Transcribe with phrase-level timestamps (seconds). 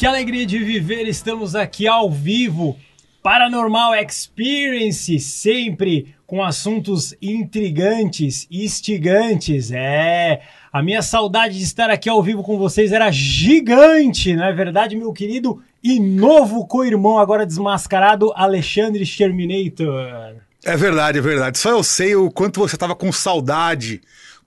[0.00, 2.74] Que alegria de viver, estamos aqui ao vivo.
[3.22, 9.70] Paranormal Experience, sempre com assuntos intrigantes, instigantes.
[9.70, 10.40] É,
[10.72, 14.96] a minha saudade de estar aqui ao vivo com vocês era gigante, não é verdade,
[14.96, 20.34] meu querido e novo co-irmão, agora desmascarado, Alexandre Terminator.
[20.64, 21.58] É verdade, é verdade.
[21.58, 24.00] Só eu sei o quanto você estava com saudade.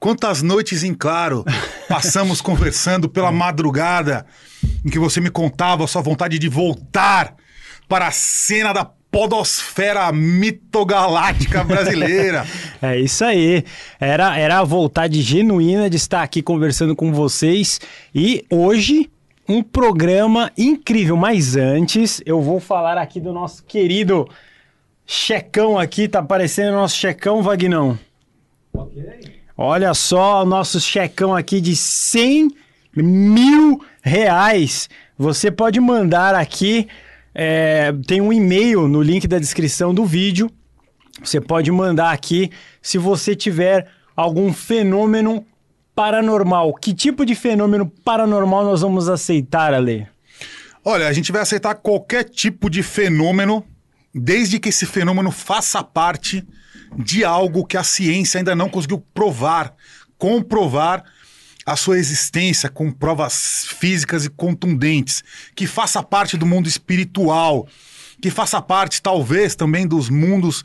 [0.04, 1.46] Quantas noites em claro
[1.88, 4.26] passamos conversando pela madrugada
[4.86, 7.34] em que você me contava a sua vontade de voltar
[7.88, 12.46] para a cena da podosfera mitogaláctica brasileira.
[12.82, 13.64] é isso aí.
[13.98, 17.80] Era, era a vontade genuína de estar aqui conversando com vocês
[18.14, 19.10] e hoje
[19.48, 21.16] um programa incrível.
[21.16, 24.28] Mas antes, eu vou falar aqui do nosso querido
[25.06, 26.10] checão aqui.
[26.10, 27.98] Tá aparecendo o nosso checão, Vagnão.
[28.74, 29.43] Ok.
[29.58, 32.50] Olha só o nosso checão aqui de 100
[32.96, 34.90] mil reais.
[35.18, 36.88] Você pode mandar aqui
[37.36, 40.52] é, tem um e-mail no link da descrição do vídeo.
[41.24, 42.52] Você pode mandar aqui
[42.82, 45.46] se você tiver algum fenômeno
[45.96, 46.74] paranormal.
[46.76, 50.08] Que tipo de fenômeno paranormal nós vamos aceitar, Ale?
[50.86, 53.66] Olha, a gente vai aceitar qualquer tipo de fenômeno,
[54.14, 56.46] desde que esse fenômeno faça parte
[56.98, 59.74] de algo que a ciência ainda não conseguiu provar,
[60.18, 61.04] comprovar
[61.66, 65.24] a sua existência com provas físicas e contundentes,
[65.56, 67.68] que faça parte do mundo espiritual,
[68.22, 70.64] que faça parte, talvez, também dos mundos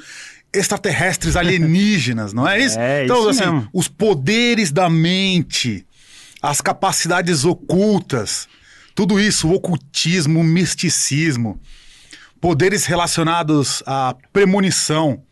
[0.52, 2.78] extraterrestres alienígenas, não é isso?
[2.80, 3.68] É, então, isso assim, mesmo.
[3.72, 5.86] os poderes da mente,
[6.42, 8.48] as capacidades ocultas,
[8.94, 11.60] tudo isso, o ocultismo, o misticismo,
[12.40, 15.22] poderes relacionados à premonição,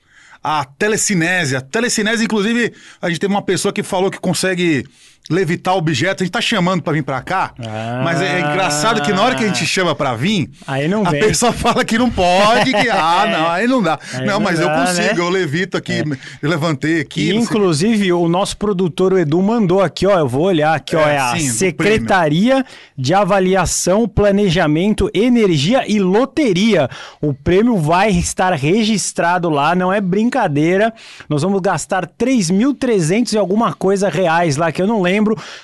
[0.49, 1.61] à telecinésia.
[1.61, 4.87] Telecinésia, inclusive, a gente teve uma pessoa que falou que consegue
[5.31, 6.23] levitar objetos.
[6.23, 8.01] A gente tá chamando para vir para cá, Ah.
[8.05, 11.07] mas é, é engraçado que na hora que a gente chama para vir, Aí não
[11.07, 11.21] a vem.
[11.21, 13.99] pessoa fala que não pode, que ah, não, aí não dá.
[14.15, 15.21] Aí não, não mas eu dá, consigo, né?
[15.21, 16.03] eu levito aqui,
[16.43, 17.31] eu levantei aqui.
[17.31, 20.19] E, inclusive, o nosso produtor, o Edu, mandou aqui, ó.
[20.19, 21.01] Eu vou olhar aqui, ó.
[21.01, 22.65] É, É a sim, Secretaria
[22.97, 26.89] de Avaliação, Planejamento, Energia e Loteria.
[27.21, 30.93] O prêmio vai estar registrado lá, não é brincadeira.
[31.29, 35.16] Nós vamos gastar 3.300 e alguma coisa reais lá, que eu não lembro,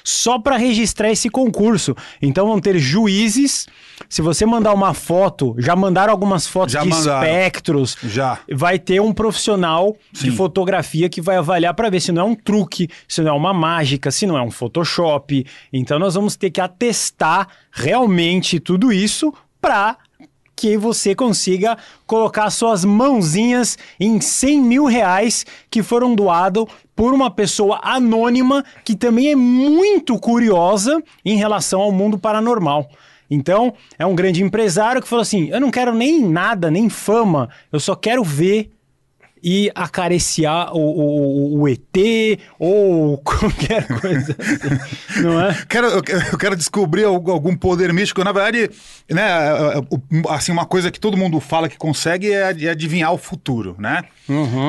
[0.05, 1.95] só para registrar esse concurso.
[2.21, 3.67] Então vão ter juízes.
[4.09, 7.27] Se você mandar uma foto, já mandaram algumas fotos Já de mandaram.
[7.27, 8.39] espectros, Já.
[8.53, 10.37] vai ter um profissional de Sim.
[10.37, 13.55] fotografia que vai avaliar para ver se não é um truque, se não é uma
[13.55, 15.47] mágica, se não é um Photoshop.
[15.73, 19.97] Então nós vamos ter que atestar realmente tudo isso para
[20.55, 21.77] que você consiga
[22.07, 28.95] colocar suas mãozinhas em 100 mil reais que foram doados por uma pessoa anônima que
[28.95, 32.89] também é muito curiosa em relação ao mundo paranormal.
[33.31, 37.49] Então, é um grande empresário que falou assim: eu não quero nem nada, nem fama,
[37.73, 38.71] eu só quero ver
[39.43, 41.81] e acariciar o, o, o ET
[42.59, 45.57] ou qualquer coisa assim, não é?
[45.69, 46.03] Quero, eu
[46.39, 48.23] quero- descobrir algu- algum poder místico.
[48.23, 48.71] Na verdade,
[49.11, 49.83] né, é, é,
[50.35, 53.75] assim, uma coisa que todo mundo fala que consegue é ad- é adivinhar o futuro,
[53.79, 54.03] né?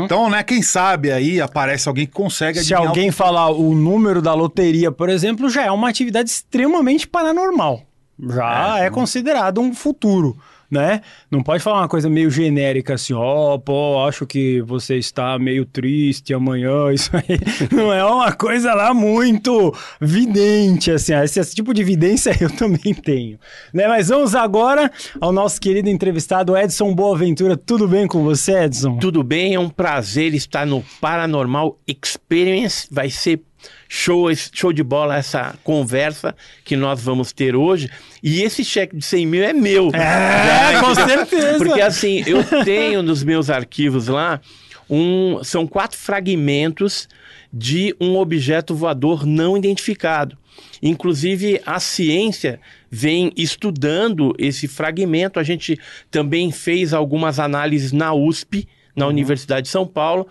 [0.03, 3.73] Então, né, quem sabe aí aparece alguém que consegue Se adivinhar alguém o falar o
[3.75, 7.81] número da loteria, por exemplo, já é uma atividade extremamente paranormal.
[8.29, 10.37] Já é, considerado um futuro,
[10.69, 11.01] né?
[11.29, 15.65] Não pode falar uma coisa meio genérica assim, ó, pô, acho que você está meio
[15.65, 17.39] triste amanhã, isso aí
[17.71, 22.93] não é uma coisa lá muito vidente, assim, esse, esse tipo de evidência eu também
[22.93, 23.39] tenho,
[23.73, 23.87] né?
[23.87, 28.97] Mas vamos agora ao nosso querido entrevistado Edson Boaventura, tudo bem com você, Edson?
[28.97, 32.87] Tudo bem, é um prazer estar no Paranormal Experience.
[32.91, 33.41] Vai ser
[33.87, 37.89] show, show de bola essa conversa que nós vamos ter hoje.
[38.21, 39.89] E esse cheque de 100 mil é meu.
[39.93, 41.17] É, Já, com entendeu?
[41.25, 41.57] certeza.
[41.57, 44.41] Porque assim, eu tenho nos meus arquivos lá,
[44.89, 47.07] um, são quatro fragmentos
[47.51, 50.37] de um objeto voador não identificado.
[50.81, 52.59] Inclusive, a ciência
[52.89, 55.39] vem estudando esse fragmento.
[55.39, 55.79] A gente
[56.11, 60.27] também fez algumas análises na USP, na Universidade de São Paulo,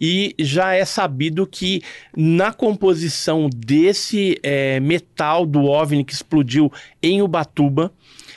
[0.00, 1.82] e já é sabido que
[2.16, 6.72] na composição desse eh, metal do OVNI que explodiu
[7.02, 7.92] em Ubatuba,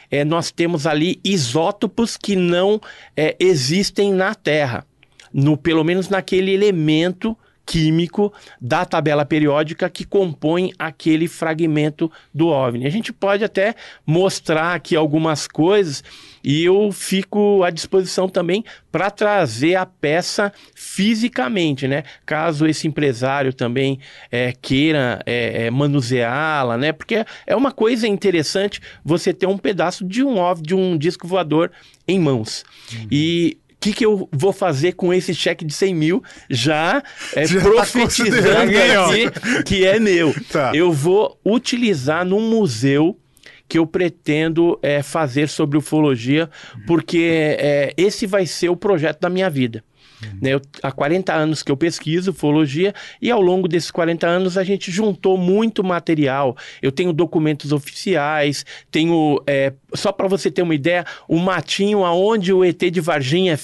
[0.09, 2.81] eh, nós temos ali isótopos que não
[3.15, 4.85] eh, existem na Terra,
[5.33, 7.38] no, pelo menos naquele elemento
[7.68, 12.88] químico da tabela periódica que compõe aquele fragmento do OVNI.
[12.88, 13.75] A gente pode até
[14.06, 16.01] mostrar aqui algumas coisas
[16.47, 22.03] e eu fico à disposição também para trazer a peça fisicamente, né?
[22.25, 23.99] Caso esse empresário também
[24.31, 26.94] é, queira é, é, manuseá-la, né?
[26.94, 31.27] Porque é uma coisa interessante você ter um pedaço de um OVNI, de um disco
[31.27, 31.69] voador
[32.07, 32.63] em mãos.
[32.93, 33.07] Uhum.
[33.11, 37.03] E o que, que eu vou fazer com esse cheque de 100 mil já,
[37.35, 40.33] é, já tá profetizando tá aqui que é meu.
[40.50, 40.71] Tá.
[40.73, 43.19] Eu vou utilizar no museu
[43.67, 46.49] que eu pretendo é, fazer sobre ufologia,
[46.85, 49.83] porque é, esse vai ser o projeto da minha vida.
[50.23, 50.39] Uhum.
[50.41, 54.57] Né, eu, há 40 anos que eu pesquiso ufologia e ao longo desses 40 anos
[54.57, 56.55] a gente juntou muito material.
[56.81, 62.51] Eu tenho documentos oficiais, tenho, é, só para você ter uma ideia, o matinho aonde
[62.51, 63.59] o ET de Varginha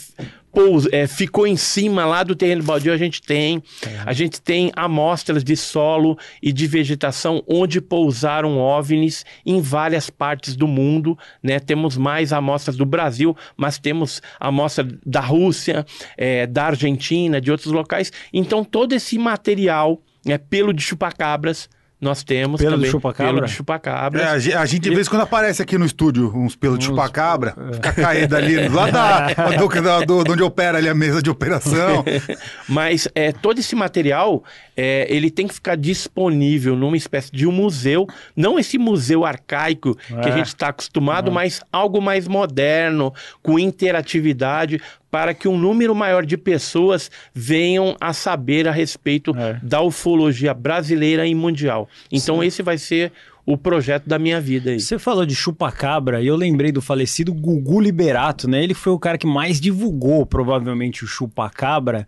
[0.54, 3.62] pous, é, ficou em cima lá do terreno baldio, a gente tem.
[4.06, 10.56] A gente tem amostras de solo e de vegetação onde pousaram OVNIs em várias partes
[10.56, 11.18] do mundo.
[11.42, 11.60] Né?
[11.60, 15.86] Temos mais amostras do Brasil, mas temos amostra da Rússia,
[16.16, 18.12] é, da Argentina, de outros locais.
[18.32, 21.68] Então, todo esse material, é, pelo de chupacabras,
[22.04, 23.34] nós temos pelo também de chupacabra?
[23.34, 24.22] pelo de chupacabra.
[24.22, 27.56] É, a, gente, de vez em quando aparece aqui no estúdio uns pelos de chupacabra,
[27.72, 27.74] é.
[27.74, 29.28] fica caído ali, lá da,
[29.58, 32.04] do, do, do, onde opera ali a mesa de operação.
[32.68, 34.44] Mas é, todo esse material,
[34.76, 39.96] é, ele tem que ficar disponível numa espécie de um museu, não esse museu arcaico
[39.96, 40.38] que a é.
[40.38, 41.34] gente está acostumado, uhum.
[41.34, 44.82] mas algo mais moderno, com interatividade,
[45.14, 49.60] para que um número maior de pessoas venham a saber a respeito é.
[49.62, 51.88] da ufologia brasileira e mundial.
[52.12, 52.48] Então, Sim.
[52.48, 53.12] esse vai ser
[53.46, 54.80] o projeto da minha vida aí.
[54.80, 58.64] Você falou de chupacabra e eu lembrei do falecido Gugu Liberato, né?
[58.64, 62.08] Ele foi o cara que mais divulgou, provavelmente, o chupacabra.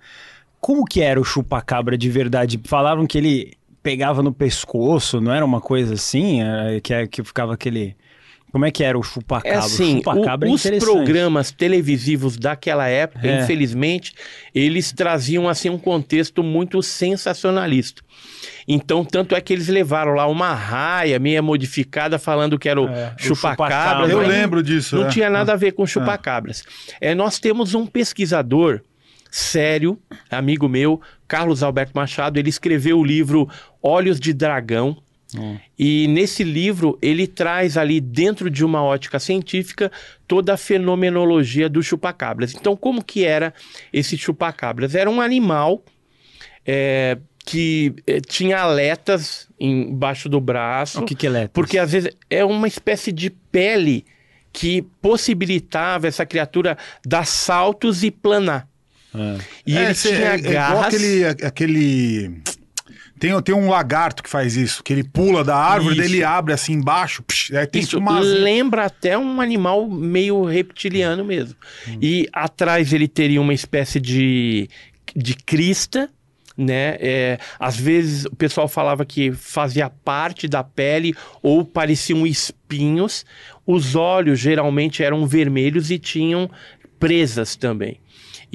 [0.59, 2.59] Como que era o chupacabra de verdade?
[2.63, 3.53] Falavam que ele
[3.83, 6.39] pegava no pescoço, não era uma coisa assim?
[6.81, 7.95] Que, é, que ficava aquele
[8.55, 9.49] como é que era o chupacabra?
[9.49, 13.41] É assim, o chupacabra o, é os programas televisivos daquela época, é.
[13.43, 14.13] infelizmente,
[14.53, 18.01] eles traziam assim um contexto muito sensacionalista.
[18.65, 22.87] Então, tanto é que eles levaram lá uma raia meia modificada falando que era o
[22.87, 24.07] é, chupacabra.
[24.07, 24.95] Eu lembro disso.
[24.95, 25.09] Não é.
[25.09, 25.87] tinha nada a ver com é.
[25.87, 26.63] chupacabras.
[27.01, 27.13] É.
[27.13, 28.79] nós temos um pesquisador
[29.29, 29.99] sério,
[30.31, 33.49] amigo meu, Carlos Alberto Machado, ele escreveu o livro
[33.83, 34.95] Olhos de Dragão,
[35.77, 39.91] E nesse livro ele traz ali dentro de uma ótica científica
[40.27, 42.53] toda a fenomenologia dos chupacabras.
[42.53, 43.53] Então, como que era
[43.91, 44.95] esse chupacabras?
[44.95, 45.83] Era um animal
[46.65, 51.01] é, que é, tinha aletas embaixo do braço.
[51.01, 51.51] O que, que é aletas?
[51.53, 54.05] Porque às vezes é uma espécie de pele
[54.51, 58.67] que possibilitava essa criatura dar saltos e planar.
[59.13, 59.37] É.
[59.65, 60.85] E ele é, tinha é, garras.
[60.87, 62.41] aquele, aquele
[63.19, 66.73] tem, tem um lagarto que faz isso, que ele pula da árvore, ele abre assim
[66.73, 67.23] embaixo.
[67.23, 71.55] Psh, tem isso lembra até um animal meio reptiliano mesmo.
[71.87, 71.97] Hum.
[72.01, 74.69] E atrás ele teria uma espécie de,
[75.15, 76.09] de crista,
[76.57, 76.97] né?
[76.99, 83.25] É, às vezes o pessoal falava que fazia parte da pele ou pareciam espinhos.
[83.65, 86.49] Os olhos geralmente eram vermelhos e tinham
[86.99, 87.99] presas também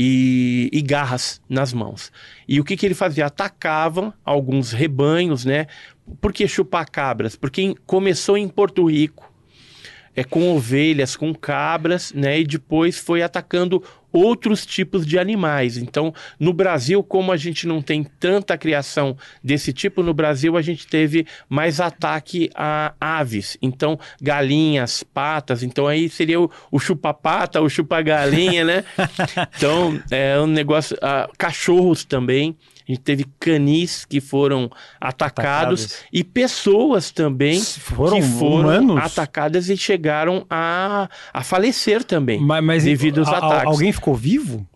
[0.02, 2.10] e, e garras nas mãos.
[2.48, 3.26] E o que, que ele fazia?
[3.26, 5.66] Atacavam alguns rebanhos, né?
[6.22, 7.36] Por que chupar cabras?
[7.36, 9.30] Porque começou em Porto Rico,
[10.16, 12.40] é, com ovelhas, com cabras, né?
[12.40, 15.76] E depois foi atacando outros tipos de animais.
[15.76, 20.62] Então, no Brasil, como a gente não tem tanta criação desse tipo, no Brasil a
[20.62, 23.56] gente teve mais ataque a aves.
[23.60, 25.62] Então, galinhas, patas.
[25.62, 28.84] Então, aí seria o, o chupa-pata, o chupa-galinha, né?
[29.56, 30.96] então, é um negócio.
[30.96, 32.56] Uh, cachorros também.
[32.90, 34.68] A gente teve canis que foram
[35.00, 39.04] atacados, e pessoas também foram que foram humanos?
[39.04, 43.66] atacadas e chegaram a, a falecer também mas, mas devido aos a, ataques.
[43.66, 44.66] Alguém ficou vivo?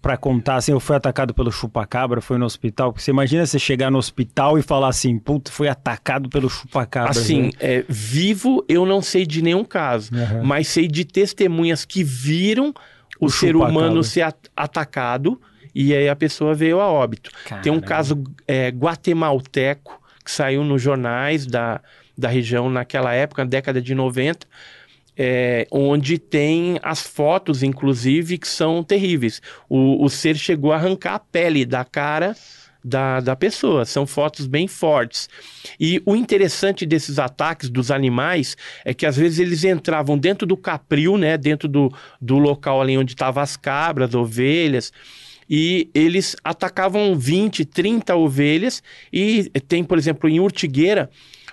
[0.00, 2.92] para contar assim, eu fui atacado pelo chupacabra, foi no hospital.
[2.92, 7.10] Porque você imagina você chegar no hospital e falar assim, puta, fui atacado pelo chupacabra.
[7.10, 7.50] Assim, né?
[7.58, 10.44] é, vivo eu não sei de nenhum caso, uhum.
[10.44, 12.72] mas sei de testemunhas que viram
[13.20, 15.38] o, o ser humano ser at atacado
[15.74, 17.30] e aí a pessoa veio a óbito.
[17.44, 17.62] Caramba.
[17.62, 21.80] Tem um caso é, guatemalteco que saiu nos jornais da,
[22.16, 24.46] da região naquela época, na década de 90,
[25.16, 29.42] é, onde tem as fotos, inclusive, que são terríveis.
[29.68, 32.36] O, o ser chegou a arrancar a pele da cara
[32.84, 33.84] da, da pessoa.
[33.84, 35.28] São fotos bem fortes.
[35.78, 40.56] E o interessante desses ataques dos animais é que às vezes eles entravam dentro do
[40.56, 41.36] capril, né?
[41.36, 44.92] Dentro do, do local ali onde estavam as cabras, ovelhas
[45.48, 48.82] e eles atacavam 20, 30 ovelhas.
[49.12, 51.10] E tem, por exemplo, em Urtigueira,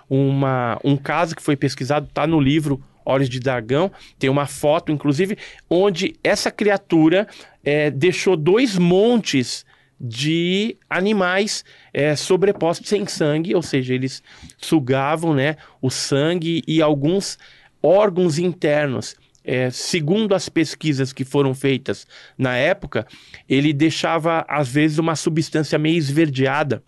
[0.10, 4.92] uma, um caso que foi pesquisado, está no livro Olhos de Dragão, tem uma foto,
[4.92, 5.38] inclusive,
[5.70, 7.28] onde essa criatura
[7.64, 9.66] é, deixou dois montes
[10.00, 14.22] de animais é, sobrepostos sem sangue, ou seja, eles
[14.58, 17.38] sugavam né, o sangue e alguns
[17.82, 19.16] órgãos internos.
[19.46, 23.06] É, segundo as pesquisas que foram feitas na época,
[23.48, 26.82] ele deixava, às vezes, uma substância meio esverdeada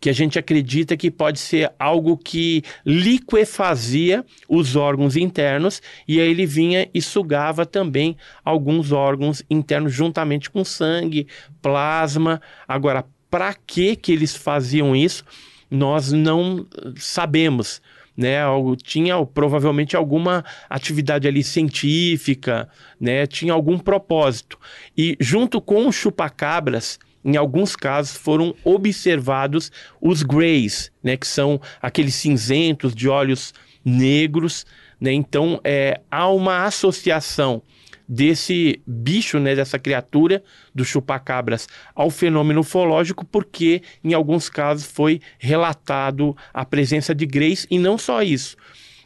[0.00, 6.28] que a gente acredita que pode ser algo que liquefazia os órgãos internos e aí
[6.28, 11.26] ele vinha e sugava também alguns órgãos internos juntamente com sangue,
[11.62, 12.40] plasma.
[12.66, 15.24] Agora, para que que eles faziam isso?
[15.70, 17.80] Nós não sabemos.
[18.16, 18.38] Né,
[18.82, 22.66] tinha provavelmente alguma atividade ali científica,
[22.98, 24.58] né, tinha algum propósito.
[24.96, 29.70] E junto com os chupacabras, em alguns casos foram observados
[30.00, 33.52] os greys, né, que são aqueles cinzentos de olhos
[33.84, 34.64] negros.
[35.00, 35.12] Né?
[35.12, 37.62] Então, é, há uma associação
[38.08, 40.42] desse bicho, né, dessa criatura
[40.74, 47.66] do chupacabras ao fenômeno ufológico, porque em alguns casos foi relatado a presença de greys
[47.70, 48.56] e não só isso.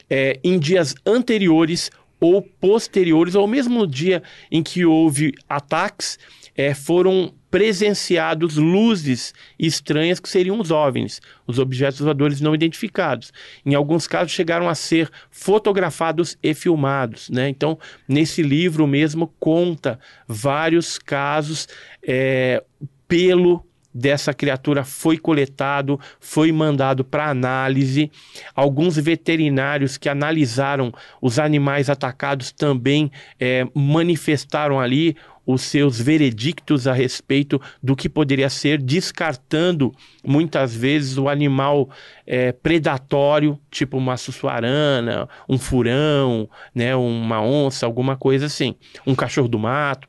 [0.09, 1.90] É, em dias anteriores
[2.21, 6.19] ou posteriores, ou mesmo no dia em que houve ataques,
[6.57, 13.33] é, foram presenciados luzes estranhas que seriam os OVNIs, os objetos voadores não identificados.
[13.66, 17.28] Em alguns casos chegaram a ser fotografados e filmados.
[17.28, 17.49] Né?
[17.49, 17.78] Então,
[18.09, 21.66] nesse livro mesmo conta vários casos.
[22.07, 22.62] É,
[23.09, 28.11] pelo dessa criatura foi coletado, foi mandado para análise.
[28.54, 35.16] Alguns veterinários que analisaram os animais atacados também é, manifestaram ali
[35.52, 39.92] os seus veredictos a respeito do que poderia ser, descartando
[40.25, 41.90] muitas vezes o animal
[42.26, 48.75] é, predatório, tipo uma sussuarana, um furão, né, uma onça, alguma coisa assim,
[49.07, 50.09] um cachorro do mato.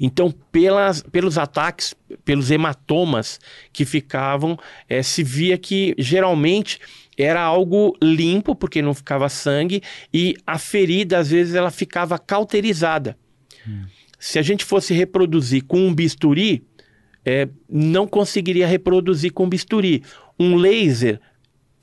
[0.00, 3.38] Então, pelas, pelos ataques, pelos hematomas
[3.72, 6.80] que ficavam, é, se via que geralmente
[7.18, 9.82] era algo limpo, porque não ficava sangue,
[10.14, 13.18] e a ferida, às vezes, ela ficava cauterizada.
[13.66, 13.84] Hum.
[14.18, 16.64] Se a gente fosse reproduzir com um bisturi,
[17.24, 20.02] é, não conseguiria reproduzir com bisturi.
[20.38, 21.20] Um laser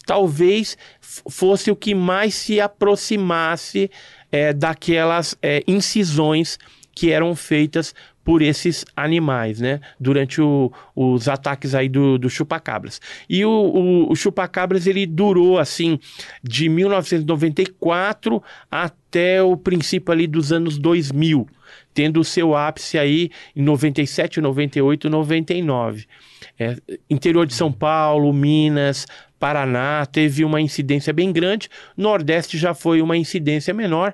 [0.06, 3.90] talvez fosse o que mais se aproximasse
[4.32, 6.60] é, daquelas é, incisões
[6.94, 9.80] que eram feitas por esses animais, né?
[10.00, 13.00] Durante o, os ataques aí do, do chupacabras.
[13.30, 16.00] E o, o, o chupacabras, ele durou, assim,
[16.42, 21.48] de 1994 até o princípio ali dos anos 2000
[21.96, 26.06] tendo o seu ápice aí em 97, 98, 99.
[26.60, 26.76] É,
[27.10, 29.08] interior de São Paulo, Minas,
[29.40, 34.14] Paraná teve uma incidência bem grande, Nordeste já foi uma incidência menor.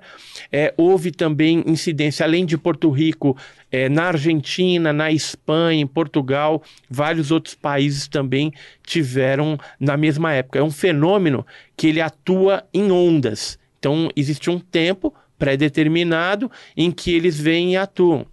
[0.52, 3.36] É, houve também incidência, além de Porto Rico,
[3.72, 8.54] é, na Argentina, na Espanha, em Portugal, vários outros países também
[8.86, 10.60] tiveram na mesma época.
[10.60, 11.46] É um fenômeno
[11.76, 13.58] que ele atua em ondas.
[13.80, 18.28] Então, existe um tempo pré-determinado em que eles vêm e atuam.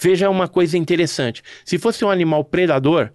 [0.00, 3.10] Veja uma coisa interessante: se fosse um animal predador,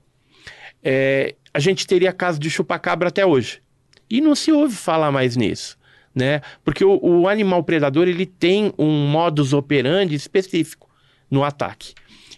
[0.83, 3.63] é, a gente teria caso de chupacabra até hoje.
[4.07, 5.77] E não se ouve falar mais nisso.
[6.13, 6.41] Né?
[6.63, 10.87] Porque o, o animal predador ele tem um modus operandi específico
[11.31, 11.93] no ataque.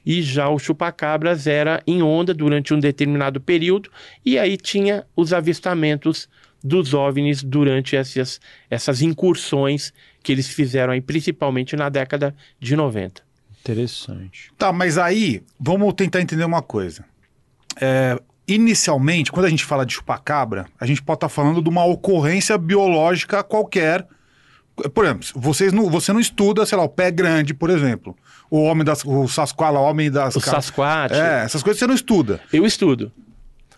[0.06, 3.90] E já o chupacabras era em onda durante um determinado período,
[4.26, 6.28] e aí tinha os avistamentos
[6.64, 13.22] dos OVNIs durante essas, essas incursões que eles fizeram aí, principalmente na década de 90.
[13.62, 14.52] Interessante.
[14.58, 17.06] Tá, mas aí, vamos tentar entender uma coisa.
[17.80, 21.70] É, inicialmente, quando a gente fala de chupacabra, a gente pode estar tá falando de
[21.70, 24.06] uma ocorrência biológica qualquer.
[24.94, 28.16] Por exemplo, vocês não, você não estuda, sei lá, o pé grande, por exemplo.
[28.50, 29.06] O homem das.
[29.06, 30.36] O Sasquatch, o homem das.
[30.36, 31.14] O Sasquatch.
[31.14, 32.42] É, essas coisas você não estuda.
[32.52, 33.12] Eu estudo.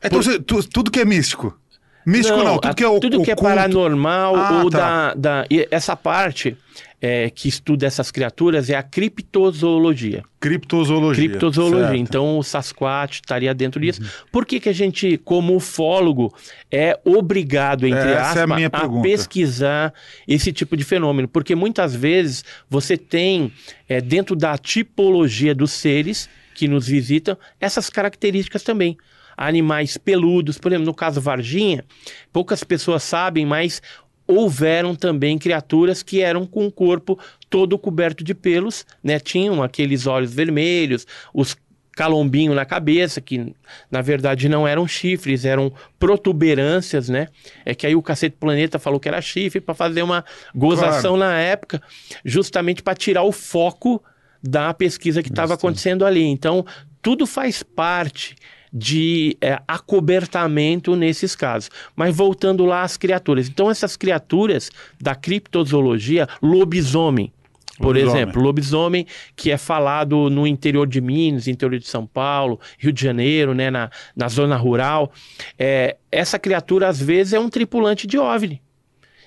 [0.03, 0.23] Então, Por...
[0.23, 1.57] você, tu, tudo que é místico.
[2.05, 5.13] Místico não, não tudo que é o Tudo que é paranormal ah, ou tá.
[5.13, 5.45] da, da.
[5.71, 6.57] Essa parte
[7.03, 10.23] é, que estuda essas criaturas é a criptozoologia.
[10.39, 11.27] Criptozoologia.
[11.27, 11.87] Criptozoologia.
[11.87, 11.99] Certo.
[11.99, 14.01] Então o Sasquatch estaria dentro disso.
[14.01, 14.07] Uhum.
[14.31, 16.33] Por que, que a gente, como ufólogo,
[16.71, 19.93] é obrigado, entre Essa aspas, é a, a, pesquisar
[20.25, 21.27] esse tipo de fenômeno?
[21.27, 23.51] Porque muitas vezes você tem,
[23.89, 28.97] é, dentro da tipologia dos seres que nos visitam, essas características também
[29.35, 31.83] animais peludos, por exemplo, no caso Varginha,
[32.31, 33.81] poucas pessoas sabem, mas
[34.27, 39.19] houveram também criaturas que eram com o corpo todo coberto de pelos, né?
[39.19, 41.55] Tinham aqueles olhos vermelhos, os
[41.95, 43.53] calombinho na cabeça, que
[43.89, 47.27] na verdade não eram chifres, eram protuberâncias, né?
[47.63, 50.25] É que aí o Cacete Planeta falou que era chifre para fazer uma
[50.55, 51.31] gozação claro.
[51.31, 51.81] na época,
[52.25, 54.03] justamente para tirar o foco
[54.41, 56.23] da pesquisa que estava acontecendo ali.
[56.23, 56.65] Então,
[57.01, 58.35] tudo faz parte
[58.73, 61.69] de é, acobertamento nesses casos.
[61.95, 63.47] Mas voltando lá às criaturas.
[63.47, 67.31] Então, essas criaturas da criptozoologia, lobisomem,
[67.77, 68.21] por lobisomem.
[68.21, 73.01] exemplo, lobisomem, que é falado no interior de Minas, interior de São Paulo, Rio de
[73.01, 75.11] Janeiro, né, na, na zona rural.
[75.57, 78.61] É, essa criatura, às vezes, é um tripulante de OVNI.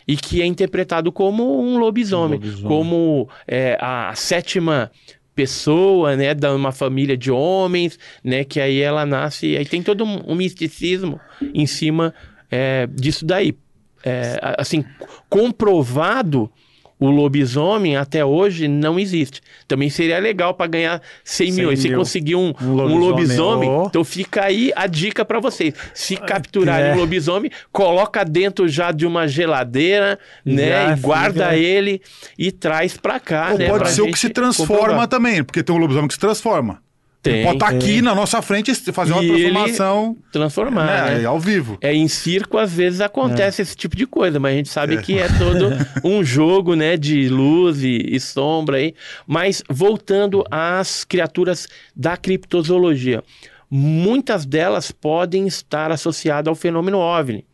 [0.08, 2.68] E que é interpretado como um lobisomem, um lobisomem.
[2.68, 4.90] como é, a sétima
[5.36, 10.02] pessoa, né, de uma família de homens, né, que aí ela nasce, aí tem todo
[10.02, 11.20] um, um misticismo
[11.54, 12.14] em cima
[12.50, 13.54] é, disso daí.
[14.02, 14.84] É, assim,
[15.28, 16.50] comprovado
[16.98, 19.40] o lobisomem até hoje não existe.
[19.68, 21.76] Também seria legal para ganhar 100 mil.
[21.76, 23.86] Se conseguir um, um lobisomem, um lobisomem oh.
[23.86, 25.74] então fica aí a dica para vocês.
[25.92, 26.94] Se capturarem é.
[26.94, 30.92] um lobisomem, coloca dentro já de uma geladeira, né?
[30.92, 31.56] e guarda fica...
[31.56, 32.00] ele
[32.38, 33.50] e traz para cá.
[33.52, 35.08] Ou né, pode ser o que se transforma comprovar.
[35.08, 36.85] também, porque tem um lobisomem que se transforma.
[37.22, 40.16] Tem, pode estar tá aqui na nossa frente e fazer uma transformação.
[40.30, 40.86] Transformar.
[40.86, 41.24] Né, né?
[41.24, 41.76] Ao vivo.
[41.80, 43.62] É, em circo, às vezes acontece é.
[43.62, 45.02] esse tipo de coisa, mas a gente sabe é.
[45.02, 45.70] que é todo
[46.04, 48.94] um jogo né, de luz e, e sombra aí.
[49.26, 53.24] Mas voltando às criaturas da criptozoologia,
[53.70, 57.44] muitas delas podem estar associadas ao fenômeno OVNI.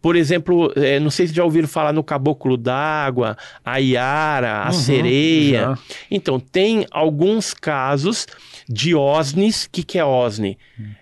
[0.00, 4.66] Por exemplo, é, não sei se já ouviram falar no caboclo d'água, a iara, a
[4.66, 5.60] uhum, sereia.
[5.60, 5.78] Já.
[6.10, 8.26] Então, tem alguns casos
[8.68, 9.64] de OSNIs.
[9.64, 10.58] O que, que é OSNI?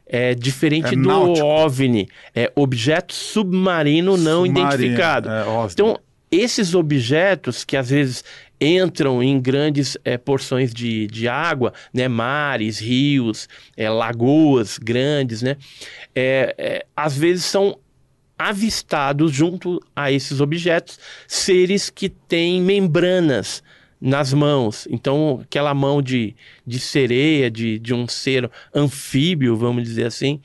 [0.06, 1.46] É diferente é do náutico.
[1.46, 2.08] OVNI.
[2.34, 5.28] É objeto submarino não Submarino, identificado.
[5.30, 5.98] É, então,
[6.30, 8.24] esses objetos que às vezes
[8.60, 15.56] entram em grandes é, porções de, de água, né, mares, rios, é, lagoas grandes, né,
[16.14, 17.76] é, é às vezes são
[18.38, 23.62] avistados junto a esses objetos seres que têm membranas
[24.02, 24.88] nas mãos.
[24.90, 26.34] Então, aquela mão de,
[26.66, 30.40] de sereia, de, de um ser anfíbio, vamos dizer assim,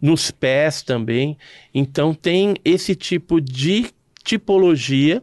[0.00, 1.36] nos pés também.
[1.74, 3.90] Então, tem esse tipo de
[4.24, 5.22] tipologia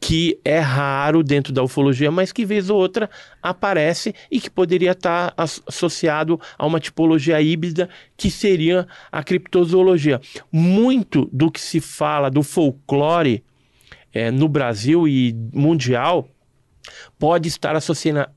[0.00, 3.08] que é raro dentro da ufologia, mas que vez ou outra
[3.42, 10.20] aparece e que poderia estar associado a uma tipologia híbrida que seria a criptozoologia.
[10.50, 13.44] Muito do que se fala do folclore
[14.12, 16.28] é, no Brasil e mundial
[17.18, 17.74] pode estar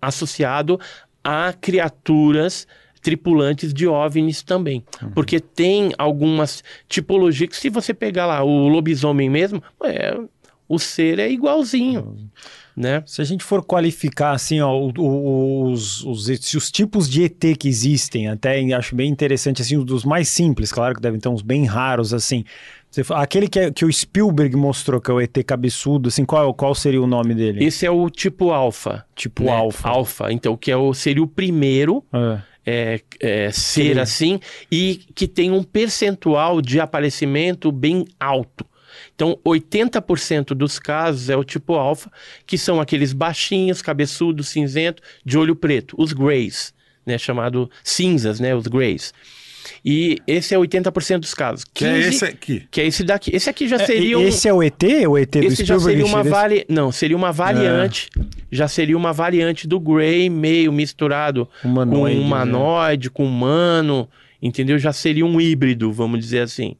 [0.01, 0.79] associado
[1.23, 2.67] a criaturas
[3.01, 4.83] tripulantes de OVNIs também.
[5.01, 5.11] Uhum.
[5.11, 10.17] Porque tem algumas tipologias que se você pegar lá o lobisomem mesmo, é,
[10.69, 12.01] o ser é igualzinho.
[12.01, 12.27] Uhum.
[12.73, 13.03] Né?
[13.05, 17.67] Se a gente for qualificar assim, ó, os, os, os, os, tipos de ET que
[17.67, 21.41] existem, até acho bem interessante assim, os dos mais simples, claro que devem ter uns
[21.41, 22.45] bem raros assim.
[23.11, 26.75] Aquele que, é, que o Spielberg mostrou, que é o ET cabeçudo, assim, qual, qual
[26.75, 27.63] seria o nome dele?
[27.63, 29.05] Esse é o tipo alfa.
[29.15, 29.51] Tipo né?
[29.51, 29.87] alfa.
[29.87, 32.41] Alfa, então, que é o, seria o primeiro é.
[32.63, 33.99] É, é, ser Sim.
[33.99, 38.65] assim e que tem um percentual de aparecimento bem alto.
[39.15, 42.11] Então, 80% dos casos é o tipo alfa,
[42.45, 46.73] que são aqueles baixinhos, cabeçudos, cinzento, de olho preto, os greys,
[47.05, 49.13] né, chamado cinzas, né, os greys.
[49.83, 51.63] E esse é 80% dos casos.
[51.65, 52.67] 15, que é esse aqui.
[52.69, 53.35] Que é esse daqui.
[53.35, 54.27] Esse aqui já é, seria um...
[54.27, 54.83] Esse é o ET?
[55.07, 56.65] O ET do Esse já seria uma vari...
[56.69, 58.09] Não, seria uma variante.
[58.17, 58.21] É.
[58.51, 63.11] Já seria uma variante do Grey, meio misturado humanoide, com humanoide, né?
[63.13, 64.09] com humano,
[64.41, 64.77] entendeu?
[64.77, 66.75] Já seria um híbrido, vamos dizer assim.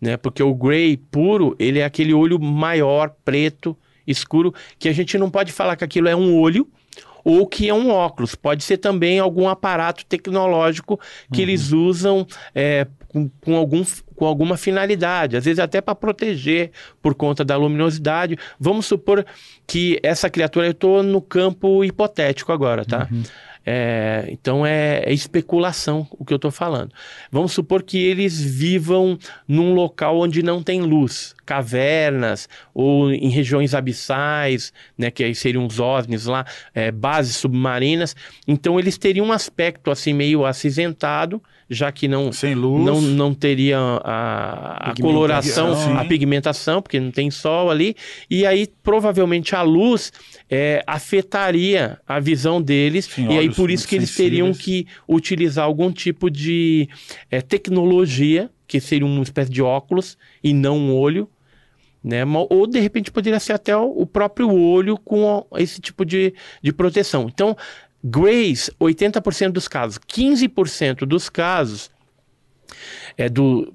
[0.00, 0.16] Né?
[0.16, 5.30] Porque o Grey puro, ele é aquele olho maior, preto, escuro, que a gente não
[5.30, 6.68] pode falar que aquilo é um olho,
[7.24, 8.34] ou que é um óculos.
[8.34, 10.98] Pode ser também algum aparato tecnológico
[11.32, 11.48] que uhum.
[11.48, 16.70] eles usam é, com, com, algum, com alguma finalidade, às vezes até para proteger
[17.02, 18.38] por conta da luminosidade.
[18.58, 19.24] Vamos supor
[19.66, 23.08] que essa criatura, eu estou no campo hipotético agora, tá?
[23.10, 23.22] Uhum.
[23.70, 26.90] É, então é, é, especulação o que eu estou falando.
[27.30, 33.74] Vamos supor que eles vivam num local onde não tem luz, cavernas ou em regiões
[33.74, 38.16] abissais, né, que aí seriam os OVNIs lá, é, bases submarinas.
[38.46, 42.82] Então eles teriam um aspecto assim meio acinzentado, já que não Sem luz.
[42.82, 45.92] não, não teria a, a coloração, sim.
[45.92, 47.94] a pigmentação, porque não tem sol ali.
[48.30, 50.10] E aí provavelmente a luz
[50.50, 55.64] é, afetaria a visão deles sim, e aí por isso que eles teriam que utilizar
[55.64, 56.88] algum tipo de
[57.30, 61.28] é, tecnologia que seria uma espécie de óculos e não um olho
[62.02, 62.22] Né?
[62.50, 67.28] Ou de repente poderia ser até o próprio olho com esse tipo de, de proteção.
[67.28, 67.56] Então,
[68.02, 71.90] Grays, 80% dos casos, 15% dos casos
[73.16, 73.74] é do,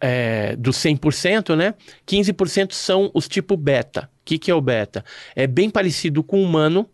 [0.00, 1.74] é, do 100%, né?
[2.06, 4.10] 15% são os tipo beta.
[4.22, 5.04] O que, que é o beta?
[5.34, 6.88] É bem parecido com o humano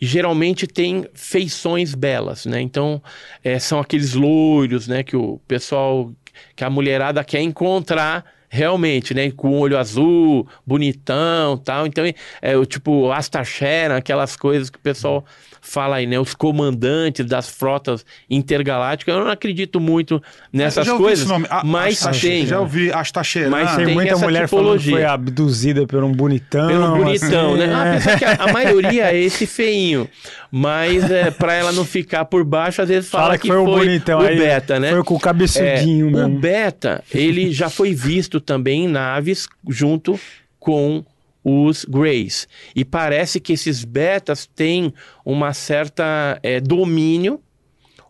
[0.00, 2.60] e geralmente tem feições belas, né?
[2.60, 3.00] Então,
[3.42, 5.02] é, são aqueles loiros, né?
[5.04, 6.12] Que o pessoal,
[6.56, 9.30] que a mulherada quer encontrar realmente, né?
[9.30, 11.86] Com olho azul, bonitão tal.
[11.86, 12.04] Então,
[12.42, 13.10] é o tipo
[13.44, 15.24] Sharon, aquelas coisas que o pessoal
[15.66, 16.18] fala aí, né?
[16.20, 19.14] Os comandantes das frotas intergalácticas.
[19.14, 20.22] Eu não acredito muito
[20.52, 21.46] nessas Eu já ouvi coisas, esse nome.
[21.48, 22.46] A- mas Asta- tem.
[22.46, 23.50] Já ouvi Astacheran.
[23.50, 24.92] Mas Tem, tem muita essa mulher falando que tipologia.
[24.96, 26.68] foi abduzida por um bonitão.
[26.68, 27.74] Pelo bonitão, assim, né?
[27.74, 27.90] Ah, é.
[27.92, 30.08] apesar que a, a maioria é esse feinho.
[30.50, 33.64] Mas é, para ela não ficar por baixo, às vezes fala, Fala que foi o
[33.64, 34.90] bonitão, o aí beta, né?
[34.90, 36.36] Foi com o cabeçudinho É, mesmo.
[36.36, 40.18] o beta, ele já foi visto também em naves junto
[40.60, 41.04] com
[41.44, 42.48] os Greys.
[42.74, 44.92] E parece que esses betas têm
[45.24, 47.40] uma certa é, domínio,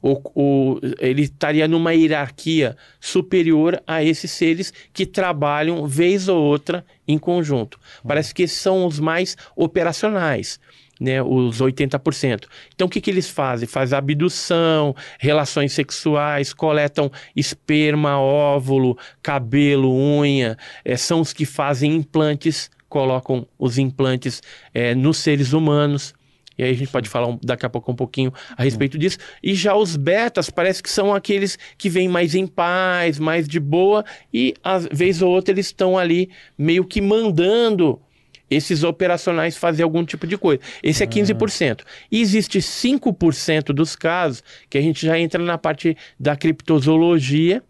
[0.04, 6.84] ou, ou ele estaria numa hierarquia superior a esses seres que trabalham vez ou outra
[7.08, 7.80] em conjunto.
[8.06, 10.60] Parece que esses são os mais operacionais.
[11.00, 12.44] Né, os 80%.
[12.72, 13.66] Então, o que, que eles fazem?
[13.66, 20.56] Faz abdução, relações sexuais, coletam esperma, óvulo, cabelo, unha.
[20.84, 24.40] eh, são os que fazem implantes, colocam os implantes
[24.72, 26.14] eh, nos seres humanos.
[26.56, 29.18] E aí a gente pode falar um- daqui a pouco um pouquinho a respeito disso.
[29.42, 33.58] E já os betas parece que são aqueles que vêm mais em paz, mais de
[33.58, 38.00] boa, e às vez ou outra eles estão ali meio que mandando
[38.48, 40.60] esses operacionais fazer algum tipo de coisa.
[40.80, 41.82] Esse é 15%.
[42.12, 47.60] E existe 5% dos casos que a gente já entra na parte da criptozoologia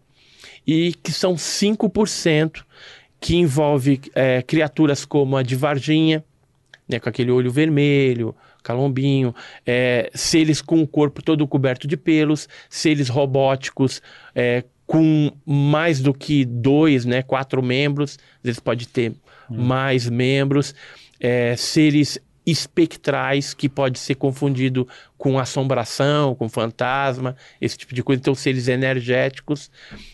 [0.67, 2.63] e que são 5%
[3.25, 6.23] que envolve é, criaturas como a de Varginha,
[6.87, 9.33] né, com aquele olho vermelho, calombinho,
[9.65, 13.99] é, seres com o corpo todo coberto de pelos, seres robóticos
[14.35, 19.15] é, com mais do que dois, né, quatro membros, às vezes pode ter
[19.49, 20.75] mais membros,
[21.19, 28.19] é, seres espectrais que pode ser confundido com assombração, com fantasma, esse tipo de coisa,
[28.19, 29.71] então seres energéticos.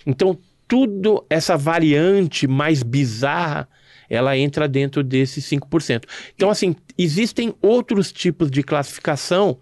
[0.08, 0.40] Então
[0.72, 3.68] tudo essa variante mais bizarra
[4.10, 6.04] ela entra dentro desses 5%.
[6.36, 9.58] Então, assim, existem outros tipos de classificação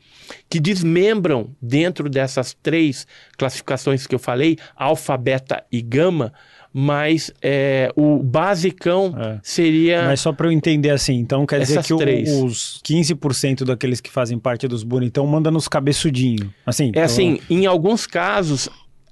[0.50, 3.06] que desmembram dentro dessas três
[3.38, 6.32] classificações que eu falei, alfa, beta e gama,
[6.74, 9.40] mas é, o basicão É.
[9.44, 10.04] seria...
[10.06, 14.10] Mas só pra eu entender assim, então quer dizer que o- os 15% daqueles que
[14.12, 16.50] fazem parte dos bonitão manda nos cabeçudinhos.
[16.66, 18.68] Assim, É assim, em alguns casos,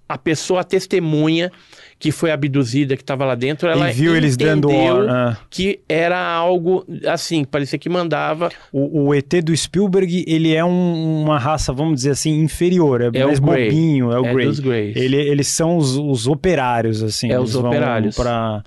[0.09, 1.51] a pessoa testemunha
[1.99, 5.11] que foi abduzida, que estava lá dentro, ela e viu eles dando hora.
[5.31, 5.37] ah.
[5.49, 11.23] que era algo assim, parecia que mandava O, o ET do Spielberg, ele é um-
[11.23, 13.01] uma raça, vamos dizer assim, inferior.
[13.01, 14.93] É, É o mais bobinho, é o É Grey.
[14.95, 17.31] Ele, eles são os, os operários, assim.
[17.31, 18.15] É, eles os vão operários.
[18.15, 18.63] Pra...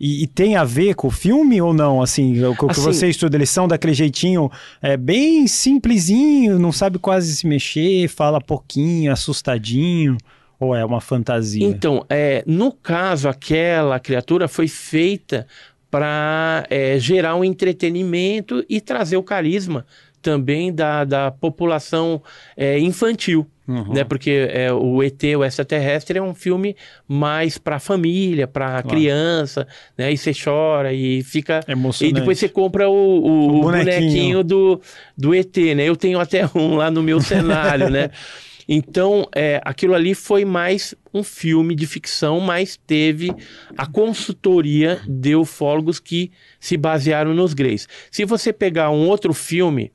[0.00, 2.00] E, e tem a ver com o filme ou não?
[2.00, 4.48] Assim, o que o que Assim- você estuda, eles são daquele jeitinho
[4.80, 10.16] é, bem simplesinho, não sabe quase se mexer, fala pouquinho, assustadinho.
[10.60, 11.64] Ou é uma fantasia?
[11.66, 15.46] Então, é, no caso, aquela criatura foi feita
[15.90, 16.66] para
[16.98, 19.86] gerar um entretenimento e trazer o carisma
[20.20, 22.20] também da, da população
[22.56, 23.46] é, infantil.
[23.66, 23.92] Uhum.
[23.92, 24.02] Né?
[24.02, 26.74] Porque é, o ET, o extraterrestre, é um filme
[27.06, 29.66] mais para família, para criança,
[29.96, 30.10] né?
[30.10, 31.60] E você chora e fica.
[31.68, 32.16] Emocionante.
[32.16, 33.84] E depois você compra o, o- O o bonequinho.
[33.84, 34.80] bonequinho do,
[35.16, 35.84] do ET, né?
[35.84, 38.10] Eu tenho até um lá no meu cenário, né?
[38.68, 43.32] Então, é, aquilo ali foi mais um filme de ficção, mas teve
[43.76, 47.88] a consultoria de ufólogos que se basearam nos Greys.
[48.10, 49.90] Se você pegar um outro filme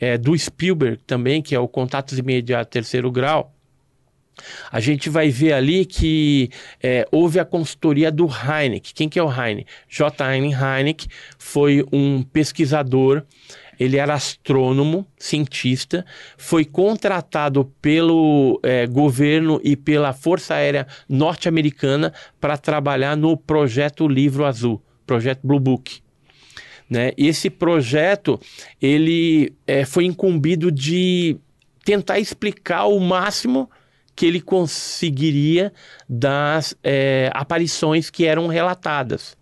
[0.00, 3.52] é, do Spielberg também, que é o Contatos Imediatos Terceiro Grau,
[4.70, 6.50] a gente vai ver ali que
[6.82, 8.92] é, houve a consultoria do Heineck.
[8.92, 9.66] Quem que é o Heineck?
[9.88, 10.24] J.
[10.24, 11.06] Allen Heineck
[11.38, 13.22] foi um pesquisador,
[13.78, 16.04] ele era astrônomo, cientista,
[16.36, 24.44] foi contratado pelo é, governo e pela Força Aérea Norte-Americana para trabalhar no projeto Livro
[24.44, 26.00] Azul, projeto Blue Book.
[26.88, 27.12] Né?
[27.16, 28.40] Esse projeto
[28.80, 31.36] ele é, foi incumbido de
[31.84, 33.70] tentar explicar o máximo
[34.14, 35.72] que ele conseguiria
[36.08, 39.36] das é, aparições que eram relatadas.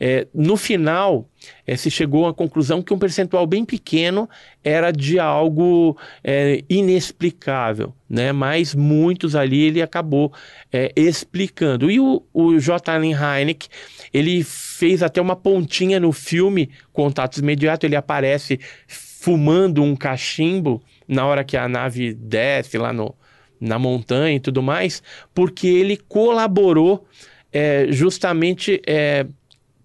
[0.00, 1.28] É, no final,
[1.66, 4.28] é, se chegou à conclusão que um percentual bem pequeno
[4.62, 8.32] era de algo é, inexplicável, né?
[8.32, 10.32] Mas muitos ali ele acabou
[10.72, 11.90] é, explicando.
[11.90, 12.92] E o, o J.
[12.92, 13.68] Allen Hynek,
[14.12, 21.26] ele fez até uma pontinha no filme Contatos Imediatos, ele aparece fumando um cachimbo na
[21.26, 23.14] hora que a nave desce lá no,
[23.60, 25.02] na montanha e tudo mais,
[25.34, 27.06] porque ele colaborou
[27.52, 29.26] é, justamente é,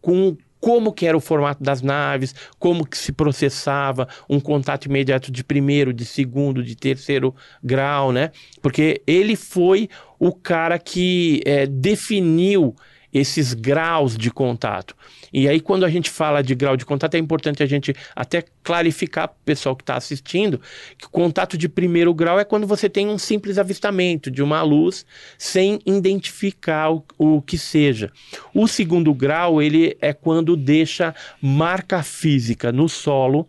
[0.03, 5.29] com como que era o formato das naves, como que se processava um contato imediato
[5.29, 8.31] de primeiro, de segundo, de terceiro grau, né?
[8.61, 12.75] Porque ele foi o cara que é, definiu
[13.13, 14.95] esses graus de contato.
[15.31, 18.43] E aí, quando a gente fala de grau de contato, é importante a gente até
[18.63, 20.59] clarificar para o pessoal que está assistindo
[20.97, 24.61] que o contato de primeiro grau é quando você tem um simples avistamento de uma
[24.63, 25.05] luz
[25.37, 28.11] sem identificar o, o que seja.
[28.53, 33.47] O segundo grau, ele é quando deixa marca física no solo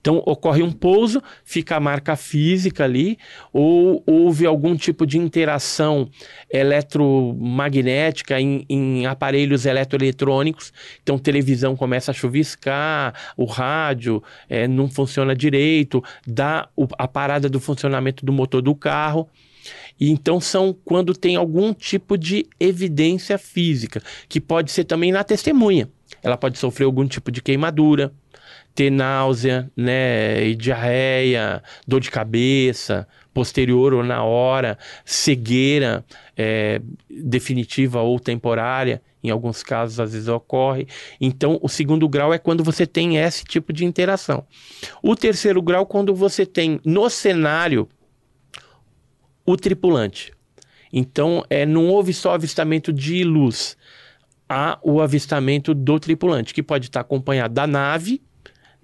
[0.00, 3.18] então, ocorre um pouso, fica a marca física ali,
[3.52, 6.08] ou houve algum tipo de interação
[6.50, 10.72] eletromagnética em, em aparelhos eletroeletrônicos.
[11.02, 17.48] Então, televisão começa a chuviscar, o rádio é, não funciona direito, dá o, a parada
[17.48, 19.28] do funcionamento do motor do carro.
[19.98, 25.24] E então são quando tem algum tipo de evidência física, que pode ser também na
[25.24, 25.88] testemunha.
[26.22, 28.12] Ela pode sofrer algum tipo de queimadura,
[28.76, 36.04] ter náusea, né, e diarreia, dor de cabeça, posterior ou na hora, cegueira
[36.36, 40.86] é, definitiva ou temporária, em alguns casos às vezes ocorre.
[41.18, 44.44] Então, o segundo grau é quando você tem esse tipo de interação.
[45.02, 47.88] O terceiro grau, quando você tem no cenário
[49.46, 50.34] o tripulante.
[50.92, 53.76] Então, é, não houve só avistamento de luz,
[54.46, 58.20] há o avistamento do tripulante, que pode estar acompanhado da nave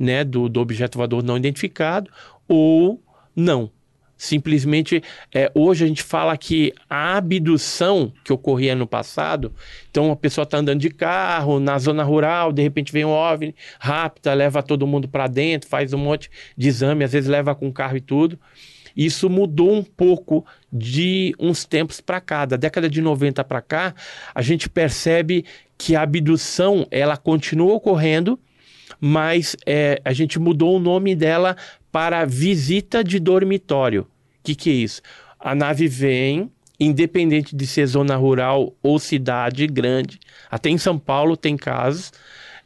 [0.03, 2.11] né, do, do objeto voador não identificado,
[2.49, 3.01] ou
[3.35, 3.71] não.
[4.17, 5.03] Simplesmente,
[5.35, 9.53] é, hoje a gente fala que a abdução que ocorria no passado,
[9.91, 13.55] então a pessoa está andando de carro na zona rural, de repente vem um OVNI,
[13.81, 17.73] rapta, leva todo mundo para dentro, faz um monte de exame, às vezes leva com
[17.73, 18.39] carro e tudo.
[18.97, 23.95] Isso mudou um pouco de uns tempos para cá, da década de 90 para cá,
[24.35, 25.45] a gente percebe
[25.77, 28.39] que a abdução ela continua ocorrendo,
[29.05, 31.57] mas é, a gente mudou o nome dela
[31.91, 34.03] para visita de dormitório.
[34.03, 34.07] O
[34.45, 35.03] que, que é isso?
[35.41, 41.37] A nave vem, independente de ser zona rural ou cidade grande, até em São Paulo
[41.37, 42.13] tem casos.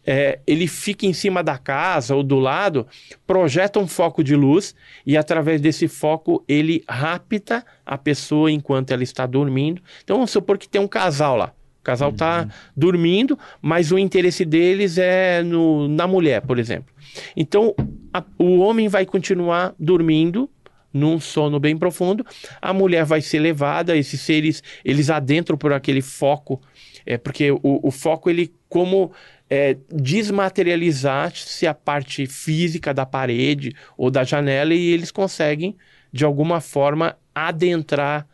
[0.04, 2.86] É, ele fica em cima da casa ou do lado,
[3.26, 4.74] projeta um foco de luz
[5.06, 9.80] e através desse foco ele rapta a pessoa enquanto ela está dormindo.
[10.04, 11.54] Então vamos supor que tem um casal lá
[11.86, 12.48] casal está uhum.
[12.76, 16.92] dormindo, mas o interesse deles é no, na mulher, por exemplo.
[17.36, 17.74] Então,
[18.12, 20.50] a, o homem vai continuar dormindo
[20.92, 22.24] num sono bem profundo,
[22.60, 26.60] a mulher vai ser levada, esses seres, eles adentram por aquele foco,
[27.04, 29.12] é porque o, o foco, ele como
[29.48, 35.76] é, desmaterializar-se a parte física da parede ou da janela e eles conseguem,
[36.10, 38.26] de alguma forma, adentrar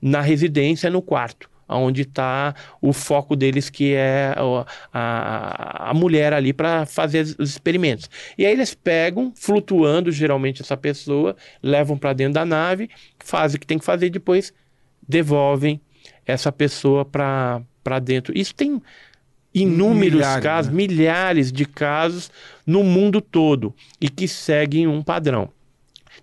[0.00, 4.34] na residência, no quarto onde está o foco deles, que é
[4.92, 8.10] a, a mulher ali para fazer os experimentos.
[8.36, 13.60] E aí eles pegam, flutuando geralmente essa pessoa, levam para dentro da nave, fazem o
[13.60, 14.52] que tem que fazer e depois
[15.06, 15.80] devolvem
[16.26, 18.36] essa pessoa para dentro.
[18.36, 18.80] Isso tem
[19.54, 20.76] inúmeros milhares, casos, né?
[20.76, 22.30] milhares de casos
[22.66, 25.50] no mundo todo e que seguem um padrão.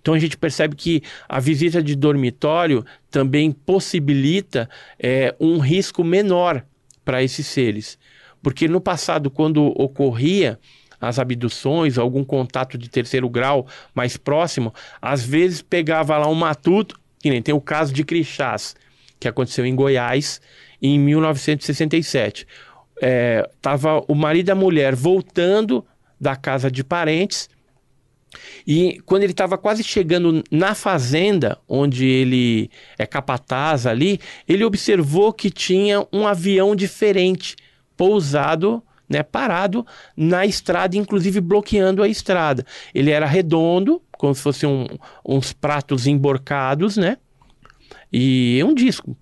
[0.00, 6.64] Então a gente percebe que a visita de dormitório também possibilita é, um risco menor
[7.04, 7.98] para esses seres.
[8.42, 10.58] Porque no passado, quando ocorria
[11.00, 16.98] as abduções, algum contato de terceiro grau mais próximo, às vezes pegava lá um matuto,
[17.20, 18.74] que nem tem o caso de Crixás,
[19.18, 20.40] que aconteceu em Goiás
[20.82, 22.46] em 1967.
[23.00, 25.84] É, tava o marido e a mulher voltando
[26.20, 27.48] da casa de parentes
[28.66, 35.32] e quando ele estava quase chegando na fazenda, onde ele é capataz ali, ele observou
[35.32, 37.56] que tinha um avião diferente
[37.96, 42.64] pousado, né, parado na estrada, inclusive bloqueando a estrada.
[42.94, 44.86] Ele era redondo, como se fossem um,
[45.26, 47.16] uns pratos emborcados, né?
[48.12, 49.16] E um disco.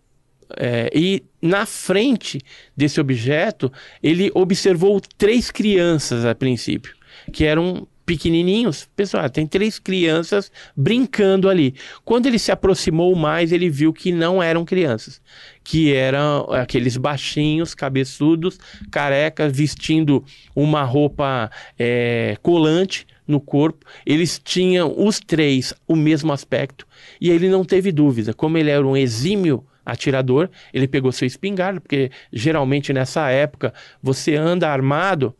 [0.56, 2.40] É, e na frente
[2.76, 6.94] desse objeto, ele observou três crianças a princípio,
[7.32, 8.88] que eram pequenininhos.
[8.94, 11.74] Pessoal, tem três crianças brincando ali.
[12.04, 15.20] Quando ele se aproximou mais, ele viu que não eram crianças,
[15.64, 18.58] que eram aqueles baixinhos, cabeçudos,
[18.90, 23.84] carecas, vestindo uma roupa é, colante no corpo.
[24.06, 26.86] Eles tinham os três o mesmo aspecto
[27.20, 28.32] e ele não teve dúvida.
[28.32, 34.36] Como ele era um exímio atirador, ele pegou seu espingarda, porque geralmente nessa época você
[34.36, 35.34] anda armado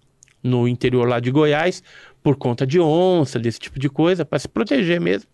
[0.46, 1.82] no interior lá de Goiás
[2.26, 5.30] por conta de onça, desse tipo de coisa, para se proteger mesmo.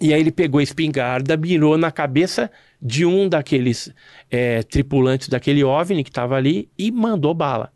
[0.00, 3.92] E aí ele pegou a espingarda, mirou na cabeça de um daqueles
[4.30, 7.70] é, tripulantes daquele OVNI que estava ali e mandou bala.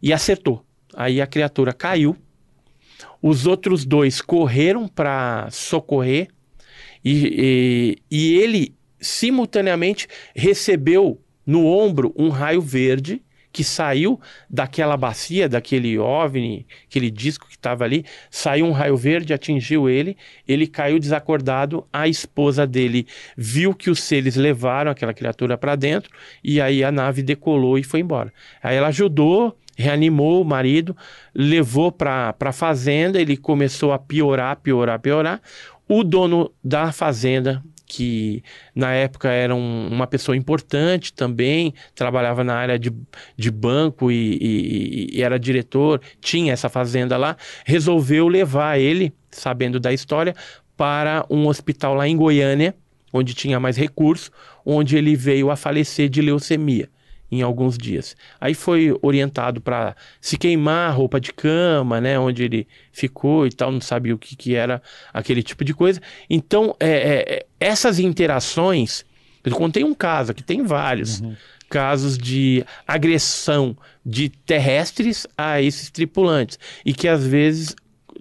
[0.00, 0.64] E acertou.
[0.94, 2.16] Aí a criatura caiu.
[3.20, 6.28] Os outros dois correram para socorrer
[7.04, 13.20] e, e, e ele simultaneamente recebeu no ombro um raio verde
[13.58, 19.34] que saiu daquela bacia, daquele OVNI, aquele disco que estava ali, saiu um raio verde,
[19.34, 20.16] atingiu ele,
[20.46, 23.04] ele caiu desacordado, a esposa dele
[23.36, 26.08] viu que os seres levaram aquela criatura para dentro
[26.44, 28.32] e aí a nave decolou e foi embora.
[28.62, 30.96] Aí ela ajudou, reanimou o marido,
[31.34, 35.42] levou para a fazenda, ele começou a piorar, piorar, piorar.
[35.88, 42.54] O dono da fazenda que na época era um, uma pessoa importante também, trabalhava na
[42.54, 42.92] área de,
[43.36, 49.80] de banco e, e, e, era diretor, tinha essa fazenda lá, resolveu levar ele, sabendo
[49.80, 50.34] da história,
[50.76, 52.74] para um hospital lá em Goiânia,
[53.12, 54.30] onde tinha mais recursos,
[54.64, 56.88] onde ele veio a falecer de leucemia
[57.30, 58.16] em alguns dias.
[58.40, 63.70] Aí foi orientado para se queimar roupa de cama, né, onde ele ficou e tal,
[63.70, 66.00] não sabia o que, que era aquele tipo de coisa.
[66.28, 69.04] Então, é, é, essas interações,
[69.44, 71.20] eu contei um caso, que tem vários.
[71.20, 71.36] Uhum.
[71.70, 77.76] Casos de agressão de terrestres a esses tripulantes e que às vezes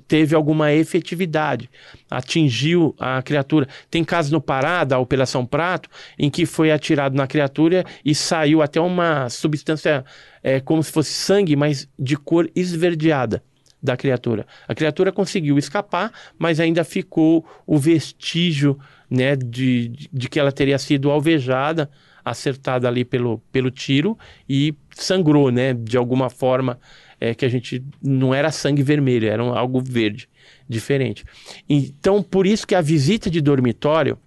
[0.08, 1.70] teve alguma efetividade,
[2.10, 3.67] atingiu a criatura.
[3.91, 8.62] Tem casos no Pará, da Operação Prato, em que foi atirado na criatura e saiu
[8.62, 10.06] até uma substância
[10.41, 13.43] é, como se fosse sangue, mas de cor esverdeada
[13.82, 14.46] da criatura.
[14.67, 20.78] A criatura conseguiu escapar, mas ainda ficou o vestígio né, de, de que ela teria
[20.78, 21.89] sido alvejada,
[22.24, 24.17] acertada ali pelo, pelo tiro
[24.50, 26.80] e sangrou, né, de alguma forma
[27.19, 30.30] é, que a gente não era sangue vermelho, era algo verde,
[30.67, 31.23] diferente.
[31.67, 34.17] Então, por isso que a visita de dormitório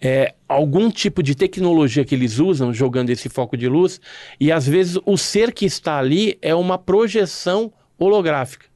[0.00, 4.00] é, algum tipo de tecnologia que eles usam jogando esse foco de luz
[4.38, 8.66] e às vezes o ser que está ali é uma projeção holográfica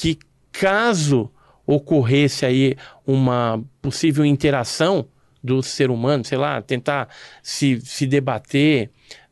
[0.00, 0.18] que
[0.50, 1.30] caso
[1.66, 2.74] ocorresse aí
[3.06, 5.06] uma possível interação
[5.44, 7.08] do ser humano, sei lá, tentar
[7.42, 8.90] se, se debater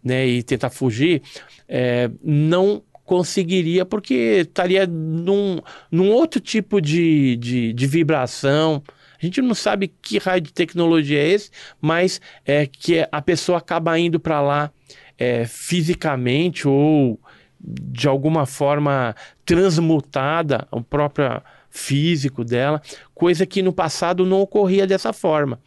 [0.08, 1.22] né, e tentar fugir,
[1.68, 8.82] é, não conseguiria porque estaria num, num outro tipo de, de, de, vibração.
[9.20, 13.58] A gente não sabe que raio de tecnologia é esse, mas é que a pessoa
[13.58, 14.70] acaba indo para lá
[15.18, 17.20] é, fisicamente ou
[17.60, 22.80] de alguma forma transmutada, o próprio físico dela,
[23.14, 25.60] coisa que no passado não ocorria dessa forma.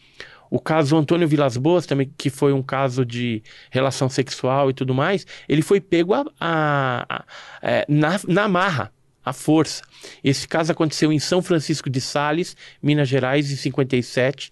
[0.52, 4.94] O caso Antônio Vilas Boas, também, que foi um caso de relação sexual e tudo
[4.94, 7.26] mais, ele foi pego a, a, a,
[7.62, 8.92] é, na, na marra,
[9.24, 9.82] à força.
[10.22, 14.52] Esse caso aconteceu em São Francisco de Sales, Minas Gerais, em 57.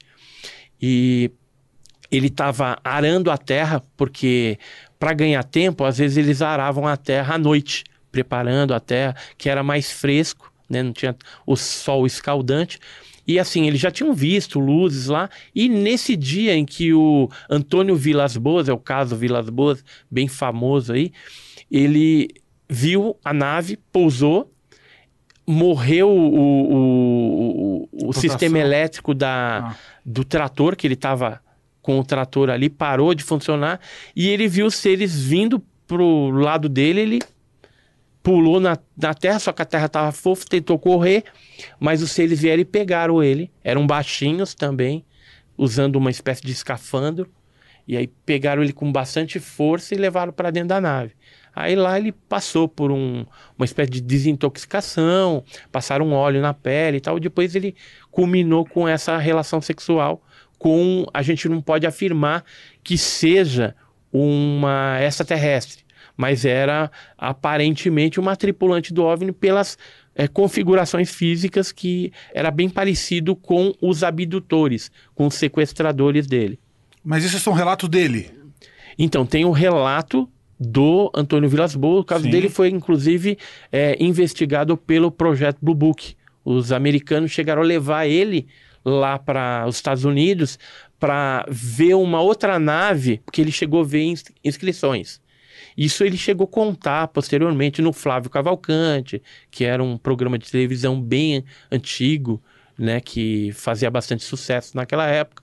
[0.82, 1.32] E
[2.10, 4.58] ele estava arando a terra, porque
[4.98, 9.50] para ganhar tempo, às vezes eles aravam a terra à noite, preparando a terra, que
[9.50, 10.82] era mais fresco, né?
[10.82, 12.80] não tinha o sol escaldante.
[13.30, 15.30] E assim, eles já tinham visto luzes lá.
[15.54, 20.28] E nesse dia em que o Antônio Vilas Boas, é o caso Vilas Boas, bem
[20.28, 21.12] famoso aí,
[21.70, 22.28] ele
[22.68, 24.52] viu a nave, pousou,
[25.46, 29.76] morreu o, o, o, o sistema elétrico da, ah.
[30.04, 31.40] do trator, que ele estava
[31.84, 33.80] com o trator ali, parou de funcionar.
[34.16, 37.20] E ele viu os seres vindo pro lado dele, ele
[38.22, 41.24] pulou na, na terra, só que a terra estava fofa, tentou correr,
[41.80, 43.52] mas os seres vieram e pegaram ele.
[43.64, 45.06] Eram baixinhos também,
[45.58, 47.30] usando uma espécie de escafandro.
[47.88, 51.14] E aí pegaram ele com bastante força e levaram para dentro da nave.
[51.56, 53.26] Aí lá ele passou por um,
[53.58, 57.20] uma espécie de desintoxicação, passaram óleo na pele e tal.
[57.20, 57.76] Depois ele
[58.12, 60.24] culminou com essa relação sexual
[60.60, 61.06] com.
[61.14, 62.46] A gente não pode afirmar
[62.84, 63.76] que seja
[64.14, 65.84] uma extraterrestre
[66.20, 69.78] mas era aparentemente uma tripulante do OVNI pelas
[70.14, 76.60] é, configurações físicas que era bem parecido com os abdutores, com os sequestradores dele.
[77.02, 78.32] Mas isso é um relato dele?
[78.98, 80.30] Então, tem o relato
[80.60, 82.02] do Antônio Vilas Boas.
[82.02, 82.32] O caso Sim.
[82.32, 83.38] dele foi, inclusive,
[83.72, 86.16] é, investigado pelo projeto Blue Book.
[86.44, 88.46] Os americanos chegaram a levar ele
[88.84, 90.60] lá para os Estados Unidos
[91.00, 95.22] para ver uma outra nave, porque ele chegou a ver ins- inscrições.
[95.80, 101.02] Isso ele chegou a contar posteriormente no Flávio Cavalcante, que era um programa de televisão
[101.02, 102.44] bem antigo,
[102.78, 105.42] né, que fazia bastante sucesso naquela época.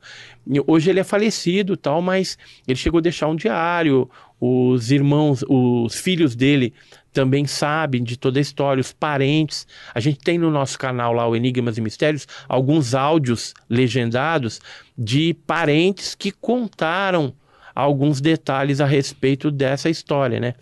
[0.66, 2.36] Hoje ele é falecido, tal, mas
[2.68, 4.10] ele chegou a deixar um diário.
[4.38, 6.74] Os irmãos, os filhos dele
[7.14, 9.66] também sabem de toda a história, os parentes.
[9.94, 14.60] A gente tem no nosso canal lá, o Enigmas e Mistérios, alguns áudios legendados
[14.98, 17.32] de parentes que contaram
[17.76, 20.54] alguns detalhes a respeito dessa história, né?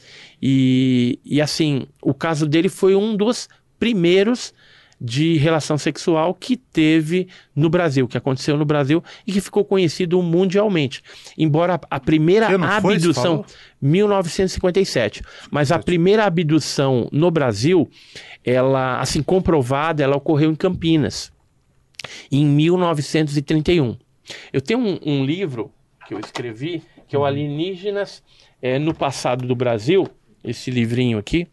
[0.42, 3.48] E, e assim, o caso dele foi um dos
[3.78, 4.52] primeiros
[5.00, 10.20] de relação sexual que teve no Brasil, que aconteceu no Brasil e que ficou conhecido
[10.22, 11.02] mundialmente.
[11.36, 12.46] Embora a primeira
[12.80, 13.46] foi, abdução, falou?
[13.80, 17.88] 1957, mas a primeira abdução no Brasil,
[18.44, 21.32] ela, assim, comprovada, ela ocorreu em Campinas,
[22.30, 23.96] em 1931.
[24.52, 25.70] Eu tenho um, um livro
[26.06, 28.22] que eu escrevi, que é o Alienígenas
[28.60, 30.08] eh, no Passado do Brasil,
[30.42, 31.48] esse livrinho aqui.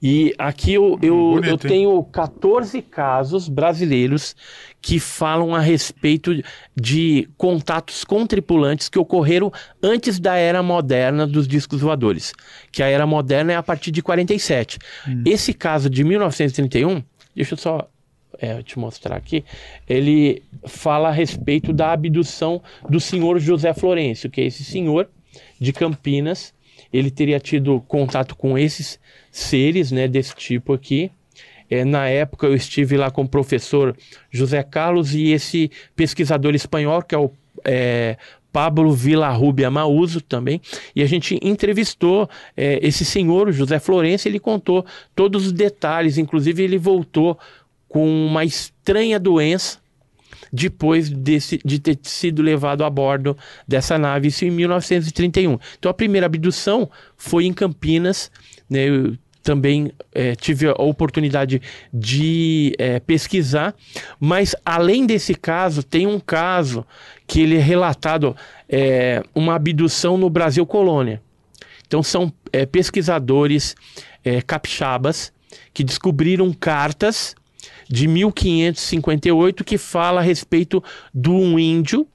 [0.00, 4.36] E aqui eu, eu, bonito, eu tenho 14 casos brasileiros
[4.80, 6.32] que falam a respeito
[6.80, 12.32] de contatos com tripulantes que ocorreram antes da era moderna dos discos voadores.
[12.70, 14.78] Que a era moderna é a partir de 47.
[15.24, 17.02] Esse caso de 1931,
[17.34, 17.88] deixa eu só
[18.38, 19.44] é, te mostrar aqui,
[19.88, 25.08] ele fala a respeito da abdução do senhor José Florencio, que é esse senhor
[25.60, 26.54] de Campinas.
[26.92, 28.98] Ele teria tido contato com esses
[29.30, 31.10] seres, né, desse tipo aqui.
[31.68, 33.96] É, na época eu estive lá com o professor
[34.30, 37.30] José Carlos e esse pesquisador espanhol, que é o
[37.64, 38.16] é,
[38.52, 40.62] Pablo Villarrubia Mauso também,
[40.94, 42.26] e a gente entrevistou
[42.56, 44.82] é, esse senhor, José Florencio, ele contou
[45.14, 47.38] todos os detalhes, inclusive ele voltou
[47.88, 49.78] com uma estranha doença
[50.52, 55.58] depois desse, de ter sido levado a bordo dessa nave, isso em 1931.
[55.78, 58.30] Então a primeira abdução foi em Campinas,
[58.68, 61.62] né, eu também eh, tive a oportunidade
[61.92, 63.76] de eh, pesquisar,
[64.18, 66.84] mas além desse caso, tem um caso
[67.28, 68.36] que ele é relatado,
[68.68, 71.22] eh, uma abdução no Brasil Colônia.
[71.86, 73.76] Então são eh, pesquisadores
[74.24, 75.32] eh, capixabas
[75.72, 77.36] que descobriram cartas
[77.88, 80.82] de 1558 que fala a respeito
[81.14, 82.06] de um índio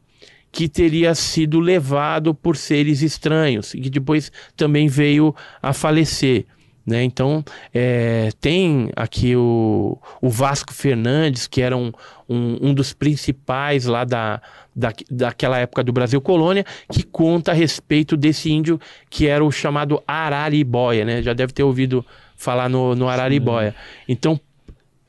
[0.52, 6.46] que teria sido levado por seres estranhos e que depois também veio a falecer.
[6.86, 7.04] Né?
[7.04, 7.44] Então,
[7.74, 11.92] é, tem aqui o, o Vasco Fernandes, que era um,
[12.28, 14.42] um, um dos principais lá da,
[14.76, 19.52] da, daquela época do Brasil Colônia, que conta a respeito desse índio que era o
[19.52, 21.06] chamado Araribóia.
[21.06, 21.22] Né?
[21.22, 22.06] Já deve ter ouvido
[22.36, 23.76] falar no, no Araribóia.
[24.08, 24.40] Então,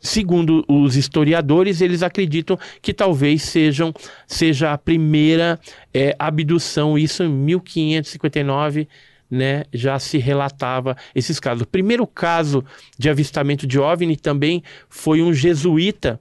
[0.02, 3.94] Segundo os historiadores, eles acreditam que talvez sejam,
[4.26, 5.60] seja a primeira
[5.94, 8.88] é, abdução, isso em 1559,
[9.30, 11.62] né, já se relatava esses casos.
[11.62, 12.64] O primeiro caso
[12.98, 16.18] de avistamento de OVNI também foi um jesuíta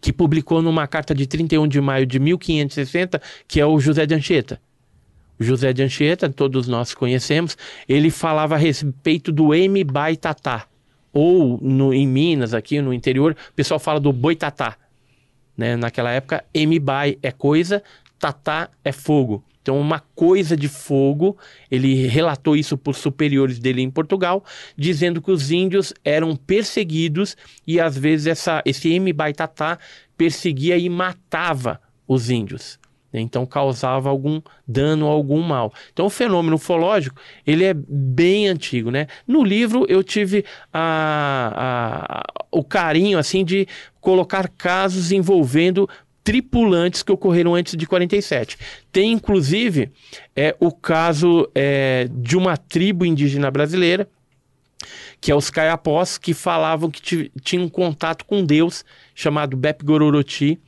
[0.00, 4.14] que publicou numa carta de 31 de maio de 1560, que é o José de
[4.14, 4.58] Anchieta.
[5.38, 9.84] O José de Anchieta, todos nós conhecemos, ele falava a respeito do M.
[9.84, 10.66] Baitatá
[11.16, 14.76] ou no, em Minas, aqui no interior, o pessoal fala do boitatá.
[15.56, 15.74] Né?
[15.74, 17.82] Naquela época, M-Bai é coisa,
[18.18, 19.42] tatá é fogo.
[19.62, 21.38] Então, uma coisa de fogo,
[21.70, 24.44] ele relatou isso por superiores dele em Portugal,
[24.76, 27.34] dizendo que os índios eram perseguidos
[27.66, 29.78] e às vezes essa, esse M-Bai tatá
[30.18, 32.78] perseguia e matava os índios.
[33.20, 35.72] Então causava algum dano, algum mal.
[35.92, 39.06] Então o fenômeno ufológico ele é bem antigo, né?
[39.26, 43.66] No livro eu tive a, a, o carinho assim de
[44.00, 45.88] colocar casos envolvendo
[46.22, 48.58] tripulantes que ocorreram antes de 47.
[48.90, 49.90] Tem inclusive
[50.34, 54.08] é, o caso é, de uma tribo indígena brasileira
[55.20, 60.60] que é os caiapós, que falavam que tinham um contato com Deus, chamado Bep Gororoti.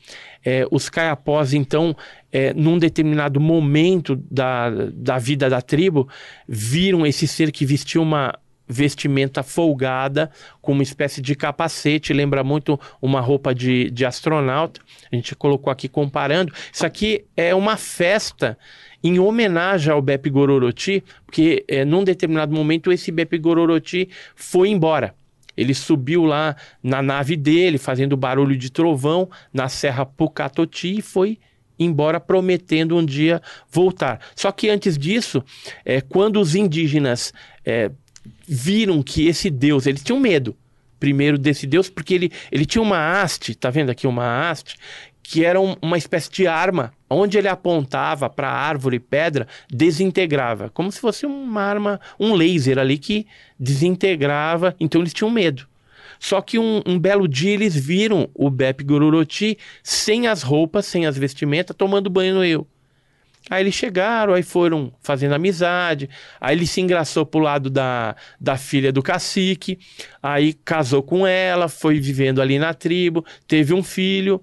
[0.44, 1.94] É, os caiapós, então,
[2.33, 6.09] é, num determinado momento da, da vida da tribo,
[6.47, 8.35] viram esse ser que vestia uma
[8.68, 14.81] vestimenta folgada, com uma espécie de capacete, lembra muito uma roupa de, de astronauta.
[15.11, 16.53] A gente colocou aqui comparando.
[16.70, 18.59] Isso aqui é uma festa
[19.03, 25.14] em homenagem ao Bep Gororoti, porque é, num determinado momento esse Bep Gororoti foi embora.
[25.57, 31.39] Ele subiu lá na nave dele, fazendo barulho de trovão, na Serra Pucatoti e foi
[31.79, 34.20] embora prometendo um dia voltar.
[34.35, 35.43] Só que antes disso,
[35.85, 37.33] é, quando os indígenas
[37.64, 37.91] é,
[38.47, 40.57] viram que esse Deus, eles tinham medo
[40.99, 44.76] primeiro desse Deus, porque ele, ele tinha uma haste, tá vendo aqui uma haste,
[45.22, 50.70] que era um, uma espécie de arma, onde ele apontava para árvore e pedra, desintegrava,
[50.70, 53.26] como se fosse uma arma, um laser ali que
[53.61, 55.68] desintegrava, então eles tinham medo.
[56.19, 61.07] Só que um, um, belo dia eles viram o Bep Gororoti sem as roupas, sem
[61.07, 62.66] as vestimentas, tomando banho no rio.
[63.51, 66.11] Aí eles chegaram, aí foram fazendo amizade,
[66.41, 69.79] aí ele se engraçou pro lado da, da filha do cacique,
[70.23, 74.41] aí casou com ela, foi vivendo ali na tribo, teve um filho,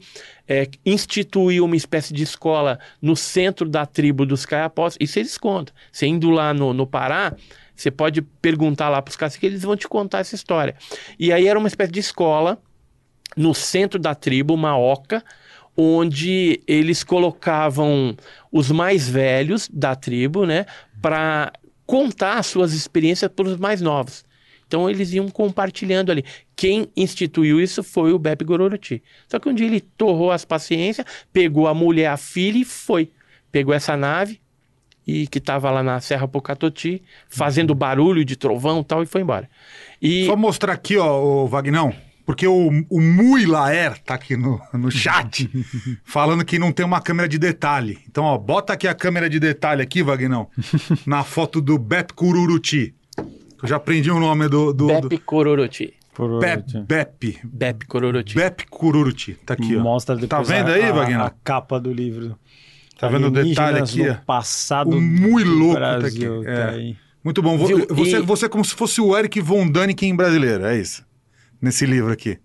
[0.47, 5.75] é, instituiu uma espécie de escola no centro da tribo dos caiapós, isso eles contam.
[5.91, 7.35] Você indo lá no, no Pará,
[7.75, 10.75] você pode perguntar lá pros caciques, eles vão te contar essa história.
[11.19, 12.61] E aí era uma espécie de escola
[13.35, 15.23] no centro da tribo, uma oca,
[15.75, 18.15] onde eles colocavam
[18.51, 20.65] os mais velhos da tribo, né,
[21.01, 21.51] para
[21.85, 24.23] contar suas experiências para os mais novos.
[24.67, 26.23] Então eles iam compartilhando ali.
[26.55, 29.03] Quem instituiu isso foi o Bebe Gororoti.
[29.27, 33.11] Só que um dia ele torrou as paciências, pegou a mulher, a filha e foi.
[33.51, 34.41] Pegou essa nave
[35.05, 39.21] e que estava lá na Serra Pocatoti, fazendo barulho de trovão e tal, e foi
[39.21, 39.49] embora.
[40.01, 40.25] E...
[40.25, 41.93] Só mostrar aqui, ó, o Vagnão.
[42.25, 45.47] Porque o, o Mui Laer tá aqui no, no chat
[46.03, 47.99] falando que não tem uma câmera de detalhe.
[48.09, 50.49] Então, ó, bota aqui a câmera de detalhe aqui, Vagnão,
[51.05, 52.95] na foto do Bep Cururuti.
[53.61, 54.73] Eu já aprendi o nome do...
[54.73, 55.19] do Bep do...
[55.19, 55.93] Cururuti.
[56.39, 57.39] Bep, Bep.
[57.43, 58.35] Bep Cururuti.
[58.35, 59.37] Bep Cururuti.
[59.45, 59.81] Tá aqui, ó.
[59.81, 61.25] Mostra tá vendo aí, Vagnão?
[61.25, 62.39] A capa do livro.
[62.97, 64.01] Tá vendo o detalhe aqui?
[64.25, 66.91] Passado o muito louco Brasil, tá aqui.
[66.91, 66.95] É.
[67.23, 67.57] Muito bom.
[67.57, 71.03] Você, você é como se fosse o Eric Von Daniken brasileiro, é isso?
[71.61, 72.37] nesse livro aqui?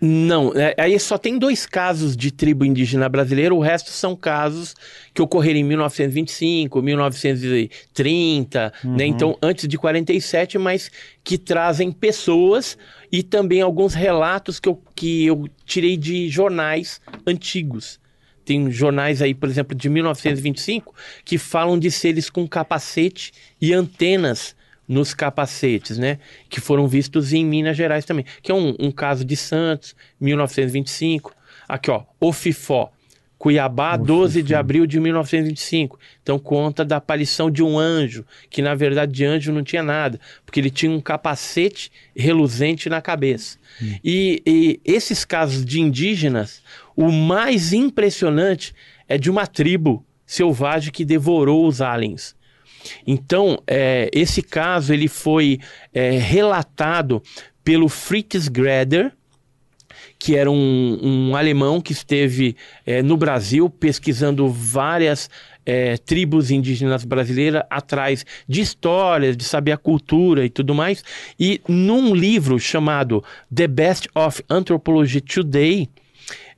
[0.00, 4.76] Não, é, aí só tem dois casos de tribo indígena brasileira, o resto são casos
[5.12, 8.96] que ocorreram em 1925, 1930, uhum.
[8.96, 9.06] né?
[9.06, 10.88] Então, antes de 47, mas
[11.24, 12.78] que trazem pessoas
[13.10, 17.98] e também alguns relatos que eu, que eu tirei de jornais antigos.
[18.48, 23.30] Tem jornais aí, por exemplo, de 1925, que falam de seres com capacete
[23.60, 24.56] e antenas
[24.88, 26.18] nos capacetes, né?
[26.48, 28.24] Que foram vistos em Minas Gerais também.
[28.40, 31.34] Que é um, um caso de Santos, 1925.
[31.68, 32.90] Aqui, ó, o FIFó.
[33.36, 35.98] Cuiabá, 12 de abril de 1925.
[36.22, 40.18] Então conta da aparição de um anjo, que na verdade de anjo não tinha nada,
[40.44, 43.56] porque ele tinha um capacete reluzente na cabeça.
[43.80, 43.94] Hum.
[44.02, 46.62] E, e esses casos de indígenas,
[46.98, 48.74] o mais impressionante
[49.06, 52.34] é de uma tribo selvagem que devorou os aliens.
[53.06, 55.60] Então, é, esse caso ele foi
[55.94, 57.22] é, relatado
[57.62, 59.12] pelo Fritz Greder,
[60.18, 65.30] que era um, um alemão que esteve é, no Brasil pesquisando várias
[65.64, 71.04] é, tribos indígenas brasileiras atrás de histórias, de saber a cultura e tudo mais.
[71.38, 73.22] E num livro chamado
[73.54, 75.88] The Best of Anthropology Today,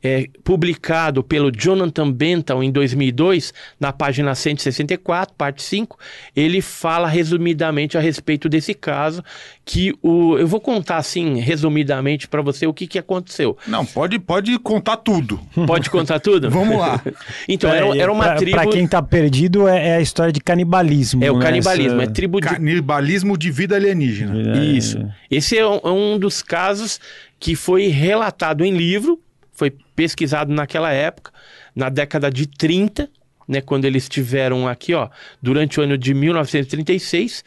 [0.02, 5.98] é, publicado pelo Jonathan Bentham em 2002, na página 164, parte 5,
[6.34, 9.22] ele fala resumidamente a respeito desse caso,
[9.64, 13.56] que o, eu vou contar assim, resumidamente para você o que, que aconteceu.
[13.66, 15.40] Não, pode, pode contar tudo.
[15.66, 16.50] Pode contar tudo?
[16.50, 17.00] Vamos lá.
[17.48, 18.56] então, era, era uma pra, tribo...
[18.56, 21.22] Para quem tá perdido, é, é, a história de canibalismo.
[21.22, 21.44] É o né?
[21.44, 22.10] canibalismo, Essa...
[22.10, 22.48] é tribo de...
[22.48, 24.56] Canibalismo de vida alienígena.
[24.58, 24.64] É.
[24.64, 24.98] Isso.
[25.30, 26.98] Esse é um, é um dos casos
[27.38, 29.20] que foi relatado em livro,
[29.60, 31.30] foi pesquisado naquela época,
[31.76, 33.10] na década de 30,
[33.46, 35.10] né, quando eles estiveram aqui, ó,
[35.42, 37.44] durante o ano de 1936.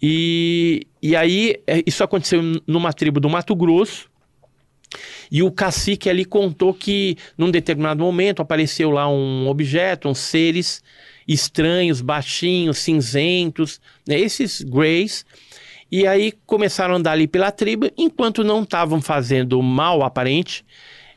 [0.00, 4.08] E, e aí, é, isso aconteceu numa tribo do Mato Grosso.
[5.30, 10.82] E o cacique ali contou que, num determinado momento, apareceu lá um objeto, uns seres
[11.28, 15.26] estranhos, baixinhos, cinzentos, né, esses greys.
[15.92, 20.64] E aí começaram a andar ali pela tribo, enquanto não estavam fazendo mal aparente,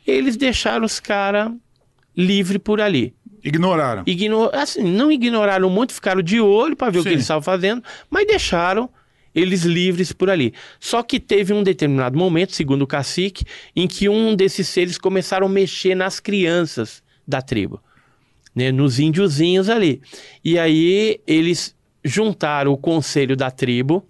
[0.08, 1.51] eles deixaram os caras
[2.16, 3.14] livre por ali.
[3.43, 4.03] Ignoraram.
[4.05, 7.01] Igno assim, não ignoraram muito, ficaram de olho para ver Sim.
[7.01, 8.89] o que eles estavam fazendo, mas deixaram
[9.36, 10.53] eles livres por ali.
[10.80, 13.45] Só que teve um determinado momento, segundo o cacique,
[13.76, 17.82] em que um desses seres começaram a mexer nas crianças da tribo,
[18.55, 20.01] né, nos índiozinhos ali.
[20.43, 24.03] E aí eles juntaram o conselho da tribo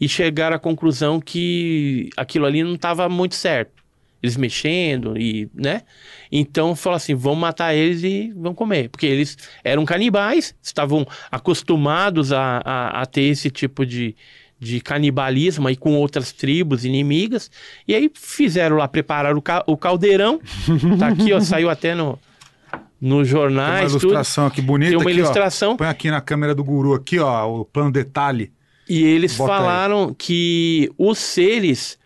[0.00, 3.73] e chegaram à conclusão que aquilo ali não estava muito certo
[4.24, 5.82] eles mexendo e, né?
[6.32, 12.32] Então falou assim, vamos matar eles e vamos comer, porque eles eram canibais, estavam acostumados
[12.32, 14.16] a, a, a ter esse tipo de,
[14.58, 17.50] de canibalismo aí com outras tribos inimigas,
[17.86, 20.40] e aí fizeram lá, prepararam o, ca o caldeirão,
[20.98, 22.18] tá aqui, ó, saiu até no,
[22.98, 24.04] nos Tem uma jornais, tudo.
[24.04, 24.90] ilustração aqui bonita.
[24.90, 25.22] Tem uma aqui, ó.
[25.22, 25.76] ilustração.
[25.76, 28.50] Põe aqui na câmera do guru, aqui, ó, o plano detalhe.
[28.88, 29.58] E eles Bota aí.
[29.58, 31.98] falaram que os seres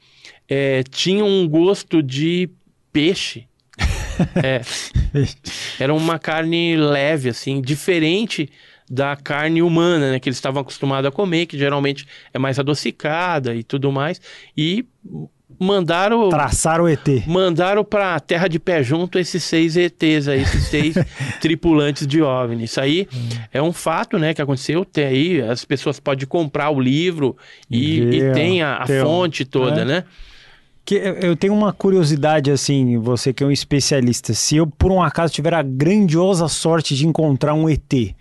[0.49, 2.49] é, tinham um gosto de
[2.93, 3.47] peixe.
[4.43, 4.63] É.
[5.79, 8.51] Era uma carne leve, assim, diferente
[8.91, 10.19] da carne humana, né?
[10.19, 14.21] Que eles estavam acostumados a comer, que geralmente é mais adocicada e tudo mais.
[14.57, 14.85] E
[15.59, 17.27] mandaram Traçaram o ET.
[17.27, 20.95] mandaram para terra de pé junto esses seis ETs aí, esses seis
[21.41, 22.65] tripulantes de OVNI.
[22.65, 23.09] Isso aí
[23.53, 24.85] é um fato, né, que aconteceu.
[24.85, 27.37] Tem aí, as pessoas podem comprar o livro
[27.71, 29.85] e, e tem a, a tem, fonte toda, é.
[29.85, 30.05] né?
[30.89, 34.33] Que eu- tenho uma curiosidade, assim, você que é um especialista.
[34.33, 38.15] Se eu, por um acaso, tiver a grandiosa sorte de encontrar um ET,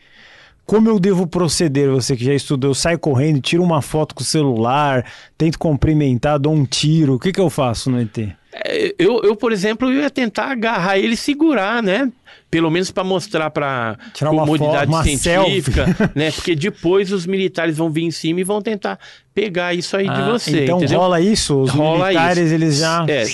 [0.66, 1.90] como eu devo proceder?
[1.90, 5.06] Você que já estudou, eu saio correndo, tiro uma foto com o celular,
[5.38, 7.14] tento cumprimentar, dou um tiro.
[7.14, 8.36] O que, que eu faço no ET?
[8.66, 12.12] É, Eu, eu, por exemplo, eu ia tentar agarrar ele e segurar, né?
[12.50, 15.86] Pelo menos para mostrar para Tirar uma comodidade foto, uma científica,
[16.16, 16.32] né?
[16.32, 18.98] Porque depois os militares vão vir em cima e vão tentar
[19.34, 21.00] pegar isso aí de Ah, você, então entendeu?
[21.00, 21.60] rola isso?
[21.62, 22.54] Os Rola militares, isso.
[22.54, 23.06] eles já...
[23.08, 23.26] É,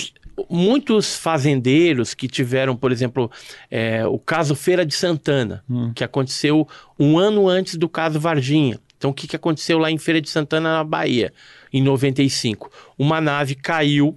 [0.50, 3.30] muitos fazendeiros que tiveram, por exemplo,
[3.70, 5.92] é, o caso Feira de Santana, Hum.
[5.94, 6.66] que aconteceu
[6.98, 8.78] um ano antes do caso Varginha.
[8.98, 11.32] Então, o que, que aconteceu lá em Feira de Santana, na Bahia,
[11.72, 12.70] em 95?
[12.98, 14.16] Uma nave caiu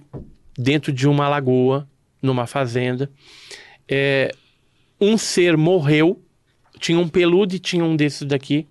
[0.58, 1.88] dentro de uma lagoa,
[2.20, 3.08] numa fazenda.
[3.88, 4.34] É,
[5.00, 6.20] um ser morreu,
[6.80, 8.66] tinha um peludo e tinha um desses daqui.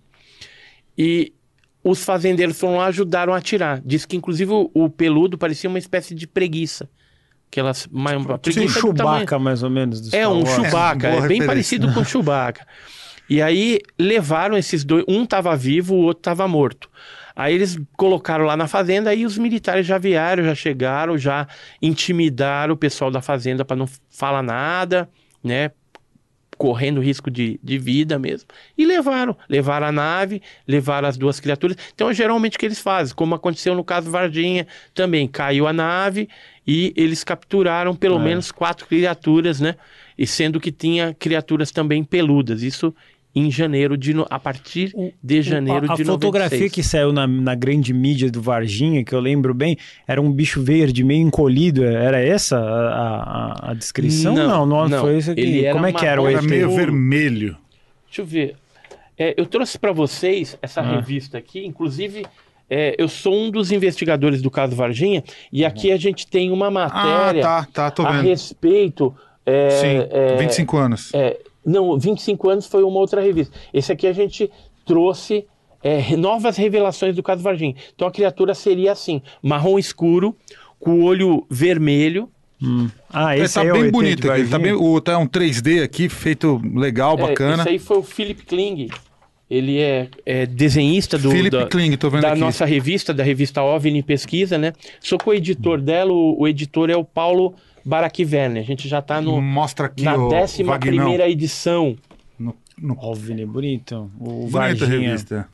[0.98, 1.34] E
[1.84, 3.82] os fazendeiros foram lá ajudaram a tirar.
[3.86, 6.90] Diz que, inclusive, o, o peludo parecia uma espécie de preguiça.
[7.50, 10.12] Aquelas, uma, uma Tipo um preguiça do tamanho- Chewbacca, mais ou menos.
[10.14, 10.46] é, um.
[10.46, 11.46] Chewbacca, É, é, bem referência.
[11.48, 12.68] parecido com Chewbacca.
[13.30, 16.90] E aí levaram esses dois, um tava vivo, o outro tava morto.
[17.40, 21.48] Aí eles colocaram lá na fazenda, aí os militares já vieram, já chegaram, já
[21.80, 25.08] intimidaram o pessoal da fazenda para não falar nada,
[25.44, 25.70] né?
[26.58, 28.48] Correndo risco de, de vida mesmo.
[28.76, 29.38] E levaram.
[29.48, 31.78] Levaram a nave, levaram as duas criaturas.
[31.94, 34.66] Então, geralmente o que eles fazem, como aconteceu no caso Varginha
[34.96, 35.28] também.
[35.28, 36.28] Caiu a nave
[36.66, 38.24] e eles capturaram pelo É.
[38.24, 39.76] menos quatro criaturas, né?
[40.18, 42.64] E sendo que tinha criaturas também peludas.
[42.64, 42.92] Isso
[43.36, 44.14] em janeiro de...
[44.30, 46.72] A partir de janeiro a, a de fotografia 96.
[46.72, 50.62] que saiu na, na grande mídia do Varginha, que eu lembro bem, era um bicho
[50.64, 51.84] verde meio encolhido.
[51.84, 54.34] Era essa a, a- a descrição?
[54.34, 55.02] Não, não, não.
[55.02, 55.42] foi isso aqui.
[55.42, 57.58] Ele Como é que era o Era meio vermelho.
[58.08, 58.56] Deixa eu ver.
[59.20, 60.96] É, eu trouxe para vocês essa Ah.
[60.96, 62.26] revista aqui, inclusive
[62.70, 66.68] é, eu sou um dos investigadores do caso Varginha e aqui a gente tem uma
[66.68, 69.16] Ah, matéria tá, tá, tô a respeito.
[69.46, 71.12] é, Sim, é, 25 anos.
[71.14, 73.54] é, não, 25 anos foi uma outra revista.
[73.74, 74.50] Esse aqui a gente
[74.86, 75.46] trouxe
[75.84, 77.76] é, novas revelações do caso Varginha.
[77.94, 80.36] Então a criatura seria assim: marrom escuro,
[80.80, 82.30] com o olho vermelho.
[82.64, 82.90] Hum.
[83.10, 84.42] Ah, Ele esse tá aí é o bem bonito aqui.
[84.42, 87.62] Ele tá, bem, o, tá um 3D aqui, feito legal, É, bacana.
[87.64, 88.88] esse aí foi o Philip Kling.
[89.50, 92.40] Ele é, é desenhista do, Philip da, Kling, tô vendo da aqui.
[92.40, 94.74] nossa revista, da revista OVNI Pesquisa, né?
[95.00, 97.54] Sou co-editor dela, o, o editor é o Paulo
[97.88, 98.62] Baraquiverner.
[98.62, 100.98] A gente já está no, Mostra aqui na o décima Vagnão.
[101.06, 101.96] primeira edição.
[102.38, 102.98] No, no...
[103.00, 104.12] OVNI, bonito.
[104.20, 105.48] O Bonita revista.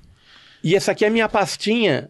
[0.64, 2.10] E essa aqui é a minha pastinha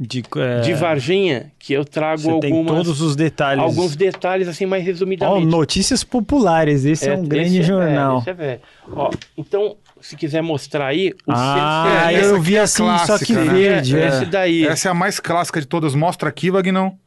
[0.00, 3.62] De, é, de Varginha, que eu trago Você tem algumas, todos os detalhes.
[3.62, 5.46] alguns detalhes assim mais Ó, resumidamente.
[5.46, 6.84] notícias populares.
[6.84, 8.24] Esse é, um grande esse é jornal.
[8.26, 8.58] é.
[8.90, 13.44] Ó, então, se quiser mostrar aí, o ah, eu vi é assim, só que clássica,
[13.44, 13.52] né?
[13.52, 13.96] verde.
[13.96, 14.08] é, é.
[14.08, 14.66] esse daí.
[14.66, 15.94] Essa é a mais clássica de todas.
[15.94, 16.98] Mostra aqui, Vagnão.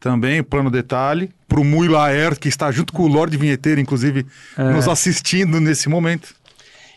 [0.00, 1.30] Também, plano detalhe.
[1.52, 4.24] Pro Mui Laer, que está junto com o Lorde Vinheteiro, inclusive,
[4.56, 4.62] É.
[4.64, 6.34] nos assistindo nesse momento.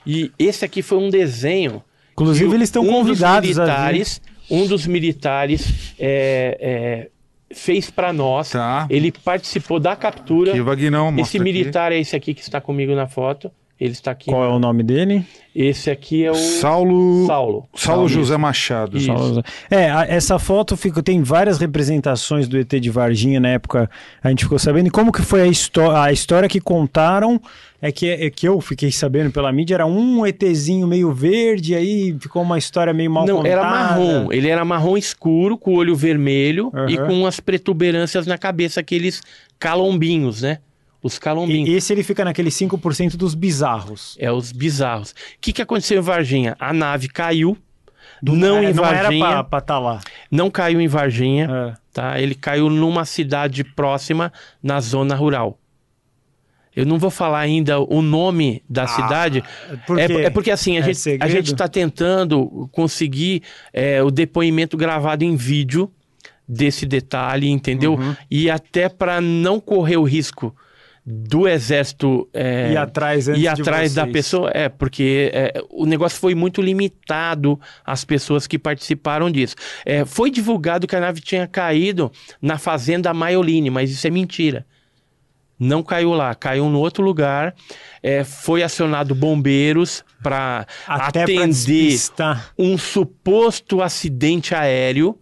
[0.08, 1.84] E esse aqui foi um desenho.
[2.14, 3.72] Inclusive, eles estão um convidados dos a vir.
[3.72, 7.10] militares, Um dos militares é,
[7.50, 8.52] é, fez para nós.
[8.52, 8.86] Tá.
[8.90, 10.52] Ele participou da captura.
[10.52, 11.44] Aqui, Vagnão, Esse aqui.
[11.44, 13.52] militar é esse aqui que está comigo na foto.
[13.78, 14.30] Ele está aqui.
[14.32, 15.26] Qual é o nome dele?
[15.54, 17.26] Esse aqui é o Saulo...
[17.28, 17.68] Saulo.
[17.76, 18.98] Saulo José Machado.
[18.98, 19.08] Isso.
[19.08, 23.90] Só- É, a- essa foto fica, tem várias representações do ET de Varginha na época,
[24.24, 24.88] a gente ficou sabendo.
[24.88, 27.38] E como que foi a, histó a história que contaram,
[27.82, 32.16] é que, é que eu fiquei sabendo pela mídia, era um ETzinho meio verde, aí
[32.18, 33.54] ficou uma história meio mal Não, contada.
[33.56, 34.32] era marrom.
[34.32, 37.08] Ele era marrom escuro, com o olho vermelho e Aham.
[37.08, 39.22] com as protuberâncias na cabeça, aqueles
[39.60, 40.60] calombinhos, né?
[41.06, 41.70] Os calombinhos.
[41.70, 44.18] E esse ele fica naqueles 5% dos bizarros.
[44.20, 45.12] É os bizarros.
[45.12, 46.56] O que, que aconteceu em Varginha?
[46.60, 47.56] A nave caiu,
[48.24, 50.00] não É, em não era Varginha, pra estar lá.
[50.32, 51.74] não caiu em Varginha, É.
[51.94, 52.20] tá?
[52.20, 54.34] Ele caiu numa cidade próxima,
[54.64, 55.60] na zona rural.
[56.76, 59.44] Eu não vou falar ainda o nome da cidade.
[59.86, 64.10] por É, é porque assim, a É gente a gente está tentando conseguir é, o
[64.10, 65.90] depoimento gravado em vídeo
[66.50, 67.94] desse detalhe, entendeu?
[67.94, 68.16] Uhum.
[68.30, 70.54] E até para não correr o risco
[71.06, 74.50] do exército é, Ir atrás de atrás da pessoa.
[74.54, 79.56] É, porque é, o negócio foi muito limitado às pessoas que participaram disso.
[79.86, 84.66] É, foi divulgado que a nave tinha caído na fazenda Maioline, mas isso é mentira.
[85.60, 87.54] Não caiu lá, caiu no outro lugar.
[88.02, 92.52] É, foi acionado bombeiros para pra atender despistar.
[92.58, 95.18] um suposto acidente aéreo.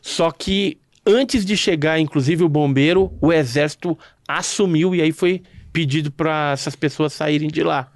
[0.00, 3.98] Só que antes de chegar, inclusive, o bombeiro, o exército
[4.28, 7.92] assumiu e aí foi pedido para essas pessoas saírem de lá.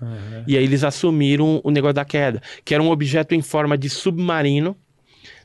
[0.46, 3.88] E aí eles assumiram o negócio da queda, que era um objeto em forma de
[3.88, 4.76] submarino,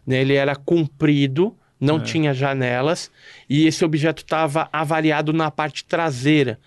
[0.06, 0.20] né?
[0.20, 3.10] Ele era comprido, não tinha janelas,
[3.50, 6.60] e esse objeto estava avariado na parte traseira.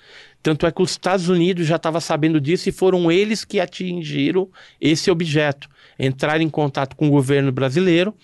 [0.42, 4.48] Tanto é que os Estados Unidos já estavam sabendo disso e foram eles que atingiram
[4.80, 5.68] esse objeto.
[5.98, 8.14] Entraram em contato com o governo brasileiro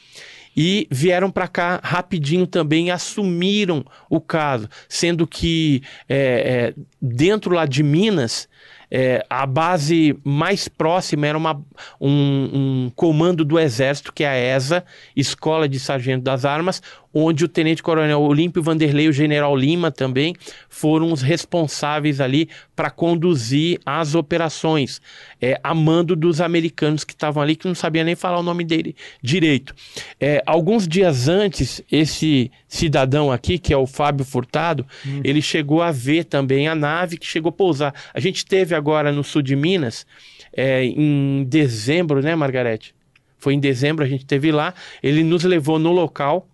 [0.56, 7.66] e vieram para cá rapidinho também assumiram o caso, sendo que é, é, dentro lá
[7.66, 8.48] de Minas
[8.90, 11.60] é, a base mais próxima era uma,
[12.00, 14.84] um, um comando do Exército, que é a ESA,
[15.16, 16.80] Escola de Sargento das Armas,
[17.14, 20.34] onde o Tenente-Coronel Olímpio Vanderlei e o General Lima também
[20.68, 25.00] foram os responsáveis ali para conduzir as operações,
[25.40, 28.64] é, a mando dos americanos que estavam ali, que não sabia nem falar o nome
[28.64, 29.74] dele direito.
[30.20, 34.84] É, alguns dias antes, esse cidadão aqui, que é o Fábio Furtado,
[35.22, 37.94] ele chegou a ver também a nave que chegou a pousar.
[38.12, 40.04] A gente teve agora no sul de Minas,
[40.52, 42.94] é, em dezembro, né, Margarete?
[43.38, 44.72] Foi em dezembro, a gente teve lá.
[45.02, 46.48] Ele nos levou no local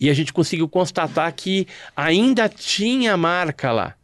[0.00, 1.66] e a gente conseguiu constatar que
[1.96, 3.94] ainda tinha marca lá,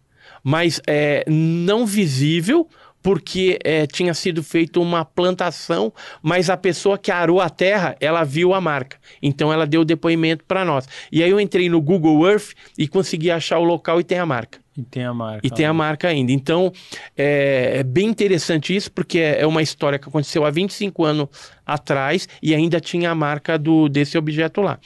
[0.43, 2.69] mas é, não visível.
[3.03, 8.25] Porque é, tinha sido feita uma plantação, mas a pessoa que arou a terra, ela
[8.25, 8.97] viu a marca.
[9.21, 10.89] Então ela deu o depoimento para nós.
[11.13, 14.25] E aí eu entrei no Google Earth e consegui achar o local e tem a
[14.25, 14.59] marca.
[14.77, 15.47] E tem a marca.
[15.47, 16.33] E tem a marca ainda.
[16.33, 16.73] Então,
[17.17, 21.29] é, é bem interessante isso, porque é é uma história que aconteceu há 25 anos
[21.65, 24.79] atrás e ainda tinha a marca do, desse objeto lá.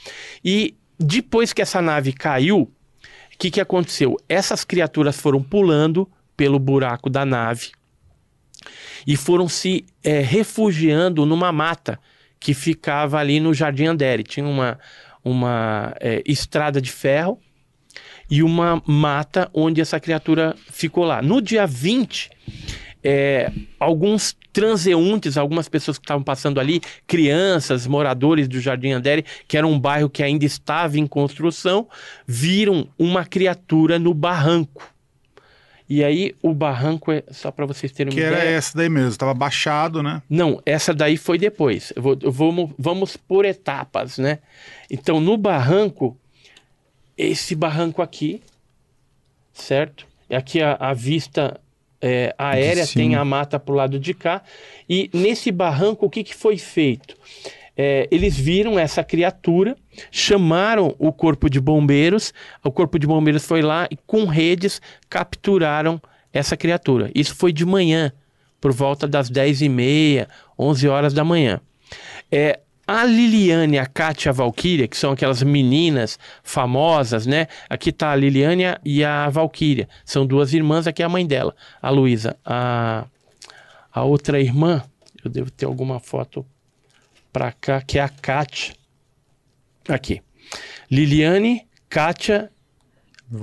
[0.43, 2.71] E depois que essa nave caiu, o
[3.39, 4.17] que, que aconteceu?
[4.27, 7.71] Essas criaturas foram pulando pelo buraco da nave
[9.07, 11.97] e foram se é, refugiando numa mata
[12.39, 14.23] que ficava ali no Jardim Andere.
[14.23, 14.77] Tinha uma,
[15.23, 17.39] uma é, estrada de ferro
[18.29, 21.21] e uma mata onde essa criatura ficou lá.
[21.21, 22.29] No dia 20,
[23.03, 29.57] é, alguns transeuntes, algumas pessoas que estavam passando ali, crianças, moradores do Jardim Andere, que
[29.57, 31.87] era um bairro que ainda estava em construção,
[32.27, 34.91] viram uma criatura no barranco.
[35.87, 38.55] E aí o barranco é só para vocês terem Que uma era ideia.
[38.57, 40.21] essa daí mesmo, tava baixado, né?
[40.29, 41.91] Não, essa daí foi depois.
[41.95, 44.37] Eu vou, eu vou- vamos por etapas, né?
[44.91, 46.15] Então, no barranco,
[47.17, 48.39] esse barranco aqui,
[49.53, 50.05] certo?
[50.29, 51.59] E aqui a, a vista
[52.01, 54.41] é, aérea tem a mata pro lado de cá.
[54.89, 57.15] E nesse barranco, o que, que foi feito?
[57.75, 59.75] É, eles viram essa criatura,
[60.11, 62.33] chamaram o corpo de bombeiros,
[62.63, 66.01] o corpo de bombeiros foi lá e com redes capturaram
[66.33, 67.09] essa criatura.
[67.15, 68.11] Isso foi de manhã,
[68.59, 70.27] por volta das 10 e meia,
[70.57, 71.61] 11 horas da manhã.
[72.29, 72.59] É,
[72.91, 77.45] a Liliane e a Kátia Valkyria, que são aquelas meninas famosas, né?
[77.69, 79.87] Aqui tá a Liliane e a Valkyria.
[80.03, 82.35] São duas irmãs, aqui é a mãe dela, a Luísa.
[82.43, 83.05] A,
[83.93, 84.83] a outra irmã,
[85.23, 86.43] eu devo ter alguma foto
[87.31, 88.73] pra cá, que é a Kátia.
[89.87, 90.23] Aqui.
[90.89, 92.51] Liliane, Kátia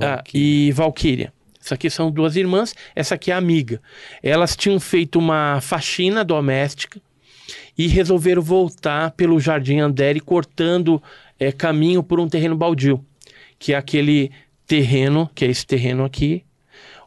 [0.02, 1.32] ah, e Valkyria.
[1.60, 3.80] Isso aqui são duas irmãs, essa aqui é a amiga.
[4.24, 7.00] Elas tinham feito uma faxina doméstica
[7.76, 11.02] e resolveram voltar pelo Jardim Andere, cortando
[11.38, 13.04] eh, caminho por um terreno baldio,
[13.58, 14.30] que é aquele
[14.66, 16.44] terreno, que é esse terreno aqui,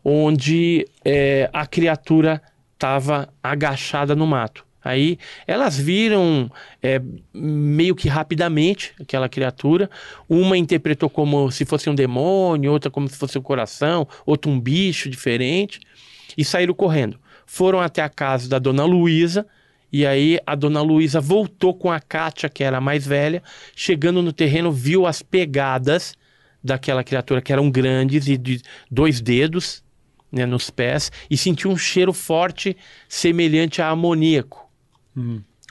[0.04, 2.42] onde eh, a criatura
[2.74, 4.66] estava agachada no mato.
[4.82, 6.50] Aí elas viram
[6.82, 7.02] eh,
[7.34, 9.90] meio que rapidamente aquela criatura.
[10.28, 14.60] Uma interpretou como se fosse um demônio, outra como se fosse um coração, outra um
[14.60, 15.82] bicho diferente,
[16.38, 17.20] e saíram correndo.
[17.46, 19.46] Foram até a casa da dona Luísa,
[19.92, 23.42] e aí a dona Luísa voltou com a Kátia, que era a mais velha,
[23.76, 26.14] chegando no terreno, viu as pegadas
[26.64, 28.62] daquela criatura que eram grandes e de
[28.92, 29.84] dois dedos
[30.32, 32.78] né, nos pés, e sentiu um cheiro forte
[33.08, 34.70] semelhante a amoníaco.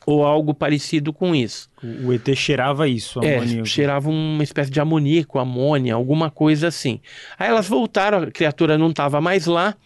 [0.04, 1.68] Ou algo parecido com isso.
[2.02, 3.66] O ET cheirava isso, É, amoníaco.
[3.66, 7.00] cheirava uma espécie de amoníaco, amônia, alguma coisa assim.
[7.38, 9.76] Aí elas voltaram, a criatura não estava mais lá.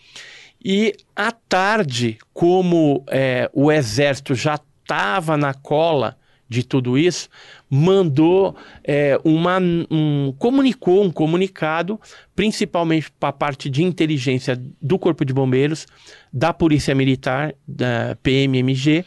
[0.64, 6.16] E à tarde, como é, o exército já estava na cola
[6.48, 7.28] de tudo isso,
[7.68, 8.54] mandou
[8.84, 11.98] é, uma, um, comunicou um comunicado,
[12.36, 15.86] principalmente para a parte de inteligência do Corpo de Bombeiros,
[16.30, 19.04] da Polícia Militar, da PMMG,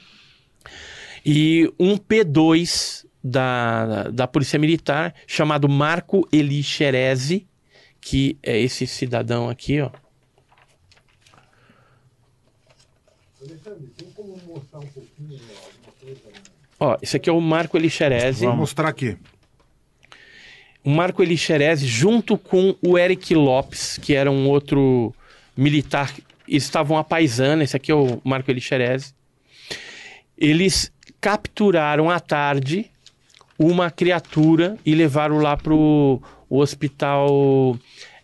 [1.23, 7.47] e um P2 da, da Polícia Militar, chamado Marco Eli Xerezi,
[8.01, 9.91] que é esse cidadão aqui, ó.
[13.41, 16.21] Alexandre, tem como mostrar um pouquinho alguma coisa?
[16.79, 18.45] Ó, esse aqui é o Marco Elixerese.
[18.45, 19.17] Vou mostrar aqui.
[20.83, 25.13] O Marco Elixerese, junto com o Eric Lopes, que era um outro
[25.57, 26.13] militar,
[26.47, 29.13] estavam a paisana, esse aqui é o Marco Elixerese.
[30.37, 32.91] Eles capturaram à tarde
[33.57, 37.77] uma criatura e levaram lá para o hospital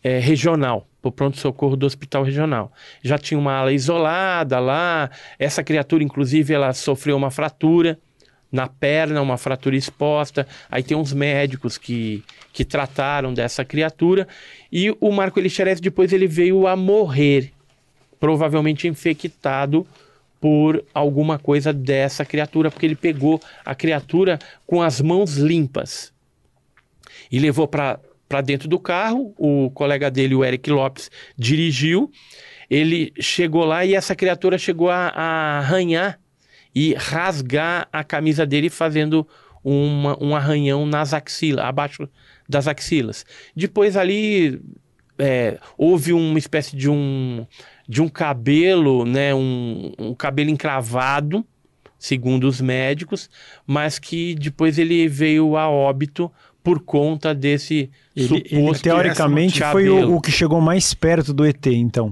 [0.03, 2.71] é, regional, para o pronto-socorro do hospital regional.
[3.01, 7.97] Já tinha uma ala isolada lá, essa criatura, inclusive, ela sofreu uma fratura
[8.51, 10.47] na perna, uma fratura exposta.
[10.69, 14.27] Aí tem uns médicos que, que trataram dessa criatura.
[14.71, 17.51] E o Marco Elixerez depois ele veio a morrer,
[18.19, 19.87] provavelmente infectado
[20.39, 26.11] por alguma coisa dessa criatura, porque ele pegou a criatura com as mãos limpas
[27.31, 27.99] e levou para
[28.43, 29.33] dentro do carro.
[29.37, 32.11] O colega dele, o Eric Lopes, dirigiu.
[32.69, 36.19] Ele chegou lá e essa criatura chegou a, a arranhar
[36.73, 39.27] e rasgar a camisa dele fazendo
[39.63, 42.07] uma, um arranhão nas axilas, abaixo
[42.47, 43.25] das axilas.
[43.55, 44.61] Depois ali
[45.17, 47.45] é, houve uma espécie de um,
[47.87, 51.45] de um cabelo, né, um, um cabelo encravado,
[51.97, 53.29] segundo os médicos,
[53.65, 56.31] mas que depois ele veio a óbito
[56.63, 58.55] por conta desse ele, suposto...
[58.55, 62.11] Ele, teoricamente foi o, o que chegou mais perto do ET, então.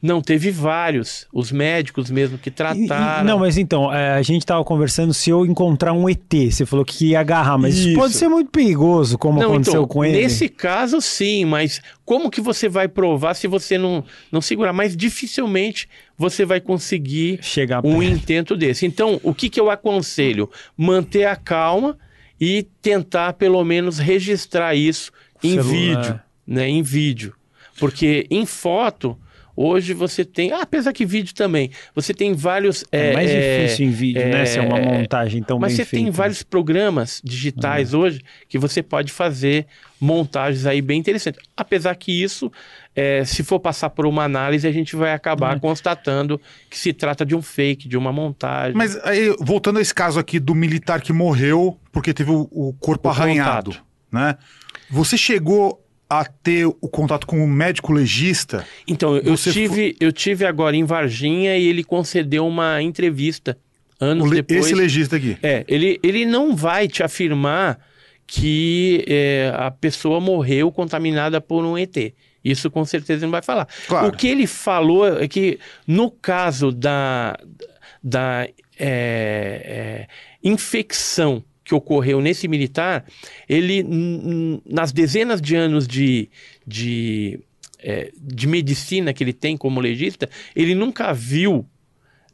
[0.00, 1.26] Não, teve vários.
[1.32, 3.22] Os médicos mesmo que trataram.
[3.22, 6.32] E, não, mas então, é, a gente estava conversando se eu encontrar um ET.
[6.50, 9.82] Você falou que ia agarrar, mas isso, isso pode ser muito perigoso, como não, aconteceu
[9.82, 10.22] então, com ele.
[10.22, 14.72] Nesse caso, sim, mas como que você vai provar se você não, não segurar?
[14.72, 18.04] Mas dificilmente você vai conseguir Chegar um perto.
[18.04, 18.86] intento desse.
[18.86, 20.48] Então, o que, que eu aconselho?
[20.76, 21.98] Manter a calma
[22.40, 25.10] e tentar, pelo menos, registrar isso
[25.42, 25.70] em Celular.
[25.72, 26.20] vídeo.
[26.46, 27.34] Né, em vídeo.
[27.78, 29.18] Porque em foto
[29.60, 32.84] Hoje você tem, ah, apesar que vídeo também, você tem vários.
[32.92, 34.46] É, é mais é, difícil em vídeo, é, né?
[34.46, 36.04] Se é uma montagem tão Mas você feita.
[36.04, 38.02] tem vários programas digitais uhum.
[38.02, 39.66] hoje que você pode fazer
[40.00, 41.42] montagens aí bem interessantes.
[41.56, 42.52] Apesar que isso,
[42.94, 45.60] é, se for passar por uma análise, a gente vai acabar uhum.
[45.60, 46.40] constatando
[46.70, 48.76] que se trata de um fake, de uma montagem.
[48.76, 52.72] Mas aí, voltando a esse caso aqui do militar que morreu porque teve o, o
[52.74, 53.84] corpo o arranhado, contato.
[54.12, 54.36] né?
[54.88, 58.66] Você chegou a ter o contato com o médico legista?
[58.86, 63.58] Então, eu tive, eu tive agora em Varginha e ele concedeu uma entrevista
[64.00, 64.66] anos depois.
[64.66, 65.36] Esse legista aqui?
[65.42, 67.78] É, ele, ele não vai te afirmar
[68.26, 71.96] que é, a pessoa morreu contaminada por um ET.
[72.44, 73.66] Isso com certeza não vai falar.
[73.86, 74.08] Claro.
[74.08, 77.36] O que ele falou é que no caso da,
[78.02, 78.46] da é,
[78.78, 80.06] é,
[80.42, 83.04] infecção que ocorreu nesse militar,
[83.46, 83.84] ele,
[84.64, 86.30] nas dezenas de anos de,
[86.66, 87.40] de,
[87.78, 91.66] é, de medicina que ele tem como legista, ele nunca viu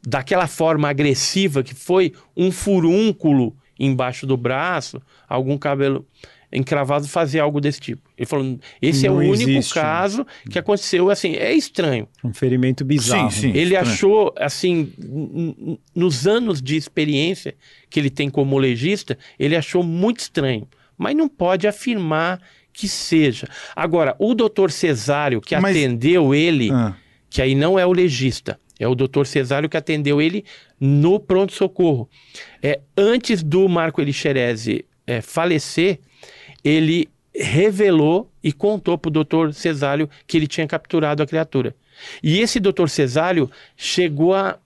[0.07, 6.07] daquela forma agressiva que foi um furúnculo embaixo do braço, algum cabelo
[6.55, 8.01] encravado fazer algo desse tipo.
[8.17, 9.73] Ele falou, esse não é o único existe.
[9.73, 12.07] caso que aconteceu, assim, é estranho.
[12.23, 13.31] Um ferimento bizarro.
[13.31, 13.81] Sim, sim, ele estranho.
[13.81, 14.93] achou, assim,
[15.93, 17.55] nos anos de experiência
[17.89, 20.67] que ele tem como legista, ele achou muito estranho.
[20.97, 22.41] Mas não pode afirmar
[22.71, 23.47] que seja.
[23.75, 25.75] Agora, o doutor Cesário, que Mas...
[25.75, 26.95] atendeu ele, ah.
[27.29, 30.43] que aí não é o legista, é o doutor Cesário que atendeu ele
[30.79, 32.09] no pronto-socorro.
[32.61, 35.99] É, antes do Marco Elixerese é, falecer,
[36.65, 41.75] ele revelou e contou para o doutor Cesálio que ele tinha capturado a criatura.
[42.23, 44.57] E esse doutor Cesálio chegou a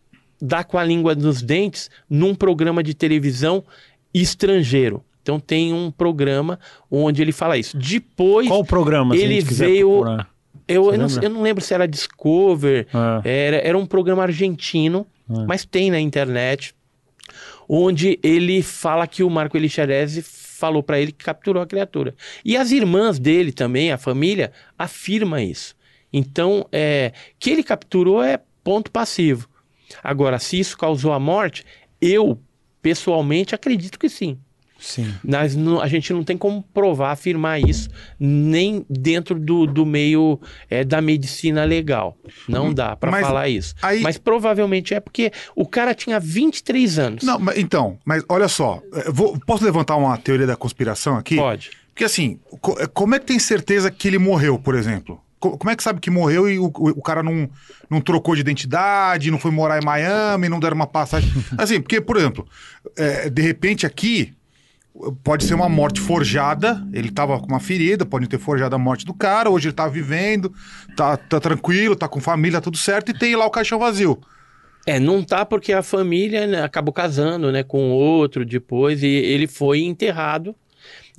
[0.42, 3.64] dar com a língua nos dentes num programa de televisão
[4.14, 5.04] estrangeiro.
[5.22, 6.58] Então tem um programa
[6.90, 7.78] onde ele fala isso.
[7.78, 8.48] Depois.
[8.48, 9.16] Qual o programa?
[9.16, 10.06] Ele veio.
[10.68, 13.22] Eu, eu não, eu, não, lembro se era Discover, ah.
[13.24, 15.46] era, era um programa argentino, ah.
[15.48, 16.76] mas tem na internet,
[17.68, 20.22] onde ele fala que o Marco Elixerese
[20.60, 22.14] falou para ele que capturou a criatura.
[22.44, 25.76] E as irmãs dele também, a família, afirma isso.
[26.12, 29.48] Então, é, que ele capturou é ponto passivo.
[30.04, 31.66] Agora, se isso causou a morte,
[32.02, 32.40] eu
[32.82, 34.38] pessoalmente acredito que sim.
[34.80, 35.14] Sim.
[35.24, 40.40] Nós não- a gente não tem como provar, afirmar isso, nem dentro do, do meio
[40.70, 42.18] é, da medicina legal.
[42.48, 43.76] Não dá para Mas falar isso.
[43.82, 47.24] aí- Mas provavelmente é porque o cara tinha 23 anos.
[47.24, 51.36] Não, mas- então, mas olha só, eu vou- posso levantar uma teoria da conspiração aqui?
[51.36, 51.72] Pode.
[51.90, 55.20] Porque assim, co- como é que tem certeza que ele morreu, por exemplo?
[55.40, 57.50] Co- Como é que sabe que morreu e o, o- o cara não,
[57.90, 61.30] não trocou de identidade, não foi morar em Miami, não deram uma passagem?
[61.58, 62.46] Assim, porque, por exemplo,
[62.98, 64.34] é, de repente aqui
[65.24, 69.06] pode ser uma morte forjada, ele tava com uma ferida, pode ter forjado a morte
[69.06, 70.54] do cara, hoje ele tá vivendo,
[70.96, 74.20] tá, tá tranquilo, tá com família, tudo certo, e tem lá o caixão vazio.
[74.86, 79.48] É, não tá porque a família né, acabou casando né, com outro depois e ele
[79.48, 80.56] foi enterrado.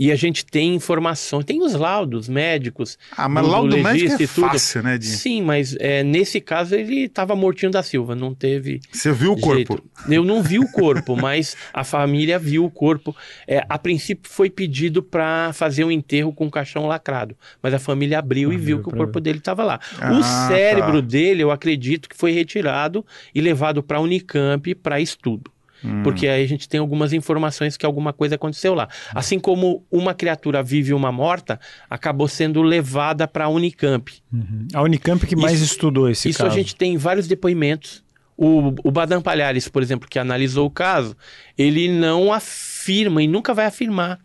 [0.02, 2.96] E a gente tem informação, tem os laudos médicos.
[3.14, 5.04] Ah, mas do- do laudo médico é e fácil, né, de...
[5.04, 9.38] Sim, mas é, nesse caso ele estava mortinho da Silva, não teve Você viu o
[9.38, 9.56] corpo?
[9.74, 9.84] jeito.
[10.08, 13.14] Eu não vi o corpo, mas a família viu o corpo.
[13.46, 18.18] É, a princípio foi pedido para fazer um enterro com caixão lacrado, mas a família
[18.20, 19.20] abriu e Abriu viu que o corpo ver.
[19.20, 19.78] dele estava lá.
[20.00, 21.08] Ah, o cérebro tá.
[21.08, 25.50] dele, eu acredito que foi retirado e levado para a Unicamp para estudo.
[25.84, 26.02] Hum.
[26.02, 28.88] Porque aí a gente tem algumas informações que alguma coisa aconteceu lá.
[29.14, 31.58] Assim como uma criatura vive e uma morta,
[31.88, 34.12] acabou sendo levada para a Unicamp.
[34.32, 34.68] Uhum.
[34.74, 36.50] A Unicamp que mais Isso- estudou esse Isso caso.
[36.50, 38.02] a gente tem vários depoimentos.
[38.36, 41.14] O, o Badam Palhares, por exemplo, que analisou o caso,
[41.58, 44.18] ele não afirma e nunca vai afirmar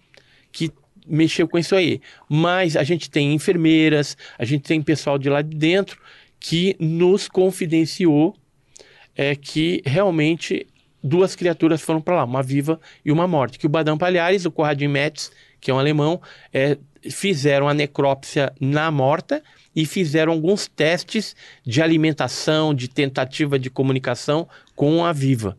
[0.51, 0.71] que
[1.05, 1.99] mexeu com isso aí.
[2.29, 5.99] Mas a gente tem enfermeiras, a gente tem pessoal de lá de dentro
[6.39, 8.35] que nos confidenciou
[9.17, 10.67] é, que realmente
[11.05, 13.57] duas criaturas foram para lá, uma viva e uma morta.
[13.57, 15.31] Que o Badam Palhares, o Conradin Metz,
[15.61, 16.19] que é um alemão,
[16.51, 16.77] é,
[17.09, 19.43] fizeram a necrópsia na morta
[19.75, 25.57] e fizeram alguns testes de alimentação, de tentativa de comunicação com a viva.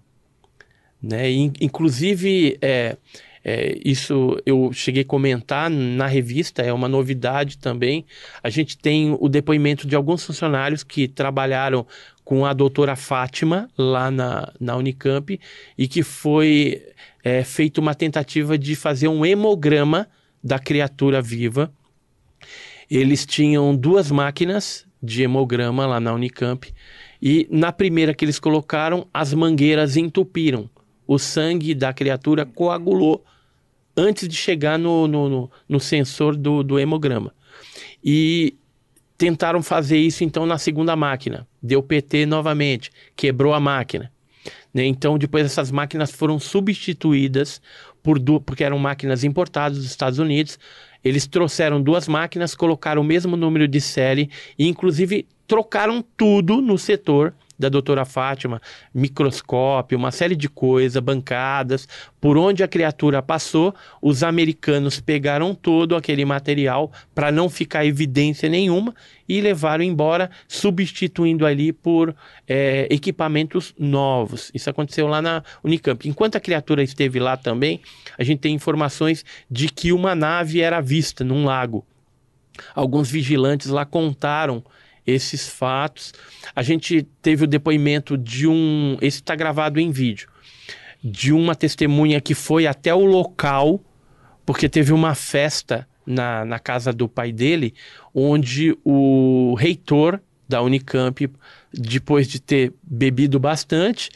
[1.01, 1.31] Né?
[1.31, 2.97] In- inclusive, é,
[3.45, 8.05] é, isso eu cheguei a comentar na revista, é uma novidade também.
[8.43, 11.87] A gente tem o depoimento de alguns funcionários que trabalharam
[12.27, 15.39] com a doutora Fátima lá na, na Unicamp
[15.79, 16.83] e que foi
[17.23, 20.09] é, feita uma tentativa de fazer um hemograma
[20.43, 21.73] da criatura viva.
[22.91, 26.75] Eles tinham duas máquinas de hemograma lá na Unicamp
[27.23, 30.69] e na primeira que eles colocaram, as mangueiras entupiram.
[31.07, 33.25] O sangue da criatura coagulou
[33.97, 37.33] antes de chegar no, no, no, no sensor do, do hemograma.
[38.03, 38.57] E
[39.17, 41.47] tentaram fazer isso então na segunda máquina.
[41.67, 44.11] Deu PT novamente, quebrou a máquina.
[44.73, 44.85] né?
[44.85, 47.61] Então, depois essas máquinas foram substituídas
[48.03, 50.59] por du- porque eram máquinas importadas dos Estados Unidos.
[51.03, 56.79] Eles trouxeram duas máquinas, colocaram o mesmo número de série e, inclusive, trocaram tudo no
[56.79, 58.61] setor da doutora Fátima,
[58.95, 61.89] microscópio, uma série de coisas, bancadas,
[62.21, 68.49] por onde a criatura passou, os americanos pegaram todo aquele material para não ficar evidência
[68.49, 68.95] nenhuma
[69.29, 72.15] e levaram embora, substituindo ali por
[72.49, 74.51] eh, equipamentos novos.
[74.55, 76.09] Isso aconteceu lá na Unicamp.
[76.09, 77.81] Enquanto a criatura esteve lá também,
[78.19, 81.85] a gente tem informações de que uma nave era vista num lago.
[82.75, 84.65] Alguns vigilantes lá contaram
[85.07, 86.13] esses fatos.
[86.55, 88.97] A gente teve o depoimento de um.
[89.01, 90.29] Esse está gravado em vídeo.
[91.03, 93.81] De uma testemunha que foi até o local,
[94.45, 97.75] porque teve uma festa na, na casa do pai dele,
[98.15, 101.29] onde o reitor da Unicamp,
[101.73, 104.11] depois de ter bebido bastante,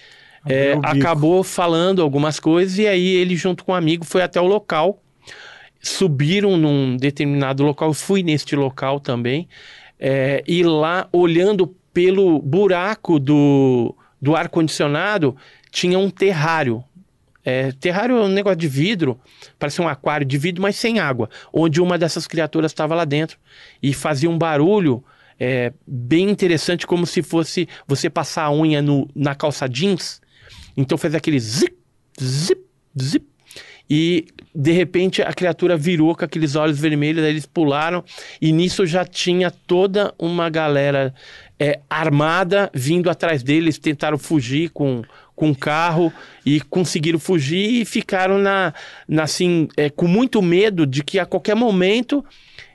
[0.47, 4.47] é, acabou falando algumas coisas e aí ele, junto com um amigo, foi até o
[4.47, 5.03] local.
[5.83, 9.49] Subiram num determinado local, fui neste local também,
[10.01, 15.37] é, e lá, olhando pelo buraco do, do ar-condicionado,
[15.71, 16.83] tinha um terrário.
[17.45, 19.19] É, terrário é um negócio de vidro,
[19.59, 23.39] parece um aquário de vidro, mas sem água, onde uma dessas criaturas estava lá dentro
[23.83, 25.05] e fazia um barulho
[25.39, 30.21] é, bem interessante, como se fosse você passar a unha no, na calça jeans.
[30.77, 31.77] Então fez aquele zip,
[32.23, 32.63] zip,
[33.01, 33.27] zip.
[33.89, 38.05] E de repente a criatura virou com aqueles olhos vermelhos, aí eles pularam,
[38.41, 41.15] e nisso já tinha toda uma galera
[41.59, 45.03] é, armada vindo atrás deles, tentaram fugir com,
[45.37, 46.13] com carro
[46.45, 48.75] e conseguiram fugir e ficaram na,
[49.07, 52.25] na assim, é, com muito medo de que a qualquer momento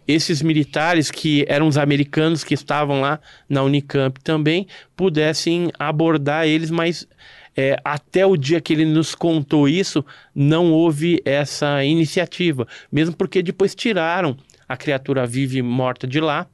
[0.08, 3.20] esses militares, que eram os americanos que estavam lá
[3.50, 7.08] na Unicamp também, pudessem abordar eles, mas
[7.56, 12.68] é, até o dia que ele nos contou isso, não houve essa iniciativa.
[12.92, 14.38] Mesmo porque depois tiraram
[14.68, 16.48] a criatura viva e morta de lá.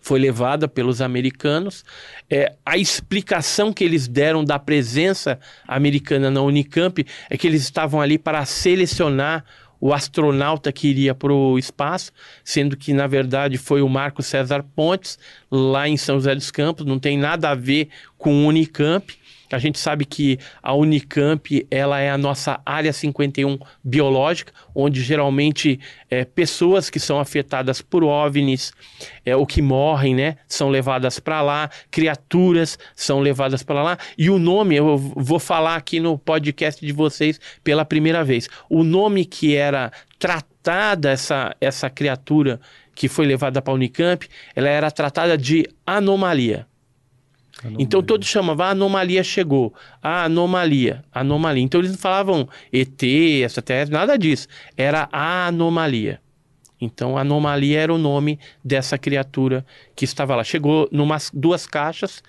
[0.00, 1.84] foi levada pelos americanos.
[2.28, 8.00] É, a explicação que eles deram da presença americana na Unicamp é que eles estavam
[8.00, 9.44] ali para selecionar
[9.80, 12.12] o astronauta que iria para o espaço,
[12.42, 15.18] sendo que na verdade foi o Marco César Pontes,
[15.50, 19.16] lá em São José dos Campos, não tem nada a ver com o Unicamp.
[19.50, 25.80] A gente sabe que a Unicamp ela é a nossa área 51 biológica, onde geralmente
[26.10, 28.72] é, pessoas que são afetadas por OVNIs
[29.24, 33.98] é, ou que morrem, né, são levadas para lá, criaturas são levadas para lá.
[34.16, 38.48] E o nome, eu vou falar aqui no podcast de vocês pela primeira vez.
[38.68, 42.60] O nome que era tratada essa, essa criatura
[42.94, 46.66] que foi levada para a Unicamp, ela era tratada de anomalia.
[47.60, 47.84] Anomalia.
[47.84, 51.62] Então todos chamavam, a anomalia chegou, a anomalia, anomalia.
[51.62, 54.46] Então eles não falavam ET, extraterrestre, nada disso.
[54.76, 56.20] Era a anomalia.
[56.80, 60.44] Então, anomalia era o nome dessa criatura que estava lá.
[60.44, 62.22] Chegou numas duas caixas,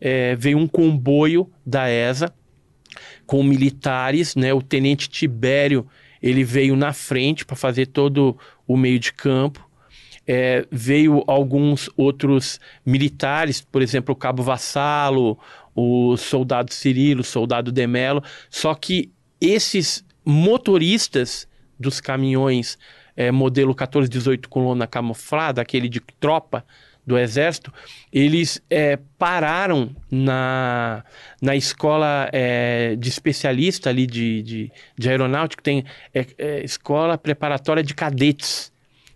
[0.00, 2.34] é, veio um comboio da ESA
[3.26, 4.52] com militares, né?
[4.52, 5.86] O tenente Tibério
[6.20, 9.68] ele veio na frente para fazer todo o meio de campo
[10.26, 15.38] é, veio alguns outros militares, por exemplo, o Cabo Vassalo,
[15.74, 19.10] o soldado Cirilo, o soldado Demelo, só que
[19.40, 21.48] esses motoristas
[21.78, 22.78] dos caminhões
[23.16, 26.64] é, modelo 1418 coluna camuflada, aquele de tropa
[27.04, 27.72] do exército,
[28.12, 31.04] eles é, pararam na,
[31.40, 37.82] na escola é, de especialista ali de, de, de aeronáutica, tem é, é, escola preparatória
[37.82, 38.71] de cadetes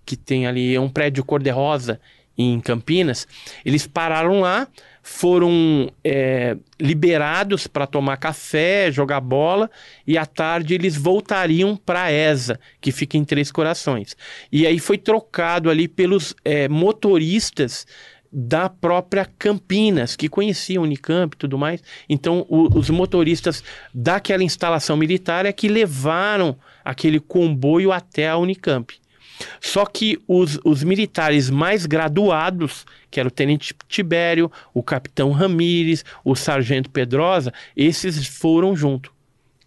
[0.07, 2.01] que tem ali, é um prédio cor-de-rosa
[2.39, 3.27] em Campinas,
[3.65, 4.69] eles pararam lá,
[5.03, 9.71] foram é, liberados para tomar café, jogar bola,
[10.07, 14.17] e à tarde eles voltariam para ESA, que fica em Três Corações.
[14.53, 17.87] E aí foi trocado ali pelos é, motoristas
[18.31, 21.83] da própria Campinas, que conheciam Unicamp e tudo mais.
[22.09, 28.95] Então, o, os motoristas daquela instalação militar é que levaram aquele comboio até a Unicamp.
[29.61, 36.05] Só que os, os militares mais graduados, que era o tenente Tibério, o capitão Ramires,
[36.25, 39.13] o sargento Pedrosa, esses foram junto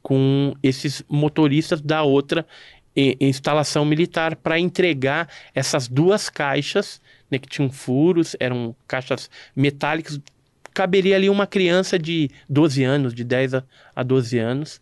[0.02, 2.46] com esses motoristas da outra
[3.20, 7.00] instalação militar para entregar essas duas caixas,
[7.30, 10.20] né, que tinham furos, eram caixas metálicas,
[10.74, 13.56] caberia ali uma criança de 12 anos, de 10
[13.96, 14.82] a 12 anos.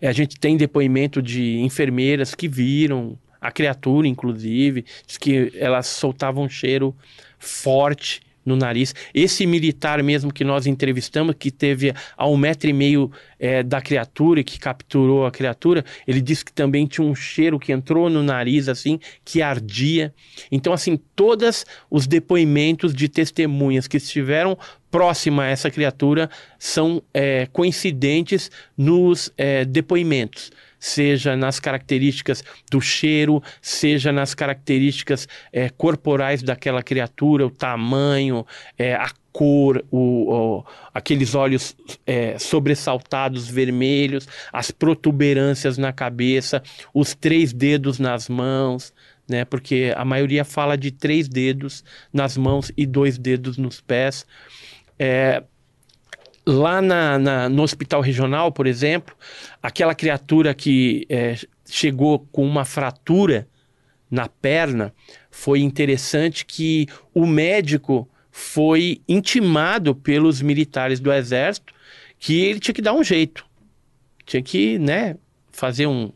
[0.00, 5.82] É, a gente tem depoimento de enfermeiras que viram a criatura, inclusive, diz que ela
[5.82, 6.94] soltava um cheiro
[7.38, 8.94] forte no nariz.
[9.14, 13.80] Esse militar mesmo que nós entrevistamos, que teve a um metro e meio é, da
[13.80, 18.22] criatura, que capturou a criatura, ele disse que também tinha um cheiro que entrou no
[18.22, 20.12] nariz, assim, que ardia.
[20.50, 24.58] Então, assim, todos os depoimentos de testemunhas que estiveram
[24.90, 33.42] próxima a essa criatura são é, coincidentes nos é, depoimentos seja nas características do cheiro,
[33.60, 41.34] seja nas características é, corporais daquela criatura, o tamanho, é, a cor, o, o, aqueles
[41.34, 41.76] olhos
[42.06, 46.62] é, sobressaltados vermelhos, as protuberâncias na cabeça,
[46.92, 48.92] os três dedos nas mãos,
[49.28, 49.44] né?
[49.44, 54.26] Porque a maioria fala de três dedos nas mãos e dois dedos nos pés.
[54.98, 55.42] É,
[56.48, 59.14] lá na, na, no hospital regional, por exemplo,
[59.62, 61.36] aquela criatura que é,
[61.68, 63.46] chegou com uma fratura
[64.10, 64.94] na perna,
[65.30, 71.74] foi interessante que o médico foi intimado pelos militares do exército
[72.18, 73.44] que ele tinha que dar um jeito.
[74.24, 75.16] Tinha que, né,
[75.52, 76.10] fazer um,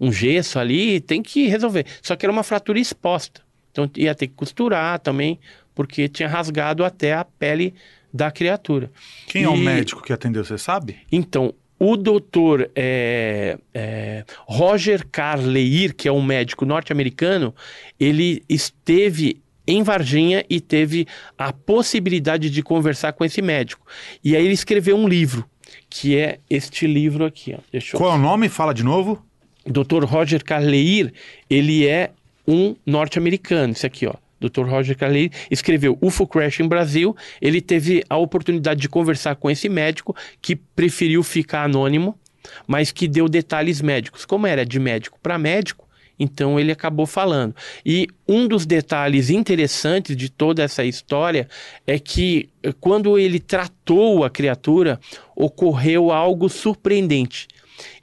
[0.00, 1.86] um gesso ali, tem que resolver.
[2.02, 3.40] Só que era uma fratura exposta.
[3.70, 5.38] Então ia ter que costurar também,
[5.76, 7.72] porque tinha rasgado até a pele
[8.12, 8.90] da criatura.
[9.26, 9.44] Quem e...
[9.44, 10.98] é o médico que atendeu, você sabe?
[11.10, 17.54] Então, o doutor é, é, Roger Carleir, que é um médico norte-americano,
[17.98, 21.06] ele esteve em Varginha e teve
[21.38, 23.86] a possibilidade de conversar com esse médico.
[24.22, 25.48] E aí ele escreveu um livro,
[25.88, 27.54] que é este livro aqui.
[27.56, 27.60] Ó.
[27.72, 28.48] Deixa Qual é o nome?
[28.48, 29.24] Fala de novo.
[29.64, 30.04] Dr.
[30.04, 31.12] Roger Carleir,
[31.48, 32.10] ele é
[32.46, 33.72] um norte-americano.
[33.72, 34.14] Esse aqui, ó.
[34.40, 34.64] Dr.
[34.66, 37.14] Roger Carley, escreveu UFO Crash em Brasil.
[37.40, 42.18] Ele teve a oportunidade de conversar com esse médico que preferiu ficar anônimo,
[42.66, 44.24] mas que deu detalhes médicos.
[44.24, 45.86] Como era de médico para médico,
[46.18, 47.54] então ele acabou falando.
[47.84, 51.48] E um dos detalhes interessantes de toda essa história
[51.86, 55.00] é que eh, quando ele tratou a criatura,
[55.34, 57.48] ocorreu algo surpreendente.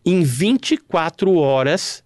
[0.03, 2.03] Em 24 horas,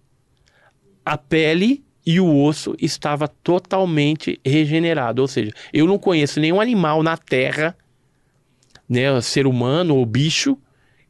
[1.04, 5.22] a pele e o osso estava totalmente regenerado.
[5.22, 7.76] Ou seja, eu não conheço nenhum animal na Terra,
[8.88, 10.58] né, ser humano ou bicho,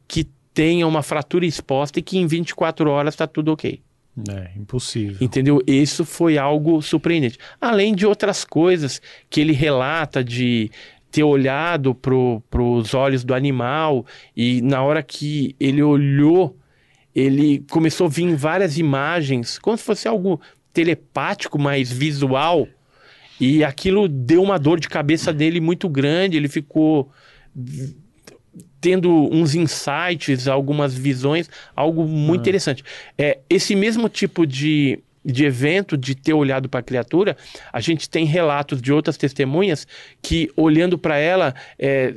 [0.07, 3.81] que tenha uma fratura exposta e que em 24 horas está tudo ok.
[4.29, 5.17] É, impossível.
[5.19, 5.61] Entendeu?
[5.65, 7.39] Isso foi algo surpreendente.
[7.59, 10.69] Além de outras coisas que ele relata de
[11.11, 12.13] ter olhado para
[12.61, 14.05] os olhos do animal
[14.35, 16.55] e na hora que ele olhou,
[17.13, 20.39] ele começou a vir várias imagens, como se fosse algo
[20.73, 22.67] telepático, mais visual.
[23.39, 26.37] E aquilo deu uma dor de cabeça dele muito grande.
[26.37, 27.11] Ele ficou
[28.81, 32.41] tendo uns insights, algumas visões, algo muito ah.
[32.41, 32.83] interessante.
[33.17, 37.37] É, esse mesmo tipo de, de evento, de ter olhado para a criatura,
[37.71, 39.87] a gente tem relatos de outras testemunhas
[40.21, 42.13] que, olhando para ela, é,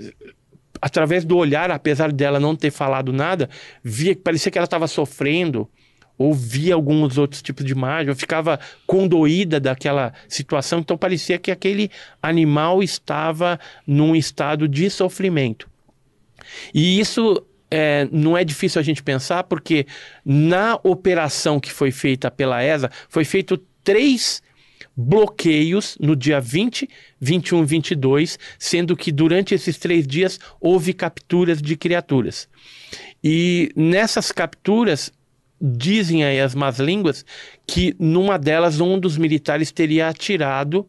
[0.82, 3.48] através do olhar, apesar dela não ter falado nada,
[3.82, 5.68] via parecia que ela estava sofrendo
[6.18, 11.50] ou via alguns outros tipos de imagem, ou ficava condoída daquela situação, então parecia que
[11.50, 11.90] aquele
[12.22, 15.68] animal estava num estado de sofrimento.
[16.72, 19.86] E isso é, não é difícil a gente pensar, porque
[20.24, 24.42] na operação que foi feita pela ESA, foi feito três
[24.96, 26.88] bloqueios no dia 20,
[27.20, 32.48] 21 e 22, sendo que durante esses três dias houve capturas de criaturas.
[33.22, 35.12] E nessas capturas,
[35.60, 37.24] dizem aí as más línguas
[37.66, 40.86] que numa delas um dos militares teria atirado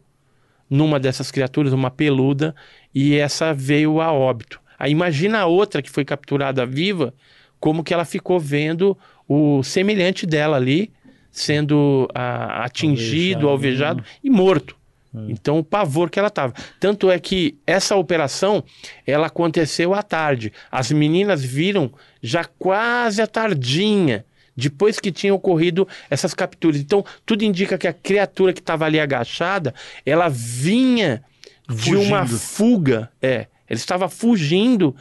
[0.68, 2.54] numa dessas criaturas, uma peluda,
[2.94, 4.60] e essa veio a óbito.
[4.78, 7.14] Aí imagina a outra que foi capturada viva,
[7.58, 8.96] como que ela ficou vendo
[9.26, 10.92] o semelhante dela ali
[11.30, 14.76] sendo a, atingido, alvejado, alvejado e morto.
[15.14, 15.30] É.
[15.30, 16.52] Então, o pavor que ela estava.
[16.78, 18.62] Tanto é que essa operação,
[19.06, 20.52] ela aconteceu à tarde.
[20.70, 21.90] As meninas viram
[22.22, 24.24] já quase à tardinha,
[24.58, 26.80] depois que tinham ocorrido essas capturas.
[26.80, 29.72] Então, tudo indica que a criatura que estava ali agachada,
[30.04, 31.22] ela vinha
[31.68, 32.00] Fugindo.
[32.00, 33.08] de uma fuga.
[33.22, 34.96] É, ele estava fugindo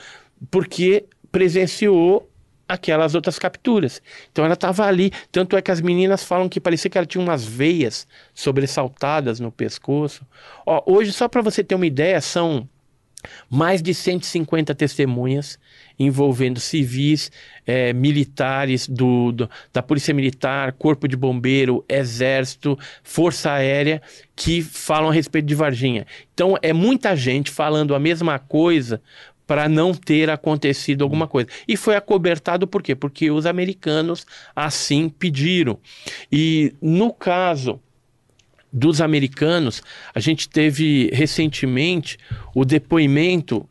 [0.51, 2.29] porque presenciou
[2.67, 3.99] aquelas outras capturas.
[4.31, 5.11] Então ela estava ali.
[5.31, 9.51] Tanto é que as meninas falam que parecia que ela tinha umas veias sobressaltadas no
[9.51, 10.23] pescoço.
[10.67, 12.69] Ó, hoje, só para você ter uma ideia, são
[13.49, 15.57] mais de 150 testemunhas
[15.99, 17.31] envolvendo civis,
[17.65, 24.01] é, militares do, do, da Polícia Militar, Corpo de Bombeiro, Exército, Força Aérea,
[24.35, 26.05] que falam a respeito de Varginha.
[26.33, 29.01] Então é muita gente falando a mesma coisa
[29.47, 31.49] para não ter acontecido alguma coisa.
[31.67, 32.93] E foi acobertado por quê?
[32.93, 35.79] Porque os americanos assim pediram.
[36.29, 37.79] E no caso
[38.71, 39.81] dos americanos,
[40.13, 42.17] a gente teve recentemente
[42.53, 43.67] o depoimento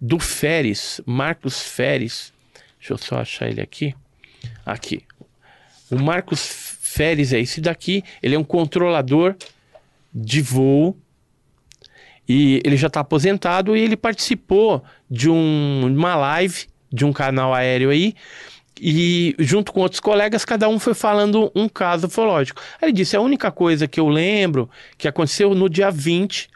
[0.00, 2.32] do Feres, Marcos Feres.
[2.78, 3.94] Deixa eu só achar ele aqui.
[4.64, 5.02] Aqui.
[5.90, 8.02] O Marcos Feres é esse daqui.
[8.22, 9.36] Ele é um controlador
[10.14, 10.96] de voo.
[12.28, 17.52] E ele já está aposentado e ele participou de um, uma live de um canal
[17.52, 18.14] aéreo aí.
[18.80, 22.62] E junto com outros colegas, cada um foi falando um caso ufológico.
[22.80, 26.48] Aí ele disse: a única coisa que eu lembro que aconteceu no dia 20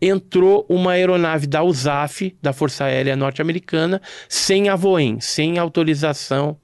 [0.00, 6.56] entrou uma aeronave da USAF, da Força Aérea Norte-Americana, sem avoem, sem autorização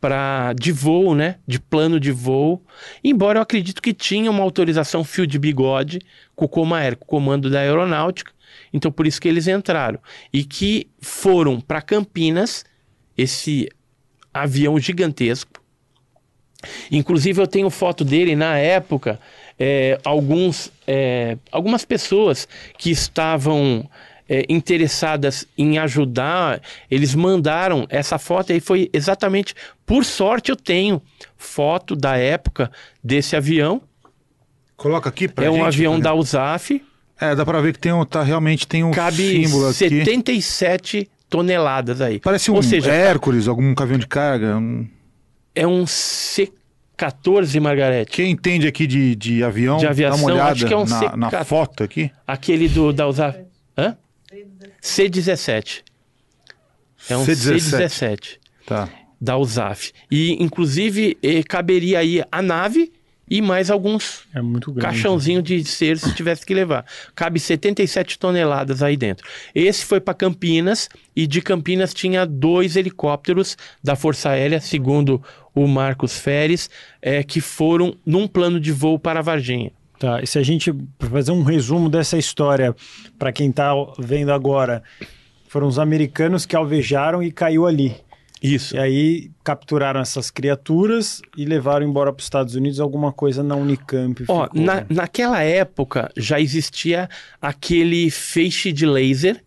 [0.00, 2.62] para de voo, né, de plano de voo.
[3.02, 6.00] Embora eu acredito que tinha uma autorização fio de bigode
[6.36, 8.32] com o Comaer, com o comando da aeronáutica.
[8.72, 9.98] Então por isso que eles entraram
[10.32, 12.64] e que foram para Campinas
[13.16, 13.68] esse
[14.32, 15.60] avião gigantesco.
[16.90, 19.18] Inclusive eu tenho foto dele na época
[19.58, 22.46] é, alguns, é, algumas pessoas
[22.78, 23.88] que estavam
[24.28, 26.60] é, interessadas em ajudar,
[26.90, 29.54] eles mandaram essa foto e foi exatamente,
[29.84, 31.02] por sorte eu tenho
[31.36, 32.70] foto da época
[33.02, 33.80] desse avião.
[34.76, 36.02] Coloca aqui para É um avião né?
[36.02, 36.82] da USAF.
[37.20, 39.78] É, dá para ver que tem um, tá, realmente tem um Cabe símbolo aqui.
[39.78, 42.20] 77 toneladas aí.
[42.20, 44.56] Parece um Ou seja, Hércules, algum avião de carga.
[44.56, 44.86] Um...
[45.52, 46.52] É um C
[46.98, 48.10] 14, Margarete.
[48.10, 50.84] Quem entende aqui de, de avião, de aviação, dá uma olhada acho que é um
[50.84, 52.10] na, na foto aqui.
[52.26, 53.38] Aquele do, da USAF.
[53.76, 53.96] Hã?
[54.82, 55.84] C17.
[57.08, 57.54] É um C17.
[57.54, 58.88] C17 tá.
[59.20, 59.92] Da USAF.
[60.10, 62.92] E, inclusive, eh, caberia aí a nave
[63.30, 66.84] e mais alguns é caixãozinho de ser se tivesse que levar.
[67.14, 69.26] Cabe 77 toneladas aí dentro.
[69.54, 75.22] Esse foi para Campinas e de Campinas tinha dois helicópteros da Força Aérea, segundo
[75.54, 76.70] o Marcos Feres,
[77.02, 79.72] é, que foram num plano de voo para Varginha.
[79.98, 80.72] Tá, e se a gente
[81.10, 82.74] fazer um resumo dessa história
[83.18, 84.82] para quem está vendo agora,
[85.48, 87.96] foram os americanos que alvejaram e caiu ali.
[88.42, 88.76] Isso.
[88.76, 93.56] E aí capturaram essas criaturas e levaram embora para os Estados Unidos alguma coisa na
[93.56, 94.24] Unicamp.
[94.28, 94.62] Ó, ficou.
[94.62, 97.08] na, naquela época já existia
[97.40, 99.42] aquele feixe de laser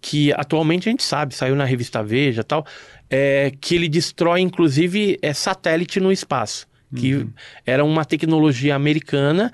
[0.00, 2.64] que atualmente a gente sabe, saiu na revista Veja e tal,
[3.10, 6.66] é, que ele destrói inclusive é, satélite no espaço.
[6.96, 7.26] Que
[7.66, 9.52] era uma tecnologia americana,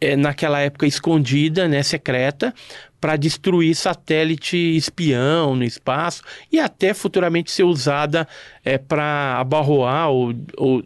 [0.00, 2.52] é, naquela época escondida, né, secreta,
[3.02, 6.22] para destruir satélite espião no espaço
[6.52, 8.28] e até futuramente ser usada
[8.64, 10.84] é, para abarroar ou, ou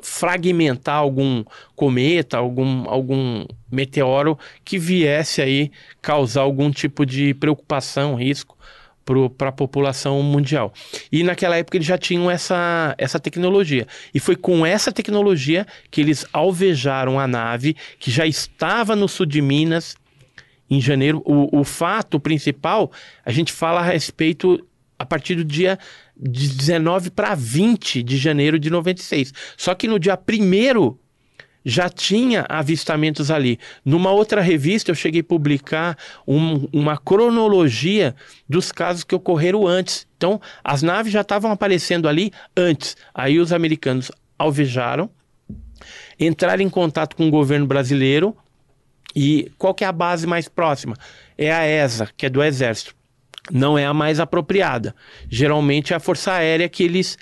[0.00, 1.42] fragmentar algum
[1.74, 8.56] cometa, algum, algum meteoro que viesse aí causar algum tipo de preocupação, risco
[9.36, 10.72] para a população mundial.
[11.10, 13.88] E naquela época eles já tinham essa, essa tecnologia.
[14.14, 19.26] E foi com essa tecnologia que eles alvejaram a nave que já estava no sul
[19.26, 19.96] de Minas
[20.68, 21.22] em janeiro.
[21.24, 22.90] O, o fato principal,
[23.24, 24.64] a gente fala a respeito
[24.98, 25.78] a partir do dia
[26.16, 29.32] de 19 para 20 de janeiro de 96.
[29.56, 30.96] Só que no dia 1
[31.68, 33.58] já tinha avistamentos ali.
[33.84, 38.14] Numa outra revista, eu cheguei a publicar um, uma cronologia
[38.48, 40.06] dos casos que ocorreram antes.
[40.16, 42.96] Então, as naves já estavam aparecendo ali antes.
[43.12, 45.10] Aí os americanos alvejaram,
[46.20, 48.36] entraram em contato com o governo brasileiro.
[49.16, 50.94] E qual que é a base mais próxima?
[51.38, 52.94] É a ESA, que é do Exército.
[53.50, 54.94] Não é a mais apropriada.
[55.30, 57.16] Geralmente é a Força Aérea que eles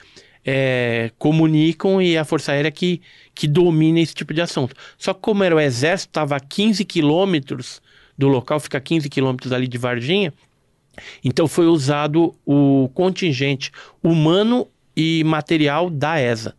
[0.45, 3.01] é, comunicam e é a Força Aérea que,
[3.33, 4.75] que domina esse tipo de assunto.
[4.99, 7.81] Só que como era o Exército, estava a 15 quilômetros
[8.19, 10.33] do local, fica a 15 quilômetros ali de Varginha,
[11.25, 13.71] então foi usado o contingente
[14.03, 16.55] humano e material da ESA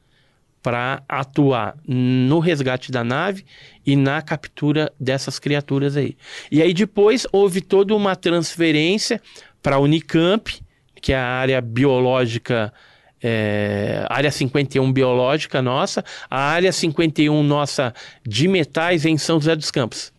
[0.65, 3.45] para atuar no resgate da nave
[3.85, 6.17] e na captura dessas criaturas aí.
[6.51, 9.21] E aí depois houve toda uma transferência
[9.61, 10.59] para a Unicamp,
[10.99, 12.73] que é a área biológica
[13.21, 17.93] é, área 51 biológica nossa, a área 51 nossa
[18.25, 20.11] de metais em São José dos Campos.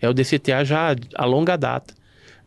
[0.00, 1.92] É o DCTA já a longa data.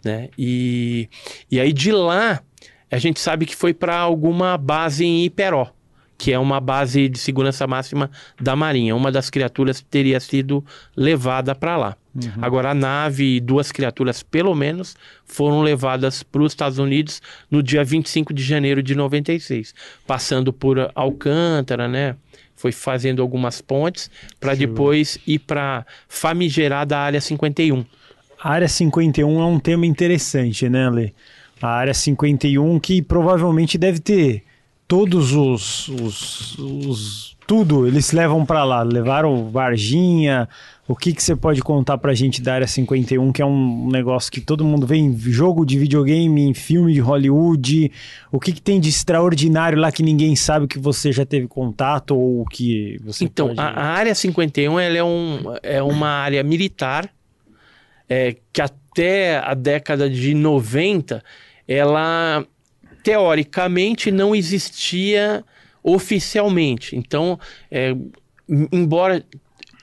[0.04, 0.30] Né?
[0.36, 1.08] E,
[1.52, 2.42] e aí de lá,
[2.90, 5.72] a gente sabe que foi para alguma base em Iperó,
[6.24, 8.10] que é uma base de segurança máxima
[8.40, 8.96] da Marinha.
[8.96, 10.64] Uma das criaturas teria sido
[10.96, 11.98] levada para lá.
[12.16, 12.32] Uhum.
[12.42, 14.96] Agora, a nave e duas criaturas, pelo menos,
[15.26, 17.22] foram levadas para os Estados Unidos
[17.52, 19.76] no dia 25 de janeiro de 96,
[20.08, 22.16] passando por Alcântara, né?
[22.56, 24.10] Foi fazendo algumas pontes
[24.40, 27.84] para depois ir para famigerada área 51.
[28.42, 31.12] A área 51 é um tema interessante, né, Lê?
[31.62, 34.42] A área 51 que provavelmente deve ter
[34.88, 38.82] todos os, os, os tudo eles levam para lá.
[38.84, 40.48] Levaram Varginha.
[40.88, 44.32] O que, que você pode contar pra gente da Área 51, que é um negócio
[44.32, 47.92] que todo mundo vê em jogo de videogame, em filme de Hollywood?
[48.32, 52.18] O que, que tem de extraordinário lá que ninguém sabe que você já teve contato
[52.18, 53.60] ou que você Então, pode...
[53.60, 57.10] a, a Área 51 ela é, um, é uma área militar
[58.10, 61.24] é, que até a década de 90
[61.66, 62.46] ela
[63.04, 65.44] teoricamente não existia
[65.84, 66.96] oficialmente.
[66.96, 67.40] Então,
[67.70, 67.94] é,
[68.72, 69.24] embora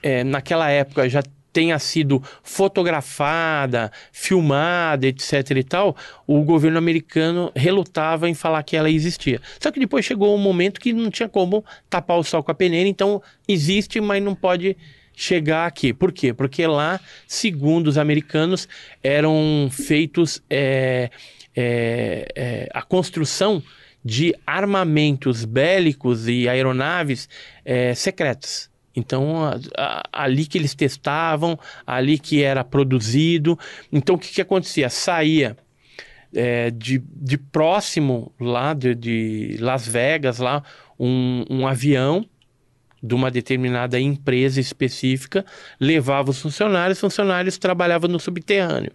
[0.01, 1.21] é, naquela época já
[1.53, 5.95] tenha sido fotografada, filmada, etc e tal,
[6.25, 9.41] o governo americano relutava em falar que ela existia.
[9.59, 12.55] Só que depois chegou um momento que não tinha como tapar o sol com a
[12.55, 14.77] peneira, então existe, mas não pode
[15.13, 15.93] chegar aqui.
[15.93, 16.33] Por quê?
[16.33, 18.67] Porque lá, segundo os americanos,
[19.03, 21.09] eram feitos é,
[21.55, 23.61] é, é, a construção
[24.03, 27.29] de armamentos bélicos e aeronaves
[27.63, 28.69] é, secretas.
[28.95, 33.57] Então, a, a, ali que eles testavam, ali que era produzido.
[33.91, 34.89] Então, o que, que acontecia?
[34.89, 35.55] Saía
[36.33, 40.63] é, de, de próximo lá de, de Las Vegas, lá,
[40.99, 42.25] um, um avião
[43.01, 45.45] de uma determinada empresa específica,
[45.79, 48.91] levava os funcionários, os funcionários trabalhavam no subterrâneo.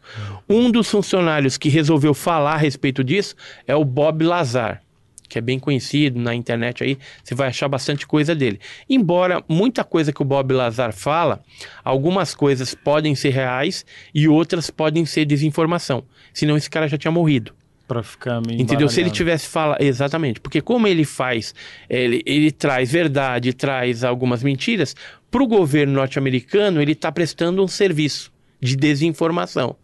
[0.48, 3.34] Um dos funcionários que resolveu falar a respeito disso
[3.66, 4.82] é o Bob Lazar,
[5.28, 8.60] que é bem conhecido na internet aí, você vai achar bastante coisa dele.
[8.88, 11.42] Embora muita coisa que o Bob Lazar fala,
[11.82, 13.84] algumas coisas podem ser reais
[14.14, 16.04] e outras podem ser desinformação.
[16.32, 17.52] Senão esse cara já tinha morrido.
[17.86, 18.88] Pra ficar meio Entendeu?
[18.88, 19.80] Se ele tivesse falado.
[19.80, 20.40] Exatamente.
[20.40, 21.54] Porque como ele faz,
[21.88, 24.96] ele, ele traz verdade, traz algumas mentiras,
[25.30, 29.76] para o governo norte-americano, ele está prestando um serviço de desinformação.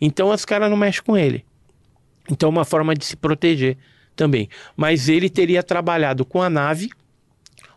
[0.00, 1.44] Então os caras não mexem com ele.
[2.30, 3.76] Então é uma forma de se proteger
[4.14, 4.48] também.
[4.76, 6.90] Mas ele teria trabalhado com a nave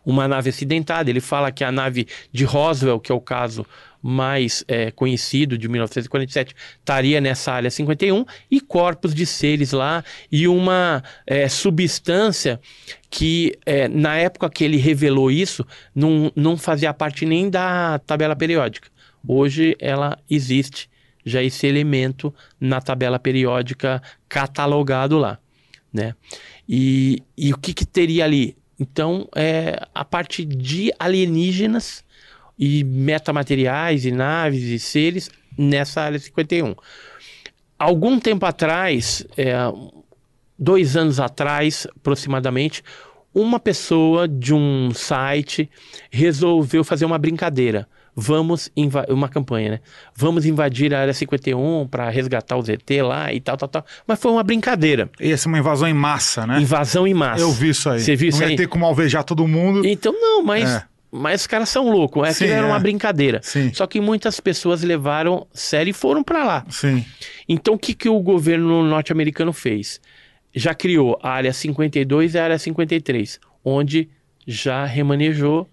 [0.04, 1.10] uma nave acidentada.
[1.10, 3.64] Ele fala que a nave de Roswell, que é o caso
[4.02, 10.48] mais é, conhecido de 1947, estaria nessa área 51 e corpos de seres lá e
[10.48, 12.60] uma é, substância
[13.08, 15.64] que é, na época que ele revelou isso
[15.94, 18.88] não, não fazia parte nem da tabela periódica.
[19.26, 20.90] Hoje ela existe
[21.24, 25.38] já esse elemento na tabela periódica catalogado lá,
[25.92, 26.14] né?
[26.68, 28.56] E, e o que, que teria ali?
[28.78, 32.04] Então, é a parte de alienígenas
[32.64, 35.28] e metamateriais e naves e seres
[35.58, 36.76] nessa área 51.
[37.76, 39.52] Algum tempo atrás, é,
[40.56, 42.84] dois anos atrás aproximadamente,
[43.34, 45.68] uma pessoa de um site
[46.08, 47.88] resolveu fazer uma brincadeira.
[48.14, 48.70] Vamos
[49.08, 49.80] uma campanha, né?
[50.14, 53.86] Vamos invadir a área 51 para resgatar o ZT lá e tal, tal, tal.
[54.06, 55.10] Mas foi uma brincadeira.
[55.18, 56.60] Ia ser uma invasão em massa, né?
[56.60, 57.42] Invasão em massa.
[57.42, 57.98] Eu vi isso aí.
[57.98, 58.56] Você viu Não isso ia aí?
[58.56, 59.84] ter como alvejar todo mundo.
[59.84, 60.70] Então, não, mas.
[60.70, 60.91] É.
[61.14, 62.22] Mas os caras são loucos.
[62.22, 62.70] Aquilo Sim, era é.
[62.70, 63.40] uma brincadeira.
[63.42, 63.70] Sim.
[63.74, 66.66] Só que muitas pessoas levaram sério e foram para lá.
[66.70, 67.04] Sim.
[67.46, 70.00] Então, o que, que o governo norte-americano fez?
[70.54, 74.08] Já criou a área 52 e a área 53, onde
[74.46, 75.68] já remanejou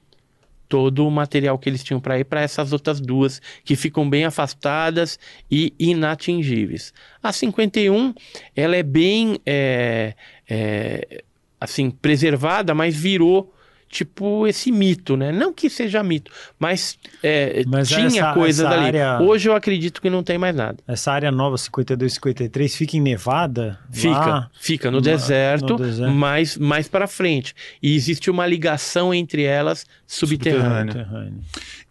[0.67, 4.25] todo o material que eles tinham para ir para essas outras duas, que ficam bem
[4.25, 5.17] afastadas
[5.49, 6.93] e inatingíveis.
[7.23, 8.13] A 51,
[8.55, 10.13] ela é bem, é,
[10.47, 11.23] é,
[11.59, 13.51] assim, preservada, mas virou
[13.89, 15.31] tipo esse mito, né?
[15.31, 18.85] Não que seja mito, mas, é, Mas tinha essa- coisas essa ali.
[18.85, 20.77] área- Hoje eu acredito que não tem mais nada.
[20.87, 23.79] Essa área nova 52 53 fica em Nevada?
[23.91, 24.49] Fica, Lá?
[24.59, 26.13] fica no no deserto, deserto.
[26.13, 27.53] mas mais para frente.
[27.81, 30.93] E existe uma ligação entre elas subterrânea.
[30.93, 31.41] Subterrâneo.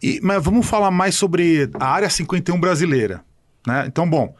[0.01, 3.21] E- mas vamos falar mais sobre a área 51 brasileira.
[3.67, 3.83] Né?
[3.87, 4.33] Então, bom,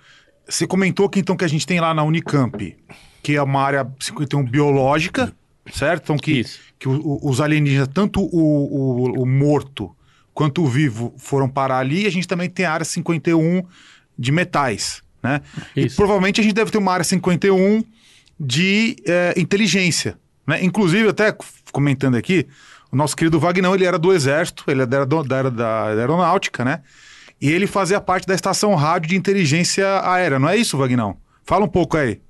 [0.47, 2.75] você comentou que então que a gente tem lá na Unicamp,
[3.21, 5.33] que é uma área 51 biológica,
[5.73, 6.03] certo?
[6.03, 6.59] Então que, Isso.
[6.79, 9.93] Que o- o- os alienígenas, tanto o, o- o morto
[10.33, 12.03] quanto o vivo, foram parar ali.
[12.03, 13.61] E a gente também tem a área 51
[14.17, 15.41] de metais, né?
[15.75, 17.83] E provavelmente a gente deve ter uma área 51
[18.39, 20.63] de eh, inteligência, né?
[20.63, 21.35] Inclusive, até
[21.73, 22.47] comentando aqui,
[22.91, 26.81] o nosso querido Vagnão, ele era do Exército, ele era da, da, da aeronáutica, né?
[27.41, 31.17] E ele fazia parte da estação rádio de inteligência aérea, não é isso, Vagnão?
[31.45, 32.21] Fala um pouco aí.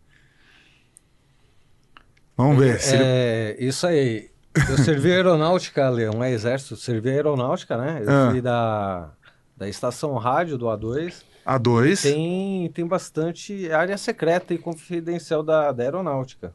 [2.38, 2.80] Vamos ver.
[2.80, 4.30] se ele- É, isso aí.
[4.70, 8.02] Eu servi aeronáutica, Leão, é exército, servi aeronáutica, né?
[8.04, 8.30] Eu Ah.
[8.32, 9.10] fui da,
[9.56, 11.24] da estação rádio do A2.
[11.46, 12.02] A2.
[12.04, 16.54] Tem, tem bastante área secreta e confidencial da, da aeronáutica.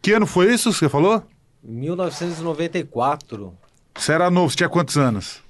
[0.00, 1.22] Que ano foi isso que você falou?
[1.62, 3.54] 1994,
[3.96, 5.40] Você era novo, você tinha quantos anos?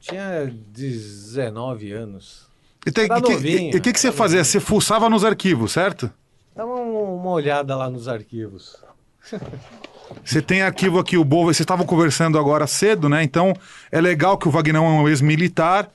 [0.00, 2.48] tinha 19 anos.
[2.84, 4.38] E e que- o que, que você fazia?
[4.38, 4.44] novinho.
[4.52, 6.10] Você fuçava nos arquivos, certo?
[6.56, 8.82] Dá uma, uma olhada lá nos arquivos.
[10.24, 13.22] Você tem arquivo aqui, o Bovo, vocês estavam conversando agora cedo, né?
[13.22, 13.52] Então
[13.90, 15.90] é legal que o Vagnão é um ex-militar.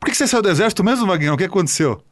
[0.00, 1.34] Por que, você saiu do exército mesmo, Vagnão?
[1.34, 2.02] O que aconteceu?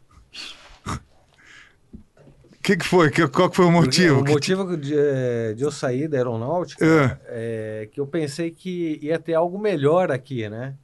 [0.86, 0.98] O
[2.62, 3.10] que, que foi?
[3.10, 4.20] Que- qual que foi o motivo?
[4.20, 7.18] O motivo de, eh, de eu sair da aeronáutica Ah.
[7.26, 10.74] é que eu pensei que ia ter algo melhor aqui, né?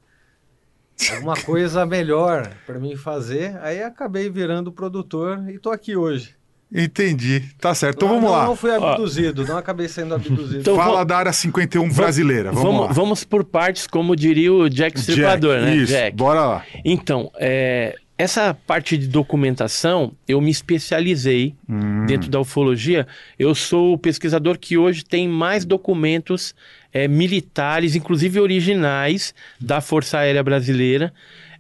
[1.15, 3.57] Alguma coisa melhor para mim fazer.
[3.63, 6.35] Aí acabei virando produtor e tô aqui hoje.
[6.73, 7.43] Entendi.
[7.61, 7.97] Tá certo.
[7.97, 8.47] Então não, vamos não, lá.
[8.47, 10.61] Não fui abduzido, não acabei sendo abduzido.
[10.61, 12.51] Então, Fala vamos- da área 51 brasileira.
[12.53, 12.93] Vamos, Vamos, lá.
[12.93, 15.77] vamos por partes, como diria o Jack Stripador, né?
[15.77, 16.17] Isso, Jack.
[16.17, 16.65] bora lá.
[16.85, 22.05] Então, é, essa parte de documentação, eu me especializei Hum.
[22.07, 23.07] dentro da ufologia.
[23.39, 26.55] Eu sou o pesquisador que hoje tem mais documentos
[26.93, 31.13] é, militares, inclusive originais, da Força Aérea Brasileira,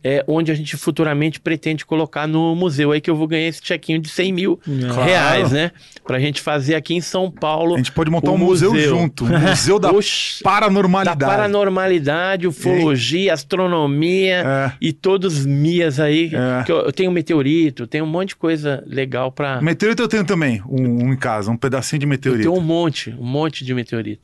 [0.04, 3.60] é, onde a gente futuramente pretende colocar no museu aí que eu vou ganhar esse
[3.62, 5.02] chequinho de 100 mil Claro.
[5.02, 5.72] reais, né?
[6.06, 7.74] Pra gente fazer aqui em São Paulo.
[7.74, 8.88] A gente pode montar um museu, museu.
[8.90, 9.24] junto.
[9.24, 10.42] Um museu da Oxi.
[10.42, 11.18] da paranormalidade.
[11.24, 14.72] paranormalidade, ufologia, astronomia É.
[14.80, 16.30] e todos mias aí.
[16.32, 16.64] É.
[16.64, 19.60] Que eu, eu tenho meteorito, tenho um monte de coisa legal pra.
[19.60, 22.48] Meteorito eu tenho também, um, um em casa, um pedacinho de Eu meteorito.
[22.48, 24.22] tenho um monte, um monte de meteorito.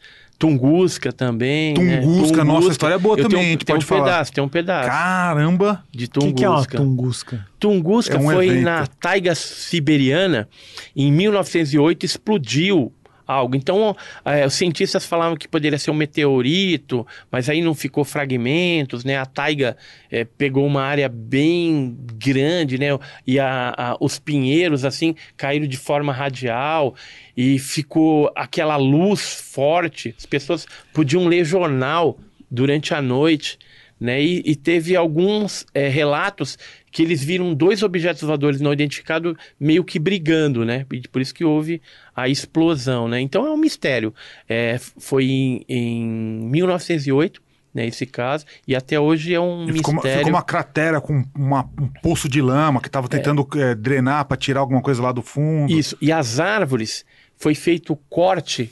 [0.49, 1.75] Tunguska também.
[1.75, 2.01] né?
[2.01, 4.05] Tunguska, nossa, a história é boa Eu também, tenho, a gente tem pode um falar.
[4.05, 5.85] pedaço, tem um pedaço Caramba!
[5.93, 6.77] de O que, que é uma Tunguska.
[6.79, 7.47] Tunguska?
[7.59, 8.65] Tunguska É um foi evento.
[8.65, 10.49] na taiga siberiana,
[10.95, 12.93] em 1908 explodiu
[13.27, 13.57] algo.
[13.57, 19.05] Então, eh, os cientistas falavam que poderia ser um meteorito, mas aí não ficou fragmentos,
[19.05, 19.17] né?
[19.17, 19.77] A taiga
[20.11, 22.89] eh, pegou uma área bem grande, né?
[23.27, 26.95] E a- a- os pinheiros, assim, caíram de forma radial
[27.37, 29.21] e ficou aquela luz
[29.53, 30.15] forte.
[30.19, 32.19] As pessoas podiam ler jornal
[32.51, 33.59] durante a noite
[34.01, 34.21] né?
[34.21, 36.59] E, e teve alguns é, relatos
[36.95, 40.87] que eles viram dois objetos voadores não identificados meio que brigando, né?
[41.11, 41.83] Por isso que houve
[42.15, 43.21] a explosão, né?
[43.21, 44.15] Então é um mistério.
[44.49, 46.05] É, foi em, em
[46.51, 47.43] 1908,
[47.75, 50.19] né, esse caso, e até hoje é um ficou, uma- mistério.
[50.19, 54.37] ficou uma cratera com uma- um poço de lama que tava tentando eh, drenar para
[54.37, 55.73] tirar alguma coisa lá do fundo.
[55.73, 55.97] Isso.
[56.01, 57.05] E as árvores,
[57.37, 58.71] foi feito o corte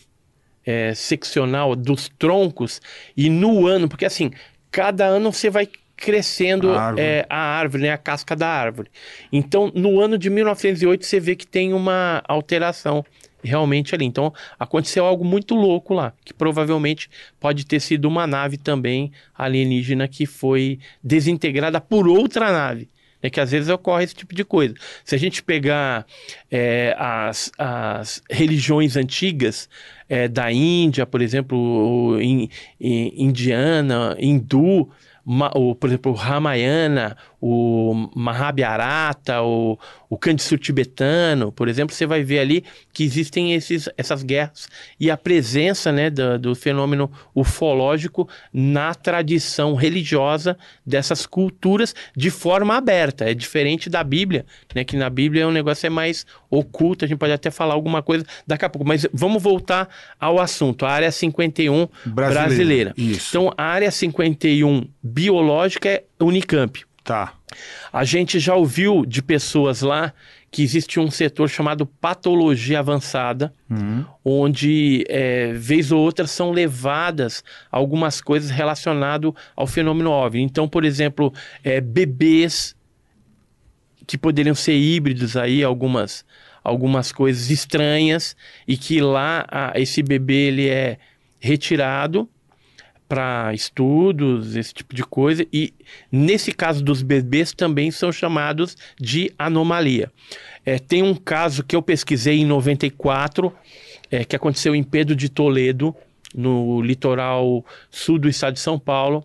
[0.65, 2.81] é, seccional dos troncos
[3.16, 4.31] e no ano, porque assim,
[4.70, 5.69] cada ano você vai
[6.02, 7.02] crescendo A árvore.
[7.06, 8.90] é, a árvore, né, a casca da árvore.
[9.32, 13.04] Então, no ano de 1908, você vê que tem uma alteração
[13.44, 14.04] realmente ali.
[14.04, 17.08] Então, aconteceu algo muito louco lá, que provavelmente
[17.40, 22.88] pode ter sido uma nave também alienígena que foi desintegrada por outra nave.
[23.24, 24.74] É que às vezes ocorre esse tipo de coisa.
[25.04, 26.04] Se a gente pegar
[26.50, 29.68] é, as, as religiões antigas
[30.08, 32.48] é, da Índia, por exemplo, in-
[32.80, 34.90] in- indiana, hindu,
[35.24, 39.77] o, por exemplo, o Ramayana, o Mahabharata, o,
[40.09, 44.69] o Kandsu tibetano, por exemplo, você vai ver ali que existem esses, essas guerras
[45.01, 50.56] e a presença né, do, do fenômeno ufológico na tradição religiosa
[50.86, 53.28] dessas culturas de forma aberta.
[53.28, 57.19] É diferente da Bíblia, né, que na Bíblia o negócio é mais oculto, a gente
[57.19, 58.86] pode até falar alguma coisa daqui a pouco.
[58.86, 59.89] Mas vamos voltar
[60.20, 62.47] ao assunto, a área 51 Brasileira.
[62.48, 62.94] brasileira.
[62.97, 63.31] Isso.
[63.31, 66.91] Então, a área 51 biológica é Unicamp.
[67.04, 67.34] Tá.
[67.92, 70.12] A gente já ouviu de pessoas lá
[70.52, 74.04] que existe um setor chamado patologia avançada, Uhum.
[74.24, 80.42] onde, é, vez ou outra, são levadas algumas coisas relacionadas ao fenômeno OVNI.
[80.44, 81.32] Então, por exemplo,
[81.64, 82.76] é, bebês
[84.06, 86.24] que poderiam ser híbridos aí, algumas,
[86.62, 88.36] algumas coisas estranhas,
[88.68, 90.98] e que lá a- esse bebê ele é
[91.40, 92.28] retirado
[93.12, 95.74] para estudos, esse tipo de coisa, e
[96.10, 100.10] nesse caso dos bebês também são chamados de anomalia.
[100.64, 103.52] É, tem um caso que eu pesquisei em 94,
[104.10, 105.94] é, que aconteceu em Pedro de Toledo,
[106.34, 109.22] no litoral sul do estado de São Paulo.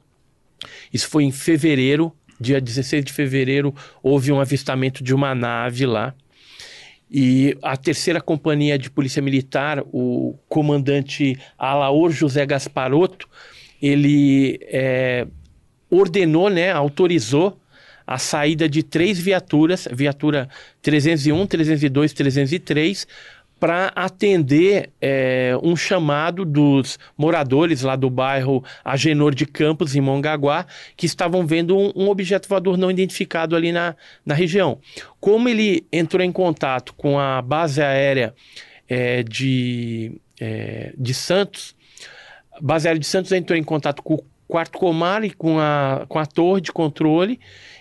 [0.92, 3.74] Isso foi em fevereiro, dia 16 de fevereiro,
[4.04, 6.14] houve um avistamento de uma nave lá.
[7.10, 13.30] E a terceira companhia de polícia militar, o comandante Alaor José Gasparotto,
[13.82, 15.28] ele é,
[15.90, 17.60] ordenou, né, autorizou
[18.06, 20.48] a saída de três viaturas, viatura
[20.82, 23.08] 301, 302, 303,
[23.60, 30.66] para atender é, um chamado dos moradores lá do bairro Agenor de Campos, em Mongaguá,
[30.96, 33.96] que estavam vendo um, um objeto voador não identificado ali na,
[34.26, 34.80] na região.
[35.20, 38.34] Como ele entrou em contato com a base aérea
[38.88, 41.76] é, de, é, de Santos,
[42.86, 46.26] aérea de Santos entrou em contato com o quarto comar e com a, com a
[46.26, 47.40] torre de controle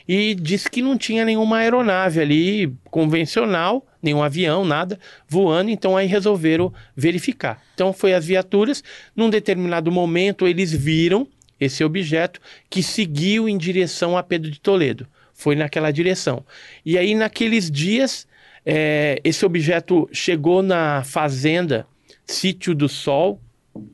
[0.08, 4.98] e disse que não tinha nenhuma aeronave ali convencional, nenhum avião, nada
[5.28, 7.62] voando, então aí resolveram verificar.
[7.74, 8.82] Então foi as viaturas,
[9.14, 11.26] num determinado momento eles viram
[11.58, 15.06] esse objeto que seguiu em direção a Pedro de Toledo.
[15.32, 16.44] Foi naquela direção.
[16.84, 18.26] E aí naqueles dias
[18.64, 21.86] eh, esse objeto chegou na fazenda
[22.26, 23.40] Sítio do Sol,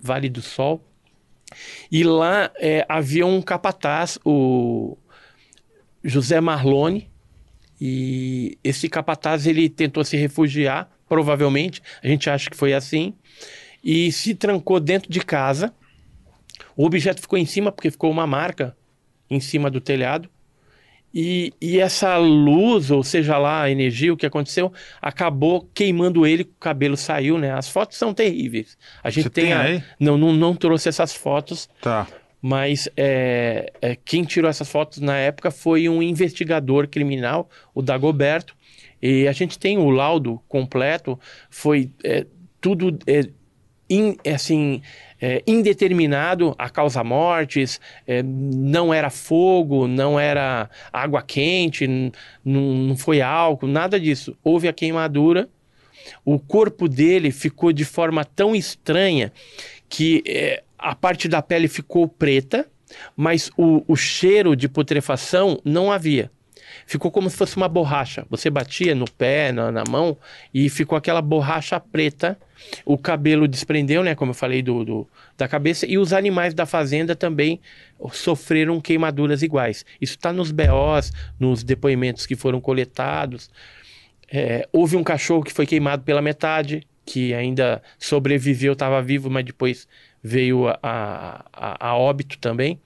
[0.00, 0.84] Vale do Sol,
[1.90, 4.96] e lá eh, havia um capataz, o
[6.02, 7.10] José Marlone,
[7.80, 13.14] e esse capataz ele tentou se refugiar, provavelmente, a gente acha que foi assim,
[13.82, 15.74] e se trancou dentro de casa.
[16.76, 18.76] O objeto ficou em cima porque ficou uma marca
[19.28, 20.28] em cima do telhado.
[21.14, 26.42] E, e essa luz, ou seja lá, a energia, o que aconteceu, acabou queimando ele,
[26.44, 27.52] o cabelo saiu, né?
[27.52, 28.78] As fotos são terríveis.
[29.02, 29.82] A gente Você tem, tem a- aí?
[30.00, 32.06] Não, não, não trouxe essas fotos, Tá.
[32.40, 38.56] mas é, é, quem tirou essas fotos na época foi um investigador criminal, o Dagoberto.
[39.00, 41.18] E a gente tem o laudo completo,
[41.50, 42.24] foi é,
[42.60, 43.28] tudo é,
[43.88, 44.82] in- é, assim,
[45.20, 51.86] é, indeterminado a causa mortes, é, não era fogo, não era água quente,
[52.44, 54.36] não foi álcool, nada disso.
[54.42, 55.48] Houve a queimadura,
[56.24, 59.32] o corpo dele ficou de forma tão estranha
[59.88, 62.66] que é, a parte da pele ficou preta,
[63.16, 66.30] mas o, o cheiro de putrefação não havia.
[66.86, 68.26] Ficou como se fosse uma borracha.
[68.28, 70.16] Você batia no pé, na, na mão,
[70.52, 72.38] e ficou aquela borracha preta.
[72.84, 74.14] O cabelo desprendeu, né?
[74.14, 75.86] Como eu falei, do, do- da cabeça.
[75.86, 77.60] E os animais da fazenda também
[78.12, 79.84] sofreram queimaduras iguais.
[80.00, 83.50] Isso está nos BOs, nos depoimentos que foram coletados.
[84.30, 89.44] É, houve um cachorro que foi queimado pela metade, que ainda sobreviveu, estava vivo, mas
[89.44, 89.86] depois
[90.22, 92.80] veio a, a, a- óbito também.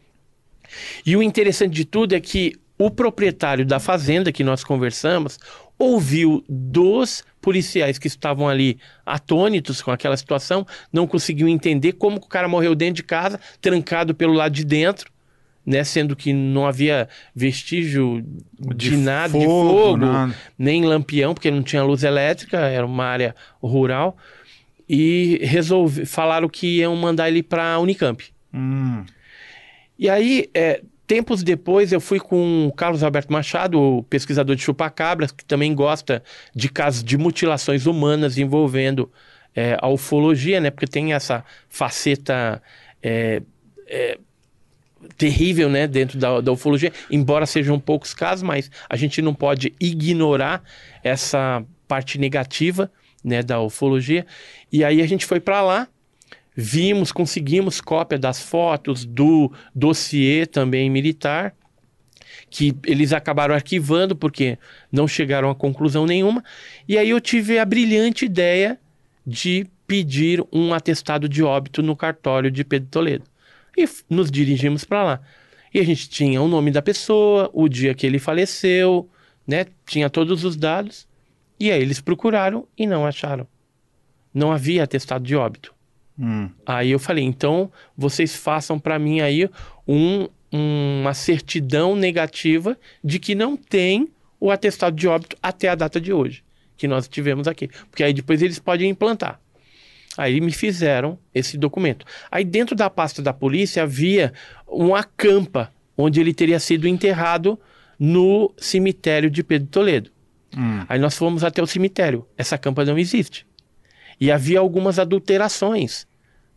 [1.04, 5.38] E o interessante de tudo é que o proprietário da fazenda que nós conversamos
[5.78, 12.26] ouviu dos policiais que estavam ali atônitos com aquela situação, não conseguiu entender como o
[12.26, 15.10] cara morreu dentro de casa, trancado pelo lado de dentro,
[15.64, 18.24] né, sendo que não havia vestígio
[18.58, 20.34] de, De nada, de fogo, fogo, nada.
[20.56, 24.16] nem lampião, porque não tinha luz elétrica, era uma área rural,
[24.88, 28.24] e resolve, falaram que iam mandar ele para a Unicamp.
[28.54, 29.04] Hum.
[29.98, 34.62] E aí, é, tempos depois, eu fui com o Carlos Alberto Machado, o pesquisador de
[34.62, 36.22] chupacabras, que também gosta
[36.54, 39.10] de casos de mutilações humanas envolvendo
[39.54, 40.70] é, a ufologia, né?
[40.70, 42.62] Porque tem essa faceta
[43.02, 43.40] é,
[43.86, 44.18] é,
[45.16, 45.86] terrível, né?
[45.86, 50.62] Dentro da, da ufologia, embora sejam poucos casos, mas a gente não pode ignorar
[51.02, 52.90] essa parte negativa,
[53.24, 53.42] né?
[53.42, 54.26] Da ufologia.
[54.72, 55.88] E aí a gente foi para lá,
[56.56, 61.54] Vimos, conseguimos cópia das fotos do dossiê também militar,
[62.48, 64.58] que eles acabaram arquivando porque
[64.90, 66.42] não chegaram a conclusão nenhuma.
[66.88, 68.80] E aí eu tive a brilhante ideia
[69.26, 73.24] de pedir um atestado de óbito no cartório de Pedro Toledo.
[73.76, 75.20] E nos dirigimos para lá.
[75.74, 79.10] E a gente tinha o nome da pessoa, o dia que ele faleceu,
[79.46, 79.66] né?
[79.84, 81.06] Tinha todos os dados.
[81.60, 83.46] E aí eles procuraram e não acharam.
[84.32, 85.75] Não havia atestado de óbito.
[86.18, 86.48] Hum.
[86.64, 89.48] Aí eu falei, então vocês façam para mim aí
[89.86, 94.08] um- uma certidão negativa de que não tem
[94.40, 96.42] o atestado de óbito até a data de hoje,
[96.76, 97.68] que nós tivemos aqui.
[97.90, 99.40] Porque aí depois eles podem implantar.
[100.16, 102.06] Aí me fizeram esse documento.
[102.30, 104.32] Aí dentro da pasta da polícia havia
[104.66, 107.58] uma campa onde ele teria sido enterrado
[107.98, 110.10] no cemitério de Pedro Toledo.
[110.56, 110.84] Hum.
[110.88, 112.26] Aí nós fomos até o cemitério.
[112.36, 113.46] Essa campa não existe.
[114.20, 116.06] E havia algumas adulterações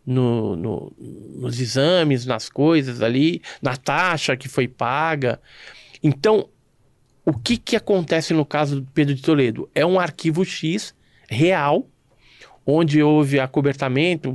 [0.06, 0.92] no- no-
[1.36, 5.40] nos exames, nas coisas ali, na taxa que foi paga.
[6.02, 6.48] Então,
[7.24, 9.68] o que, que acontece no caso do Pedro de Toledo?
[9.74, 10.94] É um arquivo X
[11.28, 11.86] real,
[12.66, 14.32] onde houve acobertamento.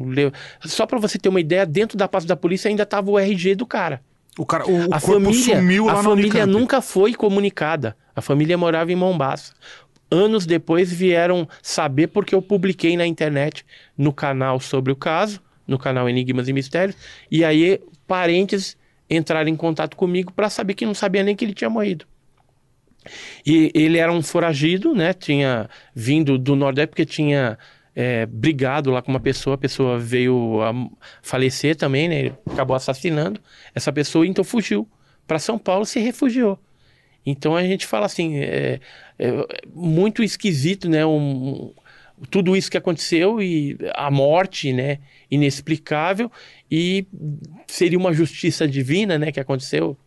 [0.61, 3.55] Só para você ter uma ideia, dentro da pasta da polícia ainda estava o RG
[3.55, 4.01] do cara.
[4.37, 7.95] O, cara, o, A família, sumiu lá a família nunca foi comunicada.
[8.13, 9.53] A família morava em Mombaça.
[10.09, 13.65] Anos depois vieram saber porque eu publiquei na internet
[13.97, 16.95] no canal sobre o caso, no canal Enigmas e Mistérios,
[17.29, 18.77] e aí parentes
[19.09, 22.05] entraram em contato comigo para saber que não sabia nem que ele tinha morrido.
[23.45, 25.13] E ele era um foragido, né?
[25.13, 27.57] Tinha vindo do Nordeste porque tinha
[27.95, 30.73] é, brigado lá com uma pessoa, a pessoa veio a
[31.21, 32.19] falecer também, né?
[32.19, 33.39] Ele acabou assassinando
[33.73, 34.87] essa pessoa, então fugiu
[35.27, 36.59] para São Paulo, se refugiou.
[37.25, 38.79] Então a gente fala assim, é,
[39.17, 39.31] é
[39.73, 41.05] muito esquisito, né?
[41.05, 41.73] Um,
[42.29, 44.99] tudo isso que aconteceu e a morte, né?
[45.29, 46.31] Inexplicável
[46.69, 47.05] e
[47.67, 49.31] seria uma justiça divina, né?
[49.31, 49.97] Que aconteceu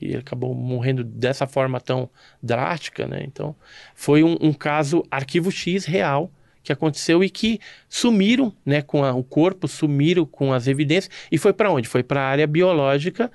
[0.00, 2.08] e ele acabou morrendo dessa forma tão
[2.42, 3.22] drástica, né?
[3.24, 3.54] Então
[3.94, 6.30] foi um, um caso arquivo X real
[6.62, 8.80] que aconteceu e que sumiram, né?
[8.82, 11.88] Com a- o corpo sumiram com as evidências e foi para onde?
[11.88, 13.30] Foi para a área biológica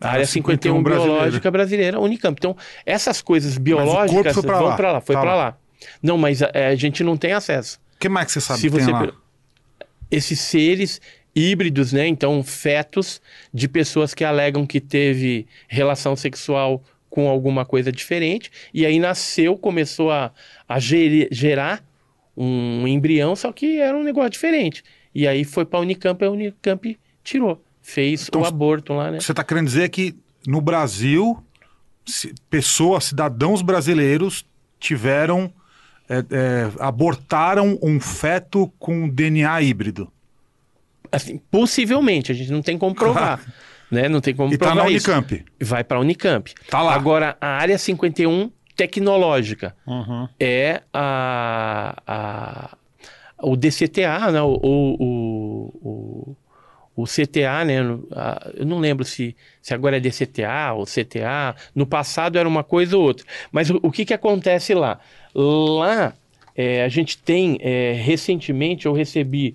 [0.00, 1.14] a área 51, brasileira.
[1.18, 2.36] biológica brasileira, Unicamp.
[2.38, 2.56] Então,
[2.86, 4.76] essas coisas biológicas pra vão lá.
[4.76, 5.44] para lá, foi Tá para lá.
[5.44, 5.58] lá.
[6.02, 7.80] Não, mas é, a gente não tem acesso.
[7.96, 9.10] O que mais que você sabe Se que você lá?
[10.10, 11.00] esses seres
[11.34, 12.06] híbridos, né?
[12.06, 13.20] Então, fetos
[13.52, 19.56] de pessoas que alegam que teve relação sexual com alguma coisa diferente e aí nasceu,
[19.56, 20.32] começou a,
[20.68, 21.82] a geri- gerar
[22.36, 24.82] um embrião, só que era um negócio diferente.
[25.14, 29.20] E aí foi para a Unicamp, a Unicamp tirou, fez Então, o aborto lá, né?
[29.20, 30.14] Você está querendo dizer que
[30.46, 31.42] no Brasil,
[32.50, 34.44] pessoas, cidadãos brasileiros
[34.78, 35.52] tiveram,
[36.08, 40.10] é, é, abortaram um feto com DNA híbrido.
[41.10, 43.40] Assim, possivelmente, a gente não tem como provar.
[43.90, 44.06] Né?
[44.06, 45.10] Não tem como E tá provar na isso.
[45.10, 45.46] Unicamp.
[45.62, 46.52] Vai para a Unicamp.
[46.68, 46.92] Tá lá.
[46.94, 50.28] Agora, a área 51 tecnológica Uhum.
[50.38, 52.76] é a, a-
[53.42, 54.42] o DCTA, né?
[54.42, 56.36] o, o, o, o
[57.04, 57.78] CTA, né?
[58.12, 61.54] A- eu não lembro se, se agora é DCTA ou CTA.
[61.74, 63.24] No passado era uma coisa ou outra.
[63.52, 64.98] Mas o, o que, que acontece lá?
[65.34, 66.12] Lá
[66.56, 69.54] é, a gente tem, é, recentemente eu recebi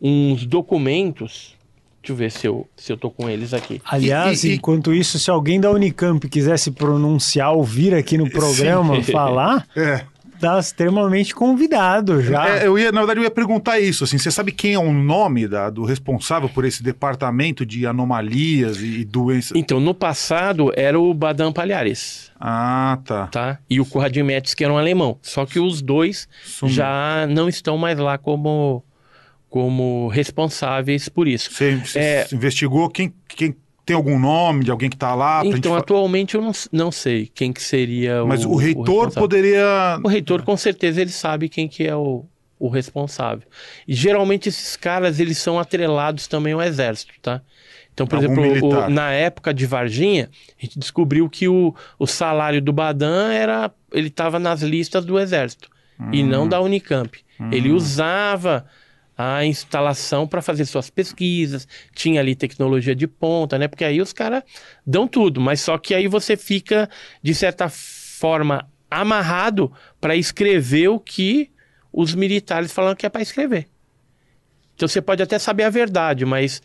[0.00, 1.54] uns documentos.
[2.02, 3.80] Deixa eu ver se eu, se eu tô com eles aqui.
[3.84, 8.16] Aliás, E- e- enquanto isso, se alguém da Unicamp quiser se pronunciar ou vir aqui
[8.16, 10.02] no programa falar, É.
[10.40, 12.48] tá extremamente convidado já.
[12.60, 14.04] É, eu ia, na verdade, eu ia perguntar isso.
[14.04, 18.80] Assim, você sabe quem é o nome da- do responsável por esse departamento de anomalias
[18.80, 19.52] e, e doenças?
[19.54, 22.30] Então, no passado era o Badam Palhares.
[22.40, 23.26] Ah, tá.
[23.26, 23.58] tá?
[23.68, 25.18] E o Conrad Metz, que era um alemão.
[25.22, 26.74] Só que os dois Sumiu.
[26.74, 28.82] já não estão mais lá como,
[29.48, 31.50] como responsáveis por isso.
[31.52, 32.26] Você, você É.
[32.32, 33.54] investigou quem, quem
[33.90, 35.42] tem algum nome de alguém que está lá?
[35.44, 39.20] Então, atualmente eu não, não sei quem que seria Mas o, o reitor responsável.
[39.20, 39.98] poderia.
[40.04, 42.24] O reitor, com certeza, ele sabe quem que é o,
[42.58, 43.48] o responsável.
[43.88, 47.40] E geralmente esses caras, eles são atrelados também ao exército, tá?
[47.92, 52.06] Então, por Algum exemplo, o- na época de Varginha, a gente descobriu que o, o
[52.06, 53.72] salário do Badan era...
[53.92, 55.68] Ele estava nas listas do exército
[56.12, 56.26] e Hum.
[56.28, 57.18] não da Unicamp.
[57.50, 58.64] Ele usava
[59.20, 63.68] a instalação para fazer suas pesquisas, tinha ali tecnologia de ponta, né?
[63.68, 64.42] Porque aí os caras
[64.86, 66.88] dão tudo, mas só que aí você fica,
[67.22, 71.50] de certa forma, amarrado para escrever o que
[71.92, 73.66] os militares falam que é para escrever.
[74.74, 76.62] Então você pode até saber a verdade, mas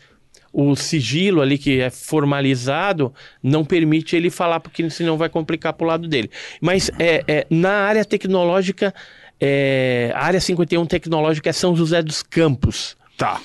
[0.52, 3.12] o sigilo ali que é formalizado
[3.42, 6.30] não permite ele falar, porque senão vai complicar para o lado dele.
[6.60, 8.94] Mas é, é, na área tecnológica,
[9.40, 12.96] é, a área 51 tecnológica é São José dos Campos.
[13.16, 13.40] Tá.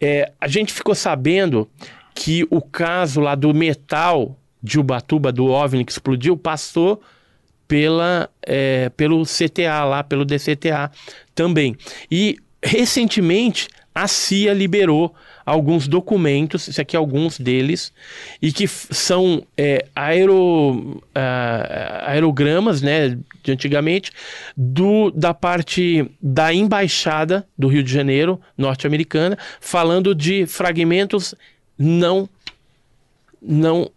[0.00, 1.68] É, a gente ficou sabendo
[2.14, 7.00] que o caso lá do metal de Ubatuba, do OVNI que explodiu, passou
[7.68, 10.90] pela, é, pelo CTA lá, pelo DCTA
[11.34, 11.76] também.
[12.10, 15.14] E recentemente a CIA liberou
[15.46, 17.92] alguns documentos, isso aqui é alguns deles,
[18.42, 24.10] e que são é, aero, ah, aerogramas, né, de antigamente,
[24.56, 31.32] do, da parte da embaixada do Rio de Janeiro, norte-americana, falando de fragmentos
[31.78, 32.28] não
[33.40, 33.88] não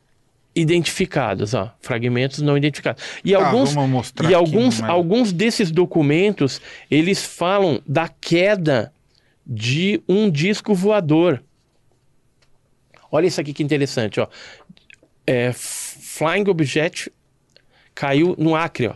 [0.55, 3.01] identificados, ó, fragmentos não identificados.
[3.23, 3.73] E Tá, alguns
[4.29, 6.61] e alguns alguns desses documentos,
[6.91, 8.91] eles falam da queda
[9.49, 11.41] de um disco voador.
[13.11, 14.27] Olha isso aqui que interessante, ó.
[15.25, 17.11] É, Flying Object
[17.95, 18.93] caiu no Acre, ó.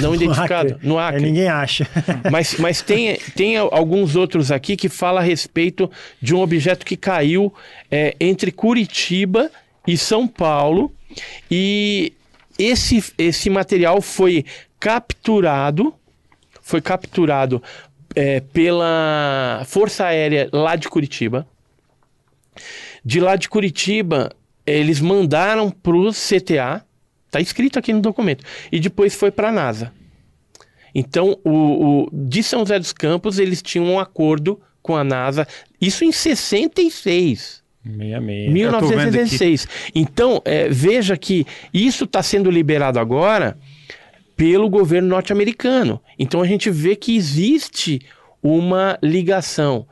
[0.00, 1.22] Não identificado, no Aí Acre.
[1.22, 1.86] ninguém acha.
[2.30, 5.90] Mas, mas tem, tem alguns outros aqui que fala a respeito
[6.20, 7.52] de um objeto que caiu
[7.90, 9.50] é, entre Curitiba
[9.86, 10.94] e São Paulo.
[11.50, 12.14] E
[12.58, 14.46] esse, esse material foi
[14.80, 15.94] capturado,
[16.62, 17.62] foi capturado
[18.14, 21.46] é, pela Força Aérea lá de Curitiba.
[23.04, 24.30] De lá de Curitiba,
[24.66, 26.84] eles mandaram para o CTA,
[27.30, 29.92] tá escrito aqui no documento, e depois foi para a NASA.
[30.94, 31.50] Então, o,
[32.04, 35.46] o- de São José dos Campos, eles tinham um acordo com a NASA,
[35.80, 37.62] isso em 66.
[37.84, 38.52] 66.
[38.52, 39.68] 1966.
[39.94, 41.44] Então, é, veja que
[41.74, 43.58] isso está sendo liberado agora
[44.42, 46.02] pelo governo norte-americano.
[46.18, 48.00] Então, a gente vê que existe
[48.42, 49.86] uma ligação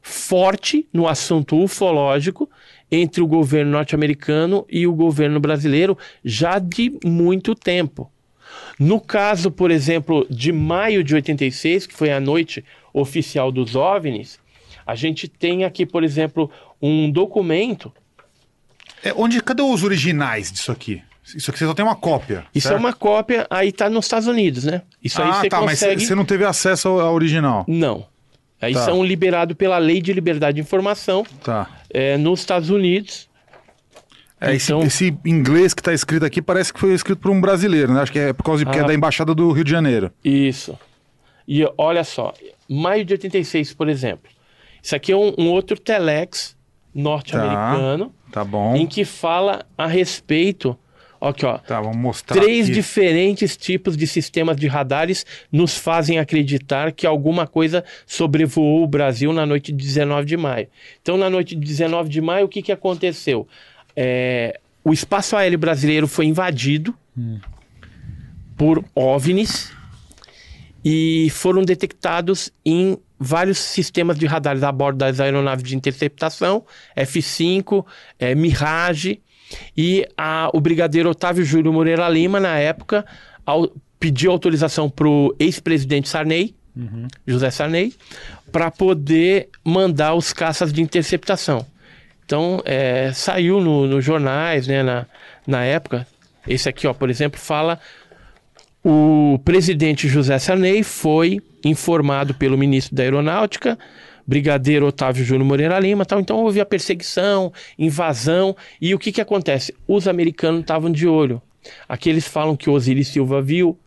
[0.00, 2.48] forte no assunto ufológico
[2.88, 8.08] entre o governo norte-americano e o governo brasileiro já de muito tempo.
[8.78, 12.64] No caso, por exemplo, de maio de 86, que foi a noite
[12.94, 14.38] oficial dos OVNIs,
[14.86, 16.48] a gente tem aqui, por exemplo,
[16.80, 17.92] um documento.
[19.02, 21.02] É, onde, cadê os originais disso aqui?
[21.34, 22.44] Isso aqui você só tem uma cópia.
[22.54, 22.76] Isso certo?
[22.76, 24.82] é uma cópia, aí tá nos Estados Unidos, né?
[25.02, 26.04] Isso aí ah, você tá, mas consegue.
[26.06, 27.64] você não teve acesso ao ao original.
[27.66, 28.06] Não.
[28.60, 28.84] Aí Tá.
[28.84, 31.68] são liberados pela Lei de Liberdade de Informação Tá.
[31.90, 33.28] é, nos Estados Unidos.
[34.40, 37.40] É, esse, Então- esse inglês que tá escrito aqui parece que foi escrito por um
[37.40, 38.00] brasileiro, né?
[38.02, 38.84] Acho que é por causa de, porque Ah.
[38.84, 40.10] é da Embaixada do Rio de Janeiro.
[40.24, 40.78] Isso.
[41.48, 42.32] E olha só,
[42.68, 44.30] maio de 86, por exemplo.
[44.82, 46.56] Isso aqui é um, um outro telex
[46.94, 48.74] norte-americano Tá bom.
[48.76, 50.78] em que fala a respeito.
[51.20, 51.58] Aqui, ó.
[51.58, 52.74] Tá, vamos mostrar Três aqui.
[52.74, 59.32] diferentes tipos de sistemas de radares nos fazem acreditar que alguma coisa sobrevoou o Brasil
[59.32, 60.68] na noite de 19 de maio.
[61.00, 63.46] Então, na noite de 19 de maio, o que, que aconteceu?
[63.94, 66.94] É, o espaço aéreo brasileiro foi invadido
[68.56, 69.72] por OVNIs
[70.84, 76.64] e foram detectados em vários sistemas de radares a bordo das aeronaves de interceptação,
[76.94, 77.84] F-5,
[78.18, 79.20] eh, Mirage,
[79.76, 83.04] e a- o brigadeiro Otávio Júlio Moreira Lima, na época,
[83.44, 86.54] au- pediu autorização para o ex-presidente Sarney,
[87.26, 87.94] José Sarney,
[88.52, 91.64] para poder mandar os caças de interceptação.
[92.24, 95.06] Então, eh, saiu no- nos jornais, né, na,
[95.46, 96.06] na época.
[96.46, 97.80] Esse aqui, ó, por exemplo, fala
[98.84, 103.78] o presidente José Sarney foi informado pelo ministro da Aeronáutica,
[104.26, 106.20] brigadeiro Otávio Júnior Moreira Lima, tal.
[106.20, 109.74] então houve a perseguição, invasão, e o que, que acontece?
[109.86, 111.40] Os americanos estavam de olho.
[111.88, 113.78] Aqui eles falam que o Osiris Silva viu,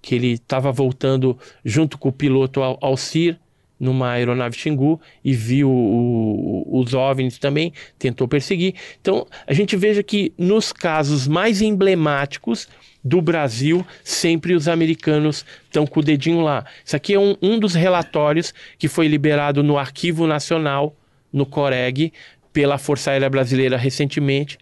[0.00, 3.38] que ele estava voltando junto com o piloto Al- Alcir
[3.78, 8.74] numa aeronave Xingu e viu o- o- os OVNIs também, tentou perseguir.
[9.00, 12.68] Então, a gente veja que nos casos mais emblemáticos
[13.02, 16.64] do Brasil, sempre os americanos estão com o dedinho lá.
[16.84, 20.94] Isso aqui é um, um dos relatórios que foi liberado no Arquivo Nacional,
[21.32, 22.12] no Coreg,
[22.52, 24.58] pela Força Aérea Brasileira recentemente.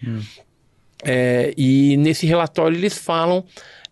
[1.04, 3.44] É, e nesse relatório eles falam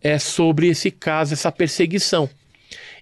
[0.02, 2.28] é, sobre esse caso, essa perseguição.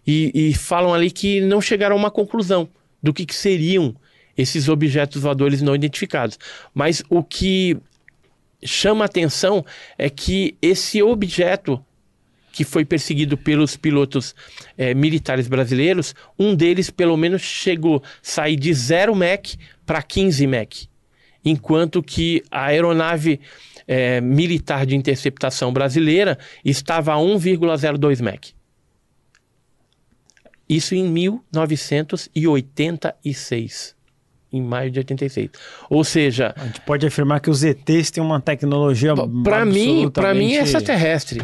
[0.07, 2.69] E, e, falam ali que não chegaram a uma conclusão
[3.03, 3.95] do que, que seriam
[4.37, 6.39] esses objetos voadores não identificados.
[6.75, 7.77] Mas o que
[8.65, 9.65] chama atenção
[9.99, 11.85] é que esse objeto
[12.53, 14.35] que foi perseguido pelos pilotos
[14.77, 19.57] é, militares brasileiros, um deles pelo menos chegou a sair de 0 Mach
[19.87, 20.87] para 15 Mach,
[21.43, 23.41] enquanto que a aeronave
[23.89, 28.53] é, militar de interceptação brasileira estava a 1,02 Mach.
[30.69, 33.97] Isso em 1986
[34.53, 35.51] em maio de 86.
[35.89, 40.35] Ou seja, a gente pode afirmar que os ETs têm uma tecnologia para mim, para
[40.35, 41.43] mim é extraterrestre,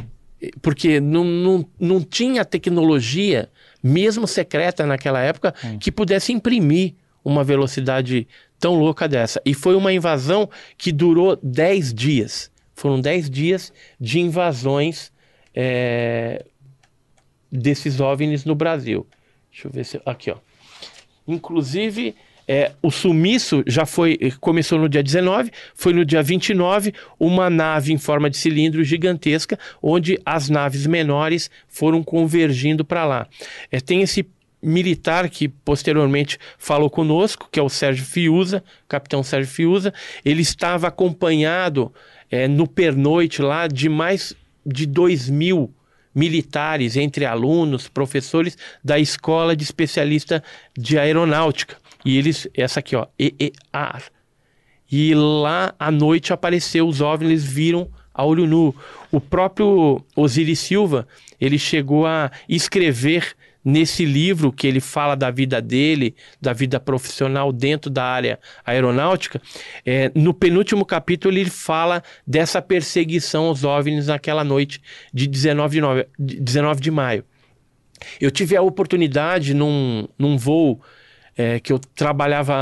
[0.60, 3.48] porque não, não, não tinha tecnologia,
[3.82, 5.78] mesmo secreta naquela época, hum.
[5.78, 6.94] que pudesse imprimir
[7.24, 8.28] uma velocidade
[8.58, 9.40] tão louca dessa.
[9.44, 12.50] E foi uma invasão que durou 10 dias.
[12.74, 15.12] Foram 10 dias de invasões
[15.54, 16.44] é,
[17.50, 19.06] desses OVNIs no Brasil.
[19.50, 20.00] Deixa eu ver se.
[20.06, 20.36] Aqui, ó.
[21.26, 22.14] Inclusive,
[22.48, 27.92] é, o sumiço já foi começou no dia 19, foi no dia 29, uma nave
[27.92, 33.26] em forma de cilindro gigantesca, onde as naves menores foram convergindo para lá.
[33.70, 34.26] É, tem esse
[34.62, 39.92] militar que posteriormente falou conosco, que é o Sérgio Fiuza, capitão Sérgio Fiuza.
[40.24, 41.92] Ele estava acompanhado
[42.30, 44.34] é, no pernoite lá de mais
[44.64, 45.72] de 2 mil
[46.14, 50.42] militares, entre alunos, professores da Escola de Especialista
[50.76, 51.76] de Aeronáutica.
[52.04, 54.04] E eles, essa aqui, ó, EEAR.
[54.90, 58.74] E lá à noite apareceu os OVNIs, viram a olho nu.
[59.12, 61.06] O próprio Osiris Silva,
[61.40, 67.52] ele chegou a escrever nesse livro que ele fala da vida dele, da vida profissional
[67.52, 69.42] dentro da área aeronáutica,
[69.84, 74.80] é, no penúltimo capítulo ele fala dessa perseguição aos OVNIs naquela noite
[75.12, 77.24] de 19 de, nove, 19 de maio.
[78.20, 80.80] Eu tive a oportunidade num, num voo
[81.38, 82.52] é, que eu trabalhava.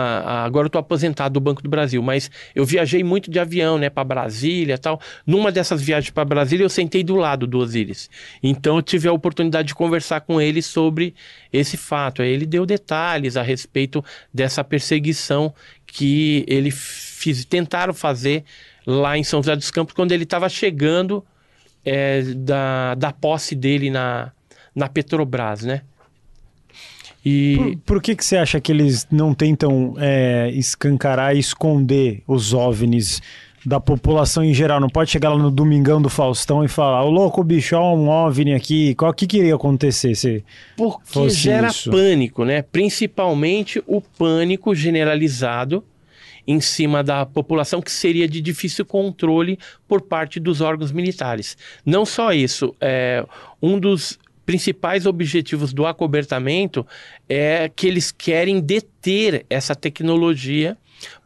[0.44, 3.88] Agora eu estou aposentado do Banco do Brasil, mas eu viajei muito de avião, né,
[3.88, 5.00] para Brasília tal.
[5.26, 8.10] Numa dessas viagens para Brasília, eu sentei do lado do Osiris.
[8.42, 11.14] Então eu tive a oportunidade de conversar com ele sobre
[11.50, 12.20] esse fato.
[12.20, 15.54] Aí ele deu detalhes a respeito dessa perseguição
[15.86, 18.44] que ele fiz, tentaram fazer
[18.86, 21.24] lá em São José dos Campos quando ele estava chegando
[21.82, 24.32] é, da, da posse dele na,
[24.74, 25.80] na Petrobras, né?
[27.28, 27.56] E...
[27.56, 32.54] Por, por, que, que você acha que eles não tentam é, escancarar e esconder os
[32.54, 33.20] OVNIs
[33.64, 34.78] da população em geral?
[34.78, 38.08] Não pode chegar lá no Domingão do Faustão e falar, ô louco bicho, ó um
[38.08, 38.94] OVNI aqui.
[38.94, 40.44] Qual que queria acontecer se
[40.76, 41.90] Porque gera isso?
[41.90, 42.62] pânico, né?
[42.62, 45.82] Principalmente o pânico generalizado
[46.46, 49.58] em cima da população que seria de difícil controle
[49.88, 51.58] por parte dos órgãos militares.
[51.84, 53.26] Não só isso, é,
[53.60, 54.16] um dos
[54.46, 56.86] principais objetivos do acobertamento
[57.28, 60.78] é que eles querem deter essa tecnologia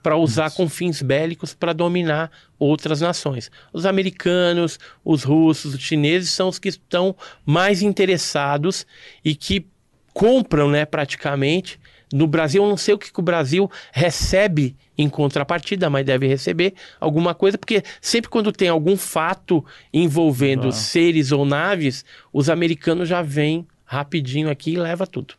[0.03, 0.57] para usar Isso.
[0.57, 3.51] com fins bélicos para dominar outras nações.
[3.73, 7.15] Os americanos, os russos, os chineses são os que estão
[7.45, 8.87] mais interessados
[9.25, 9.67] e que
[10.13, 11.79] compram, né, praticamente.
[12.13, 16.27] No Brasil, eu não sei o que, que o Brasil recebe em contrapartida, mas deve
[16.27, 20.73] receber alguma coisa, porque sempre quando tem algum fato envolvendo ah.
[20.73, 25.35] seres ou naves, os americanos já vêm rapidinho aqui e leva tudo.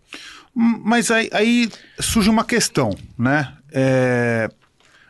[0.56, 1.70] Hum, mas aí, aí
[2.00, 3.54] surge uma questão, né?
[3.72, 4.50] É...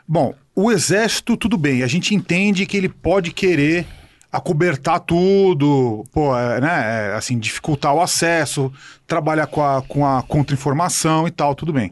[0.07, 3.87] Bom, o exército, tudo bem, a gente entende que ele pode querer
[4.31, 8.71] acobertar tudo, pô, é, né, é, assim, dificultar o acesso,
[9.05, 11.91] trabalhar com a, com a contra-informação e tal, tudo bem.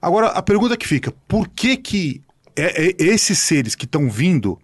[0.00, 2.22] Agora, a pergunta que fica, por que que
[2.56, 4.58] é, é, esses seres que estão vindo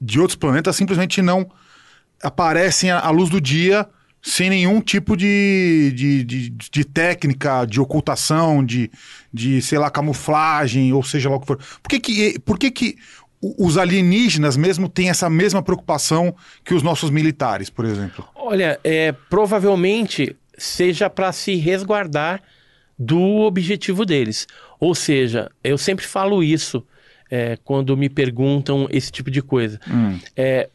[0.00, 1.48] de outros planetas simplesmente não
[2.22, 3.88] aparecem à luz do dia
[4.24, 8.90] sem nenhum tipo de, de, de, de, técnica, de ocultação, de,
[9.30, 11.58] de, sei lá, camuflagem, ou seja lá o que for.
[11.82, 12.96] Por que que, por que, que
[13.58, 16.34] os alienígenas mesmo têm essa mesma preocupação
[16.64, 18.26] que os nossos militares, por exemplo?
[18.34, 22.42] Olha, é, provavelmente seja para se resguardar
[22.98, 24.46] do objetivo deles.
[24.78, 26.86] Ou seja, eu sempre falo isso
[27.30, 29.80] é, quando me perguntam esse tipo de coisa.
[29.90, 30.18] Hum.
[30.36, 30.68] É,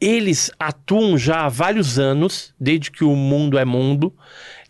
[0.00, 4.14] eles atuam já há vários anos, desde que o mundo é mundo,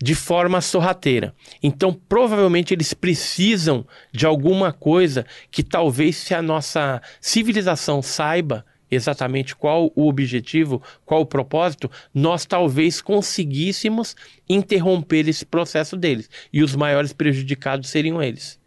[0.00, 1.34] de forma sorrateira.
[1.62, 9.54] Então, provavelmente, eles precisam de alguma coisa que talvez, se a nossa civilização saiba, exatamente
[9.54, 14.16] qual o objetivo, qual o propósito, nós talvez conseguíssemos
[14.48, 16.30] interromper esse processo deles.
[16.52, 18.58] E os maiores prejudicados seriam eles.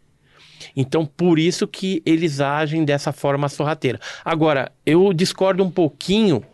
[0.76, 3.98] Então, por isso que eles agem dessa forma sorrateira.
[4.24, 6.44] Agora, eu discordo um pouquinho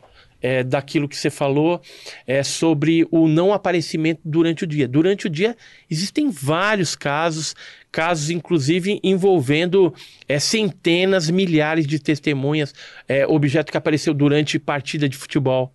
[0.43, 1.81] é, daquilo que você falou
[2.27, 4.87] é, sobre o não aparecimento durante o dia.
[4.87, 5.57] Durante o dia
[5.91, 7.55] existem vários casos,
[7.91, 9.93] casos inclusive envolvendo
[10.29, 12.75] é, centenas, milhares de testemunhas,
[13.07, 15.73] é, objeto que apareceu durante partida de futebol.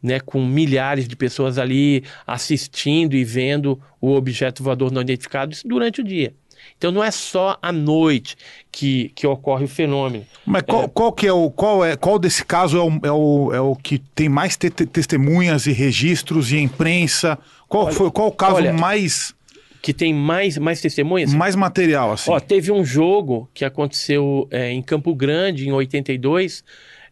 [0.00, 5.66] Né, com milhares de pessoas ali assistindo e vendo o objeto voador não identificado isso
[5.66, 6.32] durante o dia.
[6.76, 8.36] Então não é só à noite
[8.70, 10.26] que, que ocorre o fenômeno.
[10.44, 10.88] Mas qual, é...
[10.88, 13.76] qual que é o qual é qual desse caso é o, é o, é o
[13.76, 17.38] que tem mais te testemunhas e registros e imprensa?
[17.68, 19.34] Qual olha, foi qual o caso olha, mais
[19.80, 21.32] que tem mais mais testemunhas?
[21.32, 22.30] Mais material assim.
[22.30, 26.64] Ó, teve um jogo que aconteceu é, em Campo Grande em 82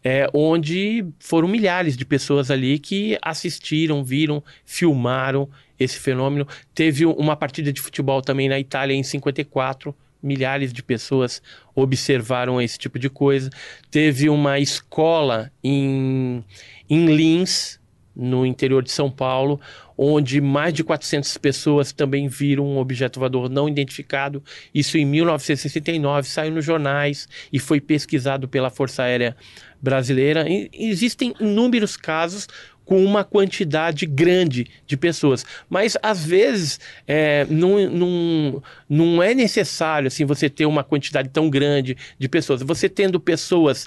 [0.09, 6.47] é, onde foram milhares de pessoas ali que assistiram, viram, filmaram esse fenômeno.
[6.74, 11.43] Teve uma partida de futebol também na Itália em 54, milhares de pessoas
[11.74, 13.51] observaram esse tipo de coisa.
[13.90, 16.44] Teve uma escola em,
[16.89, 17.78] em Lins,
[18.16, 19.61] no interior de São Paulo,
[19.97, 24.43] onde mais de 400 pessoas também viram um objeto voador não identificado.
[24.74, 29.36] Isso em 1969, saiu nos jornais e foi pesquisado pela Força Aérea
[29.81, 30.48] Brasileira.
[30.48, 32.48] E existem inúmeros casos
[32.87, 35.45] com uma quantidade grande de pessoas.
[35.69, 41.51] Mas às vezes é, não, não, não é necessário assim você ter uma quantidade tão
[41.51, 42.63] grande de pessoas.
[42.63, 43.87] Você tendo pessoas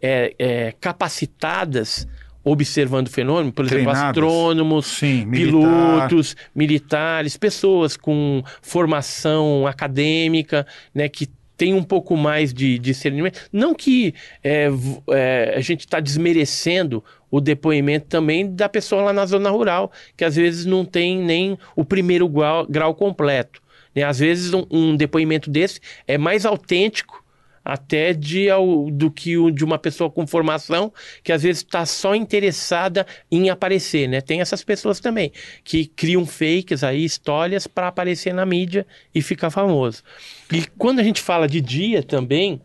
[0.00, 2.08] é, é, capacitadas
[2.42, 4.08] observando o fenômeno, por exemplo, Treinados.
[4.08, 6.50] astrônomos, Sim, pilotos, militar.
[6.54, 13.40] militares, pessoas com formação acadêmica, né, que tem um pouco mais de discernimento.
[13.52, 14.14] Não que
[14.44, 14.68] é,
[15.10, 20.24] é, a gente está desmerecendo o depoimento também da pessoa lá na zona rural, que
[20.24, 23.62] às vezes não tem nem o primeiro grau, grau completo.
[23.94, 24.02] Né?
[24.02, 27.24] Às vezes um, um, depoimento desse é mais autêntico
[27.64, 28.46] até de,
[28.92, 30.90] do que o de uma pessoa com formação
[31.22, 34.22] que às vezes está só interessada em aparecer, né?
[34.22, 35.32] Tem essas pessoas também
[35.62, 40.02] que criam fakes aí, histórias para aparecer na mídia e ficar famoso.
[40.50, 42.58] E quando a gente fala de dia também,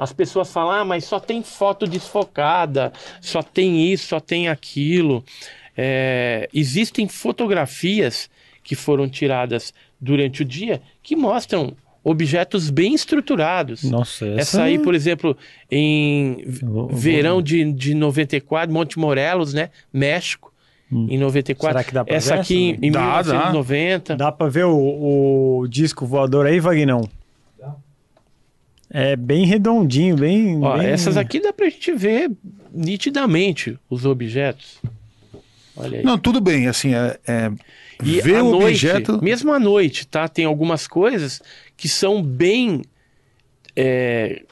[0.00, 2.90] as pessoas falam, ah, mas só tem foto desfocada,
[3.20, 5.22] só tem isso, só tem aquilo.
[5.76, 8.30] É, existem fotografias
[8.64, 13.82] que foram tiradas durante o dia que mostram objetos bem estruturados.
[13.84, 15.36] Nossa, essa, essa aí, por exemplo,
[15.70, 17.42] em vou, verão vou...
[17.42, 19.68] De, de 94, Monte Morelos, né?
[19.92, 20.50] México.
[20.90, 21.08] Hum.
[21.10, 21.78] Em 94.
[21.78, 22.86] Será que dá pra Essa ver aqui essa?
[22.86, 24.16] em dá, 1990.
[24.16, 27.06] Dá, dá pra ver o, o disco voador aí, Vagnão?
[28.92, 30.88] É bem redondinho, bem, Ó, bem...
[30.88, 32.30] Essas aqui dá pra gente ver
[32.72, 34.78] nitidamente os objetos.
[35.76, 36.04] Olha aí.
[36.04, 37.52] Não, tudo bem, assim, é, é
[38.02, 39.22] e ver o noite, objeto...
[39.22, 40.26] Mesmo à noite, tá?
[40.26, 41.40] Tem algumas coisas
[41.76, 42.82] que são bem,
[43.76, 44.42] é,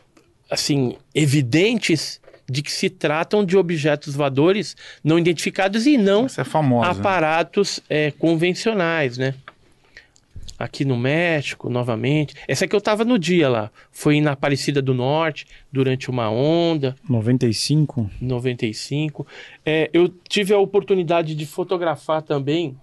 [0.50, 6.90] assim, evidentes de que se tratam de objetos voadores não identificados e não é famosa,
[6.90, 9.34] aparatos é, convencionais, né?
[10.58, 12.34] Aqui no México, novamente.
[12.48, 13.70] Essa aqui eu estava no dia lá.
[13.90, 16.96] Foi na Aparecida do Norte, durante uma onda.
[17.08, 18.10] 95?
[18.20, 19.26] 95.
[19.64, 22.76] É, eu tive a oportunidade de fotografar também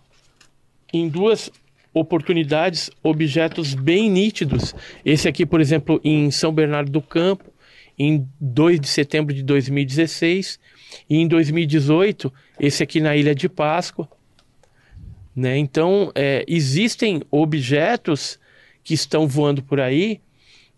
[0.94, 1.52] em duas
[1.94, 4.76] oportunidades objetos bem nítidos.
[5.04, 7.46] Esse aqui, por exemplo, em São Bernardo do Campo,
[7.98, 10.60] em 2 de setembro de 2016,
[11.10, 14.08] e em 2018, esse aqui na Ilha de Páscoa.
[15.36, 15.58] Né?
[15.58, 18.40] Então, é, existem objetos
[18.84, 20.22] que estão voando por aí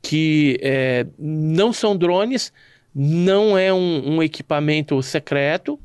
[0.02, 2.54] que é, não são drones,
[2.96, 5.80] não é um, um equipamento secreto,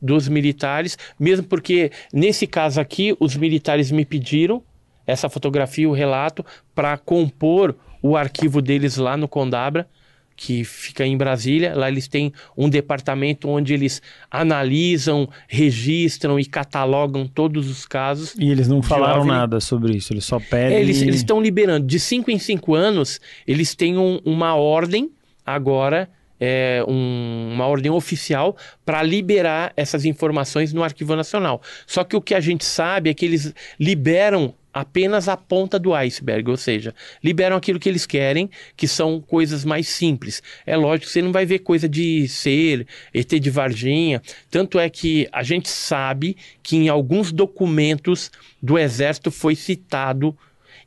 [0.00, 4.62] dos militares, mesmo porque nesse caso aqui os militares me pediram
[5.06, 6.44] essa fotografia, o relato,
[6.74, 9.88] para compor o arquivo deles lá no Condabra,
[10.36, 11.74] que fica em Brasília.
[11.74, 18.34] Lá eles têm um departamento onde eles analisam, registram e catalogam todos os casos.
[18.38, 20.76] E eles não falaram nada sobre isso, eles só pedem.
[20.76, 21.86] É, eles estão liberando.
[21.86, 25.10] De cinco em cinco anos, eles têm um, uma ordem
[25.44, 26.08] agora.
[26.38, 31.62] É, um, uma ordem oficial para liberar essas informações no Arquivo Nacional.
[31.86, 35.94] Só que o que a gente sabe é que eles liberam apenas a ponta do
[35.94, 36.94] iceberg, ou seja,
[37.24, 40.42] liberam aquilo que eles querem, que são coisas mais simples.
[40.66, 44.90] É lógico que você não vai ver coisa de ser, ET de Varginha, tanto é
[44.90, 48.30] que a gente sabe que em alguns documentos
[48.62, 50.36] do Exército foi citado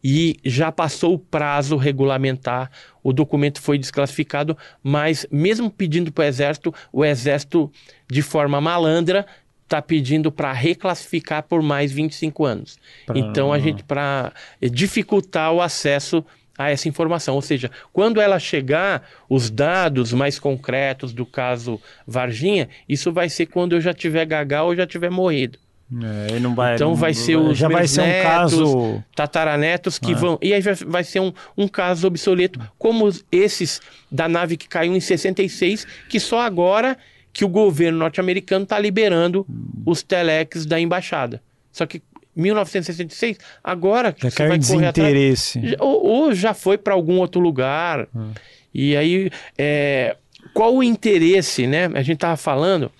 [0.04, 2.72] e já passou o prazo regulamentar,
[3.04, 7.72] o documento foi desclassificado, mas mesmo pedindo para o Exército, o Exército,
[8.10, 9.26] de forma malandra,
[9.64, 12.78] está pedindo para reclassificar por mais 25 anos.
[13.06, 13.18] Pra...
[13.20, 16.26] Então, a gente, para dificultar o acesso
[16.58, 17.36] a essa informação.
[17.36, 23.46] Ou seja, quando ela chegar, os dados mais concretos do caso Varginha, isso vai ser
[23.46, 25.58] quando eu já tiver gagal ou já tiver morrido.
[25.92, 29.98] É, não vai, então não- vai ser os já vai ser um netos, caso tataranetos
[29.98, 30.18] que Ah.
[30.18, 30.38] vão.
[30.42, 34.96] E aí vai, vai ser um, um caso obsoleto, como esses da nave que caiu
[34.96, 36.96] em 66, que só agora
[37.34, 39.46] que o governo norte-americano está liberando
[39.86, 41.42] os telex da embaixada.
[41.72, 42.02] Só que
[42.36, 45.54] 1966, agora que já você caiu em vai correr atrás.
[45.80, 48.08] Ou, ou já foi para algum outro lugar.
[48.16, 48.32] Hum.
[48.74, 50.16] E aí, é,
[50.54, 51.90] qual o interesse, né?
[51.96, 52.92] A gente tava falando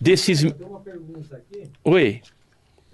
[0.00, 0.40] desses.
[0.40, 1.51] Tem uma pergunta aqui.
[1.84, 2.20] Oi.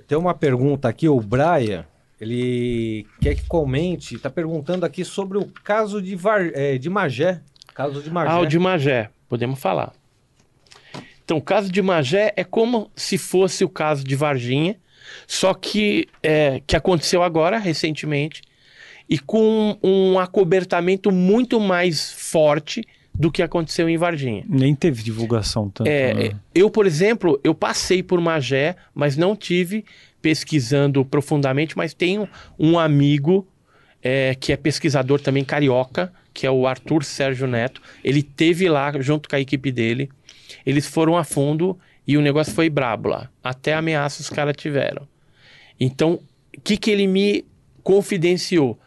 [0.07, 1.85] Tem uma pergunta aqui, o Brian,
[2.21, 7.41] ele quer que comente, está perguntando aqui sobre o caso de, Var, é, de Magé.
[7.75, 8.31] Caso de Magé.
[8.31, 9.93] Ah, o de Magé, podemos falar.
[11.23, 14.77] Então, o caso de Magé é como se fosse o caso de Varginha,
[15.27, 18.43] só que, é, que aconteceu agora, recentemente,
[19.09, 22.83] e com um acobertamento muito mais forte
[23.19, 24.45] do que aconteceu em Varginha.
[24.49, 25.89] Nem teve divulgação tanto.
[25.89, 26.27] É, né?
[26.27, 29.85] é, eu, por exemplo, eu passei por Magé, mas não tive
[30.23, 32.29] pesquisando profundamente, mas tenho
[32.59, 33.47] um amigo
[34.03, 37.83] é, que é pesquisador também carioca, que é o Arthur Sérgio Neto.
[38.05, 40.09] Ele teve lá junto com a equipe dele.
[40.65, 41.77] Eles foram a fundo
[42.07, 43.29] e o negócio foi brabo lá.
[43.43, 45.07] Até ameaça os caras tiveram.
[45.79, 46.21] Então,
[46.57, 47.45] o que, que ele me
[47.83, 48.79] confidenciou?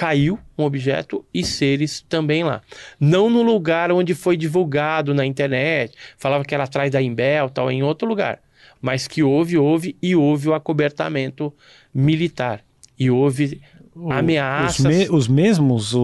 [0.00, 2.62] Caiu um objeto e seres também lá.
[2.98, 7.70] Não no lugar onde foi divulgado na internet, falava que era atrás da Imbel, tal,
[7.70, 8.40] em outro lugar.
[8.80, 11.52] Mas que houve, houve e houve o acobertamento
[11.94, 12.64] militar.
[12.98, 13.60] E houve
[13.94, 14.86] O- ameaças.
[14.86, 15.94] Os, me- os mesmos?
[15.94, 16.02] O,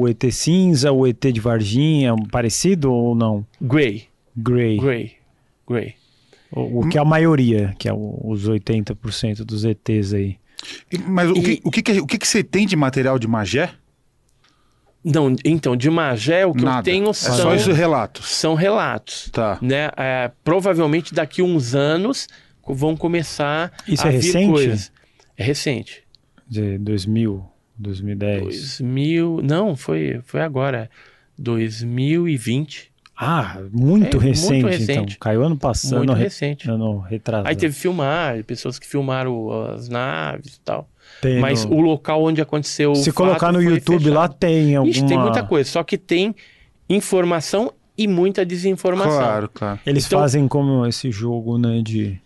[0.00, 3.44] o ET cinza, o ET de Varginha, parecido ou não?
[3.60, 4.04] Grey,
[4.34, 4.78] Grey.
[4.78, 5.12] Grey,
[5.68, 5.94] Grey.
[6.50, 10.36] O, o que é a maioria, que é os 80% dos ETs aí.
[10.92, 13.70] E- Mas o, E- que, o, que, o que, você tem de material de Magé?
[15.04, 16.78] Não, então, de Magé, o que Nada.
[16.78, 18.26] eu tenho É são, só isso relatos.
[18.30, 19.28] são relatos.
[19.30, 19.58] Tá.
[19.60, 19.90] Né?
[19.96, 22.26] É, provavelmente daqui uns anos
[22.66, 24.50] vão começar Isso a é vir recente?
[24.50, 24.92] coisas.
[25.36, 26.02] É recente.
[26.48, 27.44] De 2000,
[27.76, 28.42] 2010.
[28.44, 30.88] 2000, não, foi, foi agora.
[31.38, 32.90] 2020.
[33.16, 34.92] Ah, muito, É, muito recente, recente.
[34.92, 35.06] então.
[35.20, 35.98] Caiu ano passado.
[35.98, 36.68] muito ano re- recente.
[36.68, 37.48] Ano retrasado.
[37.48, 40.88] Aí teve filmar, pessoas que filmaram as naves e tal.
[41.20, 44.14] Tem Mas no- o local onde aconteceu o Se fato colocar no foi YouTube fechado.
[44.14, 44.90] lá tem alguma...
[44.90, 46.34] Ixi, tem muita coisa, só que tem
[46.88, 49.16] informação e muita desinformação.
[49.18, 49.80] Claro, claro.
[49.86, 52.18] Eles Então- fazem como esse jogo, né, de...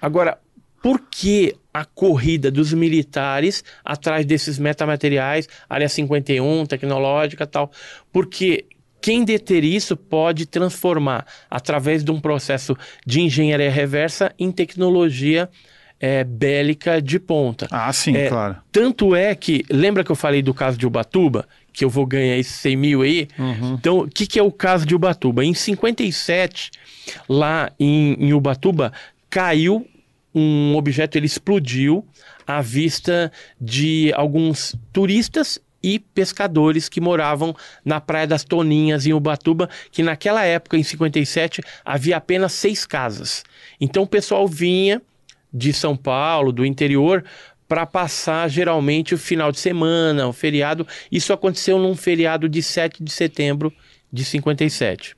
[0.00, 0.38] Agora,
[0.82, 7.70] por que a corrida dos militares atrás desses metamateriais, área 51, tecnológica e tal?
[8.10, 8.64] Porque
[9.00, 15.48] quem deter isso pode transformar, através de um processo de engenharia reversa, em tecnologia
[16.00, 17.68] eh, bélica de ponta.
[17.70, 18.56] Ah, sim, É, claro.
[18.72, 21.46] Tanto é que, lembra que eu falei do caso de Ubatuba?
[21.72, 23.28] Que eu vou ganhar esses 100 mil aí?
[23.74, 25.44] Então, o que, que é o caso de Ubatuba?
[25.44, 26.70] Em 57,
[27.28, 28.92] lá em, em Ubatuba,
[29.28, 29.86] caiu
[30.34, 32.04] um objeto, ele explodiu
[32.46, 37.54] à vista de alguns turistas e pescadores que moravam
[37.84, 43.44] na Praia das Toninhas, em Ubatuba, que naquela época, em 57, havia apenas seis casas.
[43.80, 45.00] Então, o pessoal vinha
[45.52, 47.24] de São Paulo, do interior,
[47.66, 50.86] para passar geralmente o final de semana, o feriado.
[51.10, 53.72] Isso aconteceu num feriado de 7 de setembro
[54.12, 55.16] de 57.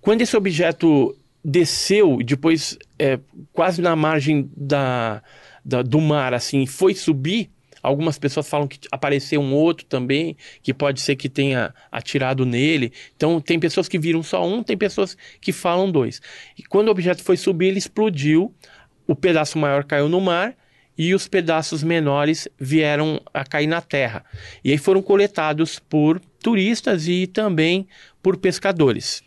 [0.00, 3.18] Quando esse objeto desceu, depois é,
[3.52, 5.22] quase na margem da,
[5.64, 7.50] da- do mar, assim, foi subir,
[7.88, 12.92] algumas pessoas falam que apareceu um outro também, que pode ser que tenha atirado nele.
[13.16, 16.20] Então, tem pessoas que viram só um, tem pessoas que falam dois.
[16.56, 18.54] E quando o objeto foi subir, ele explodiu,
[19.06, 20.54] o pedaço maior caiu no mar
[20.96, 24.24] e os pedaços menores vieram a cair na terra.
[24.62, 27.88] E aí foram coletados por turistas e também
[28.22, 29.22] por pescadores.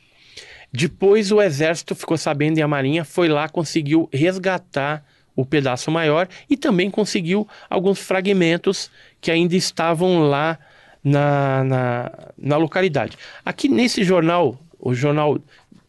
[0.72, 5.04] Depois o exército ficou sabendo e a marinha foi lá, conseguiu resgatar
[5.36, 10.58] o pedaço maior e também conseguiu alguns fragmentos que ainda estavam lá
[11.04, 13.18] na, na, na localidade.
[13.44, 15.40] Aqui nesse jornal, o jornal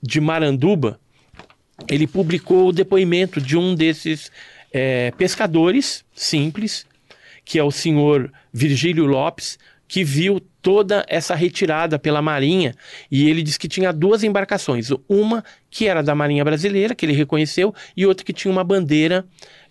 [0.03, 0.99] de Maranduba,
[1.89, 4.31] ele publicou o depoimento de um desses
[4.73, 6.87] eh, pescadores simples,
[7.45, 9.59] que é o senhor Virgílio Lopes,
[9.93, 12.75] que viu toda essa retirada pela Marinha
[13.11, 17.13] e ele disse que tinha duas embarcações, uma que era da Marinha Brasileira, que ele
[17.13, 19.23] reconheceu, e outra que tinha uma bandeira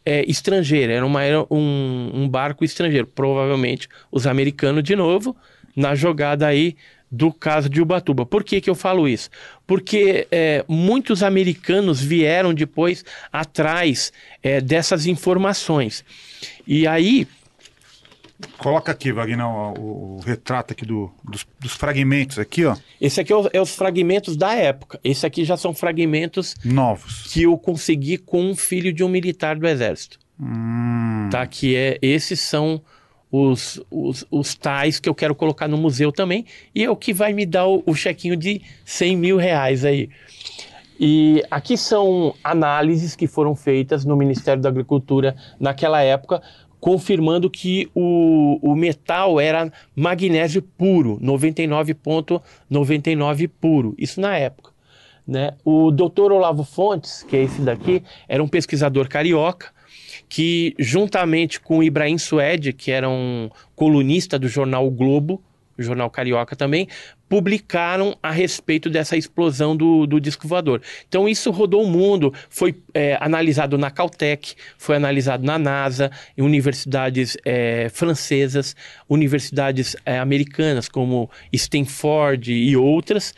[0.06, 5.36] eh, estrangeira, era, uma, era um, um barco estrangeiro, provavelmente os americanos de novo,
[5.76, 6.76] na jogada aí
[7.12, 8.24] do caso de Ubatuba.
[8.24, 9.28] Por que, que eu falo isso?
[9.66, 13.04] Porque eh, muitos americanos vieram depois
[13.34, 16.06] atrás eh, dessas informações.
[16.68, 17.28] E aí
[18.58, 23.32] Coloca aqui, Wagner, o, o retrato aqui do- dos, dos fragmentos aqui, ó, Esse aqui
[23.34, 25.00] é, o- é os fragmentos da época.
[25.04, 27.24] Esse aqui já são fragmentos novos.
[27.32, 30.20] que eu consegui com um filho de um militar do exército.
[30.40, 31.46] Hum, Tá?
[31.48, 32.82] Que é, esses são
[33.32, 36.46] os, os, os tais que eu quero colocar no museu também.
[36.76, 40.10] E é o que vai me dar o, o chequinho de 100 mil reais aí.
[41.00, 46.42] E aqui são análises que foram feitas no Ministério da Agricultura naquela época,
[46.82, 53.96] confirmando que o, o metal era magnésio puro, 99,99 puro.
[53.98, 54.72] Isso na época.
[55.26, 55.54] Né?
[55.64, 59.68] O doutor Olavo Fontes, que é esse daqui, era um pesquisador carioca
[60.28, 65.40] que, juntamente com Ibrahim Suede, que era um colunista do jornal O Globo,
[65.78, 66.88] jornal carioca também,
[67.32, 70.82] publicaram a respeito dessa explosão do, do disco voador.
[71.08, 76.42] Então isso rodou o mundo, foi é, analisado na Caltech, foi analisado na NASA, em
[76.42, 78.76] universidades é, francesas,
[79.08, 83.34] universidades é, americanas como Stanford e outras.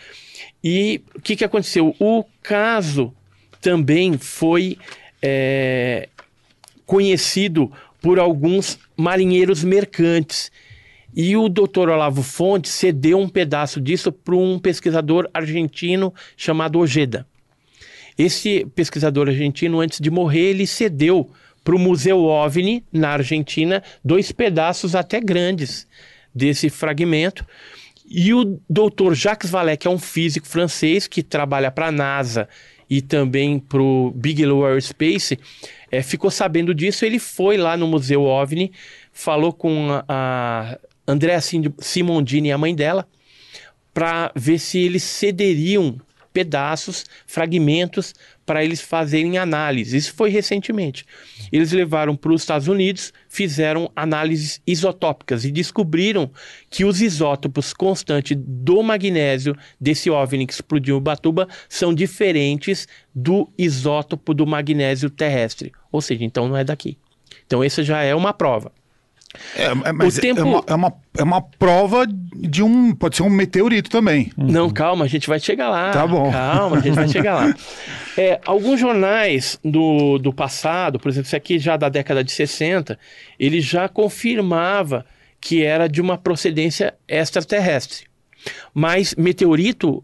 [0.63, 1.95] E o que, que aconteceu?
[1.99, 3.13] O caso
[3.61, 4.75] também foi
[5.21, 6.09] é,
[6.83, 7.71] conhecido
[8.01, 10.51] por alguns marinheiros mercantes.
[11.15, 17.27] E o doutor Olavo Fonte cedeu um pedaço disso para um pesquisador argentino chamado Ojeda.
[18.17, 21.29] Esse pesquisador argentino, antes de morrer, ele cedeu
[21.63, 25.87] para o Museu OVNI, na Argentina, dois pedaços até grandes
[26.33, 27.45] desse fragmento.
[28.05, 32.49] E o doutor Jacques Vallée, que é um físico francês que trabalha para a NASA
[32.89, 35.39] e também para o Bigelow Aerospace,
[35.89, 37.05] é, ficou sabendo disso.
[37.05, 38.71] Ele foi lá no Museu OVNI,
[39.11, 40.77] falou com a
[41.07, 41.39] Andrea
[41.79, 43.07] Simondini, a mãe dela,
[43.93, 45.99] para ver se eles cederiam
[46.33, 48.13] pedaços, fragmentos,
[48.45, 49.95] para eles fazerem análise.
[49.95, 51.05] Isso foi recentemente.
[51.51, 56.31] Eles levaram para os Estados Unidos, fizeram análises isotópicas e descobriram
[56.69, 63.49] que os isótopos constantes do magnésio desse OVNI que explodiu em Ubatuba são diferentes do
[63.57, 65.71] isótopo do magnésio terrestre.
[65.91, 66.97] Ou seja, então não é daqui.
[67.45, 68.71] Então essa já é uma prova.
[69.55, 72.93] É, é, mas o tempo- é, uma, é, uma, é uma prova de um.
[72.93, 74.31] Pode ser um meteorito também.
[74.37, 75.91] Não, calma, a gente vai chegar lá.
[75.91, 76.31] Tá bom.
[76.31, 77.55] Calma, a gente vai chegar lá.
[78.15, 82.99] É, alguns jornais do, do passado, por exemplo, esse aqui já da década de 60,
[83.39, 85.03] ele já confirmava
[85.41, 88.05] que era de uma procedência extraterrestre.
[88.71, 90.03] Mas meteorito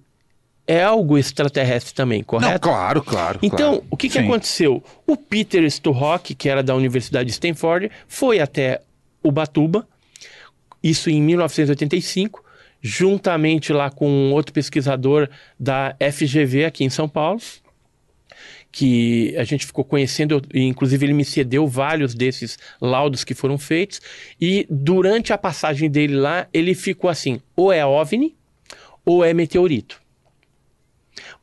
[0.66, 2.60] é algo extraterrestre também, Não, correto?
[2.62, 3.40] claro, claro.
[3.44, 3.88] Então, claro.
[3.92, 4.26] o que, que Sim.
[4.26, 4.84] aconteceu?
[5.06, 8.82] O Peter Sturrock, que era da Universidade de Stanford, foi até
[9.24, 9.88] Ubatuba,
[10.82, 12.44] isso em 1985,
[12.82, 15.30] juntamente lá com outro pesquisador
[15.60, 17.42] da FGV aqui em São Paulo,
[18.72, 24.02] que a gente ficou conhecendo, inclusive ele me cedeu vários desses laudos que foram feitos,
[24.40, 28.36] e durante a passagem dele lá, ele ficou assim, ou é OVNI,
[29.06, 30.02] ou é meteorito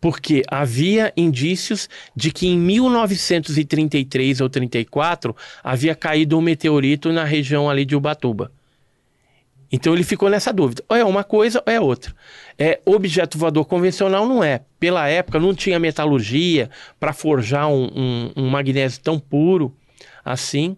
[0.00, 7.68] porque havia indícios de que em 1933 ou 34 havia caído um meteorito na região
[7.68, 8.52] ali de Ubatuba.
[9.70, 10.84] Então ele ficou nessa dúvida.
[10.88, 12.14] Ou é uma coisa ou é outra.
[12.56, 14.60] É, objeto voador convencional não é.
[14.78, 16.70] Pela época não tinha metalurgia
[17.00, 19.74] para forjar um, um- um magnésio tão puro
[20.24, 20.76] assim.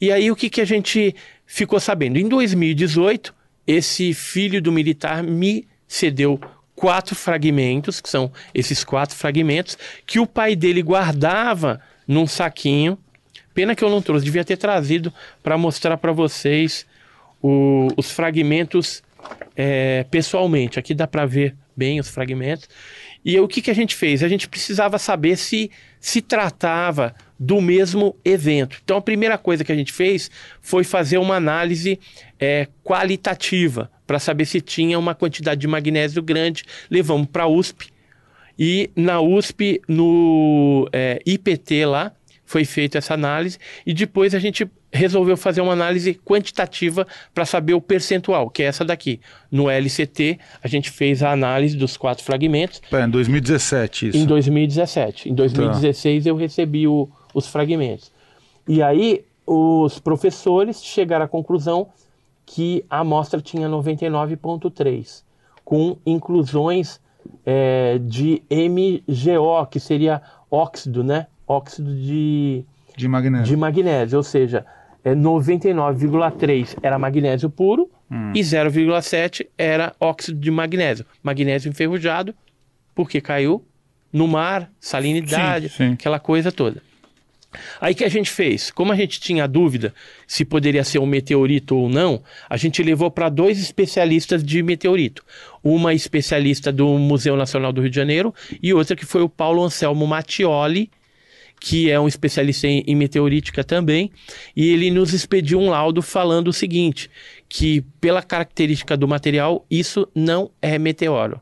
[0.00, 1.14] E aí o que, que a gente
[1.46, 2.18] ficou sabendo?
[2.18, 3.34] Em 2018,
[3.66, 6.40] esse filho do militar me cedeu
[6.74, 9.76] quatro fragmentos, que são esses quatro fragmentos,
[10.06, 12.98] que o pai dele guardava num saquinho.
[13.54, 15.12] Pena que eu não trouxe, devia ter trazido
[15.42, 16.86] para mostrar para vocês
[17.42, 19.02] o- os fragmentos
[19.54, 20.78] é, pessoalmente.
[20.78, 22.68] Aqui dá para ver bem os fragmentos.
[23.24, 24.22] E o que, que a gente fez?
[24.22, 25.70] A gente precisava saber se
[26.00, 28.80] se tratava do mesmo evento.
[28.82, 30.28] Então, a primeira coisa que a gente fez
[30.60, 32.00] foi fazer uma análise
[32.40, 36.64] é, qualitativa para saber se tinha uma quantidade de magnésio grande.
[36.90, 37.88] Levamos para a USP
[38.58, 42.12] e na USP, no é, IPT lá,
[42.44, 43.56] foi feita essa análise
[43.86, 48.66] e depois a gente resolveu fazer uma análise quantitativa para saber o percentual, que é
[48.66, 49.18] essa daqui.
[49.50, 54.18] No LCT, a gente fez a análise dos quatro fragmentos em 2017 isso.
[54.18, 55.30] em 2017.
[55.30, 58.12] Em 2016 eu recebi o- os fragmentos.
[58.68, 61.88] E aí os professores chegaram à conclusão
[62.54, 65.22] que a amostra tinha 99,3,
[65.64, 67.00] com inclusões
[67.46, 70.20] é, de MgO, que seria
[70.50, 71.28] óxido, né?
[71.48, 72.62] Óxido de,
[72.94, 73.46] De magnésio.
[73.46, 74.66] de magnésio, ou seja,
[75.02, 77.88] é 99,3 era magnésio puro
[78.34, 81.06] e 0,7 era óxido de magnésio.
[81.22, 82.34] Magnésio enferrujado,
[82.94, 83.64] porque caiu
[84.12, 85.92] no mar, salinidade, Sim, sim.
[85.94, 86.82] aquela coisa toda.
[87.80, 88.70] Aí que a gente fez?
[88.70, 89.94] Como a gente tinha dúvida
[90.26, 95.24] se poderia ser um meteorito ou não, a gente levou para dois especialistas de meteorito.
[95.62, 99.62] Uma especialista do Museu Nacional do Rio de Janeiro e outra que foi o Paulo
[99.62, 100.90] Anselmo Mattioli,
[101.60, 104.10] que é um especialista em, em meteorítica também,
[104.56, 107.08] e ele nos expediu um laudo falando o seguinte,
[107.48, 111.40] que pela característica do material, isso não é meteoro.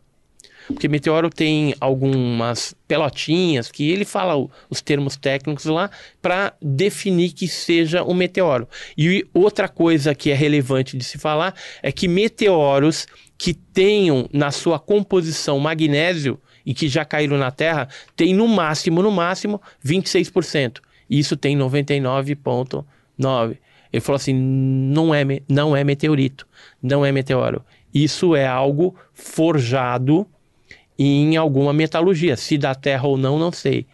[0.67, 7.33] Porque meteoro tem algumas pelotinhas que ele fala o, os termos técnicos lá para definir
[7.33, 8.69] que seja um meteoro.
[8.97, 13.07] E outra coisa que é relevante de se falar é que meteoros
[13.37, 19.03] que tenham na sua composição magnésio e que já caíram na Terra tem no máximo,
[19.03, 20.79] no máximo 26%.
[21.09, 22.85] Isso tem 99,9%.
[23.93, 26.47] Ele falou assim: não é, não é meteorito,
[26.83, 27.65] não é meteoro.
[27.93, 30.27] Isso é algo forjado
[31.03, 32.37] em alguma metalurgia.
[32.37, 33.87] Se da Terra ou não, não sei.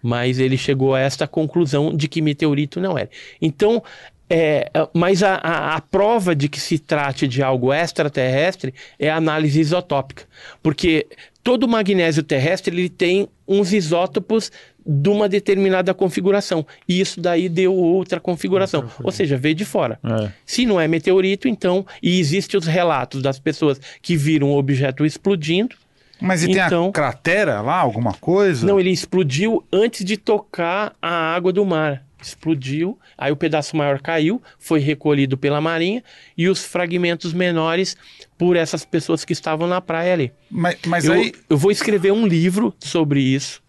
[0.00, 3.10] Mas ele chegou a esta conclusão de que meteorito não era.
[3.42, 3.82] Então,
[4.30, 9.16] é, mas a, a, a, prova de que se trate de algo extraterrestre é a
[9.16, 10.24] análise isotópica.
[10.62, 11.08] Porque
[11.42, 14.52] todo magnésio terrestre ele tem uns isótopos
[14.86, 16.64] de uma determinada configuração.
[16.88, 18.88] E isso daí deu outra configuração.
[19.02, 19.98] Ou seja, veio de fora.
[20.04, 20.30] É.
[20.44, 25.04] Se não é meteorito, então, e existem os relatos das pessoas que viram o objeto
[25.04, 25.74] explodindo,
[26.20, 28.66] mas e então, tem a então- cratera lá, alguma coisa?
[28.66, 32.04] Não, ele explodiu antes de tocar a água do mar.
[32.20, 36.02] Explodiu, aí o pedaço maior caiu, foi recolhido pela marinha
[36.36, 37.96] e os fragmentos menores
[38.38, 40.32] por essas pessoas que estavam na praia ali.
[40.50, 41.32] Mas, mas eu, aí...
[41.48, 43.62] eu vou escrever um livro sobre isso,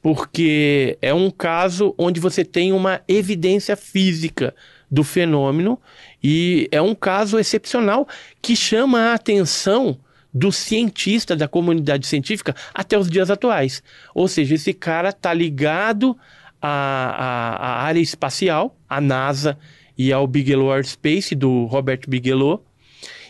[0.00, 4.54] porque é um caso onde você tem uma evidência física
[4.90, 5.78] do fenômeno
[6.22, 8.08] e é um caso excepcional
[8.40, 9.98] que chama a atenção
[10.32, 13.82] do cientista, da comunidade científica, até os dias atuais.
[14.14, 16.16] Ou seja, esse cara tá ligado
[16.60, 19.58] à, à, à área espacial, à NASA
[19.96, 22.64] e ao Bigelow Aerospace, do Robert Bigelow.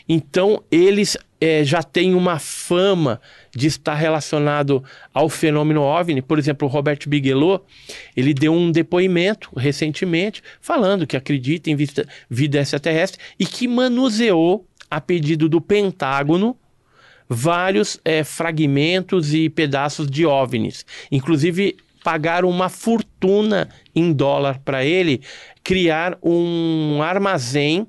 [0.09, 3.21] Então, eles é, já têm uma fama
[3.55, 6.23] de estar relacionado ao fenômeno OVNI.
[6.23, 7.65] Por exemplo, o Robert Bigelow,
[8.17, 15.01] ele deu um depoimento recentemente falando que acredita em vida extraterrestre e que manuseou, a
[15.01, 16.57] pedido do Pentágono,
[17.29, 20.87] vários é, fragmentos e pedaços de OVNIs.
[21.13, 25.21] Inclusive, pagaram uma fortuna em dólar para ele
[25.63, 27.87] criar um armazém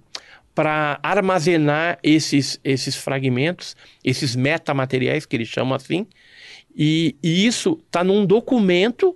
[0.53, 6.06] para armazenar esses, esses fragmentos, esses metamateriais que eles chamam assim.
[6.76, 9.16] E, e isso está num documento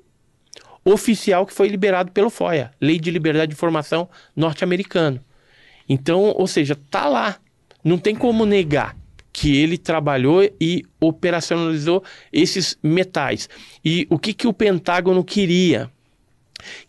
[0.86, 5.20] oficial que foi liberado pelo FOIA, Lei de Liberdade de Informação norte-americano.
[5.88, 7.38] Então, ou seja, tá lá,
[7.84, 8.96] não tem como negar
[9.34, 13.50] que ele trabalhou e operacionalizou esses metais.
[13.84, 15.90] E o que, que o Pentágono queria?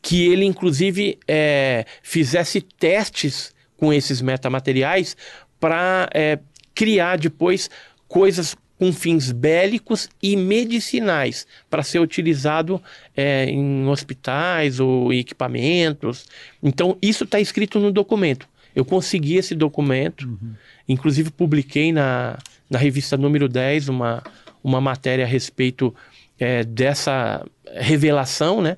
[0.03, 5.17] Que ele, inclusive, é, fizesse testes com esses metamateriais
[5.59, 6.39] para é,
[6.75, 7.71] criar depois
[8.07, 12.83] coisas com fins bélicos e medicinais para ser utilizado
[13.17, 16.27] é, em hospitais ou equipamentos.
[16.63, 18.47] Então, isso está escrito no documento.
[18.75, 20.27] Eu consegui esse documento.
[20.27, 20.55] Uhum.
[20.89, 22.39] Inclusive, publiquei na,
[22.69, 24.23] na revista número 10 uma,
[24.63, 25.95] uma matéria a respeito
[26.39, 28.77] é, dessa revelação, né?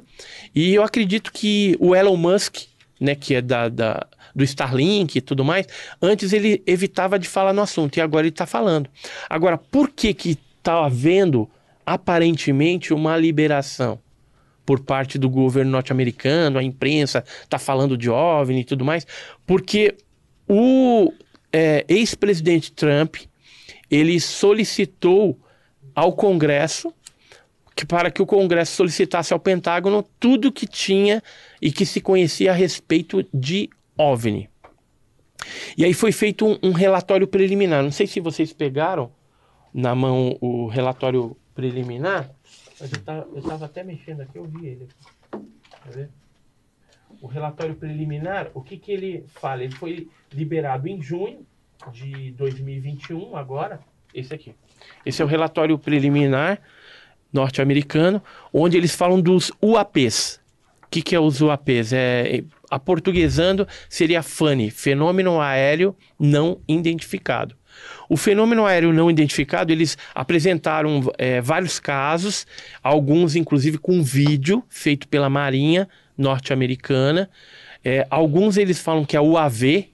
[0.55, 2.59] E eu acredito que o Elon Musk,
[3.01, 5.67] né, que é da, da do Starlink e tudo mais,
[6.01, 8.91] antes ele evitava de falar no assunto e agora ele está falando.
[9.31, 11.49] Agora, por que que está havendo
[11.87, 13.99] aparentemente uma liberação
[14.67, 19.07] por parte do governo norte-americano, a imprensa está falando de OVNI e tudo mais?
[19.47, 19.97] Porque
[20.49, 21.13] o
[21.53, 23.17] é, ex-presidente Trump
[23.89, 25.39] ele solicitou
[25.95, 26.93] ao Congresso
[27.75, 31.23] que para que o Congresso solicitasse ao Pentágono tudo que tinha
[31.61, 34.49] e que se conhecia a respeito de OVNI.
[35.77, 37.83] E aí foi feito um, um relatório preliminar.
[37.83, 39.13] Não sei se vocês pegaram
[39.75, 42.31] na mão o relatório preliminar,
[42.81, 44.89] mas eu estava até mexendo aqui, eu vi ele.
[45.31, 46.09] Quer ver?
[47.21, 49.65] O relatório preliminar, o que, que ele fala?
[49.65, 51.47] Ele foi liberado em junho
[51.93, 53.81] de 2021, agora,
[54.15, 54.55] esse aqui.
[55.05, 56.61] Esse é o relatório preliminar
[57.33, 58.23] norte-americano,
[58.53, 60.41] onde eles falam dos UAPs.
[60.83, 61.93] O que, que é os UAPs?
[61.93, 62.45] É,
[62.85, 67.57] portuguesando seria FANI, Fenômeno Aéreo Não Identificado.
[68.09, 72.47] O fenômeno aéreo não identificado, eles apresentaram é, vários casos,
[72.83, 77.29] alguns inclusive com vídeo feito pela Marinha norte-americana.
[77.85, 79.89] É, alguns eles falam que é UAV,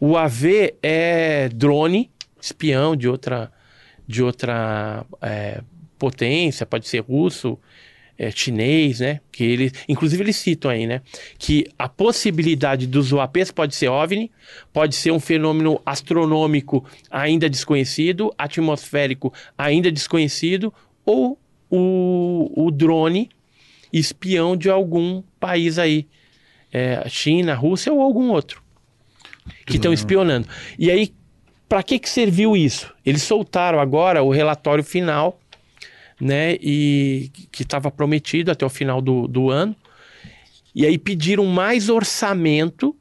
[0.00, 2.10] o AV é drone,
[2.40, 3.52] espião de outra,
[4.06, 5.60] de outra é,
[5.98, 7.58] potência, pode ser russo,
[8.20, 9.18] é, chinês, né?
[9.32, 11.00] Que eles, inclusive eles citam aí, né?
[11.38, 14.30] Que a possibilidade dos UAPs pode ser OVNI,
[14.74, 20.70] pode ser um fenômeno astronômico ainda desconhecido, atmosférico ainda desconhecido,
[21.02, 21.38] ou
[21.70, 23.30] o, o drone
[23.90, 26.06] espião de algum país aí,
[26.70, 28.62] é, China, Rússia ou algum outro,
[29.64, 30.46] que estão espionando.
[30.78, 31.14] E aí,
[31.66, 32.92] para que, que serviu isso?
[33.04, 35.39] Eles soltaram agora o relatório final
[36.20, 36.56] né?
[36.60, 39.74] E que estava prometido até o final do, do ano.
[40.74, 42.94] E aí pediram mais orçamento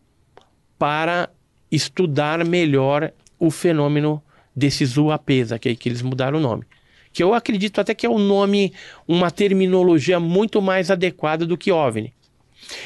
[0.77, 1.29] para
[1.71, 4.21] estudar melhor o fenômeno
[4.55, 6.65] desses UAPs, aqui que eles mudaram o nome.
[7.11, 8.73] Que eu acredito até que é um nome,
[9.07, 12.13] uma terminologia muito mais adequada do que OVNI.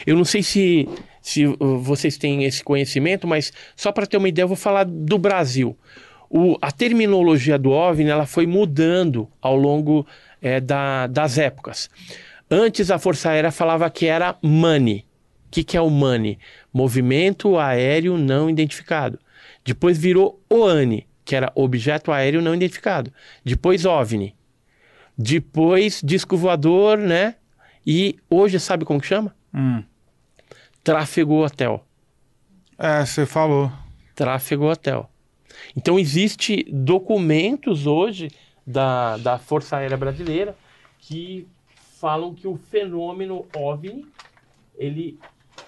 [0.06, 0.88] Eu não sei se,
[1.22, 4.86] se uh, vocês têm esse conhecimento, mas só para ter uma ideia, eu vou falar
[4.86, 5.78] do Brasil.
[6.36, 10.04] O, a terminologia do OVNI ela foi mudando ao longo
[10.42, 11.92] é, da, das épocas.
[12.50, 15.06] Antes a Força Aérea falava que era MANI.
[15.46, 16.40] O que, que é o MANI?
[16.74, 19.20] Movimento Aéreo Não Identificado.
[19.64, 23.14] Depois virou OANI, que era Objeto Aéreo Não Identificado.
[23.46, 24.36] Depois OVNI.
[25.16, 27.36] Depois Disco Voador, né?
[27.86, 29.36] E hoje sabe como que chama?
[29.54, 29.84] Hum.
[30.84, 31.86] Tráfego Hotel.
[32.76, 33.72] É, você falou.
[34.16, 35.13] Tráfego Hotel.
[35.76, 38.30] Então existe documentos hoje
[38.66, 40.56] da, da Força Aérea Brasileira
[41.00, 41.48] que
[42.00, 44.06] falam que o fenômeno OVNI
[44.78, 45.18] ele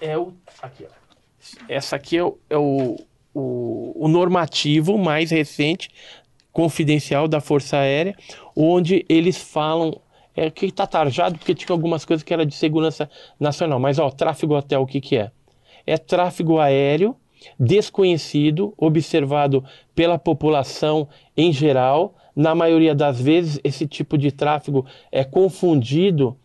[0.00, 1.62] é o aqui ó.
[1.68, 2.96] essa aqui é, o, é o,
[3.32, 5.90] o, o normativo mais recente
[6.52, 8.16] confidencial da Força Aérea
[8.54, 10.00] onde eles falam
[10.34, 13.08] é que está tarjado porque tinha algumas coisas que era de segurança
[13.38, 15.30] nacional mas ó tráfego hotel o que que é
[15.86, 17.16] é tráfego aéreo
[17.58, 19.64] desconhecido observado
[19.94, 26.36] pela população em geral na maioria das vezes, esse tipo de tráfego é confundido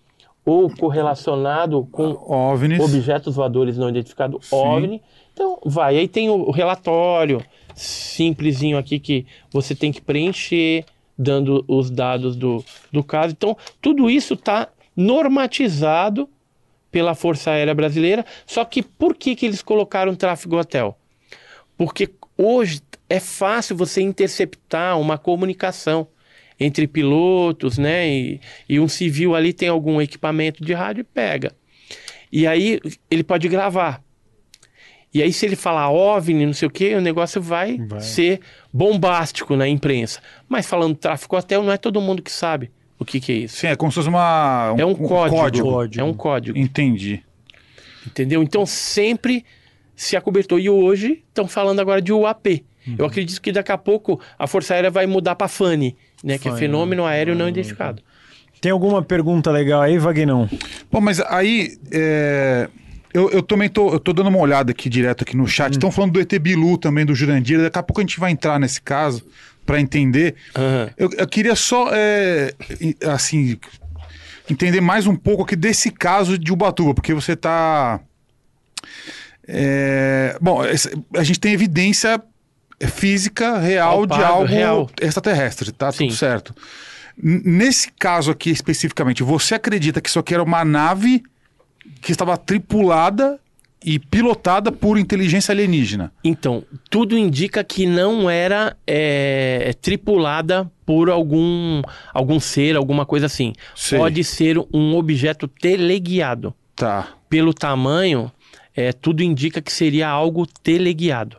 [0.46, 2.80] ou correlacionado com OVNIs.
[2.80, 5.02] objetos voadores não identificados, OVNI.
[5.34, 5.98] Então, vai.
[5.98, 7.44] Aí tem o relatório
[7.76, 10.86] simplesinho aqui que você tem que preencher,
[11.18, 13.34] dando os dados do, do caso.
[13.38, 16.28] Então, tudo isso está normatizado
[16.92, 18.26] pela Força Aérea Brasileira.
[18.46, 20.98] Só que por que, que eles colocaram tráfego hotel?
[21.78, 26.08] Porque hoje é fácil você interceptar uma comunicação
[26.60, 28.08] entre pilotos, né?
[28.08, 31.56] E, e, um civil ali tem algum equipamento de rádio e pega.
[32.32, 34.04] E aí ele pode gravar.
[35.14, 38.40] E aí, se ele falar OVNI, não sei o que, o negócio vai, vai, ser
[38.72, 40.22] bombástico na imprensa.
[40.48, 43.58] Mas falando tráfico hotel, não é todo mundo que sabe o que, que é isso.
[43.58, 46.00] Sim, é como se fosse uma, um, é um, código, código.
[46.00, 46.56] É um código.
[46.56, 47.24] Entendi.
[48.06, 48.44] Entendeu?
[48.44, 49.44] Então sempre
[49.96, 50.60] se acobertou.
[50.60, 52.64] E hoje estão falando agora de UAP.
[52.88, 52.96] Uhum.
[53.00, 56.38] Eu acredito que daqui a pouco a Força Aérea vai mudar para FANI, né?
[56.38, 58.04] que é Fenômeno Aéreo Não Identificado.
[58.62, 60.48] Tem alguma pergunta legal aí, Vagnão?
[60.92, 62.70] Bom, mas aí é...
[63.12, 65.72] eu, eu também tô, eu tô dando uma olhada aqui direto aqui no chat.
[65.72, 65.92] Estão hum.
[65.92, 67.60] falando do ET Bilu também, do Jurandir.
[67.60, 69.26] Daqui a pouco a gente vai entrar nesse caso
[69.72, 70.36] para entender.
[70.58, 70.90] Uhum.
[70.98, 72.54] Eu, eu, queria só, é,
[73.10, 73.58] assim,
[74.50, 78.02] entender mais um pouco aqui desse caso de Ubatuba, porque você está...
[79.48, 80.62] É, bom,
[81.16, 82.22] a gente tem evidência
[82.82, 84.90] física real de algo real.
[85.00, 86.08] extraterrestre, tá Sim.
[86.08, 86.54] tudo certo.
[87.18, 91.24] Nesse caso aqui especificamente, você acredita que isso aqui era uma nave
[92.02, 93.40] que estava tripulada
[93.84, 96.12] e pilotada por inteligência alienígena?
[96.24, 101.82] Então, tudo indica que não era é, tripulada por algum,
[102.14, 103.54] algum ser, alguma coisa assim.
[103.76, 103.98] Sei.
[103.98, 106.54] Pode ser um objeto teleguiado.
[106.76, 107.10] Tá.
[107.30, 108.32] Pelo tamanho,
[108.76, 111.38] é, tudo indica que seria algo teleguiado.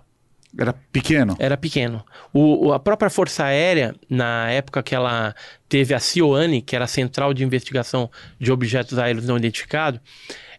[0.58, 1.34] Era pequeno?
[1.38, 2.04] Era pequeno.
[2.32, 5.34] O, a própria Força Aérea, na época que ela
[5.66, 9.98] teve a CIOANI, que era a Central de Investigação de Objetos Aéreos Não Identificados,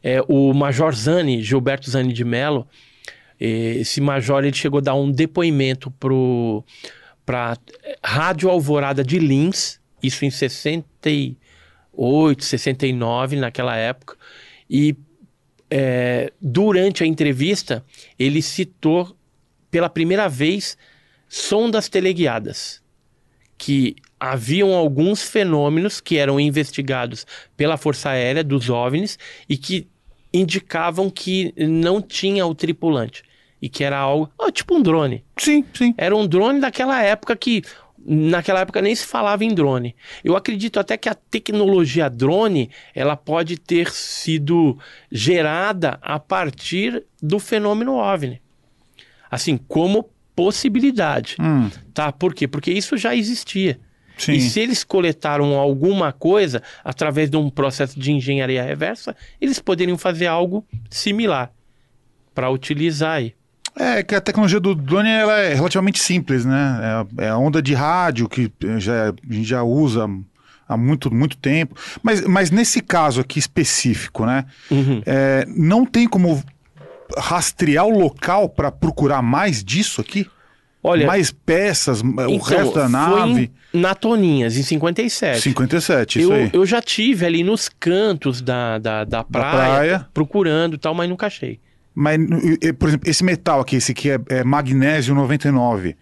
[0.03, 2.67] é, o Major Zani, Gilberto Zani de Mello,
[3.39, 5.91] esse major ele chegou a dar um depoimento
[7.25, 7.57] para
[8.03, 14.15] Rádio Alvorada de Lins, isso em 68, 69, naquela época,
[14.69, 14.95] e
[15.69, 17.83] é, durante a entrevista
[18.17, 19.13] ele citou
[19.69, 20.77] pela primeira vez
[21.27, 22.81] sondas teleguiadas,
[23.57, 27.25] que haviam alguns fenômenos que eram investigados
[27.57, 29.17] pela Força Aérea dos OVNIs
[29.49, 29.87] e que
[30.33, 33.23] indicavam que não tinha o tripulante
[33.61, 35.23] e que era algo, oh, tipo um drone.
[35.37, 35.93] Sim, sim.
[35.97, 37.61] Era um drone daquela época que
[38.05, 39.95] naquela época nem se falava em drone.
[40.23, 44.77] Eu acredito até que a tecnologia drone, ela pode ter sido
[45.09, 48.41] gerada a partir do fenômeno OVNI
[49.33, 51.69] assim, como possibilidade, hum.
[51.91, 52.11] tá?
[52.11, 52.47] Por quê?
[52.47, 53.79] Porque isso já existia.
[54.17, 54.33] Sim.
[54.33, 59.97] E se eles coletaram alguma coisa através de um processo de engenharia reversa, eles poderiam
[59.97, 61.51] fazer algo similar
[62.33, 63.33] para utilizar aí.
[63.75, 67.05] É que a tecnologia do drone ela é relativamente simples, né?
[67.17, 70.07] É, é a onda de rádio que já, a gente já usa
[70.67, 71.75] há muito, muito tempo.
[72.01, 74.45] Mas, mas nesse caso aqui específico, né?
[74.69, 75.01] Uhum.
[75.05, 76.43] É, não tem como
[77.17, 80.27] rastrear o local para procurar mais disso aqui?
[80.83, 83.51] Olha, mais peças, o então, resto da nave?
[83.73, 85.41] em- na Toninhas, em 57.
[85.41, 86.49] 57, isso eu, aí.
[86.53, 90.07] eu já tive ali nos cantos da, da, da praia, praia.
[90.13, 91.59] procurando e tal, mas nunca achei.
[91.95, 92.17] Mas,
[92.77, 95.95] por exemplo, esse metal aqui, esse aqui é, é magnésio 99.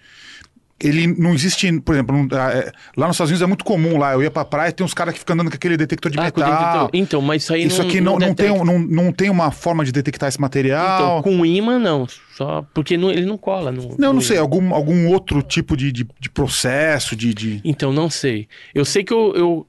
[0.87, 3.97] Ele não existe, por exemplo, não- ah, é, lá nos Estados Unidos é muito comum
[3.97, 4.13] lá.
[4.13, 6.23] Eu ia pra praia tem uns caras que ficam andando com aquele detector de Ah,
[6.23, 6.89] metal.
[6.93, 8.61] Então, mas isso aí Isso não, aqui não, não, tem, detecta.
[8.61, 11.19] um- não, não tem uma forma de detectar esse material.
[11.19, 13.71] Então, com imã não, só porque não- ele não cola.
[13.71, 14.43] No, Não, não sei, imã.
[14.43, 17.33] algum, algum outro tipo de, de, de processo, de.
[17.33, 17.61] de...
[17.63, 18.47] Então, não sei.
[18.73, 19.67] Eu sei que eu, eu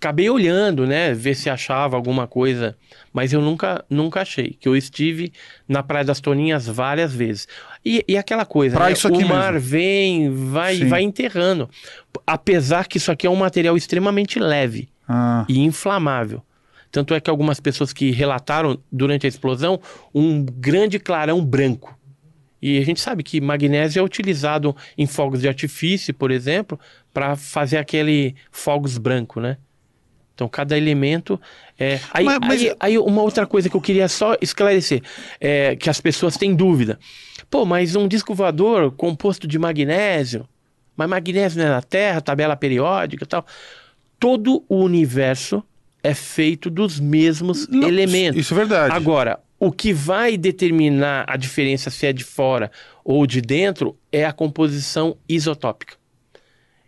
[0.00, 2.76] acabei olhando, né, ver se achava alguma coisa,
[3.12, 4.56] mas eu nunca, nunca achei.
[4.58, 5.32] Que eu estive
[5.68, 7.48] na Praia das Toninhas várias vezes.
[7.84, 9.68] E, e aquela coisa, Pra né, isso aqui o mar mesmo.
[9.68, 10.88] vem, vai, Sim.
[10.88, 11.68] vai enterrando.
[12.26, 14.88] Apesar que isso aqui é um material extremamente leve.
[15.08, 16.42] Ah, e inflamável.
[16.90, 19.80] Tanto é que algumas pessoas que relataram durante a explosão
[20.14, 21.98] um grande clarão branco.
[22.60, 26.78] E a gente sabe que magnésio é utilizado em fogos de artifício, por exemplo,
[27.12, 29.56] para fazer aquele fogos branco, né?
[30.38, 31.40] Então cada elemento
[31.76, 31.98] é.
[32.14, 35.02] Aí, Mas- mas- aí, aí uma outra coisa que eu queria só esclarecer,
[35.40, 36.96] é que as pessoas têm dúvida.
[37.50, 40.48] Pô, mas um disco voador composto de magnésio,
[40.96, 43.44] mas magnésio não é na Terra, tabela periódica e tal.
[44.16, 45.60] Todo o universo
[46.04, 48.40] é feito dos mesmos não, elementos.
[48.40, 48.94] Isso é verdade.
[48.94, 52.70] Agora, o que vai determinar a diferença se é de fora
[53.02, 55.94] ou de dentro é a composição isotópica.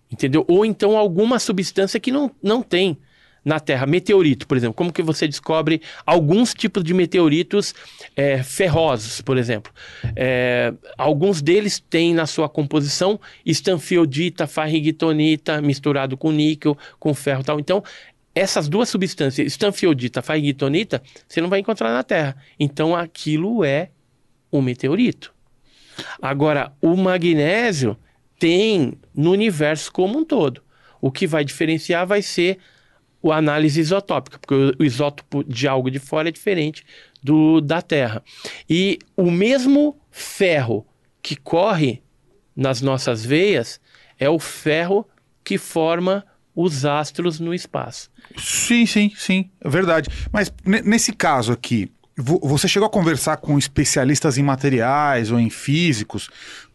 [0.09, 0.45] Entendeu?
[0.47, 2.97] Ou então alguma substância que não, não tem
[3.45, 3.87] na Terra.
[3.87, 4.75] Meteorito, por exemplo.
[4.75, 7.75] Como que você descobre alguns tipos de meteoritos
[8.15, 9.73] é, ferrosos, por exemplo?
[10.15, 17.59] É, alguns deles têm na sua composição estanfiodita, farrigitonita, misturado com níquel, com ferro tal.
[17.59, 17.83] Então,
[18.35, 22.37] essas duas substâncias, estanfiodita, farrigitonita, você não vai encontrar na Terra.
[22.59, 23.91] Então, aquilo é
[24.53, 25.33] um meteorito.
[26.21, 27.97] Agora, o magnésio
[28.39, 30.63] tem no universo como um todo.
[31.01, 32.59] O que vai diferenciar vai ser
[33.25, 36.85] a análise isotópica, porque o- isótopo de algo de fora é diferente
[37.23, 38.23] do da Terra.
[38.69, 40.87] E o mesmo ferro
[41.23, 42.03] que corre
[42.57, 43.81] nas nossas veias
[44.19, 45.07] é o ferro
[45.45, 46.25] que forma
[46.55, 48.11] os astros no espaço.
[48.37, 50.09] Sim, sim, sim, é verdade.
[50.33, 55.39] Mas ne- nesse caso aqui, vo- você chegou a conversar com especialistas em materiais ou
[55.39, 56.29] em físicos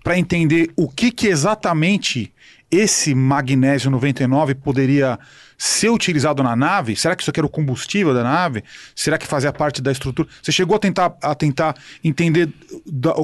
[0.04, 2.32] para entender o que, que exatamente
[2.72, 5.18] esse magnésio 99 poderia
[5.58, 6.96] ser utilizado na nave?
[6.96, 8.64] Será que isso aqui era o combustível da nave?
[8.96, 10.28] Será que fazia parte da estrutura?
[10.42, 12.50] Você chegou a tentar, a tentar entender
[12.86, 13.16] da-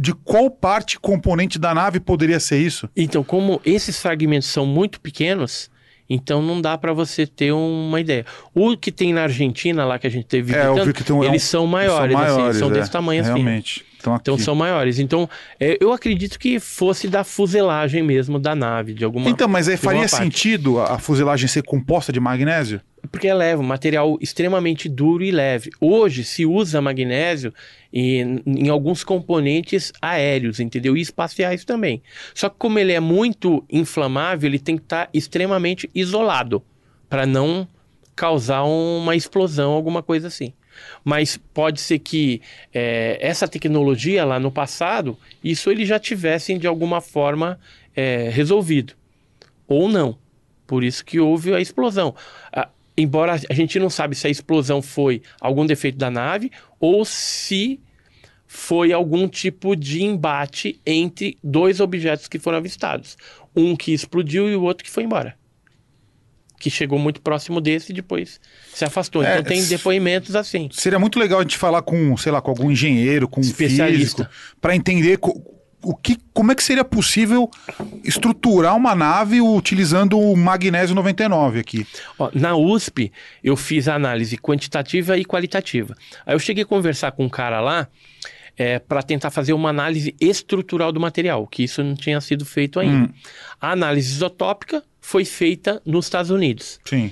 [0.00, 2.88] de qual parte componente da nave poderia ser isso?
[2.96, 5.70] Então, como esses fragmentos são muito pequenos,
[6.10, 8.26] então não dá para você ter uma ideia.
[8.52, 11.04] O que tem na Argentina, lá que a gente teve É, eu visitando, vi que
[11.04, 13.30] tem um- eles são maiores, assim, são é, desse tamanho assim.
[13.30, 13.84] Realmente.
[14.14, 14.98] Então, são maiores.
[14.98, 15.28] Então,
[15.58, 19.76] é, eu acredito que fosse da fuselagem mesmo da nave, de alguma Então, mas aí
[19.76, 22.80] de alguma faria sentido a, a fuselagem ser composta de magnésio?
[23.10, 25.70] Porque é leve, um material extremamente duro e leve.
[25.80, 27.52] Hoje se usa magnésio
[27.92, 30.96] em, em alguns componentes aéreos, entendeu?
[30.96, 32.02] E espaciais também.
[32.34, 36.62] Só que como ele é muito inflamável, ele tem que estar extremamente isolado
[37.08, 37.68] para não
[38.14, 40.52] causar uma explosão, alguma coisa assim.
[41.04, 42.40] Mas pode ser que
[42.72, 47.58] é, essa tecnologia lá no passado, isso eles já tivessem de alguma forma
[47.94, 48.94] é, resolvido.
[49.66, 50.18] Ou não.
[50.66, 52.14] Por isso que houve a explosão.
[52.52, 56.50] Ah, embora a gente não sabe se a explosão foi algum defeito da nave
[56.80, 57.80] ou se
[58.46, 63.16] foi algum tipo de embate entre dois objetos que foram avistados.
[63.54, 65.36] Um que explodiu e o outro que foi embora.
[66.58, 68.40] Que chegou muito próximo desse e depois
[68.72, 69.22] se afastou.
[69.22, 70.68] É, então tem depoimentos assim.
[70.72, 74.24] Seria muito legal a gente falar com, sei lá, com algum engenheiro, com um Especialista.
[74.24, 75.18] físico, para entender
[75.86, 77.48] o que, como é que seria possível
[78.02, 81.86] estruturar uma nave utilizando o magnésio 99 aqui.
[82.18, 83.12] Ó, na USP,
[83.42, 85.94] eu fiz análise quantitativa e qualitativa.
[86.24, 87.88] Aí eu cheguei a conversar com um cara lá
[88.88, 93.12] para tentar fazer uma análise estrutural do material, que isso não tinha sido feito ainda.
[93.60, 97.10] A análise isotópica foi feita nos Estados Unidos, Sim.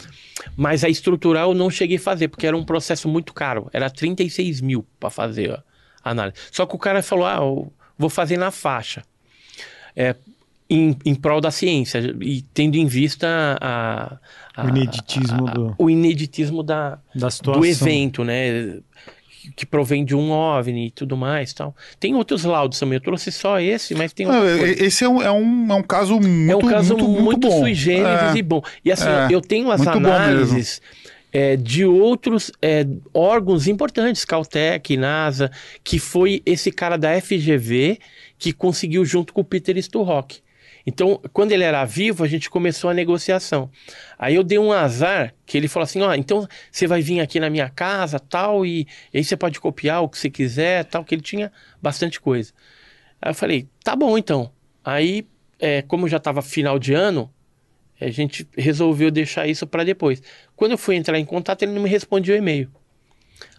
[0.57, 3.69] mas a estrutural eu não cheguei a fazer, porque era um processo muito caro.
[3.73, 5.62] Era 36 mil para fazer a
[6.11, 6.37] análise.
[6.51, 9.03] Só que o cara falou, ah, eu vou fazer na faixa.
[9.95, 10.16] É,
[10.69, 13.29] em, em prol da ciência e tendo em vista
[13.61, 14.19] a,
[14.57, 17.61] a- O ineditismo a- do- o ineditismo da, Da situação.
[17.61, 18.79] do evento, né?
[19.53, 21.75] Que provém de um OVNI e tudo mais tal.
[22.01, 22.97] Tem outros laudos também.
[22.97, 24.81] Eu trouxe só esse, mas tem coisas.
[24.81, 27.49] esse é um, é um, é um caso muito, É um caso muito, muito, muito
[27.49, 27.61] bom.
[27.61, 28.39] sui generis É.
[28.39, 28.62] e bom.
[28.85, 30.81] E assim, É, eu tenho as análises
[31.33, 35.51] é, de outros é, órgãos importantes, Caltech, NASA,
[35.83, 37.99] que foi esse cara da FGV
[38.39, 40.39] que conseguiu junto com o Peter Sturrock.
[40.86, 43.70] Então, quando ele era vivo, a gente começou a negociação.
[44.19, 47.40] Aí eu dei um azar que ele falou assim: ó, então você vai vir aqui
[47.40, 51.15] na minha casa, tal, e, aí você pode copiar o que você quiser, tal, que
[51.15, 51.51] ele tinha
[51.81, 52.52] bastante coisa.
[53.20, 54.52] Aí eu falei: tá bom então.
[54.85, 55.27] Aí,
[55.59, 57.32] é, como já estava final de ano,
[57.98, 60.23] a gente resolveu deixar isso para depois.
[60.55, 62.70] Quando eu fui entrar em contato, ele não me respondia o e-mail.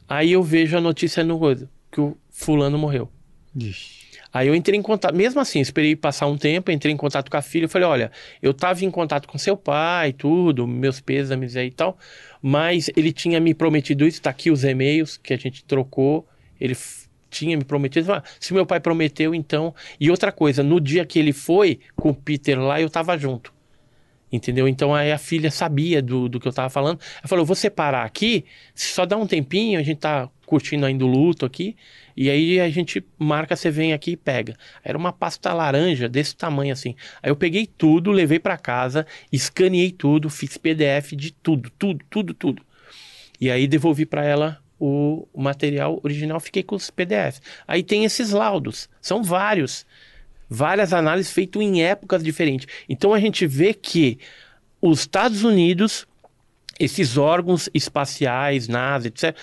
[0.08, 3.10] Aí eu vejo a notícia no coisa, que o fulano morreu.
[3.56, 4.05] Ixi.
[4.36, 7.38] Aí eu entrei em contato, mesmo assim, esperei passar um tempo, entrei em contato com
[7.38, 11.68] a filha, falei, olha, eu tava em contato com seu pai, tudo, meus pêsames aí
[11.68, 11.98] e tal,
[12.42, 16.28] mas ele tinha me prometido isso, tá aqui os e-mails que a gente trocou,
[16.60, 16.76] ele
[17.30, 19.74] tinha me prometido, ah, se meu pai prometeu, então...
[19.98, 23.54] E outra coisa, no dia que ele foi com o Peter lá, eu tava junto.
[24.30, 24.68] Entendeu?
[24.68, 27.00] Então aí a filha sabia do, do que eu tava falando.
[27.20, 28.44] Ela falou: vou separar aqui,
[28.74, 31.76] só dá um tempinho, a gente tá curtindo ainda o luto aqui,
[32.16, 34.56] e aí a gente marca, você vem aqui e pega.
[34.84, 36.96] Era uma pasta laranja desse tamanho assim.
[37.22, 42.34] Aí eu peguei tudo, levei para casa, escaneei tudo, fiz PDF de tudo, tudo, tudo,
[42.34, 42.62] tudo.
[43.40, 47.42] E aí devolvi para ela o, material original, fiquei com os PDFs.
[47.68, 49.86] Aí tem esses laudos, são vários
[50.48, 52.68] várias análises feitas em épocas diferentes.
[52.88, 54.20] Então a gente vê que
[54.82, 56.08] os Estados Unidos,
[56.80, 59.36] esses órgãos espaciais, NASA, etc.,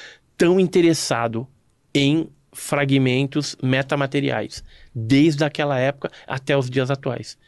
[0.42, 1.46] estão interessados
[1.94, 4.62] em fragmentos metamateriais,
[4.94, 7.38] desde aquela época até os dias atuais.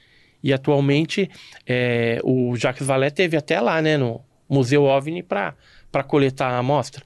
[0.43, 1.29] E atualmente
[1.67, 5.55] é, o Jacques Vallée teve até lá, né, no Museu OVNI para
[6.07, 7.05] coletar a amostra.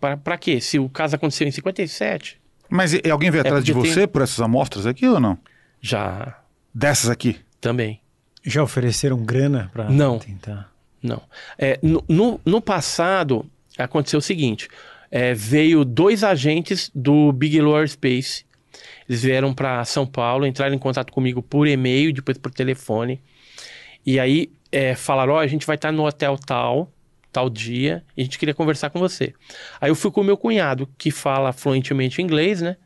[0.00, 0.60] Para quê?
[0.60, 2.38] Se o caso aconteceu em 57,
[2.68, 5.38] Mas e- alguém veio atrás de porque você por essas amostras aqui ou não?
[5.80, 6.38] já
[6.74, 7.38] Dessas aqui?
[7.60, 8.00] também.
[8.44, 10.18] Já ofereceram grana pra Não.
[10.18, 10.70] tentar?
[11.02, 11.22] Não.
[11.58, 13.46] É, no, no, no passado,
[13.78, 14.68] aconteceu o seguinte:
[15.10, 18.44] é, veio dois agentes do Bigelow Aerospace.
[19.08, 23.22] Eles vieram para São Paulo, entraram em contato comigo por e-mail, depois por telefone.
[24.04, 26.92] E aí é, falaram: Ó, a gente vai estar no hotel tal,
[27.32, 29.32] tal dia, e a gente queria conversar com você.
[29.80, 32.76] Aí eu fui com o meu cunhado, que fala fluentemente inglês, né?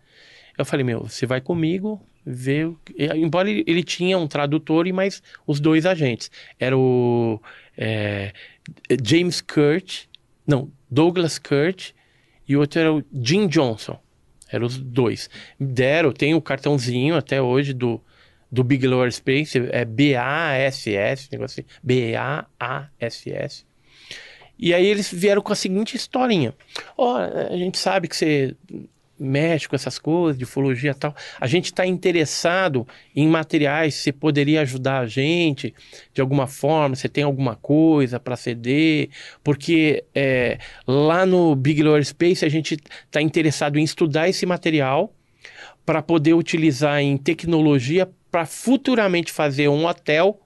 [0.56, 2.66] Eu falei: Meu, você vai comigo, ver.
[2.66, 6.30] o que-" e, Embora ele, ele tinha um tradutor e mais os dois agentes.
[6.58, 7.40] Era o
[7.76, 8.32] é,
[9.02, 10.04] James Kurt,
[10.46, 11.92] não, Douglas Kurt,
[12.50, 13.96] e o outro era o Jim Johnson.
[14.50, 15.30] Eram os dois.
[15.58, 18.00] Deram, tem o cartãozinho até hoje do,
[18.50, 23.64] do Bigelow Aerospace, é B-A-S-S, negócio assim, B-A-A-S-S.
[24.58, 26.52] E aí eles vieram com a seguinte historinha.
[26.98, 28.56] Ó, a gente sabe que você
[29.20, 31.14] mexe com essas coisas, de ufologia e tal.
[31.38, 35.74] A gente está interessado em materiais, você poderia ajudar a gente
[36.14, 39.10] de alguma forma, você tem alguma coisa para ceder,
[39.44, 45.12] porque é, lá no Bigelow Aerospace a gente está interessado em estudar esse material
[45.84, 50.40] para poder utilizar em tecnologia para futuramente fazer um hotel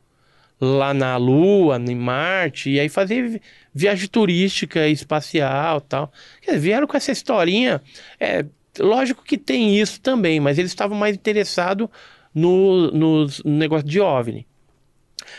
[0.60, 3.42] lá na Lua, em Marte, e aí fazer vi-
[3.74, 6.12] viagem turística espacial tal.
[6.56, 7.82] Vieram com essa historinha.
[8.18, 8.44] É,
[8.78, 11.88] lógico que tem isso também, mas eles estavam mais interessados
[12.34, 14.46] no, nos- no negócio de OVNI.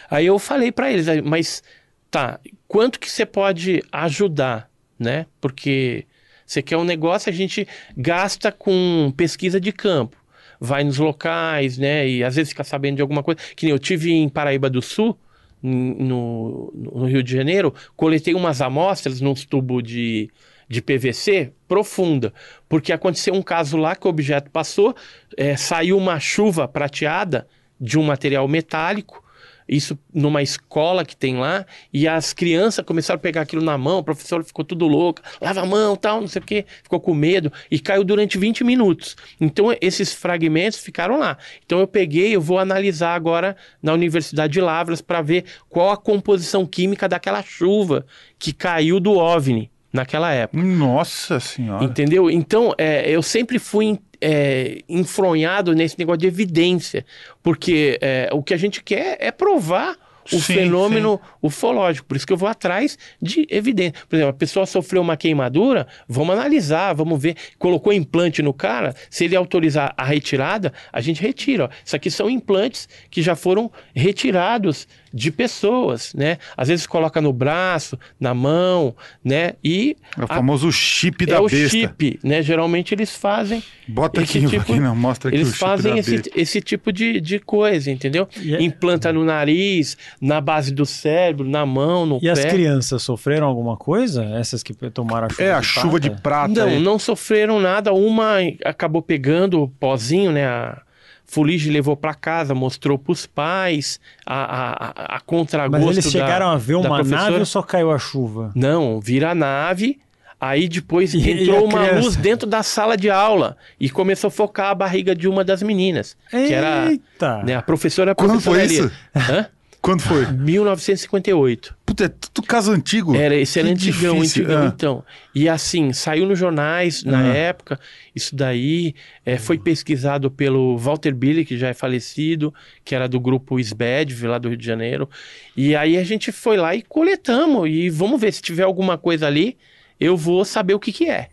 [0.10, 1.64] Aí eu falei para eles, mas
[2.10, 5.26] tá, quanto que você pode ajudar, né?
[5.42, 6.06] Porque
[6.46, 7.68] você quer um negócio, a gente
[7.98, 10.18] gasta com pesquisa de campo.
[10.60, 12.08] Vai nos locais, né?
[12.08, 13.40] E às vezes fica sabendo de alguma coisa.
[13.56, 15.18] Que nem eu tive em Paraíba do Sul,
[15.62, 20.30] no, no Rio de Janeiro, coletei umas amostras num tubo de,
[20.68, 22.34] de PVC profunda,
[22.68, 24.96] porque aconteceu um caso lá que o objeto passou,
[25.38, 27.48] eh, saiu uma chuva prateada
[27.80, 29.24] de um material metálico,
[29.68, 34.00] isso numa escola que tem lá, e as crianças começaram a pegar aquilo na mão,
[34.00, 37.14] o professor ficou tudo louco, lava a mão, tal, não sei o quê, ficou com
[37.14, 39.16] medo, e caiu durante 20 minutos.
[39.42, 41.38] Então esses fragmentos ficaram lá.
[41.66, 45.98] Então eu peguei, eu vou analisar agora na Universidade de Lavras para ver qual a
[45.98, 48.06] composição química daquela chuva
[48.38, 50.62] que caiu do OVNI naquela época.
[50.62, 51.84] Nossa senhora.
[51.84, 52.30] Entendeu?
[52.30, 57.06] Então, é, eu sempre fui é, enfronhado nesse negócio de evidência,
[57.42, 59.96] porque é, o que a gente quer é provar
[60.32, 62.08] o Sim, fenômeno ufológico.
[62.08, 63.94] Por isso que eu vou atrás de evidência.
[64.10, 67.36] Por exemplo, a pessoa sofreu uma queimadura, vamos analisar, vamos ver.
[67.60, 71.66] Colocou implante no cara, se ele autorizar a retirada, a gente retira.
[71.66, 71.70] Ó.
[71.86, 76.38] Isso aqui são implantes que já foram retirados de pessoas, né?
[76.58, 79.54] Às vezes coloca no braço, na mão, né?
[79.64, 81.70] E É o a- famoso chip da é o besta.
[81.70, 82.42] chip, né?
[82.42, 83.64] Geralmente eles fazem.
[83.88, 86.30] Bota esse aqui, tipo- aqui não, mostra aqui o Eles chip fazem da esse, besta.
[86.36, 88.28] esse tipo de, de coisa, entendeu?
[88.42, 92.50] E é- Implanta no nariz, na base do cérebro, na mão, no E as pé.
[92.50, 94.26] crianças sofreram alguma coisa?
[94.26, 96.22] Essas que tomaram a chuva É, a de chuva de prata?
[96.22, 96.54] prata.
[96.54, 96.80] Não, aí.
[96.82, 97.94] não sofreram nada.
[97.94, 100.46] Uma acabou pegando o pozinho, né?
[100.46, 100.82] A
[101.28, 106.12] Fulige levou para casa, mostrou para os pais a, a, a- contragosto Mas eles da-
[106.12, 108.52] chegaram a ver da uma nave ou só caiu a chuva?
[108.56, 110.00] Não, vira a nave.
[110.40, 112.00] Aí depois E- e entrou a uma criança?
[112.02, 115.64] luz dentro da sala de aula e começou a focar a barriga de uma das
[115.64, 116.16] meninas.
[116.30, 117.42] Que era Eita!
[117.44, 118.76] né, a professora Quando professora foi ali.
[118.80, 118.92] isso?
[119.16, 119.48] Hã?
[119.86, 120.26] Quando foi?
[120.32, 121.76] 1958.
[121.86, 123.16] Puta, é tudo caso antigo.
[123.16, 124.44] Era esse era Que antigão, difícil.
[124.44, 124.72] antigão, Ah.
[124.74, 125.04] então.
[125.34, 127.28] E assim, saiu nos jornais na Ah.
[127.36, 127.80] época,
[128.16, 133.20] isso daí é, foi pesquisado pelo Walter Billy, que já é falecido, que era do
[133.20, 135.08] grupo SBED, lá do Rio de Janeiro.
[135.56, 139.28] E aí a gente foi lá e coletamos, e vamos ver se tiver alguma coisa
[139.28, 139.56] ali,
[140.00, 141.30] eu vou saber o que que é.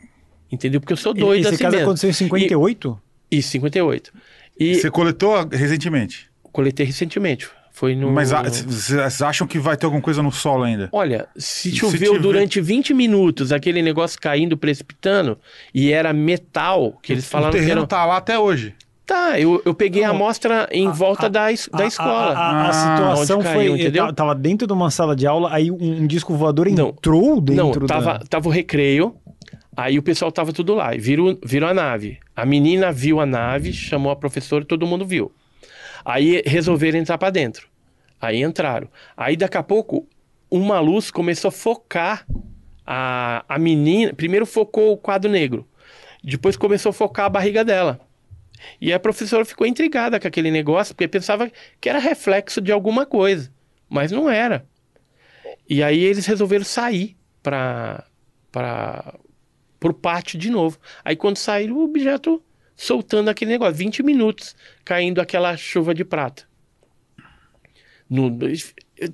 [0.51, 0.79] Entendeu?
[0.81, 1.89] Porque eu sou doido Esse assim caso mesmo.
[1.89, 3.01] aconteceu em 58?
[3.31, 4.13] Isso, 58.
[4.61, 6.29] E Você coletou recentemente.
[6.53, 7.49] coletei recentemente.
[7.73, 8.11] Foi no...
[8.13, 10.89] Mas a- vocês acham que vai ter alguma coisa no solo ainda?
[10.93, 15.39] Olha, se Se choveu tiver- durante 20 minutos, aquele negócio caindo, precipitando,
[15.75, 17.87] e era metal, que eles o falaram que terreno era...
[17.87, 18.75] tá lá até hoje.
[19.07, 22.33] Tá, eu, eu peguei a amostra em volta da, es- da A- escola.
[22.35, 23.57] A, a- a Ah, situação onde foi.
[23.57, 24.07] caiu, entendeu?
[24.09, 26.89] ta- Tava dentro de uma sala de aula, aí um, um disco voador Não.
[26.91, 28.25] entrou dentro Não, tava, da.
[28.29, 29.15] tava o recreio,
[29.77, 32.19] aí o pessoal tava tudo lá, e viram, viram a nave.
[32.37, 35.33] A menina viu a nave, chamou a professora e todo mundo viu.
[36.05, 37.69] Aí resolveram entrar pra dentro.
[38.21, 38.89] Aí entraram.
[39.17, 40.07] Aí daqui a pouco,
[40.51, 42.27] uma luz começou a focar
[42.87, 44.13] a, a menina.
[44.13, 45.67] Primeiro focou o quadro negro,
[46.23, 48.01] depois começou a focar a barriga dela.
[48.81, 51.51] E a professora ficou intrigada com aquele negócio, porque pensava
[51.81, 53.53] que era reflexo de alguma coisa,
[53.89, 54.65] mas não era.
[55.69, 58.05] E aí eles resolveram sair para
[58.53, 59.15] para
[59.81, 60.79] pro pátio de novo.
[61.05, 62.43] Aí quando saíram, o objeto
[62.83, 66.43] soltando aquele negócio, 20 minutos caindo aquela chuva de prata.
[68.11, 68.29] No,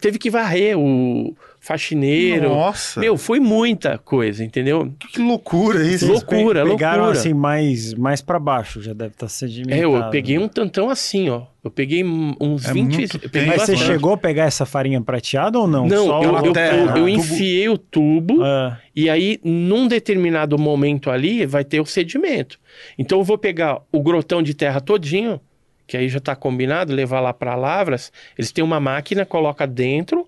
[0.00, 1.36] teve que varrer o
[1.68, 2.48] faxineiro.
[2.48, 2.98] Nossa.
[2.98, 4.92] Meu, foi muita coisa, entendeu?
[5.12, 6.06] Que loucura isso.
[6.06, 7.18] Vocês pe- loucura, pegaram loucura.
[7.20, 9.80] assim mais, mais para baixo, já deve estar sedimentado.
[9.80, 11.42] É, eu peguei um tantão assim, ó.
[11.62, 12.94] Eu peguei uns É 20.
[12.96, 13.86] muito eu peguei Mas você bastante.
[13.92, 15.86] chegou a pegar essa farinha prateada ou não?
[15.86, 21.10] Não, Só eu, eu, terra, eu- enfiei o tubo Ah, e aí, num determinado momento
[21.10, 22.58] ali, vai ter o sedimento.
[22.98, 25.40] Então, eu vou pegar o grotão de terra todinho,
[25.86, 28.12] que aí já está combinado, levar lá para Lavras.
[28.36, 30.26] Eles têm uma máquina, coloca dentro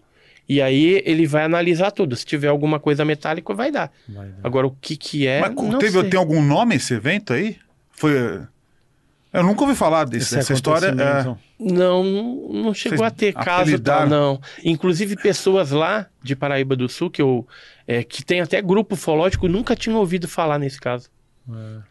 [0.51, 2.17] e aí ele vai analisar tudo.
[2.17, 3.89] Se tiver alguma coisa metálica, vai dar.
[4.09, 4.41] vai dar.
[4.43, 6.11] Agora, o que que é, Mas não teve, sei.
[6.11, 7.57] tem algum nome esse evento aí?
[7.93, 8.13] Foi.
[9.33, 10.89] Eu nunca ouvi falar desse, Esse dessa história.
[10.89, 11.37] É.
[11.57, 14.41] Não, não, chegou Vocês a ter caso tal, não.
[14.65, 17.47] Inclusive, pessoas lá de Paraíba do Sul, que, eu,
[17.87, 21.09] é, que tem até grupo ufológico, nunca tinham ouvido falar nesse caso.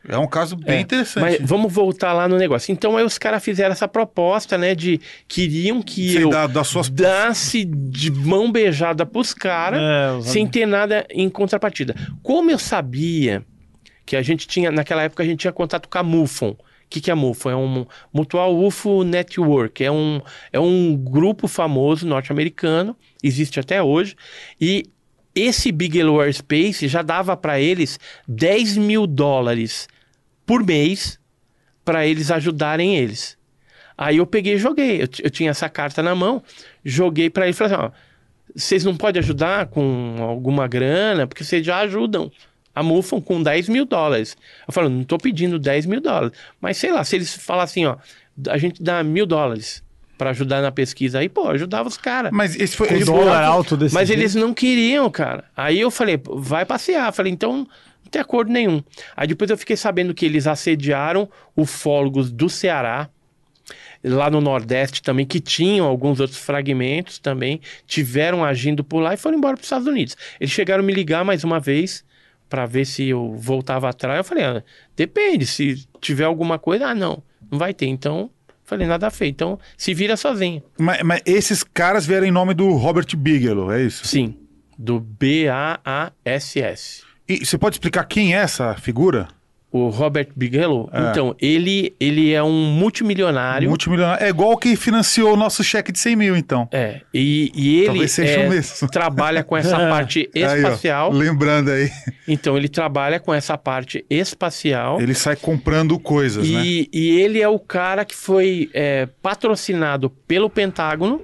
[0.08, 1.22] É um caso bem É, interessante.
[1.22, 2.72] Mas vamos voltar lá no negócio.
[2.72, 6.68] Então, aí os caras fizeram essa proposta, né, de queriam que Sei eu da- das
[6.68, 6.90] suas.
[6.90, 11.94] dasse de mão beijada pros caras, É, sem ter nada em contrapartida.
[12.24, 13.44] Como eu sabia
[14.06, 16.52] que a gente tinha, naquela época a gente tinha contato com a MUFON.
[16.52, 16.58] O
[16.90, 17.50] que, que é a MUFON?
[17.52, 19.84] É um Mutual UFO Network.
[19.84, 20.20] É um,
[20.52, 24.16] é um grupo famoso norte-americano, existe até hoje.
[24.60, 24.86] E
[25.42, 29.88] esse Bigelow Airspace já dava para eles 10 mil dólares
[30.46, 31.20] por mês
[31.84, 33.38] para eles ajudarem eles.
[33.98, 35.02] Aí eu peguei e joguei.
[35.02, 36.42] Eu, eu tinha essa carta na mão,
[36.84, 37.92] joguei para eles e falei assim: ó,
[38.56, 42.32] vocês não podem ajudar com alguma grana, porque vocês já ajudam.
[42.74, 44.38] A MUFON com 10 mil dólares.
[44.66, 46.38] Eu falo, não tô pedindo 10 mil dólares.
[46.62, 47.98] Mas sei lá, se eles falassem, ó,
[48.48, 49.84] a gente dá mil dólares
[50.20, 52.30] para ajudar na pesquisa aí, pô, ajudava os caras.
[52.34, 52.88] Mas esse foi.
[52.94, 54.20] Esse dólar alto desse Mas jeito.
[54.20, 55.46] eles não queriam, cara.
[55.56, 57.14] Aí eu falei, "Pô, vai passear.
[57.14, 58.84] Falei, então não tem acordo nenhum.
[59.16, 63.10] Aí depois eu fiquei sabendo que eles assediaram ufólogos do Ceará,
[64.04, 69.18] lá no Nordeste também, que tinham alguns outros fragmentos também, tiveram agindo por lá e
[69.18, 70.18] foram embora para os Estados Unidos.
[70.38, 72.04] Eles chegaram a me ligar mais uma vez
[72.50, 74.18] para ver se eu voltava atrás.
[74.18, 74.62] Eu falei, ah,
[74.98, 77.86] depende, se tiver alguma coisa, ah, não, não vai ter.
[77.86, 78.30] Então,
[78.70, 79.36] falei, nada feito.
[79.36, 80.64] Então, se vira sozinho.
[80.78, 84.08] Mas, mas esses caras vieram em nome do Robert Bigelow, é isso?
[84.08, 84.38] Sim,
[84.78, 85.50] do B-A-A-S-S.
[87.28, 89.28] E você pode explicar quem é essa figura?
[89.72, 91.12] O Robert Bigelow, É.
[91.12, 93.70] então, ele, ele é um multimilionário.
[93.70, 94.26] Multimilionário.
[94.26, 96.68] É igual que financiou o nosso cheque de 100 mil, então.
[96.72, 101.12] É, e, e ele é, trabalha com essa parte Aí, ó, espacial.
[101.12, 101.92] lembrando aí,
[102.28, 105.00] então, ele trabalha com essa parte espacial.
[105.00, 106.62] ele sai comprando coisas, né?
[106.66, 111.22] E, e ele é o cara que foi é, patrocinado pelo Pentágono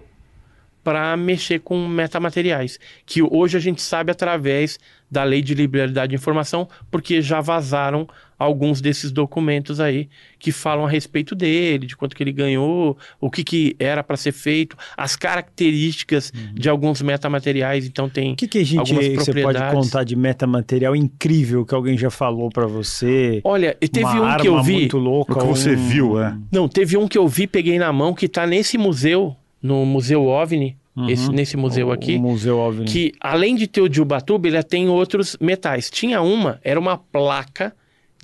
[0.84, 4.78] para mexer com metamateriais, que hoje a gente sabe através
[5.10, 8.08] da Lei de Liberdade de Informação, porque já vazaram
[8.38, 13.32] alguns desses documentos aí que falam a respeito dele, de quanto que ele ganhou, o
[13.32, 17.86] que, que era para ser feito, as características de alguns metamateriais.
[17.86, 21.74] Então tem O que, que a gente algumas você pode contar de metamaterial incrível que
[21.74, 23.42] alguém já falou pra você?
[23.44, 24.74] Olha, e teve Uma um que eu vi.
[24.74, 25.34] muito louca.
[25.34, 26.38] O que você um- viu, é.
[26.52, 30.26] Não, teve um que eu vi, peguei na mão, que tá nesse museu, no Museu
[30.26, 30.76] OVNI,
[31.10, 32.86] esse, nesse museu o- aqui, O museu OVNI.
[32.86, 35.90] que além de ter o de Ubatuba, ele tem outros metais.
[35.90, 37.74] Tinha uma, era uma placa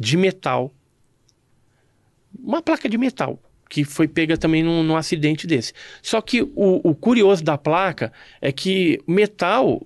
[0.01, 0.73] de metal.
[2.38, 3.39] Uma placa de metal,
[3.69, 5.73] que foi pega também num, num acidente desse.
[6.01, 9.81] Só que o, o curioso da placa é que metal,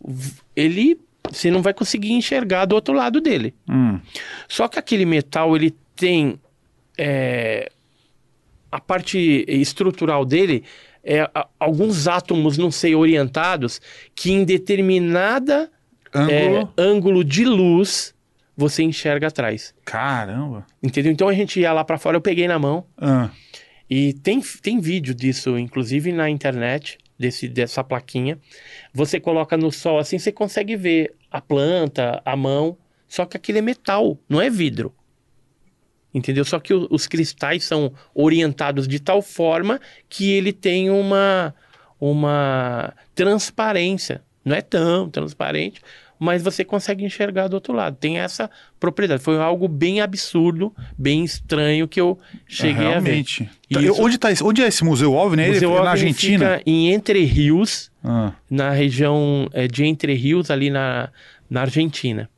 [0.55, 0.99] ele...
[1.31, 3.53] Você não vai conseguir enxergar do outro lado dele.
[3.67, 3.99] Hum.
[4.47, 6.39] Só que aquele metal, ele tem
[6.97, 7.71] é,
[8.71, 10.63] a parte estrutural dele
[11.03, 13.81] é a- alguns átomos, não sei, orientados,
[14.15, 15.71] que em determinada
[16.13, 16.73] é, Ângulo.
[16.77, 18.14] ângulo de luz
[18.57, 19.73] você enxerga atrás.
[19.83, 20.65] Caramba.
[20.81, 21.11] Entendeu?
[21.11, 23.29] Então a gente ia lá pra fora, eu peguei na mão Ah,
[23.89, 28.37] e tem, tem vídeo disso, inclusive na internet, desse, dessa plaquinha.
[28.93, 32.77] Você coloca no sol assim, você consegue ver a planta, a mão,
[33.07, 34.93] só que aquilo é metal, não é vidro.
[36.13, 36.45] Entendeu?
[36.45, 41.53] Só que o- os cristais são orientados de tal forma que ele tem uma,
[41.99, 44.23] uma transparência.
[44.43, 45.81] Não é tão transparente,
[46.25, 47.95] mas você consegue enxergar do outro lado.
[47.99, 49.21] Tem essa propriedade.
[49.21, 53.11] Foi algo bem absurdo, bem estranho que eu cheguei a ver.
[53.11, 53.49] realmente.
[53.71, 54.01] Tá, Isso.
[54.01, 55.43] Onde, tá onde é esse museu OVNI?
[55.43, 56.57] Ele Museu é na OVNI Argentina?
[56.57, 58.33] fica em Entre Rios, Ah.
[58.49, 61.09] na região eh, de Entre Rios, ali na,
[61.49, 62.29] na Argentina.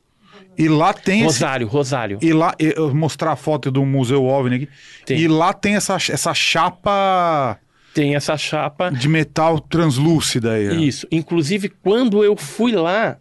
[0.56, 2.18] E lá tem esse, Rosário, Rosário.
[2.20, 4.68] E lá, eu mostrar a foto do Museu OVNI aqui.
[5.06, 5.18] Tem.
[5.20, 7.58] E lá tem essa, essa chapa
[7.94, 8.90] Tem essa chapa.
[8.90, 10.68] de metal translúcida aí.
[10.68, 10.72] ó.
[10.72, 11.06] Isso.
[11.12, 13.18] Inclusive, quando eu fui lá.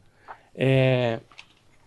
[0.57, 1.19] É,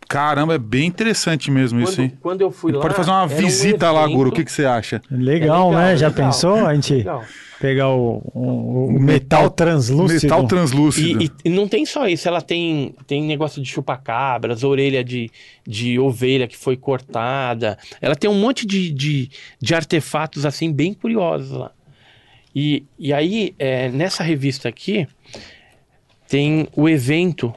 [0.08, 2.18] Caramba, é bem interessante mesmo isso, quando, hein?
[2.20, 2.81] quando eu fui lá.
[2.81, 4.31] Pode fazer uma era um visita lá, Guru.
[4.31, 5.00] O que, que você acha?
[5.08, 5.92] Legal, É legal, né?
[5.92, 6.26] é Já legal.
[6.26, 7.24] pensou a gente Legal.
[7.60, 10.23] pegar o, o- o metal translúcido?
[10.24, 11.23] Metal translúcido.
[11.23, 15.31] E, e- e não tem só isso, ela tem, tem negócio de chupacabras, orelha de,
[15.65, 17.78] de ovelha que foi cortada.
[18.00, 21.70] Ela tem um monte de, de, de artefatos assim bem curiosos lá.
[22.52, 25.07] E, e aí, é, nessa revista aqui,
[26.28, 27.55] tem o evento,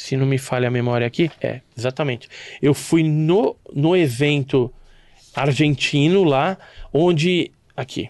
[0.00, 2.26] se não me falha a memória aqui, é, exatamente.
[2.62, 4.72] Eu fui no, no evento
[5.34, 6.56] argentino lá,
[6.90, 7.52] onde.
[7.76, 8.08] Aqui.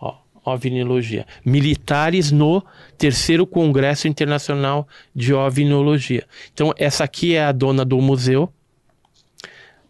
[0.00, 1.26] Ó, OVNIologia.
[1.44, 2.64] Militares no
[2.96, 6.24] terceiro Congresso Internacional de OVNIologia.
[6.54, 8.48] Então, essa aqui é a dona do museu,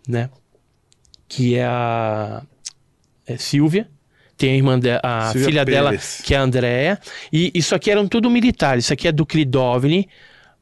[0.08, 0.30] né?
[1.28, 2.42] Que é a
[3.26, 3.90] é Silvia.
[4.38, 6.22] Tem a irmã de, a Silvia filha dela, Pérez.
[6.24, 6.98] que é a Andrea.
[7.30, 8.84] E isso aqui eram tudo militares.
[8.84, 10.08] Isso aqui é do Cridovni,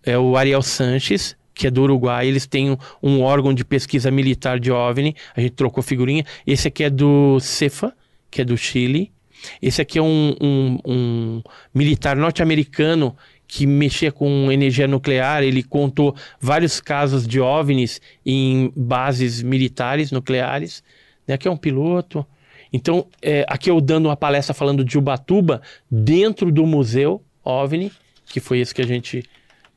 [0.04, 2.26] é o Ariel Sanches, que é do Uruguai.
[2.26, 5.14] Eles têm um, órgão de pesquisa militar de OVNI.
[5.36, 6.24] A gente trocou figurinha.
[6.46, 7.92] Esse aqui é do Cefa,
[8.30, 9.12] que é do Chile.
[9.60, 11.42] Esse aqui é um, um- um
[11.74, 15.42] militar norte-americano que mexia com energia nuclear.
[15.42, 20.82] Ele contou vários casos de OVNIs em bases militares nucleares.
[21.26, 21.34] Né?
[21.34, 22.24] Aqui é um piloto.
[22.72, 27.90] Então, é, aqui eu dando uma palestra falando de Ubatuba dentro do museu OVNI,
[28.26, 29.24] que foi esse que a gente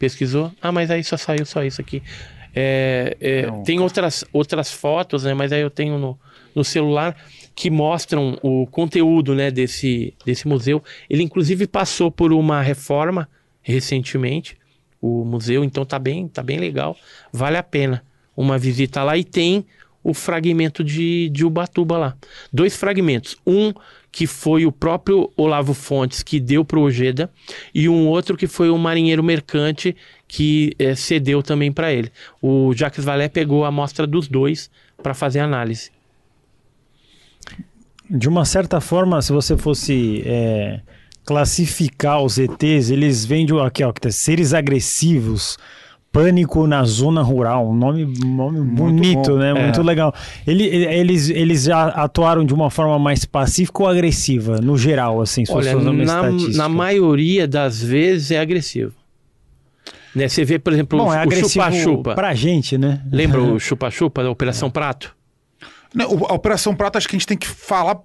[0.03, 0.51] pesquisou.
[0.61, 2.03] Ah, mas aí só saiu só isso aqui.
[2.53, 5.33] É, é, Então- tem outras, outras fotos, né?
[5.33, 6.19] Mas aí eu tenho no,
[6.53, 7.15] no celular
[7.55, 10.83] que mostram o conteúdo né, desse, desse museu.
[11.09, 13.29] Ele inclusive passou por uma reforma
[13.61, 14.57] recentemente,
[15.01, 16.97] o museu, então tá bem, tá bem legal.
[17.31, 18.03] Vale a pena
[18.35, 19.65] uma visita lá e tem
[20.03, 22.17] o fragmento de, de Ubatuba lá.
[22.51, 23.37] Dois fragmentos.
[23.47, 23.73] Um
[24.13, 27.31] que foi o próprio Olavo Fontes que deu para o Ojeda
[27.73, 29.95] e um outro que foi um marinheiro mercante
[30.27, 32.11] que eh, cedeu também para ele.
[32.39, 34.69] O Jacques Vallée pegou a amostra dos dois
[35.01, 35.89] para fazer análise.
[38.07, 40.81] De uma certa forma, se você fosse é,
[41.25, 45.57] classificar os ETs, eles vêm de aqui, ó, tá, seres agressivos.
[46.13, 49.37] Pânico na zona rural, um nome, nome bonito, bom.
[49.37, 49.49] né?
[49.49, 49.63] É.
[49.63, 50.13] Muito legal.
[50.45, 55.43] Ele- eles, eles já atuaram de uma forma mais pacífica ou agressiva, no geral, assim,
[55.43, 58.93] se Olha, na, na maioria das vezes é agressivo.
[60.15, 60.27] Né?
[60.27, 62.13] Você vê, por exemplo, Bom, é o chupa-chupa.
[62.13, 63.01] pra gente, né?
[63.11, 65.15] Lembra o chupa-chupa da Operação Prato?
[65.93, 67.97] Não, o- A Operação Prata, acho que a gente tem que falar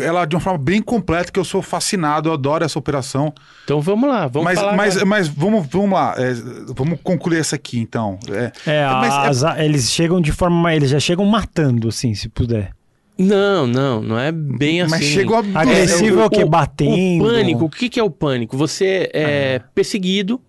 [0.00, 3.32] ela de uma forma bem completa, que eu sou fascinado, eu adoro essa operação.
[3.64, 4.76] Então vamos lá, vamos mas, falar.
[4.76, 5.06] mas, agora.
[5.06, 6.32] mas vamos, vamos lá, é,
[6.74, 8.18] vamos concluir essa aqui, então.
[8.30, 10.74] É, É, mas é- eles chegam de forma.
[10.74, 12.70] Eles já chegam matando, assim, se puder.
[13.18, 14.90] Não, não, não é bem assim.
[14.90, 15.60] mas chegou a...
[15.60, 16.44] Agressivo é o quê?
[16.44, 17.24] o- Batendo?
[17.24, 18.56] O pânico, o que, que é o pânico?
[18.56, 20.40] Você é perseguido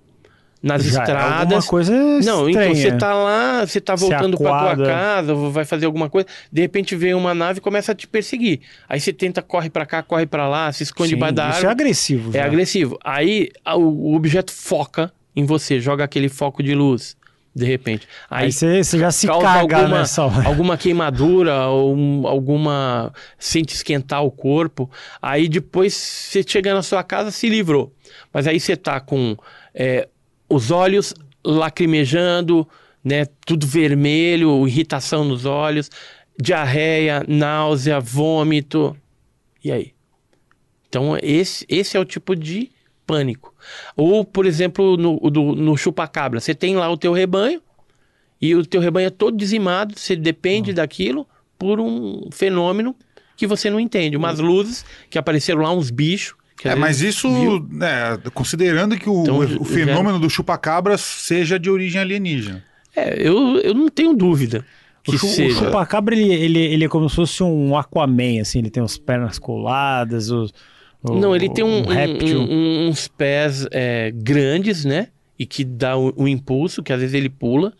[0.64, 1.42] nas Já é estradas.
[1.42, 2.76] alguma coisa Não, então estranha.
[2.76, 6.96] você tá lá, você tá voltando pra tua casa, vai fazer alguma coisa, de repente
[6.96, 8.62] vem uma nave e começa a te perseguir.
[8.88, 11.52] Aí você tenta, corre pra cá, corre pra lá, se esconde Sim, debaixo da Isso
[11.52, 11.72] é árvore.
[11.72, 12.30] agressivo.
[12.30, 12.46] É já.
[12.46, 12.98] agressivo.
[13.04, 17.18] Aí o, o objeto foca em você, joga aquele foco de luz,
[17.54, 18.08] de repente.
[18.30, 20.48] Aí, Aí você você já se causa caga alguma, nessa hora.
[20.48, 23.12] alguma queimadura, ou um- alguma.
[23.38, 24.90] sente esquentar o corpo.
[25.22, 27.92] Aí depois você chega na sua casa, se livrou.
[28.32, 29.36] Mas aí você tá com
[29.76, 30.08] é,
[30.54, 31.14] os olhos
[31.46, 32.68] lacrimejando,
[33.04, 33.26] né?
[33.46, 35.90] Tudo vermelho, irritação nos olhos,
[36.40, 38.96] diarreia, náusea, vômito.
[39.64, 39.94] E aí?
[40.88, 42.70] Então, esse, esse é o tipo de
[43.06, 43.54] pânico.
[43.96, 47.62] Ou, por exemplo, no, do- no chupa-cabra, você tem lá o teu rebanho
[48.42, 50.76] e o teu rebanho é todo dizimado, você depende Hum.
[50.76, 52.96] daquilo por um fenômeno
[53.36, 54.16] que você não entende.
[54.16, 56.36] Umas luzes que apareceram lá, uns bichos.
[56.64, 57.28] Que É, mas isso,
[57.70, 62.64] né, considerando que o, Então, o- já- fenômeno do chupacabra seja de origem alienígena.
[62.96, 64.64] É, eu, eu não tenho dúvida
[65.04, 65.66] que o, chu- o seja.
[65.66, 68.60] chupacabra, ele, ele, ele é como se fosse um Aquaman, assim.
[68.60, 70.54] Ele tem as pernas coladas, os,
[71.04, 72.40] o- Não, ele tem um, um réptil.
[72.40, 75.10] um- um- uns pés é, grandes, né?
[75.38, 77.74] E que dá o, o impulso, que às vezes ele pula.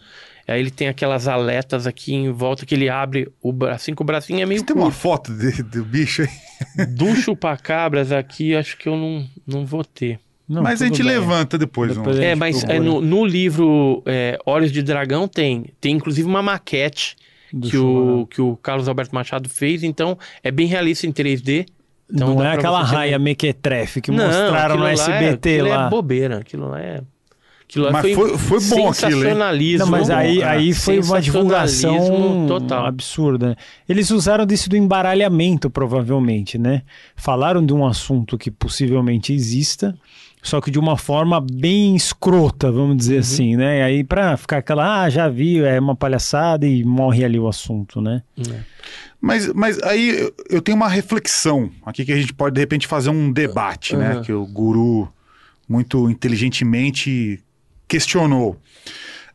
[0.48, 4.06] Aí ele tem aquelas aletas aqui em volta que ele abre o bracinho, que o
[4.06, 4.98] bracinho é meio Você tem uma curto.
[5.00, 6.86] foto de- do bicho aí?
[6.88, 10.20] Do chupacabras aqui, acho que eu não, não vou ter.
[10.48, 11.12] Não, Mas a gente bem.
[11.14, 11.96] levanta depois.
[11.96, 15.68] Depois um- É, mas é, no, no livro é, Olhos de Dragão tem.
[15.80, 17.16] Tem inclusive uma maquete
[17.52, 19.84] Do que o, que o Carlos Alberto Machado fez.
[19.84, 21.66] Então é bem realista em 3D.
[22.14, 25.70] Então não é aquela raia mequetrefe que Não, mostraram no aquilo lá é- SBT aquilo
[25.70, 25.86] lá.
[25.86, 26.38] é bobeira.
[26.40, 27.02] Aquilo lá é.
[27.74, 29.86] Aquilo Mas foi- foi bom aquilo, sensacionalismo.
[29.86, 32.86] Não, mas aí, bom, aí foi uma divulgação total.
[32.86, 33.50] absurda.
[33.50, 33.56] né?
[33.90, 36.84] Eles usaram disso do embaralhamento, provavelmente, né?
[37.16, 39.98] Falaram de um assunto que possivelmente exista,
[40.42, 43.20] só que de uma forma bem escrota, vamos dizer Uhum.
[43.22, 43.80] assim, né?
[43.80, 47.48] E aí pra ficar aquela, ah, já vi, é uma palhaçada e morre ali o
[47.48, 48.22] assunto, né?
[49.20, 53.10] Mas, mas aí eu- tenho uma reflexão aqui que a gente pode, de repente, fazer
[53.10, 54.16] um debate, né?
[54.18, 54.22] Uhum.
[54.22, 55.08] Que o guru,
[55.68, 57.40] muito inteligentemente,
[57.94, 58.58] questionou.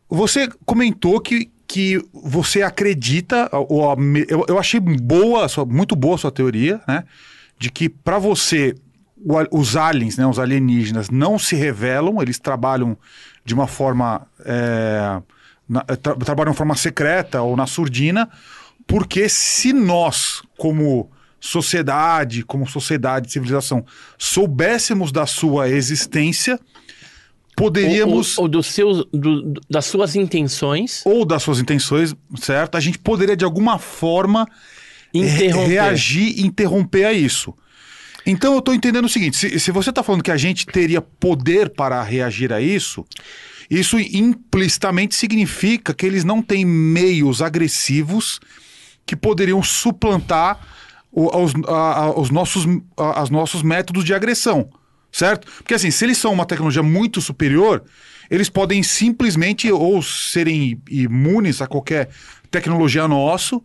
[0.08, 3.96] Você comentou que, que você acredita, ou, a
[4.28, 7.04] eu, eu achei boa, sua- muito boa a sua teoria, né?
[7.58, 8.74] De que para você
[9.24, 12.96] o os aliens, né, os alienígenas, não se revelam, eles trabalham
[13.44, 14.26] de uma forma.
[14.44, 15.20] é,
[15.68, 18.28] na- tra- trabalham de forma secreta ou na surdina,
[18.86, 23.84] porque se nós, como sociedade, como sociedade, civilização,
[24.16, 26.58] soubéssemos da sua existência,
[27.58, 32.76] poderíamos Ou, ou, ou seus, do- das suas intenções ou das suas intenções, certo?
[32.76, 34.46] A gente poderia de alguma forma
[35.12, 35.68] interromper.
[35.68, 37.54] reagir e interromper a isso.
[38.26, 41.00] Então eu estou entendendo o seguinte: se, se você está falando que a gente teria
[41.00, 43.04] poder para reagir a isso,
[43.70, 48.38] isso implicitamente significa que eles não têm meios agressivos
[49.06, 50.60] que poderiam suplantar
[51.10, 54.68] os, a- a- os nossos, a- as nossos métodos de agressão,
[55.12, 55.46] certo?
[55.58, 57.82] Porque assim, se eles são uma tecnologia muito superior,
[58.30, 62.08] eles podem simplesmente ou serem imunes a qualquer
[62.50, 63.62] tecnologia nosso,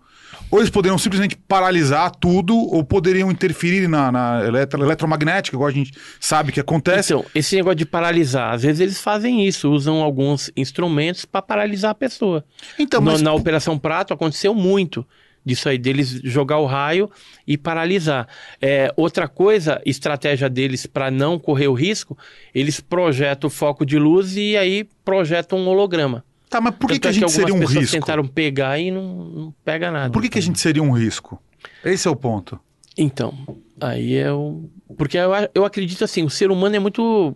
[0.50, 5.74] ou eles poderiam simplesmente paralisar tudo, ou poderiam interferir na, na eletro- eletromagnética, igual a
[5.74, 7.14] gente sabe que acontece.
[7.14, 11.92] Então, esse negócio de paralisar, às vezes eles fazem isso, usam alguns instrumentos para paralisar
[11.92, 12.44] a pessoa.
[12.78, 15.06] Então, No- mas na Operação Prato aconteceu muito
[15.46, 17.10] disso aí, deles jogar o raio
[17.46, 18.28] e paralisar.
[18.62, 22.18] É, outra coisa, estratégia deles para não correr o risco,
[22.54, 26.24] eles projetam o foco de luz e aí projetam um holograma.
[26.50, 27.96] Tá, mas por que, que a é gente algumas seria um risco?
[27.96, 30.12] tentaram pegar e não, não pega nada.
[30.12, 31.42] Por que, que a gente seria um risco?
[31.84, 32.60] Esse é o ponto.
[32.98, 33.34] Então,
[33.82, 34.70] aí é o.
[34.96, 37.36] Porque eu, eu acredito assim, o ser humano é muito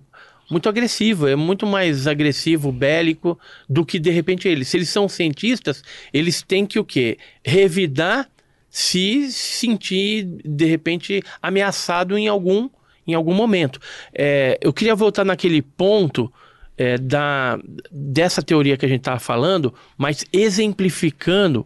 [0.49, 3.37] muito agressivo, é muito mais agressivo, bélico,
[3.69, 4.67] do que de repente eles.
[4.67, 7.17] Se eles são cientistas, eles têm que o quê?
[7.43, 8.29] Revidar
[8.69, 12.69] se sentir, de repente, ameaçado em algum,
[13.07, 13.79] em algum momento.
[14.13, 16.31] É, eu queria voltar naquele ponto
[16.77, 17.59] é, da,
[17.91, 21.65] dessa teoria que a gente estava falando, mas exemplificando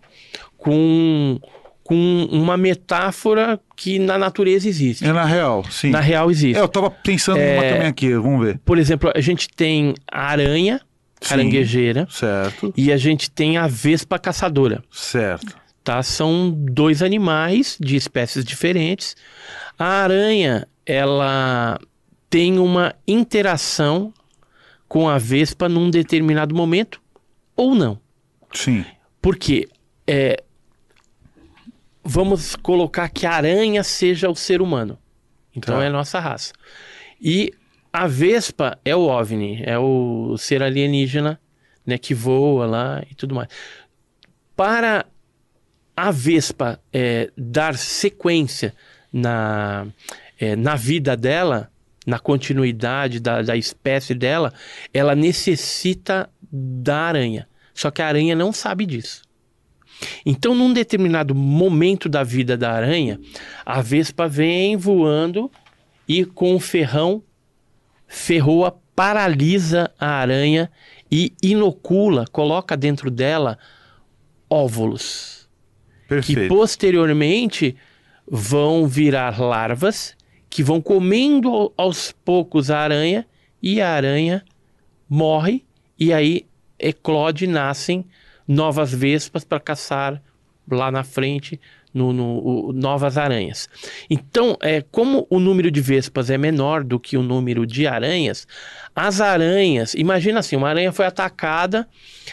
[0.58, 1.40] com,
[1.84, 5.06] com uma metáfora que na natureza existe.
[5.06, 5.90] É na real, sim.
[5.90, 6.58] Na real existe.
[6.58, 8.60] É, eu tava pensando numa também aqui, vamos ver.
[8.64, 10.80] Por exemplo, a gente tem a aranha,
[11.20, 14.84] caranguejeira, Certo, e a gente tem a vespa caçadora.
[14.92, 15.56] certo.
[15.84, 16.02] tá?
[16.04, 19.16] São dois animais de espécies diferentes.
[19.78, 21.80] A aranha, ela
[22.30, 24.14] tem uma interação
[24.88, 27.02] com a vespa num determinado momento
[27.56, 28.00] ou não.
[28.54, 28.86] Sim.
[29.22, 29.68] Porque
[30.08, 30.44] é,
[32.04, 34.98] vamos colocar que a aranha seja o ser humano.
[35.56, 35.84] Então Tá.
[35.84, 36.54] é a nossa raça.
[37.22, 37.54] E
[37.94, 41.40] a vespa é o OVNI, é o ser alienígena
[41.86, 43.50] né, que voa lá e tudo mais.
[44.56, 45.06] Para
[45.96, 48.74] a vespa é, dar sequência
[49.12, 49.88] na,
[50.40, 51.70] é, na vida dela,
[52.06, 54.54] na continuidade da, da espécie dela,
[54.94, 57.48] ela necessita da aranha.
[57.74, 59.22] Só que a aranha não sabe disso.
[60.26, 63.20] Então, num determinado momento da vida da aranha,
[63.66, 65.52] a vespa vem voando
[66.08, 67.24] e com o ferrão
[68.08, 70.70] ferroa, paralisa a aranha
[71.10, 73.58] e inocula, coloca dentro dela
[74.50, 75.48] óvulos
[76.04, 76.48] que Perfeito.
[76.50, 77.76] posteriormente
[78.30, 80.16] vão virar larvas
[80.50, 83.26] que vão comendo ao- aos poucos a aranha
[83.64, 84.44] e a aranha
[85.10, 85.64] morre
[85.98, 86.46] e aí
[86.78, 88.06] eclode nascem
[88.48, 90.22] novas vespas para caçar
[90.70, 91.60] lá na frente
[91.94, 92.40] no, no-
[92.70, 93.68] o- novas aranhas.
[94.10, 98.48] Então, é, como o número de vespas é menor do que o número de aranhas,
[98.96, 101.88] as aranhas, imagina assim, uma aranha foi atacada,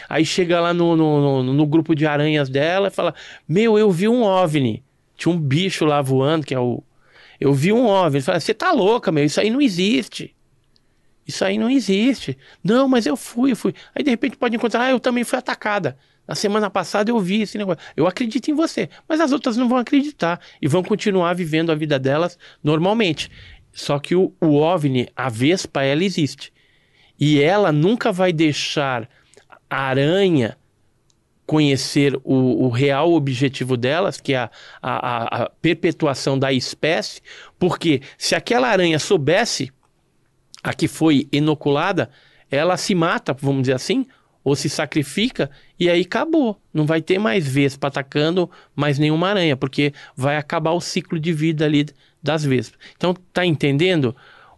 [0.07, 3.13] aí chega lá no, no, no- no grupo de aranhas dela e fala:
[3.47, 4.81] Meu, eu vi um OVNI.
[5.17, 6.81] Tinha um bicho lá voando, que é o.
[7.39, 8.21] Eu vi um OVNI.
[8.21, 10.33] Fala, você tá louca, meu, isso aí não existe.
[11.29, 12.37] Isso aí não existe.
[12.63, 13.73] Não, mas eu fui, eu fui.
[13.95, 15.97] Aí de repente pode encontrar, ah, eu também fui atacada.
[16.27, 17.81] Na semana passada eu vi esse negócio.
[17.95, 18.89] Eu acredito em você.
[19.07, 23.29] Mas as outras não vão acreditar e vão continuar vivendo a vida delas normalmente.
[23.71, 26.51] Só que o, o OVNI, a Vespa, ela existe.
[27.19, 29.07] E ela nunca vai deixar
[29.69, 30.57] a aranha
[31.45, 34.49] conhecer o, o real objetivo delas, que é a,
[34.81, 34.97] a,
[35.41, 37.21] a- a perpetuação da espécie,
[37.57, 39.71] porque se aquela aranha soubesse
[40.63, 42.09] a que foi inoculada,
[42.49, 44.05] ela se mata, vamos dizer assim,
[44.43, 46.59] ou se sacrifica, e aí acabou.
[46.73, 51.33] Não vai ter mais vespa atacando mais nenhuma aranha, porque vai acabar o ciclo de
[51.33, 51.85] vida ali
[52.21, 52.79] das vespas.
[52.95, 54.15] Então, tá entendendo?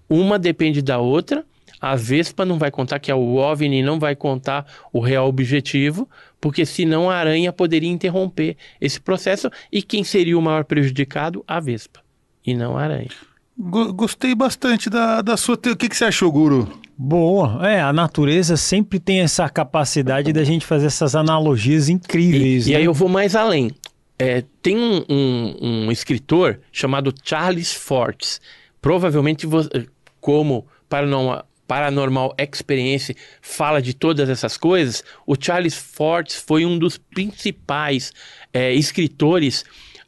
[0.07, 1.45] Uma depende da outra.
[1.79, 6.07] A vespa não vai contar que é o OVNI, não vai contar o real objetivo,
[6.39, 11.43] porque senão a aranha poderia interromper esse processo e quem seria o maior prejudicado?
[11.47, 12.01] A vespa,
[12.45, 13.09] e não a aranha.
[13.61, 15.55] Go- Gostei bastante da, da sua.
[15.57, 16.79] te- O que, que você achou, Guru?
[16.97, 17.67] Boa.
[17.67, 22.67] É, a natureza sempre tem essa capacidade da gente fazer essas analogias incríveis.
[22.67, 22.79] E, e né?
[22.79, 23.71] aí eu vou mais além.
[24.19, 28.39] É, tem um, um- um escritor chamado Charles Fortes.
[28.81, 29.47] Provavelmente,
[30.19, 36.97] como Paranormal, Paranormal Experience fala de todas essas coisas, o Charles Fortes foi um dos
[36.97, 38.11] principais
[38.53, 39.63] é, escritores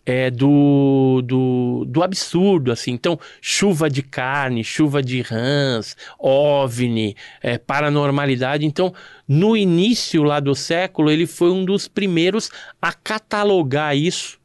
[0.06, 2.92] é, do, do, do absurdo, assim.
[2.92, 8.66] Então, chuva de carne, chuva de rãs, OVNI, é, paranormalidade.
[8.66, 8.94] Então,
[9.28, 12.52] no início lá do século, ele foi um dos primeiros
[12.82, 14.40] a catalogar isso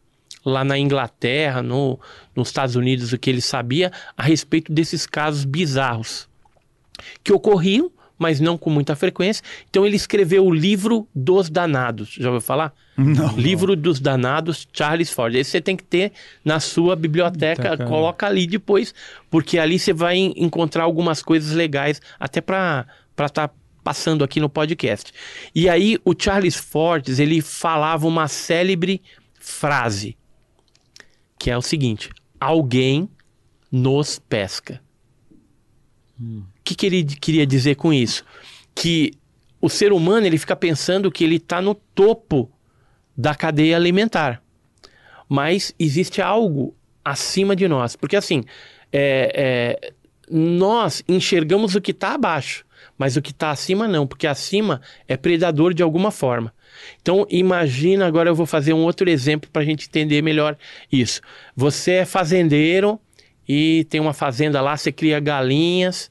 [0.45, 1.99] lá na Inglaterra, no,
[2.35, 6.29] nos Estados Unidos, o que ele sabia a respeito desses casos bizarros
[7.23, 9.43] que ocorriam, mas não com muita frequência.
[9.71, 12.17] Então ele escreveu o livro dos danados.
[12.19, 12.75] Já ouviu falar?
[12.97, 13.37] Não.
[13.37, 15.33] Livro dos Danados, Charles Ford.
[15.37, 16.11] Esse você tem que ter
[16.45, 17.89] na sua biblioteca, Biblioteca.
[17.89, 18.93] coloca ali depois,
[19.31, 22.85] porque ali você vai en- encontrar algumas coisas legais, até para
[23.21, 25.13] estar passando aqui no podcast.
[25.55, 29.01] E aí o Charles Ford, ele falava uma célebre
[29.39, 30.17] frase,
[31.39, 33.09] que é o seguinte: alguém
[33.71, 34.81] nos pesca.
[36.21, 38.25] O que, que ele queria dizer com isso?
[38.75, 39.13] Que
[39.61, 42.51] o ser humano ele fica pensando que ele está no topo
[43.17, 44.43] da cadeia alimentar.
[45.29, 47.97] Mas existe algo acima de nós.
[47.97, 48.45] Porque assim,
[48.93, 49.33] é,
[49.83, 49.93] é,
[50.31, 52.65] nós enxergamos o que está abaixo,
[52.97, 56.53] mas o que está acima não, porque acima é predador de alguma forma.
[57.01, 60.57] Então imagina, agora eu vou fazer um outro exemplo para a gente entender melhor
[60.93, 61.21] isso.
[61.57, 63.01] Você é fazendeiro
[63.49, 66.11] e tem uma fazenda lá, você cria galinhas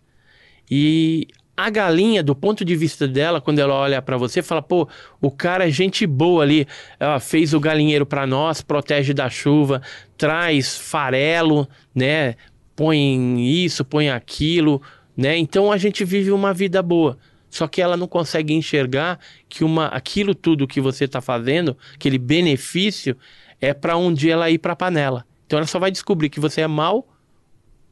[0.70, 4.88] e a galinha, do ponto de vista dela, quando ela olha para você, fala: pô,
[5.20, 6.68] o cara é gente boa ali,
[7.00, 9.82] ela fez o galinheiro para nós, protege da chuva,
[10.16, 12.36] traz farelo, né?
[12.76, 14.80] Põe isso, põe aquilo,
[15.16, 15.36] né?
[15.36, 17.18] Então a gente vive uma vida boa.
[17.50, 22.20] Só que ela não consegue enxergar que uma, aquilo tudo que você está fazendo, aquele
[22.20, 23.18] benefício,
[23.60, 25.26] é para um dia ela ir para a panela.
[25.48, 27.08] Então ela só vai descobrir que você é mal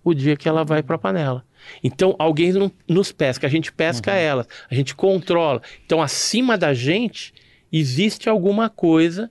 [0.03, 1.43] o dia que ela vai para a panela.
[1.83, 4.17] Então alguém não- nos pesca, a gente pesca Uhum.
[4.17, 5.61] elas, a gente controla.
[5.85, 7.33] Então acima da gente
[7.71, 9.29] existe alguma coisa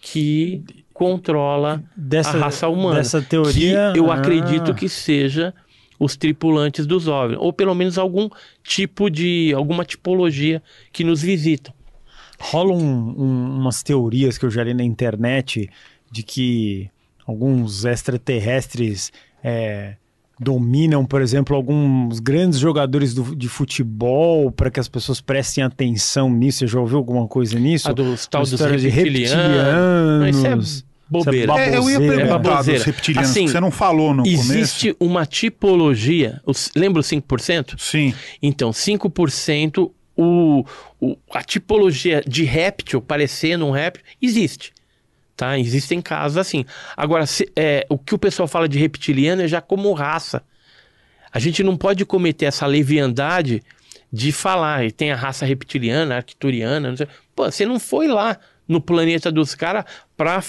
[0.00, 2.96] que controla Dessa, a raça humana.
[2.96, 3.90] Dessa teoria.
[3.92, 5.52] Que eu ah, acredito que seja
[5.98, 8.28] os tripulantes dos OVNIs, ou pelo menos algum
[8.62, 11.74] tipo de, alguma tipologia que nos visitam.
[12.38, 15.68] Rolam um- um- umas teorias que eu já li na internet
[16.10, 16.90] de que
[17.26, 19.12] alguns extraterrestres
[19.44, 19.96] é,
[20.42, 26.30] dominam, por exemplo, alguns grandes jogadores do- de futebol para que as pessoas prestem atenção
[26.32, 26.60] nisso.
[26.60, 27.88] Você já ouviu alguma coisa nisso?
[27.88, 29.30] A dos tal dos história de reptilianos.
[29.30, 30.84] Isso é reptilianos.
[31.08, 31.52] bobeira.
[31.52, 32.84] Isso É, eu ia perguntar dos baboseira.
[32.84, 34.52] reptilianos, Assim, que você não falou no começo.
[34.52, 37.74] Existe uma tipologia, os, lembra os 5%?
[37.78, 38.14] Sim.
[38.42, 40.64] Então, 5%, o,
[41.00, 44.72] o, a tipologia de réptil, parecendo um réptil, existe.
[45.40, 45.58] Tá?
[45.58, 46.64] Existem casos assim.
[46.96, 50.42] Agora, se- é, o que o pessoal fala de reptiliano é já como raça.
[51.32, 53.62] A gente não pode cometer essa leviandade
[54.12, 57.06] de falar, e tem a raça reptiliana, arcturiana, não sei.
[57.34, 58.36] Pô, você não foi lá
[58.68, 59.84] no planeta dos caras
[60.16, 60.42] pra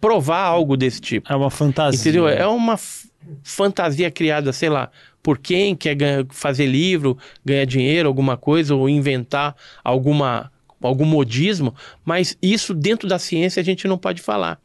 [0.00, 1.32] provar algo desse tipo.
[1.32, 2.00] É uma fantasia.
[2.00, 2.26] Entendeu?
[2.28, 2.76] É uma
[3.42, 4.90] fantasia criada, sei lá,
[5.22, 10.50] por quem quer ganhar- fazer livro, ganhar dinheiro, alguma coisa, ou inventar alguma,
[10.86, 14.60] algum modismo, mas isso dentro da ciência a gente não pode falar.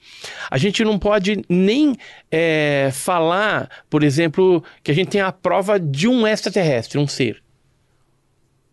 [0.50, 1.96] A gente não pode nem
[2.32, 7.42] é, falar, por exemplo, que a gente tem a prova de um extraterrestre, um ser.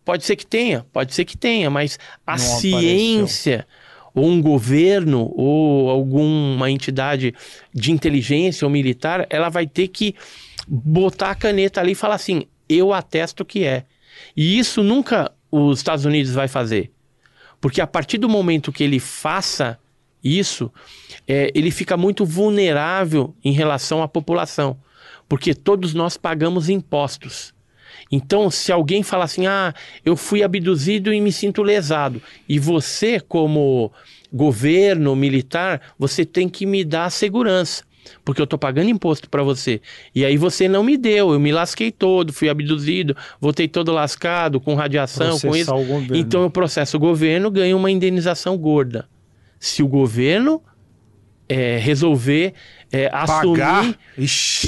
[0.03, 3.67] Pode ser que tenha, pode ser que tenha, mas a Não ciência
[4.15, 7.35] ou um governo ou alguma entidade
[7.73, 10.15] de inteligência ou militar, ela vai ter que
[10.67, 13.85] botar a caneta ali e falar assim: eu atesto que é.
[14.35, 16.91] E isso nunca os Estados Unidos vai fazer.
[17.59, 19.79] Porque a partir do momento que ele faça
[20.23, 20.71] isso,
[21.27, 24.77] é, ele fica muito vulnerável em relação à população.
[25.27, 27.53] Porque todos nós pagamos impostos.
[28.11, 29.73] Então, se alguém fala assim, ah,
[30.05, 33.91] eu fui abduzido e me sinto lesado, e você, como
[34.31, 37.83] governo militar, você tem que me dar segurança,
[38.23, 39.81] porque eu estou pagando imposto para você.
[40.13, 44.59] E aí você não me deu, eu me lasquei todo, fui abduzido, voltei todo lascado,
[44.59, 45.65] com radiação, com isso.
[45.67, 46.15] Processar o governo.
[46.15, 49.07] Então eu processo o governo, ganho uma indenização gorda.
[49.59, 50.61] Se o governo
[51.49, 52.53] é, resolver
[52.91, 53.97] é, assumir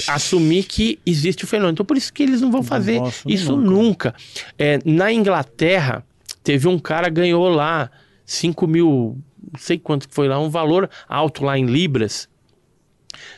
[0.07, 1.73] assumir que existe o fenômeno.
[1.73, 3.69] Então, por isso que eles não vão fazer isso nunca.
[3.69, 4.15] nunca.
[4.57, 6.03] É, na Inglaterra,
[6.43, 7.89] teve um cara que ganhou lá
[8.25, 9.17] 5 mil,
[9.51, 12.27] não sei quanto que foi lá, um valor alto lá em Libras,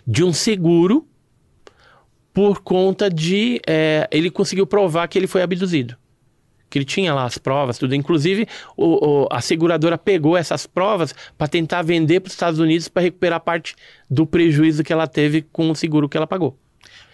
[0.06, 1.08] de um seguro
[2.33, 3.59] por conta de.
[3.67, 5.95] é, ele conseguiu provar que ele foi abduzido.
[6.69, 7.93] Que ele tinha lá as provas, tudo.
[7.93, 12.88] Inclusive, o- o- a seguradora pegou essas provas para tentar vender para os Estados Unidos
[12.88, 13.75] para recuperar parte
[14.09, 16.58] do prejuízo que ela teve com o seguro que ela pagou.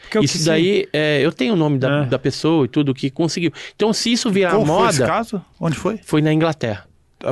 [0.03, 2.05] Porque Isso daí, é, eu tenho o nome da, É.
[2.05, 3.51] da pessoa e tudo que conseguiu.
[3.75, 5.41] Então, se isso virar Qual foi esse moda, caso?
[5.59, 5.97] Onde foi?
[5.97, 6.87] foi na Inglaterra.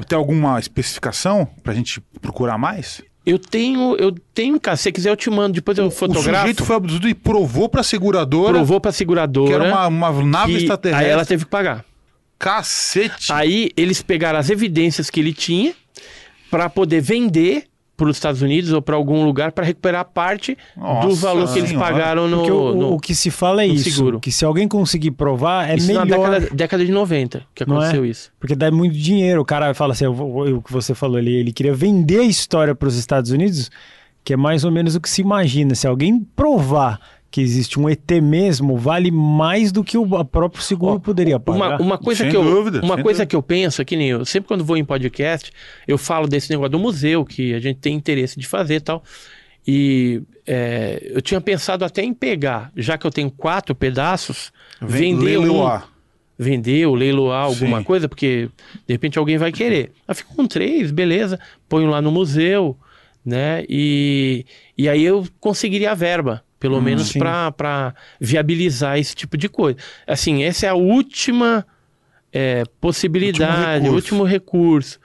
[0.09, 3.03] Tem alguma especificação pra gente procurar mais?
[3.25, 4.77] Eu tenho, eu tenho, cara.
[4.77, 5.53] Se você quiser, eu te mando.
[5.53, 6.39] Depois eu O fotografo.
[6.39, 9.53] sujeito foi abduzido e provou pra seguradora provou pra que seguradora.
[9.53, 11.05] era uma, uma nave que- extraterrestre.
[11.05, 11.83] Aí ela teve que pagar.
[12.37, 13.31] Cacete.
[13.33, 15.73] Aí eles pegaram as evidências que ele tinha
[16.51, 17.63] para poder vender
[17.97, 21.59] para os Estados Unidos ou para algum lugar para recuperar parte do Nossa valor que
[21.59, 21.91] eles Senhora.
[21.93, 24.19] pagaram no, o, no- o que se fala é isso, seguro.
[24.19, 26.05] que se alguém conseguir provar, é isso melhor.
[26.05, 27.65] na década, década de 90 que é?
[27.65, 28.31] aconteceu isso.
[28.39, 29.41] Porque dá muito dinheiro.
[29.41, 32.87] O cara fala assim, o que você falou ali, ele queria vender a história para
[32.87, 33.71] os Estados Unidos,
[34.23, 35.73] que é mais ou menos o que se imagina.
[35.75, 36.99] Se alguém provar
[37.35, 41.57] que existe um ET mesmo, vale mais do que o a próprio seguro poderia pagar.
[41.57, 43.25] Uma, uma coisa, Sem que eu, dúvida, uma coisa dúvida.
[43.25, 45.51] que eu penso aqui, nem eu, sempre quando vou em podcast,
[45.85, 49.03] eu falo desse negócio do museu, que a gente tem interesse de fazer e tal.
[49.67, 55.17] E é, eu tinha pensado até em pegar, já que eu tenho quatro pedaços, Vem-
[55.17, 55.89] vender um, leiloar.
[56.39, 57.83] vender ou leiloar alguma Sim.
[57.83, 58.47] coisa, porque
[58.87, 59.91] de repente alguém vai querer.
[60.07, 62.77] Eu fico com três, beleza, ponho lá no museu,
[63.25, 63.65] né?
[63.67, 64.45] E,
[64.77, 67.19] e aí eu conseguiria a verba, pelo menos sim.
[67.19, 69.77] para viabilizar esse tipo de coisa.
[70.07, 71.63] Assim, essa é a última
[72.33, 74.99] é, possibilidade, Último o último recurso.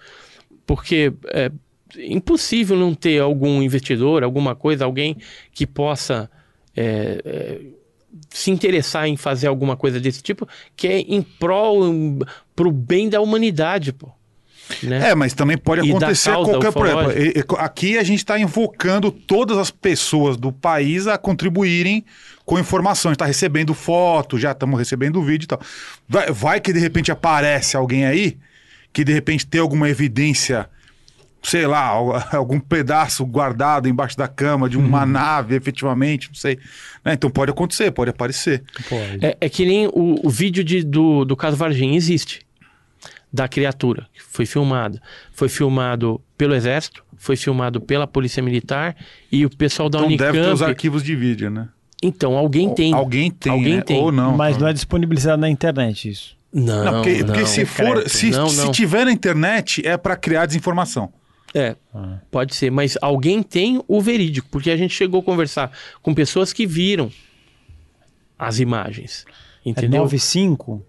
[0.65, 1.53] Porque é
[1.99, 5.19] impossível não ter algum investidor, alguma coisa, alguém
[5.53, 6.31] que possa
[6.75, 7.61] é, é,
[8.31, 11.83] se interessar em fazer alguma coisa desse tipo, que é em prol,
[12.57, 14.09] para o bem da humanidade, pô.
[14.83, 15.11] Né?
[15.11, 17.13] É, mas também pode E acontecer causa qualquer problema.
[17.59, 22.05] Aqui a gente está invocando todas as pessoas do país a contribuírem
[22.45, 23.11] com informação.
[23.11, 25.61] A gente está recebendo foto, já estamos recebendo vídeo e tal.
[26.09, 28.37] Vai, vai que de repente aparece alguém aí
[28.93, 30.69] que de repente tem alguma evidência
[31.43, 36.59] sei lá, al- algum pedaço guardado embaixo da cama de uma nave, efetivamente, não sei.
[37.03, 37.15] Né?
[37.15, 38.63] Então pode acontecer, pode aparecer.
[38.91, 39.25] Pode.
[39.25, 42.43] É, é que nem o, o vídeo de- do, do caso Varginha existe.
[43.33, 45.01] Da criatura, que foi filmado.
[45.33, 48.97] Foi filmado pelo Exército, foi filmado pela Polícia Militar
[49.31, 50.33] e o pessoal da Então Unicamp.
[50.33, 51.69] deve ter os arquivos de vídeo, né?
[52.03, 52.93] Então, alguém tem.
[52.95, 53.83] Alguém tem, Alguém né?
[53.83, 54.01] tem.
[54.01, 54.37] Ou não.
[54.37, 56.37] Mas não é disponibilizado na internet isso.
[56.53, 57.47] Não, Não, porque, porque não.
[57.47, 61.13] se for, se, Não, se tiver na internet, é pra criar desinformação.
[61.55, 62.19] É, Ah.
[62.31, 65.71] pode ser, mas alguém tem o verídico, porque a gente chegou a conversar
[66.03, 67.11] com pessoas que viram
[68.39, 69.25] as imagens.
[69.65, 69.99] É Entendeu?
[70.03, 70.83] 95,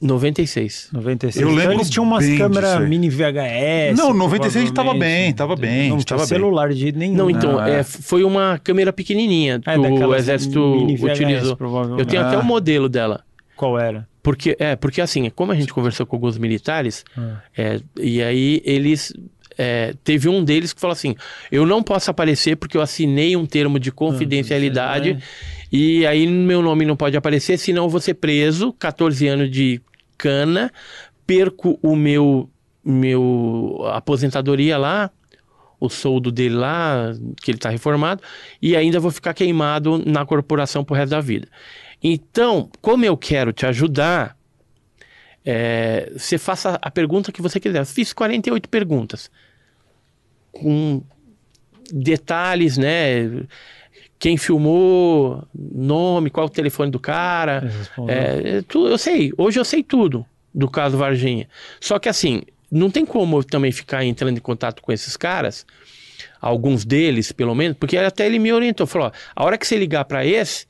[0.00, 0.88] 96.
[0.92, 1.36] 96.
[1.36, 3.96] Eu então lembro eles tinham umas bem câmeras mini VHS.
[3.96, 4.98] Não, 96 tava provavelmente.
[5.24, 6.26] bem, tava bem, Não tinha bem.
[6.26, 7.14] celular de jeito nenhum.
[7.14, 7.80] Não, então, Não, é.
[7.80, 11.58] é, foi uma câmera pequenininha que É, o daquelas exército VHS, utilizou.
[11.98, 12.40] Eu tenho até Ah.
[12.40, 13.22] o modelo dela.
[13.56, 14.08] Qual era?
[14.22, 17.38] Porque, é, porque assim, como a gente conversou com alguns militares, Ah.
[17.56, 19.12] é, e aí eles.
[19.58, 21.14] é, teve um deles que falou assim:
[21.52, 25.18] eu não posso aparecer porque eu assinei um termo de confidencialidade
[25.70, 29.80] e aí meu nome não pode aparecer, senão eu vou ser preso, 14 anos de
[31.26, 32.50] perco o meu,
[32.84, 35.10] meu aposentadoria lá,
[35.78, 38.22] o soldo dele lá, que ele está reformado,
[38.60, 41.48] e ainda vou ficar queimado na corporação pro resto da vida.
[42.02, 44.36] Então, como eu quero te ajudar,
[45.44, 47.80] é, você faça a pergunta que você quiser.
[47.80, 49.30] Eu fiz 48 perguntas.
[50.52, 51.02] Com
[51.92, 53.46] detalhes, né?
[54.20, 57.62] Quem filmou, nome, qual o telefone do cara.
[58.08, 60.24] É, é, tu- eu sei, hoje eu sei tudo
[60.54, 61.48] do caso Varginha.
[61.80, 65.64] Só que assim, não tem como eu também ficar entrando em contato com esses caras,
[66.40, 69.78] alguns deles pelo menos, porque até ele me orientou, falou, ó, a hora que você
[69.78, 70.66] ligar para esse,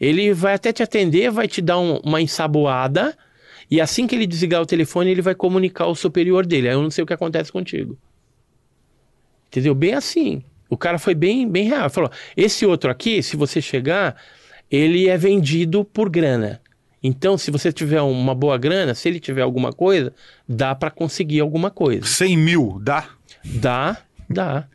[0.00, 3.14] ele vai até te atender, vai te dar um- uma ensaboada,
[3.70, 6.68] e assim que ele desligar o telefone, ele vai comunicar ao superior dele.
[6.70, 7.98] Aí eu não sei o que acontece contigo.
[9.48, 9.74] Entendeu?
[9.74, 10.42] Bem assim.
[10.74, 11.88] O cara foi bem, bem real.
[11.88, 14.16] Falou: esse outro aqui, se você chegar,
[14.70, 16.60] ele é vendido por grana.
[17.02, 20.12] Então, se você tiver uma boa grana, se ele tiver alguma coisa,
[20.48, 22.06] dá para conseguir alguma coisa.
[22.06, 23.04] 100 mil, dá?
[23.44, 24.66] Dá, dá,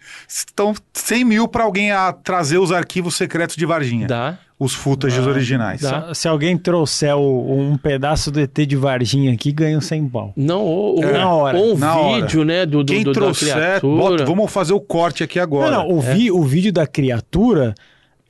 [0.52, 4.08] Então, 100 mil pra alguém a trazer os arquivos secretos de Varginha.
[4.08, 4.38] dá.
[4.60, 5.80] Os footages originais.
[5.80, 6.14] dá.
[6.14, 10.34] Se alguém trouxer o- um pedaço do ET de Varginha aqui, ganha um 100 pau.
[10.36, 13.20] Não, ou, ou- Na hora, ou um na vídeo, né, do, do, Quem do- da
[13.22, 14.02] trouxer, criatura.
[14.02, 15.72] bota- vamos fazer o corte aqui agora.
[15.72, 17.74] Não, não, o, vi- o vídeo da criatura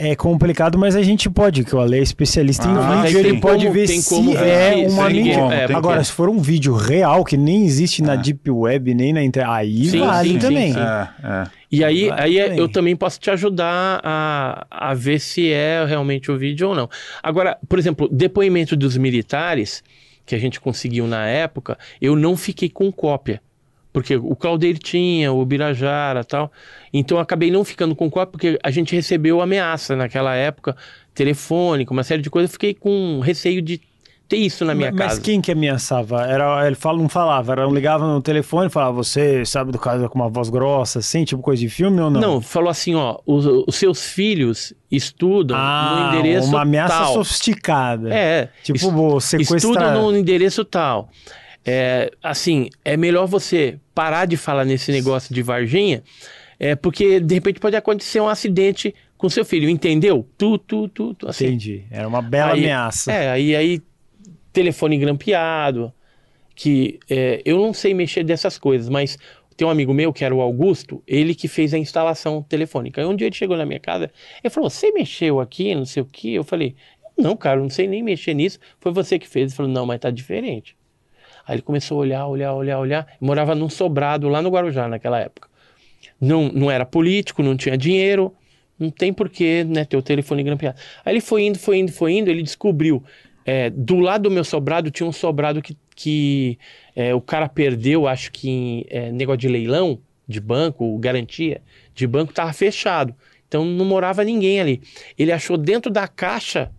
[0.01, 3.19] é complicado, mas a gente pode, que o Ale é especialista em Ah, mas vídeo,
[3.19, 4.43] ele pode como- ver tem se como é
[4.75, 5.35] ver, uma tem mentira.
[5.41, 6.05] como, tem Agora, como.
[6.05, 9.85] se for um vídeo real, que nem existe na Deep Web, nem na internet, aí
[9.89, 10.71] Sim, vale sim, também.
[10.73, 10.79] sim.
[10.79, 11.43] É, é.
[11.71, 12.57] E aí, Vai aí também.
[12.59, 16.89] eu também posso te ajudar a, a ver se é realmente o vídeo ou não.
[17.21, 19.83] Agora, por exemplo, depoimento dos militares,
[20.25, 23.41] que a gente conseguiu na época, eu não fiquei com cópia.
[23.91, 26.51] Porque o Claudeir tinha, o Birajara tal.
[26.93, 30.75] Então eu acabei não ficando com cópia, porque a gente recebeu ameaça naquela época,
[31.13, 32.49] telefônica, uma série de coisas.
[32.49, 33.81] Eu fiquei com receio de
[34.27, 35.21] ter isso na minha mas casa.
[35.21, 36.21] quem que ameaçava?
[36.23, 40.07] Era, ele fala, não falava, era, ligava no telefone e falava, você sabe do caso
[40.07, 42.21] com uma voz grossa, assim, tipo coisa de filme ou não?
[42.21, 47.13] Não, falou assim, ó, os, os seus filhos estudam Ah, no endereço uma ameaça tal.
[47.15, 48.13] sofisticada.
[48.13, 49.57] É, Tipo, es- vou sequestrar.
[49.57, 51.09] Estudo no endereço tal.
[51.71, 56.01] É, assim, é melhor você parar de falar nesse negócio de Varginha,
[56.59, 60.27] é, porque de repente pode acontecer um acidente com seu filho, entendeu?
[60.35, 61.45] Tu, tu, tu, tu assim.
[61.45, 61.83] Entendi.
[61.91, 63.11] Era uma bela Aí- ameaça.
[63.11, 63.81] É, aí, aí
[64.51, 65.93] telefone grampeado,
[66.55, 69.15] que é, eu não sei mexer dessas coisas, mas
[69.55, 72.99] tem um amigo meu, que era o Augusto, ele que fez a instalação telefônica.
[72.99, 74.09] Aí um dia ele chegou na minha casa,
[74.43, 76.33] ele falou, você mexeu aqui, não sei o que?
[76.33, 76.75] Eu falei,
[77.17, 79.51] não, cara, não sei nem mexer nisso, foi você que fez.
[79.51, 80.78] Ele falou, não, mas tá diferente.
[81.49, 84.87] Aí ele começou a olhar, olhar, olhar, olhar, Eu morava num sobrado lá no Guarujá
[84.87, 85.49] naquela época.
[86.21, 88.31] Não, não era político, não tinha dinheiro,
[88.77, 90.77] não tem porquê né, ter o telefone grampeado.
[91.03, 93.03] Aí ele foi indo, foi indo, foi indo, ele descobriu.
[93.43, 96.59] é, do lado do meu sobrado tinha um sobrado que, que
[96.95, 99.97] é, o cara perdeu, acho que em é, negócio de leilão
[100.27, 101.63] de banco, garantia
[101.95, 103.15] de banco, tava fechado.
[103.47, 104.83] Então não morava ninguém ali.
[105.17, 106.69] Ele achou dentro da caixa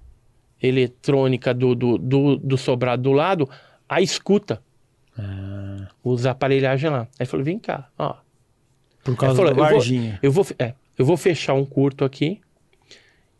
[0.62, 3.50] eletrônica do, do, do, do sobrado do lado
[3.96, 4.62] a escuta.
[6.02, 7.06] Os aparelhagens lá.
[7.18, 8.14] Aí falou: vem cá, ó.
[9.04, 10.18] Por causa falou, do eu vou-.
[10.22, 12.40] Eu vou, é, eu vou fechar um curto aqui.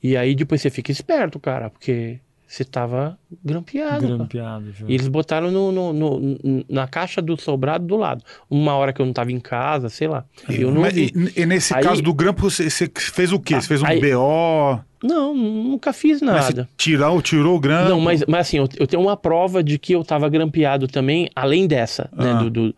[0.02, 4.06] E aí depois você fica esperto, cara, porque você tava grampeado.
[4.06, 4.72] Grampeado.
[4.88, 8.24] E eles botaram no, no- no- na caixa do sobrado do lado.
[8.48, 10.24] Uma hora que eu não tava em casa, sei lá.
[10.48, 11.12] Eu não Mas, vi.
[11.36, 13.54] e, e nesse Aí- caso do grampo, você, você fez o quê?
[13.60, 14.80] Você fez um Aí- BO?
[15.02, 16.68] Não, nunca fiz Mas você nada.
[16.76, 17.88] tirou, o grampo?
[17.88, 21.30] Não, mas, mas assim, eu, eu tenho uma prova de que eu tava grampeado também,
[21.34, 22.32] além dessa, né?
[22.32, 22.42] Ah.
[22.42, 22.74] Do, do-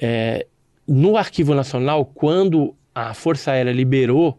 [0.00, 0.46] é,
[0.86, 4.38] no Arquivo Nacional, quando a Força Aérea liberou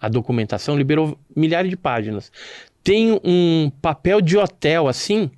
[0.00, 2.32] a documentação, liberou milhares de páginas.
[2.82, 5.30] Tem um papel de hotel assim,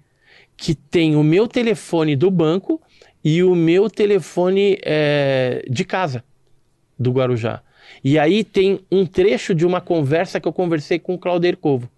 [0.56, 2.80] que tem o meu telefone do banco
[3.24, 6.22] e o meu telefone é, de casa
[6.96, 7.60] do Guarujá.
[8.04, 11.88] E aí tem um trecho de uma conversa que eu conversei com o Claudio Covo,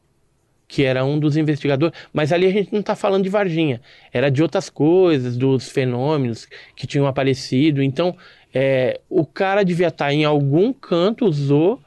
[0.68, 1.96] que era um dos investigadores.
[2.12, 3.80] Mas ali a gente não está falando de Varginha,
[4.12, 7.82] era de outras coisas, dos fenômenos que tinham aparecido.
[7.82, 8.16] Então,
[8.52, 11.80] é, o cara devia estar tá em algum canto, usou,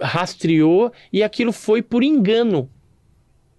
[0.00, 2.70] rastreou e aquilo foi por engano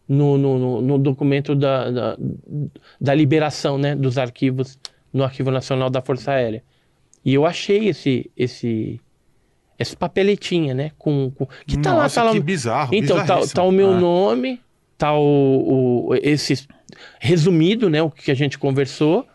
[0.08, 2.18] no, no, no documento da, da,
[3.00, 4.78] da, liberação né, dos arquivos
[5.14, 6.64] no Arquivo Nacional da Força Aérea.
[7.24, 9.00] E eu achei esse, esse,
[9.82, 10.92] esse papeletinha, né?
[10.98, 12.46] Com, com que tá Nossa, lá, tá que lá.
[12.46, 12.96] bizarro.
[12.96, 14.00] Então, tá, tá, o meu ah.
[14.00, 14.62] nome,
[14.98, 16.68] tá o, o, esse
[17.20, 18.02] resumido, né?
[18.02, 19.28] O que a gente conversou.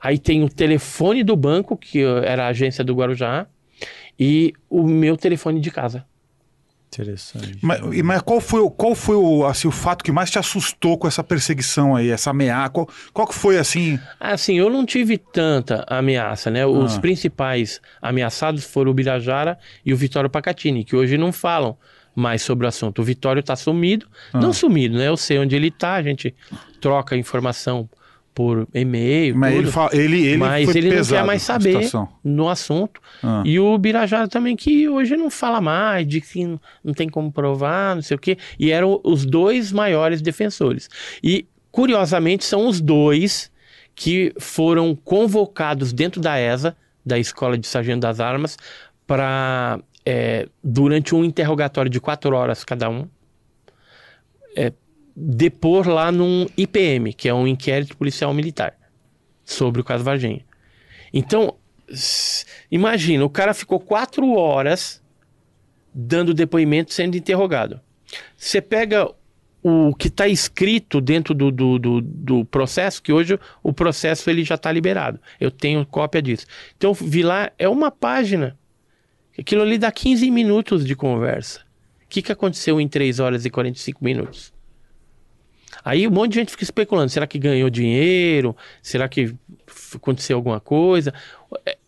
[0.00, 3.46] Aí tem o telefone do banco, que era a agência do Guarujá,
[4.18, 6.04] e o meu telefone de casa.
[7.02, 7.58] Interessante.
[7.62, 10.96] Mas, mas qual foi, o- qual foi o, assim, o fato que mais te assustou
[10.96, 12.70] com essa perseguição aí, essa ameaça?
[12.70, 13.98] Qual, qual que foi, assim...
[14.18, 16.64] Assim, eu não tive tanta ameaça, né?
[16.66, 17.00] Os Ah.
[17.00, 21.76] principais ameaçados foram o Birajara e o Vitório Pacatini, que hoje não falam
[22.14, 23.02] mais sobre o assunto.
[23.02, 24.40] O Vitório tá sumido, Ah.
[24.40, 25.06] não sumido, né?
[25.08, 26.34] Eu sei onde ele tá, a gente
[26.80, 27.88] troca informação
[28.36, 31.90] por e-mail, Mas tudo, ele, fa- ele, ele mas ele não quer mais saber
[32.22, 33.00] no assunto.
[33.22, 33.42] Ah.
[33.46, 36.44] E o Birajara também, que hoje não fala mais, de que
[36.84, 38.36] não- tem como provar, não sei o quê.
[38.58, 40.90] E eram os dois maiores defensores.
[41.24, 43.50] E, curiosamente, são os dois
[43.94, 48.58] que foram convocados dentro da ESA, da Escola de Sargento das Armas,
[49.06, 49.80] para,
[50.62, 53.08] durante um interrogatório de quatro horas cada um,
[54.54, 54.74] é,
[55.16, 58.76] depor lá num IPM, que é um inquérito policial militar,
[59.44, 60.44] sobre o caso Varginha.
[61.12, 61.56] Então,
[62.70, 65.02] imagina, o cara ficou quatro horas
[65.94, 67.80] dando depoimento sendo interrogado.
[68.36, 69.10] Você pega
[69.62, 74.44] o que está escrito dentro do, do, do, do processo, que hoje o processo ele
[74.44, 75.18] já está liberado.
[75.40, 76.46] Eu tenho cópia disso.
[76.76, 78.56] Então, vi lá, é uma página.
[79.36, 81.60] Aquilo ali dá 15 minutos de conversa.
[82.04, 84.55] O que, que aconteceu em 3 horas e 45 minutos?
[85.86, 88.56] Aí um monte de gente fica especulando: será que ganhou dinheiro?
[88.82, 89.32] Será que
[89.94, 91.14] aconteceu alguma coisa?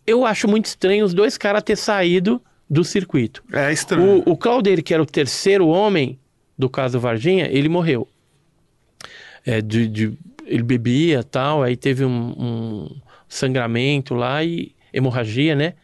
[0.06, 3.42] Eu acho muito estranho os dois caras ter saído do circuito.
[3.52, 4.22] É estranho.
[4.24, 6.16] O, o Claudeiro, que era o terceiro homem
[6.56, 8.06] do caso Varginha, ele morreu.
[9.44, 12.96] É, de, de- ele bebia tal, aí teve um, um
[13.28, 15.74] sangramento lá e hemorragia, né?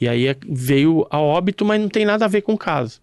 [0.00, 3.02] E aí é- veio a óbito, mas não tem nada a ver com o caso.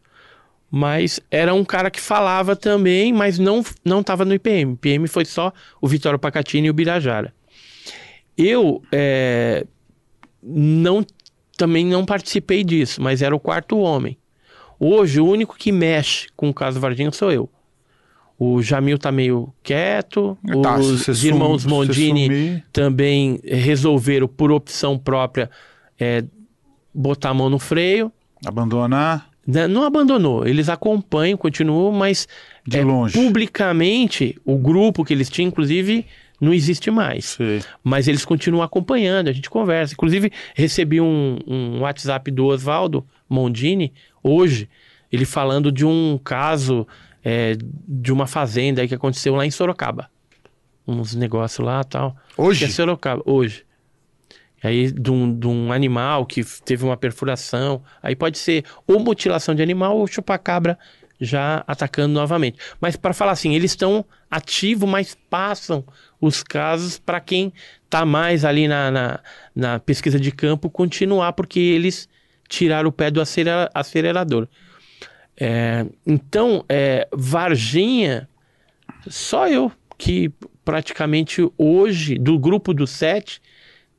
[0.70, 4.74] Mas era um cara que falava também, mas não não estava no IPM.
[4.74, 7.34] IPM foi só o Vitório Pacatini e o Birajara.
[8.38, 9.66] Eu é,
[10.44, 11.06] não
[11.58, 14.18] também não participei disso, mas era o quarto homem.
[14.80, 17.50] Hoje, o único que mexe com o caso Varginha sou eu.
[18.40, 24.96] O Jamil tá meio quieto, Tá, se os irmãos você Mondini também resolveram, por opção
[25.00, 25.50] própria,
[26.00, 26.24] é,
[26.94, 28.12] botar a mão no freio.
[28.46, 29.27] Abandonar?
[29.48, 32.27] Não abandonou, eles acompanham, continuam, mas
[32.66, 33.14] de é, longe.
[33.14, 36.06] publicamente, o grupo que eles tinham, inclusive,
[36.40, 37.26] não existe mais.
[37.26, 37.61] Sei.
[37.82, 39.93] Mas eles continuam acompanhando, a gente conversa.
[39.93, 44.69] Inclusive, recebi um, um WhatsApp do Oswaldo Mondini hoje,
[45.09, 46.85] ele falando de um caso
[47.24, 50.09] é, de uma fazenda que aconteceu lá em Sorocaba.
[50.85, 52.16] Uns negócios lá e tal.
[52.38, 52.59] Hoje?
[52.59, 53.66] Que é Sorocaba, hoje.
[54.64, 57.84] Aí, de um, de um animal que teve uma perfuração.
[58.02, 60.77] Aí pode ser ou mutilação de animal ou chupacabra
[61.19, 62.60] já atacando novamente.
[62.80, 65.84] Mas para falar assim, eles estão ativos, mas passam
[66.19, 67.53] os casos para quem
[67.86, 69.19] está mais ali na, na,
[69.56, 72.08] na pesquisa de campo continuar, porque eles
[72.48, 74.48] tiraram o pé do acelera- acelerador.
[75.40, 78.27] É, então, é, Varginha,
[79.08, 80.32] só eu que
[80.66, 83.42] praticamente hoje, do grupo dos sete,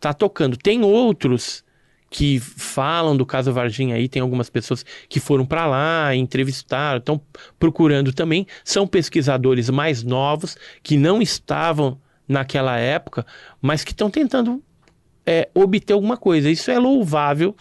[0.01, 0.57] tá tocando.
[0.57, 1.65] Tem outros
[2.11, 7.21] que falam do caso Varginha aí, tem algumas pessoas que foram para lá, entrevistaram, estão
[7.59, 8.47] procurando também.
[8.65, 13.27] São pesquisadores mais novos que não estavam naquela época,
[13.61, 14.63] mas que estão tentando
[15.27, 16.51] é, obter alguma coisa.
[16.51, 17.55] Isso é louvável,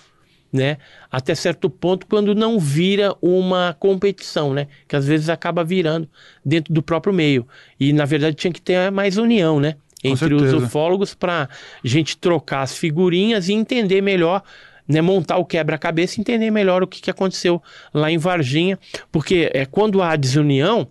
[0.51, 0.77] né?
[1.11, 4.67] Até certo ponto, quando não vira uma competição, né?
[4.87, 6.09] Que às vezes acaba virando
[6.45, 7.45] dentro do próprio meio.
[7.79, 9.75] E na verdade tinha que ter mais união, né?
[10.07, 11.49] Entre os ufólogos para
[11.83, 14.41] gente trocar as figurinhas e entender melhor,
[14.87, 15.01] né?
[15.01, 17.61] Montar o quebra-cabeça e entender melhor o que, que aconteceu
[17.93, 18.79] lá em Varginha.
[19.11, 20.87] Porque é, quando há desunião,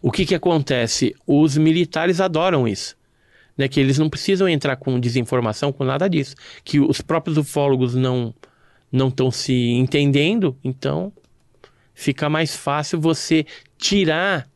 [0.00, 1.14] o que, que acontece?
[1.26, 2.96] Os militares adoram isso.
[3.58, 7.94] né, que eles não precisam entrar com desinformação, com nada disso, que os próprios ufólogos
[7.94, 8.32] não
[8.90, 11.12] não estão se entendendo, então
[11.92, 13.44] fica mais fácil você
[13.76, 14.48] tirar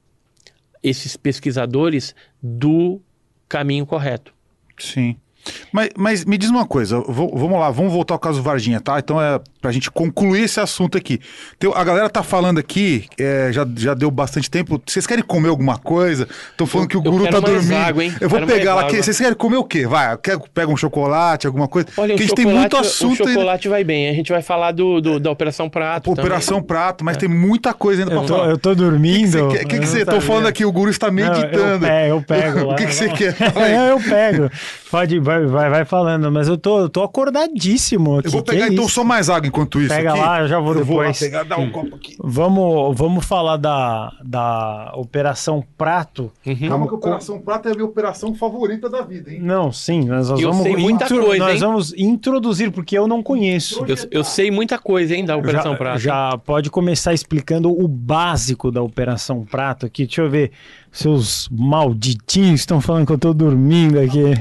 [0.83, 2.99] esses pesquisadores do
[3.53, 4.33] caminho correto.
[4.79, 5.15] Sim.
[5.73, 8.99] Mas, mas me diz uma coisa, vamos lá, vamos voltar ao caso Varginha, tá?
[8.99, 11.21] Então é pra gente concluir esse assunto aqui.
[11.57, 14.81] Então, a galera tá falando aqui, é, já, já deu bastante tempo.
[14.85, 16.27] Vocês querem comer alguma coisa?
[16.51, 17.73] Estão falando Eu- que o guru tá dormindo.
[17.77, 18.15] água, hein?
[18.21, 19.03] Eu vou Quero pegar lá água.
[19.03, 19.87] Vocês querem comer o quê?
[19.87, 21.89] Vai, quer, pega um chocolate, alguma coisa?
[21.97, 23.35] Olha, Porque o a gente tem chocolate, muito assunto o ainda.
[23.41, 24.09] chocolate vai bem.
[24.09, 26.11] A gente vai falar do, do- da Operação Prato.
[26.11, 26.25] também.
[26.25, 28.51] Operação Prato, mas tem muita coisa ainda Eu pra tô, falar.
[28.51, 29.49] eu tô O que dormindo.
[29.49, 30.65] que você- que que você não tô falando aqui?
[30.65, 31.87] O guru está Não, meditando.
[31.87, 32.73] Eu, é, eu pego lá.
[32.75, 33.37] O que, que você quer?
[33.57, 34.51] É, eu pego.
[34.91, 38.29] Pode, vai, vai, vai falando, mas eu tô, eu tô acordadíssimo aqui.
[38.29, 38.95] Eu vou pegar é então isso?
[38.95, 39.89] só mais água enquanto isso.
[39.89, 40.21] Pega aqui.
[40.21, 41.19] lá, eu já vou eu Vou lá depois.
[41.19, 42.17] pegar, dar um copo aqui.
[42.19, 46.31] Vamos, vamos falar da, da Operação Prato.
[46.47, 46.69] Uhum.
[46.69, 49.41] Calma que a Operação Prato é a minha operação favorita da vida, hein?
[49.41, 51.61] Não, sim, nós, nós Eu vamos sei muita coisa, nós hein?
[51.61, 53.85] vamos introduzir porque eu não conheço.
[53.87, 55.99] Eu, eu sei muita coisa, hein, da Operação Já, Prato.
[55.99, 60.07] já pode começar explicando o básico da Operação Prato aqui.
[60.07, 60.53] Deixa eu ver.
[60.93, 64.35] Seus malditinhos estão falando que eu tô dormindo aqui.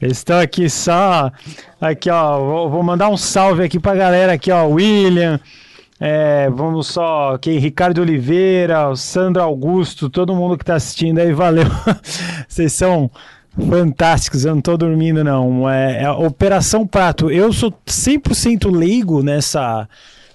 [0.00, 1.32] Eles estão aqui só.
[1.80, 2.68] Aqui, ó.
[2.68, 4.64] Vou, mandar um salve aqui pra galera aqui, ó.
[4.66, 5.40] William.
[5.98, 7.34] é, vamos só.
[7.34, 11.66] Aqui, Ricardo Oliveira, Sandro Augusto, todo mundo que tá assistindo aí, valeu.
[12.46, 13.10] Vocês são
[13.68, 15.68] fantásticos, eu não tô dormindo, não.
[15.68, 17.28] É, é a Operação Prato.
[17.28, 19.88] Eu sou 100% leigo nessa.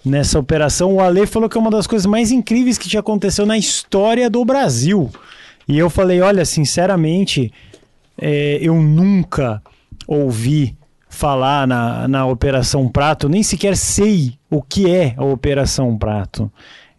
[0.04, 3.46] Nessa operação, o Ale falou que é uma das coisas mais incríveis que já aconteceu
[3.46, 5.12] na história do Brasil.
[5.68, 7.54] E eu falei: olha, sinceramente,
[8.20, 9.62] é, eu nunca
[10.08, 10.76] ouvi
[11.08, 16.52] falar na, na Operação Prato, nem sequer sei o que é a Operação Prato.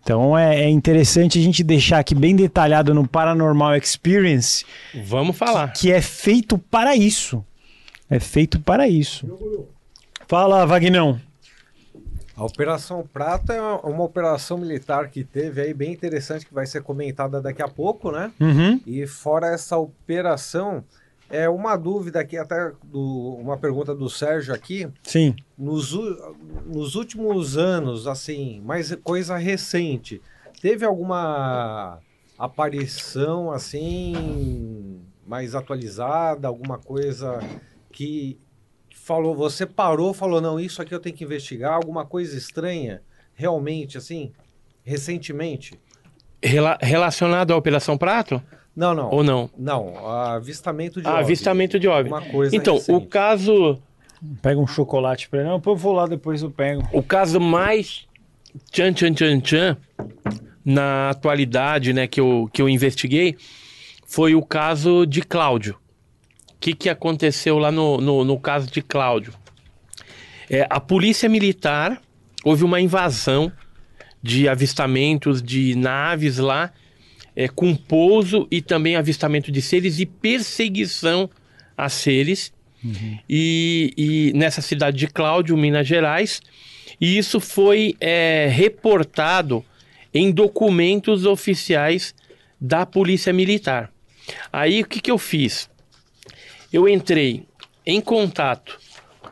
[0.02, 4.64] Então é, é interessante a gente deixar aqui bem detalhado no Paranormal Experience
[5.04, 5.72] Vamos falar.
[5.72, 7.44] que é feito para isso.
[8.10, 9.26] É feito para isso.
[10.26, 11.20] Fala, Vagnão.
[12.36, 16.82] A Operação Prata é uma, operação militar que teve aí bem interessante, que vai ser
[16.82, 18.32] comentada daqui a pouco, né?
[18.40, 18.80] Uhum.
[18.86, 20.82] E fora essa operação,
[21.28, 24.88] é uma dúvida aqui, até do, uma pergunta do Sérgio aqui.
[25.02, 25.34] Sim.
[25.58, 25.92] Nos,
[26.66, 30.20] nos últimos anos, assim, mais coisa recente,
[30.60, 31.98] teve alguma
[32.38, 37.40] aparição, assim, mais atualizada, alguma coisa
[37.90, 38.38] que
[39.14, 43.02] falou, você parou, falou, não, isso aqui eu tenho que investigar, alguma coisa estranha,
[43.34, 44.32] realmente, assim,
[44.82, 45.78] recentemente?
[46.42, 48.42] Rela- relacionado à Operação Prato?
[48.74, 49.10] Não, não.
[49.10, 49.50] Ou não?
[49.56, 51.24] Não, avistamento de Ah, OVNI.
[51.24, 52.10] avistamento de OVNI.
[52.14, 53.06] Alguma coisa Então, o recente.
[53.08, 53.78] caso,
[54.40, 55.48] Pega um chocolate pra ele.
[55.48, 56.88] Não, eu vou lá, depois eu pego.
[56.92, 58.06] o caso mais
[58.70, 59.76] tchan tchan tchan tchan
[60.64, 63.36] na atualidade, né, que eu, que eu investiguei,
[64.06, 65.76] foi o caso de Cláudio.
[66.62, 69.34] O que, que aconteceu lá no, no, no caso de Cláudio?
[70.48, 72.00] É, a polícia militar,
[72.44, 73.50] houve uma invasão
[74.22, 76.72] de avistamentos de naves lá,
[77.34, 81.28] é, com pouso e também avistamento de seres e perseguição
[81.76, 82.52] a seres.
[83.28, 86.40] E, e nessa cidade de Cláudio, Minas Gerais,
[87.00, 89.64] e isso foi é, reportado
[90.14, 92.14] em documentos oficiais
[92.60, 93.90] da Polícia Militar.
[94.52, 95.71] Aí o que, que eu fiz?
[96.72, 97.44] Eu entrei
[97.84, 98.78] em contato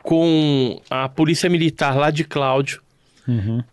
[0.03, 2.81] com a Polícia Militar lá de Cláudio,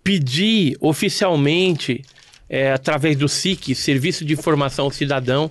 [0.03, 2.03] pedi oficialmente,
[2.49, 5.51] é, através do SIC, Serviço de Informação ao Cidadão.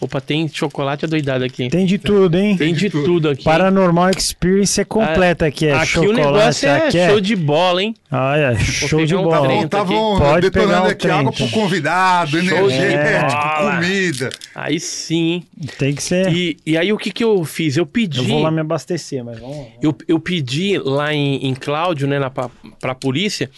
[0.00, 1.68] Opa, tem chocolate adoidado aqui.
[1.68, 2.56] Tem de tudo, hein?
[2.56, 3.42] Tem de tudo aqui.
[3.42, 5.66] Paranormal Experience é completa aqui.
[5.66, 7.08] É Aqui chocolate, o negócio é aqui é...
[7.08, 7.94] show de bola, hein?
[8.12, 9.64] Olha, show de pegar bola.
[9.64, 14.30] Estavam pegar detonando o aqui água trem, pro convidado, Show energético, comida.
[14.54, 15.42] Aí sim?
[15.78, 16.32] Tem que ser.
[16.32, 17.76] E, e aí o que, que eu fiz?
[17.76, 18.20] Eu pedi.
[18.20, 19.64] Eu vou lá me abastecer, mas vamos lá.
[19.82, 22.18] Eu, eu pedi lá em, em Cláudio, né,
[22.80, 23.50] para a polícia,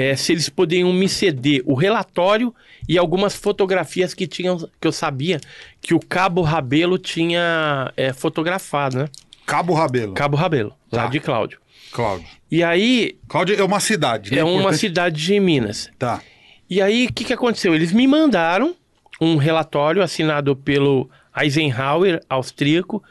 [0.00, 2.54] é, se eles poderiam me ceder o relatório
[2.88, 5.38] e algumas fotografias que tinham, que eu sabia
[5.80, 9.08] que o Cabo Rabelo tinha é, fotografado, né?
[9.44, 10.14] Cabo Rabelo.
[10.14, 11.08] Cabo Rabelo, lá Tá.
[11.08, 11.60] de Cláudio.
[11.92, 12.26] Cláudio.
[12.50, 14.38] E aí, Cláudio é uma cidade, né?
[14.38, 15.90] é uma cidade de Minas.
[15.98, 16.22] Tá.
[16.68, 17.74] E aí, o que, que aconteceu?
[17.74, 18.74] Eles me mandaram
[19.20, 23.02] um relatório assinado pelo Eisenhower, austríaco,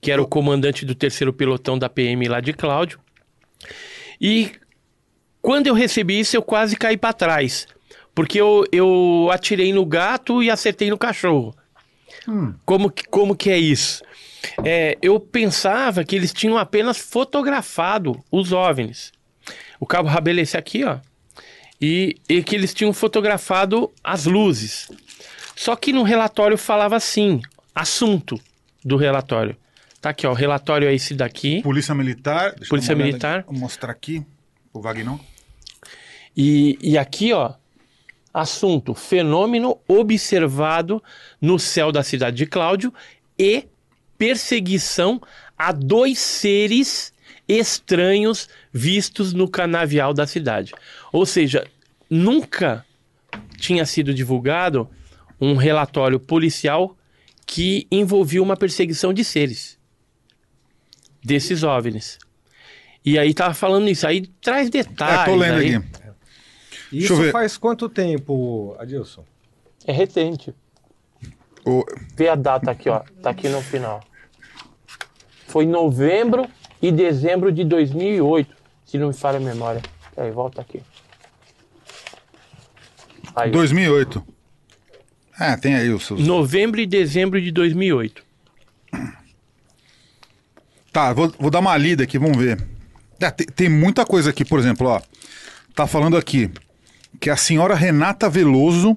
[0.00, 3.00] que era o comandante do terceiro pelotão da PM lá de Cláudio.
[4.20, 4.52] E
[5.48, 7.66] quando eu recebi isso, eu quase caí para trás.
[8.14, 11.54] Porque eu, eu atirei no gato e acertei no cachorro.
[12.66, 14.02] Como, que, como que é isso?
[14.62, 19.10] É, eu pensava que eles tinham apenas fotografado os OVNIs.
[19.80, 20.98] O cabo Rabelo é esse aqui, ó.
[21.80, 24.90] E, e que eles tinham fotografado as luzes.
[25.56, 27.40] Só que no relatório falava assim:
[27.74, 28.38] assunto
[28.84, 29.56] do relatório.
[29.98, 30.30] Tá aqui, ó.
[30.32, 31.62] O relatório é esse daqui.
[31.62, 32.54] Polícia Militar.
[32.68, 33.44] Polícia Militar.
[33.44, 34.22] Vou mostrar aqui.
[34.74, 35.18] O Vagnão.
[36.40, 37.54] E, e aqui, ó,
[38.32, 41.02] assunto: fenômeno observado
[41.40, 42.94] no céu da cidade de Cláudio
[43.36, 43.66] e
[44.16, 45.20] perseguição
[45.58, 47.12] a dois seres
[47.48, 50.72] estranhos vistos no canavial da cidade.
[51.12, 51.66] Ou seja,
[52.08, 52.86] nunca
[53.56, 54.88] tinha sido divulgado
[55.40, 56.96] um relatório policial
[57.44, 59.76] que envolvia uma perseguição de seres
[61.24, 62.18] desses OVNIs.
[63.04, 65.20] E aí tava falando isso, aí traz detalhes.
[65.20, 65.74] é, tô lendo aí.
[65.74, 66.07] aqui.
[66.92, 69.24] Isso faz quanto tempo, Adilson?
[69.86, 70.54] É recente.
[71.64, 71.84] O-
[72.16, 73.00] Vê a data aqui, ó.
[73.22, 74.00] Tá aqui no final.
[75.46, 76.46] Foi novembro
[76.80, 79.82] e dezembro de 2008, se não me falha a memória.
[80.16, 80.82] Aí, volta aqui.
[83.34, 83.52] Aí, ó.
[83.52, 84.24] 2008.
[85.40, 86.20] É, tem aí os seus.
[86.26, 88.24] novembro e dezembro de 2008.
[90.92, 92.66] Tá, vou, vou dar uma lida aqui, vamos ver.
[93.20, 95.00] É, tem, tem muita coisa aqui, por exemplo, ó.
[95.74, 96.50] Tá falando aqui
[97.20, 98.96] que a senhora Renata Veloso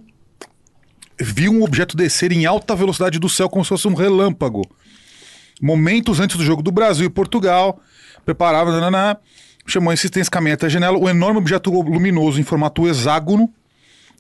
[1.20, 4.64] viu um objeto descer em alta velocidade do céu como se fosse um relâmpago.
[5.62, 7.80] Momentos antes do jogo do Brasil e Portugal,
[8.26, 9.16] preparava, nananã,
[9.66, 13.54] chamou a insistência caminha até a janela, o enorme objeto luminoso em formato hexágono,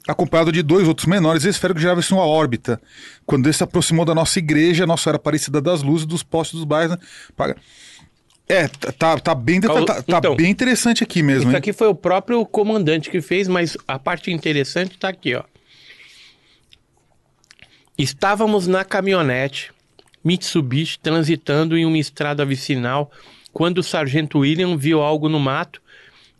[0.07, 2.79] acompanhado de dois outros menores esféricos que giravam em sua órbita.
[3.25, 6.65] Quando ele se aproximou da nossa igreja, Nossa Senhora Aparecida das Luzes, dos postes dos
[6.65, 6.97] bairros.
[6.97, 7.55] né?
[8.47, 11.43] É, tá- tá, tá, bem, tá, tá Então, bem interessante aqui mesmo.
[11.43, 11.55] Isso hein?
[11.57, 15.43] aqui foi o próprio comandante que fez, mas a parte interessante tá aqui, ó.
[17.97, 19.71] Estávamos na caminhonete
[20.23, 23.11] Mitsubishi transitando em uma estrada vicinal
[23.53, 25.81] quando o sargento William viu algo no mato.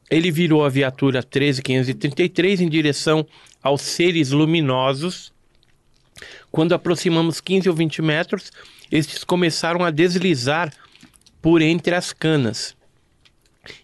[0.10, 3.26] Ele virou a viatura 13533 em direção
[3.62, 5.32] aos seres luminosos.
[6.52, 8.52] Quando aproximamos 15 ou 20 metros,
[8.92, 10.74] estes começaram a deslizar
[11.42, 12.76] por entre as canas.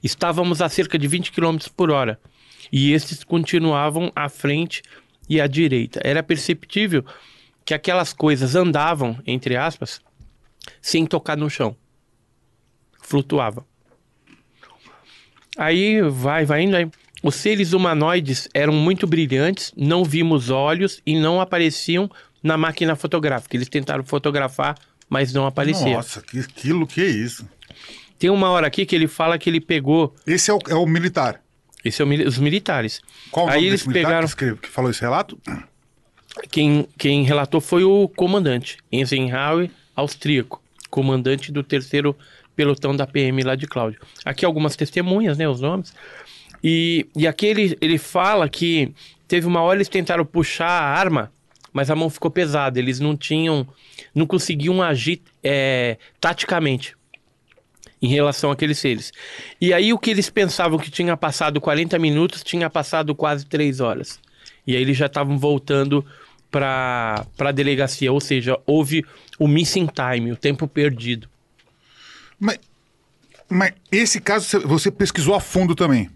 [0.04, 2.20] Estávamos a cerca de 20 km por hora
[2.72, 4.82] e estes continuavam à frente
[5.30, 6.00] e à direita.
[6.04, 7.04] Era perceptível
[7.66, 10.02] que aquelas coisas andavam, entre aspas,
[10.82, 11.76] sem tocar no chão.
[13.02, 13.66] Flutuavam.
[15.58, 16.76] Aí vai, vai indo.
[16.76, 16.90] Aí.
[17.24, 22.10] Os seres humanoides eram muito brilhantes, não vimos olhos e não apareciam
[22.44, 23.56] na máquina fotográfica.
[23.56, 24.78] Eles tentaram fotografar,
[25.10, 25.94] mas não apareciam.
[25.94, 27.48] Nossa, que aquilo que é isso?
[28.20, 30.16] Tem uma hora aqui que ele fala que ele pegou.
[30.26, 31.42] Esse é o, é o militar.
[31.86, 33.00] Esse é o os militares.
[33.32, 34.20] Qual o Aí eles pegaram.
[34.22, 35.40] que, escreveu- que falou esse relato?
[36.52, 42.16] Quem, quem relatou foi o comandante, Eisenhower, austríaco, comandante do terceiro
[42.56, 44.00] pelotão da PM lá de Cláudio.
[44.26, 45.94] Aqui algumas testemunhas, né, os nomes.
[46.64, 48.94] E, e aqui ele, ele fala que
[49.28, 51.32] teve uma hora eles tentaram puxar a arma,
[51.78, 52.80] mas a mão ficou pesada.
[52.80, 53.68] Eles não tinham,
[54.16, 56.96] não conseguiam agir é, taticamente
[58.02, 59.12] em relação àqueles seres.
[59.62, 63.80] E aí o que eles pensavam que tinha passado 40 minutos, tinha passado quase 3
[63.80, 64.20] horas.
[64.66, 66.04] E aí eles já estavam voltando
[66.50, 69.06] para a delegacia, ou seja, houve
[69.38, 71.30] o missing time, o tempo perdido.
[72.40, 72.60] Mas,
[73.48, 76.10] mas esse caso você- pesquisou a fundo também.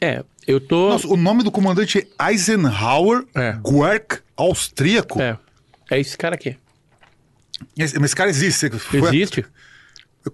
[0.00, 0.88] É, eu tô.
[0.88, 3.52] Nossa, o nome do comandante é Eisenhower É.
[3.64, 5.20] Guerck, austríaco.
[5.20, 5.38] É,
[5.90, 6.56] é esse cara aqui.
[7.78, 8.70] Esse, mas esse cara existe.
[8.78, 9.44] foi- Existe?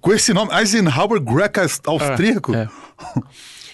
[0.00, 2.54] Com esse nome, Eisenhower Guerck aus- austríaco?
[2.54, 2.68] É.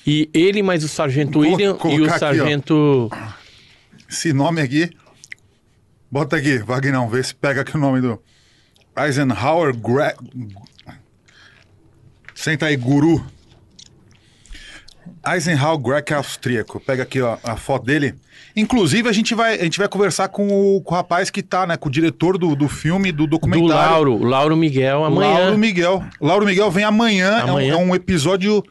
[0.07, 3.11] E ele mais o sargento Vou William e o colocar aqui, sargento.
[4.09, 4.91] Esse nome aqui.
[6.11, 8.23] Bota aqui, Vagnão, vê se pega aqui o nome do.
[8.97, 10.17] Eisenhower Guerck.
[12.35, 13.25] Senta aí, guru.
[15.27, 16.79] Eisenhower Guerck austríaco.
[16.81, 18.15] Pega aqui ó, a foto dele.
[18.57, 21.67] Inclusive, a gente vai, a gente vai conversar com o, com o rapaz que tá,
[21.67, 21.77] né?
[21.77, 23.69] Com o diretor do, do filme, do do documentário.
[23.75, 25.39] Lauro, o Lauro Miguel, amanhã.
[25.39, 26.05] Lauro Miguel.
[26.21, 27.39] Lauro Miguel vem amanhã.
[27.41, 27.73] é um- Amanhã.
[27.75, 28.63] É, um, episódio.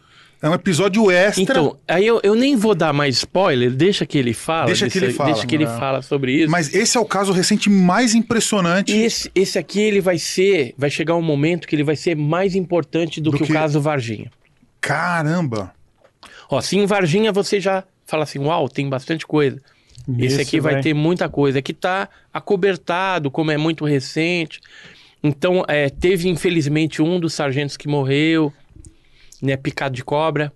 [0.42, 1.42] É um episódio extra.
[1.42, 4.66] Então, aí eu, eu nem vou dar mais spoiler, deixa que ele fala.
[4.68, 5.32] Deixa que ele fala.
[5.32, 5.78] Deixa que ele Não.
[5.80, 6.52] fala sobre isso.
[6.52, 8.92] Mas esse é o caso recente mais impressionante.
[8.96, 10.74] Esse, esse aqui, ele vai ser.
[10.78, 13.54] Vai chegar um momento que ele vai ser mais importante do, Do que, que- o
[13.54, 14.30] caso Varginha.
[14.82, 15.74] Caramba!
[16.50, 19.62] Ó, se em Varginha você já fala assim, uau, tem bastante coisa.
[20.18, 20.82] Esse Esse aqui vai, vai.
[20.84, 21.62] ter muita coisa.
[21.62, 24.60] Que tá acobertado, como é muito recente.
[25.24, 28.52] Então, é, teve infelizmente um dos sargentos que morreu,
[29.42, 30.52] né, picado de cobra.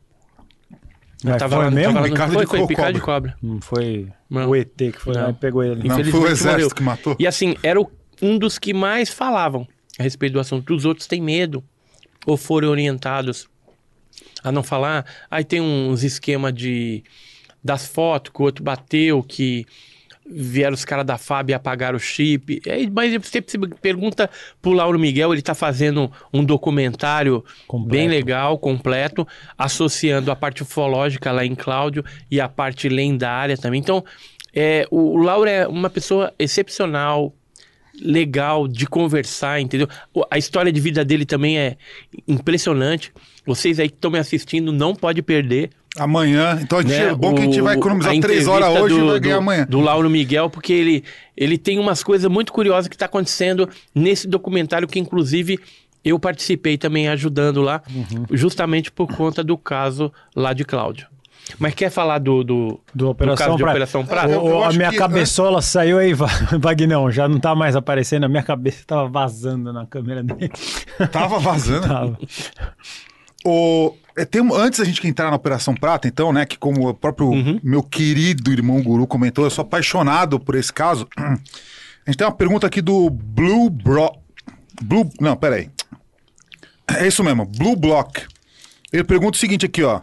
[1.23, 1.93] Eu Mas tava foi lá, mesmo?
[1.93, 3.37] tava lá no- Picado foi, de foi, picado de cobra.
[3.41, 4.49] Não foi Não.
[4.49, 5.87] o ET que foi lá e pegou ele.
[5.87, 6.69] Não, foi o exército morreu.
[6.71, 7.15] que matou.
[7.17, 7.89] E assim, era o-
[8.21, 9.67] um dos que mais falavam
[9.97, 10.75] a respeito do assunto.
[10.75, 11.63] Os outros têm medo
[12.25, 13.47] ou foram orientados
[14.43, 15.05] a não falar.
[15.31, 17.03] Aí tem uns esquema de
[17.67, 19.67] das fotos que o outro bateu, que
[20.29, 22.61] vieram os caras da FAB e apagaram o chip.
[22.67, 23.41] Aí, mas você
[23.81, 24.29] pergunta
[24.61, 27.91] pro Lauro Miguel, ele tá fazendo um documentário Completo.
[27.91, 33.79] bem legal, completo, associando a parte ufológica lá em Cláudio e a parte lendária também.
[33.79, 34.03] Então,
[34.53, 37.33] é, o, Lauro é uma pessoa excepcional,
[38.01, 39.87] legal de conversar, entendeu?
[40.29, 41.77] A história de vida dele também é
[42.27, 43.13] impressionante.
[43.47, 45.71] Vocês aí que estão me assistindo não pode perder.
[45.97, 46.59] Amanhã.
[46.61, 49.05] Então gente, né, é bom que a gente vai economizar a três horas hoje do,
[49.05, 49.65] e vai ganhar do- amanhã.
[49.67, 51.03] Do Lauro Miguel, porque ele,
[51.35, 55.57] ele tem umas coisas muito curiosas que está acontecendo nesse documentário que, inclusive,
[56.05, 58.25] eu participei também ajudando lá, Uhum.
[58.31, 61.07] justamente por conta do caso lá de Cláudio.
[61.57, 63.71] Mas quer falar do, do, Do Operação caso de Prata.
[63.75, 64.33] Operação Prata?
[64.33, 66.27] Eu- ô, a minha que- cabeçola saiu aí, Va-
[66.59, 67.09] Vagnão.
[67.09, 68.25] Já não tá mais aparecendo.
[68.25, 70.51] A minha cabeça tava vazando na câmera dele.
[71.09, 71.87] Tava vazando.
[71.87, 72.17] Tava.
[73.49, 76.93] O, é, tem antes da gente entrar na Operação Prata, então, né, que como o
[76.93, 77.57] próprio Uhum.
[77.63, 81.07] meu querido irmão Guru comentou, eu sou apaixonado por esse caso.
[81.17, 84.11] A gente tem uma pergunta aqui do Blue Bro...
[84.81, 85.09] Blue...
[85.21, 85.69] Não, peraí.
[86.87, 88.25] É isso mesmo, Blue Block.
[88.91, 90.01] Ele pergunta o seguinte aqui, ó.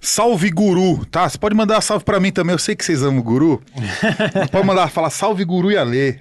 [0.00, 1.28] Salve Guru, tá?
[1.28, 3.62] Você pode mandar salve pra mim também, eu sei que vocês amam o Guru.
[4.50, 6.20] pode mandar falar salve Guru e Alê.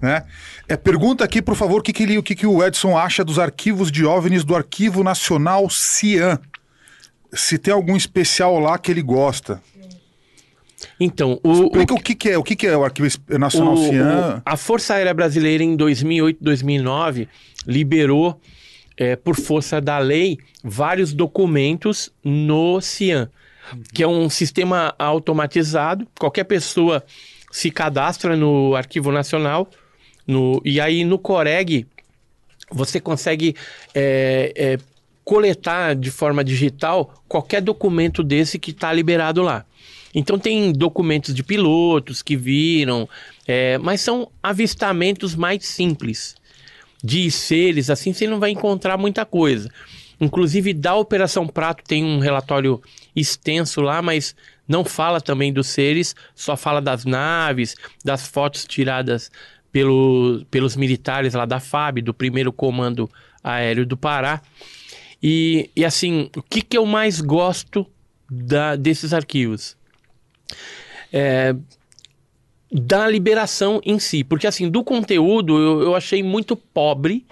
[0.00, 0.24] Né?
[0.68, 3.22] É, pergunta aqui, por favor, o que, que, ele, o que, que o Edson acha
[3.24, 6.38] dos arquivos de OVNIs do Arquivo Nacional CIAN.
[7.32, 9.60] Se tem algum especial lá que ele gosta.
[11.00, 13.88] Então, o, o, Explica o, que, que é, o que, é o Arquivo Nacional o-
[13.88, 14.36] CIAN.
[14.38, 17.28] o- a Força Aérea Brasileira, em 2008, 2009,
[17.66, 18.40] liberou,
[18.96, 23.28] é, por força da lei, vários documentos no CIAN,
[23.92, 26.06] que é um sistema automatizado.
[26.18, 27.02] Qualquer pessoa
[27.50, 29.68] se cadastra no Arquivo Nacional,
[30.26, 31.86] no, e aí no Coreg
[32.70, 33.54] você consegue
[33.94, 34.78] é, é,
[35.24, 39.64] coletar de forma digital qualquer documento desse que está liberado lá.
[40.14, 43.08] Então tem documentos de pilotos que viram,
[43.46, 46.36] é, mas são avistamentos mais simples
[47.02, 49.68] de seres, assim você não vai encontrar muita coisa.
[50.20, 52.80] Inclusive da Operação Prato tem um relatório
[53.14, 54.34] extenso lá, mas
[54.66, 59.30] não fala também dos seres, só fala das naves, das fotos tiradas
[59.74, 63.10] pelo, pelos militares lá da FAB, do primeiro comando
[63.42, 64.40] aéreo do Pará.
[65.20, 67.84] E, e assim, o que, que eu mais gosto
[68.30, 69.76] da- desses arquivos?
[71.12, 71.56] É,
[72.70, 74.22] da liberação em si.
[74.22, 77.26] Porque, assim, do conteúdo eu, eu achei muito pobre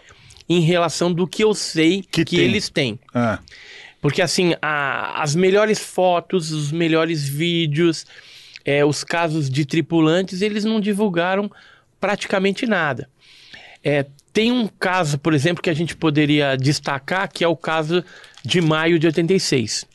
[0.49, 2.99] em relação do que eu sei Que que, eles têm.
[3.15, 3.39] É.
[4.01, 8.05] Porque, assim, a- as melhores fotos, os melhores vídeos,
[8.65, 11.49] é, os casos de tripulantes, eles não divulgaram
[12.03, 13.09] praticamente nada.
[13.85, 18.05] É, tem um caso, por exemplo, que a gente poderia destacar, que é o caso
[18.45, 19.87] de maio de 86.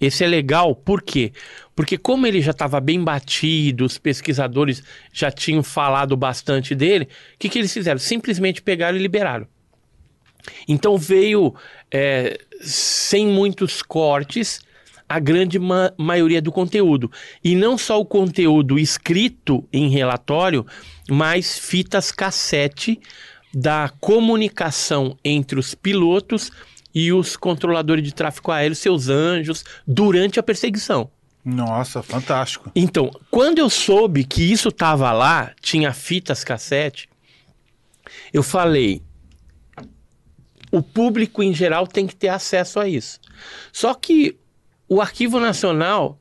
[0.00, 1.32] Esse é legal, por quê?
[1.74, 4.80] Porque como ele já estava bem batido, os pesquisadores
[5.12, 7.98] já tinham falado bastante dele, o que, que eles fizeram?
[7.98, 9.48] Simplesmente pegaram e liberaram.
[10.68, 11.52] Então veio,
[11.90, 14.60] é, sem muitos cortes,
[15.08, 17.10] a grande ma- maioria do conteúdo.
[17.42, 20.64] E não só o conteúdo escrito em relatório,
[21.08, 23.00] mas fitas cassete
[23.54, 26.50] da comunicação entre os pilotos
[26.94, 31.10] e os controladores de tráfego aéreo, seus anjos, durante a perseguição.
[31.44, 32.70] Nossa, fantástico.
[32.74, 37.08] Então, quando eu soube que isso tava lá, tinha fitas cassete,
[38.32, 39.00] eu falei:
[40.72, 43.20] o público em geral tem que ter acesso a isso.
[43.72, 44.36] Só que
[44.88, 46.18] o Arquivo Nacional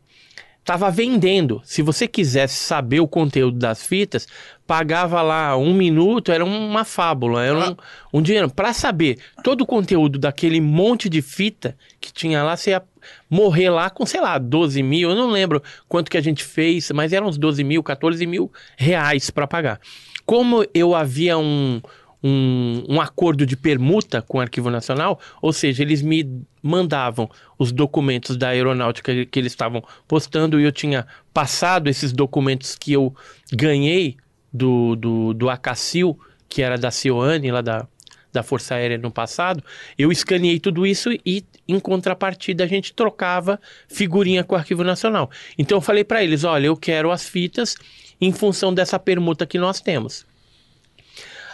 [0.60, 1.62] estava vendendo.
[1.64, 4.28] Se você quisesse saber o conteúdo das fitas,
[4.68, 7.76] pagava lá um minuto, era uma fábula, era um,
[8.14, 8.50] um dinheiro.
[8.50, 12.84] Para saber todo o conteúdo daquele monte de fita que tinha lá, você ia
[13.30, 16.92] morrer lá com, sei lá, 12 mil, eu não lembro quanto que a gente fez,
[16.92, 19.80] mas eram uns 12 mil, 14 mil reais para pagar.
[20.26, 21.80] Como eu havia um,
[22.24, 27.30] um, um acordo de permuta com o Arquivo Nacional, ou seja, eles me mandavam
[27.60, 32.94] os documentos da aeronáutica que, eles estavam postando e eu tinha passado esses documentos que
[32.94, 33.14] eu
[33.54, 34.18] ganhei
[34.56, 36.18] do, do, do Acacil,
[36.48, 37.88] que era da Cioane, lá da,
[38.32, 39.64] da Força Aérea no passado,
[39.98, 45.30] eu escaneei tudo isso e, em contrapartida, a gente trocava figurinha com o Arquivo Nacional.
[45.58, 47.76] Então eu falei para eles: olha, eu quero as fitas
[48.22, 50.26] em função dessa permuta que nós temos.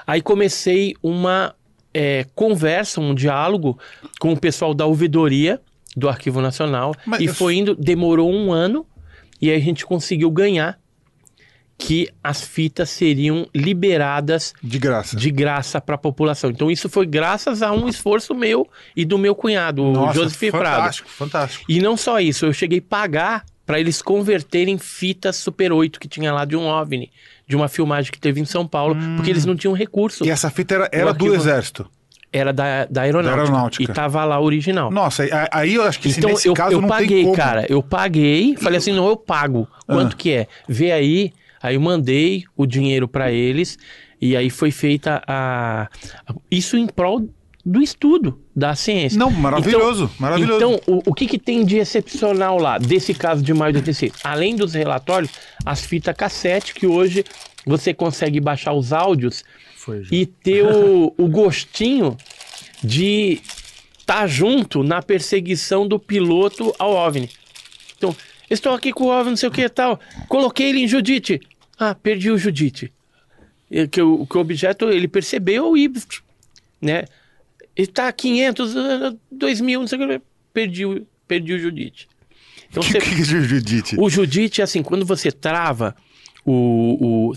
[0.06, 1.56] Aí comecei uma
[1.94, 3.78] é, conversa, um diálogo
[4.20, 5.60] com o pessoal da ouvidoria
[5.96, 8.86] do Arquivo Nacional Mas e eu- foi indo, demorou um ano
[9.42, 10.80] e aí a gente conseguiu ganhar
[11.84, 15.18] que as fitas seriam liberadas De graça.
[15.18, 16.52] de graça para a população.
[16.52, 20.52] Então isso foi graças a um esforço meu e do meu cunhado, o Nossa, Joseph
[20.52, 20.76] Prado.
[20.76, 21.66] fantástico, fantástico.
[21.68, 26.08] E não só isso, eu cheguei a pagar para eles converterem fitas Super 8 que
[26.08, 27.12] tinha lá de um OVNI,
[27.48, 30.24] de uma filmagem que teve em São Paulo, porque eles não tinham recurso.
[30.26, 31.90] E essa fita era, era do exército.
[32.34, 33.84] Era da, da aeronáutica, Da aeronáutica.
[33.92, 34.90] E tava lá original.
[34.90, 37.36] Nossa, aí- eu acho que Então nesse eu, caso eu não paguei, tem como.
[37.36, 37.66] cara.
[37.68, 39.68] Eu paguei, falei assim, não, eu pago.
[39.86, 40.18] Quanto Ah.
[40.18, 40.48] que é?
[40.68, 41.34] Vê aí.
[41.62, 43.78] Aí eu mandei o dinheiro para eles
[44.20, 45.90] e aí foi feita a
[46.50, 47.28] isso em prol
[47.66, 49.18] do estudo da ciência.
[49.18, 50.56] Não, maravilhoso, maravilhoso.
[50.56, 54.14] Então, o, o que, que tem de excepcional lá, desse caso de maio de 86?
[54.24, 55.32] Além dos relatórios,
[55.66, 57.24] as fitas cassete, que hoje
[57.66, 59.44] você consegue baixar os áudios
[59.76, 62.18] Foi, e ter o, o gostinho
[62.84, 63.42] de
[64.00, 67.30] estar junto na perseguição do piloto ao OVNI.
[68.52, 70.00] Estou aqui com o OVNI, não sei o que e tal.
[70.28, 71.40] Coloquei ele em Judite.
[71.80, 72.92] Ah, perdi o Judite.
[73.70, 75.92] E Que o, que o objeto ele percebeu e.
[76.82, 77.06] Né?
[77.76, 80.22] Está a 500, ah, 2000, não sei o que.
[80.54, 82.10] Perdi, o- perdi o Judite.
[82.70, 83.96] Então, Que, você, que é Judite?
[83.98, 85.96] o Judite, assim, quando você trava
[86.46, 87.30] o.
[87.30, 87.34] o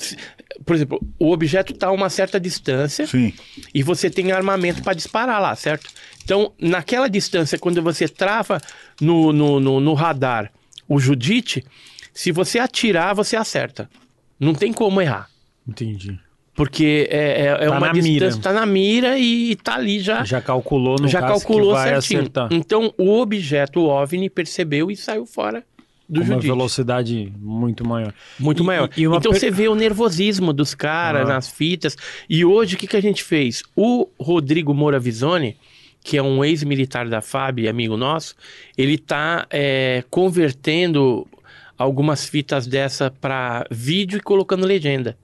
[0.64, 3.32] por exemplo, o objeto está a uma certa distância Sim.
[3.74, 5.88] e você tem armamento para disparar lá, certo?
[6.22, 8.60] Então, naquela distância, quando você trava
[9.00, 10.52] no, no, no, no radar
[10.88, 11.64] o Judite,
[12.12, 13.88] se você atirar, você acerta.
[14.38, 15.28] Não tem como errar.
[15.66, 16.18] Entendi.
[16.54, 18.36] Porque é, é, é Tá uma distância, mira.
[18.38, 20.22] tá na mira e tá ali já.
[20.24, 22.20] Já calculou no já caso calculou que vai certinho.
[22.20, 22.48] acertar.
[22.52, 25.64] Então, o objeto, o OVNI, percebeu e saiu fora
[26.08, 26.46] do Com uma Judite.
[26.46, 28.14] velocidade muito maior.
[28.38, 28.88] Muito E- maior.
[28.96, 31.34] e- uma então per- você vê o nervosismo dos caras Ah.
[31.34, 31.96] nas fitas.
[32.30, 33.64] E hoje o que, que a gente fez?
[33.74, 35.56] O Rodrigo Moura Visoni,
[36.05, 38.36] que é um ex-militar da FAB, e amigo nosso,
[38.78, 41.26] ele tá é, convertendo
[41.76, 45.16] algumas fitas dessa para vídeo e colocando legenda.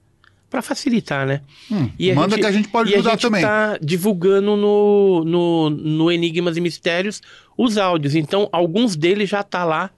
[0.49, 1.41] Para facilitar, né?
[1.71, 3.41] Hum, E a manda gente- que a gente pode e ajudar a gente também.
[3.41, 7.21] tá divulgando no, no, no Enigmas e Mistérios
[7.57, 8.15] os áudios.
[8.15, 9.91] Então, alguns deles já tá lá,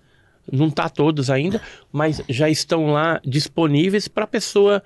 [0.52, 1.60] não tá todos ainda,
[1.92, 4.84] mas já estão lá disponíveis para pessoa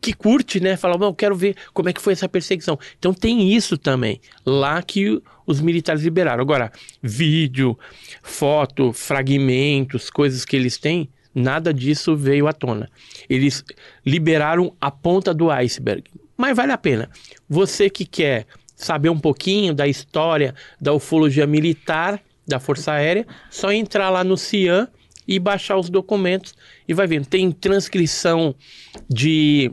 [0.00, 0.76] que curte, né?
[0.76, 2.78] Falar, não, eu quero ver como é que foi essa perseguição.
[2.98, 6.42] Então tem isso também, lá que os militares liberaram.
[6.42, 6.72] Agora,
[7.02, 7.78] vídeo,
[8.22, 12.90] foto, fragmentos, coisas que eles têm, nada disso veio à tona.
[13.28, 13.62] Eles
[14.04, 16.04] liberaram a ponta do iceberg.
[16.36, 17.10] Mas vale a pena.
[17.48, 23.72] Você que quer saber um pouquinho da história da ufologia militar da Força Aérea, só
[23.72, 24.88] entrar lá no CIAN
[25.26, 26.54] e baixar os documentos
[26.88, 27.26] e vai vendo.
[27.26, 28.54] Tem transcrição
[29.08, 29.70] de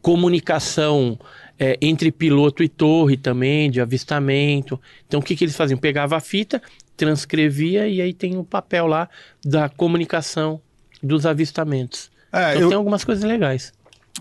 [0.00, 1.18] comunicação
[1.58, 4.80] é, entre piloto e torre também, de avistamento.
[5.06, 5.78] Então, o que, que eles faziam?
[5.78, 6.62] Pegava a fita,
[6.96, 9.08] transcrevia e aí tem o papel lá
[9.44, 10.60] da comunicação
[11.02, 12.10] dos avistamentos.
[12.32, 13.72] É, então, eu- tem algumas coisas legais.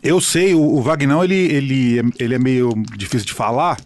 [0.03, 3.79] Eu sei, o, o Vagnão, ele, ele, é- ele é meio difícil de falar,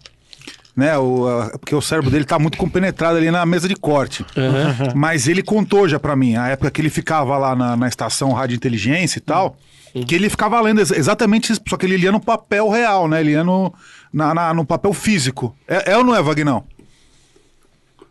[0.74, 0.96] né?
[0.98, 4.24] O, a- porque o cérebro dele tá muito compenetrado ali na mesa de corte.
[4.36, 4.92] Aham.
[4.94, 8.32] Mas ele contou já pra mim, a época que ele ficava lá na, na estação
[8.32, 9.56] Rádio Inteligência e tal,
[10.06, 13.20] que ele ficava lendo ex- exatamente isso, só que ele lia no papel real, né?
[13.20, 13.72] Ele lia no,
[14.12, 15.54] na, na- no papel físico.
[15.68, 16.64] É, é ou não é, Vagnão?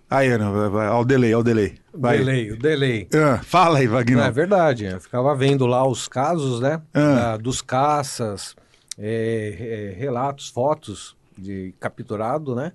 [0.09, 1.75] Aí, ó o delay, ó o delay.
[1.93, 2.17] Vai.
[2.17, 3.07] Delay, o delay.
[3.15, 4.23] Ah, fala aí, Não, Vagnão.
[4.25, 4.85] é verdade.
[4.85, 6.81] Eu ficava vendo lá os casos, né?
[6.93, 7.13] Ah.
[7.15, 8.53] da- dos caças,
[8.99, 12.71] é, é, relatos, fotos de capturado, né?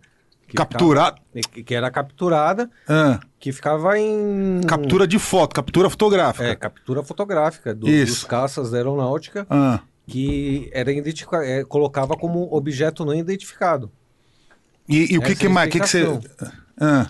[0.48, 1.16] Que Capturado.
[1.34, 4.60] ficava- que era capturada, Ah, que ficava em.
[4.66, 6.46] captura de foto, captura fotográfica.
[6.46, 12.48] É, captura fotográfica do- dos caças da aeronáutica, Ah, que era identifica, é, colocava como
[12.54, 13.90] objeto não identificado.
[14.88, 15.68] E, e o que, que é mais?
[15.68, 16.20] Que que você.
[16.80, 17.08] Ah.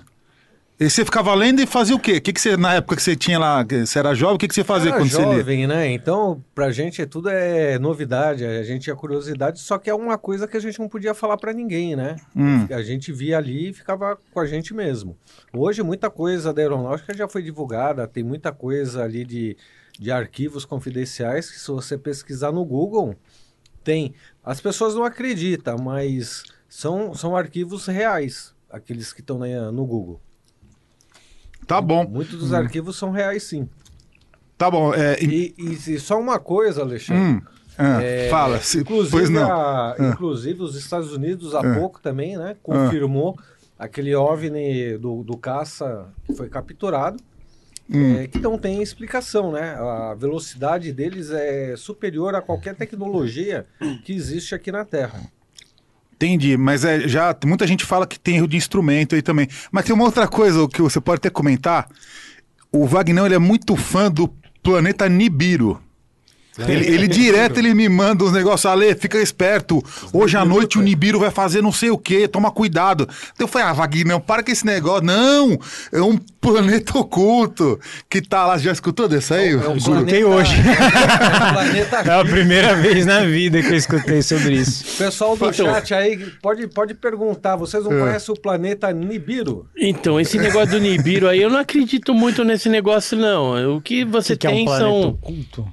[0.79, 2.19] E você ficava lendo e fazia o quê?
[2.19, 4.47] O que, que você, na época que você tinha lá, você era jovem, o que,
[4.47, 5.39] que você fazia Era quando você lia?
[5.39, 5.91] jovem, né?
[5.91, 10.47] Então, pra gente tudo é novidade, a gente tinha curiosidade, só que é uma coisa
[10.47, 12.17] que a gente não podia falar pra ninguém, né?
[12.37, 12.67] Hum.
[12.71, 15.17] A gente via ali e ficava com a gente mesmo.
[15.51, 19.57] Hoje, muita coisa da aeronáutica já foi divulgada, tem muita coisa ali de,
[19.99, 23.17] de arquivos confidenciais que, se você pesquisar no Google,
[23.83, 24.13] tem.
[24.45, 29.39] As pessoas não acreditam, mas são, são arquivos reais, aqueles que estão
[29.73, 30.21] no Google.
[31.67, 33.69] Tá bom, Muitos dos arquivos são reais, sim.
[34.57, 34.95] tá bom.
[34.95, 37.23] É, e- E, e só uma coisa, Alexandre.
[37.23, 37.43] hum,
[37.77, 39.51] ah, É, fala, se, Inclusive, não.
[39.53, 41.75] a- inclusive, os Estados Unidos há Ah.
[41.75, 42.57] pouco também, né?
[42.63, 43.37] Confirmou
[43.79, 47.19] aquele OVNI do, do caça que foi capturado,
[47.91, 48.17] Hum.
[48.17, 49.75] é, que não tem explicação, né?
[49.79, 53.67] A velocidade deles é superior a qualquer tecnologia
[54.05, 55.21] que existe aqui na Terra.
[56.17, 59.47] Entendi, mas é, já muita gente fala que tem erro de instrumento aí também.
[59.71, 61.89] Mas tem uma outra coisa que você pode até comentar.
[62.73, 64.29] O Vagnão ele é muito fã do
[64.63, 65.81] planeta Nibiru.
[66.59, 69.83] Ele, ele direto ele me manda uns negócios, Ale, fica esperto.
[70.13, 73.09] Hoje à noite o Nibiru vai fazer não sei o que, toma cuidado.
[73.35, 75.05] Então eu falei, ah, Vaguinho, para com esse negócio.
[75.05, 75.59] Não,
[75.93, 77.79] é um planeta oculto
[78.09, 78.57] que tá lá.
[78.59, 79.51] Já escutou desse aí?
[79.51, 80.55] É um Escutei planeta- hoje.
[80.57, 84.97] É um planeta É a primeira vez na vida que eu escutei sobre isso.
[84.97, 87.57] Pessoal do Então- chat aí, pode, pode perguntar.
[87.57, 87.89] Vocês É.
[87.89, 89.67] não conhecem o planeta Nibiru?
[89.77, 93.77] Então, esse negócio do Nibiru aí, eu não acredito muito nesse negócio, não.
[93.77, 95.01] O que você que é um tem planeta são.
[95.09, 95.67] oculto?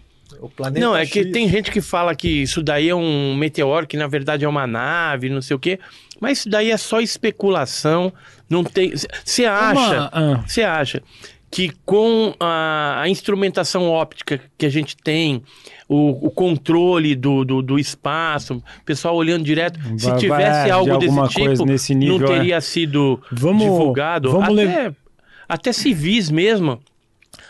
[0.44, 1.32] O planeta Não, é que X.
[1.32, 4.68] tem gente que fala que isso daí é um meteoro, que na verdade é uma
[4.68, 5.80] nave, não sei o quê.
[6.20, 8.12] Mas isso daí é só especulação.
[8.50, 8.92] Não tem.
[9.24, 10.10] Você acha.
[10.12, 10.44] ah.
[10.46, 11.02] Você acha
[11.50, 15.42] que com a, a instrumentação óptica que a gente tem,
[15.88, 20.66] o, o controle do, do, do espaço, o pessoal olhando direto, se Vai- tivesse vai,
[20.66, 22.38] de algo alguma desse coisa tipo, nesse nível, não é.
[22.40, 24.32] teria sido Vamos- divulgado.
[24.32, 24.92] vamos até,
[25.48, 26.82] até civis mesmo,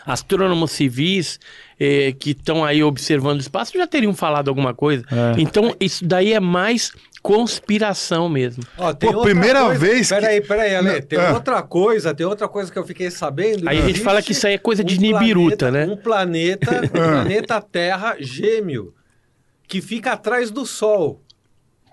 [0.06, 1.40] astrônomos civis
[1.78, 5.04] eh, que estão aí observando o espaço já teriam falado alguma coisa.
[5.10, 5.40] É.
[5.40, 8.62] Então, isso daí é mais conspiração mesmo.
[8.78, 11.02] Ó, tem Pô, outra primeira coisa- vez que- Peraí, peraí, Ale.
[11.02, 11.32] Tem Ah.
[11.32, 13.68] outra coisa, tem outra coisa que eu fiquei sabendo.
[13.68, 15.92] Aí a gente fala que isso aí é coisa de um Nibiruta, planeta- né?
[15.92, 18.94] Um planeta, um planeta Terra gêmeo,
[19.66, 21.20] que fica atrás do Sol.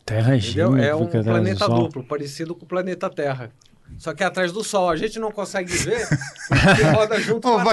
[0.05, 3.51] Terra gêmea, É um planeta duplo, parecido com o planeta Terra.
[3.97, 4.89] Só que é atrás do Sol.
[4.89, 6.07] A gente não consegue ver,
[6.47, 7.63] porque roda junto Ô, o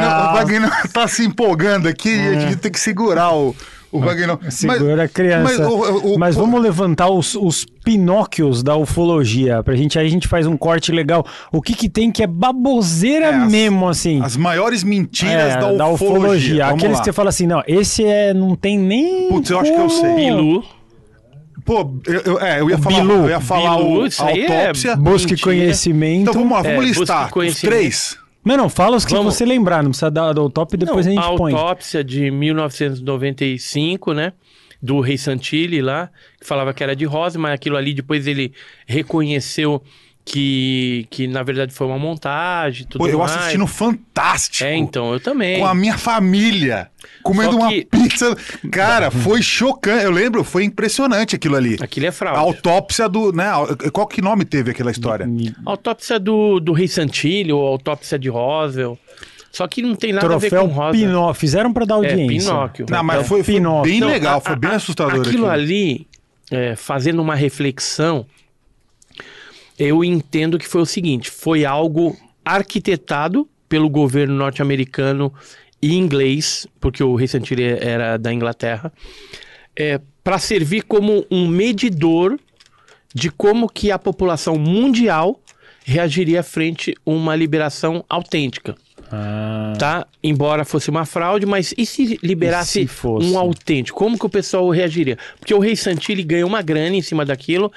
[0.00, 0.30] Não.
[0.30, 3.56] o Vaguinho tá se empolgando aqui e a gente tem que segurar o,
[3.90, 4.38] o Vaguinho.
[4.50, 5.42] Segura a criança.
[5.44, 9.62] Mas, o- o- Mas o- vamos levantar os, os pinóquios da ufologia.
[9.62, 11.24] Pra gente, aí a gente faz um corte legal.
[11.50, 14.20] O que que tem que é baboseira É, as- mesmo, assim?
[14.22, 16.66] As maiores mentiras É, da ufologia.
[16.66, 17.02] Vamos Aqueles lá.
[17.02, 19.28] que você fala assim, não, esse é, não tem nem.
[19.30, 20.14] Putz, eu acho que eu sei.
[20.14, 20.62] Bilu,
[21.68, 23.12] Pô, eu, eu- é, eu ia O falar, Bilu.
[23.14, 24.96] eu ia falar Bilu, o, isso a aí é autópsia.
[24.96, 25.44] Busque Mentira.
[25.44, 26.20] conhecimento.
[26.22, 28.16] Então vamos lá, vamos É, listar os três.
[28.44, 29.34] Não, não, fala os que Vamos.
[29.34, 31.52] você lembrar, não precisa dar do top, depois Não, a gente põe.
[31.52, 34.32] autópsia de 1995, né?
[34.80, 36.08] Do Rei Santilli lá,
[36.40, 38.52] que falava que era de rosa, mas aquilo ali depois ele
[38.86, 39.82] reconheceu
[40.30, 43.32] que, que na verdade foi uma montagem, tudo Pô, eu mais.
[43.34, 44.64] assisti no Fantástico.
[44.68, 45.58] É, então, eu também.
[45.58, 46.90] Com a minha família.
[47.22, 48.36] Comendo Só uma que- pizza.
[48.70, 50.04] Cara, foi chocante.
[50.04, 51.76] Eu lembro, foi impressionante aquilo ali.
[51.80, 52.38] Aquilo é A fraude.
[52.40, 53.32] autópsia do.
[53.32, 53.46] Né,
[53.92, 55.26] qual que nome teve aquela história?
[55.64, 58.98] Autópsia do, do Rei Santilli, ou autópsia de Roswell.
[59.50, 60.92] Só que não tem nada a ver Troféu com Roswell.
[61.08, 61.34] Pinóquio.
[61.40, 62.50] Fizeram pra dar É, audiência.
[62.50, 62.86] Pinóquio.
[62.90, 63.90] Não, mas foi, foi Pinóquio.
[63.90, 65.50] bem Não, legal, a- foi bem a- assustador Aquilo aquilo.
[65.50, 66.06] ali,
[66.50, 68.26] é, fazendo uma reflexão,
[69.78, 75.32] eu entendo que foi o seguinte: foi algo arquitetado pelo governo norte-americano
[75.80, 78.92] e inglês, porque o Rei Santilli era da Inglaterra,
[79.76, 82.38] é, para servir como um medidor
[83.14, 85.40] de como que a população mundial
[85.84, 88.74] reagiria frente a uma liberação autêntica
[89.10, 90.06] Ah, tá?
[90.22, 93.98] Embora fosse uma fraude, mas e se liberasse E se um autêntico?
[93.98, 95.16] Como que o pessoal reagiria?
[95.38, 97.72] Porque o Rei Santilli ganhou uma grana em cima daquilo,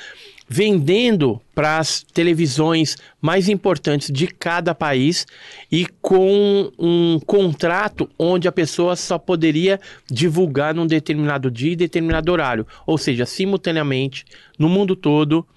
[0.53, 5.25] vendendo para as televisões mais importantes de cada país
[5.71, 12.29] e com um contrato onde a pessoa só poderia divulgar num determinado dia e determinado
[12.33, 12.67] horário.
[12.85, 14.25] Ou seja, simultaneamente,
[14.59, 15.47] no mundo todo,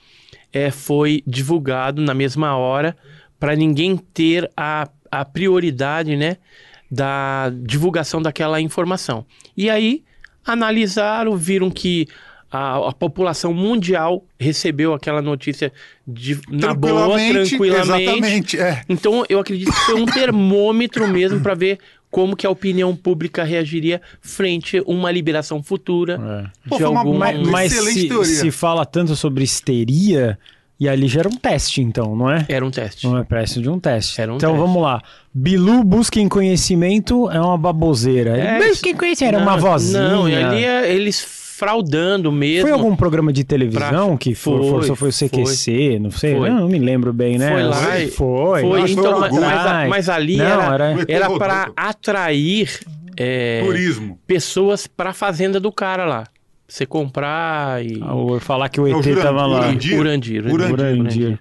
[0.52, 2.96] é, foi divulgado na mesma hora
[3.40, 6.36] para ninguém ter a, a prioridade né,
[6.88, 9.26] da divulgação daquela informação.
[9.56, 10.04] E aí
[10.46, 12.06] analisaram, viram que
[12.56, 15.72] a, a população mundial recebeu aquela notícia
[16.06, 17.56] de, na boa, tranquilamente.
[17.56, 18.82] Exatamente, é.
[18.88, 21.78] Então eu acredito que foi um termômetro mesmo para ver
[22.10, 26.20] como que a opinião pública reagiria frente a uma liberação futura
[26.64, 26.68] é.
[26.68, 28.24] Pô, uma- uma- Mas excelente se, teoria.
[28.34, 30.38] se fala tanto sobre histeria,
[30.78, 32.46] e ali já era um teste, então, não é?
[32.48, 33.04] Era um teste.
[33.04, 34.20] Não é preço de um teste.
[34.20, 34.64] Era um então teste.
[34.64, 35.02] vamos lá.
[35.34, 38.36] Bilu busquem conhecimento é uma baboseira.
[38.38, 40.08] É, busquem conhecimento, era uma Não, vozinha.
[40.08, 41.20] Não, ali é eles
[41.64, 42.62] fraudando mesmo.
[42.68, 44.96] Foi algum programa de televisão Pra- que for, foi, forçou?
[44.96, 45.98] Foi o CQC?
[45.98, 46.48] Não sei, Foi.
[46.48, 47.50] eu não me lembro bem, né?
[47.52, 48.60] Foi lá Foi.
[48.62, 52.80] Foi, que então, foi mas, mas mas ali Não, era, era- para atrair
[53.16, 54.18] é, Turismo.
[54.26, 56.24] pessoas para a fazenda do cara lá.
[56.66, 58.00] Você comprar e.
[58.02, 59.58] Ou falar que o É ET Juran- tava lá.
[59.60, 59.98] Urandir?
[59.98, 60.46] Urandir.
[60.46, 60.72] Urandir.
[60.72, 61.38] Urandir.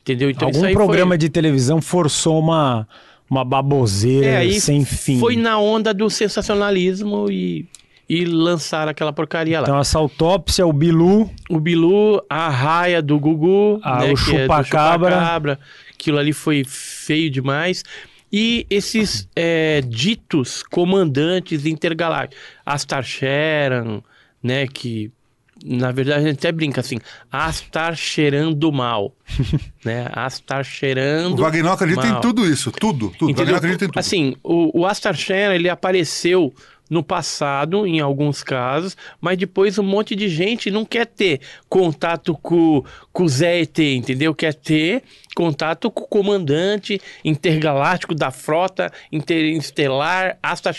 [0.00, 0.30] Entendeu?
[0.30, 1.18] Então isso Algum aí programa foi...
[1.18, 2.88] de televisão forçou uma,
[3.28, 5.18] uma baboseira É, sem fim.
[5.20, 7.66] Foi na onda do sensacionalismo e,
[8.14, 9.62] e lançaram aquela porcaria lá.
[9.66, 14.16] Então, essa autópsia, o Bilu, o Bilu, a raia do Gugu, Ah, né, o é
[14.16, 15.10] chupacabra.
[15.12, 15.58] chupacabra.
[15.94, 17.82] Aquilo ali foi feio demais.
[18.30, 24.02] E esses é, ditos comandantes intergalácticos, Astar Sheran,
[24.42, 25.10] né, que
[25.64, 26.98] na verdade a gente até brinca assim,
[27.30, 29.14] Astar cheirando mal,
[29.84, 32.20] né, Astar O cheirando Wagner acredita em mal.
[32.20, 33.32] tudo isso, tudo, tudo.
[33.32, 33.34] O?
[33.34, 33.98] Wagner acredita em tudo.
[33.98, 36.52] Assim, o, o Astar Sheran, ele apareceu
[36.92, 42.34] no passado, em alguns casos, mas depois um monte de gente não quer ter contato
[42.42, 44.34] com, com o Zé ET, entendeu?
[44.34, 45.02] Quer ter
[45.34, 50.70] contato com o comandante intergaláctico da frota interestelar Asta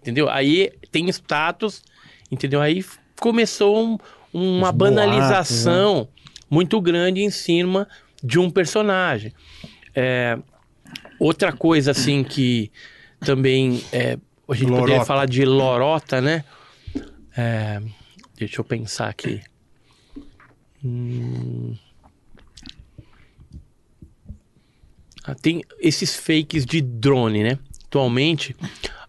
[0.00, 0.28] entendeu?
[0.28, 1.82] Aí tem status,
[2.30, 2.60] entendeu?
[2.60, 2.84] Aí
[3.20, 3.98] começou um-
[4.32, 6.08] uma Os boatos, banalização
[6.48, 7.88] muito grande em cima
[8.22, 9.32] de um personagem.
[9.96, 10.38] É,
[11.18, 12.70] outra coisa assim que
[13.20, 14.16] também é,
[14.50, 15.04] a gente poderia Lorota.
[15.04, 16.44] falar de lorota, né?
[17.36, 17.80] É,
[18.36, 19.40] deixa eu pensar aqui.
[20.84, 21.74] Hum.
[25.24, 27.58] Ah, tem esses fakes de drone, né?
[27.86, 28.56] Atualmente,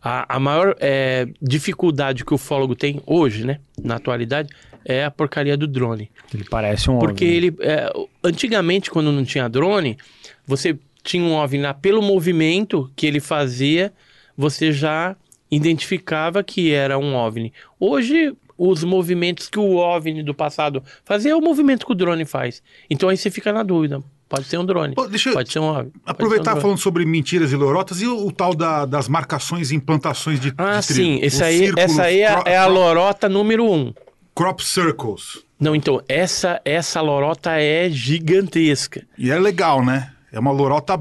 [0.01, 3.59] a, a maior é, dificuldade que o ufólogo tem hoje, né?
[3.81, 4.49] Na atualidade,
[4.83, 6.11] é a porcaria do drone.
[6.33, 7.35] Ele parece um Porque OVNI.
[7.37, 7.55] ele.
[7.61, 7.91] é,
[8.23, 9.97] antigamente, quando não tinha drone,
[10.45, 13.93] você tinha um OVNI lá pelo movimento que ele fazia,
[14.35, 15.15] você já
[15.51, 17.51] identificava que era um OVNI.
[17.79, 22.25] Hoje, os movimentos que o OVNI do passado fazia é o movimento que o drone
[22.25, 22.63] faz.
[22.89, 24.01] Então aí você fica na dúvida.
[24.29, 24.95] Pode ser um drone.
[24.95, 25.87] Pô, deixa Pode ser um OVNI.
[25.89, 26.61] um aproveitar drone.
[26.61, 30.53] falando sobre mentiras e lorotas e o, o tal da- das marcações e implantações de,
[30.57, 31.19] Ah, de sim.
[31.21, 33.93] Esse aí, círculos essa aí é, é a lorota número um.
[34.33, 35.43] Crop circles.
[35.59, 39.05] Não, então, essa, essa lorota é gigantesca.
[39.17, 40.13] E é legal, né?
[40.31, 40.93] É uma lorota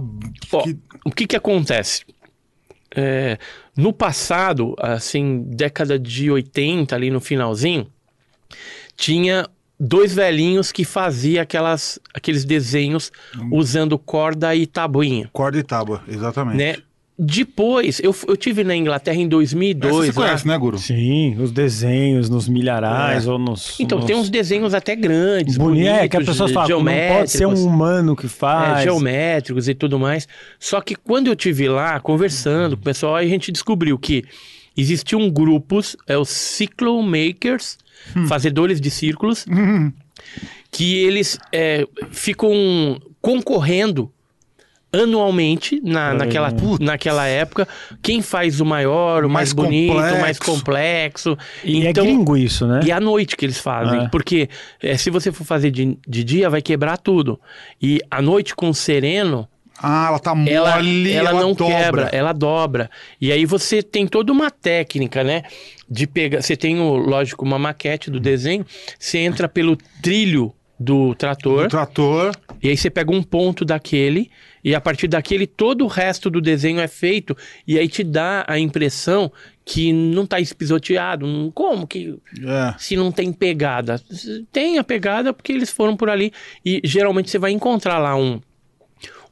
[0.52, 0.76] Ó, que...
[1.04, 2.04] o que que acontece?
[2.94, 3.38] É,
[3.76, 7.86] no passado, assim, década de 80, ali no finalzinho,
[8.96, 9.46] tinha
[9.78, 13.48] dois velhinhos que faziam aquelas, aqueles desenhos Hum.
[13.52, 16.56] usando corda e tabuinha, Corda e tábua, exatamente.
[16.58, 16.76] né?
[17.22, 19.94] Depois, eu, eu tive na Inglaterra em Essa 2002.
[19.94, 20.26] você lá.
[20.26, 20.78] conhece, né, Guru?
[20.78, 23.30] Sim, os desenhos, nos milharais É.
[23.30, 23.78] ou nos.
[23.78, 24.06] Então, nos...
[24.06, 27.44] tem uns desenhos até grandes, Bonito, bonitos, é que as pessoas falam, não pode ser
[27.44, 28.82] um humano que É, faz.
[28.84, 30.26] geométricos e tudo mais.
[30.58, 34.24] Só que quando eu tive lá conversando com o pessoal, aí a gente descobriu que
[34.74, 37.76] existiam grupos, é os Cyclomakers,
[38.28, 39.44] fazedores de círculos,
[40.70, 42.50] que eles é, ficam
[43.20, 44.10] concorrendo
[44.92, 47.66] anualmente na, naquela, naquela época
[48.02, 51.30] quem faz o maior, o mais, Mais bonito, o mais complexo.
[51.30, 51.38] complexo.
[51.64, 52.80] E então, é gringo isso, né?
[52.84, 54.04] e à noite que eles fazem.
[54.04, 54.08] É.
[54.08, 54.48] Porque
[54.82, 57.40] é, se você for fazer de, de dia, vai quebrar tudo.
[57.80, 59.48] E à noite, com sereno,
[59.82, 61.76] Ah, ela tá ela, mole, ela, não dobra.
[61.76, 62.90] quebra, ela dobra.
[63.20, 65.42] E aí você tem toda uma técnica, né?
[65.88, 66.42] De pegar.
[66.42, 68.66] Você tem, o, lógico, uma maquete do desenho.
[68.98, 71.66] Você entra pelo trilho do trator.
[71.66, 72.32] O trator.
[72.62, 74.30] E aí você pega um ponto daquele,
[74.64, 78.44] e a partir daquele todo o resto do desenho é feito, e aí te dá
[78.46, 79.32] a impressão
[79.64, 81.26] que não tá espisoteado.
[81.26, 82.74] Não- Como que É.
[82.78, 84.00] se não tem pegada?
[84.52, 86.32] Tem a pegada porque eles foram por ali,
[86.64, 88.40] e geralmente você vai encontrar lá um,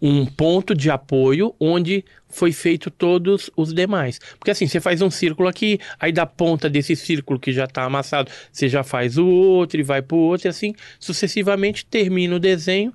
[0.00, 4.20] um ponto de apoio onde foi feito todos os demais.
[4.39, 7.82] Porque assim, você faz um círculo aqui, aí da ponta desse círculo que já está
[7.84, 12.39] amassado, você já faz o outro e vai pro outro, e assim sucessivamente termina o
[12.39, 12.92] desenho.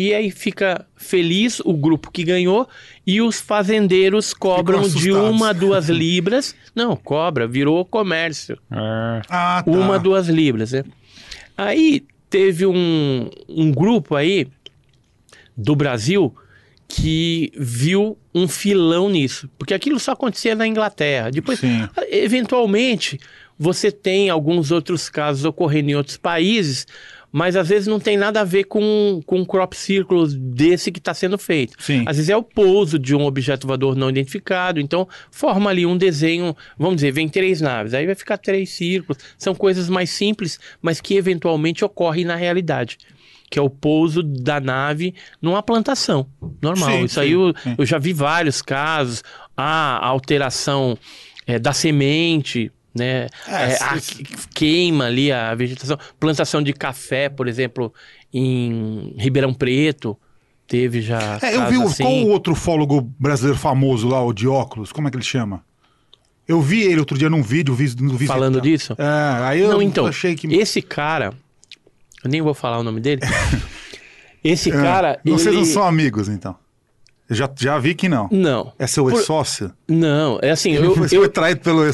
[0.00, 2.68] E aí fica feliz o grupo que ganhou
[3.04, 6.54] e os fazendeiros cobram de uma, duas libras.
[6.72, 9.22] Não, cobra, virou comércio É.
[9.28, 9.68] Ah, tá.
[9.68, 10.84] uma, duas libras, né?
[11.56, 14.46] Aí teve um, um grupo aí
[15.56, 16.32] do Brasil
[16.86, 21.28] que viu um filão nisso, porque aquilo só acontecia na Inglaterra.
[21.28, 21.88] Depois, Sim.
[22.08, 23.18] eventualmente,
[23.58, 26.86] você tem alguns outros casos ocorrendo em outros países,
[27.30, 30.98] mas às vezes não tem nada a ver com, com um crop circle desse que
[30.98, 31.76] está sendo feito.
[31.78, 32.04] Sim.
[32.06, 35.96] Às vezes é o pouso de um objeto voador não identificado, então forma ali um
[35.96, 39.22] desenho, vamos dizer, vem três naves, aí vai ficar três círculos.
[39.36, 42.98] São coisas mais simples, mas que eventualmente ocorrem na realidade.
[43.50, 46.26] Que é o pouso da nave numa plantação.
[46.60, 46.90] Normal.
[46.90, 47.74] Sim, Isso aí sim, eu, sim.
[47.78, 49.22] eu já vi vários casos.
[49.56, 50.98] A alteração
[51.46, 53.26] é, da semente, né?
[53.46, 53.98] É, É, a
[54.54, 55.98] queima ali a vegetação.
[56.18, 57.92] Plantação de café, por exemplo,
[58.32, 60.16] em Ribeirão Preto.
[60.66, 61.38] Teve já.
[61.42, 62.02] É, eu vi assim.
[62.02, 65.64] qual o outro fólogo brasileiro famoso lá, o de óculos, como é que ele chama?
[66.46, 67.86] Eu vi ele outro dia num vídeo, vi,
[68.26, 68.94] Falando disso?
[68.98, 70.46] É, aí eu Não, então, achei que.
[70.54, 71.32] esse cara,
[72.24, 73.20] eu nem vou falar o nome dele.
[74.42, 75.56] esse É, cara, Vocês ele...
[75.58, 76.56] não são amigos, então.
[77.28, 78.26] Eu já, já vi que não.
[78.32, 79.70] Não, É seu Por- ex-sócio?
[79.86, 81.92] não, é assim, eu, Você eu, foi traído pelo eu,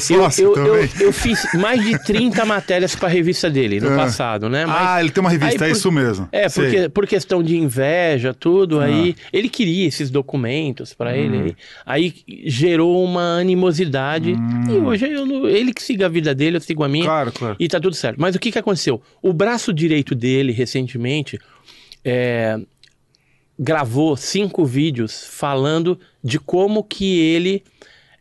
[0.53, 0.89] também?
[0.99, 3.95] eu, eu fiz mais de 30 matérias para a revista dele no É.
[3.97, 4.65] passado, né?
[4.65, 6.29] Mas- Ah, ele tem uma revista, é isso mesmo.
[6.31, 6.63] É, Sei.
[6.63, 8.85] porque, por questão de inveja, tudo, Ah.
[8.85, 11.15] aí ele queria esses documentos para Hum.
[11.15, 12.13] ele, aí,
[12.45, 14.35] gerou uma animosidade.
[14.69, 17.03] E hoje eu ele que siga a vida dele, eu sigo a minha.
[17.03, 17.07] Hum.
[17.07, 17.55] Claro, claro.
[17.59, 18.15] E tá tudo certo.
[18.19, 19.01] Mas o que, que aconteceu?
[19.21, 21.37] O braço direito dele, recentemente,
[22.03, 22.57] é,
[23.57, 27.63] gravou cinco vídeos falando de como que ele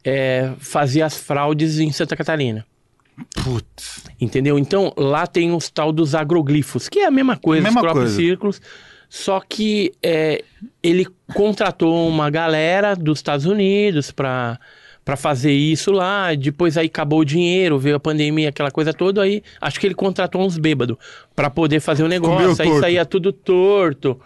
[0.04, 2.64] é, fazia as fraudes em Santa Catarina.
[3.42, 4.04] Putz.
[4.20, 4.58] Entendeu?
[4.58, 8.10] Então, lá tem os tal dos agroglifos, que é a mesma coisa, Mesma os próprios
[8.10, 8.16] coisa.
[8.16, 8.60] círculos.
[9.08, 10.42] Só que é,
[10.82, 14.58] ele contratou uma galera dos Estados Unidos para
[15.04, 16.34] para fazer isso lá.
[16.34, 19.22] Depois aí acabou o dinheiro, veio a pandemia, aquela coisa toda.
[19.22, 20.96] Aí acho que ele contratou uns bêbados
[21.36, 22.62] para poder fazer o Comeu negócio.
[22.62, 22.80] Aí torto.
[22.80, 24.18] saía tudo torto.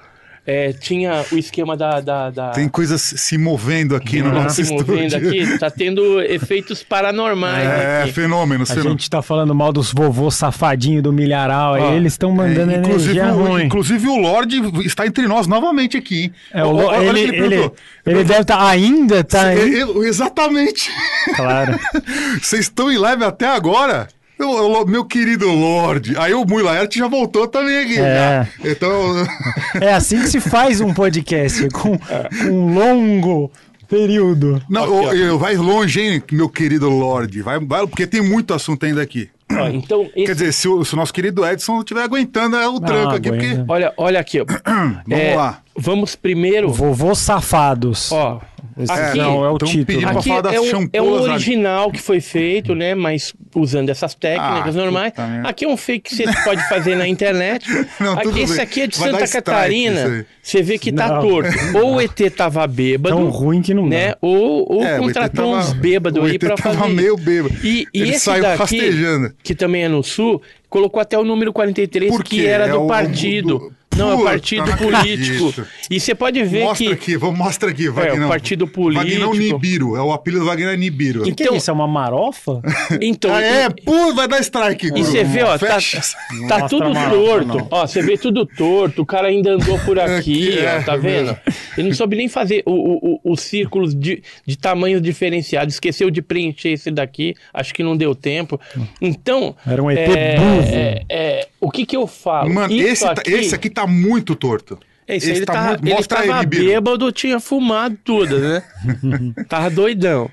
[0.51, 2.01] É, tinha o esquema da.
[2.01, 5.43] da, da- Tem coisas se movendo aqui no tá nosso se movendo estúdio.
[5.45, 7.69] aqui, tá tendo efeitos paranormais.
[7.69, 8.13] É, aqui.
[8.13, 9.03] fenômenos, A fenômenos.
[9.03, 12.77] gente tá falando mal dos vovôs safadinhos do milharal aí, Ó, eles estão mandando É,
[12.79, 13.65] inclusive, energia o, ruim.
[13.67, 16.23] inclusive o Lorde está entre nós novamente aqui.
[16.25, 16.33] hein?
[16.51, 17.77] É, o, Olha o que ele, ele, perguntou.
[18.07, 19.75] ele deve estar ainda, tá aí.
[19.75, 20.91] É, é, Exatamente.
[21.37, 21.79] Claro.
[22.41, 24.09] Vocês estão em live até agora?
[24.39, 26.15] Eu- eu- meu querido Lorde.
[26.17, 27.99] Aí o Mui Laerte já voltou também aqui.
[27.99, 28.47] É.
[28.63, 28.71] já.
[28.71, 29.15] Então,
[29.81, 33.51] É assim que se faz um podcast, com, com um longo
[33.89, 34.63] período.
[34.69, 35.13] não, Aqui, ó.
[35.13, 37.43] eu- eu- vai longe, hein, meu querido Lorde.
[37.43, 39.29] Vai, vai, porque tem muito assunto ainda aqui.
[39.51, 42.69] Ó, então, esse- Quer dizer, se o, se o nosso querido Edson estiver aguentando é
[42.69, 43.65] o tranco aqui, porque.
[43.67, 44.45] olha, olha aqui, ó.
[45.07, 45.59] Vamos É, lá.
[45.81, 46.71] Vamos primeiro.
[46.73, 48.11] Vovôs safados.
[48.11, 48.41] Ó,
[48.77, 50.09] Esse aqui- não é o então título.
[50.09, 52.95] aqui é um, é um original que foi feito, né?
[52.97, 55.13] Mas usando essas técnicas Ah, normais.
[55.45, 57.65] Aqui é um fake que você pode fazer na internet.
[58.01, 58.63] Não, aqui, esse bem.
[58.63, 60.27] aqui é de Vai Santa Catarina.
[60.43, 61.23] Você vê que tá Não.
[61.23, 61.51] torto.
[61.81, 63.15] Ou o ET tava bêbado.
[63.17, 64.15] Tão ruim que não né?
[64.21, 66.93] Ou, ou É, contratou tava- uns bêbados o aí ET pra tava fazer.
[66.93, 67.25] meio isso.
[67.25, 67.55] bêbado.
[67.63, 69.33] E, e Ele esse saiu daqui, rastejando.
[69.43, 72.83] que também é no sul, colocou até o número 43, Por que era É do
[72.85, 73.59] o- partido.
[73.59, 75.49] do- Não, é o partido não político.
[75.49, 75.67] acredito.
[75.91, 76.93] E você pode ver Mostra que.
[76.93, 78.27] aqui, vamos mostra aqui, É, Vagnão.
[78.27, 79.35] o partido Vagnão político.
[79.35, 81.23] Nibiru, é o apelido do Wagner é Nibiru.
[81.23, 81.71] O que, que é Então- isso?
[81.71, 82.61] É uma marofa?
[83.03, 83.69] Então, Ah, é?
[83.71, 84.87] Pô, vai dar strike.
[84.95, 86.01] E você vê, ó, tá, Fecha.
[86.49, 87.47] tá tudo torto.
[87.59, 87.69] não.
[87.71, 89.03] Ó, você vê tudo torto.
[89.03, 91.37] O cara ainda andou por aqui, Aqui, é, ó, tá é vendo?
[91.77, 95.75] Ele não soube nem fazer o- o- o- os círculos de, de tamanhos diferenciados.
[95.75, 97.35] Esqueceu de preencher esse daqui.
[97.53, 98.61] Acho que não deu tempo.
[99.01, 99.57] Então.
[99.67, 100.63] Era um ET é, burro.
[100.67, 102.53] é, é, o que que eu falo?
[102.53, 104.79] Mano, Isso esse, tá- esse aqui tá muito torto.
[105.07, 106.65] Esse, ele, tá tava, muito- ele Mostra tava Nibiru.
[106.67, 108.63] bêbado, tinha fumado tudo, né?
[109.49, 110.31] tava doidão.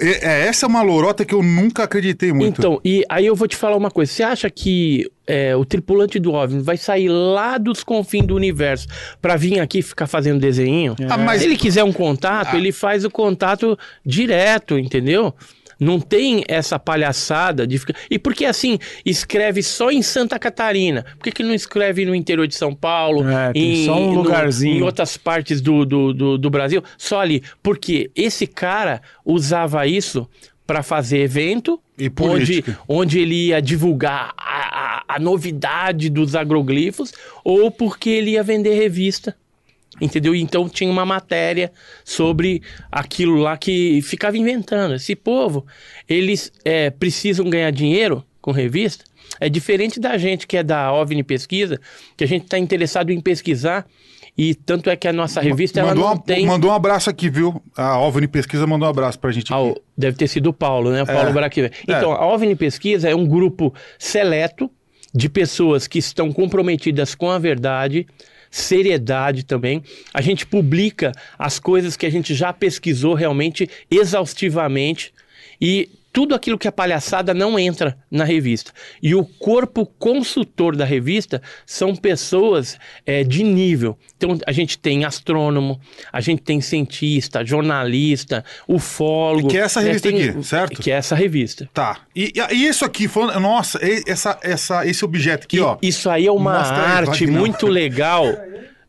[0.00, 2.58] É- é, essa é uma lorota que eu nunca acreditei muito.
[2.60, 4.12] Então, e aí eu vou te falar uma coisa.
[4.12, 8.86] Você acha que é, o tripulante do OVNI vai sair lá dos confins do universo
[9.20, 10.94] pra vir aqui ficar fazendo desenho?
[11.08, 12.58] Ah, mas- Se ele quiser um contato, Ah.
[12.58, 15.34] ele faz o contato direto, entendeu?
[15.82, 17.94] Não tem essa palhaçada de ficar.
[18.10, 21.04] E porque assim, escreve só em Santa Catarina.
[21.18, 23.28] Por que, que não escreve no interior de São Paulo?
[23.28, 24.76] É, em, só um no- lugarzinho.
[24.78, 26.82] em outras partes do, do, do, do Brasil?
[26.96, 27.42] Só ali.
[27.62, 30.28] Porque esse cara usava isso
[30.66, 31.80] para fazer evento.
[31.98, 37.12] E onde, onde ele ia divulgar a, a- a novidade dos agroglifos,
[37.44, 39.36] ou porque ele ia vender revista.
[40.00, 40.34] Entendeu?
[40.34, 41.70] Então tinha uma matéria
[42.04, 44.94] sobre aquilo lá que ficava inventando.
[44.94, 45.66] Esse povo,
[46.08, 49.04] eles é, precisam ganhar dinheiro com revista.
[49.38, 51.78] É diferente da gente que é da OVNI Pesquisa,
[52.16, 53.86] que a gente está interessado em pesquisar.
[54.36, 56.46] E tanto é que a nossa revista ela mandou, não uma- tem.
[56.46, 57.62] mandou um abraço aqui, viu?
[57.76, 59.66] A OVNI Pesquisa mandou um abraço pra gente Ah, aqui.
[59.78, 61.02] o- deve ter sido o Paulo, né?
[61.02, 61.32] O Paulo É.
[61.32, 61.70] Braquiva.
[61.82, 64.70] Então, a OVNI Pesquisa é um grupo seleto
[65.14, 68.06] de pessoas que estão comprometidas com a verdade,
[68.52, 69.82] seriedade também.
[70.12, 75.12] A gente publica as coisas que a gente já pesquisou realmente exaustivamente
[75.60, 78.70] e tudo aquilo que é palhaçada não entra na revista.
[79.02, 82.76] E o corpo consultor da revista são pessoas
[83.06, 83.96] é, de nível.
[84.16, 85.80] Então a gente tem astrônomo,
[86.12, 89.48] a gente tem cientista, jornalista, ufólogo.
[89.48, 90.82] Que é essa né, revista tem- aqui, certo?
[90.82, 91.68] Que é essa revista.
[91.72, 92.00] Tá.
[92.14, 95.78] E, e- e isso aqui, falando, nossa, essa, essa, esse objeto aqui, E ó.
[95.80, 97.38] Isso aí é uma Mostra aí, arte Wagner.
[97.40, 98.26] muito legal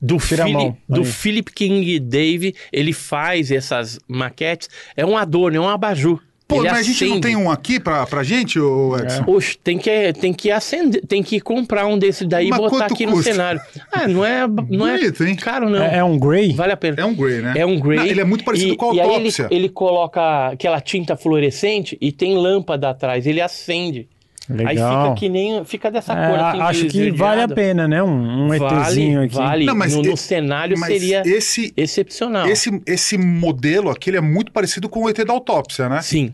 [0.02, 0.18] do,
[0.52, 1.06] mão, do aí.
[1.06, 2.54] Philip King Dave.
[2.72, 4.70] Ele faz essas maquetes.
[4.98, 6.22] É um adorno, é um abajur.
[6.48, 7.28] Pô, Ele mas a gente não acende.
[7.28, 9.24] tem um aqui pra, pra gente, ô Edson?
[9.28, 12.70] Oxe, tem que, tem que acender, tem que comprar um desse daí e Mas botar
[12.70, 13.32] quanto aqui no custa?
[13.32, 13.62] cenário.
[13.92, 15.36] Ah, não é, não é Bonito, hein?
[15.38, 15.82] caro, não.
[15.82, 16.54] É, é um Grey?
[16.54, 16.98] Vale a pena.
[17.00, 17.54] É um Grey, né?
[17.56, 17.98] É um Grey.
[17.98, 19.48] Não, ele é muito parecido e, com a E aí ele, autópsia.
[19.50, 23.26] ele coloca aquela tinta fluorescente e tem lâmpada atrás.
[23.26, 24.10] Ele acende.
[24.50, 25.16] Aí fica Legal.
[25.16, 25.64] que nem.
[25.64, 26.60] Fica dessa É, cor assim.
[26.62, 28.04] acho que vale a pena, né?
[28.04, 29.36] Um, um ETzinho Vale, aqui.
[29.36, 29.66] vale.
[29.66, 32.48] Não, mas no, e- no cenário Mas seria esse, excepcional.
[32.50, 36.02] esse, esse modelo aqui, ele é muito parecido com o ET da autópsia, né?
[36.02, 36.34] Sim.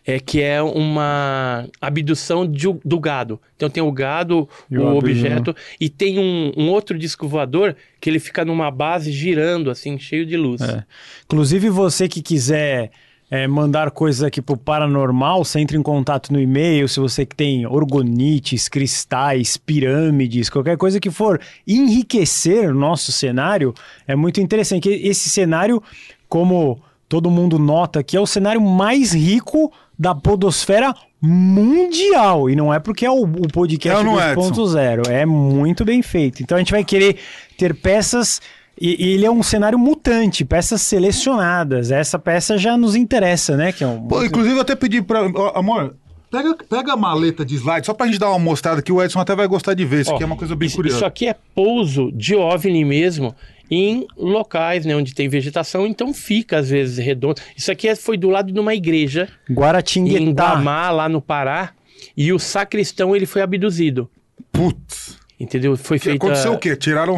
[0.06, 3.40] é, que é uma abdução de- do gado.
[3.56, 7.74] Então tem o gado, E o, o objeto, e tem um, um outro disco voador
[8.02, 10.60] que ele fica numa base girando, assim, cheio de luz.
[10.62, 10.84] É.
[11.26, 12.92] Inclusive, você que quiser
[13.32, 16.88] é, mandar coisas aqui pro Paranormal, você entra em contato no e-mail.
[16.88, 23.74] Se você que tem orgonites, cristais, pirâmides, qualquer coisa que for enriquecer o nosso cenário,
[24.08, 24.90] é muito interessante.
[24.90, 25.82] Esse cenário,
[26.28, 32.50] como todo mundo nota aqui, é o cenário mais rico da podosfera mundial.
[32.50, 35.08] E não é porque é o, o podcast É ou não é, 2.0.
[35.10, 36.42] É muito bem feito.
[36.44, 37.18] Então a gente vai querer
[37.58, 38.42] ter peças.
[38.80, 41.92] E, e ele é um cenário mutante, peças selecionadas.
[41.92, 43.72] Essa peça já nos interessa, né?
[43.72, 45.22] Que é um, Pô, inclusive, eu até pedi pra.
[45.34, 45.96] ó, amor,
[46.30, 49.22] pega, pega a maleta de slide, só pra gente dar uma mostrada que o Edson
[49.22, 50.02] até vai gostar de ver.
[50.02, 50.98] Isso Ó, aqui é uma coisa bem isso, curiosa.
[50.98, 53.34] isso aqui é pouso de OVNI mesmo
[53.70, 57.42] em locais né, onde tem vegetação, então fica às vezes redondo.
[57.56, 60.54] Isso aqui é- foi do lado de uma igreja em Guaratinguetá.
[60.54, 61.72] Guamá, lá no Pará,
[62.16, 64.10] e o sacristão ele foi abduzido.
[64.52, 65.18] Putz.
[65.40, 65.76] Entendeu?
[65.76, 66.26] Foi Que feita.
[66.26, 66.76] Aconteceu o quê?
[66.76, 67.18] Tiraram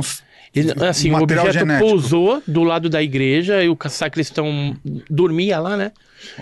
[0.90, 1.88] assim, o objeto genético.
[1.88, 4.76] pousou do lado da igreja e o sacristão
[5.10, 5.92] dormia lá, né?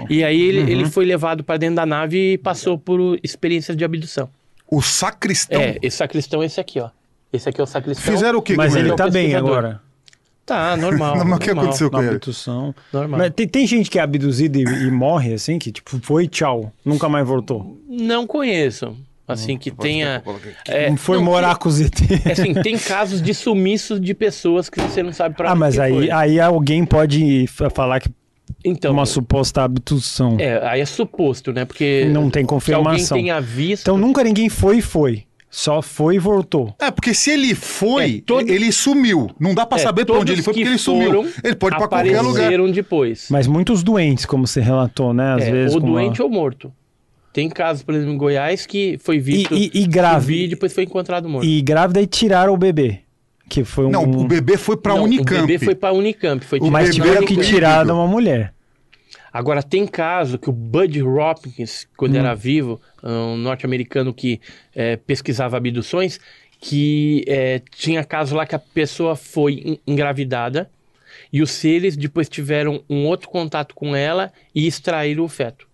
[0.10, 0.68] E aí ele, Uhum.
[0.70, 4.30] ele foi levado para dentro da nave e passou por experiências de abdução.
[4.72, 5.60] O sacristão.
[5.62, 6.90] É, esse sacristão é esse aqui, ó.
[7.34, 8.14] Esse aqui é o sacristão.
[8.14, 8.96] Fizeram o quê Mas com ele ele?
[8.96, 9.82] tá bem agora.
[10.46, 11.18] Tá, normal.
[11.18, 12.16] Não, mas o que normal, aconteceu com Na ele?
[12.16, 12.76] abdução.
[12.94, 13.20] Normal.
[13.20, 16.72] Mas tem, tem gente que é abduzida e, e morre, assim, que tipo, foi tchau,
[16.86, 17.78] nunca mais voltou.
[17.90, 18.96] Não conheço.
[19.28, 20.22] Assim, que tenha.
[20.68, 21.96] é, Não foi não, morar com os ET.
[22.32, 25.74] assim, tem casos de sumiços de pessoas que você não sabe pra Ah, onde mas
[25.76, 26.12] que aí, foi.
[26.12, 28.10] aí alguém pode fa- falar que
[28.64, 30.38] Então, uma suposta abdução.
[30.40, 31.66] é, aí é suposto, né?
[31.66, 33.18] Porque Não tem se alguém confirmação.
[33.18, 33.82] tenha visto.
[33.82, 35.24] Então nunca ninguém foi e foi.
[35.50, 36.76] Só foi e voltou.
[36.80, 39.30] É, porque se ele foi, É, todo- ele sumiu.
[39.40, 41.26] Não dá pra é, saber pra onde ele foi, porque que ele sumiu.
[41.44, 42.32] Ele pode ir pra qualquer lugar.
[42.42, 43.28] apareceram depois.
[43.32, 45.34] Mas muitos doentes, como você relatou, né?
[45.36, 45.76] Às É, vezes.
[45.76, 46.74] ou com uma- doente ou morto.
[47.32, 50.40] Tem casos, por exemplo, em Goiás, que foi E, visto e, e no grávida.
[50.42, 51.46] e depois foi encontrado morto.
[51.46, 53.00] E grávida e tiraram o bebê.
[53.48, 53.90] Que foi um.
[53.92, 55.44] Não, o bebê foi pra Não, Unicamp.
[55.44, 56.44] O bebê foi pra Unicamp.
[56.44, 58.54] Foi O Mas bebê tiveram era que tirar de uma mulher.
[59.38, 62.20] Agora, tem caso que o Bud Hopkins, quando Hum.
[62.20, 64.40] era vivo, um norte-americano que
[64.74, 66.20] eh, pesquisava abduções,
[66.58, 70.72] que eh, tinha caso lá que a pessoa foi en- engravidada
[71.34, 75.68] e os seres depois tiveram um outro contato com ela e extraíram o feto,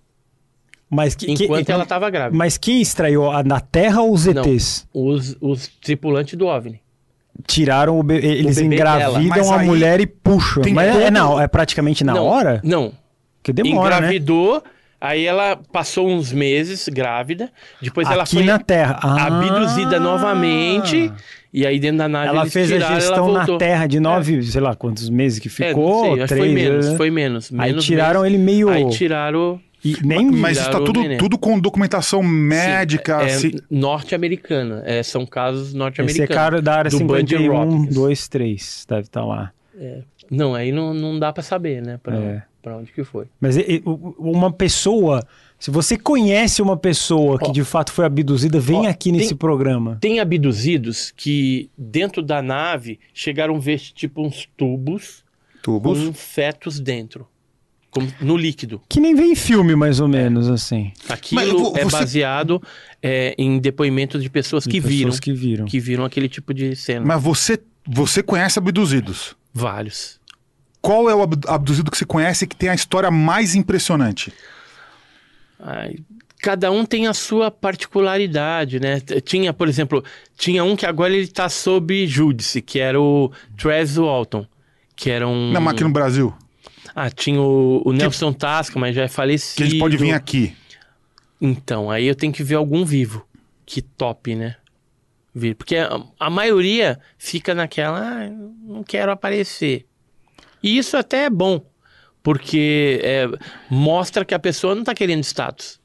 [0.90, 2.35] Mas que, que- enquanto ela estava grávida.
[2.35, 3.30] Mas quem extraiu?
[3.30, 4.41] A, na Terra ou os Não.
[4.43, 4.88] ETs?
[4.91, 6.81] Os, os tripulantes do OVNI.
[7.48, 8.25] Tiraram o bebê.
[8.27, 9.56] Eles bebê engravidam dela.
[9.56, 10.64] A aí mulher e puxam.
[10.64, 12.59] tem Mas é, todo- não, é praticamente na não, hora?
[12.64, 12.91] Não.
[13.43, 13.97] Que demora, né?
[13.97, 14.63] Engravidou,
[14.99, 17.49] aí ela passou uns meses grávida,
[17.81, 18.99] depois ela Aqui foi na Terra.
[19.01, 19.25] Ah.
[19.27, 21.11] abduzida novamente,
[21.53, 23.57] e aí dentro da nave Ela eles fez tiraram, a ela gestão na.
[23.57, 26.15] Terra de nove, sei lá quantos meses que É, ficou.
[26.15, 26.97] não sei, três, foi menos, né?
[26.97, 27.51] foi menos.
[27.57, 28.35] Aí menos tiraram meses.
[28.35, 28.69] ele meio.
[28.69, 30.29] Aí tiraram E nem.
[30.29, 33.23] Mas isso tá Tiraram o tudo, tudo com documentação médica.
[33.23, 33.53] é, assim.
[33.69, 34.83] norte-americana.
[34.85, 36.35] É, são casos Esse é norte-americanos.
[36.35, 37.95] cara da área do Bud 51, Hopkins.
[37.95, 38.85] 2, 3.
[38.87, 39.51] Deve estar lá.
[40.29, 41.99] Não, aí não, não dá pra saber, né?
[42.01, 42.43] Pra, É.
[42.61, 43.25] pra onde que foi.
[43.40, 43.56] Mas
[44.17, 45.25] uma pessoa.
[45.59, 47.51] Se você conhece uma pessoa que Ó.
[47.51, 49.98] de fato foi abduzida, vem Ó, aqui nesse tem- programa.
[50.01, 55.23] Tem abduzidos que dentro da nave chegaram a ver tipo uns tubos
[55.61, 55.99] Tubos.
[55.99, 57.27] com fetos dentro.
[57.91, 58.81] como- no líquido.
[58.88, 60.93] Que nem vem em filme, mais ou menos, assim.
[61.09, 62.64] Aquilo é você- baseado
[63.03, 65.11] é, em depoimentos de pessoas De que pessoas viram.
[65.19, 65.65] que viram.
[65.65, 67.06] Que viram aquele tipo de cena.
[67.06, 69.35] Mas você, você conhece abduzidos.
[69.53, 70.20] Vários.
[70.81, 74.33] Qual é o ab- abduzido que você conhece que tem a história mais impressionante?
[75.59, 75.97] Ai,
[76.41, 78.99] cada um tem a sua particularidade, né?
[79.23, 80.03] Tinha, por exemplo,
[80.37, 84.45] tinha um que agora ele tá sob júdice, que era o Trez Walton,
[84.95, 85.51] que era um...
[85.51, 86.33] Não, mas aqui no Brasil.
[86.95, 89.63] Ah, tinha o, o Nelson Tasca, mas já é Que falecido.
[89.63, 90.55] a gente pode vir aqui.
[91.39, 93.25] Então, aí eu tenho que ver algum vivo.
[93.65, 94.55] Que top, né?
[95.33, 95.55] Vir.
[95.55, 98.29] Porque a, a maioria fica naquela, ah,
[98.63, 99.85] não quero aparecer.
[100.64, 101.61] E isso até é bom,
[102.23, 103.27] porque é,
[103.69, 105.80] mostra que a pessoa não tá querendo status.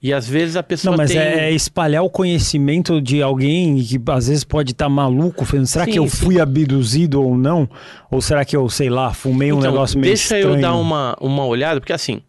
[0.00, 1.18] E às vezes a pessoa Não, mas tem...
[1.18, 5.84] é, é espalhar o conhecimento de alguém que às vezes pode estar maluco, falando, será
[5.86, 6.24] Sim, que eu sim.
[6.24, 7.68] fui abduzido ou não?
[8.08, 10.54] Ou será que eu, sei lá, fumei um Então, negócio meio deixa estranho?
[10.56, 12.22] eu dar uma, uma olhada, porque assim,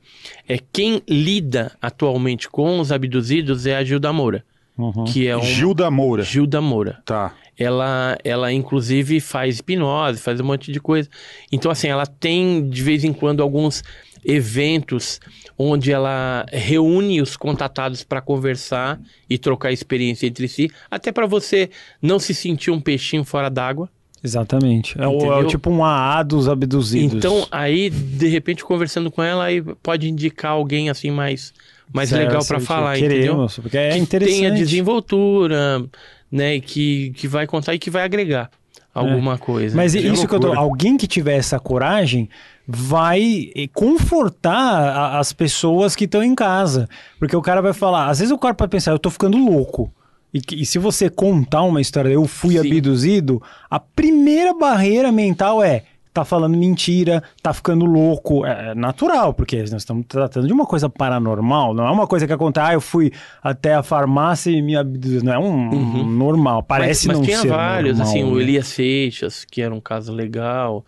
[0.47, 4.43] é quem lida atualmente com os abduzidos é a Gilda Moura.
[4.79, 5.03] Uhum.
[5.03, 6.23] que é um Gilda Moura.
[6.23, 7.01] Gilda Moura.
[7.03, 7.33] Tá.
[7.57, 11.09] Ela, ela inclusive faz hipnose, faz um monte de coisa.
[11.51, 13.83] Então, assim, ela tem de vez em quando alguns
[14.23, 15.19] eventos
[15.57, 18.99] onde ela reúne os contatados para conversar
[19.29, 21.69] e trocar experiência entre si, até para você
[22.01, 23.89] não se sentir um peixinho fora d'água.
[24.23, 24.99] Exatamente.
[24.99, 27.13] É, o, é o tipo um AA dos abduzidos.
[27.13, 31.53] Então, aí, de repente, conversando com ela, aí pode indicar alguém assim mais,
[31.93, 33.17] mais Certo, legal para falar, entendeu?
[33.21, 34.37] Queremos, porque é que interessante.
[34.37, 35.83] tenha desenvoltura,
[36.31, 36.55] né?
[36.55, 38.49] e Que, que vai contar e que vai agregar
[38.93, 39.75] alguma coisa.
[39.75, 40.47] Mas Que isso que eu tô.
[40.47, 40.59] loucura.
[40.59, 42.29] Alguém que tiver essa coragem
[42.67, 46.87] vai eh, confortar a- as pessoas que estão em casa.
[47.17, 49.91] Porque o cara vai falar, às vezes o cara pode pensar, eu tô ficando louco.
[50.33, 52.69] E, que- e se você contar uma história, eu fui Sim.
[52.71, 55.83] abduzido, a primeira barreira mental é.
[56.19, 58.45] Tá falando mentira, tá ficando louco.
[58.45, 62.33] É natural, porque nós estamos tratando de uma coisa paranormal, não é uma coisa que
[62.33, 63.09] acontece, ah, eu fui
[63.41, 65.23] até a farmácia e me abduziram.
[65.23, 68.35] Não é um, um normal, parece mas, mas não tinha ser vários, normal, assim, o
[68.35, 68.41] né?
[68.41, 70.85] Elias Seixas, que era um caso legal.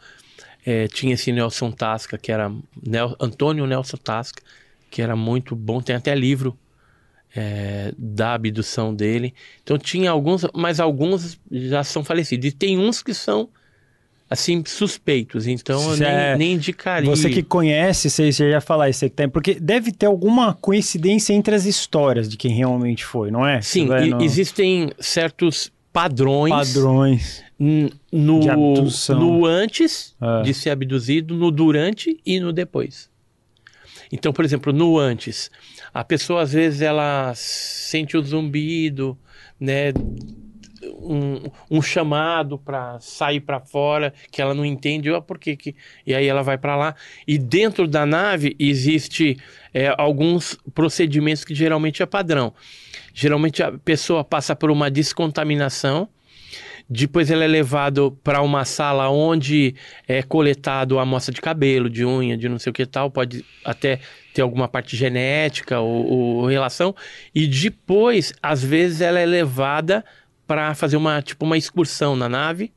[0.65, 2.51] É, tinha esse Nelson Tasca, que era
[2.85, 4.41] Nel, Antônio Nelson Tasca,
[4.89, 5.79] que era muito bom.
[5.81, 6.57] Tem até livro
[7.33, 9.33] é, da abdução dele.
[9.63, 12.47] Então tinha alguns, mas alguns já são falecidos.
[12.47, 13.47] E tem uns que são,
[14.31, 15.45] assim, suspeitos.
[15.45, 17.09] Então eu Isso nem, é- nem indicaria.
[17.09, 20.53] Você que conhece, você você ia falar isso aí que tem, porque deve ter alguma
[20.53, 23.61] coincidência entre as histórias de quem realmente foi, não é?
[23.61, 27.43] Sim, e- no- existem certos padrões padrões.
[27.59, 28.39] No,
[29.19, 30.41] no antes É.
[30.43, 33.09] de ser abduzido, no durante e no depois.
[34.11, 35.51] Então, por exemplo, no antes,
[35.93, 39.17] a pessoa às vezes ela sente o zumbido,
[39.59, 39.91] né,
[40.83, 45.75] um, um chamado para sair para fora que ela não entende, ó, por que que
[46.05, 46.95] e aí ela vai para lá
[47.27, 49.37] e dentro da nave existe
[49.73, 52.53] é, alguns procedimentos que geralmente é padrão.
[53.13, 56.09] Geralmente a pessoa passa por uma descontaminação
[56.93, 62.05] depois ele é levado para uma sala onde é coletado a amostra de cabelo, de
[62.05, 63.09] unha, de não sei o que tal.
[63.09, 64.01] Pode até
[64.33, 66.93] ter alguma parte genética ou, ou relação.
[67.33, 70.03] E depois, às vezes, ela é levada
[70.51, 72.73] para fazer uma tipo uma excursão na nave.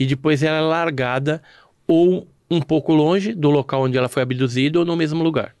[0.00, 1.40] E depois ela é largada
[1.86, 5.54] ou um pouco longe do local onde ela foi abduzida ou no mesmo lugar.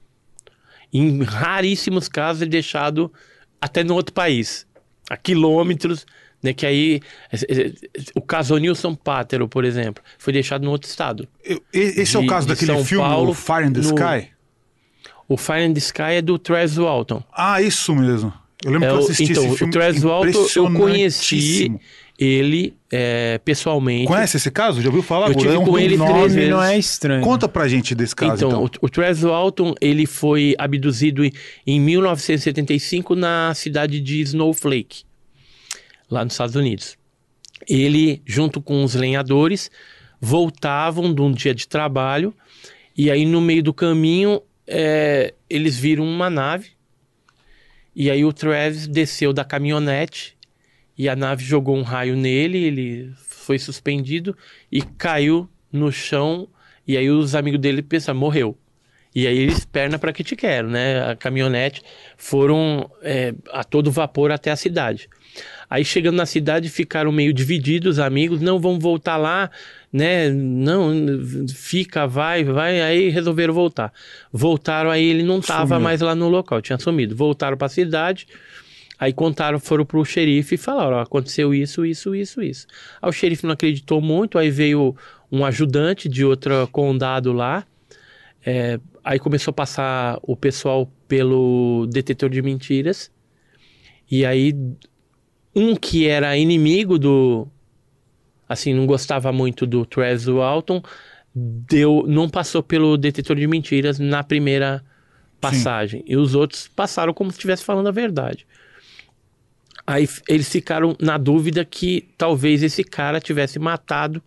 [0.92, 3.12] Em raríssimos casos é deixado
[3.60, 4.66] até no outro país,
[5.08, 6.04] a quilômetros,
[6.42, 6.52] né?
[6.52, 7.00] Que aí
[7.32, 7.72] eh, eh,
[8.16, 11.28] o caso Nilson Pátero, por exemplo, foi deixado no outro estado.
[11.72, 13.86] Esse é o De- caso de daquele São filme, Paulo o Fire in the no-
[13.94, 14.30] Sky?
[15.28, 17.22] O Fire and the Sky é do Travis Walton.
[17.32, 18.32] Ah, isso mesmo.
[18.64, 19.72] Eu lembro É, que eu o- assisti então, esse o filme.
[19.72, 21.72] Travis Walton eu conheci
[22.18, 24.06] ele eh, pessoalmente.
[24.06, 24.80] Conhece esse caso?
[24.80, 25.28] Já ouviu falar?
[25.28, 26.50] Eu tive É um- com ele o três vezes.
[26.50, 27.22] não é estranho.
[27.22, 28.70] Conta pra gente desse caso, Então, então.
[28.80, 31.30] o, o Travis Walton, ele foi abduzido em,
[31.66, 35.02] em 1975 na cidade de Snowflake,
[36.10, 36.96] lá nos Estados Unidos.
[37.68, 39.70] Ele, junto com os lenhadores,
[40.18, 42.32] voltavam de um dia de trabalho
[42.96, 46.68] e aí no meio do caminho é, eles viram uma nave
[47.98, 50.36] e aí o Travis desceu da caminhonete
[50.98, 54.36] e a nave jogou um raio nele, ele foi suspendido
[54.70, 56.46] e caiu no chão.
[56.86, 58.54] E aí os amigos dele pensaram, morreu.
[59.14, 61.10] E aí eles, perna para que te quero, né?
[61.10, 61.80] A caminhonete
[62.18, 65.08] foram é, a todo vapor até a cidade.
[65.70, 69.50] Aí chegando na cidade ficaram meio divididos, os amigos, não vamos voltar lá,
[69.92, 70.28] né?
[70.30, 70.90] Não,
[71.54, 72.80] fica, vai, vai.
[72.82, 73.92] Aí resolveram voltar.
[74.32, 75.80] Voltaram, aí ele não estava Sumiu.
[75.80, 77.16] mais lá no local, tinha sumido.
[77.16, 78.26] Voltaram para a cidade.
[78.98, 82.66] Aí contaram, foram pro xerife e falaram: ó, aconteceu isso, isso, isso, isso.
[83.00, 84.96] Aí o xerife não acreditou muito, aí veio
[85.30, 87.66] um ajudante de outro condado lá.
[88.44, 93.10] é, aí começou a passar o pessoal pelo detetor de mentiras.
[94.10, 94.54] E aí,
[95.54, 97.48] um que era inimigo do.
[98.48, 100.82] Assim, não gostava muito do Travis Walton,
[101.34, 104.84] deu, não passou pelo detetor de mentiras na primeira
[105.40, 106.02] passagem.
[106.06, 108.46] E os outros passaram como se estivesse falando a verdade.
[109.86, 114.22] Aí eles ficaram na dúvida que talvez esse cara tivesse matado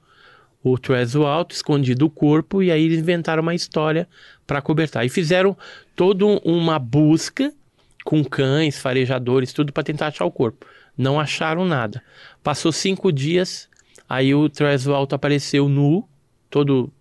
[0.64, 4.08] o Trezzo Alto, escondido o corpo, e aí eles inventaram uma história
[4.46, 5.06] para cobertar.
[5.06, 5.58] E fizeram
[5.96, 7.54] toda um- uma busca
[8.04, 10.66] com cães, farejadores, tudo para tentar achar o corpo.
[10.98, 12.02] Não acharam nada.
[12.44, 13.70] Passou cinco dias,
[14.10, 16.04] aí o Trezzo Alto apareceu nu,
[16.50, 16.92] todo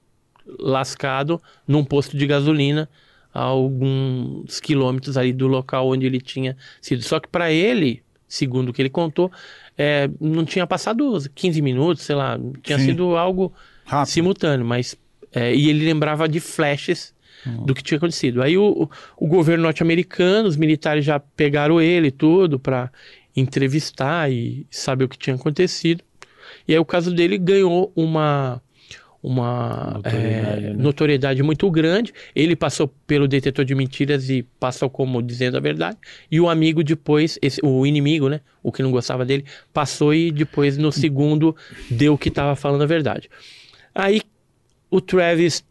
[0.59, 2.89] lascado, num posto de gasolina,
[3.33, 7.03] a alguns quilômetros ali do local onde ele tinha sido.
[7.03, 9.31] Só que para ele, segundo o que ele contou,
[9.77, 12.87] é, não tinha passado 15 minutos, sei lá, tinha Sim.
[12.87, 13.53] sido algo
[13.85, 14.11] Rápido.
[14.13, 14.97] simultâneo, mas
[15.33, 17.15] é, e ele lembrava de flashes
[17.65, 18.43] do que tinha acontecido.
[18.43, 22.91] Aí o, o- governo norte-americano, os militares já pegaram ele tudo para
[23.37, 26.03] entrevistar e saber o que tinha acontecido.
[26.69, 28.63] E aí o caso dele ganhou uma
[29.21, 30.75] uma Notoriedade, eh, né?
[30.79, 32.15] notoriedade muito grande.
[32.37, 35.99] Ele passou pelo detetor de mentiras e passou como dizendo a verdade.
[36.31, 38.41] E o amigo depois, esse, o inimigo, né?
[38.63, 41.57] O que não gostava dele, passou e depois no segundo
[41.91, 43.29] deu que estava falando a verdade.
[43.93, 44.23] Aí
[44.89, 45.65] o Travis,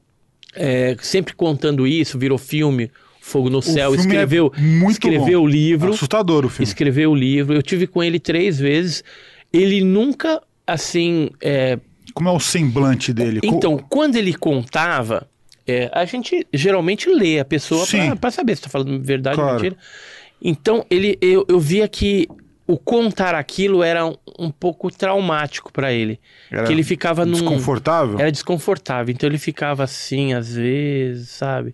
[0.54, 5.46] eh, sempre contando isso, virou filme, Fogo no Céu, filme é escreveu, muito escreveu bom.
[5.46, 6.64] o livro Assustador o filme.
[6.64, 7.56] escreveu o livro.
[7.56, 9.04] Eu tive com ele três vezes.
[9.52, 11.30] Ele nunca, assim.
[11.42, 11.80] é,
[12.14, 13.40] Como é o semblante dele?
[13.44, 15.28] Então, quando ele contava,
[15.66, 17.86] é, a gente geralmente lê a pessoa
[18.20, 19.62] para saber se está falando verdade ou Claro.
[19.64, 19.78] mentira.
[20.42, 22.28] Então, ele, eu, eu via que
[22.68, 26.20] o contar aquilo era um, um pouco traumático para ele.
[26.52, 27.32] Era que ele ficava num.
[27.32, 28.20] desconfortável?
[28.20, 29.14] Era desconfortável.
[29.14, 31.74] Então ele ficava assim, às vezes, sabe?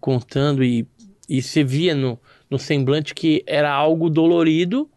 [0.00, 0.86] Contando e,
[1.28, 2.18] e você via no,
[2.50, 4.88] no semblante que era algo dolorido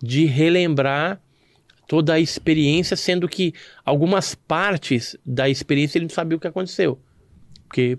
[0.00, 1.20] de relembrar
[1.86, 3.52] toda a experiência, sendo que
[3.84, 6.98] algumas partes da experiência ele não sabia o que aconteceu.
[7.66, 7.98] Porque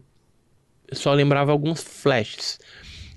[0.91, 2.59] só lembrava alguns flashes.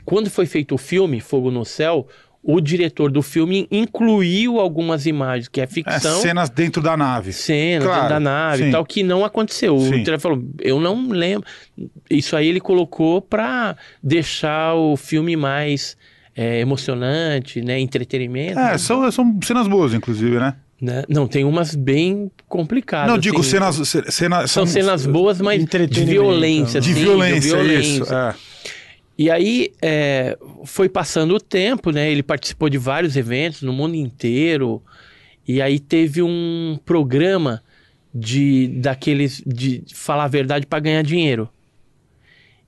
[0.04, 2.08] Quando foi feito o filme, Fogo no Céu,
[2.42, 7.32] o diretor do filme incluiu algumas imagens, que é É, ficção cenas dentro da nave.
[7.32, 8.68] cena Claro, dentro da nave sim.
[8.68, 9.78] e tal, que não aconteceu.
[9.78, 9.88] Sim.
[9.88, 11.46] O diretor falou, eu não lembro.
[12.08, 15.96] Isso aí ele colocou pra deixar o filme mais
[16.40, 17.78] é, emocionante, né?
[17.78, 18.58] Entretenimento.
[18.58, 20.54] É, são, são cenas boas, inclusive, né?
[20.80, 21.04] né?
[21.06, 23.10] Não, tem umas bem complicadas.
[23.12, 23.50] Não, digo assim.
[23.50, 23.76] cenas...
[23.86, 26.80] ce- Cena, São cenas boas, mas de violência.
[26.80, 28.14] De assim, violência, isso.
[28.14, 28.34] É.
[29.18, 32.10] E aí é, foi passando o tempo, né?
[32.10, 34.82] Ele participou de vários eventos no mundo inteiro.
[35.46, 37.62] E aí teve um programa
[38.14, 41.50] de daqueles de falar a verdade para ganhar dinheiro.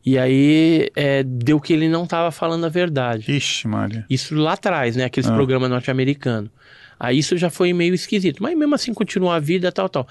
[0.04, 3.30] E aí é, deu que ele não estava falando a verdade.
[3.30, 4.04] Ixi, Maria.
[4.10, 5.04] Isso lá atrás, né?
[5.04, 5.34] Aqueles Ah.
[5.34, 6.50] programas norte-americanos.
[6.98, 8.42] Aí isso já foi meio esquisito.
[8.42, 10.06] Mas mesmo assim continuou a vida, tal, tal.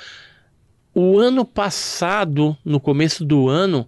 [0.93, 3.87] O ano passado, no começo do ano,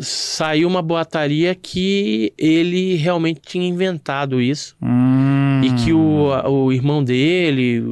[0.00, 4.74] saiu uma boataria que ele realmente tinha inventado isso.
[4.82, 5.60] Hum.
[5.62, 7.82] E que o, o irmão dele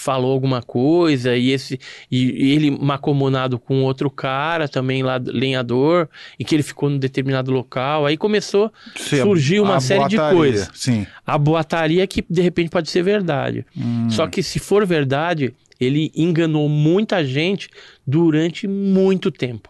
[0.00, 1.78] falou alguma coisa e esse
[2.10, 6.98] e, e ele macomunado com outro cara também lá lenhador e que ele ficou num
[6.98, 10.70] determinado local aí começou Sim, surgiu uma série de boataria, coisas.
[10.74, 11.06] Sim.
[11.26, 14.08] a boataria que de repente pode ser verdade Hum.
[14.10, 17.68] só que se for verdade ele enganou muita gente
[18.06, 19.69] durante muito tempo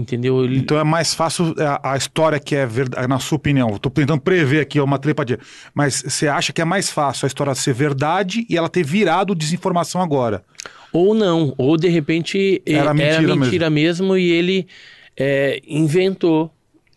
[0.00, 3.74] entendeu ele Então é mais fácil a, a história que é verdade, na sua opinião.
[3.74, 5.38] Estou tentando prever aqui é uma telepatia.
[5.74, 9.34] Mas você acha que é mais fácil a história ser verdade e ela ter virado
[9.34, 10.42] desinformação agora?
[10.92, 14.16] Ou não, ou de repente eh, Era mentira mesmo.
[14.16, 14.66] e ele
[15.16, 16.50] é, inventou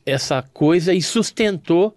[0.06, 1.96] essa coisa e sustentou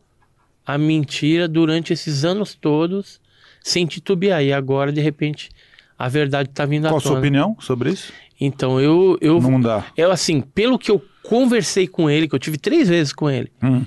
[0.66, 3.20] a mentira durante esses anos todos
[3.62, 4.42] sem titubear.
[4.42, 5.50] E agora, de repente,
[5.98, 7.20] a verdade está vindo Qual à a sua tona.
[7.20, 8.12] opinião sobre isso?
[8.40, 9.86] Então, eu, eu, Não dá.
[9.96, 13.50] eu, assim, pelo que eu conversei com ele, que eu tive três vezes com ele,
[13.62, 13.82] Hum.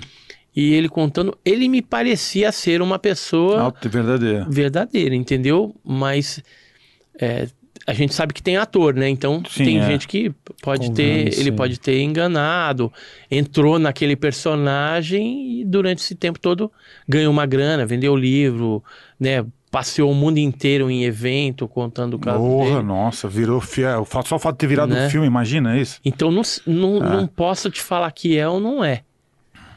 [0.56, 4.46] e ele contando, ele me parecia ser uma pessoa Alto e verdadeiro.
[4.50, 5.74] verdadeira, entendeu?
[5.84, 6.42] Mas
[7.20, 7.46] é,
[7.86, 9.08] a gente sabe que tem ator, né?
[9.08, 9.86] Então Sim, tem é.
[9.86, 10.30] gente que
[10.62, 11.56] pode Convence, ter, ele sim.
[11.56, 12.92] pode ter enganado,
[13.30, 16.70] entrou naquele personagem e durante esse tempo todo
[17.08, 18.82] ganhou uma grana, vendeu livro,
[19.20, 19.44] né?
[19.70, 22.82] Passeou o mundo inteiro em evento contando o caso Porra, dele.
[22.84, 24.06] nossa, virou fiel.
[24.24, 25.06] Só o fato de ter virado Né?
[25.06, 26.00] um filme, imagina isso?
[26.04, 27.16] Então não, não, Ah.
[27.16, 29.02] não posso te falar que é ou não é.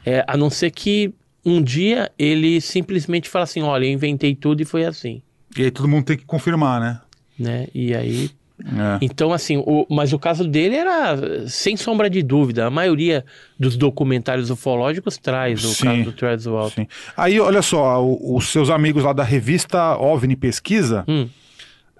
[0.05, 0.23] é.
[0.27, 1.13] A não ser que
[1.45, 5.21] um dia ele simplesmente fala assim, olha, eu inventei tudo e foi assim,
[5.57, 7.01] E aí todo mundo tem que confirmar, né?
[7.37, 7.67] né?
[7.73, 8.29] E aí
[8.63, 8.97] É.
[9.01, 12.65] Então, assim, o, mas o caso dele era sem sombra de dúvida.
[12.67, 13.25] A maioria
[13.59, 16.69] dos documentários ufológicos traz o Sim, caso do.
[16.69, 16.87] Sim.
[17.17, 21.27] Aí, olha só, o- os seus amigos lá da revista OVNI Pesquisa Hum.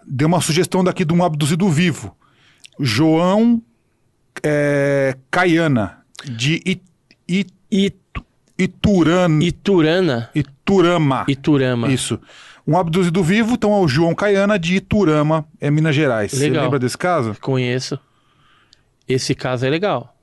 [0.08, 2.16] deu uma sugestão daqui de um abduzido vivo.
[2.80, 3.62] João
[4.44, 6.82] é, Caiana, de It,
[7.30, 7.94] It, E
[8.58, 11.26] Ituran, Iturana, Iturama.
[11.28, 11.92] Iturama.
[11.92, 12.20] Isso.
[12.68, 16.32] Um abduzido vivo, então é o João Caiana de Iturama, é Minas Gerais.
[16.32, 16.64] Você Legal.
[16.66, 17.36] lembra desse caso?
[17.42, 18.00] Conheço.
[19.08, 20.16] Esse caso é legal.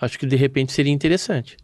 [0.00, 1.56] Acho que de repente seria interessante.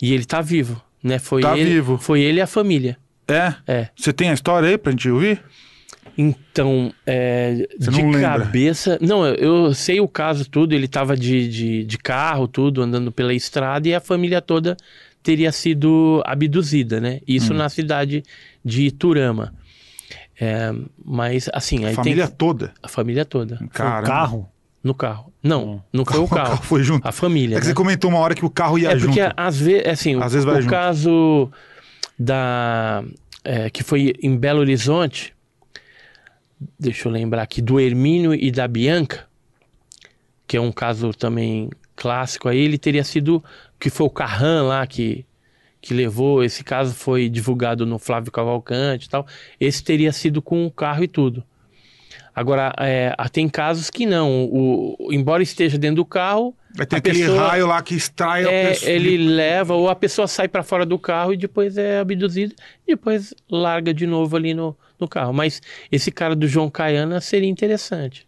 [0.00, 1.18] E ele tá vivo, né?
[1.18, 1.98] Foi Tá ele, vivo.
[1.98, 2.96] Foi ele e a família.
[3.28, 3.54] É?
[3.66, 3.88] É.
[3.96, 5.42] Você tem a história aí pra gente ouvir?
[6.18, 8.98] Então, é, Você de não cabeça.
[9.00, 9.34] Não, eu,
[9.66, 10.74] eu sei o caso tudo.
[10.74, 14.76] Ele tava de, de, de carro, tudo, andando pela estrada, e a família toda
[15.22, 17.20] teria sido abduzida, né?
[17.26, 17.56] Isso Hum.
[17.56, 18.22] na cidade
[18.64, 19.54] de Iturama.
[20.40, 20.72] É,
[21.04, 22.72] mas, assim, aí Família tem toda.
[22.82, 23.58] a família toda.
[23.72, 24.06] Caramba.
[24.06, 24.48] carro.
[24.82, 25.32] No carro.
[25.42, 26.48] Não, não foi o O carro.
[26.50, 27.06] carro foi junto.
[27.06, 27.56] A família.
[27.56, 27.70] É que né?
[27.70, 29.14] você comentou uma hora que o carro ia É junto.
[29.14, 30.70] porque às vezes, assim, Às o, vezes vai o junto.
[30.70, 31.50] caso
[32.18, 33.04] da
[33.44, 35.32] é, que foi em Belo Horizonte,
[36.78, 39.26] deixa eu lembrar aqui, do Hermínio e da Bianca,
[40.46, 43.42] que é um caso também clássico aí, ele teria sido
[43.78, 45.24] que foi o Carran lá que
[45.82, 49.26] que levou, esse caso foi divulgado no Flávio Cavalcante e tal.
[49.60, 51.42] Esse teria sido com o carro e tudo.
[52.34, 54.44] Agora, é, tem casos que não.
[54.50, 58.46] O, embora esteja dentro do carro, Vai ter a aquele pessoa- raio lá que extrai
[58.46, 58.90] a é, pessoa.
[58.90, 62.54] ele leva, ou a pessoa sai para fora do carro e depois é abduzida,
[62.86, 65.32] e depois larga de novo ali no, no carro.
[65.34, 68.26] Mas esse cara do João Caiana seria interessante.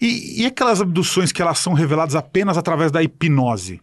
[0.00, 3.82] E, e aquelas abduções que elas são reveladas apenas através da hipnose?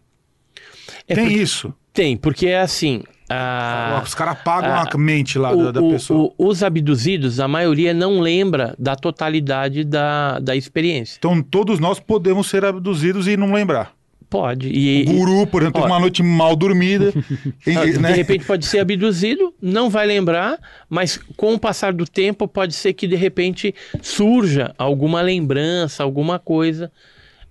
[1.06, 1.72] É Tem porque- isso.
[1.92, 3.02] Tem, porque é assim.
[3.28, 6.32] a- Os caras apagam ah, a mente lá o- da, da o- pessoa.
[6.38, 11.16] o- os abduzidos, a maioria não lembra da totalidade da, da experiência.
[11.18, 13.92] Então todos nós podemos ser abduzidos e não lembrar.
[14.28, 14.68] Pode.
[14.70, 17.12] E, O guru, por exemplo, ó, teve uma noite mal dormida.
[17.66, 18.12] e, né?
[18.12, 22.72] De repente pode ser abduzido, não vai lembrar, mas com o passar do tempo pode
[22.72, 26.90] ser que de repente surja alguma lembrança, alguma coisa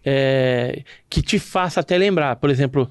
[0.03, 2.37] é, que te faça até lembrar.
[2.37, 2.89] Por exemplo,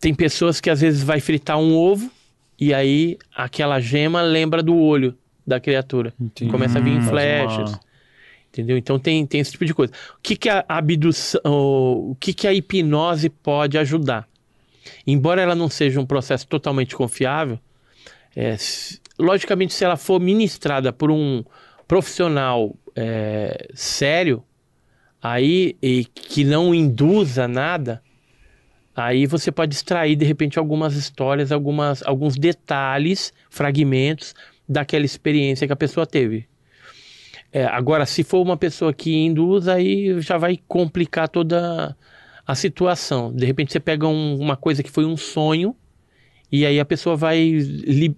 [0.00, 2.10] tem pessoas que às vezes vai fritar um ovo
[2.58, 6.12] e aí aquela gema lembra do olho da criatura.
[6.20, 6.50] Entendi.
[6.50, 7.70] Começa a vir Hum, flashes.
[7.72, 7.80] uma-
[8.48, 8.76] Entendeu?
[8.76, 9.92] Então tem, tem esse tipo de coisa.
[10.18, 14.28] O que, que a abdução, o que, que a hipnose pode ajudar?
[15.06, 17.60] Embora ela não seja um processo totalmente confiável,
[18.34, 18.56] é,
[19.18, 21.44] logicamente, se ela for ministrada por um
[21.86, 24.42] profissional é, sério,
[25.22, 28.02] aí e que não induza nada,
[29.00, 34.34] aí você pode extrair de repente algumas histórias, algumas, alguns detalhes, fragmentos
[34.68, 36.48] daquela experiência que a pessoa teve.
[37.52, 41.96] É, agora, se for uma pessoa que induz, aí já vai complicar toda
[42.46, 43.32] a situação.
[43.32, 45.74] De repente você pega um- uma coisa que foi um sonho
[46.50, 48.14] e aí a pessoa vai li-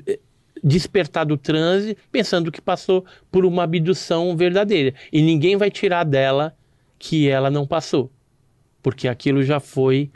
[0.63, 4.95] despertar do transe pensando que passou por uma abdução verdadeira.
[5.13, 6.55] E ninguém vai tirar dela
[6.99, 8.11] que ela não passou.
[8.83, 10.11] Porque aquilo já foi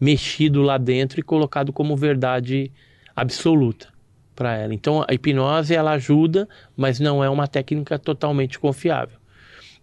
[0.00, 2.70] mexido lá dentro e colocado como verdade
[3.14, 3.88] absoluta
[4.34, 4.72] para ela.
[4.72, 9.18] Então a hipnose ela ajuda, mas não é uma técnica totalmente confiável.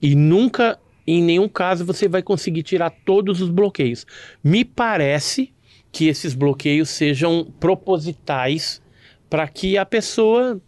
[0.02, 4.06] E nunca, em nenhum caso, você vai conseguir tirar todos os bloqueios.
[4.44, 5.54] Me parece
[5.92, 8.82] que esses bloqueios sejam propositais
[9.30, 10.62] para que a pessoa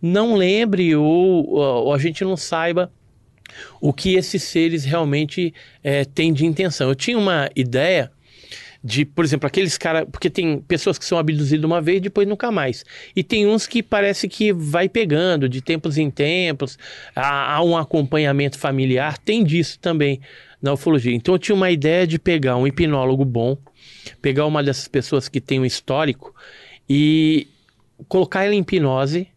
[0.00, 2.92] não lembre ou, ou a gente não saiba
[3.80, 5.52] o que esses seres realmente
[5.82, 6.88] eh, têm de intenção.
[6.88, 8.10] Eu tinha uma ideia
[8.86, 10.06] de, por exemplo, aqueles caras.
[10.12, 12.84] Porque tem pessoas que são abduzidas uma vez e depois nunca mais.
[13.16, 16.78] E tem uns que parece que vai pegando de tempos em tempos,
[17.16, 20.20] há, há um acompanhamento familiar, tem disso também
[20.60, 21.14] na ufologia.
[21.14, 23.56] Então eu tinha uma ideia de pegar um hipnólogo bom,
[24.20, 26.34] pegar uma dessas pessoas que tem um histórico
[26.88, 27.46] e
[28.06, 29.28] colocar ela em hipnose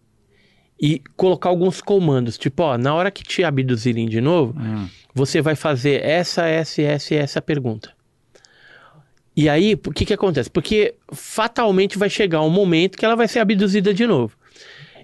[0.79, 4.87] e colocar alguns comandos, tipo, ó, na hora que te abduzirem de novo, Hum.
[5.13, 7.96] você vai fazer essa, essa, essa essa pergunta.
[9.37, 10.49] E aí, o que que acontece?
[10.49, 14.35] Porque fatalmente vai chegar um momento que ela vai ser abduzida de novo.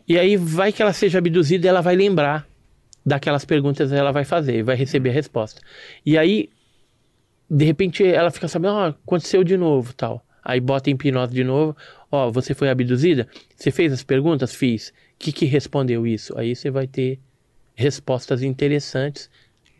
[0.07, 2.47] E aí vai que ela seja abduzida, ela vai lembrar
[3.05, 5.61] daquelas perguntas que ela vai fazer vai receber a resposta.
[6.03, 6.49] E aí,
[7.47, 10.25] de repente, ela fica sabendo, ó, aconteceu de novo, tal.
[10.43, 11.77] Aí bota em hipnose de novo,
[12.11, 13.27] ó, você foi abduzida?
[13.55, 14.55] Você fez as perguntas?
[14.55, 14.89] Fiz.
[14.89, 16.35] O que que respondeu isso?
[16.39, 17.19] Aí você vai ter
[17.75, 19.29] respostas interessantes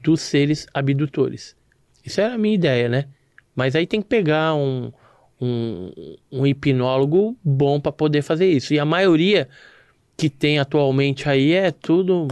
[0.04, 1.56] dos seres abdutores.
[2.06, 3.08] Isso era a minha ideia, né?
[3.56, 4.92] Mas aí tem que pegar um,
[5.40, 5.92] um,
[6.32, 8.74] um hipnólogo bom para poder fazer isso.
[8.74, 9.48] E a maioria
[10.18, 12.28] que tem atualmente aí é tudo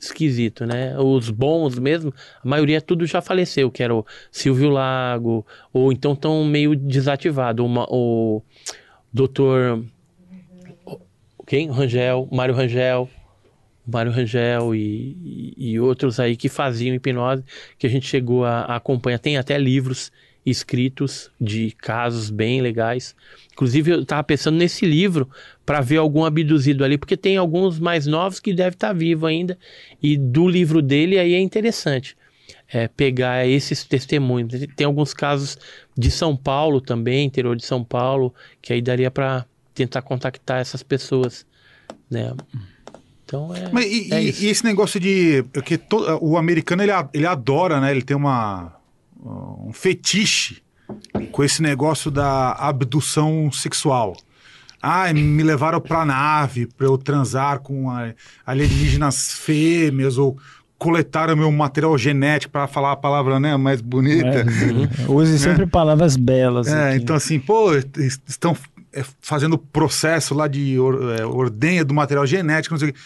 [0.00, 0.98] esquisito, né?
[0.98, 6.12] Os bons mesmo, a maioria tudo já faleceu, que era o Silvio Lago, ou então
[6.12, 7.64] estão meio desativado.
[7.64, 8.42] Uma, o
[9.12, 9.84] doutor.
[11.46, 11.70] Quem?
[11.70, 13.08] Rangel, Mário Rangel.
[13.86, 17.44] Mário Rangel e, e, outros aí que faziam hipnose,
[17.78, 19.18] que a gente chegou a, a acompanhar.
[19.18, 20.10] Tem até livros
[20.44, 23.14] escritos de casos bem legais.
[23.52, 25.28] Inclusive, eu estava pensando nesse livro
[25.64, 29.58] para ver algum abduzido ali, porque tem alguns mais novos que devem estar vivo ainda.
[30.02, 32.16] E do livro dele aí é interessante
[32.68, 34.52] é, pegar esses testemunhos.
[34.76, 35.56] Tem alguns casos
[35.96, 40.82] de São Paulo também, interior de São Paulo, que aí daria para tentar contactar essas
[40.82, 41.46] pessoas,
[42.10, 42.32] né?
[43.24, 45.42] Então é, Mas e, é e- e esse negócio de.
[45.64, 47.90] Que to- o americano ele, ele adora, né?
[47.90, 48.76] Ele tem uma,
[49.24, 50.62] um fetiche
[51.32, 54.14] com esse negócio da abdução sexual.
[54.82, 57.86] Ah, me levaram pra nave pra eu transar com
[58.44, 60.36] alienígenas fêmeas ou
[60.76, 64.44] coletaram meu material genético para falar a palavra né, mais bonita.
[64.44, 66.66] É, use sempre palavras belas.
[66.66, 67.02] É, aqui.
[67.02, 68.54] então assim, pô, es- estão
[68.92, 69.58] é, fazendo o
[70.34, 70.76] lá de
[71.18, 72.98] é, ordenha do material genético, não sei o quê.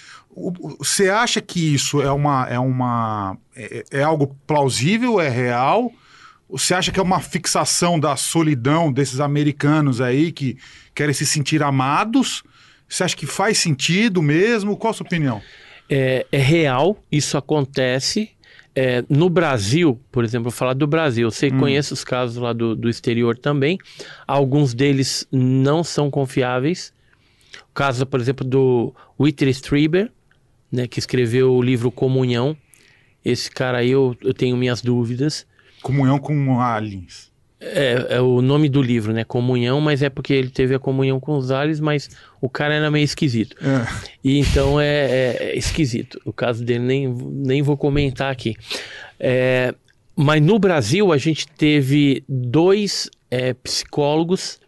[0.79, 5.93] Você acha que isso é uma é uma é, é algo plausível, é real?
[6.51, 10.57] Você acha que é uma fixação da solidão desses americanos aí que
[10.95, 12.43] querem se sentir amados?
[12.89, 14.77] Você acha que faz sentido mesmo?
[14.77, 15.43] Qual a sua opinião?
[15.91, 18.31] É, é real, isso acontece.
[18.75, 22.53] É, no Brasil, por exemplo, vou falar do Brasil, eu sei, conheço os casos lá
[22.53, 23.77] do, do exterior também.
[24.27, 26.93] Alguns deles não são confiáveis.
[27.71, 30.13] O caso, por exemplo, do Whitley Strieber,
[30.71, 32.57] né, que escreveu o livro Comunhão.
[33.25, 35.45] Esse cara aí eu, eu tenho minhas dúvidas.
[35.83, 37.31] Comunhão com aliens.
[37.61, 39.25] É, é o nome do livro, né?
[39.25, 42.09] Comunhão, mas é porque ele teve a comunhão com os aliens, mas
[42.41, 43.57] o cara era meio esquisito.
[43.61, 43.87] É.
[44.23, 46.21] E então é, é- esquisito.
[46.25, 48.57] O caso dele nem, nem vou comentar aqui.
[49.19, 49.75] É,
[50.15, 54.61] mas no Brasil a gente teve dois é, psicólogos,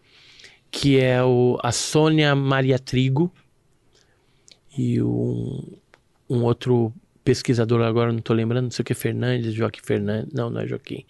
[0.70, 3.32] que é o, a Sônia Maria Trigo
[4.76, 5.76] e um,
[6.28, 6.92] um outro
[7.24, 10.66] pesquisador, agora não estou lembrando, não sei o que, Fernandes, Joaquim Fernandes, não, não é
[10.66, 11.05] Joaquim,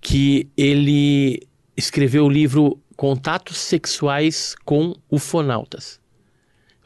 [0.00, 1.42] que ele
[1.76, 5.98] escreveu o livro Contatos Sexuais com Ufonautas.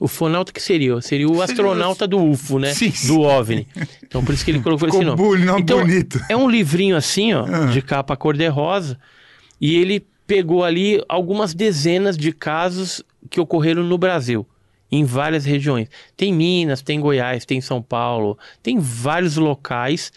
[0.01, 1.01] Ufonauta que seria?
[1.01, 2.75] Seria o astronauta do UFO, né?
[2.75, 3.07] Sim, sim.
[3.09, 3.67] Do OVNI.
[4.03, 5.17] Então por isso que ele colocou esse nome.
[5.17, 6.21] bu- não Então, bonito.
[6.29, 7.67] É um livrinho assim, ó, Ah.
[7.67, 8.99] de capa cor-de-rosa,
[9.61, 14.47] e ele pegou ali algumas dezenas de casos que ocorreram no Brasil,
[14.91, 15.89] em várias regiões.
[16.17, 20.13] Tem Minas, tem Goiás, tem São Paulo, tem vários locais,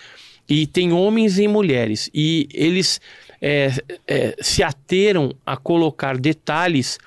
[0.49, 2.09] e tem homens e mulheres.
[2.13, 3.01] E eles
[3.41, 3.71] é,
[4.07, 6.97] é, se ateram a colocar detalhes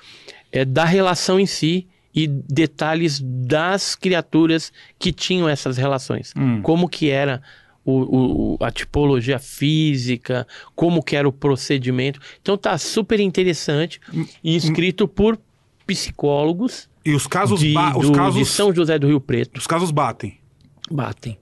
[0.51, 6.33] é, da relação em si e detalhes das criaturas que tinham essas relações.
[6.37, 6.61] Hum.
[6.61, 7.41] Como que era
[7.83, 12.19] o, o- a tipologia física, como que era o procedimento.
[12.41, 13.99] Então tá super interessante
[14.43, 15.39] e escrito por
[15.87, 19.57] psicólogos E os casos, de, os do- casos, de São José do Rio Preto.
[19.57, 20.37] os casos batem.
[20.89, 21.37] Batem.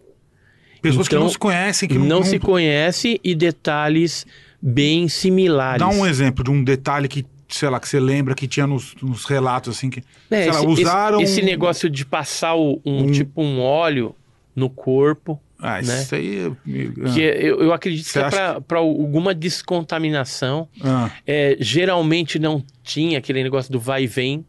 [0.81, 4.25] Pessoas que Então, não se conhecem, que não, não, se conhece e detalhes
[4.61, 5.79] bem similares.
[5.79, 8.95] Dá um exemplo de um detalhe que, sei lá, que você lembra que tinha nos,
[9.01, 11.21] nos relatos, assim, que, É, sei lá, esse, usaram...
[11.21, 14.15] esse, esse negócio de passar o- um, tipo um óleo
[14.55, 16.01] no corpo, Ah, né?
[16.01, 16.47] isso aí...
[16.65, 18.29] é- que é- eu, eu acredito que é
[18.61, 20.67] para alguma descontaminação.
[20.81, 24.45] Ah, É, geralmente não tinha aquele negócio do vai e vem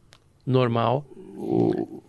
[0.47, 1.05] normal.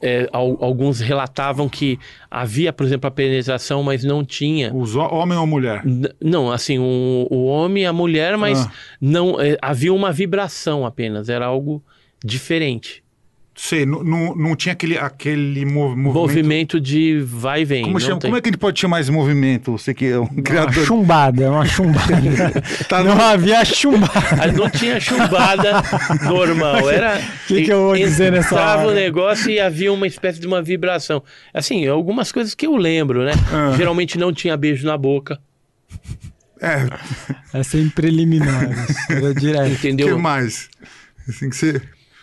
[0.02, 1.98] É, al- alguns relatavam que
[2.30, 4.74] havia, por exemplo, a penetração, mas não tinha.
[4.74, 5.86] os ho- homem ou mulher?
[5.86, 8.72] N- Não, assim, o, o homem e a mulher, mas Ah.
[9.00, 11.82] não é, havia uma vibração apenas, era algo
[12.24, 13.04] diferente.
[13.54, 16.14] Sei, não, não, não tinha aquele, aquele mov- movimento...
[16.14, 17.82] Movimento de vai e vem.
[17.84, 18.30] Como, não chama, tem.
[18.32, 19.74] como é que a gente pode chamar esse movimento?
[19.74, 20.86] Você que é um Uma criador...
[20.86, 22.14] chumbada, uma chumbada.
[22.88, 24.14] Tá não no- havia chumbada.
[24.42, 25.84] Ah, Não tinha chumbada
[26.24, 27.22] normal, era...
[27.46, 28.88] Que que eu vou dizer nessa hora?
[28.88, 31.22] o negócio e havia uma espécie de uma vibração.
[31.54, 33.34] Assim, algumas coisas que eu lembro, né?
[33.52, 33.74] Ah.
[33.76, 35.40] Geralmente não tinha beijo na boca,
[36.62, 36.88] É,
[37.54, 38.96] É sem preliminares.
[39.10, 39.70] Era direto.
[39.70, 40.16] o entendeu?
[40.16, 40.70] que mais?
[41.28, 41.82] Assim que você...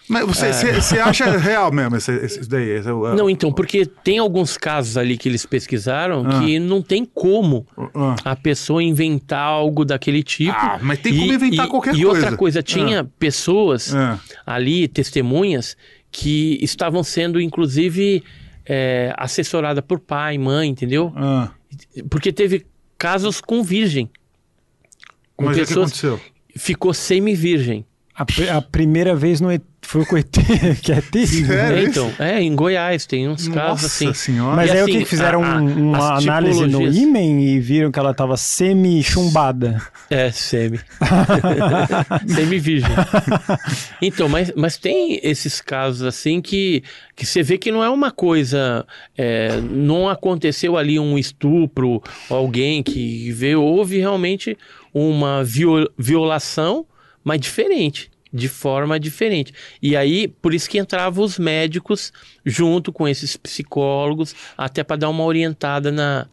[0.09, 0.27] Mas É.
[0.27, 2.69] você, você, você acha real mesmo esse, esse- daí?
[2.71, 6.41] Esse, é o- Não, então, porque tem alguns casos ali que eles pesquisaram Ah.
[6.41, 8.17] que não tem como Ah.
[8.25, 10.53] a pessoa inventar algo daquele tipo.
[10.57, 12.09] Ah, mas tem como inventar e, qualquer e coisa.
[12.23, 14.19] outra coisa, tinha pessoas Ah.
[14.47, 15.77] ali, testemunhas,
[16.11, 18.25] que estavam sendo, inclusive,
[18.65, 21.13] é, assessoradas por pai, mãe, entendeu?
[21.15, 21.51] Ah.
[22.09, 22.65] Porque teve
[22.97, 24.09] casos com virgem.
[25.37, 26.21] Com Mas o que pessoas aconteceu?
[26.57, 27.85] ficou semi-virgem.
[28.19, 30.27] A, pri- a primeira vez no, E- foi com o ET,
[30.83, 31.55] que é terrível.
[31.57, 31.77] Sério?
[31.77, 31.83] né?
[31.83, 34.13] É, então, é, em Goiás tem uns casos Nossa assim.
[34.13, 34.57] senhora.
[34.57, 36.97] Mas E aí o assim, que que fizeram a- a- um- uma análise no tipologias-
[36.97, 39.81] ímen e viram que ela tava semi-chumbada.
[40.11, 40.81] É, semi.
[42.27, 42.89] Semi-virgem.
[44.01, 46.83] Então, mas, mas tem esses casos assim que,
[47.15, 48.87] que você vê que não é uma coisa.
[49.17, 53.63] é, não aconteceu ali um estupro, alguém que veio.
[53.63, 54.57] Houve realmente
[54.95, 56.87] uma viol- violação,
[57.29, 58.11] mas diferente.
[58.33, 59.55] De forma diferente.
[59.81, 62.13] E aí, por isso que entravam os médicos
[62.45, 66.27] junto com esses psicólogos, até para dar uma orientada na,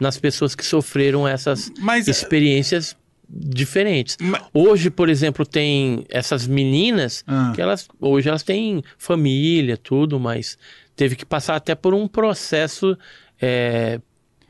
[0.00, 2.96] nas pessoas que sofreram essas Mas- experiências
[3.28, 4.16] diferentes.
[4.20, 7.52] Ma- Hoje, por exemplo, tem essas meninas Ah.
[7.54, 10.56] que elas hoje elas têm família, tudo, mas
[10.94, 12.96] teve que passar até por um processo
[13.42, 14.00] é,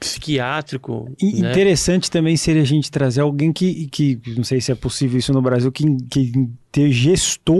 [0.00, 1.14] psiquiátrico.
[1.22, 1.50] I- né?
[1.50, 5.32] Interessante também seria a gente trazer alguém que, que não sei se é possível isso
[5.32, 6.32] no Brasil, que, que
[6.72, 7.58] te- gestou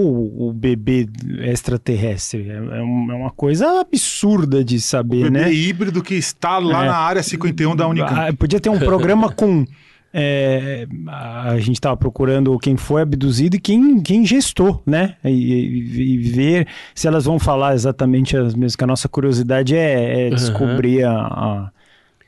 [0.49, 1.07] o bebê
[1.43, 2.49] extraterrestre.
[2.49, 5.53] É, é é uma coisa absurda de O saber, bebê né?
[5.53, 6.89] híbrido que está lá É.
[6.89, 8.13] na área 51 da Unicamp.
[8.19, 9.65] Ah, podia ter um programa com.
[10.13, 15.15] é, a gente estava procurando quem foi abduzido e quem, quem gestou, né?
[15.25, 18.75] E, e- e ver se elas vão falar exatamente as mesmas.
[18.77, 21.71] Que a nossa curiosidade é, é descobrir a- a-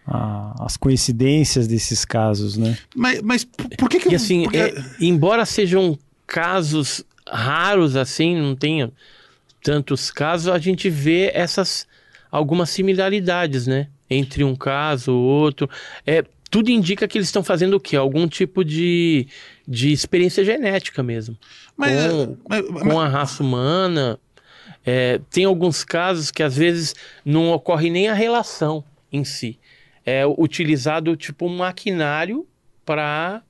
[0.07, 2.77] a- as coincidências desses casos, né?
[2.95, 4.09] Mas, mas por por que que...
[4.11, 8.91] E assim, porque- é, embora sejam casos raros assim, não tenha
[9.63, 11.87] tantos casos, a gente vê essas
[12.31, 13.89] algumas similaridades, né?
[14.11, 15.69] Entre um caso ou outro.
[16.07, 17.97] É, tudo indica que eles estão fazendo o quê?
[17.97, 19.27] Algum tipo de,
[19.67, 21.37] de experiência genética mesmo.
[21.77, 24.19] mas- com- mas- com a raça humana.
[24.85, 28.83] É, tem alguns casos que às vezes não ocorre nem a relação
[29.13, 29.59] em si.
[30.05, 32.47] É utilizado tipo um maquinário
[32.85, 33.43] para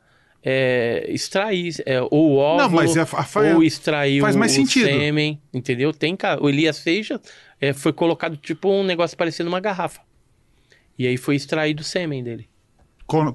[1.08, 4.52] extrair é, ou o óvulo Não, mas é- a- fa- ou extrair faz o, mais
[4.52, 4.86] o sentido.
[4.86, 5.92] sêmen, entendeu?
[5.92, 7.20] Tem o Elias Seixas
[7.60, 10.00] é, foi colocado tipo um negócio parecendo uma garrafa.
[10.98, 12.48] E aí foi extraído o sêmen dele.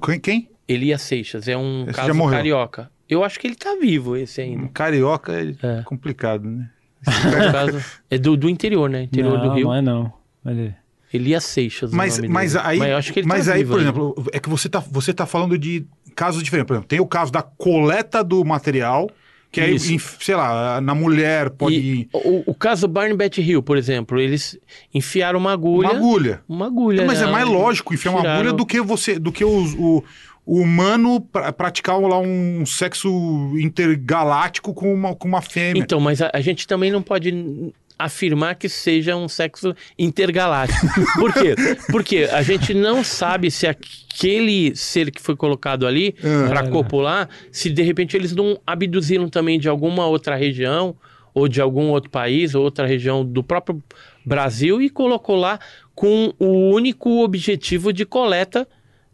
[0.04, 0.20] Quem?
[0.20, 0.50] quem?
[0.68, 2.90] Elias Seixas é um Esse caso carioca.
[3.08, 4.64] Eu acho que ele tá vivo esse ainda.
[4.64, 5.82] Um carioca é, É.
[5.82, 6.68] complicado, né?
[7.46, 9.04] No caso, é do, do interior, né?
[9.04, 9.64] Interior não, do Rio.
[9.64, 10.12] não é não.
[10.44, 10.76] Olha.
[11.12, 11.92] Elias Seixas.
[11.92, 12.64] Mas, mas dele.
[12.66, 13.90] aí, Mas mas tá aí por ainda.
[13.90, 16.66] exemplo, é que você tá, você tá falando de casos diferentes.
[16.66, 19.08] Por exemplo, tem o caso da coleta do material,
[19.50, 23.62] que aí, em- sei lá, na mulher pode E o, o caso Barney Bat Hill,
[23.62, 24.58] por exemplo, eles
[24.92, 25.88] enfiaram uma agulha.
[25.88, 26.42] uma agulha.
[26.48, 27.06] Uma agulha.
[27.06, 27.32] Mas é né?
[27.32, 30.04] mais lógico enfiar uma Tiraram- agulha do que você, do que os- o,
[30.44, 33.08] o humano pra- praticar lá um sexo
[33.56, 35.80] intergaláctico com uma, com uma fêmea.
[35.82, 40.86] Então, mas a, a gente também não pode afirmar que seja um sexo intergaláctico.
[41.18, 41.54] Por quê?
[41.90, 46.48] Porque a gente não sabe se aquele ser que foi colocado ali Ah.
[46.48, 50.96] para copular, se de repente eles não abduziram também de alguma outra região
[51.34, 53.82] ou de algum outro país ou outra região do próprio
[54.24, 55.58] Brasil e colocou lá
[55.94, 58.66] com o único objetivo de coleta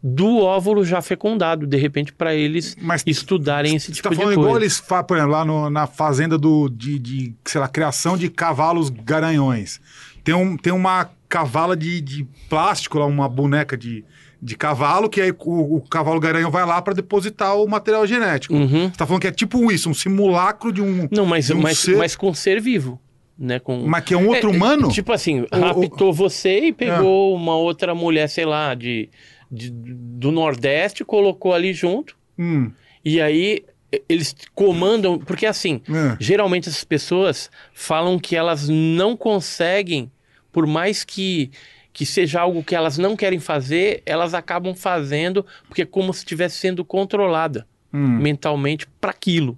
[0.07, 4.15] do óvulo já fecundado, de repente para eles Mas estudarem esse Você tipo tá de
[4.17, 4.47] falando coisa.
[4.49, 8.15] igual eles fazem, por exemplo, lá no- na fazenda do, de, de, sei lá, criação
[8.15, 9.81] de cavalos garanhões.
[10.23, 14.05] Tem, um, tem uma cavala de, de plástico lá, uma boneca de,
[14.39, 18.53] de cavalo, que aí o, o cavalo garanhão vai lá para depositar o material genético.
[18.53, 18.89] Uhum.
[18.91, 21.07] Você tá falando que é tipo isso, um simulacro de um.
[21.11, 23.01] Não, mas, um mas, ser- mas com ser vivo,
[23.39, 23.57] né?
[23.57, 23.85] Com...
[23.87, 24.89] Mas que é um outro É, humano?
[24.89, 29.09] Tipo assim, raptou você e pegou uma outra mulher, sei lá, de,
[29.55, 32.71] de- do Nordeste, colocou ali junto, Hum,
[33.03, 33.63] e aí
[34.09, 36.17] eles comandam, porque assim, é.
[36.19, 40.11] geralmente essas pessoas falam que elas não conseguem,
[40.51, 41.49] por mais que,
[41.93, 46.19] que seja algo que elas não querem fazer, elas acabam fazendo, porque é como se
[46.19, 48.17] estivesse sendo controlada Hum.
[48.19, 49.57] mentalmente para aquilo.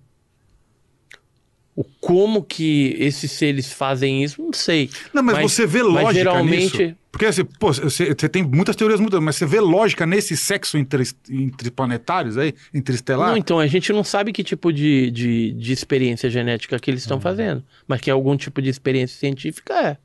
[1.75, 4.89] O como que esses seres fazem isso, não sei.
[5.13, 6.95] Não, mas, Mas- você vê mas lógica geralmente- nisso?
[7.17, 10.77] Porque assim, pô, você, você tem muitas teorias muitas, mas você vê lógica nesse sexo
[10.77, 13.31] entre, entre planetários aí, interestelar?
[13.31, 17.01] Não, então, a gente não sabe que tipo de, de, de experiência genética que eles
[17.01, 19.97] estão fazendo, mas que algum tipo de experiência científica é.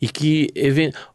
[0.00, 0.48] E que,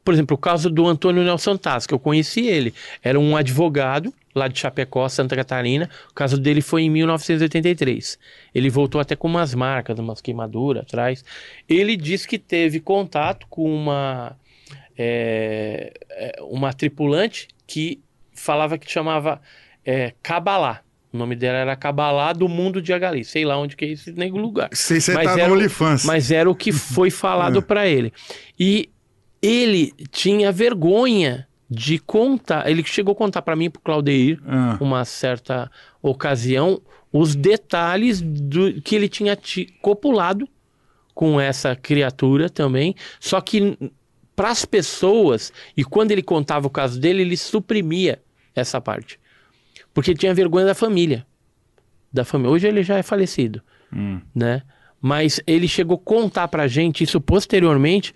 [0.05, 4.13] por exemplo, o caso do Antônio Nelson Taz, que eu conheci ele, era um advogado
[4.33, 5.89] lá de Chapecó, Santa Catarina.
[6.09, 8.17] O caso dele foi em 1983.
[8.55, 11.25] Ele voltou até com umas marcas, umas queimaduras atrás.
[11.67, 14.37] Ele disse que teve contato com uma,
[14.97, 18.01] é, é, uma tripulante que
[18.33, 19.41] falava que chamava
[19.85, 20.81] é, Cabalá.
[21.13, 23.23] O nome dela era Cabalá do mundo de Agali.
[23.23, 24.69] Sei lá onde que é esse nego lugar.
[24.73, 25.97] Sei se você Mas tá era no o-.
[26.05, 27.61] Mas era o que foi falado É.
[27.61, 28.11] pra ele.
[28.59, 28.89] E
[29.41, 32.69] ele tinha vergonha de contar.
[32.69, 34.77] Ele chegou a contar pra mim e pro Claudeir, Ah.
[34.81, 40.47] uma certa ocasião, os detalhes do que ele tinha ti- copulado
[41.15, 42.93] com essa criatura também.
[43.19, 43.77] Só que
[44.37, 48.21] para as pessoas, e quando ele contava o caso dele, ele suprimia
[48.55, 49.19] essa parte.
[49.95, 51.25] Porque tinha vergonha da família.
[52.13, 52.51] Da família.
[52.51, 54.21] Hoje ele já é falecido Hum.
[54.35, 54.61] né?
[55.01, 58.13] Mas ele chegou a contar pra gente isso posteriormente,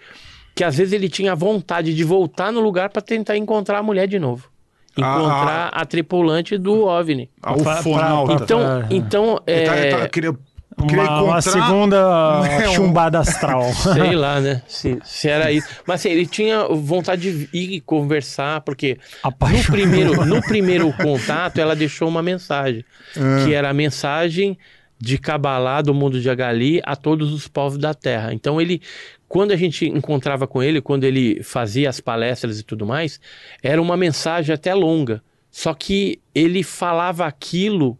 [0.55, 4.07] que às vezes ele tinha vontade de voltar no lugar pra tentar encontrar a mulher
[4.07, 4.49] de novo.
[4.97, 7.31] Encontrar a tripulante do OVNI.
[7.41, 8.35] Ah, o Pra- pra- fonauta.
[8.35, 10.37] pra- Então, Ah, então Ele tá- é, ele tá- queria,
[10.77, 13.71] Uma, uma segunda É, um- chumbada astral.
[13.73, 14.61] sei lá, né?
[14.67, 15.67] Se, se era isso.
[15.85, 21.75] Mas assim, ele tinha vontade de ir conversar, porque no primeiro, no primeiro contato ela
[21.75, 22.83] deixou uma mensagem,
[23.17, 23.43] Ah.
[23.45, 24.57] que era a mensagem
[24.99, 28.33] de Cabalá do mundo de Agali a todos os povos da terra.
[28.33, 28.81] Então ele
[29.27, 33.17] quando a gente encontrava com ele, quando ele fazia as palestras e tudo mais,
[33.63, 35.23] era uma mensagem até longa.
[35.49, 37.97] Só que ele falava aquilo,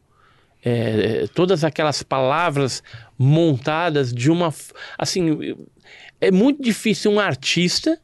[0.64, 2.84] é, todas aquelas palavras
[3.18, 4.54] montadas de uma.
[4.98, 5.56] Assim,
[6.20, 8.00] é muito difícil um artista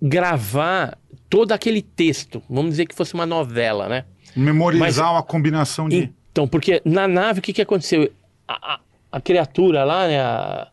[0.00, 0.98] gravar
[1.28, 2.42] todo aquele texto.
[2.48, 4.04] Vamos dizer que fosse uma novela, né?
[4.36, 6.12] Memorizar uma combinação de.
[6.32, 8.10] Então, porque na nave, o que, que aconteceu?
[8.46, 8.80] A, a-
[9.12, 10.68] a criatura lá, né, a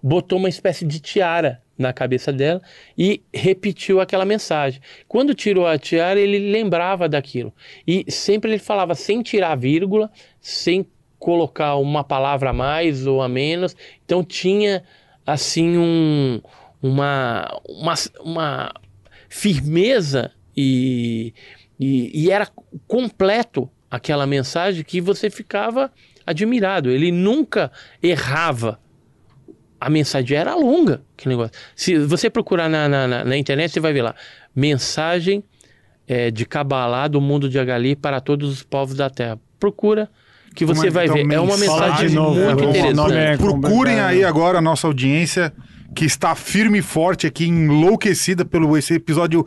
[0.00, 2.60] botou uma espécie de tiara na cabeça dela
[2.96, 4.80] e repetiu aquela mensagem.
[5.08, 7.52] Quando tirou a tiara, ele lembrava daquilo.
[7.86, 10.10] E sempre ele falava sem tirar vírgula,
[10.40, 10.86] sem
[11.18, 13.76] colocar uma palavra a mais ou a menos.
[14.04, 14.82] Então tinha,
[15.26, 16.40] assim, um,
[16.82, 18.74] uma, uma, uma
[19.28, 21.32] firmeza e,
[21.78, 22.48] e, e era
[22.86, 25.92] completo aquela mensagem que você ficava
[26.26, 26.90] admirado.
[26.90, 27.70] Ele nunca
[28.02, 28.80] errava.
[29.86, 31.52] A mensagem era longa, que negócio.
[31.76, 34.14] Se você procurar na, na, na- na internet, você vai ver lá.
[34.54, 35.42] Mensagem
[36.06, 39.38] eh, de Kabbalah do mundo de Agali para todos os povos da Terra.
[39.58, 40.08] Procura
[40.54, 41.34] que você é- vai então, ver.
[41.34, 43.12] É uma mensagem- mensagem de novo, muito o nome interessante.
[43.16, 45.52] é- Procurem aí agora a nossa audiência
[45.94, 49.44] que está firme e forte aqui, enlouquecida pelo esse episódio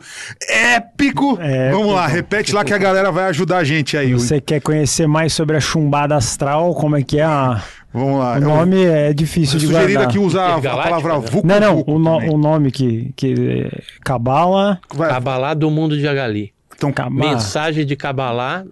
[0.48, 1.38] épico.
[1.40, 2.16] É, Vamos lá, épico.
[2.16, 4.12] repete lá que a galera vai ajudar a gente aí.
[4.12, 6.74] Você quer conhecer mais sobre a chumbada astral?
[6.74, 7.24] Como é que é?
[7.24, 7.62] a-
[7.96, 8.36] Vamos lá.
[8.36, 10.04] O nome é difícil de guardar.
[10.04, 11.26] aqui usar a, palavra né?
[11.30, 11.46] vulco.
[11.46, 13.34] Não, não, o, no- o nome que, que
[13.72, 16.52] é Cabala, Vai, Kabbalah do mundo de Agali.
[16.74, 17.30] então, Cabala.
[17.32, 18.64] Mensagem de Kabbalah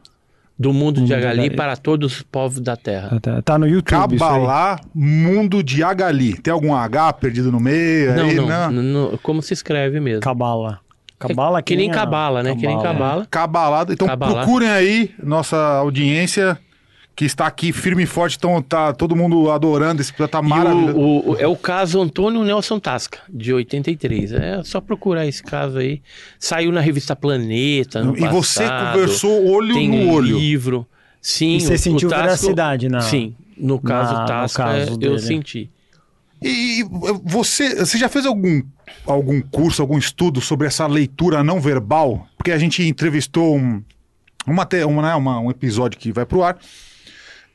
[0.59, 3.19] do mundo de de Agali para todos os povos da Terra.
[3.20, 4.17] Tá, tá no YouTube.
[4.19, 6.35] Cabalá Mundo de Agali.
[6.36, 8.15] Tem algum H perdido no meio?
[8.15, 8.81] Não, aí, não, n-
[9.12, 10.20] n- como se escreve mesmo.
[10.20, 10.78] Cabala.
[11.19, 12.55] Cabala que nem a- cabala, né?
[12.55, 13.27] Que nem cabala.
[13.31, 13.93] Cabalado.
[13.94, 14.43] Então Cabalá.
[14.43, 16.59] procurem aí nossa audiência
[17.17, 18.36] que está aqui firme e forte.
[18.36, 20.33] Então tá todo mundo adorando esse episódio.
[20.33, 20.99] Tá maravilhoso.
[20.99, 24.33] o, o- é o caso Antônio Nelson Tasca, de 83.
[24.33, 26.02] É só procurar esse caso aí.
[26.39, 28.02] Saiu na revista Planeta.
[28.02, 28.93] No e você passado.
[28.93, 30.39] conversou olho Tem no olho.
[30.39, 30.86] livro.
[31.23, 34.62] Sim, E você o- sentiu o Tasco- veracidade na- Sim, no caso na- no Tasca,
[34.65, 35.70] caso eu senti.
[36.43, 36.84] E
[37.23, 38.60] você, você já fez algum,
[39.07, 42.26] algum curso, algum estudo sobre essa leitura não verbal?
[42.36, 43.83] Porque a gente entrevistou um,
[44.47, 46.59] uma, uma, né, uma- um episódio que vai pro ar.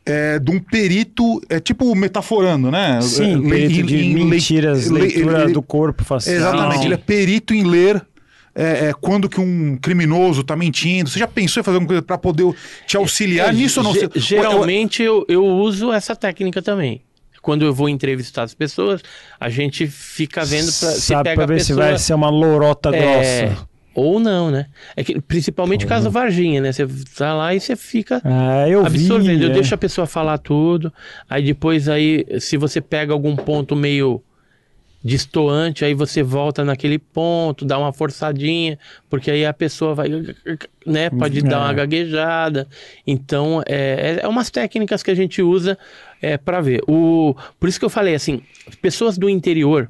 [0.10, 3.00] É, de um perito, é tipo metaforando, né?
[3.02, 6.36] Sim, Le- perito de em mentiras, le- leitura ele- do corpo facial.
[6.36, 8.02] Exatamente, ele é perito em ler
[8.56, 11.10] é, é, quando que um criminoso tá mentindo.
[11.10, 12.52] Você já pensou em fazer alguma coisa para poder
[12.88, 13.94] te auxiliar É, nisso ou não?
[13.94, 17.02] ge- Você- Geralmente eu, eu uso essa técnica também.
[17.42, 19.02] Quando eu vou entrevistar as pessoas,
[19.40, 21.86] a gente fica vendo pra, se Sabe pega pra ver se pessoa...
[21.88, 23.68] vai ser uma lorota É, grossa.
[24.00, 24.66] Ou não, né?
[24.96, 25.90] É que, principalmente Uhum.
[25.90, 26.72] caso Varginha, né?
[26.72, 26.88] Você
[27.18, 29.38] tá lá e você fica Ah, eu absorvendo.
[29.40, 29.44] vi.
[29.46, 29.54] Eu é.
[29.54, 30.92] deixo a pessoa falar tudo.
[31.30, 34.22] Aí depois aí, se você pega algum ponto meio
[35.02, 38.78] distoante, aí você volta naquele ponto, dá uma forçadinha,
[39.10, 40.10] porque aí a pessoa vai,
[40.86, 41.10] né?
[41.10, 41.74] Pode dar uma É.
[41.74, 42.68] gaguejada.
[43.08, 45.78] Então, é, é umas técnicas que a gente usa
[46.22, 46.82] é, para ver.
[46.86, 48.42] O, por isso que eu falei assim,
[48.82, 49.90] pessoas do interior,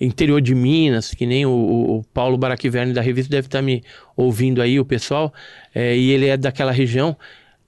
[0.00, 3.82] interior de Minas, que nem o, o- Paulo Baraquiverne da revista deve estar me
[4.16, 5.32] ouvindo aí, o pessoal,
[5.74, 7.16] é, e ele é daquela região.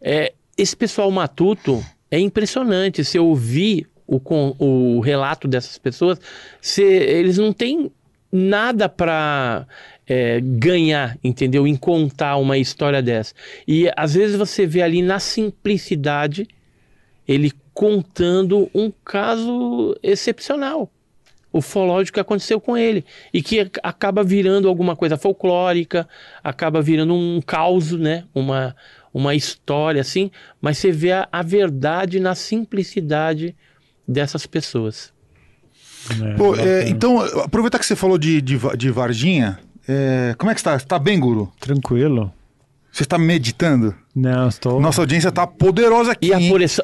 [0.00, 3.04] É, esse pessoal matuto é impressionante.
[3.04, 4.20] Se eu ouvir o,
[4.58, 6.20] o relato dessas pessoas,
[6.60, 7.90] se, eles não têm
[8.30, 9.66] nada para
[10.42, 11.66] ganhar, entendeu?
[11.66, 13.34] Em contar uma história dessa.
[13.66, 16.48] E às vezes você vê ali na simplicidade
[17.26, 20.90] ele contando um caso excepcional
[21.52, 26.08] ufológico que aconteceu com ele e que ac- acaba virando alguma coisa folclórica,
[26.44, 28.24] acaba virando um caos, né?
[28.34, 28.76] Uma,
[29.12, 33.56] uma história assim, mas você vê a, a verdade na simplicidade
[34.06, 35.12] dessas pessoas.
[36.22, 40.54] É, Pô, é, então, aproveitar que você falou de, de, de Varginha, é, como é
[40.54, 40.76] que está?
[40.76, 41.52] Está bem, Guru?
[41.60, 42.32] Tranquilo.
[42.90, 43.94] Você está meditando?
[44.20, 44.80] Não, estou.
[44.80, 46.28] Nossa audiência tá poderosa aqui.
[46.28, 46.36] E a,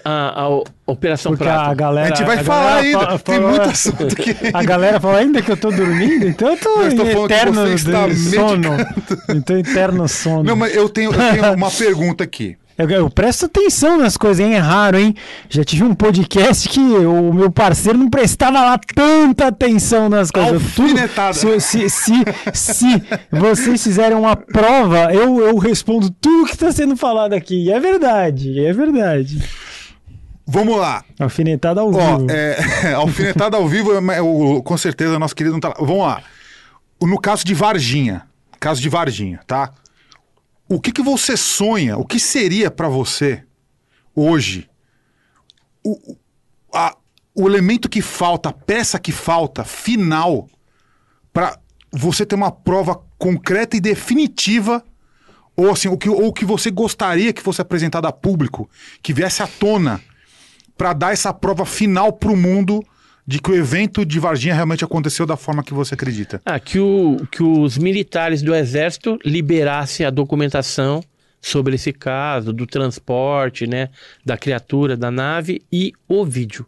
[0.05, 1.71] a- a Operação Porque Prato?
[1.71, 2.13] a galera.
[2.13, 2.99] A gente vai a falar ainda.
[3.01, 4.37] fala- Tem fala- muito assunto aqui.
[4.53, 8.07] A galera fala ainda que eu tô dormindo, então eu tô Eu eterno você está
[8.07, 8.69] de sono.
[9.31, 10.43] Então, eterno sono.
[10.45, 12.57] Não, mas eu tenho, eu tenho uma pergunta aqui.
[12.77, 14.55] Eu, eu presto atenção nas coisas, hein?
[14.55, 15.15] É raro, hein?
[15.49, 20.55] Já tive um podcast que o meu parceiro não prestava lá tanta atenção nas coisas.
[20.55, 21.35] Alfinetada.
[21.35, 22.12] se, se, se,
[22.53, 27.65] se vocês fizerem uma prova, eu, eu respondo tudo que está sendo falado aqui.
[27.67, 29.41] E é verdade, é verdade.
[30.47, 31.05] Vamos lá.
[31.19, 32.27] Alfinetada ao Ó, vivo.
[32.31, 35.77] é, alfinetada ao vivo, com certeza, nosso querido não tá lá.
[35.78, 36.23] Vamos lá.
[37.01, 38.23] No caso de Varginha,
[38.59, 39.70] caso de Varginha, tá?
[40.68, 41.97] O que, que você sonha?
[41.99, 43.44] O que seria pra você
[44.15, 44.68] hoje
[45.84, 46.17] o-
[46.73, 46.97] a,
[47.34, 50.49] o elemento que falta, a peça que falta, final,
[51.33, 51.59] para
[51.93, 54.83] você ter uma prova concreta e definitiva,
[55.57, 58.68] ou assim, o que, ou que você gostaria que fosse apresentado a público,
[59.02, 60.01] que viesse à tona,
[60.76, 62.83] para dar essa prova final para o mundo
[63.27, 66.41] de que o evento de Varginha realmente aconteceu da forma que você acredita?
[66.44, 71.03] Ah, que, o, que os militares do Exército liberassem a documentação
[71.41, 73.91] sobre esse caso, do transporte, né,
[74.25, 76.67] da criatura, da nave e o vídeo.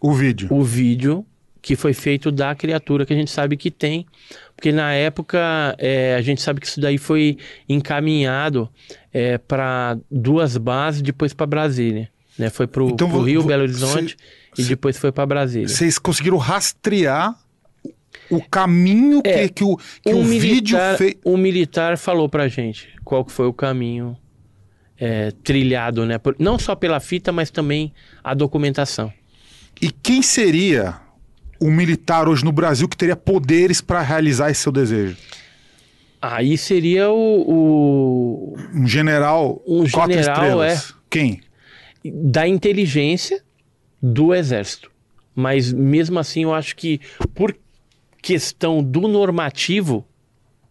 [0.00, 0.48] O vídeo.
[0.50, 1.24] O vídeo
[1.60, 4.06] que foi feito da criatura que a gente sabe que tem,
[4.54, 7.36] porque na época é, a gente sabe que isso daí foi
[7.68, 8.68] encaminhado
[9.12, 12.08] é, para duas bases, depois para Brasília.
[12.38, 12.48] Né?
[12.50, 14.16] Foi para o Então, Rio, Belo Horizonte
[14.58, 15.68] e cê- depois foi para Brasília.
[15.68, 17.34] Vocês conseguiram rastrear
[18.30, 21.14] o caminho que, É, que o, que um o vídeo militar, fez.
[21.24, 24.16] um militar falou pra gente qual que foi o caminho
[24.98, 26.18] é, trilhado, né?
[26.18, 29.12] Por- não só pela fita, mas também a documentação.
[29.80, 30.96] E quem seria
[31.60, 35.16] o militar hoje no Brasil que teria poderes para realizar esse seu desejo?
[36.20, 40.72] Aí seria o, o- Um general Um quatro general, é.
[40.74, 40.94] estrelas.
[41.08, 41.40] Quem?
[42.04, 43.42] da inteligência
[44.02, 44.90] do exército.
[45.34, 47.00] Mas mesmo assim, eu acho que
[47.34, 47.56] por
[48.20, 50.04] questão do normativo,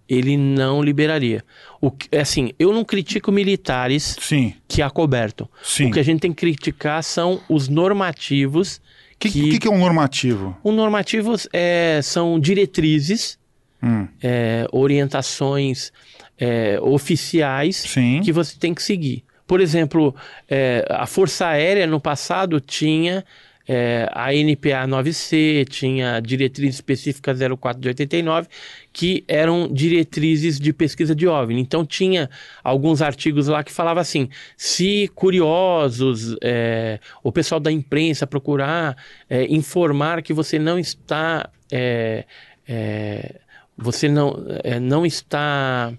[0.10, 1.44] ele não liberaria.
[1.82, 5.50] O que- assim, eu não critico militares Sim, que acobertam.
[5.64, 5.88] sim.
[5.90, 8.78] O que a gente tem que criticar são os normativos.
[8.78, 8.82] O
[9.20, 10.56] que, que- que, que é um normativo?
[10.64, 13.38] Os normativos é, são diretrizes,
[13.82, 15.92] Hum, é, orientações
[16.40, 18.22] é, oficiais sim.
[18.24, 19.24] que você tem que seguir.
[19.48, 20.14] Por exemplo,
[20.48, 23.24] é, a Força Aérea no passado tinha
[23.68, 28.48] é, a NPA 9C, tinha diretriz específica 04 de 89,
[28.94, 31.60] que eram diretrizes de pesquisa de OVNI.
[31.60, 32.30] Então tinha
[32.64, 38.96] alguns artigos lá que falava assim, se curiosos, é, o pessoal da imprensa procurar
[39.30, 41.50] é, informar que você não está...
[41.72, 42.26] é,
[42.68, 43.36] é,
[43.78, 45.94] você não, é, não está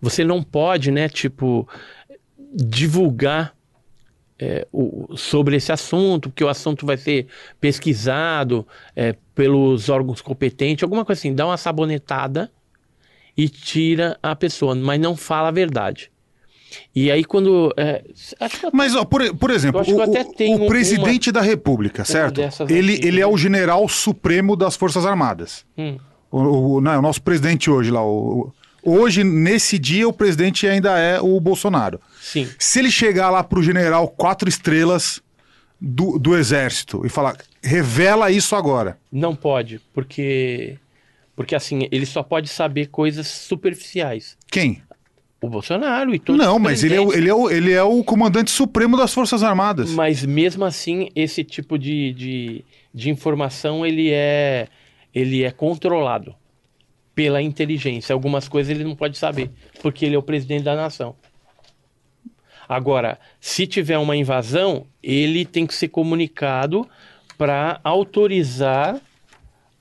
[0.00, 1.68] você não pode, né, tipo,
[2.54, 3.54] divulgar
[4.42, 7.26] é, o- sobre esse assunto, porque o assunto vai ser
[7.60, 12.50] pesquisado é, pelos órgãos competentes, alguma coisa assim, dá uma sabonetada
[13.36, 16.10] e tira a pessoa, mas não fala a verdade.
[16.94, 17.70] E aí quando...
[17.76, 18.02] é,
[18.72, 22.40] Mas, ó, por, por exemplo, o, o- presidente da República, certo?
[22.70, 23.26] Ele, aqui, ele é né?
[23.26, 25.66] o general supremo das Forças Armadas.
[25.76, 25.98] Hum.
[26.30, 28.02] O, o- não, é o nosso presidente hoje lá.
[28.02, 28.50] o-
[28.82, 32.00] hoje, nesse dia, o presidente ainda é o Bolsonaro.
[32.20, 32.48] Sim.
[32.58, 35.22] Se ele chegar lá pro general quatro estrelas
[35.80, 38.98] do, do exército e falar, revela isso agora.
[39.10, 40.76] Não pode, porque
[41.34, 44.36] porque assim, ele só pode saber coisas superficiais.
[44.50, 44.82] Quem?
[45.40, 48.04] O Bolsonaro e todos não, mas ele é, o, ele, é o, ele é o
[48.04, 49.90] comandante supremo das Forças Armadas.
[49.90, 54.68] Mas mesmo assim, esse tipo de, de, de informação ele é
[55.14, 56.34] ele é controlado
[57.14, 58.12] pela inteligência.
[58.12, 59.50] Algumas coisas ele não pode saber,
[59.82, 61.14] porque ele é o presidente da nação.
[62.68, 66.88] Agora, se tiver uma invasão, ele tem que ser comunicado
[67.36, 69.00] para autorizar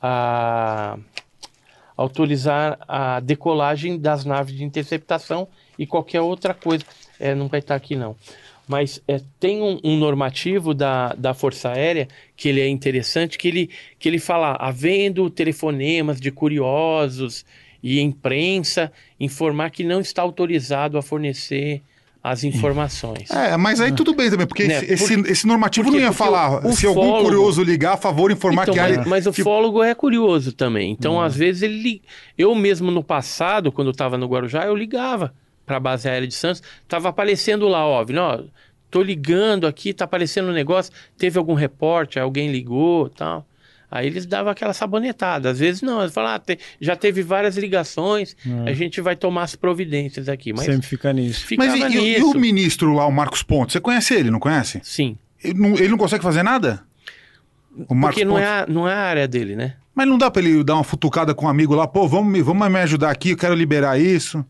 [0.02, 0.98] a
[1.96, 6.86] autorizar a decolagem das naves de interceptação e qualquer outra coisa.
[7.20, 8.16] É, não vai estar aqui não.
[8.70, 12.08] Mas é, tem um, um normativo da, da Força Aérea
[12.38, 17.44] que ele é interessante, que ele, que ele fala, havendo telefonemas de curiosos
[17.82, 21.82] e imprensa, informar que não está autorizado a fornecer
[22.22, 23.32] as informações.
[23.32, 26.06] É, mas aí tudo bem também, porque Né, esse, esse- porque- esse normativo porque- não
[26.08, 26.64] ia falar.
[26.64, 29.26] o- o se algum ufólogo- curioso ligar, a favor, informar Então, que mas, há- mas
[29.26, 30.92] o tipo, fólogo é curioso também.
[30.92, 32.02] Então, às vezes, ele.
[32.38, 35.34] Eu mesmo no passado, quando eu estava no Guarujá, eu ligava
[35.70, 36.64] para a base aérea de Santos.
[36.88, 38.40] Tava aparecendo lá, ó, ó,
[38.90, 40.92] tô ligando aqui, tá aparecendo um negócio.
[41.16, 43.46] Teve algum repórter, alguém ligou tal.
[43.92, 45.52] Aí eles davam aquela sabonetada.
[45.52, 49.44] Às vezes não, eles falavam, ah, te- já teve várias ligações, a gente vai tomar
[49.44, 50.54] as providências aqui.
[50.54, 51.46] Mas Sempre fica nisso.
[51.56, 52.32] Mas e, e- e nisso.
[52.32, 53.74] o ministro lá, o Marcos Pontes?
[53.74, 54.80] Você conhece ele, não conhece?
[54.84, 55.16] Sim.
[55.44, 56.82] Ele não, ele não consegue fazer nada?
[57.88, 58.48] O Marcos Porque não Pontes?
[58.48, 59.76] é, a, não é a área dele, né?
[59.94, 62.42] Mas não dá pra ele dar uma futucada com um amigo lá, pô, vamos me,
[62.42, 64.44] vamos me ajudar aqui, eu quero liberar isso.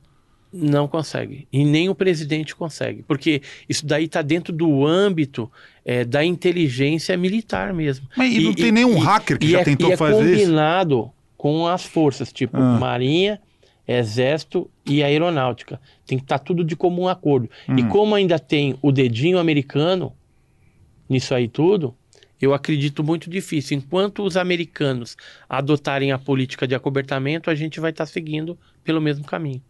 [0.52, 1.48] Não consegue.
[1.53, 3.03] E nem o presidente consegue.
[3.03, 5.52] Porque isso daí está dentro do âmbito
[5.86, 8.08] é, da inteligência militar mesmo.
[8.18, 10.42] Mas e não tem nenhum hacker que já é, tentou e é fazer isso?
[10.45, 12.80] combinado com as forças, tipo Ah.
[12.80, 13.40] Marinha,
[13.88, 15.80] Exército e Aeronáutica.
[16.06, 17.50] Tem que estar tudo de comum acordo.
[17.68, 17.88] E Hum.
[17.90, 20.14] como ainda tem o dedinho americano
[21.08, 21.95] nisso aí tudo,
[22.42, 23.78] eu acredito muito difícil.
[23.78, 25.16] Enquanto os americanos
[25.48, 29.61] adotarem a política de acobertamento, a gente vai estar seguindo pelo mesmo caminho.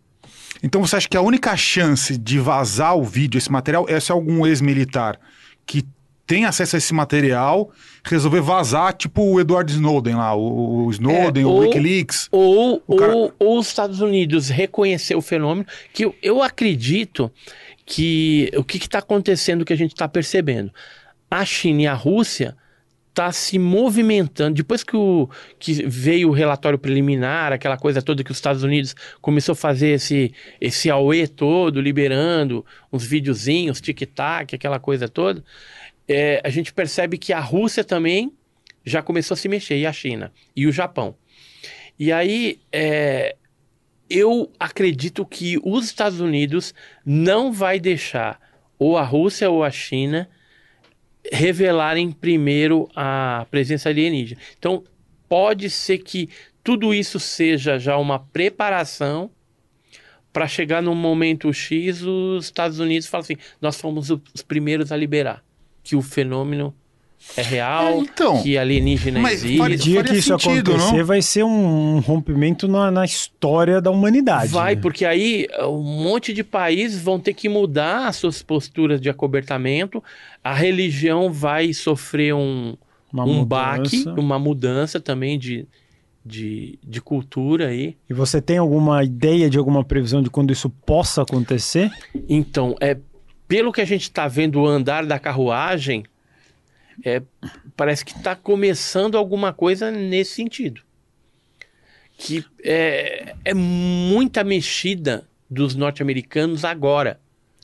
[0.64, 4.12] Então você acha que a única chance de vazar o vídeo, esse material, é se
[4.12, 5.20] algum ex-militar
[5.66, 5.84] que
[6.28, 7.72] tem acesso a esse material,
[8.04, 12.28] resolver vazar, tipo o Edward Snowden lá, o, o Snowden, É, o ou- Wikileaks.
[12.32, 17.32] Ou, O cara- ou, ou os Estados Unidos reconhecer o fenômeno, que eu, eu acredito
[17.86, 20.72] que o que está acontecendo que a gente está percebendo?
[21.32, 22.56] A China e a Rússia
[23.20, 24.56] está se movimentando.
[24.56, 28.96] Depois que, o, que veio o relatório preliminar, aquela coisa toda que os Estados Unidos
[29.22, 35.44] começou a fazer esse, esse auê todo, liberando uns videozinhos, tic-tac, aquela coisa toda,
[36.08, 38.32] é, a gente percebe que a Rússia também
[38.86, 41.16] já começou a se mexer, e a China, e o Japão.
[42.00, 43.36] E aí, é,
[44.10, 46.74] eu acredito que os Estados Unidos
[47.06, 48.40] não vai deixar
[48.80, 50.30] ou a Rússia ou a China
[51.32, 54.40] revelarem primeiro a presença alienígena.
[54.58, 54.84] Então,
[55.28, 56.30] pode ser que
[56.64, 59.30] tudo isso seja já uma preparação
[60.32, 64.98] para chegar num momento X, os Estados Unidos falam assim: nós fomos os primeiros a
[64.98, 65.44] liberar
[65.84, 66.76] que o fenômeno
[67.38, 69.62] é real, É, então, que alienígena mas existe.
[69.62, 71.06] O dia faria que isso sentido, acontecer não?
[71.06, 74.52] vai ser um rompimento na, na história da humanidade.
[74.52, 74.82] Vai, né?
[74.82, 80.04] porque aí um monte de países vão ter que mudar as suas posturas de acobertamento,
[80.44, 82.76] a religião vai sofrer um,
[83.12, 83.46] Uma um mudança.
[83.46, 85.68] baque, uma mudança também de,
[86.26, 87.96] de, de cultura aí.
[88.10, 91.92] E você tem alguma ideia de alguma previsão de quando isso possa acontecer?
[92.28, 92.98] Então, é,
[93.48, 96.04] pelo que a gente está vendo o andar da carruagem,
[97.04, 97.22] é,
[97.76, 100.82] parece que está começando alguma coisa nesse sentido.
[102.18, 107.20] Que é, é muita mexida dos norte-americanos agora.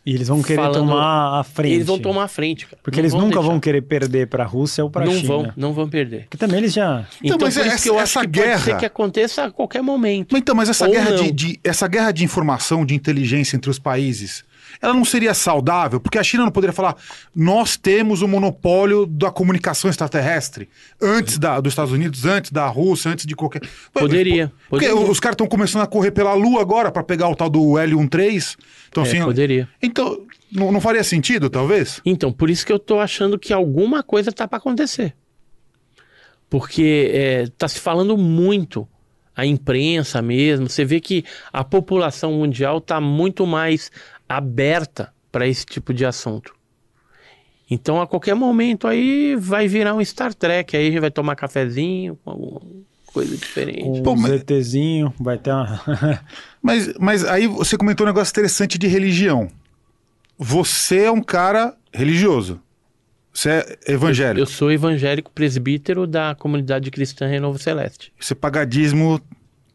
[0.05, 1.73] E eles vão querer Falando- tomar a frente.
[1.73, 2.77] Eles vão tomar a frente, cara.
[2.83, 3.41] Porque Não eles nunca deixar.
[3.41, 5.27] vão querer perder para a Rússia ou para a Não China.
[5.27, 6.21] vão, não vão perder.
[6.25, 7.07] Porque também eles já.
[7.23, 8.85] Então, Então, mas por isso essa- que eu essa acho que pode guerra- ser que
[8.85, 10.27] aconteça a qualquer momento.
[10.31, 11.31] Mas Então, mas essa Ou guerra de, não.
[11.31, 14.45] de- essa guerra de informação, de inteligência entre os países,
[14.81, 15.99] ela não seria saudável?
[15.99, 16.95] Porque a China não poderia falar,
[17.35, 20.69] nós temos o monopólio da comunicação extraterrestre
[21.01, 23.61] antes da, dos Estados Unidos, antes da Rússia, antes de qualquer.
[23.93, 25.11] Poderia, Porque poderia.
[25.11, 28.55] os caras estão começando a correr pela Lua agora para pegar o tal do L13.
[28.89, 29.67] Então, É, assim, poderia.
[29.81, 30.21] então
[30.51, 31.99] não, não faria sentido, talvez?
[32.05, 35.13] Então, por isso que eu tô achando que alguma coisa tá para acontecer.
[36.49, 38.87] Porque é, tá se falando muito,
[39.35, 43.91] a imprensa mesmo, você vê que a população mundial tá muito mais
[44.27, 46.53] aberta para esse tipo de assunto.
[47.69, 51.35] Então, a qualquer momento aí vai virar um Star Trek, aí a gente vai tomar
[51.35, 52.61] cafezinho com alguma
[53.07, 54.01] coisa diferente.
[54.03, 55.81] Pô, um mas- ZTzinho, vai ter uma.
[56.61, 59.47] Mas, mas aí você comentou um negócio interessante de religião.
[60.35, 62.59] Você é um cara religioso.
[63.31, 64.39] Você é evangélico.
[64.41, 68.11] Eu sou evangélico presbítero da comunidade cristã Renovo Celeste.
[68.19, 69.21] Você paga dízimo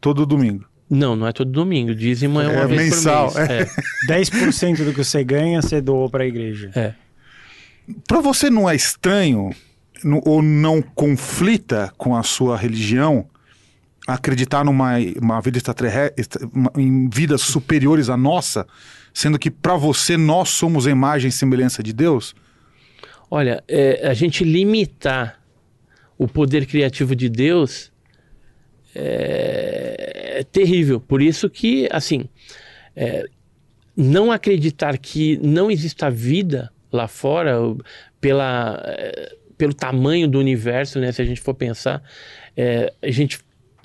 [0.01, 0.65] todo domingo.
[0.91, 1.95] Não, não é todo domingo.
[1.95, 3.77] Dízimo é uma É vez mensal, por mês.
[4.09, 4.11] É.
[4.19, 6.69] 10% do que você ganha, você doou para a igreja.
[6.75, 6.93] é.
[8.07, 9.49] Pra você não é estranho
[10.03, 13.25] no- ou não conflita com a sua religião
[14.07, 18.67] acreditar numa uma vida extraterrestre, uma- em vidas superiores à nossa,
[19.13, 22.35] sendo que pra você nós somos a imagem e semelhança de Deus?
[23.29, 25.39] Olha, é, a gente limitar
[26.17, 27.90] o poder criativo de Deus
[28.95, 30.99] é, é terrível.
[30.99, 32.29] Por isso que, assim,
[32.95, 33.25] é,
[33.95, 37.57] não acreditar que não exista vida lá fora,
[38.19, 42.03] pela, é, pelo tamanho do universo, né, se a gente for pensar,
[42.55, 43.39] é, a gente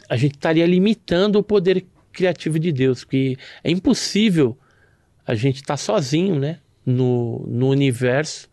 [0.08, 4.56] a gente estaria limitando o poder criativo de Deus, porque é impossível
[5.26, 8.48] a gente estar sozinho, né, no, no universo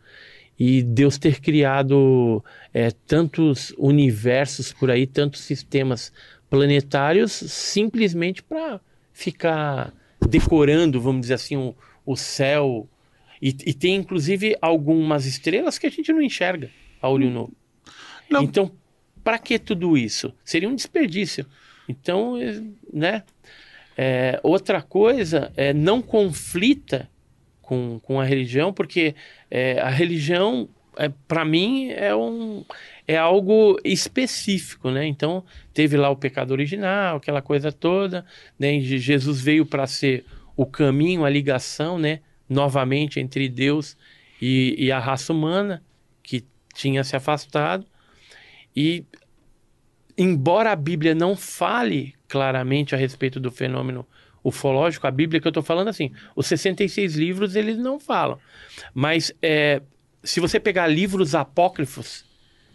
[0.59, 6.11] e Deus ter criado é, tantos universos por aí, tantos sistemas
[6.53, 8.79] planetários, simplesmente para
[9.11, 9.91] ficar
[10.29, 11.75] decorando, vamos dizer assim, o,
[12.05, 12.87] o céu.
[13.41, 16.69] E, e tem inclusive algumas estrelas que a gente não enxerga
[17.01, 17.51] a olho nu.
[18.29, 18.43] Não.
[18.43, 18.71] Então,
[19.23, 20.31] para que tudo isso?
[20.45, 21.43] Seria um desperdício.
[21.89, 22.61] Então, eh,
[22.93, 23.23] né?
[23.97, 27.09] É, outra coisa é não conflita
[27.63, 29.15] com, com a religião, porque
[29.49, 32.63] é, a religião, é, para mim, é, um,
[33.07, 35.05] é algo específico, né?
[35.05, 38.25] Então, teve lá o pecado original, aquela coisa toda,
[38.57, 38.79] né?
[38.79, 40.25] Jesus veio para ser
[40.55, 42.21] o caminho, a ligação, né?
[42.47, 43.97] Novamente entre Deus
[44.41, 45.83] e, e a raça humana,
[46.21, 47.85] que tinha se afastado.
[48.75, 49.05] E,
[50.17, 54.05] embora a Bíblia não fale claramente a respeito do fenômeno
[54.43, 58.37] ufológico, a Bíblia que eu estou falando assim, os 66 livros eles não falam.
[58.93, 59.81] Mas é,
[60.23, 62.25] se você pegar livros apócrifos,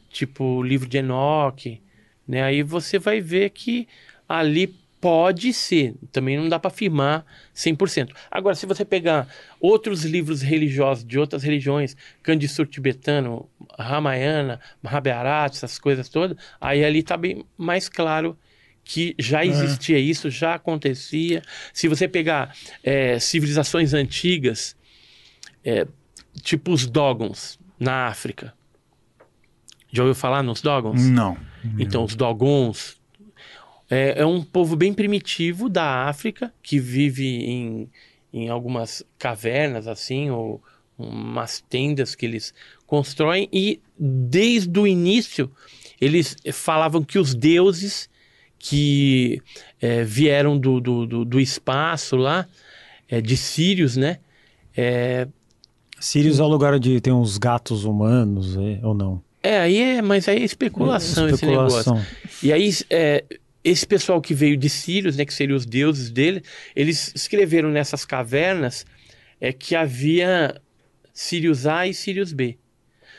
[0.09, 1.81] tipo o livro de Enoque,
[2.27, 3.89] né, aí você vai ver que
[4.29, 8.11] ali Pode ser, também não dá para afirmar 100%.
[8.29, 9.29] Agora, se você pegar
[9.61, 16.99] outros livros religiosos de outras religiões, Kandisur tibetano, Ramayana, Mahabharata, essas coisas todas, aí ali
[16.99, 18.37] está bem mais claro
[18.83, 21.43] que já existia isso, já acontecia.
[21.73, 24.75] Se você pegar é, civilizações antigas,
[25.65, 25.87] é,
[26.43, 28.53] tipo os Dogons na África,
[29.91, 31.09] já ouviu falar nos Dogons?
[31.09, 31.37] Não.
[31.79, 32.97] Então, os Dogons
[33.91, 37.91] é, é um povo bem primitivo da África que vive em,
[38.33, 40.63] em algumas cavernas, assim, ou
[40.99, 42.53] umas tendas que eles
[42.87, 43.49] constroem.
[43.53, 45.51] E desde o início,
[46.01, 48.09] eles falavam que os deuses
[48.59, 49.41] que
[49.81, 52.47] é, vieram do, do, do, do espaço lá,
[53.09, 54.19] é, de Sírios, né?
[54.77, 55.29] É,
[56.01, 59.23] Sirius é o lugar onde tem uns gatos humanos, é, ou não?
[59.43, 61.95] É, aí é, mas aí é especulação, esse Especulação.
[61.95, 62.17] negócio.
[62.43, 63.25] E aí, é,
[63.63, 66.43] esse pessoal que veio de Sírios, né, que seriam os deuses dele,
[66.75, 68.85] eles escreveram nessas cavernas
[69.41, 70.61] é, que havia
[71.13, 72.59] Sirius A e Sirius B.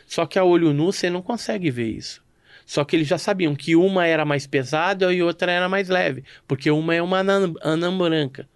[0.08, 2.24] Só que a olho nu você não consegue ver isso.
[2.66, 6.24] Só que eles já sabiam que uma era mais pesada e outra era mais leve,
[6.48, 8.48] porque uma é uma anã, anã branca,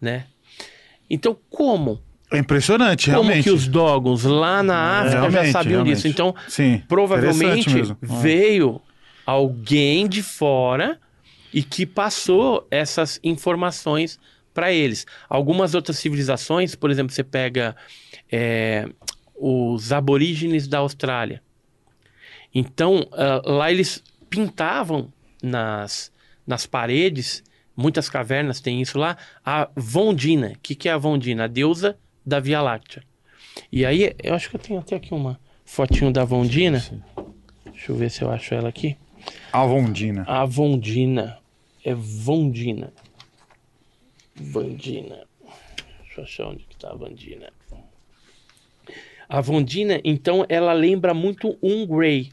[0.00, 0.26] né?
[1.08, 2.02] Então, como?
[2.32, 3.44] É impressionante, Como realmente.
[3.44, 5.94] que os Dogons lá na África já sabiam realmente.
[5.96, 6.08] disso?
[6.08, 7.68] Então, Sim, provavelmente
[8.00, 8.80] veio
[9.26, 10.98] alguém de fora
[11.52, 14.18] e que passou essas informações
[14.52, 15.06] para eles.
[15.28, 17.76] Algumas outras civilizações, por exemplo, você pega
[18.30, 18.88] é,
[19.34, 21.42] os aborígenes da Austrália.
[22.54, 25.12] Então, ah, lá eles pintavam
[25.42, 26.10] nas,
[26.46, 27.42] nas paredes,
[27.76, 30.52] muitas cavernas têm isso lá, a Vondina.
[30.54, 31.44] O que, que é a Vondina?
[31.44, 33.02] A deusa da Via Láctea.
[33.70, 36.82] E aí, eu acho que eu tenho até aqui uma fotinho da Vondina.
[37.64, 38.96] Deixa eu ver se eu acho ela aqui.
[39.52, 40.24] Avondina.
[40.26, 41.38] A Vondina.
[41.84, 42.92] É Vondina.
[44.34, 45.26] Vandina.
[46.02, 47.52] Deixa eu achar onde que tá a Vandina.
[49.28, 52.32] A Vondina, então, ela lembra muito um Grey.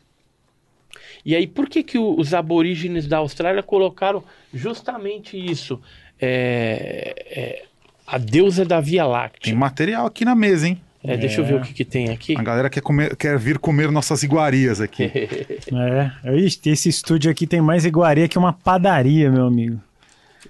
[1.23, 5.81] E aí, por que, que os aborígenes da Austrália colocaram justamente isso?
[6.19, 7.65] É, é,
[8.11, 9.55] a deusa da Via Tem Láctea.
[9.55, 10.81] material aqui na mesa, hein?
[11.03, 12.35] É, deixa eu ver o que, que tem aqui.
[12.37, 15.09] A galera quer, comer- quer vir comer nossas iguarias aqui.
[16.23, 19.79] É, Ixi, esse estúdio aqui tem mais iguaria que uma padaria, meu amigo.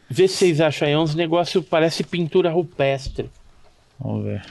[0.10, 3.30] Vê se vocês acham aí, é uns negócios, parece pintura rupestre.
[4.00, 4.42] Vamos ver.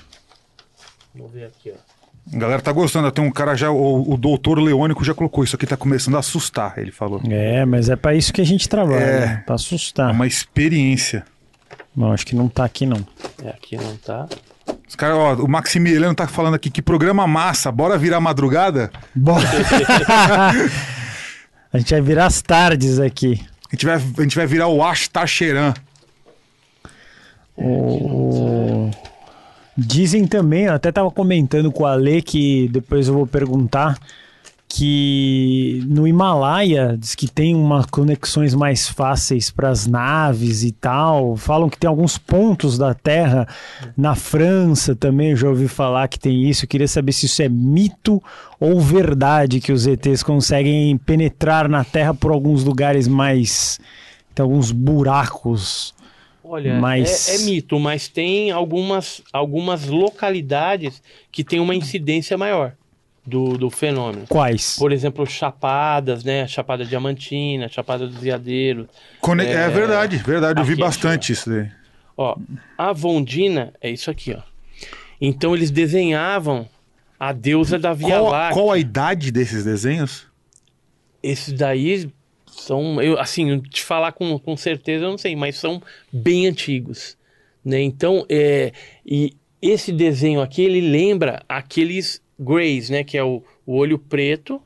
[1.15, 1.91] Vamos ver aqui, ó.
[2.35, 3.11] A galera tá gostando.
[3.11, 6.21] Tem um cara já, o, o doutor Leônico já colocou isso aqui, tá começando a
[6.21, 7.21] assustar, ele falou.
[7.29, 9.37] É, mas é pra isso que a gente trabalha, É.
[9.39, 10.13] pra É assustar.
[10.13, 11.25] uma experiência.
[11.97, 13.05] Não, acho que não tá aqui não.
[13.45, 14.27] É, aqui não tá.
[14.89, 18.91] Os caras, ó, o Maximiliano tá falando aqui que programa massa, bora virar madrugada?
[19.15, 19.47] Bora.
[21.73, 23.41] a gente vai virar as tardes aqui.
[23.71, 25.75] A gente vai, a gente vai virar o Ashtacheran.
[27.57, 28.91] O-
[29.77, 33.97] Dizem também, eu até tava comentando com a Ale que depois eu vou perguntar
[34.73, 41.37] que no Himalaia diz que tem umas conexões mais fáceis para as naves e tal.
[41.37, 43.49] Falam que tem alguns pontos da Terra
[43.97, 45.31] na França também.
[45.31, 46.65] Eu já ouvi falar que tem isso.
[46.65, 48.23] Eu queria saber se isso é mito
[48.61, 53.81] ou verdade que os ETs conseguem penetrar na Terra por alguns lugares mais
[54.33, 55.93] tem alguns buracos.
[56.45, 62.75] Olha, Mas- é, é mito, mas tem algumas, algumas localidades que tem uma incidência maior
[63.31, 64.27] do, do fenômeno.
[64.29, 64.77] Quais?
[64.77, 66.47] Por exemplo, Chapadas, né?
[66.47, 68.87] Chapada Diamantina, Chapada dos Veadeiros.
[69.21, 69.69] Cone- é...
[69.69, 70.61] verdade, verdade.
[70.61, 71.71] Eu vi bastante isso daí.
[72.17, 72.37] Ó,
[72.77, 74.43] a Vondina é isso aqui, ó.
[75.21, 76.69] Então eles desenhavam
[77.19, 78.55] a deusa da Via Qual, Láctea.
[78.55, 80.27] qual a idade desses desenhos?
[81.23, 82.11] Esses daí
[82.47, 87.17] são, eu, assim, te falar com, com certeza eu não sei, mas são bem antigos,
[87.65, 87.81] né?
[87.81, 88.73] Então, é,
[89.05, 93.05] e esse desenho aqui, ele lembra aqueles Greys, né?
[93.05, 94.61] Que é o, o olho preto.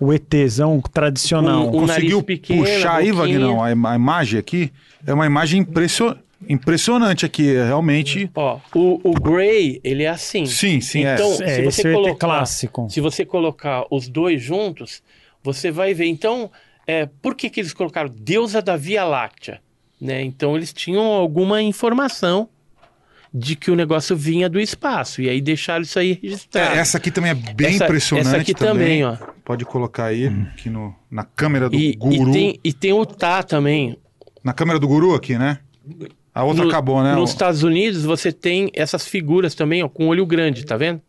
[0.00, 1.66] O ETzão tradicional.
[1.66, 3.12] Um- um- Conseguiu nariz pequeno, puxar aí.
[3.12, 4.72] Vagnão, a, im- a imagem aqui?
[5.06, 6.16] É uma imagem impressio-
[6.48, 8.28] impressionante aqui, é realmente...
[8.34, 10.44] Ó, o, o Grey, ele é assim.
[10.46, 11.14] Sim, sim, é.
[11.14, 12.86] Então, É, se você é o colocar, clássico.
[12.90, 15.02] se você colocar os dois juntos,
[15.42, 16.06] você vai ver.
[16.06, 16.50] Então,
[16.86, 19.60] é, por que, que eles colocaram deusa da Via Láctea?
[20.00, 20.22] Né?
[20.22, 22.48] Então, eles tinham alguma informação
[23.34, 25.22] de que o negócio vinha do espaço.
[25.22, 26.74] E aí deixaram isso aí registrado.
[26.74, 28.26] É, essa aqui também é bem Essa- impressionante.
[28.28, 29.16] essa aqui também, ó.
[29.44, 32.30] Pode colocar aí aqui no, na câmera do e, guru.
[32.30, 33.96] e, tem, e tem o Tá também.
[34.44, 35.58] Na câmera do guru aqui, né?
[36.34, 37.14] A outra No- acabou, né?
[37.14, 41.00] Nos O- Estados Unidos, você tem essas figuras também, ó, com olho grande, tá vendo?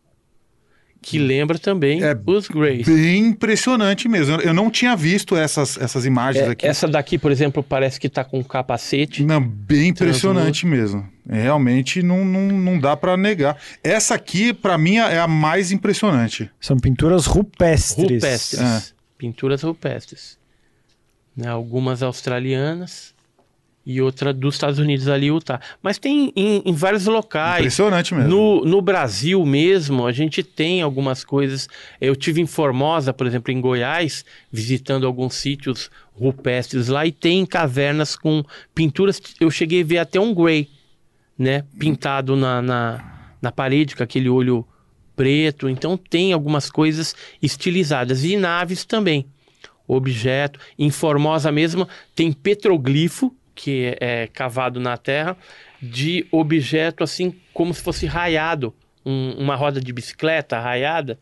[1.04, 2.86] Que lembra também É os Greys.
[2.86, 4.36] Bem impressionante mesmo.
[4.36, 6.66] Eu não tinha visto essas, essas imagens É, aqui.
[6.66, 9.22] essa daqui, por exemplo, parece que tá com um capacete.
[9.22, 11.06] Não, bem impressionante mesmo.
[11.28, 13.56] É, Realmente não, não, não dá pra negar.
[13.82, 16.50] Essa aqui, pra mim, é a mais impressionante.
[16.58, 18.10] São pinturas rupestres.
[18.10, 18.60] Rupestres.
[18.60, 18.82] É.
[19.18, 20.38] Pinturas rupestres.
[21.36, 23.13] Né, algumas australianas
[23.86, 25.60] e outra dos Estados Unidos ali, Utah.
[25.82, 27.60] Mas tem em, em vários locais.
[27.60, 28.30] Impressionante mesmo.
[28.30, 31.68] No, no Brasil mesmo, a gente tem algumas coisas.
[32.00, 37.44] Eu tive em Formosa, por exemplo, em Goiás, visitando alguns sítios rupestres lá e tem
[37.44, 38.42] cavernas com
[38.74, 39.20] pinturas.
[39.38, 40.68] Eu cheguei a ver até um grey,
[41.38, 41.64] né?
[41.78, 44.66] Pintado na, na, na parede com aquele olho
[45.14, 45.68] preto.
[45.68, 48.24] Então tem algumas coisas estilizadas.
[48.24, 49.26] E naves também.
[49.86, 50.58] Objeto.
[50.78, 55.36] Em Formosa mesmo tem petroglifo, que é, é cavado na terra,
[55.80, 58.74] de objeto assim como se fosse raiado.
[59.06, 61.18] um- uma roda de bicicleta raiada.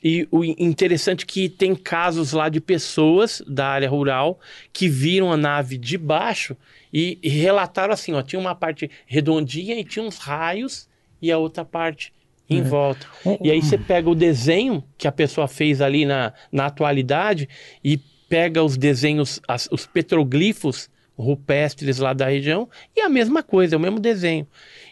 [0.00, 4.38] E o interessante é que tem casos lá de pessoas da área rural
[4.72, 6.56] que viram a nave de baixo
[6.92, 10.88] e, e relataram assim, ó, tinha uma parte redondinha e tinha uns raios
[11.20, 12.12] e a outra parte
[12.48, 13.08] em volta.
[13.42, 17.48] E aí você pega o desenho que a pessoa fez ali na, na atualidade
[17.82, 17.98] e
[18.28, 23.78] pega os desenhos, as- os petroglifos rupestres lá da região e a mesma coisa, é
[23.78, 24.46] o mesmo desenho.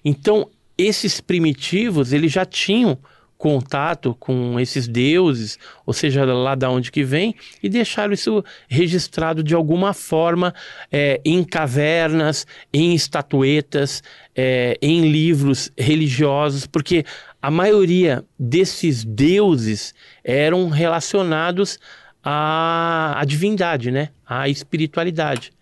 [0.04, 2.98] Então, esses primitivos, eles já tinham
[3.36, 9.42] contato com esses deuses, ou seja, lá da onde que vem, e deixaram isso registrado
[9.42, 10.54] de alguma forma
[10.90, 14.02] é, em cavernas, em estatuetas,
[14.34, 17.04] é, em livros religiosos, porque
[17.42, 19.94] a maioria desses deuses
[20.24, 21.78] eram relacionados
[22.22, 24.08] à, à divindade, né?
[24.26, 25.52] à espiritualidade.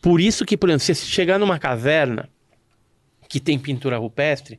[0.00, 2.28] Por isso que, por exemplo, se você chegar numa caverna
[3.28, 4.58] que tem pintura rupestre,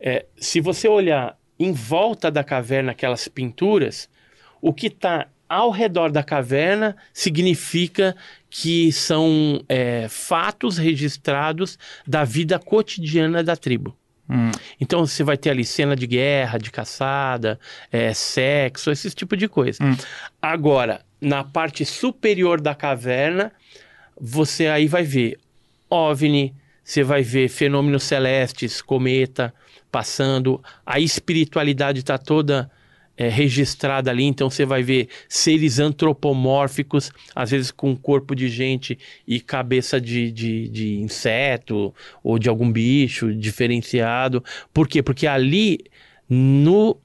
[0.00, 4.08] é, se você olhar em volta da caverna aquelas pinturas,
[4.60, 8.16] o que está ao redor da caverna significa
[8.50, 13.96] que são é, fatos registrados da vida cotidiana da tribo.
[14.28, 14.50] Hum.
[14.80, 17.60] Então você vai ter ali cena de guerra, de caçada,
[17.92, 19.82] é, sexo, esse tipo de coisa.
[19.82, 19.96] Hum.
[20.42, 23.52] Agora, na parte superior da caverna,
[24.20, 25.38] você aí vai ver
[25.88, 29.52] OVNI, você vai ver fenômenos celestes, cometa
[29.90, 32.70] passando, a espiritualidade está toda
[33.16, 38.98] é, registrada ali, então você vai ver seres antropomórficos, às vezes com corpo de gente
[39.26, 44.44] e cabeça de, de, de inseto ou de algum bicho diferenciado.
[44.72, 45.02] Por quê?
[45.02, 45.80] Porque ali
[46.28, 46.96] no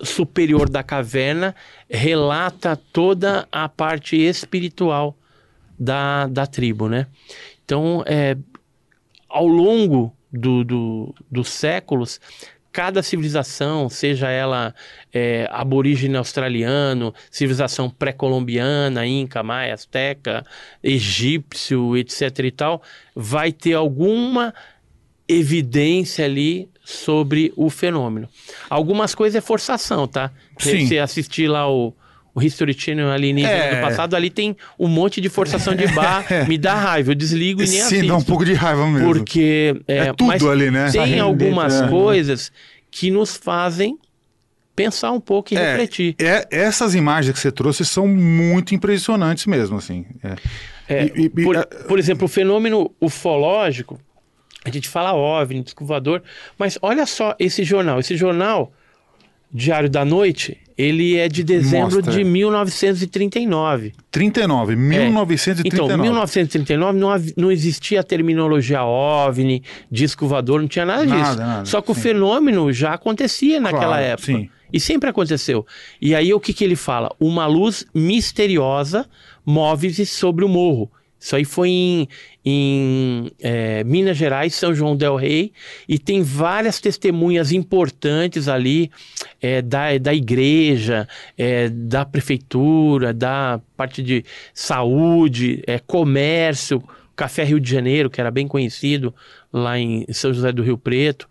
[0.00, 1.54] superior da caverna
[1.90, 5.17] relata toda a parte espiritual
[5.78, 7.06] da, da tribo, né?
[7.64, 8.36] Então, é,
[9.28, 12.20] ao longo do, do, dos séculos,
[12.72, 14.74] cada civilização, seja ela
[15.12, 20.44] é, aborígene australiano, civilização pré-colombiana, inca, maia, azteca,
[20.82, 22.82] egípcio, etc e tal,
[23.14, 24.54] vai ter alguma
[25.26, 28.28] evidência ali sobre o fenômeno.
[28.70, 30.30] Algumas coisas é forçação, tá?
[30.58, 30.86] Se Sim.
[30.86, 31.92] você assistir lá o,
[32.34, 33.74] o History Channel alienígena É.
[33.76, 37.62] do passado, ali tem um monte de forçação de barra, me dá raiva, eu desligo
[37.62, 38.06] e nem Sim, assisto.
[38.06, 39.06] dá um pouco de raiva mesmo.
[39.12, 40.90] Porque é, É tudo ali, né?
[40.90, 41.88] Tem Essa algumas né?
[41.88, 42.52] coisas
[42.90, 43.98] que nos fazem
[44.76, 46.14] pensar um pouco e É, refletir.
[46.20, 50.06] é, essas imagens que você trouxe são muito impressionantes mesmo, assim.
[50.22, 50.36] É.
[50.88, 53.98] É, E- e- por, a- por exemplo, o fenômeno ufológico,
[54.64, 56.22] a gente fala OVNI, disco voador,
[56.56, 57.98] mas olha só esse jornal.
[57.98, 58.72] Esse jornal,
[59.52, 62.12] Diário da Noite, ele é de dezembro Mostra.
[62.12, 63.94] de 1939.
[64.10, 65.84] 39, 1939.
[65.94, 71.16] Então, 1939 não, não existia a terminologia OVNI, disco voador, não tinha nada disso.
[71.18, 72.00] Nada, nada, Só que o sim.
[72.02, 74.26] fenômeno já acontecia naquela Claro, época.
[74.26, 74.48] sim.
[74.70, 75.66] E sempre aconteceu.
[76.00, 77.10] E aí o que, que ele fala?
[77.18, 79.06] Uma luz misteriosa
[79.44, 80.90] move-se sobre o morro.
[81.18, 82.08] Isso aí foi em,
[82.50, 85.52] em é, Minas Gerais, São João del Rei,
[85.86, 88.90] e tem várias testemunhas importantes ali
[89.38, 96.82] é, da, da igreja, é, da prefeitura, da parte de saúde, é, comércio,
[97.14, 99.14] Café Rio de Janeiro, que era bem conhecido
[99.52, 101.28] lá em São José do Rio Preto.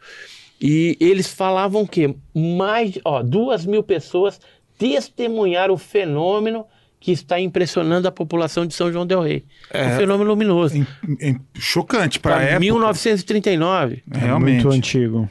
[0.62, 4.40] E eles falavam que mais, ó, duas mil pessoas
[4.78, 6.66] testemunharam o fenômeno
[7.00, 9.44] que está impressionando a população de São João del Rei.
[9.72, 9.86] É.
[9.88, 10.76] um fenômeno luminoso.
[10.78, 10.88] Em-
[11.22, 12.60] em- chocante para Para época.
[12.62, 14.04] 1939.
[14.14, 14.64] É Realmente.
[14.64, 15.30] muito antigo.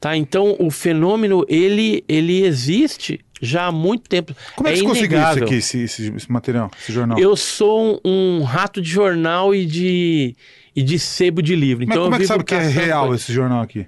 [0.00, 0.16] Tá?
[0.16, 4.34] Então o fenômeno ele, ele existe já há muito tempo.
[4.56, 7.18] Como é que você conseguiu isso aqui, esse, esse- esse material, esse jornal?
[7.18, 10.36] Eu sou um, um rato de jornal e de,
[10.74, 11.84] e de sebo de livro.
[11.86, 13.22] Mas Então como é que sabe que é real coisa.
[13.22, 13.86] esse jornal aqui?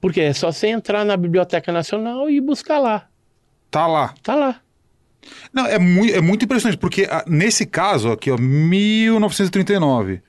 [0.00, 3.06] Porque é só você entrar na Biblioteca Nacional e buscar lá.
[3.70, 4.14] Tá lá.
[4.22, 4.56] Tá lá.
[5.52, 10.20] Não, é, muito, é muito impressionante, porque ah, nesse caso aqui, ó, 1939,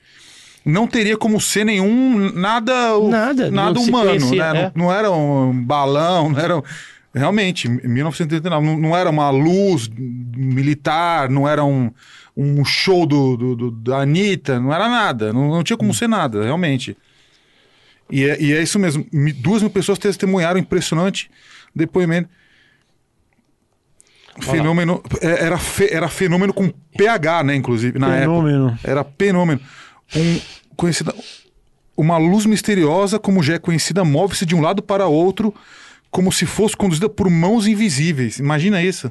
[0.64, 2.72] não teria como ser nenhum nada,
[3.08, 4.60] Nada, nada humano, conhecia, né?
[4.60, 4.72] é.
[4.74, 6.62] Não, não era um balão, não era.
[7.14, 9.88] Realmente, em 1939, não, não era uma luz
[10.34, 11.90] militar, não era um,
[12.36, 16.08] um show do, do- do- da Anitta, não era nada, não, não tinha como ser
[16.08, 16.96] nada, realmente.
[18.10, 19.06] E é, e é isso mesmo,
[19.40, 21.30] duas mil pessoas testemunharam impressionante
[21.74, 22.28] depoimento.
[24.40, 25.02] Fenômeno.
[25.20, 27.54] é, Era, fe- era fenômeno com PH, né?
[27.54, 28.20] Inclusive, na época.
[28.24, 28.78] Fenômeno.
[28.82, 29.60] Era fenômeno.
[30.16, 30.40] Um,
[30.76, 31.14] conhecida,
[31.96, 35.54] uma luz misteriosa, como já é conhecida, move-se de um lado para outro,
[36.10, 38.38] como se fosse conduzida por mãos invisíveis.
[38.38, 39.10] Imagina isso.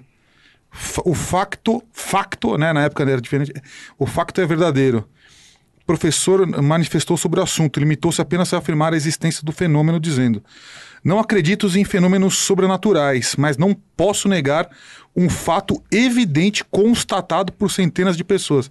[1.03, 2.71] O facto, facto, né?
[2.71, 3.51] Na época era diferente.
[3.99, 5.07] O facto é verdadeiro.
[5.81, 10.41] O professor manifestou sobre o assunto, limitou-se apenas a afirmar a existência do fenômeno, dizendo:
[11.03, 14.69] Não acredito em fenômenos sobrenaturais, mas não posso negar
[15.15, 18.69] um fato evidente constatado por centenas de pessoas.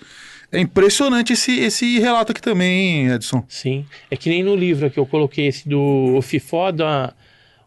[0.50, 3.44] É impressionante esse, esse relato aqui também, hein, Edson.
[3.48, 3.86] Sim.
[4.10, 7.14] É que nem no livro que eu coloquei esse do o Fifó, da,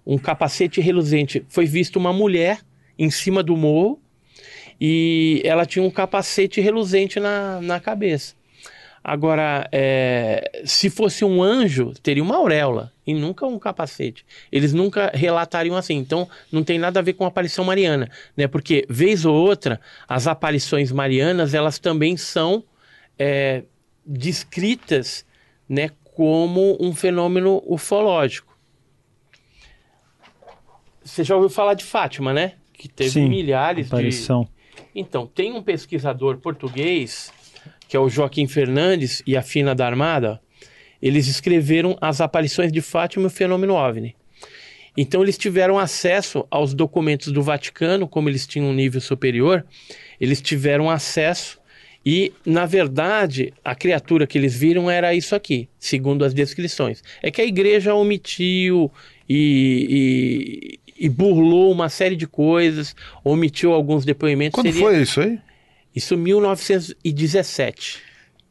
[0.06, 1.45] um capacete reluzente.
[1.48, 2.60] Foi visto uma mulher
[2.98, 4.00] em cima do morro
[4.80, 8.35] e ela tinha um capacete reluzente na, na cabeça.
[9.03, 14.25] Agora, é, se fosse um anjo, teria uma auréola e nunca um capacete.
[14.49, 15.95] Eles nunca relatariam assim.
[15.95, 18.48] Então, não tem nada a ver com a aparição mariana, né?
[18.48, 22.64] Porque vez ou outra, as aparições marianas elas também são
[23.19, 23.64] é,
[24.06, 25.25] descritas,
[25.67, 28.57] né, como um fenômeno ufológico.
[31.03, 32.53] Você já ouviu falar de Fátima, né?
[32.72, 34.48] Que teve Sim, milhares de Aparição.
[34.95, 37.32] então, tem um pesquisador português,
[37.88, 40.40] que é o Joaquim Fernandes e a Fina da Armada,
[41.02, 44.16] eles escreveram as aparições de Fátima e o fenômeno OVNI.
[44.95, 49.66] Então, eles tiveram acesso aos documentos do Vaticano, como eles tinham um nível superior,
[50.22, 51.60] eles tiveram acesso
[52.06, 57.02] e, na verdade, a criatura que eles viram era isso aqui, segundo as descrições.
[57.24, 58.92] É que a igreja omitiu
[59.28, 64.56] e, e- e burlou uma série de coisas, omitiu alguns depoimentos.
[64.56, 65.40] Quando Seria- foi isso aí?
[65.96, 68.02] Isso 1917.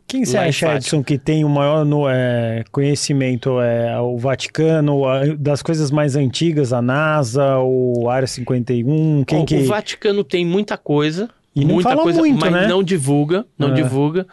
[0.07, 0.75] Quem você em acha.
[0.77, 3.59] Edson, que tem o maior no- é, conhecimento?
[3.61, 9.25] É, o Vaticano, a- das coisas mais antigas, a NASA, o Área 51?
[9.25, 9.57] Quem Ó, que...
[9.57, 11.31] O Vaticano tem muita coisa.
[11.55, 12.67] E não muita fala coisa, muito, mas né?
[12.67, 13.75] não divulga, não É.
[13.75, 14.27] divulga.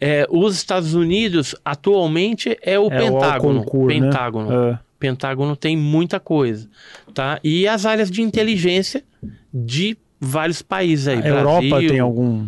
[0.00, 3.58] É, os Estados Unidos atualmente é o É, Pentágono.
[3.60, 3.94] Alconcur, né?
[4.00, 4.52] Pentágono.
[4.70, 4.78] É.
[4.98, 6.68] Pentágono tem muita coisa,
[7.12, 7.38] tá?
[7.44, 9.04] E as áreas de inteligência
[9.52, 11.22] de vários países aí.
[11.22, 12.46] A Europa Brasil, tem algum...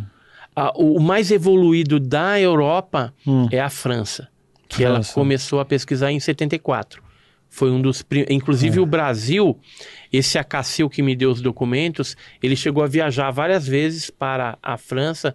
[0.54, 3.48] a- o mais evoluído da Europa Hum.
[3.52, 4.28] é a França,
[4.68, 5.14] que ela França.
[5.14, 7.02] começou a pesquisar em 74.
[7.48, 8.02] Foi um dos.
[8.02, 8.80] prim- Inclusive, É.
[8.82, 9.58] o Brasil,
[10.12, 14.76] esse Acacil que me deu os documentos, ele chegou a viajar várias vezes para a
[14.76, 15.34] França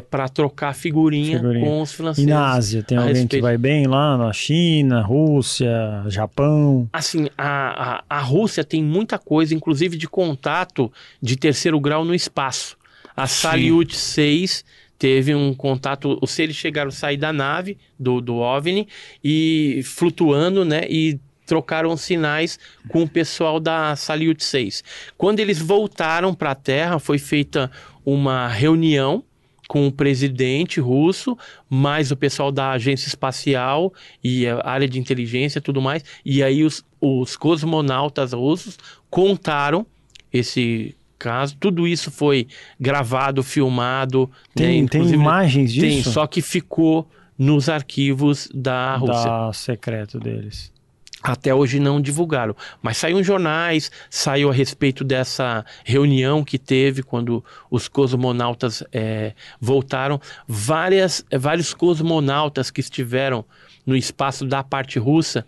[0.00, 1.66] para trocar figurinha, Figurinha.
[1.66, 2.30] com os E franceses.
[2.30, 3.42] na Ásia, tem alguém que respeito.
[3.42, 4.16] vai bem lá?
[4.16, 5.68] Na China, Rússia,
[6.06, 6.88] Japão?
[6.92, 12.14] Assim, a, a, a Rússia tem muita coisa, inclusive de contato de terceiro grau no
[12.14, 12.76] espaço.
[13.16, 14.64] A Salyut 6
[14.98, 18.86] teve um contato, os seres chegaram a sair da nave, do, do OVNI,
[19.22, 22.56] e flutuando, né, e trocaram sinais
[22.88, 24.84] com o pessoal da Salyut 6.
[25.18, 27.68] Quando eles voltaram para a Terra, foi feita
[28.06, 29.24] uma reunião
[29.72, 31.34] com o presidente russo,
[31.66, 33.90] mais o pessoal da agência espacial
[34.22, 36.04] e a área de inteligência e tudo mais.
[36.26, 38.78] E aí os, os cosmonautas russos
[39.08, 39.86] contaram
[40.30, 41.56] esse caso.
[41.58, 44.30] Tudo isso foi gravado, filmado.
[44.48, 44.66] né?
[44.66, 45.86] Tem, tem Inclusive, imagens disso?
[45.86, 49.24] Tem, só que ficou nos arquivos da Rússia.
[49.24, 50.70] Da secreto deles.
[51.22, 52.56] Até hoje não divulgaram.
[52.82, 59.34] Mas saiu em jornais, saiu a respeito dessa reunião que teve quando os cosmonautas eh,
[59.60, 60.20] voltaram.
[60.48, 63.44] Várias, eh, vários cosmonautas que estiveram
[63.86, 65.44] no espaço da parte russa,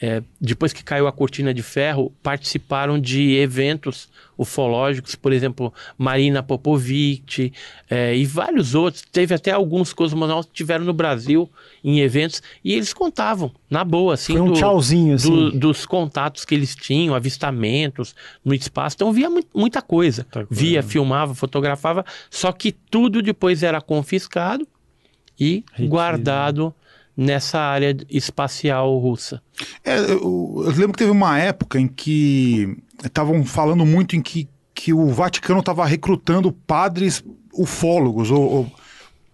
[0.00, 6.42] eh, depois que caiu a cortina de ferro, participaram de eventos ufológicos, por exemplo, Marina
[6.42, 7.52] Popovic
[7.90, 9.02] eh, e vários outros.
[9.10, 11.50] Teve até alguns cosmonautas que estiveram no Brasil
[11.82, 15.28] em eventos e eles contavam, na boa, assim, Foi um do- tchauzinho, assim.
[15.30, 18.94] do- dos contatos que eles tinham, avistamentos no espaço.
[18.96, 20.24] Então via mu- muita coisa.
[20.30, 24.66] Coisa, Via, filmava, fotografava, só que tudo depois era confiscado
[25.38, 25.88] e Retido.
[25.88, 26.74] guardado
[27.18, 29.42] nessa área espacial russa.
[29.84, 34.48] É, eu, eu lembro que teve uma época em que estavam falando muito em que,
[34.72, 38.72] que o Vaticano estava recrutando padres ufólogos, ou, ou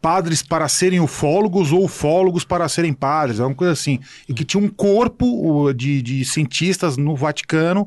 [0.00, 4.00] padres para serem ufólogos ou ufólogos para serem padres, alguma coisa assim.
[4.26, 7.86] E que tinha um corpo de, de cientistas no Vaticano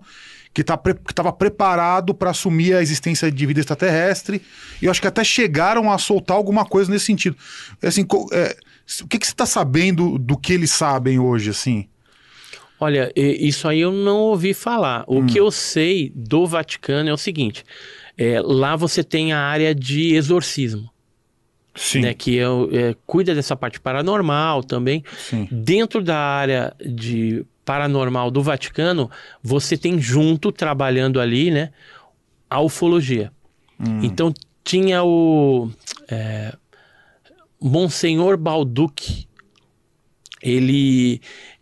[0.53, 4.41] que tá estava preparado para assumir a existência de vida extraterrestre.
[4.81, 7.35] E eu acho que até chegaram a soltar alguma coisa nesse sentido.
[7.81, 8.57] Assim, co- é,
[9.03, 11.87] o que, que você está sabendo do que eles sabem hoje, assim?
[12.79, 15.03] Olha, isso aí eu não ouvi falar.
[15.07, 15.25] O Hum.
[15.25, 17.63] que eu sei do Vaticano é o seguinte:
[18.17, 20.89] é, lá você tem a área de exorcismo,
[21.75, 25.03] Sim, né, que é, é, cuida dessa parte paranormal também.
[25.17, 25.47] sim.
[25.51, 29.09] Dentro da área de paranormal do Vaticano,
[29.43, 31.71] você tem junto, trabalhando ali, né,
[32.49, 33.31] a ufologia.
[33.79, 33.99] Hum.
[34.03, 34.33] Então
[34.63, 35.69] tinha o
[36.09, 36.53] é,
[37.59, 39.27] Monsenhor Balducci.
[40.41, 41.19] Ele,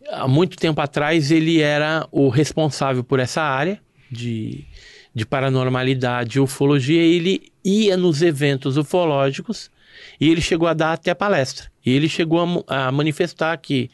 [0.09, 4.65] há muito tempo atrás, ele era o responsável por essa área de,
[5.13, 7.01] de paranormalidade e ufologia.
[7.01, 9.71] Ele ia nos eventos ufológicos
[10.19, 11.71] e ele chegou a dar até palestra.
[11.85, 13.89] E ele chegou a, a manifestar que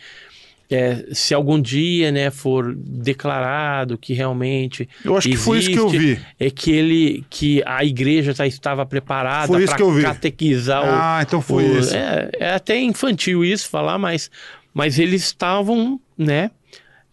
[0.73, 5.77] é, se algum dia né, for declarado que realmente Eu acho que foi isso que
[5.79, 6.19] eu vi.
[6.39, 9.47] é que ele que a igreja já estava preparada
[9.91, 10.01] vi.
[10.03, 11.93] catequizar o, Ah, então foi o- isso.
[11.95, 14.31] É, é até infantil isso falar, mas,
[14.73, 16.51] mas eles estavam, né,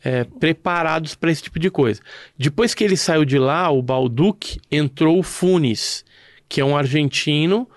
[0.04, 2.00] é, preparados para esse tipo de coisa.
[2.38, 6.04] Depois que ele saiu de lá, o Balduc entrou o Funes,
[6.48, 7.68] que é um argentino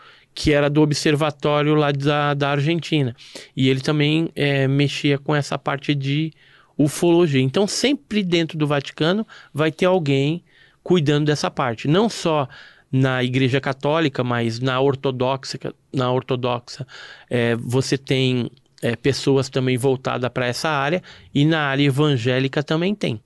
[0.42, 3.16] que era do observatório lá da, da Argentina.
[3.56, 6.34] E ele também é, mexia com essa parte de
[6.76, 7.40] ufologia.
[7.40, 10.44] Então, sempre dentro do Vaticano vai ter alguém
[10.82, 11.88] cuidando dessa parte.
[11.88, 12.50] Não só
[12.92, 15.60] na Igreja Católica, mas na Ortodoxa,
[15.94, 16.88] na ortodoxa
[17.30, 18.50] é, você tem
[18.82, 23.22] é, pessoas também voltadas para essa área e na área evangélica também tem.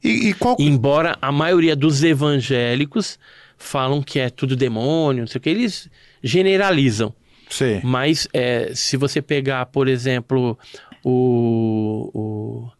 [0.00, 0.54] E, e qual.
[0.60, 3.18] Embora a maioria dos evangélicos
[3.58, 5.90] falam que é tudo demônio, não sei o que, eles
[6.22, 7.14] generalizam.
[7.48, 7.80] Sei.
[7.82, 10.58] Mas é, se você pegar, por exemplo,
[11.04, 12.70] o, o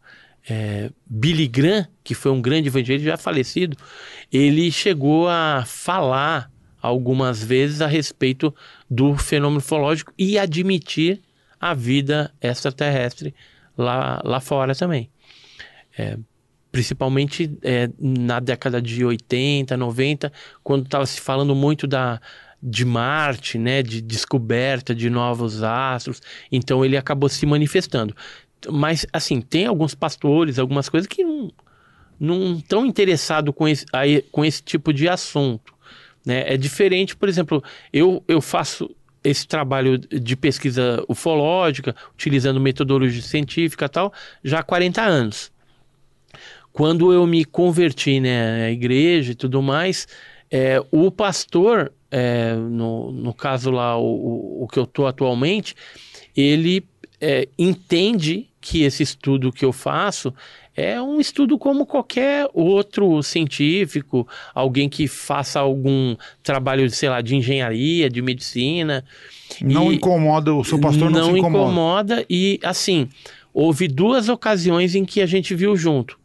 [0.49, 3.77] é, Billy Graham, que foi um grande evangélico já falecido,
[4.31, 8.53] ele chegou a falar algumas vezes a respeito
[8.89, 11.21] do fenômeno ufológico e admitir
[11.59, 13.33] a vida extraterrestre
[13.77, 15.09] lá, lá fora também.
[15.97, 16.17] É,
[16.71, 22.19] principalmente é, na década de 80, 90, quando estava se falando muito da,
[22.65, 28.15] de Marte, né, de descoberta de novos astros, então ele acabou se manifestando.
[28.71, 31.51] Mas, assim, tem alguns pastores, algumas coisas que não,
[32.17, 35.73] não estão interessados com esse, aí, com esse tipo de assunto.
[36.25, 36.53] Né?
[36.53, 37.61] É diferente, por exemplo,
[37.91, 38.89] eu, eu faço
[39.21, 45.51] esse trabalho de pesquisa ufológica, utilizando metodologia científica e tal, já há 40 anos.
[46.71, 50.07] Quando eu me converti né, igreja e tudo mais,
[50.49, 55.75] é, o pastor, é, no, no caso lá, o, o que eu estou atualmente,
[56.37, 56.85] ele
[57.19, 60.31] é, entende que esse estudo que eu faço
[60.75, 67.35] é um estudo como qualquer outro científico, alguém que faça algum trabalho, sei lá, de
[67.35, 69.03] engenharia, de medicina.
[69.59, 71.63] Não incomoda, o seu pastor não, se incomoda.
[71.63, 72.25] incomoda.
[72.29, 73.09] E, assim,
[73.51, 76.19] houve duas ocasiões em que a gente viu junto.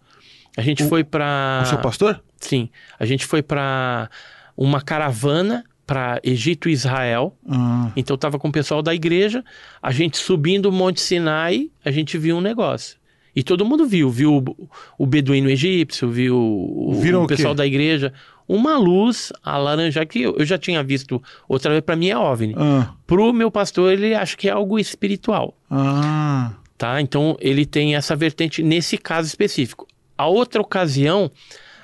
[0.55, 1.62] A gente foi para.
[1.65, 2.23] O seu pastor?
[2.39, 2.68] Sim.
[2.99, 4.10] A gente foi para
[4.55, 7.34] uma caravana para Egito e Israel.
[7.49, 9.42] Ah, Então eu tava com o pessoal da igreja,
[9.83, 12.99] a gente subindo o Monte Sinai, a gente viu um negócio.
[13.34, 14.68] E todo mundo viu, viu o,
[14.99, 18.12] o beduíno egípcio, viu o, Viram o o pessoal da igreja,
[18.47, 22.55] uma luz alaranjada que eu, eu já tinha visto outra vez, para mim é OVNI.
[22.58, 26.52] ah, Pro meu pastor, ele acha que é algo espiritual, ah.
[26.76, 27.00] tá?
[27.00, 29.86] Então ele tem essa vertente nesse caso específico.
[30.18, 31.31] A outra ocasião,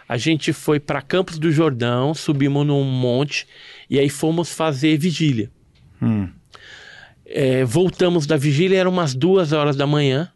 [0.06, 3.46] a gente foi para Campos do Jordão, subimos num monte
[3.88, 5.50] e aí fomos fazer vigília.
[6.00, 6.28] Hum.
[7.26, 10.30] É, voltamos da vigília, eram umas duas horas da manhã.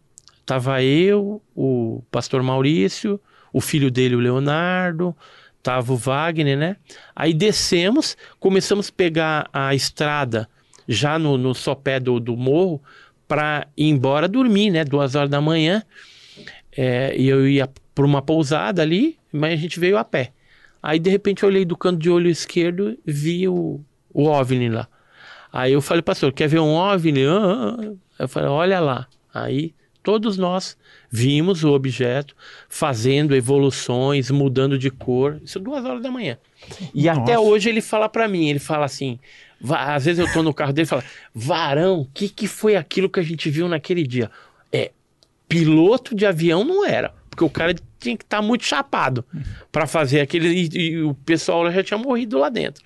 [0.47, 3.21] Tava eu, o pastor Maurício,
[3.53, 5.15] o filho dele, o Leonardo,
[5.63, 6.77] tava o Wagner, né?
[7.15, 10.49] Aí descemos, começamos a pegar a estrada
[10.89, 12.83] já no, no sopé do, do morro
[13.27, 14.85] para ir embora dormir, né?
[14.85, 15.83] Duas horas da manhã.
[16.75, 20.33] É, e eu ia para uma pousada ali, mas a gente veio a pé.
[20.83, 23.81] Aí de repente eu olhei do canto de olho esquerdo e vi o,
[24.13, 24.89] o OVNI lá.
[25.53, 27.27] Aí eu falei, pastor, quer ver um OVNI?
[27.27, 27.93] Ah, ah, ah.
[28.19, 29.07] Eu falei, olha lá.
[29.33, 30.77] Aí todos nós
[31.11, 32.35] vimos o objeto
[32.69, 35.41] fazendo evoluções, mudando de cor.
[35.45, 36.39] Isso duas horas da manhã.
[36.95, 37.21] E Nossa.
[37.21, 39.19] até hoje ele fala pra mim, ele fala assim,
[39.71, 43.09] às vezes eu tô no carro dele e fala, Varão, o que, que foi aquilo
[43.09, 44.31] que a gente viu naquele dia?
[44.73, 44.93] É,
[45.49, 49.25] piloto de avião não era, porque o cara tinha que estar muito chapado
[49.71, 52.83] pra fazer aquele e, e o pessoal já tinha morrido lá dentro.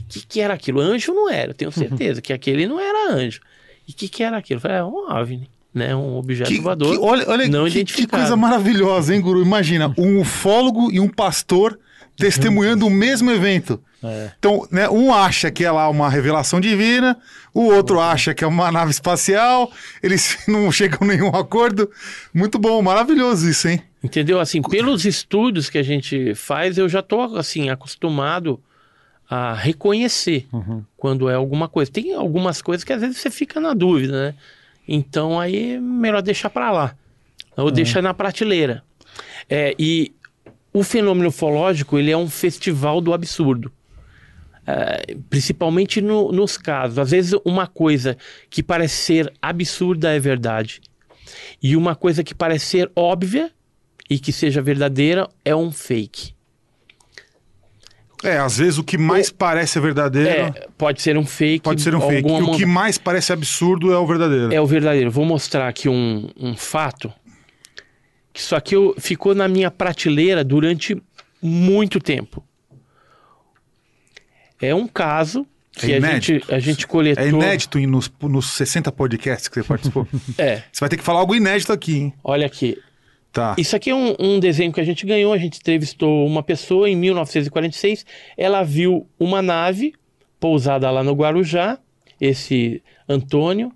[0.00, 0.80] O que, que era aquilo?
[0.80, 3.40] Anjo não era, tenho certeza que aquele não era anjo.
[3.88, 4.58] E o que, que era aquilo?
[4.58, 5.96] Eu falei, é um OVNI, né?
[5.96, 6.92] Um objeto Que- voador.
[6.92, 9.42] que- olha olha não que, que coisa maravilhosa, hein, Guru?
[9.42, 11.78] Imagina, um ufólogo e um pastor
[12.16, 13.82] testemunhando o mesmo evento.
[14.02, 14.30] É.
[14.38, 17.16] Então, né, um acha que é lá uma revelação divina,
[17.52, 19.70] o outro acha que é uma nave espacial,
[20.02, 21.90] eles não chegam a nenhum acordo.
[22.32, 23.82] Muito bom, maravilhoso isso, hein?
[24.02, 24.38] Entendeu?
[24.38, 28.60] Assim, pelos estudos que a gente faz, eu já tô assim acostumado
[29.28, 30.46] a reconhecer
[30.96, 31.90] quando é alguma coisa.
[31.90, 34.34] Tem algumas coisas que às vezes você fica na dúvida, né?
[34.86, 36.96] Então aí é melhor deixar para lá.
[37.56, 38.84] Ou deixa na prateleira.
[39.48, 40.12] É, e
[40.78, 43.72] o fenômeno ufológico, ele é um festival do absurdo.
[44.66, 46.98] É, principalmente no- nos casos.
[46.98, 48.16] Às vezes uma coisa
[48.50, 50.80] que parece ser absurda é verdade.
[51.62, 53.50] E uma coisa que parece ser óbvia
[54.10, 56.34] e que seja verdadeira é um fake.
[58.24, 61.62] É, às vezes o que mais parece verdadeiro É, pode ser um fake.
[61.62, 62.26] pode ser um fake.
[62.28, 64.52] E alguma o que mais parece absurdo é o verdadeiro.
[64.52, 65.10] É o verdadeiro.
[65.10, 67.12] Vou mostrar aqui um, um fato.
[68.36, 70.94] Que isso aqui eu- ficou na minha prateleira durante
[71.40, 72.44] muito tempo.
[74.60, 77.24] É um caso que É a, gente, a gente coletou.
[77.24, 80.06] É inédito nos, nos 60 podcasts que você participou.
[80.36, 82.12] É, você vai ter que falar algo inédito aqui, hein?
[82.22, 82.76] olha aqui.
[83.32, 83.54] Tá.
[83.56, 85.32] Isso aqui é um, um desenho que a gente ganhou.
[85.32, 88.04] A gente entrevistou uma pessoa em 1946.
[88.36, 89.94] Ela viu uma nave
[90.38, 91.78] pousada lá no Guarujá,
[92.20, 93.72] esse Antônio,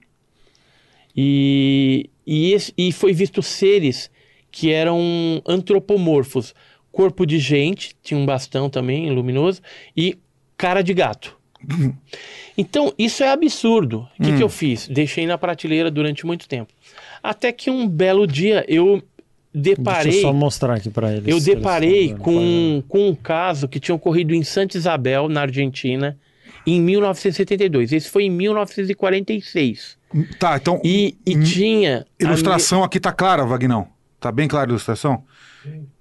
[1.16, 4.10] e, e, esse- e foi visto seres
[4.50, 6.54] que eram antropomorfos.
[6.92, 9.60] Corpo de gente, tinha um bastão também luminoso,
[9.96, 10.18] e
[10.56, 11.36] cara de gato.
[12.58, 14.06] Então, isso é absurdo.
[14.18, 14.86] O que, que eu fiz?
[14.86, 16.70] Deixei na prateleira durante muito tempo.
[17.22, 19.02] Até que um belo dia eu
[19.54, 20.12] deparei.
[20.12, 21.26] Deixa eu só mostrar aqui pra eles.
[21.26, 22.18] Eu eles deparei vendo.
[22.20, 26.18] com, com um caso que tinha ocorrido em Santa Isabel, na Argentina,
[26.66, 27.92] em 1972.
[27.92, 29.96] Esse foi em 1946.
[30.38, 30.80] Tá, então.
[30.84, 32.06] E, e Hum, tinha.
[32.20, 33.88] a Ilustração aqui tá clara, Vagnão?
[34.20, 35.24] Tá bem clara a ilustração?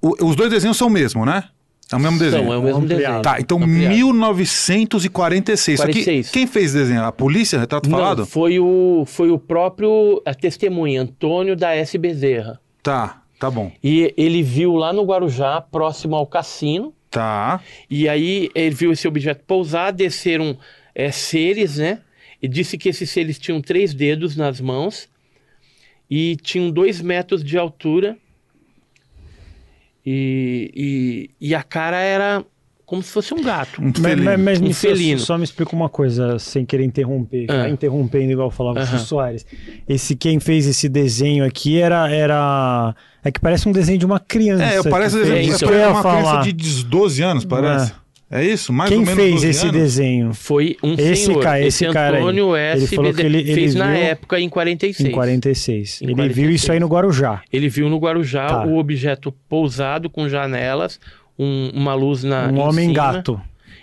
[0.02, 1.46] O- os dois desenhos são o mesmo, né?
[1.92, 2.44] É o mesmo me- desenho.
[2.44, 3.02] São, é o mesmo Ampliado.
[3.04, 3.22] desenho.
[3.24, 3.96] Tá, então Ampliado.
[3.96, 5.80] 1946.
[5.80, 6.30] Isso aqui, 46.
[6.30, 7.04] quem fez o desenho?
[7.04, 7.60] A polícia?
[7.60, 8.26] Retrato Não, falado?
[8.26, 11.98] foi o, foi o próprio a testemunha, Antônio da S.
[11.98, 12.60] Bezerra.
[12.84, 13.72] Tá, tá bom.
[13.84, 17.60] E ele viu lá no Guarujá, próximo ao cassino, Tá.
[17.90, 20.56] E aí ele viu esse objeto pousar, desceram
[20.94, 22.02] é, seres, né?
[22.40, 25.10] E disse que esses seres tinham três dedos nas mãos
[26.10, 28.18] e tinham dois metros de altura.
[30.06, 30.72] E,
[31.42, 32.44] e, e a cara era
[32.86, 33.80] como se fosse um gato.
[33.80, 34.24] Um Mas, felino.
[34.26, 35.20] mas, mas Um me felino.
[35.20, 37.64] só, só me explica uma coisa, sem querer interromper, Ah.
[37.64, 38.96] tá interrompendo igual falava Aham.
[38.96, 39.46] o Soares.
[39.88, 44.20] Esse quem fez esse desenho aqui era era é que parece um desenho de uma
[44.20, 44.64] criança.
[44.64, 46.42] É, parece, é, isso que eu ia uma falar.
[46.42, 47.92] criança de 12 anos, parece.
[47.92, 47.96] É,
[48.32, 48.72] isso?
[48.72, 49.74] Mais Quem ou menos fez 12 esse anos?
[49.82, 50.34] desenho?
[50.36, 51.42] Foi um Esse senhor.
[51.42, 52.22] ca- esse cara aí.
[52.24, 52.96] Antônio Ele S.
[52.96, 55.10] falou que ele- ele fez na viu época em 46.
[55.10, 56.02] Em 46.
[56.02, 56.36] Em Ele 46.
[56.48, 57.42] viu isso aí no Guarujá.
[57.52, 58.66] Ele viu no Guarujá Tá.
[58.66, 61.00] o objeto pousado com janelas,
[61.40, 62.94] um- uma luz na um em homem cima.
[62.94, 63.42] gato.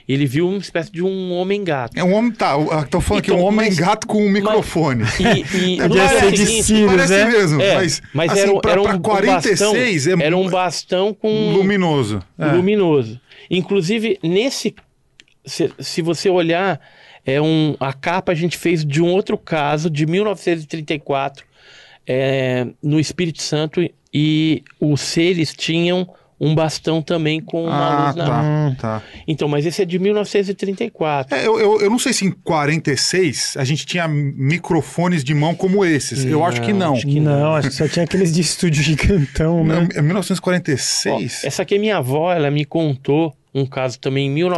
[0.08, 1.98] Ele viu uma espécie de um homem gato.
[1.98, 4.30] É um homem, tá, estão falando que é um Então, homem mas- gato com um
[4.30, 5.02] microfone.
[5.18, 7.24] E, e É, ano ser de Sirius, Parece né?
[7.24, 10.36] mesmo, é, mas, mas assim, era, pra, era um, pra um 46 bastão, é era
[10.36, 12.22] um bastão com luminoso.
[12.38, 12.46] É.
[12.52, 13.20] luminoso.
[13.50, 14.74] Inclusive, nesse.
[15.44, 16.80] Se, se você olhar,
[17.24, 21.44] é um, a capa a gente fez de um outro caso, de 1934,
[22.06, 23.80] é, no Espírito Santo,
[24.12, 28.24] e os seres tinham um bastão também com uma Ah, luz na.
[28.26, 29.02] tá, tá.
[29.26, 31.34] Então, mas esse é de 1934.
[31.34, 35.54] É, eu, eu, eu não sei se em 46 a gente tinha microfones de mão
[35.54, 36.24] como esses.
[36.24, 36.94] eu acho que não.
[36.94, 39.88] acho que não, acho que só tinha aqueles de estúdio gigantão, Não, né?
[39.94, 41.44] É 1946?
[41.44, 44.50] Essa aqui é minha avó, ela me contou um caso também em Deixa eu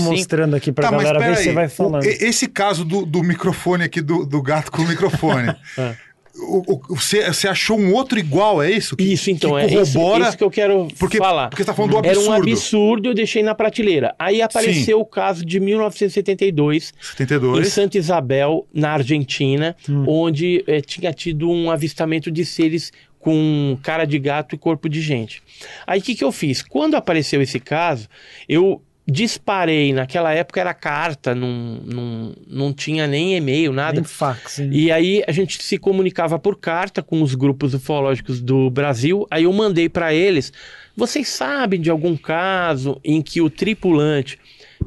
[0.00, 0.02] 1925.
[0.12, 2.04] mostrando aqui pra Tá, galera ver se você vai o- falando.
[2.04, 5.94] e- esse caso do, do microfone aqui, do, do gato com o microfone, É.
[6.36, 8.96] o- o- você, você achou um outro igual, é isso?
[8.96, 11.48] Que, Isso, então, que é isso, corrobora, isso que eu quero porque, falar.
[11.50, 12.30] porque você tá falando do Era absurdo.
[12.30, 14.14] um absurdo, eu deixei na prateleira.
[14.18, 17.68] Aí apareceu o caso de 1972, em 72.
[17.72, 20.04] Santa Isabel, na Argentina, Hum.
[20.06, 25.00] onde eh, tinha tido um avistamento de seres com cara de gato e corpo de
[25.00, 25.42] gente.
[25.86, 26.62] Aí o que, que eu fiz?
[26.62, 28.08] Quando apareceu esse caso,
[28.48, 34.00] eu disparei, naquela época era carta, não, não, não tinha nem e-mail, nada.
[34.00, 34.60] Nem fax.
[34.60, 34.70] hein?
[34.72, 39.26] E aí a gente se comunicava por carta com os grupos ufológicos do Brasil.
[39.30, 40.52] Aí eu mandei para eles:
[40.96, 44.38] vocês sabem de algum caso em que o tripulante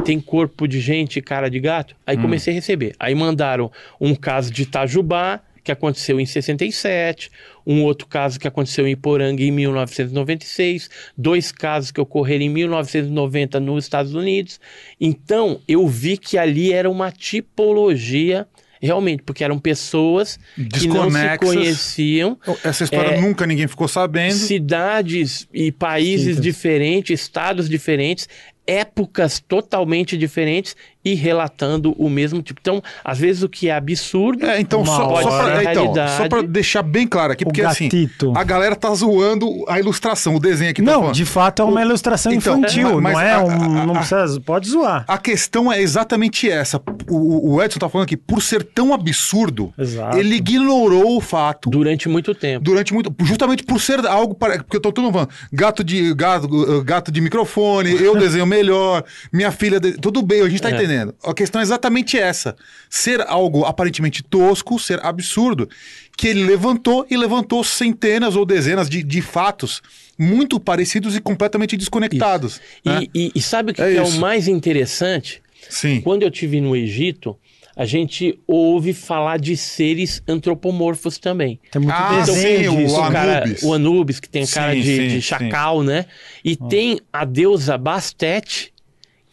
[0.04, 1.96] tem corpo de gente e cara de gato?
[2.06, 2.96] Aí comecei a receber.
[3.00, 7.32] Aí mandaram um caso de Itajubá, que aconteceu em 67,
[7.66, 13.60] um outro caso que aconteceu em Iporanga em 1996, dois casos que ocorreram em 1990
[13.60, 14.60] nos Estados Unidos.
[15.00, 18.48] Então, eu vi que ali era uma tipologia
[18.82, 20.38] realmente, porque eram pessoas
[20.74, 24.34] que não se conheciam, Essa história É, nunca ninguém ficou sabendo.
[24.34, 26.42] cidades e países Sim.
[26.42, 28.28] diferentes, estados diferentes,
[28.68, 32.60] épocas totalmente diferentes e relatando o mesmo tipo.
[32.62, 35.24] Então, às vezes o que é absurdo É, então, só, hora.
[35.24, 37.90] só, pra, Pode ser então só pra deixar bem claro aqui, O porque assim,
[38.36, 41.16] a galera tá zoando a ilustração, o desenho aqui tá Não, falando.
[41.16, 43.50] de fato é uma ilustração Então, infantil, mas não é a- um.
[43.80, 44.40] a- não precisa.
[44.42, 45.04] Pode zoar.
[45.08, 46.82] A questão é exatamente essa.
[47.10, 50.18] O, o Edson tá falando aqui, por ser tão absurdo, Exato.
[50.18, 52.64] ele ignorou o fato durante muito tempo.
[52.64, 53.14] durante muito.
[53.24, 54.36] Justamente por ser algo.
[54.36, 55.30] Porque eu tô todo mundo falando.
[55.52, 56.48] Gato de, gato,
[56.84, 59.80] gato de microfone, eu desenho melhor, minha filha.
[59.80, 60.74] de- Tudo bem, a gente tá É.
[60.76, 60.93] entendendo.
[61.24, 62.56] A questão é exatamente essa.
[62.90, 65.70] Ser algo aparentemente tosco, ser absurdo,
[66.18, 69.82] que ele levantou e levantou centenas ou dezenas de, de fatos
[70.18, 72.62] muito parecidos e completamente desconectados.
[72.86, 73.04] né?
[73.14, 75.42] E, e- e sabe o que É é, o mais interessante?
[75.70, 76.02] Sim.
[76.02, 77.38] Quando eu tive no Egito,
[77.76, 81.60] a gente ouve falar de seres antropomorfos também.
[81.72, 82.86] Tem muito Ah, sim, o.
[82.88, 83.64] O, cara, Anubis.
[83.64, 85.22] o Anubis, que tem cara Sim, de, sim, de sim.
[85.22, 86.06] chacal, né?
[86.46, 88.73] E tem a deusa Bastet,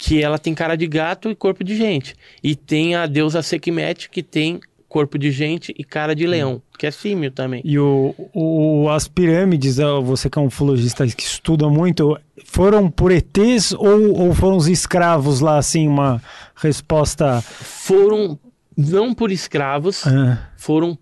[0.02, 2.14] que ela tem cara de gato e corpo de gente.
[2.42, 6.86] E tem a deusa Sekhmet, que tem corpo de gente e cara de leão, que
[6.86, 7.60] é símio também.
[7.64, 13.12] E o, o- as pirâmides, você que é um ufologista que estuda muito, foram por
[13.12, 16.20] ETs ou, ou foram os escravos lá, assim, uma
[16.56, 17.42] resposta.
[17.42, 18.38] Foram
[18.76, 20.96] não por escravos, ah, foram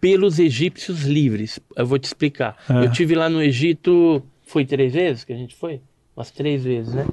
[0.00, 1.58] pelos egípcios livres.
[1.76, 2.56] Eu vou te explicar.
[2.68, 2.84] Ah.
[2.84, 5.80] Eu tive lá no Egito, foi três vezes que a gente foi?
[6.16, 7.06] Umas três vezes, né?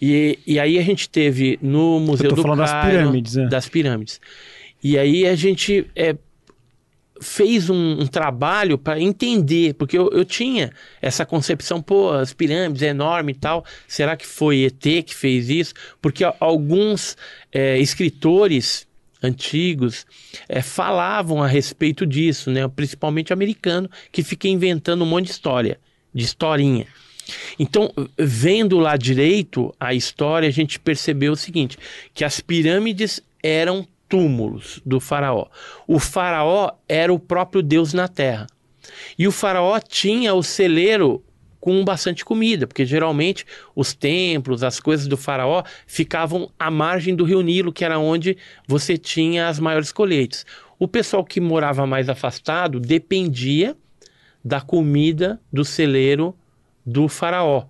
[0.00, 3.48] E, e aí a gente teve no Museu do falando das Cairo, pirâmides, é.
[3.48, 4.20] das pirâmides.
[4.82, 6.16] E aí a gente é,
[7.20, 12.82] fez um, um trabalho para entender, porque eu, eu tinha essa concepção, pô, as pirâmides
[12.82, 15.74] é enorme e tal, será que foi ET que fez isso?
[16.00, 17.16] Porque alguns
[17.50, 18.86] é, escritores
[19.22, 20.06] antigos
[20.48, 22.66] é, falavam a respeito disso, né?
[22.68, 25.80] principalmente americano, que fica inventando um monte de história,
[26.14, 26.86] de historinha.
[27.58, 31.78] Então, vendo lá direito a história, a gente percebeu o seguinte:
[32.14, 35.46] que as pirâmides eram túmulos do faraó.
[35.86, 38.46] O faraó era o próprio Deus na terra.
[39.18, 41.22] E o faraó tinha o celeiro
[41.66, 43.44] com bastante comida, porque geralmente
[43.74, 48.36] os templos, as coisas do faraó ficavam à margem do rio Nilo, que era onde
[48.68, 50.46] você tinha as maiores colheitas.
[50.78, 53.76] O pessoal que morava mais afastado dependia
[54.44, 56.36] da comida do celeiro
[56.86, 57.64] do faraó.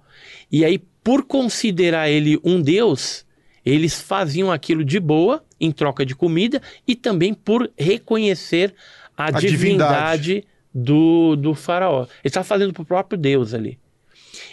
[0.53, 3.25] E aí, por considerar ele um deus,
[3.65, 8.75] eles faziam aquilo de boa em troca de comida e também por reconhecer
[9.17, 10.45] a, A divindade, divindade.
[10.75, 12.03] do, do faraó.
[12.03, 13.79] Ele estava fazendo para o próprio deus ali.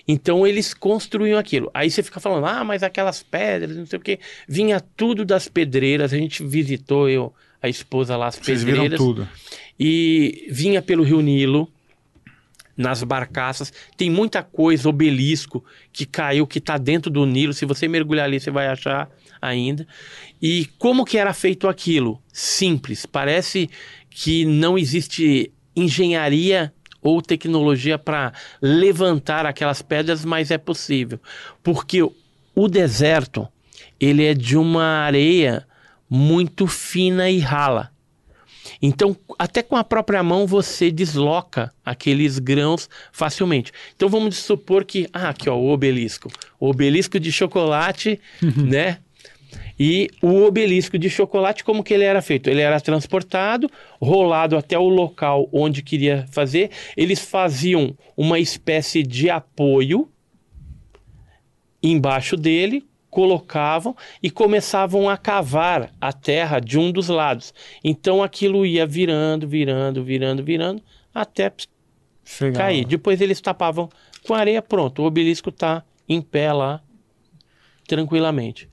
[0.08, 1.69] Então eles construíam aquilo.
[1.74, 4.19] Aí você fica falando, ah, mas aquelas pedras, não sei o quê.
[4.47, 6.13] Vinha tudo das pedreiras.
[6.13, 9.28] A gente visitou, eu, a esposa lá, as Vocês viram pedreiras tudo.
[9.79, 11.69] e vinha pelo Rio Nilo
[12.76, 13.72] nas barcaças.
[13.96, 17.54] Tem muita coisa, obelisco que caiu, que está dentro do Nilo.
[17.54, 19.10] Se você mergulhar ali, você vai achar
[19.42, 19.88] ainda.
[20.42, 22.22] E como que era feito aquilo?
[22.32, 23.06] Simples.
[23.06, 23.70] Parece
[24.10, 31.20] que não existe engenharia ou tecnologia para levantar aquelas pedras, mas é possível.
[31.62, 33.48] Porque o deserto,
[34.00, 35.68] ele é de uma areia
[36.10, 37.92] muito fina e rala.
[38.85, 43.72] Então, até com a própria mão você desloca aqueles grãos facilmente.
[43.96, 46.30] Então, vamos supor que, ah, aqui ó, o obelisco.
[46.60, 48.19] O obelisco de chocolate,
[48.58, 48.98] né?
[49.80, 52.49] E o obelisco de chocolate, como que ele era feito?
[52.49, 56.69] Ele era transportado, rolado até o local onde queria fazer.
[56.98, 60.10] Eles faziam uma espécie de apoio
[61.82, 67.53] embaixo dele, colocavam e começavam a cavar a terra de um dos lados.
[67.83, 70.81] Então aquilo ia virando, virando, virando, virando,
[71.13, 71.67] até ps,
[72.26, 72.85] chegar cair.
[72.85, 73.88] Depois eles tapavam
[74.26, 75.01] com areia, pronto.
[75.01, 76.81] O obelisco está em pé lá,
[77.88, 78.67] tranquilamente.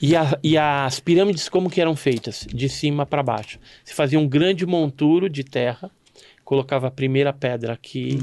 [0.00, 2.46] E, a- e as pirâmides como que eram feitas?
[2.48, 3.58] De cima para baixo.
[3.84, 5.90] Se fazia um grande monturo de terra,
[6.48, 8.18] colocava a primeira pedra aqui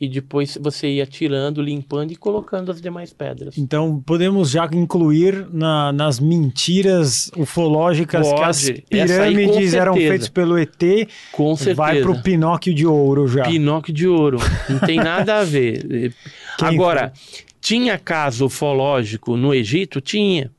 [0.00, 3.56] e depois você ia tirando, limpando e colocando as demais pedras.
[3.56, 8.84] Então, podemos já incluir na- nas mentiras ufológicas que as Pode.
[8.90, 11.76] Essa aí, pirâmides eram feitas pelo ET, Com certeza.
[11.76, 13.44] vai pro Pinóquio de ouro já.
[13.44, 14.38] Pinóquio de ouro.
[14.68, 16.12] Não tem nada a ver.
[16.58, 17.12] Quem Agora,
[17.60, 20.00] tinha caso ufológico no Egito?
[20.00, 20.50] Tinha.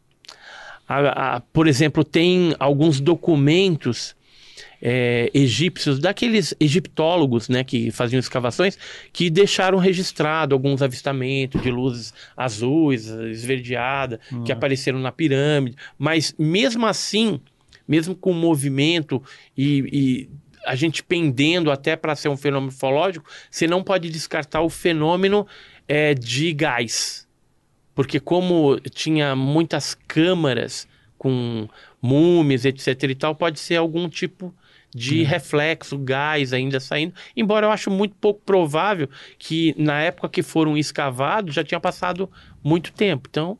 [0.87, 4.15] A- a- por exemplo, tem alguns documentos
[4.81, 8.77] é, egípcios, daqueles egiptólogos né, que faziam escavações,
[9.11, 15.75] que deixaram registrado alguns avistamentos de luzes azuis, esverdeada, que apareceram na pirâmide.
[15.97, 17.39] Mas mesmo assim,
[17.87, 19.21] mesmo com movimento
[19.57, 20.29] e, e
[20.65, 25.47] a gente pendendo até para ser um fenômeno ufológico, você não pode descartar o fenômeno
[25.87, 27.27] é, de gás.
[27.95, 31.67] Porque como tinha muitas câmaras com
[32.01, 34.53] múmias, etc e tal, pode ser algum tipo
[34.93, 37.13] de reflexo, gás ainda saindo.
[37.35, 42.29] Embora eu acho muito pouco provável que na época que foram escavados já tinha passado
[42.63, 43.27] muito tempo.
[43.29, 43.57] Então,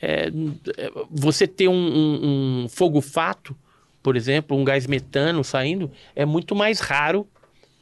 [0.00, 0.30] é,
[0.76, 3.56] é, você ter um, um, um fogo fato,
[4.02, 7.26] por exemplo, um gás metano saindo, é muito mais raro.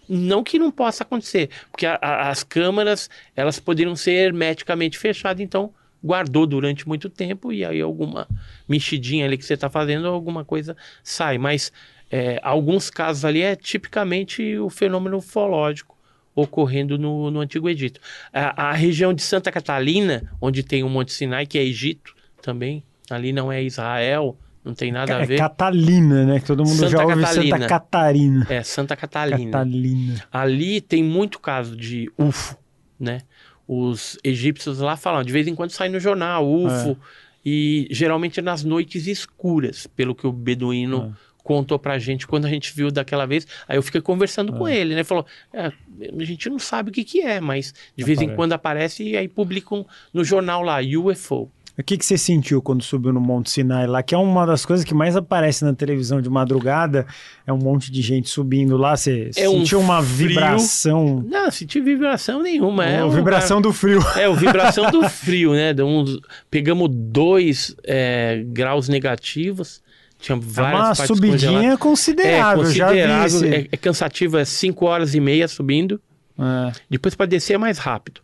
[0.07, 5.41] Não que não possa acontecer, porque a, a, as câmaras elas poderiam ser hermeticamente fechadas,
[5.41, 5.73] então
[6.05, 8.29] guardou durante muito tempo e aí alguma
[8.69, 11.39] mexidinha ali que você está fazendo, alguma coisa sai.
[11.39, 11.73] Mas
[12.17, 15.99] é, alguns casos ali é tipicamente o fenômeno ufológico
[16.33, 17.99] ocorrendo no, no Antigo Egito.
[18.33, 22.85] A, a, região de Santa Catalina, onde tem o Monte Sinai, que é Egito também,
[23.11, 25.39] ali não é Israel, não tem nada é a ver.
[25.39, 26.39] Catalina, né?
[26.39, 27.57] Que todo mundo Santa já ouve Catalina.
[27.57, 28.47] Santa Catarina.
[28.49, 29.51] É, Santa Catalina.
[29.51, 30.25] Catalina.
[30.31, 32.57] Ali tem muito caso de UFO,
[32.99, 33.23] né?
[33.67, 36.97] Os egípcios lá falam, de vez em quando sai no jornal, UFO, É.
[37.45, 41.34] e geralmente nas noites escuras, pelo que o beduíno É.
[41.45, 43.47] contou pra gente quando a gente viu daquela vez.
[43.69, 44.77] Aí eu fiquei conversando com É.
[44.77, 45.05] ele, né?
[45.05, 48.37] Falou, "É, a gente não sabe o que que é, mas de vez em Aparece.
[48.37, 51.49] quando aparece e aí publicam no jornal lá, UFO.
[51.77, 54.01] O que, que você sentiu quando subiu no Monte Sinai lá?
[54.01, 57.05] Que é uma das coisas que mais aparece na televisão de madrugada.
[57.45, 58.97] É um monte de gente subindo lá.
[58.97, 60.29] Você É um sentiu uma frio.
[60.29, 61.25] vibração.
[61.29, 62.87] Não, senti vibração nenhuma.
[62.87, 63.99] É um vibração do frio.
[64.17, 65.73] É, o vibração do frio, né?
[65.75, 69.83] De uns- pegamos dois é, graus negativos.
[70.25, 72.65] Tinha É várias uma partes subidinha considerável.
[72.65, 73.27] É, já considerável.
[73.27, 73.55] esse...
[73.55, 76.01] É, é cansativo, é 5 horas e meia subindo.
[76.39, 76.73] É.
[76.89, 78.23] Depois para descer é mais rápido.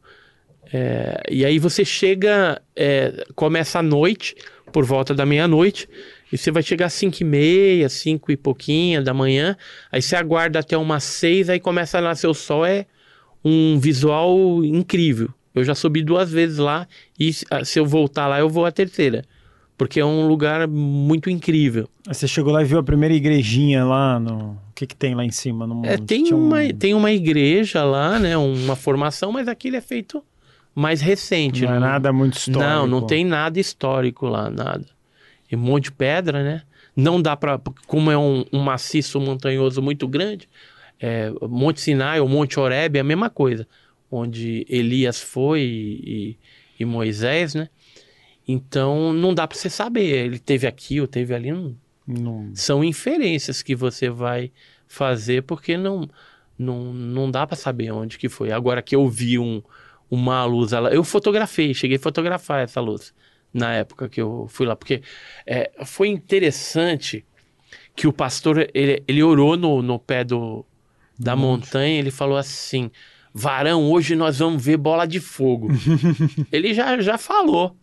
[0.73, 4.35] É, e aí você chega, é, começa a noite,
[4.73, 5.87] por volta da meia-noite,
[6.33, 9.55] e você vai chegar às 5 e meia, 5 e pouquinho da manhã,
[9.93, 12.87] aí você aguarda até umas 6, aí começa a nascer o sol, é
[13.45, 15.29] um visual incrível.
[15.55, 18.65] Eu já subi duas vezes lá, e se ah, se eu voltar lá, eu vou
[18.65, 19.23] a terceira.
[19.81, 21.89] Porque é um lugar muito incrível.
[22.07, 24.51] Você chegou lá e viu a primeira igrejinha lá no.
[24.51, 25.89] O que, que tem lá em cima no monte?
[25.89, 28.37] É, tem, um- uma, tem uma igreja lá, né?
[28.37, 30.23] Uma formação, mas aquilo é feito
[30.75, 31.65] mais recente.
[31.65, 32.61] Não é nada muito histórico.
[32.63, 34.85] Não, não tem nada histórico lá, nada.
[35.51, 36.61] E um monte de pedra, né?
[36.95, 37.59] Não dá pra.
[37.87, 40.47] Como é um, um maciço montanhoso muito grande,
[41.01, 43.67] é, Monte Sinai ou Monte Horeb é a mesma coisa.
[44.11, 46.37] Onde Elias foi e, e-
[46.81, 47.71] e Moisés, né?
[48.53, 50.27] Então não dá pra você saber.
[50.27, 51.53] Ele teve aqui ou teve ali.
[51.53, 54.51] Não, Não- são inferências que você vai
[54.89, 56.09] fazer porque não
[56.59, 58.53] não, não dá para saber onde que foi.
[58.53, 59.63] Agora que eu vi um,
[60.11, 63.15] uma luz, ela, eu fotografei, cheguei a fotografar essa luz
[63.53, 65.03] na época que eu fui lá, porque
[65.47, 67.25] é, foi interessante
[67.97, 70.65] que o pastor ele, ele orou no, no pé do,
[71.19, 72.91] da montanha, ele falou assim:
[73.33, 75.69] Varão, hoje nós vamos ver bola de fogo.
[76.53, 77.77] ele já, já falou.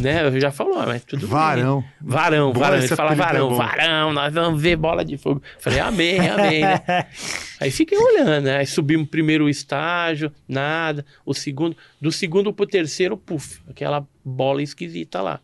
[0.00, 0.38] Né?
[0.40, 1.28] Já falou, mas tudo bem.
[1.30, 1.84] Varão.
[2.00, 2.78] Varão, varão.
[2.78, 3.56] Ele fala é varão, bom.
[3.56, 5.42] varão, nós vamos ver bola de fogo.
[5.58, 6.80] Falei, amém, amém, né?
[7.60, 8.58] Aí fiquei olhando, né?
[8.58, 11.04] Aí subimos o primeiro estágio, nada.
[11.26, 15.40] O segundo, do segundo pro terceiro, puf, aquela bola esquisita lá,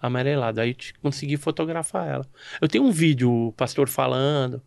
[0.00, 0.60] amarelada.
[0.60, 2.26] Aí eu consegui fotografar ela.
[2.60, 4.60] Eu tenho um vídeo, o pastor falando,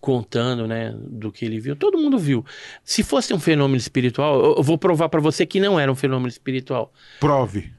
[0.00, 1.74] contando, né, do que ele viu.
[1.76, 2.44] Todo mundo viu.
[2.84, 5.96] Se fosse um fenômeno espiritual, eu- eu vou provar pra você que não era um
[5.96, 7.72] fenômeno espiritual Prove.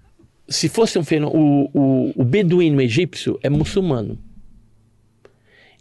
[0.52, 1.40] Se fosse um fenômeno.
[1.74, 4.20] O, o, o beduíno egípcio é muçulmano.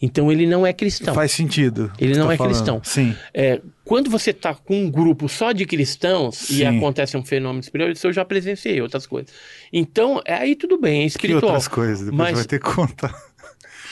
[0.02, 1.14] Então ele não é cristão.
[1.14, 1.92] Faz sentido.
[1.98, 2.52] Ele que não você é falando.
[2.54, 2.80] cristão.
[2.82, 3.14] Sim.
[3.34, 6.64] É, quando você tá com um grupo só de cristãos e Sim.
[6.78, 9.30] acontece um fenômeno espiritual, isso eu já presenciei outras coisas.
[9.70, 11.44] Então, é, aí tudo bem, é Que espiritual.
[11.52, 12.00] outras coisas?
[12.06, 13.14] Depois Mas- você vai ter que contar.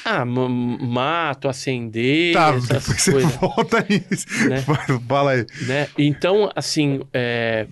[0.04, 3.32] Ah, ma- mato, acender, Tá, essas depois você coisas.
[3.36, 4.26] volta nisso.
[4.48, 4.64] Né?
[5.06, 5.44] Fala aí.
[5.66, 5.88] né?
[5.98, 7.66] Então, assim, é,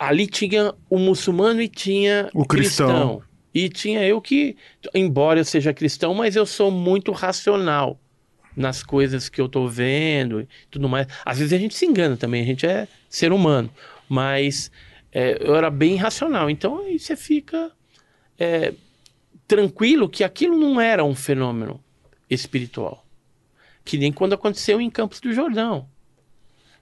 [0.00, 3.22] ali tinha o muçulmano e tinha O cristão.
[3.52, 4.56] E tinha eu que,
[4.94, 8.00] embora eu seja cristão, mas eu sou muito racional
[8.56, 11.06] nas coisas que eu tô vendo e tudo mais.
[11.24, 13.68] Às vezes a gente se engana também, a gente é ser humano.
[14.08, 14.70] Mas
[15.12, 16.48] é, eu era bem racional.
[16.48, 17.70] Então aí você fica
[18.38, 18.72] é,
[19.46, 21.82] tranquilo que aquilo não era um fenômeno
[22.30, 23.04] espiritual.
[23.84, 25.89] Que nem quando aconteceu em Campos do Jordão.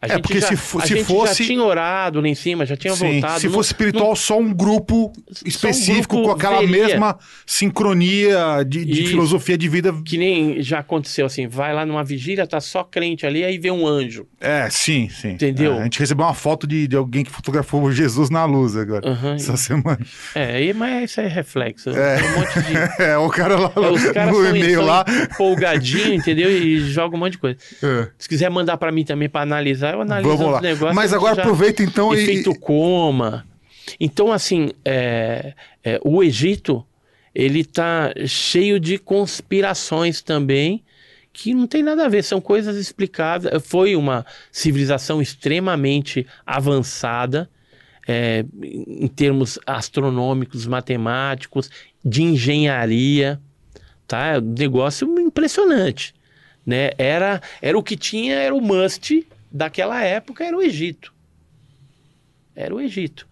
[0.00, 2.64] A É, gente porque já, se fo- se fosse- já tinha orado lá em cima,
[2.64, 3.40] já tinha Sim, voltado.
[3.40, 5.12] se não- fosse espiritual, só um grupo
[5.44, 6.86] específico grupo com aquela veria.
[6.86, 9.92] mesma sincronia de, de filosofia de vida.
[10.04, 13.70] Que nem já aconteceu assim, vai lá numa vigília, tá só crente ali, aí vê
[13.70, 14.26] um anjo.
[14.40, 15.31] É, sim, sim.
[15.31, 15.74] Entendeu?
[15.74, 19.08] É, a gente recebeu uma foto de, de alguém que fotografou Jesus na luz agora,
[19.08, 19.34] Aham.
[19.34, 19.98] essa semana.
[20.34, 21.90] É, mas isso é reflexo.
[21.92, 22.00] Tem
[22.31, 22.78] um monte de.
[23.08, 25.04] É, o cara lá É, os caras no e-mail lá.
[25.32, 26.50] empolgadinho, entendeu?
[26.50, 27.56] E joga um monte de coisa.
[27.82, 28.08] É.
[28.18, 30.60] Se quiser mandar pra mim também pra analisar, eu analiso Vamos os lá.
[30.60, 30.94] negócios.
[30.94, 32.21] Mas agora já- aproveita então e.
[32.22, 33.47] efeito coma.
[33.99, 36.85] Então, assim, é, é, o Egito,
[37.35, 40.85] ele tá cheio de conspirações também,
[41.33, 43.62] que não tem nada a ver, são coisas explicáveis.
[43.67, 47.49] Foi uma civilização extremamente avançada,
[48.06, 51.71] é, em termos astronômicos, matemáticos,
[52.04, 53.40] de engenharia,
[54.06, 54.26] tá?
[54.35, 56.15] É um negócio impressionante,
[56.67, 56.90] né?
[56.99, 61.12] Era, era o que tinha, era o must daquela época, era o Egito.
[62.54, 63.26] Era o Egito.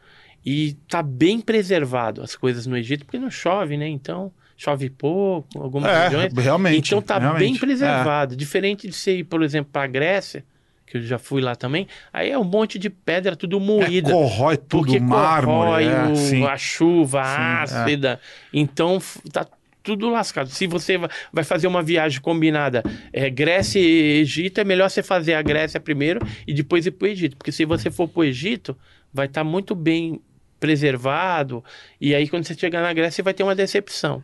[0.45, 3.89] E tá bem preservado as coisas no Egito, porque não chove, né?
[3.89, 6.33] Então, chove pouco, algumas É, regiões.
[6.33, 6.79] realmente.
[6.87, 7.41] Então tá realmente.
[7.43, 8.37] bem preservado.
[8.37, 10.45] Diferente de você ir, por exemplo, para a Grécia,
[10.87, 14.13] que eu já fui lá também, aí é um monte de pedra tudo É, moída.
[14.13, 15.59] corrói tudo, porque mármore.
[15.59, 17.83] corrói é, o- a chuva Sim, é.
[17.83, 18.21] ácida.
[18.53, 19.45] Então tá
[19.87, 20.51] tudo lascado.
[20.51, 25.01] Se você va- vai fazer uma viagem combinada é, Grécia e Egito, é melhor você
[25.03, 27.37] fazer a Grécia primeiro e depois ir para o Egito.
[27.37, 28.77] Porque se você for para o Egito,
[29.15, 30.21] vai estar muito bem
[30.59, 31.63] preservado.
[32.01, 34.23] E aí, quando você chegar na Grécia, você vai ter uma decepção.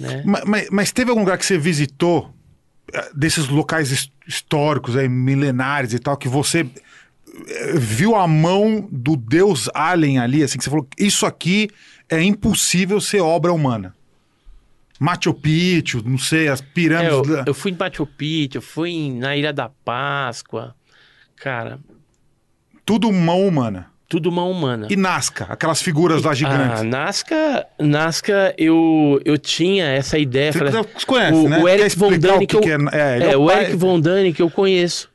[0.00, 0.22] Né?
[0.24, 2.32] Ma- Mas, mas teve algum lugar que você visitou,
[2.94, 6.66] eh, desses locais his- históricos, aí, milenares e tal, que você
[7.48, 11.68] eh, viu a mão do deus alien ali, assim, que você falou, isso aqui
[12.08, 13.94] é impossível ser obra humana.
[14.98, 17.12] Machu Picchu, não sei, as É, pirâmides...
[17.12, 20.74] eu, da- eu fui em Machu Picchu, eu fui em- na Ilha da Páscoa.
[21.36, 21.78] Cara,
[22.84, 23.90] Tudo mão humana.
[24.08, 24.86] tudo mão humana.
[24.88, 26.80] E Nazca, aquelas figuras lá gigantes.
[26.80, 30.52] Ah, Nazca, Nazca eu, eu tinha essa ideia.
[30.52, 31.58] Você falei, conhece, o- né?
[31.60, 34.00] o Eric von Däniken que eu- que é, é, é, é o pai- Eric Von
[34.32, 35.10] que eu conheço.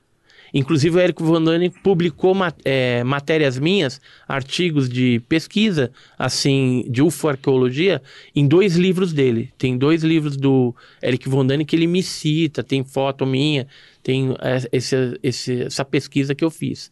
[0.53, 7.01] Inclusive, o Eric Von Däniken publicou ma- é, matérias minhas, artigos de pesquisa, assim, de
[7.01, 8.01] ufoarqueologia,
[8.35, 9.51] em dois livros dele.
[9.57, 13.67] Tem dois livros do Eric Von Däniken que ele me cita, tem foto minha,
[14.03, 16.91] tem é, esse- esse- essa pesquisa que eu fiz.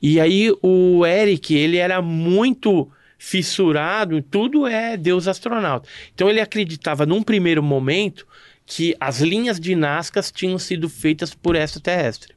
[0.00, 5.88] E aí, o Eric, ele era muito fissurado, tudo é Deus astronauta.
[6.14, 8.26] Então, ele acreditava, num primeiro momento,
[8.66, 12.33] que as linhas de Nazca tinham sido feitas por extraterrestre.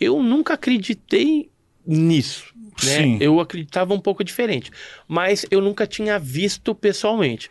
[0.00, 1.50] Eu nunca acreditei
[1.86, 2.54] nisso.
[2.84, 3.02] Né?
[3.02, 3.18] Sim.
[3.20, 4.70] Eu acreditava um pouco diferente,
[5.08, 7.50] mas eu nunca tinha visto pessoalmente.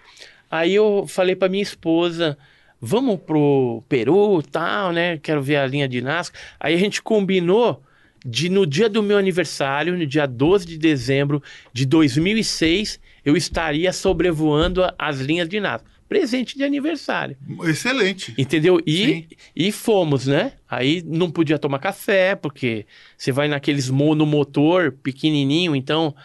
[0.50, 2.38] Aí eu falei para minha esposa,
[2.80, 5.18] vamos pro Peru, tal, né?
[5.18, 6.38] Quero ver a linha de Nazca.
[6.60, 7.82] Aí a gente combinou
[8.26, 13.92] de no dia do meu aniversário, no dia 12 de dezembro de 2006, eu estaria
[13.94, 15.95] sobrevoando as linhas de Nazca.
[16.08, 17.36] Presente de aniversário.
[17.64, 18.34] Excelente.
[18.38, 18.80] Entendeu?
[18.86, 19.28] E, Sim.
[19.56, 20.54] e fomos, né?
[20.70, 22.86] Aí não podia tomar café, porque
[23.18, 26.16] você vai naqueles monomotor pequenininho, então.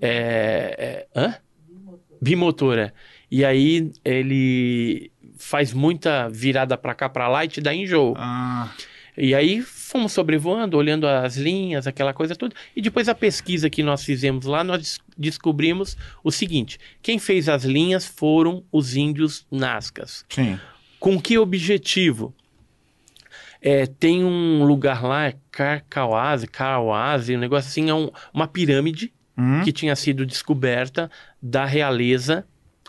[0.00, 1.34] É, é, hã?
[2.20, 2.92] Bimotor, é.
[3.30, 8.14] E aí ele faz muita virada pra cá, pra lá e te dá enjoo.
[8.16, 8.72] Ah,
[9.16, 9.62] E aí
[9.96, 12.54] fomos sobrevoando, olhando as linhas, aquela coisa toda.
[12.74, 17.48] E depois a pesquisa que nós fizemos lá, nós des- descobrimos o seguinte: quem fez
[17.48, 20.24] as linhas foram os índios Nazcas.
[20.28, 20.58] sim.
[20.98, 22.34] Com que objetivo?
[23.60, 29.12] É, tem um lugar lá, é Carcauase, Carauase, um negócio assim, é um- uma pirâmide
[29.36, 29.62] Hum?
[29.62, 31.10] que tinha sido descoberta
[31.42, 32.46] da realeza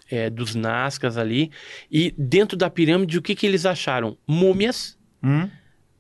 [0.10, 1.52] é, dos Nazcas ali.
[1.92, 4.18] E dentro da pirâmide, o que, que eles acharam?
[4.26, 5.50] Múmias Hum?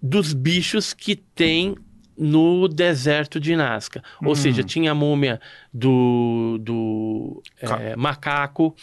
[0.07, 1.75] Dos bichos que tem
[2.17, 4.01] no deserto de Nazca.
[4.23, 4.35] Ou Hum.
[4.35, 5.39] seja, tinha a múmia
[5.71, 8.75] do, do é, macaco,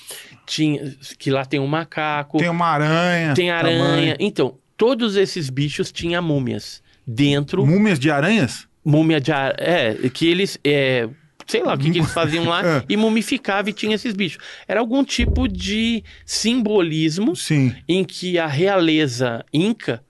[0.46, 3.34] tinha, que lá tem um macaco, Tem uma aranha.
[3.34, 3.78] tem aranha.
[3.84, 4.16] tamanho.
[4.20, 7.66] Então, todos esses bichos tinham múmias dentro.
[7.66, 8.68] Múmias de aranhas?
[8.84, 9.54] Múmia de ar...
[9.58, 10.56] É, que eles...
[10.62, 11.08] É,
[11.46, 12.84] sei lá o que, que eles faziam lá É.
[12.88, 14.38] e mumificava e tinha esses bichos.
[14.68, 17.74] Era algum tipo de simbolismo Sim.
[17.88, 20.03] em que a realeza inca,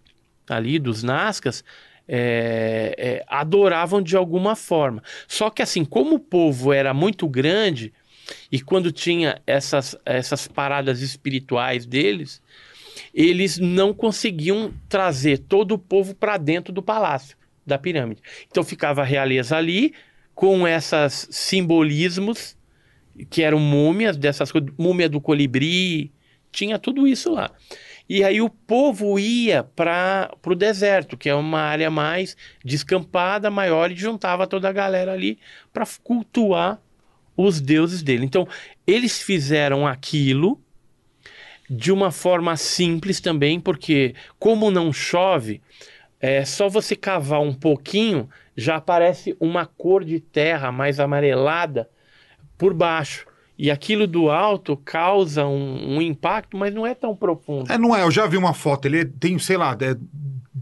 [0.49, 1.65] ali dos Nazcas,
[2.07, 5.03] é, é, adoravam de alguma forma.
[5.27, 7.93] Só que assim, como o povo era muito grande,
[8.51, 12.43] e quando tinha essas, essas paradas espirituais deles,
[13.13, 18.23] eles não conseguiam trazer todo o povo para dentro do palácio, da pirâmide.
[18.51, 19.93] Então ficava a realeza ali,
[20.35, 22.57] com esses simbolismos,
[23.31, 26.11] que eram múmias, dessas múmia do colibri,
[26.51, 27.51] tinha tudo isso lá.
[28.09, 33.91] E aí o povo ia para o deserto, que é uma área mais descampada, maior,
[33.91, 35.39] e juntava toda a galera ali
[35.73, 36.81] para cultuar
[37.37, 38.25] os deuses dele.
[38.25, 38.47] Então,
[38.87, 40.61] eles fizeram aquilo
[41.69, 45.63] de uma forma simples também, porque como não chove,
[46.21, 51.89] é só você cavar um pouquinho, já aparece uma cor de terra mais amarelada
[52.57, 53.27] por baixo.
[53.57, 57.71] E aquilo do alto causa um, um impacto, mas não é tão profundo.
[57.73, 59.97] É, não é, eu já vi uma foto, ele tem, sei lá, é,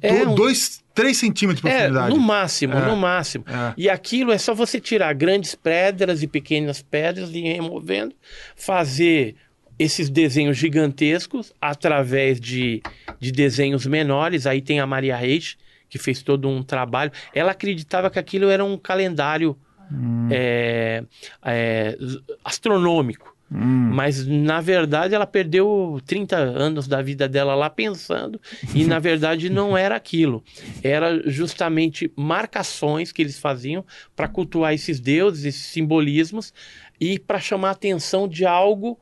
[0.03, 2.15] É, do- um- dois, três centímetros de É, profundidade.
[2.15, 2.87] no máximo, É.
[2.87, 3.45] no máximo.
[3.49, 3.73] É.
[3.79, 8.15] E aquilo é só você tirar grandes pedras e pequenas pedras e ir removendo,
[8.55, 9.37] fazer
[9.79, 12.83] esses desenhos gigantescos através de,
[13.19, 14.47] de desenhos menores.
[14.47, 15.57] Aí tem a Maria Reis,
[15.89, 17.11] que fez todo um trabalho.
[17.35, 19.57] Ela acreditava que aquilo era um calendário
[19.93, 20.29] Hum.
[20.31, 21.05] é,
[21.45, 21.99] é,
[22.43, 23.37] astronômico.
[23.55, 23.91] Hum.
[23.93, 28.41] Mas, na verdade, ela perdeu 30 anos da vida dela lá pensando,
[28.75, 30.43] e na verdade não era aquilo.
[30.83, 33.85] Era justamente marcações que eles faziam
[34.17, 36.55] para cultuar esses deuses, esses simbolismos,
[36.99, 38.99] e para chamar a atenção de algo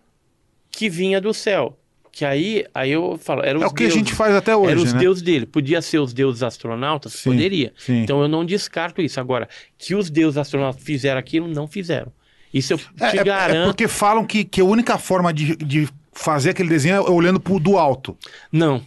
[0.71, 1.78] que vinha do céu.
[2.12, 3.94] Que aí, aí eu falo, era os É o que a deuses.
[3.99, 4.99] gente faz até hoje, Eram os né?
[4.99, 5.47] deuses dele.
[5.47, 7.12] Podia ser os deuses astronautas?
[7.12, 7.73] Sim, Poderia.
[7.78, 8.03] sim.
[8.03, 9.21] Então eu não descarto isso.
[9.21, 12.12] Agora, que os deuses astronautas fizeram aquilo, não fizeram.
[12.53, 13.67] Isso eu te É, é- é garanto.
[13.69, 17.60] porque falam que, que a única forma de, de fazer aquele desenho é olhando pro,
[17.60, 18.17] do alto.
[18.51, 18.83] Não.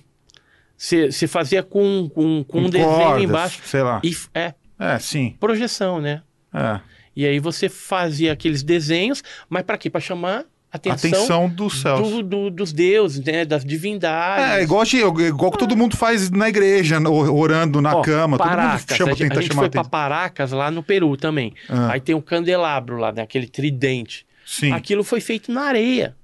[0.77, 3.61] Você fazia com, com, com um desenho cordas, embaixo.
[3.63, 4.01] Sei lá.
[4.03, 5.35] E, é, É, sim.
[5.39, 6.21] projeção, né?
[6.53, 6.81] É.
[7.15, 9.89] E aí você fazia aqueles desenhos, mas para quê?
[9.89, 12.09] Para chamar a atenção, Atenção dos céus.
[12.09, 13.45] do- do- dos deuses, né?
[13.45, 14.45] Das divindades.
[14.57, 16.99] É, igual, igual que todo mundo faz na igreja,
[17.31, 18.37] orando na Ó, cama.
[18.37, 19.83] Paracas, todo mundo chama, a, gente- tenta a gente foi pra.
[19.83, 21.53] Paracas lá no Peru também.
[21.69, 21.91] Ah.
[21.93, 23.21] Aí tem um candelabro lá, né?
[23.21, 24.25] aquele tridente.
[24.45, 24.71] Sim.
[24.73, 26.15] Aquilo foi feito na areia.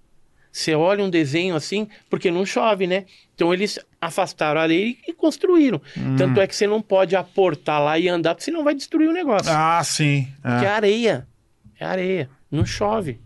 [0.52, 3.06] Você olha um desenho assim, porque não chove, né?
[3.36, 5.80] Então eles afastaram a areia e construíram.
[5.96, 6.16] Hum.
[6.18, 9.14] Tanto é que você não pode aportar lá e andar, porque senão vai destruir o
[9.14, 9.52] negócio.
[9.54, 10.28] Ah, sim.
[10.44, 10.50] é.
[10.50, 11.28] Porque é areia.
[11.80, 12.30] É areia.
[12.52, 13.20] Não chove.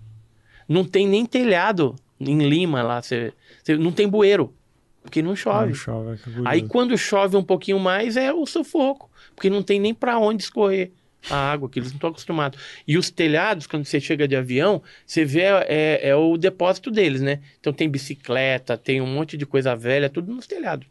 [0.68, 3.02] Não tem nem telhado em Lima lá.
[3.02, 4.54] Você, você- não tem bueiro.
[5.02, 5.68] Porque não chove.
[5.70, 6.48] Não chove, que curioso.
[6.48, 10.44] Aí quando chove um pouquinho mais é o sufoco, porque não tem nem para onde
[10.44, 10.92] escorrer
[11.30, 12.58] a água, que eles não estão acostumados.
[12.88, 17.22] E os telhados, quando você chega de avião, você vê é, é o depósito deles,
[17.22, 17.40] né?
[17.60, 20.88] Então tem bicicleta, tem um monte de coisa velha, tudo nos telhados.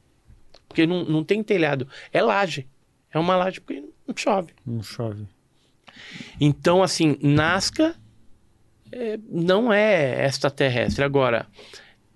[0.69, 2.67] Porque não, não tem telhado, é laje.
[3.12, 4.53] É uma laje porque não chove.
[4.67, 5.26] Não chove.
[6.40, 7.94] Então, assim, Nazca
[8.92, 11.03] é, não é extraterrestre.
[11.03, 11.47] Agora,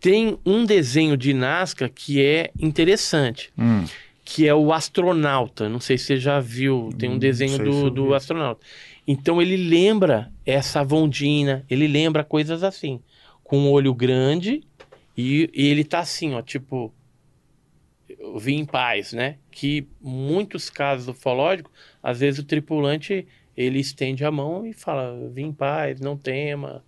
[0.01, 3.85] tem um desenho de Nazca que é interessante Hum.
[4.25, 5.69] que é o astronauta.
[5.69, 8.65] Não sei se você já viu, tem um desenho sei se do, do astronauta.
[9.07, 13.01] Então ele lembra essa Vondina, ele lembra coisas assim,
[13.45, 14.63] com um olho grande
[15.17, 16.93] e, e ele tá assim, ó, tipo,
[18.09, 19.37] eu vim em paz, né?
[19.51, 25.47] Que muitos casos ufológicos, às vezes o tripulante ele estende a mão e fala, vim
[25.47, 26.85] em paz, não tema.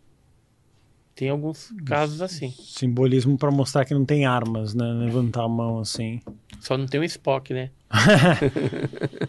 [1.14, 2.50] Tem alguns casos assim.
[2.50, 4.84] Simbolismo pra mostrar que não tem armas, né?
[4.84, 6.20] Levantar a mão assim.
[6.60, 7.70] Só não tem o Spock, né?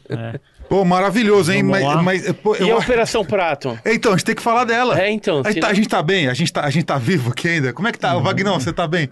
[0.70, 1.64] Pô, maravilhoso, hein?
[1.64, 3.78] Mas, mas, pô, E eu- a Operação Prato?
[3.84, 5.00] Então, a gente tem que falar dela.
[5.02, 5.42] É, então.
[5.44, 6.28] A gente, se tá, não- a gente tá bem?
[6.28, 7.74] A gente tá, a gente tá vivo aqui ainda?
[7.74, 8.14] Como é que tá?
[8.14, 8.20] Uhum.
[8.20, 9.10] O Vagnão, você tá bem?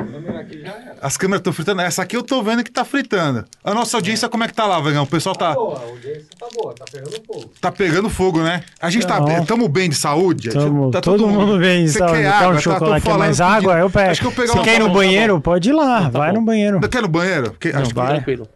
[1.02, 1.82] As câmeras estão fritando?
[1.82, 3.44] Essa aqui eu tô vendo que tá fritando.
[3.64, 5.04] A nossa audiência, como é que tá lá, Vagnão?
[5.04, 7.52] O pessoal tá, Boa, a audiência tá boa, tá pegando fogo.
[7.60, 8.62] tá pegando fogo, né?
[8.80, 9.44] A gente tá, Não.
[9.46, 10.50] tamo bem de saúde?
[10.50, 12.12] Tamo, Tá todo, mundo bem, Você sabe?
[12.14, 12.50] quer Quer água?
[12.52, 13.80] um Tá, chocolate, falando mais água?
[13.80, 14.12] Eu pego.
[14.12, 15.42] Acho que eu pegar Você uma- quer ir tá no tá banheiro?
[15.42, 16.40] Pode ir lá, Não, tá vai bom.
[16.40, 16.80] no banheiro.
[16.88, 17.52] Quer no banheiro?
[17.52, 18.08] Porque acho vai.
[18.16, 18.48] tranquilo.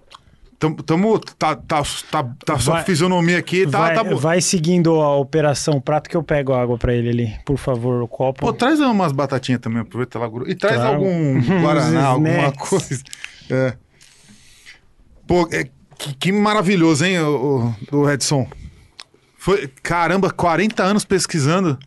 [0.61, 4.15] Tamo, tamo- tá, tá, tá, tá só Vai- fisionomia aqui, tá, vai, tá bom.
[4.15, 7.35] vai seguindo a operação prato que eu pego água pra ele ali.
[7.43, 8.41] Por favor, o copo.
[8.41, 10.27] Pô, traz umas batatinhas também, aproveita lá.
[10.27, 10.47] guru.
[10.47, 10.93] E traz Trago.
[11.03, 13.01] algum Guaraná, alguma coisa.
[13.49, 13.73] É.
[15.25, 15.63] Pô, é,
[15.97, 18.47] que, que maravilhoso, hein, o, o, o Edson?
[19.39, 21.79] Foi, caramba, 40 anos pesquisando.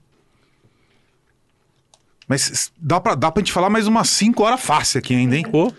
[2.26, 5.44] Mas dá pra, dá pra gente falar mais umas 5 horas fácil aqui ainda, hein?
[5.49, 5.73] Pô.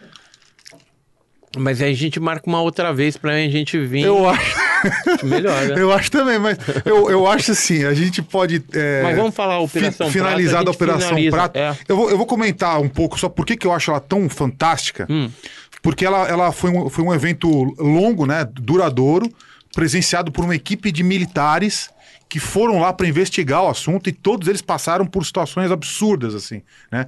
[1.57, 4.55] Mas aí a gente marca uma outra vez pra a gente vir Eu acho,
[5.25, 5.75] melhor, né?
[5.77, 8.63] eu acho também, mas eu, eu acho assim, a gente pode.
[8.73, 11.31] é, Mas vamos falar a fi- Operação finalizada a gente Operação finaliza.
[11.37, 11.55] Prato.
[11.57, 11.77] É.
[11.87, 14.27] Eu, vou, eu vou comentar um pouco só por que que eu acho ela tão
[14.29, 15.07] fantástica.
[15.09, 15.29] Hum.
[15.81, 17.47] Porque ela, ela foi, um, foi um evento
[17.79, 18.43] longo, né?
[18.51, 19.29] Duradouro,
[19.75, 21.89] presenciado por uma equipe de militares
[22.27, 26.63] que foram lá para investigar o assunto e todos eles passaram por situações absurdas, assim,
[26.91, 27.05] né?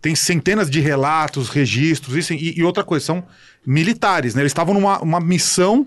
[0.00, 3.24] Tem centenas de relatos, registros, isso, e, e outra coisa, são
[3.66, 4.42] militares, né?
[4.42, 5.86] Eles estavam numa uma missão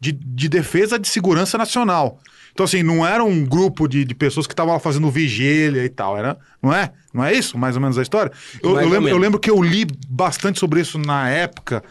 [0.00, 2.18] de, de defesa de segurança nacional.
[2.52, 5.88] Então, assim, não era um grupo de, de pessoas que estavam lá fazendo vigília e
[5.88, 6.92] tal, era, não é?
[7.14, 8.32] Não é isso, mais ou menos, a história?
[8.62, 11.82] Eu, eu lembro, eu lembro que eu li bastante sobre isso na época,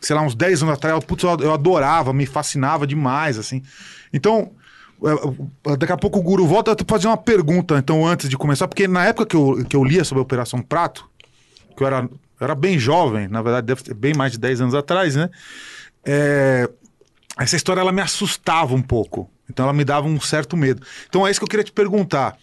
[0.00, 3.62] sei lá, uns 10 anos atrás, putz, eu, eu adorava, me fascinava demais, assim.
[4.12, 4.52] Então,
[5.04, 8.28] é, é, daqui a pouco o Guru volta, eu vou fazer uma pergunta, então, antes
[8.28, 11.09] de começar, porque na época que eu, que eu lia sobre a Operação Prato,
[11.80, 14.74] que eu era, era bem jovem, na verdade, deve ter bem mais de 10 anos
[14.74, 15.30] atrás, né?
[16.04, 16.68] É,
[17.38, 19.30] essa história ela me assustava um pouco.
[19.48, 20.82] Então ela me dava um certo medo.
[21.08, 22.36] Então é isso que eu queria te perguntar.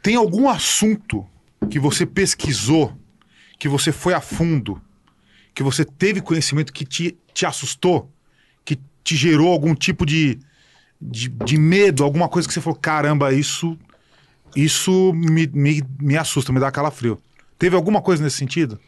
[0.00, 1.26] Tem algum assunto
[1.68, 2.96] que você pesquisou,
[3.58, 4.80] que você foi a fundo,
[5.52, 8.08] que você teve conhecimento que te, te assustou,
[8.64, 10.38] que te gerou algum tipo de,
[11.00, 13.76] de, de medo, alguma coisa que você falou, caramba, isso
[14.54, 17.20] isso me, me, me assusta, me dá calafrio.
[17.58, 18.78] Teve alguma coisa nesse sentido?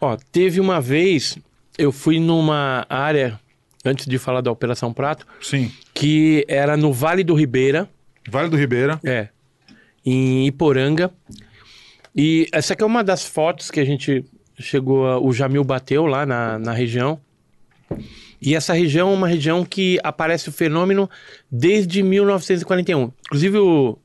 [0.00, 1.38] Ó, teve uma vez,
[1.78, 3.40] eu fui numa área,
[3.84, 5.70] antes de falar da Operação Prato, Sim.
[5.94, 7.88] que era no Vale do Ribeira,
[8.28, 9.00] Vale do Ribeira.
[9.04, 9.28] é,
[10.04, 11.12] em Iporanga.
[12.14, 14.24] E essa aqui é uma das fotos que a gente
[14.58, 17.20] chegou, a- o Jamil bateu lá na, na região.
[18.42, 21.08] E essa região é uma região que aparece o fenômeno
[21.50, 23.10] desde 1941.
[23.26, 23.98] Inclusive o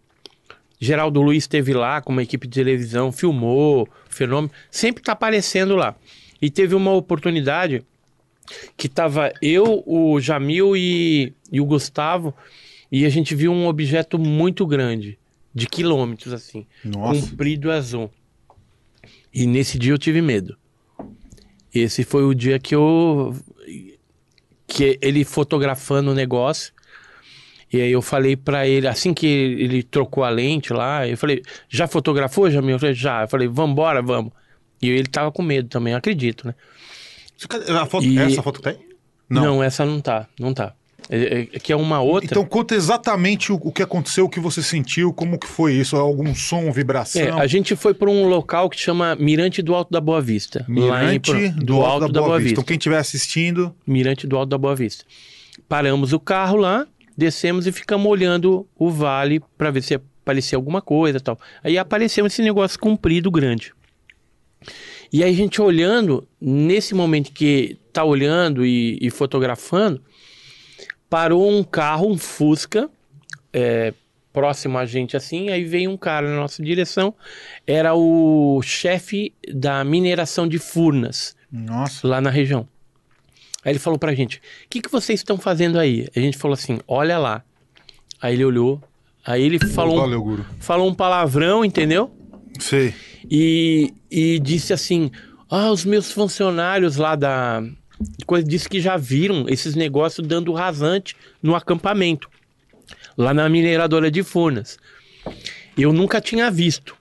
[0.82, 5.96] Geraldo Luiz esteve lá com uma equipe de televisão, filmou fenômeno, sempre está aparecendo lá.
[6.42, 7.84] E teve uma oportunidade
[8.76, 12.34] que tava eu, o Jamil e, e o Gustavo,
[12.92, 15.20] e a gente viu um objeto muito grande,
[15.54, 17.22] de quilômetros assim, Nossa.
[17.22, 18.10] comprido azul.
[19.32, 20.58] E nesse dia eu tive medo.
[21.74, 23.36] Esse foi o dia que eu
[24.66, 26.74] que ele fotografando o negócio.
[27.72, 31.42] E aí eu falei pra ele, assim que ele trocou a lente lá, eu falei,
[31.70, 32.76] já fotografou, Jamil?
[32.76, 33.22] Eu falei, já.
[33.24, 34.32] Eu falei, vambora, vamos.
[34.82, 36.56] E ele tava com medo também, acredito, né?
[37.88, 38.78] Foto- E- Essa foto tem?
[39.30, 39.64] Não.
[39.64, 40.74] essa não tá, não tá.
[41.10, 42.26] É, é, que é uma outra.
[42.30, 45.96] Então conta exatamente o, o que aconteceu, o que você sentiu, como que foi isso,
[45.96, 47.22] algum som, vibração.
[47.22, 50.64] É, a gente foi para um local que chama Mirante do Alto da Boa Vista.
[50.70, 52.52] lá em Mirante Por- do, Alto da Boa, Vista.
[52.54, 55.04] Então quem estiver assistindo, Mirante do Alto da Boa Vista.
[55.68, 56.86] Paramos o carro lá,
[57.22, 61.40] descemos e ficamos olhando o vale para ver se aparecia alguma coisa tal.
[61.64, 63.74] Aí apareceu esse negócio comprido, grande.
[65.14, 70.02] E aí a gente olhando, nesse momento que tá olhando e, e fotografando,
[71.10, 72.90] parou um carro, um Fusca,
[73.54, 73.94] é,
[74.34, 77.14] próximo a gente assim, aí veio um cara na nossa direção,
[77.68, 82.68] era o chefe da mineração de Furnas nossa, lá na região.
[83.64, 86.08] Aí ele falou pra gente: O que, que vocês estão fazendo aí?
[86.16, 87.44] A gente falou assim: Olha lá.
[88.22, 88.82] Aí ele olhou.
[89.26, 90.46] Aí ele falou, um, valeu, Guru.
[90.60, 92.12] falou um palavrão, entendeu?
[92.60, 92.94] Sei.
[93.30, 95.12] E, e disse assim:
[95.50, 97.64] Ah, os meus funcionários lá da.
[98.26, 102.28] Coisa, disse que já viram esses negócios dando rasante no acampamento,
[103.16, 104.80] lá na mineradora de Furnas.
[105.78, 106.96] Eu nunca tinha visto,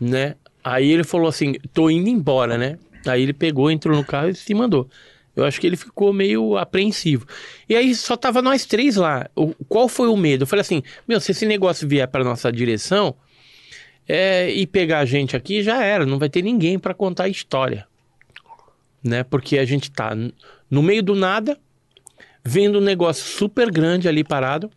[0.00, 0.34] né?
[0.64, 2.78] Aí ele falou assim: tô indo embora, né?
[3.06, 4.88] Aí ele pegou, entrou no carro e se mandou.
[5.36, 7.26] Eu acho que ele ficou meio apreensivo.
[7.68, 9.28] E aí só tava nós três lá.
[9.36, 10.44] O, qual foi o medo?
[10.44, 13.14] Eu falei assim: meu, se esse negócio vier para nossa direção
[14.08, 16.06] é, e pegar a gente aqui, já era.
[16.06, 17.86] Não vai ter ninguém para contar a história.
[19.04, 19.22] Né?
[19.22, 20.16] Porque a gente tá
[20.70, 21.58] no meio do nada,
[22.42, 24.70] vendo um negócio super grande ali parado.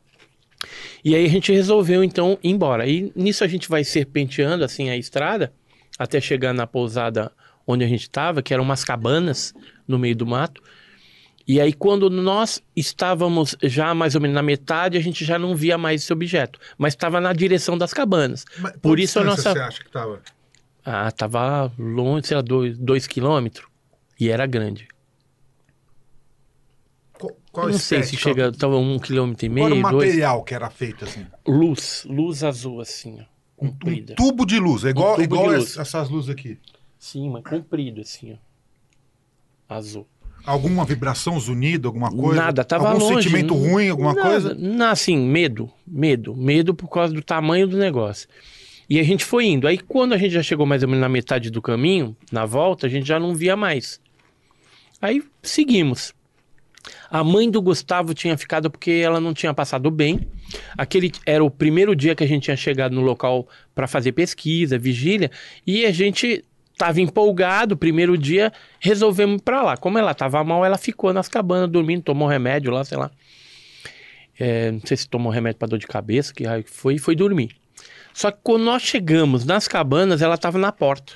[1.05, 2.85] E aí a gente resolveu então ir embora.
[2.85, 5.53] E nisso a gente vai serpenteando assim a estrada
[5.97, 7.31] até chegar na pousada
[7.65, 9.53] onde a gente estava, que eram umas cabanas
[9.89, 10.61] no meio do mato.
[11.47, 15.55] E aí quando nós estávamos já mais ou menos na metade, a gente já não
[15.55, 18.45] via mais esse objeto, mas estava na direção das cabanas.
[18.81, 20.21] Por isso a nossa você acha que tava?
[20.85, 23.67] ah, tava longe, sei lá, dois, dois quilômetros.
[24.19, 24.87] E era grande.
[27.51, 30.07] Qual, não sei se chega, tava um quilômetro e meio, Qual era o dois.
[30.09, 31.25] material que era feito assim?
[31.47, 33.23] Luz, luz azul assim, ó.
[33.61, 34.15] Um Comprida.
[34.15, 35.75] tubo de luz, é igual, tubo igual luz.
[35.77, 36.57] essas luzes aqui.
[36.97, 38.37] Sim, mas comprido assim, ó.
[39.69, 40.07] Azul.
[40.45, 42.41] Alguma vibração zunido, alguma coisa?
[42.41, 43.23] Nada, tava Algum longe.
[43.23, 44.55] sentimento ruim, alguma nada, coisa?
[44.55, 48.27] Não, assim, medo, medo, medo por causa do tamanho do negócio.
[48.89, 49.67] E a gente foi indo.
[49.67, 52.87] Aí quando a gente já chegou mais ou menos na metade do caminho, na volta,
[52.87, 53.99] a gente já não via mais.
[55.01, 56.13] Aí seguimos.
[57.11, 60.27] A mãe do Gustavo tinha ficado porque ela não tinha passado bem.
[60.77, 64.79] Aquele era o primeiro dia que a gente tinha chegado no local para fazer pesquisa,
[64.79, 65.29] vigília,
[65.67, 66.43] e a gente
[66.79, 67.75] estava empolgado.
[67.75, 69.77] Primeiro dia, resolvemos ir para lá.
[69.77, 73.11] Como ela estava mal, ela ficou nas cabanas dormindo, tomou remédio lá, sei lá.
[74.39, 77.55] É, não sei se tomou remédio para dor de cabeça, que foi, foi dormir.
[78.13, 81.13] Só que quando nós chegamos nas cabanas, ela estava na porta.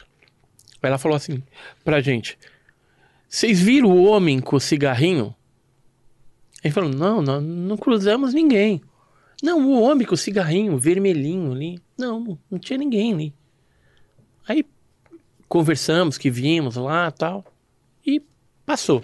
[0.82, 1.42] Ela falou assim
[1.84, 2.38] pra gente:
[3.30, 5.34] Vocês viram o homem com o cigarrinho?
[6.62, 8.82] Ele falou: não, não, não cruzamos ninguém.
[9.42, 11.80] Não, o homem com o cigarrinho vermelhinho ali.
[11.98, 13.34] Não, não tinha ninguém ali.
[14.48, 14.66] Aí
[15.48, 17.46] conversamos que vimos lá tal.
[18.06, 18.22] E
[18.66, 19.04] passou.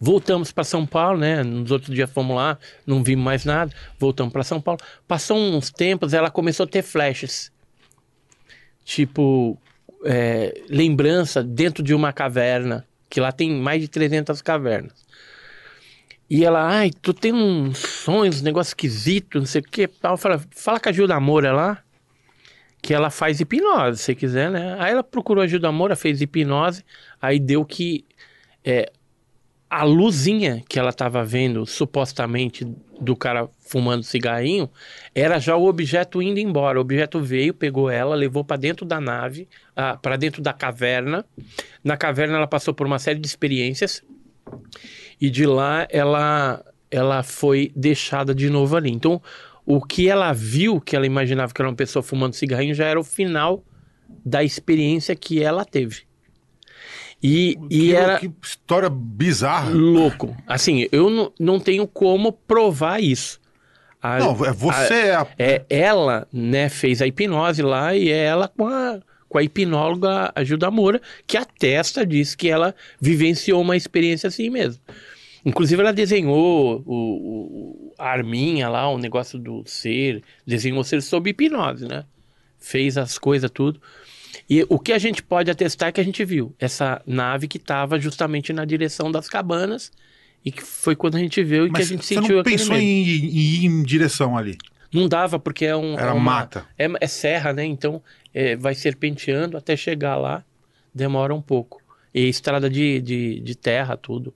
[0.00, 1.42] Voltamos para São Paulo, né?
[1.42, 3.72] Nos outros dias fomos lá, não vimos mais nada.
[3.98, 4.80] Voltamos para São Paulo.
[5.06, 7.50] Passou uns tempos, ela começou a ter flashes.
[8.84, 9.58] Tipo,
[10.04, 15.06] é, lembrança dentro de uma caverna, que lá tem mais de 300 cavernas.
[16.30, 19.88] E ela, ai, tu tem uns sonhos, um negócio esquisito, não sei o que.
[19.88, 21.82] Fala, fala com a Gilda Moura lá,
[22.80, 24.76] que ela faz hipnose, se quiser, né?
[24.78, 26.84] Aí ela procurou a Gilda Moura, fez hipnose,
[27.20, 28.04] aí deu que
[28.64, 28.90] é,
[29.70, 32.64] a luzinha que ela estava vendo, supostamente,
[33.00, 34.68] do cara fumando cigarrinho,
[35.14, 36.78] era já o objeto indo embora.
[36.78, 39.46] O objeto veio, pegou ela, levou para dentro da nave,
[39.76, 41.24] ah, para dentro da caverna.
[41.84, 44.02] Na caverna ela passou por uma série de experiências
[45.20, 48.90] e de lá ela ela foi deixada de novo ali.
[48.90, 49.20] Então,
[49.68, 52.98] o que ela viu, que ela imaginava que era uma pessoa fumando cigarrinho, já era
[52.98, 53.62] o final
[54.24, 56.02] da experiência que ela teve.
[57.22, 59.70] E, que, e era que história bizarra.
[59.70, 60.36] louco.
[60.46, 63.40] Assim, eu não, não tenho como provar isso.
[64.00, 65.26] A- Não, é você é a...
[65.38, 70.32] é, ela, né, fez a hipnose lá e é ela com a, com a hipnóloga
[70.34, 74.80] a Gilda Moura, que atesta, diz que ela vivenciou uma experiência assim mesmo.
[75.44, 81.02] Inclusive, ela desenhou o, o- a arminha lá, o negócio do ser, desenhou o ser
[81.02, 82.04] sob hipnose, né?
[82.58, 83.80] Fez as coisas, tudo.
[84.48, 87.56] E o que a gente pode atestar é que a gente viu essa nave que
[87.58, 89.90] estava justamente na direção das cabanas
[90.44, 92.40] e que foi quando a gente viu e que a Mas gente você sentiu não
[92.40, 94.56] aquele pensou em, em ir em direção ali.
[94.92, 95.94] Não dava, porque é um.
[95.94, 96.66] Era é uma- mata.
[96.78, 97.64] É, é serra, né?
[97.64, 100.44] Então é, vai serpenteando até chegar lá,
[100.94, 101.82] demora um pouco.
[102.14, 104.32] E estrada de, de, de terra, tudo.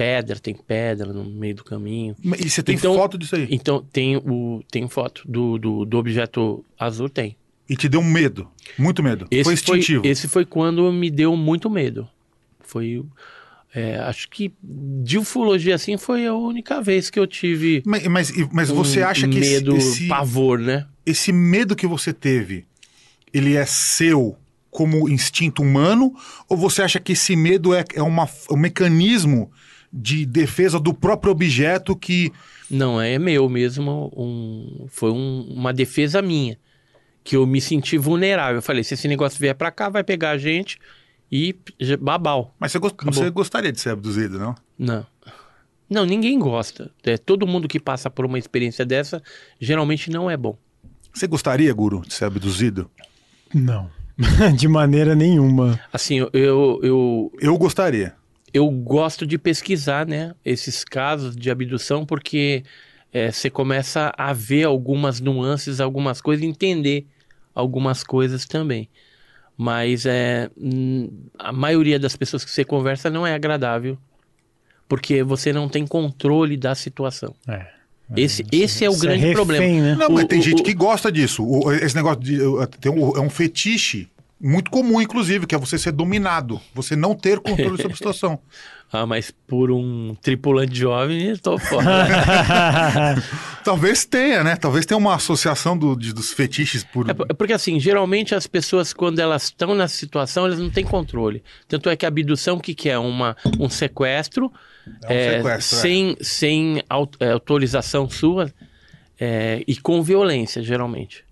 [0.00, 2.16] Pedra, tem pedra no meio do caminho.
[2.42, 3.46] E você tem Então- foto disso aí.
[3.50, 7.36] Então tem o tem foto do, do, do objeto azul, tem.
[7.68, 8.48] E te deu medo.
[8.78, 9.26] Muito medo.
[9.44, 10.06] foi instintivo.
[10.06, 12.08] esse foi quando me deu muito medo.
[12.60, 13.04] Foi.
[13.74, 17.82] é, acho que de ufologia assim foi a única vez que eu tive.
[17.84, 20.86] Mas, mas, mas você um acha que esse- medo, esse, pavor, né?
[21.04, 22.64] esse medo que você teve,
[23.34, 24.34] ele é seu
[24.70, 26.14] como instinto humano?
[26.48, 29.52] Ou você acha que esse medo é, é uma, um mecanismo
[29.92, 32.32] de defesa do próprio objeto que.
[32.70, 34.12] Não, é meu mesmo.
[34.16, 36.56] Um, foi um- uma defesa minha.
[37.22, 38.56] Que eu me senti vulnerável.
[38.56, 40.78] Eu falei: se esse negócio vier pra cá, vai pegar a gente
[41.30, 41.54] e
[42.00, 42.54] babau.
[42.58, 44.54] Mas você, gost- você gostaria de ser abduzido, não?
[44.78, 45.06] Não.
[45.88, 46.90] Não, ninguém gosta.
[47.02, 49.20] É, todo mundo que passa por uma experiência dessa
[49.60, 50.56] geralmente não é bom.
[51.12, 52.88] Você gostaria, Guru, de ser abduzido?
[53.52, 53.90] Não.
[54.56, 55.80] de maneira nenhuma.
[55.92, 58.14] Assim, eu, eu, eu, Eu gostaria.
[58.52, 62.62] Eu gosto de pesquisar, né, esses casos de abdução, porque
[63.12, 67.06] é, você começa a ver algumas nuances, algumas coisas, entender
[67.54, 68.88] algumas coisas também.
[69.56, 70.48] Mas é,
[71.38, 73.98] a maioria das pessoas que você conversa não é agradável,
[74.88, 77.34] porque você não tem controle da situação.
[77.46, 77.66] É.
[78.16, 79.66] Esse, esse é o Você grande refém, problema.
[79.66, 79.94] né?
[79.94, 81.44] Não, mas O- tem o- gente o- que gosta disso.
[81.46, 82.38] O- esse negócio de.
[82.80, 84.08] Tem um, é um fetiche
[84.40, 86.60] muito comum, inclusive, que é você ser dominado.
[86.74, 88.38] Você não ter controle sobre a situação.
[88.92, 91.86] Ah, mas por um tripulante jovem, tô fora.
[93.64, 94.56] Talvez tenha, né?
[94.56, 97.08] Talvez tenha uma associação do- de- dos fetiches por.
[97.08, 100.84] É é porque assim, geralmente as pessoas, quando elas estão nessa situação, elas não têm
[100.84, 101.42] controle.
[101.68, 102.98] Tanto é que a abdução, o que, que é?
[102.98, 104.50] Uma, um sequestro,
[105.04, 105.80] É um é, sequestro, é.
[105.80, 108.52] sem, sem au- é, autorização sua
[109.20, 111.24] é, e com violência, geralmente.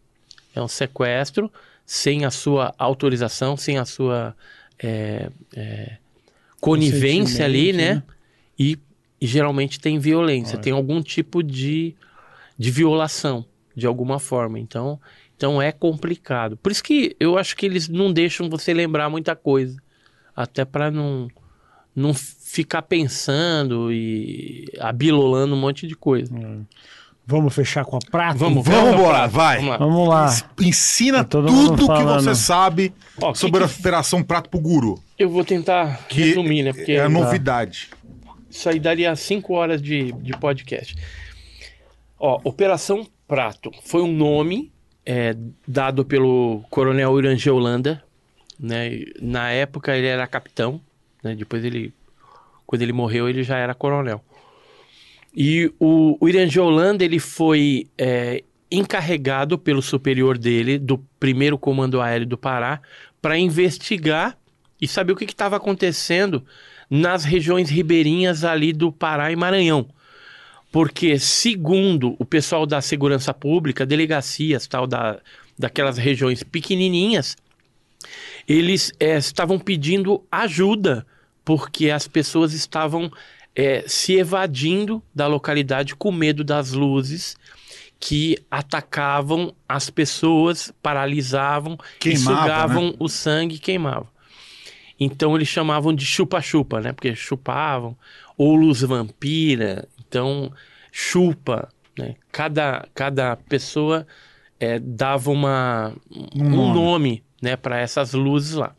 [0.54, 1.50] É um sequestro
[1.88, 4.36] sem a sua autorização, sem a sua
[4.78, 5.96] é, é,
[6.60, 7.94] conivência ali, né?
[7.94, 8.02] né?
[8.58, 8.78] E,
[9.18, 11.96] e geralmente tem violência, tem algum tipo de,
[12.58, 13.42] de violação,
[13.74, 14.58] de alguma forma.
[14.58, 15.00] Então,
[15.34, 16.58] então é complicado.
[16.58, 19.80] Por isso que eu acho que eles não deixam você lembrar muita coisa.
[20.36, 21.26] Até para não,
[21.96, 26.30] não ficar pensando e abilolando um monte de coisa.
[27.30, 28.38] Vamos fechar com a prata?
[28.38, 29.56] Vamos, Vamos vamos embora, vai.
[29.58, 29.76] Vamos lá.
[29.78, 30.36] Vamos lá.
[30.62, 32.22] Ensina Tá tudo que falando.
[32.24, 34.98] você sabe Ó, que sobre que- a Operação Prato pro Guru.
[35.18, 36.72] Eu vou tentar Que resumir, né?
[36.72, 37.90] Porque é a novidade.
[38.48, 40.96] isso aí daria cinco horas de, de podcast.
[42.18, 44.72] Ó, Operação Prato foi um nome
[45.04, 48.02] é, dado pelo coronel Irangê Holanda.
[48.58, 49.02] Né?
[49.20, 50.80] Na época ele era capitão,
[51.22, 51.34] né?
[51.36, 51.92] depois ele,
[52.66, 54.24] quando ele morreu, ele já era coronel.
[55.34, 62.00] E o, o Irangê Holanda ele foi é, encarregado pelo superior dele, do primeiro comando
[62.00, 62.80] aéreo do Pará,
[63.20, 64.36] para investigar
[64.80, 66.44] e saber o que estava acontecendo
[66.90, 69.88] nas regiões ribeirinhas ali do Pará e Maranhão.
[70.70, 75.18] Porque, segundo o pessoal da segurança pública, delegacias tal da,
[75.58, 77.36] daquelas regiões pequenininhas,
[78.46, 81.06] eles é, estavam pedindo ajuda
[81.44, 83.10] porque as pessoas estavam
[83.58, 87.36] é, se evadindo da localidade com medo das luzes
[87.98, 92.94] que atacavam as pessoas, paralisavam Queimava, e sugavam né?
[93.00, 94.06] o sangue e queimavam.
[95.00, 96.92] Então eles chamavam de chupa-chupa, né?
[96.92, 97.96] Porque chupavam.
[98.36, 99.88] Ou luz vampira.
[99.98, 100.52] Então,
[100.92, 101.68] chupa.
[101.98, 102.14] Né?
[102.30, 104.06] Cada, cada pessoa
[104.60, 105.92] é, dava uma,
[106.32, 107.24] um Um nome, nome.
[107.42, 108.72] né, para essas luzes lá.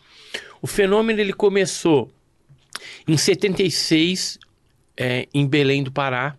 [0.61, 2.09] O fenômeno ele começou
[3.05, 4.39] em 76
[4.99, 6.35] é, em Belém do Pará,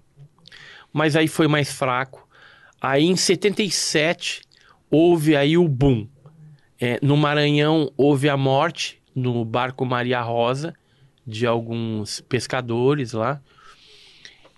[0.93, 2.29] mas aí foi mais fraco.
[2.79, 4.43] Aí em 77
[4.91, 6.07] houve aí o boom.
[6.79, 10.75] É, no Maranhão houve a morte no barco Maria Rosa
[11.27, 13.41] de alguns pescadores lá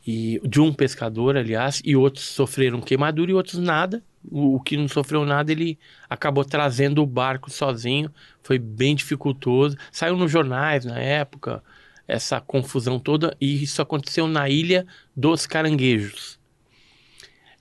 [0.07, 4.03] e de um pescador, aliás, e outros sofreram queimadura e outros nada.
[4.29, 8.11] O, o que não sofreu nada, ele acabou trazendo o barco sozinho.
[8.43, 9.77] Foi bem dificultoso.
[9.93, 11.63] Saiu nos jornais na época
[12.07, 14.87] essa confusão toda e isso aconteceu na ilha
[15.17, 16.39] dos Caranguejos,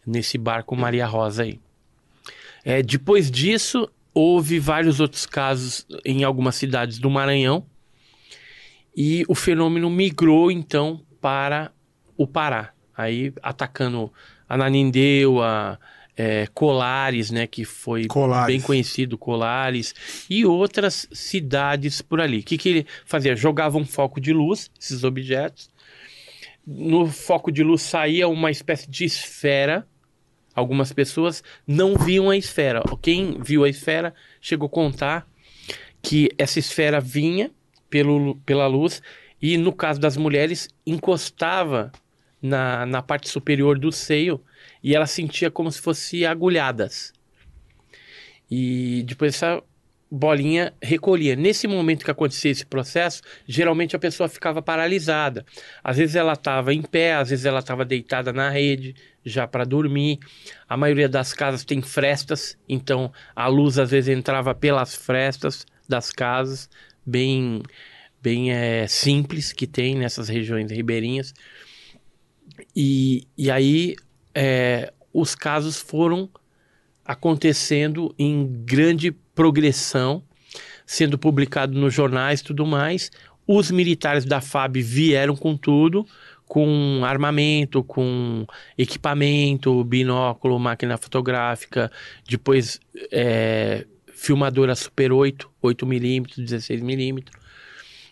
[0.06, 1.60] nesse barco Maria Rosa aí.
[2.64, 7.66] É, depois disso, houve vários outros casos em algumas cidades do Maranhão
[8.96, 11.72] e o fenômeno migrou então para
[12.18, 14.12] o Pará, aí atacando
[14.48, 15.80] Ananindeua,
[16.16, 18.48] é, Colares, né, que foi Colares.
[18.48, 19.94] bem conhecido, Colares,
[20.30, 22.40] e outras cidades por ali.
[22.40, 23.36] O que, que ele fazia?
[23.36, 25.70] Jogava um foco de luz, esses objetos,
[26.66, 29.86] no foco de luz saía uma espécie de esfera.
[30.54, 32.84] Algumas pessoas não viam a esfera.
[33.02, 35.28] Quem viu a esfera chegou a contar
[36.02, 37.52] que essa esfera vinha
[37.90, 39.02] pelo, pela luz
[39.42, 41.92] e, no caso das mulheres, encostava
[42.42, 44.42] na, na parte superior do seio
[44.84, 47.14] e ela sentia como se fosse agulhadas.
[48.50, 49.64] E depois essa
[50.12, 51.38] bolinha recolhia.
[51.38, 55.46] Nesse momento que acontecia esse processo, geralmente a pessoa ficava paralisada.
[55.82, 59.64] Às vezes ela estava em pé, às vezes ela estava deitada na rede já para
[59.64, 60.20] dormir.
[60.68, 66.12] A maioria das casas tem frestas, então a luz às vezes entrava pelas frestas das
[66.12, 66.70] casas,
[67.06, 67.64] bem
[68.22, 71.34] bem é, simples que tem nessas regiões ribeirinhas.
[72.76, 73.96] E, e aí
[74.34, 76.30] é, os casos foram
[77.06, 80.24] acontecendo em grande progressão,
[80.86, 83.12] sendo publicado nos jornais e tudo mais.
[83.48, 86.06] Os militares da FAB vieram com tudo,
[86.46, 88.46] com armamento, com
[88.78, 91.92] equipamento, binóculo, máquina fotográfica,
[92.28, 92.80] depois
[93.12, 97.24] é, filmadora Super 8, 8mm, 16mm,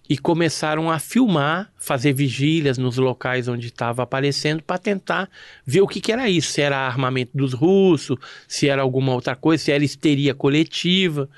[0.09, 5.29] e começaram a filmar, fazer vigílias nos locais onde estava aparecendo para tentar
[5.63, 9.35] ver o que, que era isso, se era armamento dos russos, se era alguma outra
[9.35, 11.29] coisa, se era histeria coletiva.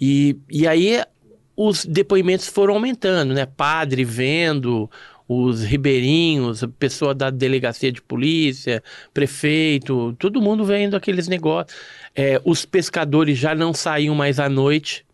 [0.00, 1.02] E, e aí
[1.56, 3.46] os depoimentos foram aumentando, né?
[3.46, 4.88] Padre vendo,
[5.26, 8.80] os ribeirinhos, pessoa da delegacia de polícia,
[9.12, 11.76] prefeito, todo mundo vendo aqueles negócios.
[12.14, 15.04] É, os pescadores já não saíam mais à noite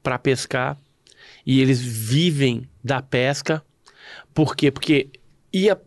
[0.00, 0.78] para pescar
[1.46, 3.62] e eles vivem da pesca.
[4.32, 4.70] Por quê?
[4.70, 5.08] Porque
[5.52, 5.80] ia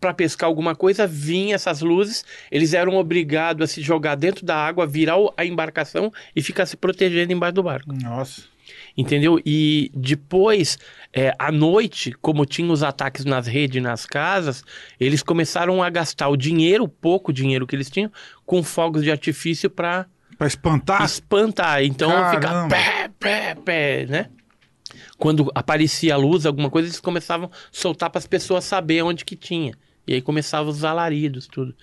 [0.00, 4.54] para pescar alguma coisa, vinha essas luzes, eles eram obrigados a se jogar dentro da
[4.56, 7.92] água, virar a embarcação e ficar se protegendo embaixo do barco.
[7.92, 8.42] Nossa.
[8.96, 9.40] Entendeu?
[9.44, 10.78] E depois,
[11.12, 14.64] é, à noite, como tinha os ataques nas redes e nas casas,
[14.98, 18.10] eles começaram a gastar o dinheiro, o pouco dinheiro que eles tinham,
[18.44, 21.02] com fogos de artifício para Pra espantar?
[21.04, 21.82] espantar.
[21.82, 22.76] Então fica Caramba.
[22.76, 24.26] pé, pé, pé, né?
[25.18, 29.24] Quando aparecia a luz, alguma coisa, eles começavam a soltar para as pessoas saberem onde
[29.24, 29.72] que tinha.
[30.06, 31.74] E aí começavam os alaridos, tudo.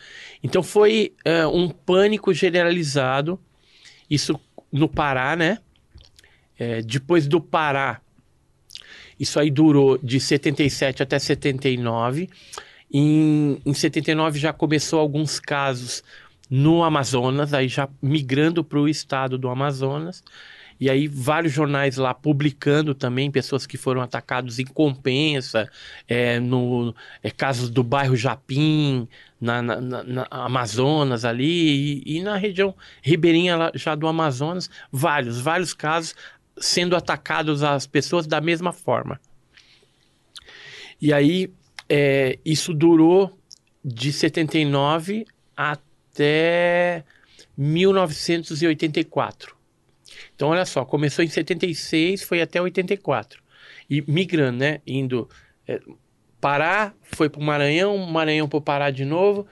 [0.41, 3.39] Então foi é, um pânico generalizado.
[4.09, 4.39] Isso
[4.71, 5.59] no Pará, né?
[6.57, 7.99] É, depois do Pará,
[9.19, 12.29] isso aí durou de 77 até 79.
[12.91, 16.03] Em, em 79 já começou alguns casos
[16.49, 20.23] no Amazonas, aí já migrando para o estado do Amazonas.
[20.83, 25.71] E aí vários jornais lá publicando também pessoas que foram atacados em compensa,
[26.09, 29.07] é, no é, casos do bairro Japim,
[29.39, 35.39] na, na- na- na Amazonas ali, e, e na região ribeirinha já do Amazonas, vários,
[35.39, 36.15] vários casos
[36.57, 39.21] sendo atacados as pessoas da mesma forma.
[41.01, 41.49] E aí,
[41.87, 43.39] é, isso durou
[43.85, 47.05] de 79 até
[47.57, 49.62] 1984.
[50.43, 53.41] Então, olha só, começou em 76, foi até 84.
[53.89, 54.81] e migrando, né?
[54.85, 55.29] Indo
[55.65, 55.79] é,
[56.41, 59.47] Pará, foi para o Maranhão, Maranhão para o Pará de novo,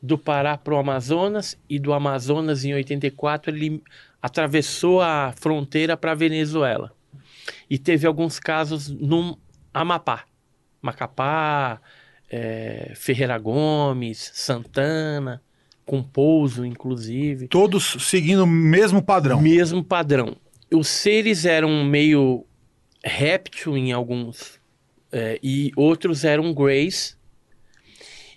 [0.00, 3.82] do Pará para o Amazonas e do Amazonas em 84 ele
[4.22, 6.92] atravessou a fronteira para a Venezuela.
[7.68, 9.36] E teve alguns casos no
[9.74, 10.26] Amapá,
[10.80, 11.80] Macapá,
[12.30, 15.42] é, Ferreira Gomes, Santana,
[15.86, 17.46] com pouso, inclusive.
[17.46, 19.40] Todos seguindo o mesmo padrão.
[19.40, 20.36] Mesmo padrão.
[20.70, 22.44] Os seres eram meio
[23.04, 24.60] réptil em alguns,
[25.12, 27.16] é, e outros eram greys.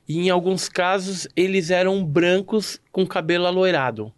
[0.07, 4.13] E em alguns casos eles eram brancos com cabelo aloirado.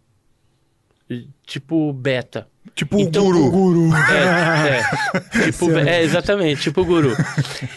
[1.44, 2.46] Tipo beta.
[2.74, 3.90] Tipo Então, o guru.
[3.94, 7.14] É, é, tipo, é, exatamente, tipo guru.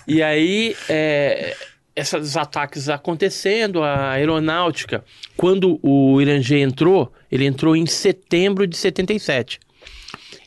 [0.08, 1.56] E aí, é,
[1.96, 5.04] esses ataques acontecendo, a aeronáutica,
[5.38, 9.60] quando o Irangê entrou, ele entrou em setembro de 77.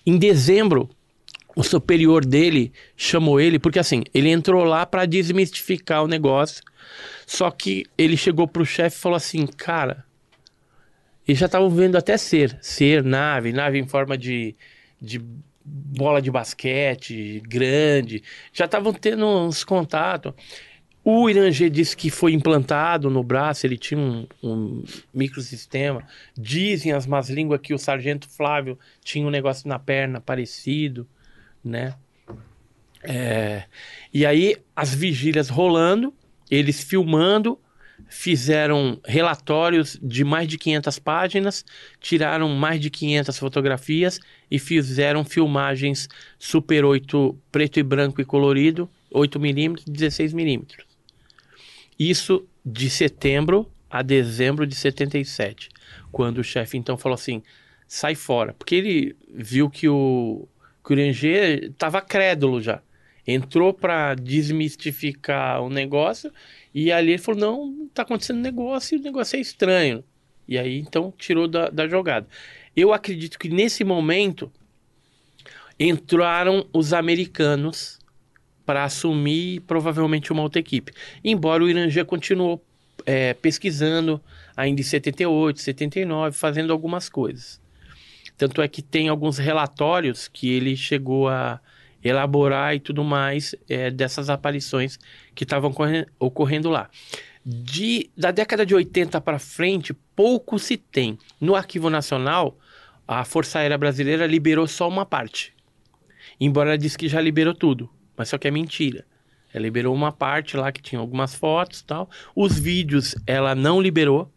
[0.04, 0.90] Em dezembro,
[1.56, 6.62] o superior dele chamou ele, porque assim, ele entrou lá para desmistificar o negócio,
[7.26, 10.04] só que ele chegou pro chefe e falou assim, cara,
[11.26, 14.54] eles já estavam vendo até ser, ser, nave, nave em forma de,
[15.00, 15.20] de
[15.68, 18.22] bola de basquete, grande.
[18.52, 20.32] Já estavam tendo uns contatos.
[21.10, 26.06] O Irangê disse que foi implantado no braço, ele tinha um, um microsistema.
[26.36, 31.08] Dizem as más línguas que o sargento Flávio tinha um negócio na perna parecido,
[31.64, 31.94] né?
[33.02, 33.64] É,
[34.12, 36.12] e aí, as vigílias rolando,
[36.50, 37.58] eles filmando,
[38.10, 41.64] fizeram relatórios de mais de 500 páginas,
[42.02, 46.06] tiraram mais de 500 fotografias e fizeram filmagens
[46.38, 50.88] Super 8 preto e branco e colorido, 8mm, 16mm.
[51.98, 55.70] Isso de setembro a dezembro de 77,
[56.12, 57.42] quando o chefe então falou assim:
[57.86, 60.47] sai fora, porque ele viu que o,
[60.84, 62.82] que estava crédulo já.
[63.26, 66.32] Entrou para desmistificar o negócio
[66.74, 70.04] e ali ele falou: não, tá acontecendo negócio e o negócio é estranho.
[70.47, 72.26] E aí então tirou da, da jogada.
[72.74, 74.50] Eu acredito que nesse momento
[75.78, 77.97] entraram os americanos
[78.68, 80.92] para assumir provavelmente uma outra equipe.
[81.24, 82.62] Embora o Irangê continuou
[83.06, 84.20] é, pesquisando
[84.54, 87.58] ainda em 78, 79, fazendo algumas coisas.
[88.36, 91.58] Tanto é que tem alguns relatórios que ele chegou a
[92.04, 94.99] elaborar e tudo mais é, dessas aparições
[95.34, 95.74] que estavam
[96.18, 96.90] ocorrendo lá.
[97.42, 101.18] De, da década de 80 para frente, pouco se tem.
[101.40, 102.54] No Arquivo Nacional,
[103.06, 105.54] a Força Aérea Brasileira liberou só uma parte.
[106.38, 109.06] Embora ela disse que já liberou tudo, mas só que é mentira.
[109.54, 112.10] Ela liberou uma parte lá que tinha algumas fotos tal.
[112.34, 114.31] Os vídeos ela não liberou.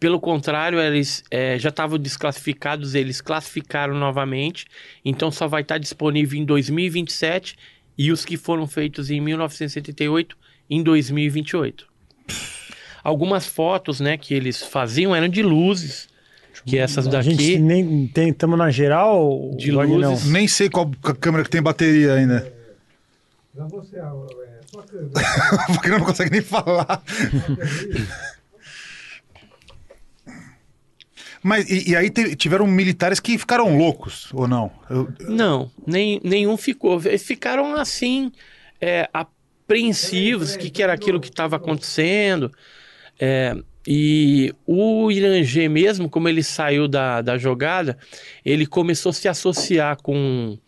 [0.00, 4.64] Pelo contrário, eles é, já estavam desclassificados, eles classificaram novamente.
[5.04, 7.56] Então só vai estar disponível em 2027
[7.98, 10.36] e os que foram feitos em 1978
[10.68, 11.86] em 2028.
[13.04, 16.08] Algumas fotos, né, que eles faziam eram de luzes,
[16.64, 19.54] que essas A daqui gente nem tem, estamos na geral.
[19.56, 20.30] De Wagner, luzes.
[20.30, 20.90] Nem sei qual
[21.20, 22.52] câmera que tem bateria ainda.
[23.54, 24.02] Você, é,
[24.70, 25.10] sua câmera.
[25.72, 27.02] Porque não consegue nem falar.
[31.42, 34.70] Mas e, e aí te- tiveram militares que ficaram loucos, ou não?
[34.90, 37.00] Eu- Não, nem, nenhum ficou.
[37.04, 38.32] Eles Ficaram assim,
[38.80, 42.50] é, apreensivos, o que, que era aquilo que estava acontecendo.
[43.18, 47.96] É, e o Irangê mesmo, como ele saiu da, da jogada,
[48.44, 50.58] ele começou a se associar com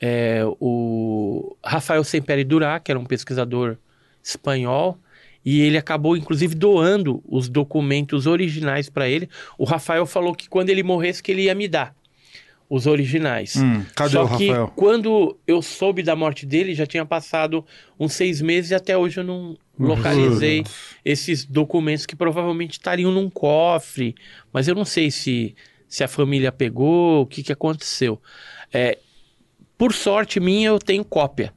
[0.00, 3.76] é, o Rafael Semperi Durá, que era um pesquisador
[4.22, 4.98] espanhol,
[5.42, 9.28] e ele acabou, inclusive, doando os documentos originais para ele.
[9.56, 11.94] O Rafael falou que quando ele morresse, que ele ia me dar
[12.68, 13.56] os originais.
[13.56, 14.72] Hum, cadê Só o que Rafael?
[14.76, 17.64] quando eu soube da morte dele, já tinha passado
[17.98, 20.64] uns seis meses e até hoje eu não localizei
[21.04, 24.14] esses documentos que provavelmente estariam num cofre,
[24.52, 25.54] mas eu não sei se,
[25.88, 28.20] se a família pegou, o que, que aconteceu.
[28.72, 28.98] É,
[29.76, 31.52] por sorte minha, eu tenho cópia.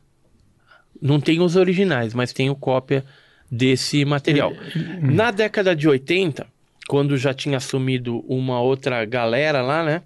[1.01, 3.03] Não tenho os originais, mas tenho cópia
[3.51, 4.53] desse material.
[5.01, 6.47] Na década de 80,
[6.87, 10.01] quando já tinha assumido uma outra galera lá, né?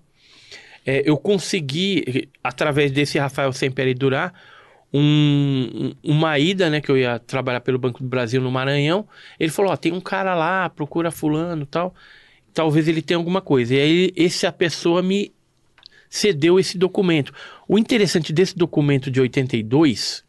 [0.88, 4.32] é, eu consegui, através desse Rafael Semperi Durá,
[4.98, 9.08] um- um- uma ida, né, que eu ia trabalhar pelo Banco do Brasil no Maranhão.
[9.40, 11.94] Ele falou, ó, tem um cara lá, procura fulano tal.
[12.54, 13.76] Talvez ele tenha alguma coisa.
[13.76, 15.32] E aí, essa pessoa me
[16.10, 17.34] cedeu esse documento.
[17.68, 20.24] O interessante desse documento de 82,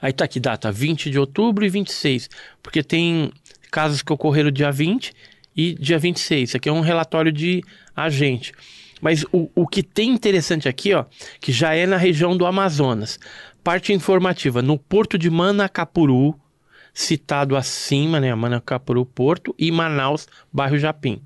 [0.00, 2.28] aí tá aqui data, 20 de outubro e 26,
[2.62, 3.32] porque tem
[3.70, 5.12] casos que ocorreram dia 20
[5.56, 6.50] e dia 26.
[6.50, 7.62] Isso aqui é um relatório de
[7.94, 8.52] agente.
[9.00, 11.04] Mas o, o que tem interessante aqui, ó,
[11.40, 13.18] que já é na região do Amazonas.
[13.66, 16.38] Parte informativa, no porto de Manacapuru,
[16.94, 21.20] citado acima, né, Manacapuru Porto, e Manaus, bairro Japim.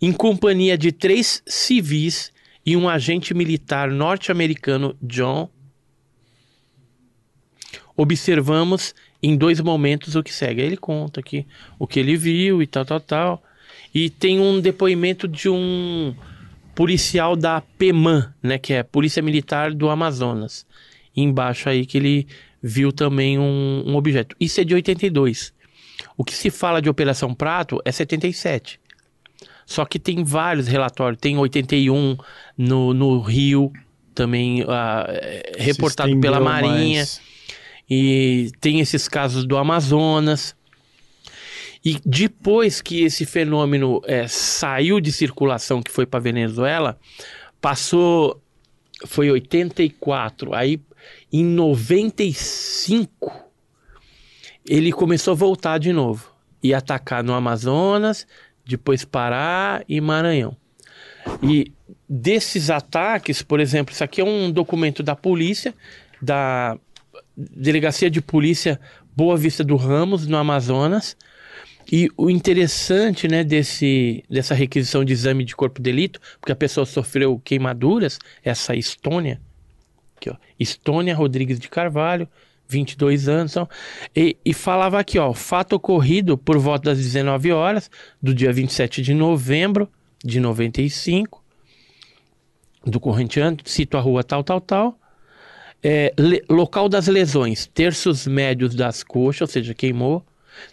[0.00, 2.32] Em companhia de três civis
[2.64, 5.50] e um agente militar norte-americano, John,
[7.94, 10.62] observamos em dois momentos o que segue.
[10.62, 11.46] Aí ele conta aqui
[11.78, 13.42] o que ele viu e tal, tal, tal.
[13.94, 16.16] E tem um depoimento de um
[16.74, 20.64] policial da PEMAN, né, que é Polícia Militar do Amazonas.
[21.16, 22.26] Embaixo aí que ele
[22.62, 24.36] viu também um, um objeto.
[24.38, 25.54] Isso é de 82.
[26.16, 28.80] O que se fala de Operação Prato é 77.
[29.64, 31.20] Só que tem vários relatórios.
[31.20, 32.16] Tem 81
[32.56, 33.72] no, no Rio,
[34.14, 34.66] também uh,
[35.58, 37.00] reportado pela Marinha.
[37.00, 37.20] Mais.
[37.88, 40.56] E tem esses casos do Amazonas.
[41.84, 46.98] E depois que esse fenômeno é, saiu de circulação, que foi para Venezuela,
[47.60, 48.42] passou.
[49.04, 50.54] Foi 84.
[50.54, 50.80] Aí
[51.40, 53.46] em 95
[54.68, 56.30] ele começou a voltar de novo
[56.62, 58.26] e atacar no Amazonas,
[58.64, 60.56] depois Pará e Maranhão.
[61.42, 61.72] E
[62.08, 65.74] desses ataques, por exemplo, isso aqui é um documento da polícia,
[66.20, 66.76] da
[67.36, 68.80] Delegacia de Polícia
[69.14, 71.16] Boa Vista do Ramos, no Amazonas.
[71.90, 76.56] E o interessante né, desse, dessa requisição de exame de corpo de delito, porque a
[76.56, 79.40] pessoa sofreu queimaduras, essa Estônia,
[80.26, 82.28] aqui, ó, Estônia Rodrigues de Carvalho,
[82.68, 83.68] 22 anos, então,
[84.14, 87.88] e, e, falava aqui, ó, fato ocorrido por volta das 19 horas
[88.20, 89.88] do dia 27 de novembro
[90.24, 91.42] de 95,
[92.84, 94.98] do correntiano, cito a rua tal, tal, tal,
[95.82, 100.24] é, le, local das lesões, terços médios das coxas, ou seja, queimou,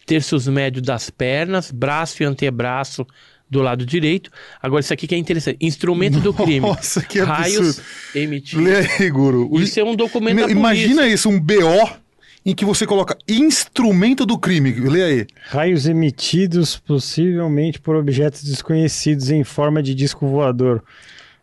[0.06, 3.06] terços médios das pernas, braço e antebraço
[3.54, 4.30] do lado direito.
[4.62, 5.58] Agora, isso aqui que é interessante.
[5.62, 6.60] Instrumento do crime.
[6.68, 7.80] Nossa, que Raios
[8.14, 8.66] emitidos.
[8.66, 9.50] Lê aí, Guru.
[9.62, 12.04] Isso é um documento da Imagina isso, um BO
[12.46, 14.72] em que você coloca instrumento do crime.
[14.72, 15.28] Lê aí.
[15.48, 20.84] Raios emitidos possivelmente por objetos desconhecidos em forma de disco voador.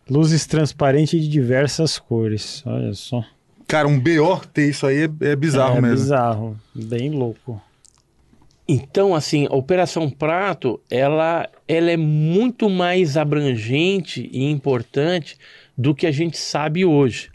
[0.08, 2.62] Luzes transparentes de diversas cores.
[2.66, 3.24] Olha só.
[3.66, 5.96] Cara, um BO ter isso aí é, é bizarro é, mesmo.
[5.96, 6.60] É bizarro.
[6.74, 7.62] Bem louco.
[8.72, 15.36] Então, assim, a Operação Prato, ela, ela é muito mais abrangente e importante
[15.76, 17.30] do que a gente sabe hoje.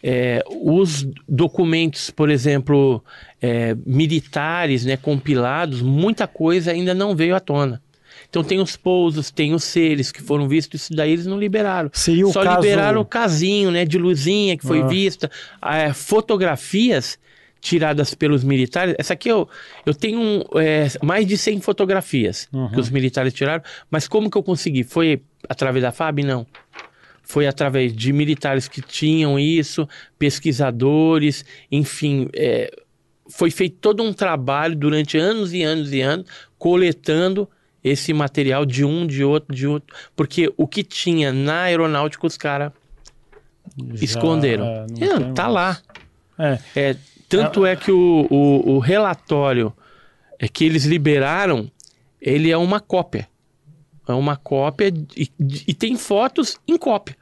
[0.00, 3.02] É, os documentos, por exemplo,
[3.42, 7.82] é, militares, né, compilados, muita coisa ainda não veio à tona.
[8.30, 11.90] Então tem os pousos, tem os seres que foram vistos, isso daí eles não liberaram.
[11.92, 12.60] Seria o Só caso...
[12.60, 14.86] liberaram o casinho, né, de luzinha que foi ah.
[14.86, 15.28] vista,
[15.60, 17.18] é, fotografias
[17.66, 18.94] tiradas pelos militares.
[18.96, 19.48] Essa aqui eu,
[19.84, 22.70] eu tenho é, mais de 100 fotografias uhum.
[22.70, 24.84] que os militares tiraram, mas como que eu consegui?
[24.84, 26.20] Foi através da FAB?
[26.20, 26.46] Não.
[27.24, 32.28] Foi através de militares que tinham isso, pesquisadores, enfim.
[32.32, 32.70] É,
[33.28, 37.48] foi feito todo um trabalho durante anos e anos e anos, coletando
[37.82, 39.92] esse material de um, de outro, de outro.
[40.14, 42.70] Porque o que tinha na aeronáutica, os caras
[44.00, 44.86] esconderam.
[44.96, 45.80] Não, tá lá.
[46.38, 46.58] É.
[46.76, 46.96] é
[47.28, 49.72] tanto é que o, o, o relatório
[50.38, 51.70] é que eles liberaram,
[52.20, 53.28] ele é uma cópia.
[54.08, 55.28] É uma cópia e,
[55.66, 57.16] e tem fotos em cópia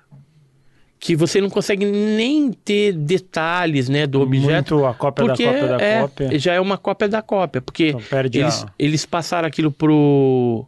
[1.04, 4.76] que você não consegue nem ter detalhes né, do objeto.
[4.76, 6.38] Muito a cópia da cópia da é, cópia.
[6.38, 8.72] Já é uma cópia da cópia, porque então eles, a...
[8.78, 10.66] eles passaram aquilo pro,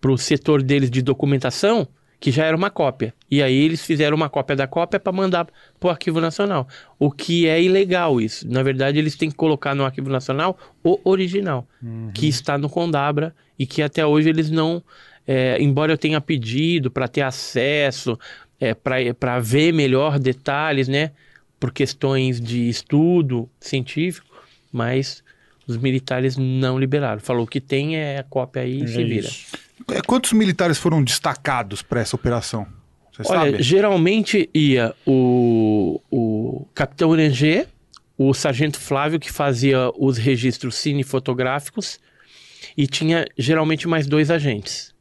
[0.00, 3.14] pro setor deles de documentação que já era uma cópia.
[3.30, 5.46] E aí eles fizeram uma cópia da cópia para mandar
[5.78, 6.66] para o Arquivo Nacional.
[6.98, 8.48] O que é ilegal isso.
[8.48, 12.10] Na verdade, eles têm que colocar no Arquivo Nacional o original, uhum.
[12.14, 14.82] que está no Condabra e que até hoje eles não.
[15.26, 18.18] É, embora eu tenha pedido para ter acesso,
[18.60, 21.10] é, para ver melhor detalhes, né?
[21.58, 24.26] Por questões de estudo científico,
[24.72, 25.22] mas
[25.66, 27.20] os militares não liberaram.
[27.20, 29.26] Falou que tem é a cópia aí e é se vira.
[29.26, 29.65] Isso.
[29.90, 32.66] É, quantos militares foram destacados para essa operação?
[33.12, 33.62] Você Olha, sabe?
[33.62, 37.66] geralmente ia o, o capitão Ranger,
[38.18, 41.98] o sargento Flávio, que fazia os registros cinefotográficos,
[42.76, 44.94] e tinha geralmente mais dois agentes.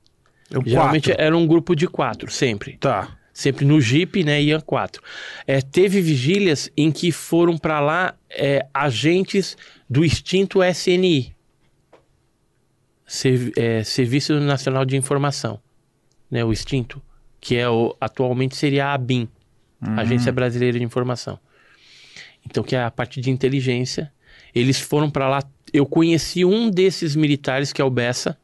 [0.66, 1.24] Geralmente quatro.
[1.24, 2.78] era um grupo de quatro, sempre.
[2.78, 3.18] Tá.
[3.34, 4.42] Sempre no Jeep, né?
[4.42, 5.02] Iam quatro.
[5.46, 9.58] É, teve vigílias em que foram para lá é, agentes
[9.90, 11.35] do extinto SNI,
[13.56, 15.60] é, Serviço Nacional de Informação,
[16.30, 17.02] né, o extinto,
[17.40, 19.30] que é o, atualmente seria a ABIN,
[19.82, 20.00] uhum.
[20.00, 21.40] Agência Brasileira de Informação.
[22.46, 24.12] Então, que é a parte de inteligência.
[24.54, 25.44] Eles foram para lá.
[25.74, 28.38] Eu conheci um desses militares, que é o Bessa,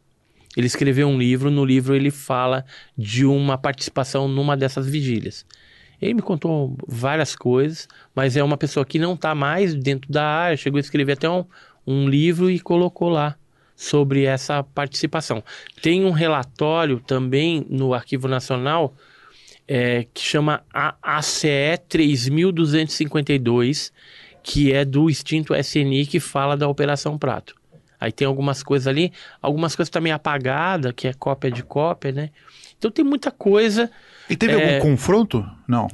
[0.58, 2.66] Ele escreveu um livro, no livro ele fala
[2.98, 5.46] de uma participação numa dessas vigílias.
[6.02, 10.26] Ele me contou várias coisas, mas é uma pessoa que não está mais dentro da
[10.26, 11.46] área, chegou a escrever até um,
[11.86, 13.38] um livro e colocou lá
[13.82, 15.44] sobre essa participação.
[15.82, 18.94] Tem um relatório também no Arquivo Nacional
[19.68, 20.64] é, que chama
[21.02, 23.92] ACE 3252,
[24.44, 27.56] que é do extinto SNI, que fala da Operação Prato.
[28.00, 32.30] Aí tem algumas coisas ali, algumas coisas também apagadas, que é cópia de cópia, né?
[32.78, 33.90] Então tem muita coisa.
[34.30, 34.76] E teve é...
[34.76, 35.44] algum confronto?
[35.68, 35.88] Não.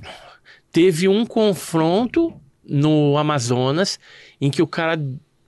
[0.73, 2.37] Teve um confronto
[2.67, 3.97] no Amazonas
[4.41, 4.99] em que o cara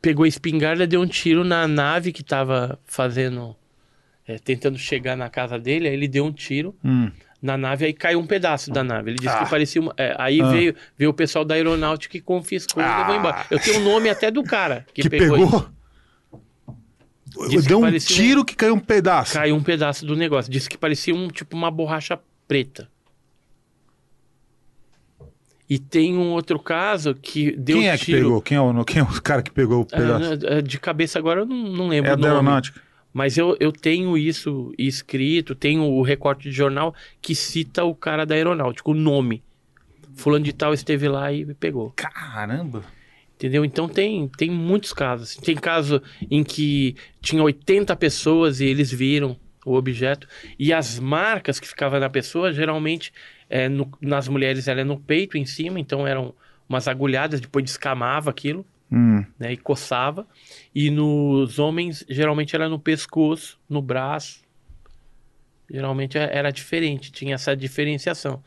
[0.01, 3.55] pegou a espingarda, deu um tiro na nave que estava fazendo,
[4.27, 5.87] é, tentando chegar na casa dele.
[5.87, 6.75] Aí ele deu um tiro.
[6.83, 9.11] Hum na nave, aí caiu um pedaço da nave.
[9.11, 9.43] Ele disse ah.
[9.43, 9.93] que parecia uma.
[9.97, 10.49] É, aí ah.
[10.49, 12.85] veio, veio o pessoal da aeronáutica que confiscou ah.
[12.85, 13.45] e levou embora.
[13.49, 15.37] Eu tenho o nome até do cara que, que pegou.
[15.37, 15.69] pegou?
[17.65, 18.43] Deu um tiro um...
[18.43, 19.33] que caiu um pedaço.
[19.33, 20.51] Caiu um pedaço do negócio.
[20.51, 22.89] Disse que parecia um tipo uma borracha preta.
[25.69, 28.17] E tem um outro caso que deu Quem é tiro...
[28.17, 28.41] que pegou?
[28.41, 30.47] Quem é, o, quem é o cara que pegou o é, pedaço?
[30.47, 32.11] É, de cabeça agora eu não, não lembro.
[32.11, 32.81] É da aeronáutica.
[33.13, 38.25] Mas eu, eu tenho isso escrito, tenho o recorte de jornal que cita o cara
[38.25, 39.43] da aeronáutica, o nome.
[40.15, 41.91] Fulano de tal esteve lá e me pegou.
[41.95, 42.83] Caramba!
[43.35, 43.63] Entendeu?
[43.63, 45.35] Então tem, tem muitos casos.
[45.35, 50.27] Tem caso em que tinha 80 pessoas e eles viram o objeto.
[50.57, 53.13] E as marcas que ficavam na pessoa, geralmente,
[53.49, 56.33] é, no, nas mulheres, ela é no peito, em cima, então eram
[56.67, 59.23] umas agulhadas, depois descamava aquilo hum.
[59.37, 60.27] né, e coçava.
[60.73, 64.41] E nos homens, geralmente era no pescoço, no braço.
[65.69, 68.43] Geralmente é, era diferente, tinha essa diferenciação.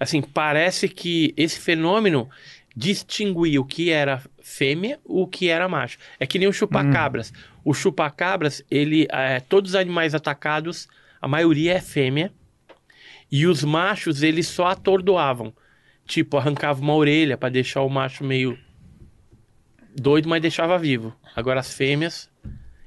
[0.00, 2.28] Assim, parece que esse fenômeno
[2.74, 5.98] distinguia o que era fêmea o que era macho.
[6.18, 7.30] É que nem o chupacabras.
[7.30, 7.60] Hum.
[7.66, 10.88] O chupacabras, ele, é, todos os animais atacados,
[11.20, 12.32] a maioria é fêmea.
[13.32, 15.54] E os machos, eles só atordoavam.
[16.04, 18.58] Tipo, arrancava uma orelha para deixar o macho meio
[19.98, 21.14] doido, mas deixava vivo.
[21.34, 22.30] Agora as fêmeas.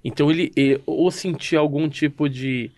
[0.04, 2.70] Então ele, ele ou sentia algum tipo de.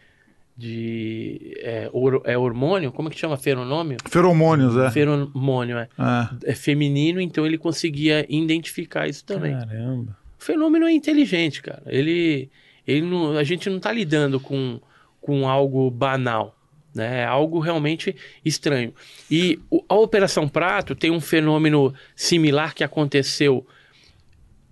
[0.55, 2.89] de é, or, é hormônio?
[2.89, 3.35] Como é que chama?
[3.35, 3.97] Feronômio?
[4.05, 4.89] Feromônios, é.
[4.89, 5.89] Feromônio, é.
[5.99, 6.51] é.
[6.51, 9.51] É feminino, então ele conseguia identificar isso também.
[9.51, 10.17] Caramba.
[10.39, 11.83] O fenômeno é inteligente, cara.
[11.87, 12.49] Ele.
[12.87, 14.79] ele não, a gente não está lidando com,
[15.19, 16.56] com algo banal.
[16.97, 17.21] Né?
[17.21, 18.93] É algo realmente estranho.
[19.29, 23.65] E a Operação Prato tem um fenômeno similar que aconteceu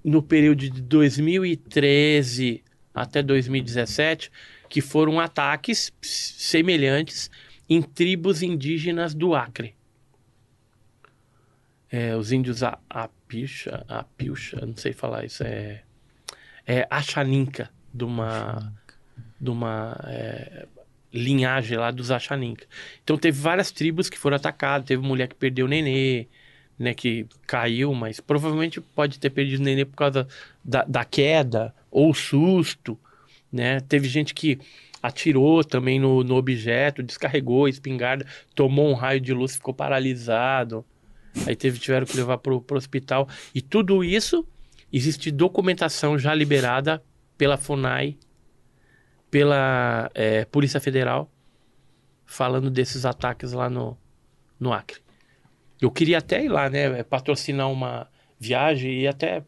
[0.03, 4.31] no período de 2013 até 2017,
[4.69, 7.29] que foram ataques semelhantes
[7.69, 9.75] em tribos indígenas do Acre.
[11.91, 15.83] É, os índios Apilcha, Apilcha, não sei falar isso, é,
[16.65, 18.73] é Achaninca, de uma,
[19.39, 20.67] de uma é,
[21.15, 22.65] linhagem lá dos Achaninca.
[23.03, 26.27] Então teve várias tribos que foram atacadas, teve mulher que perdeu o nenê,
[26.77, 30.27] né, que caiu, mas provavelmente pode ter perdido o nenê por causa
[30.63, 32.99] da, da queda ou susto,
[33.51, 33.79] né?
[33.79, 34.59] Teve gente que
[35.01, 40.83] atirou também no, no objeto, descarregou a espingarda, tomou um raio de luz, ficou paralisado.
[41.45, 43.27] Aí teve, tiveram que levar para o hospital.
[43.53, 44.45] E tudo isso,
[44.91, 47.03] existe documentação já liberada
[47.37, 48.17] pela FUNAI,
[49.35, 51.29] pela é, Polícia Federal,
[52.25, 53.97] falando desses ataques lá no,
[54.57, 55.01] no Acre.
[55.81, 57.03] Eu queria até ir lá, né?
[57.03, 58.07] Patrocinar uma
[58.39, 59.43] viagem e até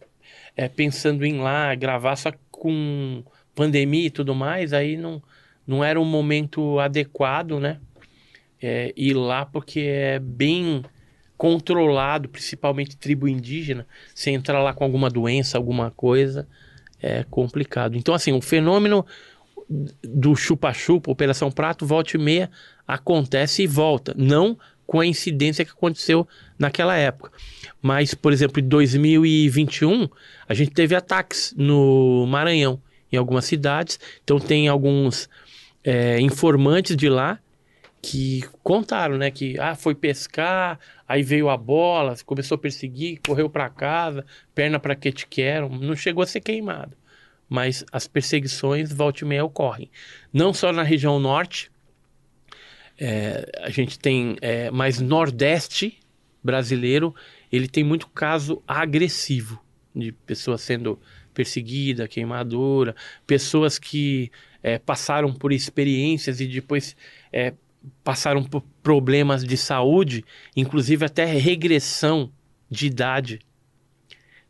[0.57, 3.23] é, pensando em ir lá gravar, só com
[3.55, 5.23] pandemia e tudo mais, aí não,
[5.65, 7.79] não era um momento adequado, né?
[8.61, 10.83] É, ir lá porque é bem
[11.37, 13.87] controlado, principalmente tribo indígena.
[14.13, 16.45] Se entrar lá com alguma doença, alguma coisa,
[17.01, 17.95] é complicado.
[17.95, 19.05] Então, assim, o fenômeno
[19.69, 22.49] do chupa-chupa, Operação Prato, volta e meia,
[22.87, 24.13] acontece e volta.
[24.17, 26.25] Não com a incidência que aconteceu
[26.57, 27.31] naquela época.
[27.81, 30.07] Mas, por exemplo, em 2021,
[30.47, 33.99] a gente teve ataques no Maranhão, em algumas cidades.
[34.23, 35.29] Então, tem alguns
[35.83, 37.37] é, informantes de lá
[38.01, 39.29] que contaram, né?
[39.29, 44.79] Que ah, foi pescar, aí veio a bola, começou a perseguir, correu para casa, perna
[44.79, 46.95] para que te quero, não chegou a ser queimado.
[47.49, 49.89] Mas as perseguições, volta e meia, ocorrem.
[50.33, 51.71] Não só na região norte,
[52.97, 55.99] é, a gente tem é, mais Nordeste
[56.43, 57.13] brasileiro,
[57.51, 59.61] ele tem muito caso agressivo
[59.95, 60.99] de pessoas sendo
[61.33, 64.31] perseguida, queimadura, pessoas que
[64.63, 66.95] é, passaram por experiências e depois
[67.31, 67.53] é,
[68.03, 72.31] passaram por problemas de saúde, inclusive até regressão
[72.69, 73.39] de idade.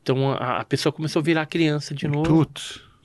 [0.01, 2.23] Então a, a pessoa começou a virar criança de novo.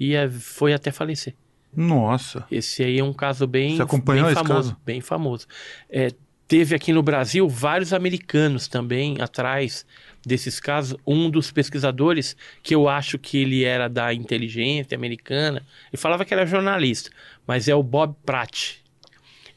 [0.02, 1.32] E é, foi até falecer.
[1.74, 2.44] Nossa.
[2.50, 4.70] Esse aí é um caso bem, Você acompanhou bem esse famoso.
[4.70, 4.80] caso?
[4.84, 5.46] Bem famoso.
[5.88, 6.08] É,
[6.48, 9.86] teve aqui no Brasil vários americanos também atrás
[10.26, 10.98] desses casos.
[11.06, 16.34] Um dos pesquisadores, que eu acho que ele era da inteligência americana, ele falava que
[16.34, 17.10] era jornalista,
[17.46, 18.78] mas é o Bob Pratt.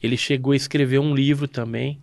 [0.00, 2.00] Ele chegou a escrever um livro também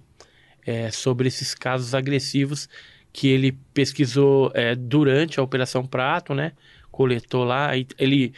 [0.67, 2.67] é, sobre esses casos agressivos
[3.13, 6.51] que ele pesquisou é, durante a Operação Prato, né?
[6.93, 7.71] Coletou lá.
[7.97, 8.33] Ele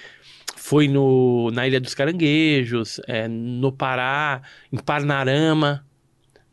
[0.56, 5.86] foi no, na Ilha dos Caranguejos, é, no Pará, em Parnarama,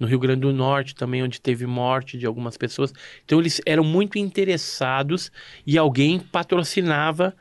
[0.01, 2.93] no Rio Grande do Norte também, onde teve morte de algumas pessoas.
[3.25, 5.31] Então eles eram muito interessados
[5.65, 7.37] e alguém patrocinava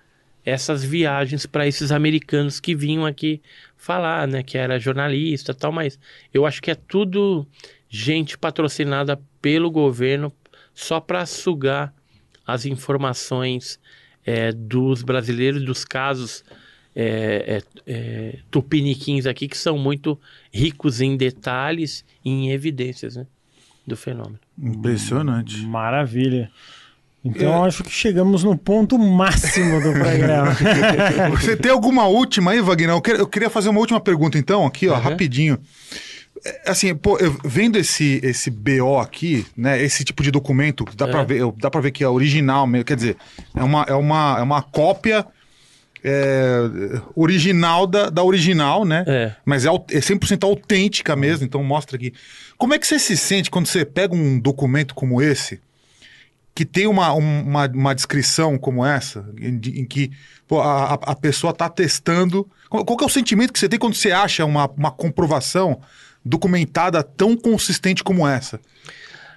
[0.45, 3.42] essas viagens para esses americanos que vinham aqui
[3.76, 5.99] falar, né, que era jornalista, tal, mas
[6.31, 7.47] eu acho que é tudo
[7.90, 10.31] gente patrocinada pelo governo
[10.74, 11.94] só para sugar
[12.45, 13.79] as informações
[14.26, 16.44] é, dos brasileiros, dos casos
[16.96, 20.20] é, é, é, tupiniquins aqui, que são muito
[20.54, 23.26] ricos em detalhes e em evidências né,
[23.88, 24.40] do fenômeno.
[24.62, 25.58] Impressionante.
[25.66, 26.52] Maravilha.
[27.24, 30.56] Então acho que chegamos no ponto máximo do programa.
[31.40, 32.90] Você tem alguma última aí, Wagner?
[32.96, 35.00] Eu, quer- eu queria fazer uma última pergunta, então, aqui, ó, Uhum.
[35.02, 35.60] rapidinho.
[36.44, 39.82] É, Assim, pô, eu- vendo esse, esse BO aqui, né?
[39.82, 41.26] Esse tipo de documento, dá, pra, É.
[41.26, 42.86] ver, eu- dá pra ver que é original mesmo.
[42.86, 43.18] Quer dizer,
[43.56, 45.26] é uma, é uma, é uma cópia
[46.04, 49.04] é, original da, da original, né?
[49.08, 49.36] É.
[49.46, 52.12] Mas é, é 100% autêntica mesmo, então mostra aqui.
[52.58, 55.60] Como é que você se sente quando você pega um documento como esse,
[56.56, 60.12] que tem uma, um- uma, uma descrição como essa, em, em que
[60.48, 62.50] pô, a, a- pessoa está testando.
[62.68, 65.80] Qual, qual é o sentimento que você tem quando você acha uma, uma comprovação
[66.24, 68.60] documentada tão consistente como essa?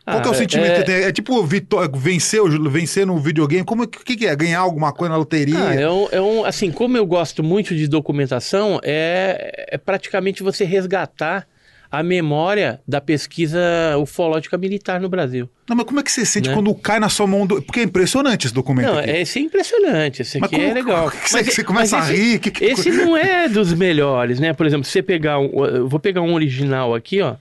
[0.05, 0.95] Qual que é o Ah, sentimento é- que tem?
[0.97, 3.65] É tipo vitó- vencer, vencer no videogame?
[3.65, 4.37] Como, é que, que que é?
[4.37, 5.59] Ganhar alguma coisa na loteria?
[5.69, 10.43] Ah, é um, é um- assim, como eu gosto muito de documentação, é, é praticamente
[10.43, 11.47] você resgatar
[11.91, 13.61] a memória da pesquisa
[13.99, 15.49] ufológica militar no Brasil.
[15.69, 16.55] Não, mas como é que você sente Né?
[16.55, 17.47] quando cai na sua mão?
[17.47, 17.63] Do...
[17.63, 19.11] Porque é impressionante esse documento Não, aqui.
[19.11, 21.11] é, esse é impressionante, esse Mas aqui como- é legal.
[21.11, 22.39] como que você- você começa mas a rir?
[22.41, 24.53] Que- que- Esse não é dos melhores, né?
[24.53, 27.37] Por exemplo, se você pegar um, eu vou pegar um original aqui, ó.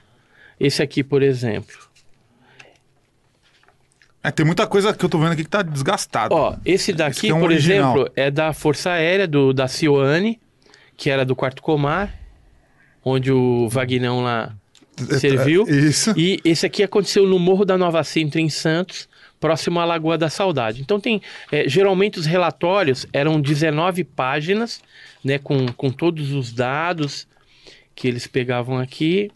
[0.60, 1.76] Esse aqui, por exemplo.
[4.24, 6.34] É, tem muita coisa que eu tô vendo aqui que tá desgastado.
[6.34, 7.96] Ó, esse Esse daqui, aqui é um por original.
[7.96, 10.40] exemplo, é da Força Aérea do, da Cioane,
[10.96, 12.14] que era do Quarto Comar,
[13.04, 14.56] onde o Vagnão lá
[15.20, 15.64] serviu.
[15.68, 16.14] Isso.
[16.18, 19.08] E esse aqui aconteceu no Morro da Nova Sintra, em Santos,
[19.40, 20.82] próximo à Lagoa da Saudade.
[20.82, 21.22] Então tem,
[21.52, 24.82] é, geralmente os relatórios eram 19 páginas,
[25.24, 27.28] né, com, com todos os dados
[27.96, 29.30] que eles pegavam aqui,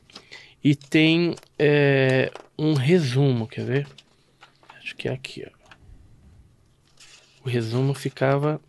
[0.64, 3.88] e tem é, um resumo, quer ver?
[4.78, 5.58] Acho que é aqui, ó.
[7.44, 8.60] O resumo ficava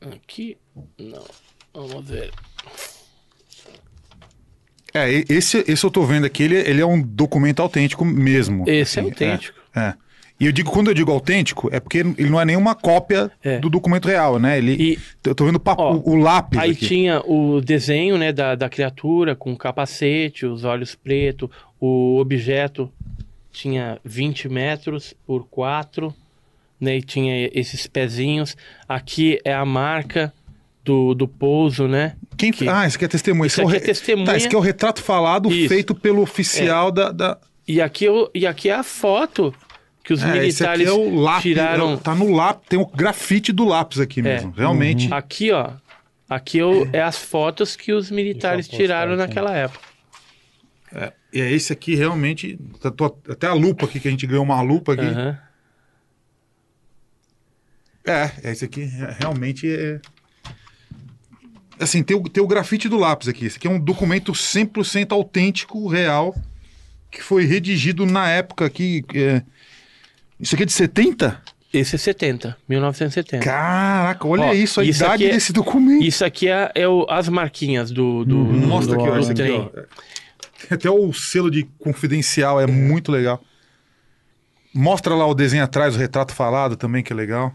[0.00, 0.58] aqui.
[0.98, 1.24] Não,
[1.86, 2.30] vamos ver.
[4.94, 8.64] É, esse, esse eu tô vendo aqui, ele, ele é um documento autêntico mesmo.
[8.66, 9.58] Esse é assim, autêntico.
[9.74, 9.94] É, é.
[10.38, 13.58] E eu digo, quando eu digo autêntico, é porque ele não é nenhuma cópia É.
[13.58, 14.58] do documento real, né?
[14.58, 16.86] Ele, E- eu tô vendo o, papo- Ó, o, o lápis Aí aqui.
[16.86, 21.48] tinha o desenho né, da, da criatura com o capacete, os olhos pretos,
[21.80, 22.90] o objeto
[23.50, 26.14] tinha 20 metros por 4,
[26.78, 28.56] né, e tinha esses pezinhos.
[28.86, 30.32] Aqui é a marca
[30.86, 32.16] do, do pouso, né?
[32.38, 33.46] Quem, que- Ah, esse aqui é testemunha.
[33.48, 34.26] Isso Esse aqui o é re- testemunha.
[34.26, 35.68] Tá, esse aqui é o retrato falado Isso.
[35.68, 37.10] feito pelo oficial da...
[37.10, 37.38] da...
[37.66, 39.52] E aqui, eu- e aqui é a foto
[40.04, 41.42] que os É, esse aqui militares é o lápis.
[41.42, 41.90] tiraram.
[41.90, 44.52] é o- Tá no lápis, tem o grafite do lápis aqui mesmo.
[44.56, 45.12] Realmente.
[45.12, 45.72] Aqui, ó.
[46.30, 49.18] Aqui é, o- é as fotos que os militares eu tiraram aqui.
[49.18, 49.84] naquela época.
[51.32, 52.56] E é esse aqui realmente.
[52.80, 55.02] tá- tô- até a lupa aqui, que a gente ganhou uma lupa aqui.
[55.04, 55.38] Aham.
[58.06, 60.00] É, é esse aqui é- realmente é.
[61.78, 63.46] Assim, tem o, tem o grafite do lápis aqui.
[63.46, 66.34] Esse aqui é um documento 100% autêntico, real,
[67.10, 69.04] que foi redigido na época aqui.
[69.14, 69.42] é,
[70.40, 71.42] Isso aqui é de 70?
[71.72, 73.44] Esse é 70, 1970.
[73.44, 76.02] Caraca, olha Ó, isso, a isso idade aqui é- desse documento.
[76.04, 78.66] Isso aqui é, é o- as marquinhas do, do, Uhum.
[78.66, 79.70] Mostra do- aqui, ó, do aqui, trem.
[79.70, 83.42] Tem Até o selo de confidencial é muito legal.
[84.74, 87.52] Mostra lá o desenho atrás, o retrato falado também, que é legal.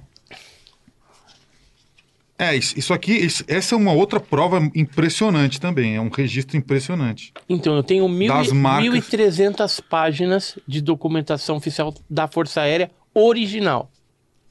[2.44, 5.96] É, isso, aqui, isso- essa é uma outra prova impressionante também.
[5.96, 7.32] É um registro impressionante.
[7.48, 8.84] Então, eu tenho mil, Das e- marcas.
[8.92, 13.92] 1.300 páginas de documentação oficial da Força Aérea original.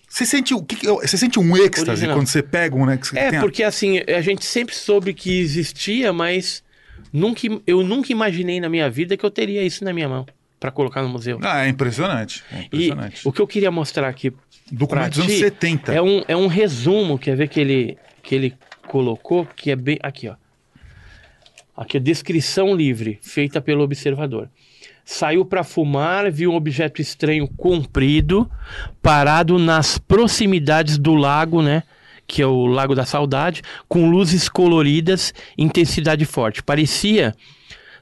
[0.08, 2.16] Você sente, o que você sente um êxtase Original.
[2.16, 2.98] quando você pega um, né?
[3.14, 6.62] É, a- porque assim, a gente sempre soube que existia, mas
[7.12, 10.26] nunca, eu nunca imaginei na minha vida que eu teria isso na minha mão.
[10.60, 11.40] Para colocar no museu.
[11.42, 12.44] Ah, é impressionante.
[12.52, 13.26] É E impressionante.
[13.26, 14.30] o que eu queria mostrar aqui
[14.70, 15.92] Documento dos anos ti 70.
[15.92, 18.54] é um, é um resumo, quer ver que ele, que ele
[18.86, 19.98] colocou, que é bem.
[20.02, 20.34] Aqui, ó.
[21.76, 24.48] Aqui, a descrição livre, feita pelo observador.
[25.04, 28.48] Saiu para fumar, viu um objeto estranho comprido,
[29.02, 31.82] parado nas proximidades do lago, né?
[32.28, 36.62] Que é o Lago da Saudade, com luzes coloridas, intensidade forte.
[36.62, 37.34] Parecia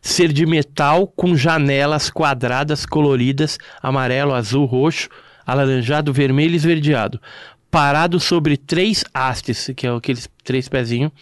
[0.00, 5.08] ser de metal com janelas quadradas coloridas, amarelo, azul, roxo,
[5.46, 7.20] alaranjado, vermelho e esverdeado.
[7.70, 11.12] Parado sobre três hastes, que é aqueles três pezinhos.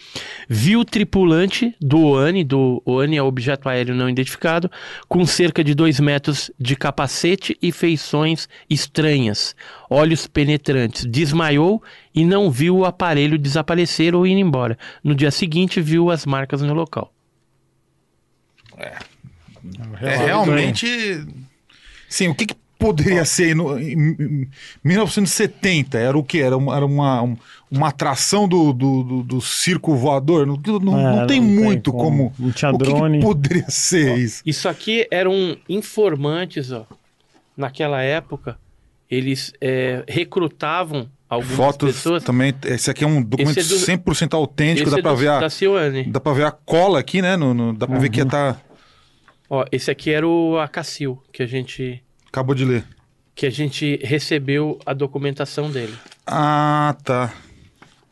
[0.47, 4.71] Viu o tripulante do OANI, do OANI é objeto aéreo não identificado,
[5.09, 9.53] com cerca de dois metros de capacete e feições estranhas,
[9.89, 11.03] olhos penetrantes.
[11.03, 11.83] Desmaiou
[12.15, 14.77] e não viu o aparelho desaparecer ou ir embora.
[15.03, 17.13] No dia seguinte, viu as marcas no local.
[20.01, 21.25] É realmente.
[22.09, 24.49] Sim, o que, que poderia ser no, em, em
[24.83, 25.97] 1970?
[25.97, 26.39] Era o quê?
[26.39, 27.37] Era uma, era uma, um-
[27.69, 30.45] uma atração do, do, do- do circo voador?
[30.47, 32.31] Não, não, É, não tem não tem muito como.
[32.31, 32.33] como.
[32.39, 34.41] Não tinha o que que, poderia ser isso?
[34.45, 36.85] Isso aqui eram informantes, ó.
[37.57, 38.57] Naquela época,
[39.09, 42.23] eles é, recrutavam algumas Fotos pessoas.
[42.23, 42.53] também.
[42.63, 44.87] Esse aqui é um documento Esse é do- 100% autêntico.
[44.87, 46.03] Esse Dá é pra, do- ver a, da Cione.
[46.03, 47.35] dá pra ver a cola aqui, né?
[47.35, 48.27] No, no- dá pra ver que Uhum.
[48.29, 48.55] tá.
[49.49, 52.83] Ó, esse aqui era o Acacil, que a gente Acabou de ler.
[53.33, 55.93] que a gente recebeu a documentação dele.
[56.25, 57.33] Ah, tá.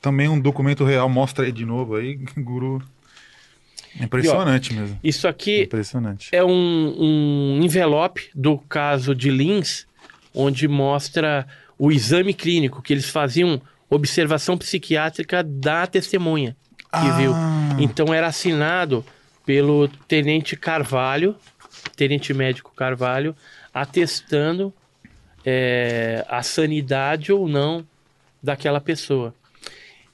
[0.02, 1.10] Também um documento real.
[1.10, 2.82] Mostra aí de novo aí, guru.
[4.00, 5.00] Impressionante mesmo.
[5.04, 6.30] Isso aqui Impressionante.
[6.34, 6.50] é um,
[7.00, 9.86] um envelope do caso de Lins,
[10.34, 17.32] onde mostra o exame clínico, que eles faziam observação psiquiátrica da testemunha que viu.
[17.34, 17.76] Ah.
[17.80, 19.06] Então era assinado
[19.46, 21.36] pelo tenente Carvalho,
[21.96, 23.36] tenente médico Carvalho,
[23.74, 24.74] atestando
[25.46, 27.86] é, a sanidade ou não
[28.42, 29.34] daquela pessoa.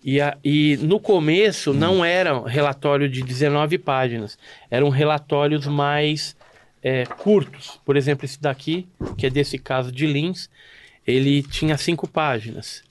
[0.04, 4.38] E, a- e no começo não era um relatório de 19 páginas,
[4.70, 6.36] eram relatórios mais
[6.84, 7.80] é, curtos.
[7.86, 10.50] Por exemplo, esse daqui, que é desse caso de Lins,
[11.06, 12.84] ele tinha cinco páginas.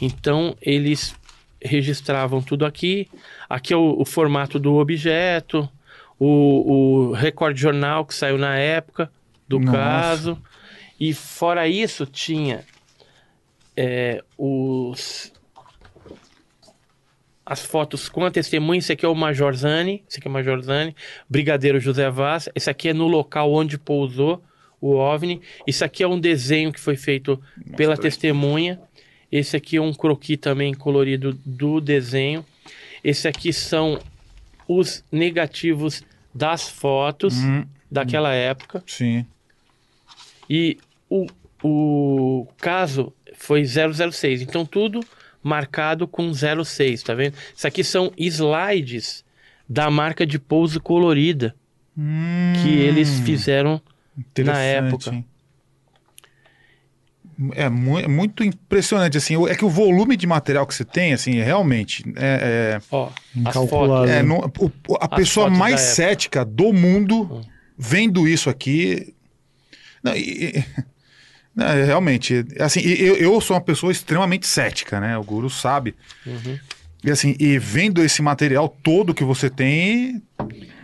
[0.00, 1.14] Então eles
[1.60, 3.08] registravam tudo aqui.
[3.48, 5.68] Aqui é o, o formato do objeto,
[6.24, 9.10] o, o recorde jornal que saiu na época
[9.48, 9.76] do Nossa.
[9.76, 10.42] caso.
[10.98, 12.64] E fora isso, tinha
[13.76, 15.32] é, os,
[17.44, 18.78] as fotos com a testemunha.
[18.78, 20.94] Esse aqui é o Major Zani, esse aqui é o Major Zani,
[21.28, 22.48] Brigadeiro José Vaz.
[22.54, 24.40] Esse aqui é no local onde pousou
[24.80, 25.40] o OVNI.
[25.66, 27.42] Isso aqui é um desenho que foi feito
[27.76, 28.80] pela testemunha.
[29.30, 32.44] Esse aqui é um croquis também colorido do desenho.
[33.02, 33.98] Esse aqui são
[34.68, 38.82] os negativos das fotos Hum, daquela época.
[38.86, 39.26] sim.
[40.50, 40.76] E
[41.08, 41.26] o,
[41.62, 44.42] o caso foi 006.
[44.42, 45.00] Então, tudo
[45.42, 47.34] marcado com 06, tá vendo?
[47.56, 49.24] Isso aqui são slides
[49.68, 51.54] da marca de pouso colorida
[52.62, 53.80] que eles fizeram
[54.44, 55.24] na época.
[57.54, 59.34] É mu- é muito impressionante, assim.
[59.48, 62.04] É que o volume de material que você tem, assim, realmente.
[62.16, 63.68] É, Ó, Incalculável.
[63.88, 64.10] fotos.
[64.10, 67.40] é- é, não- o- o- a As pessoa fotos mais cética do mundo Hum.
[67.78, 69.14] vendo isso aqui.
[70.02, 70.18] Não, e-
[70.56, 70.64] e-
[71.54, 75.16] não, é, realmente, assim, eu, eu sou uma pessoa extremamente cética, né?
[75.18, 75.94] O Guru sabe.
[76.26, 76.58] Uhum.
[77.04, 80.22] E assim, e vendo esse material todo que você tem,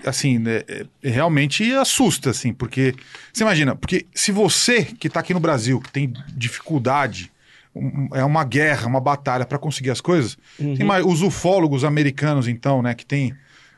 [0.08, 2.94] assim, né, é- realmente assusta, assim, porque
[3.32, 6.12] você imagina, porque se você que está aqui no Brasil, que tem
[6.58, 7.30] dificuldade,
[7.74, 10.76] um- é uma guerra, uma batalha para conseguir as coisas, Uhum.
[10.84, 13.34] mais, os ufólogos americanos, então, né, que tem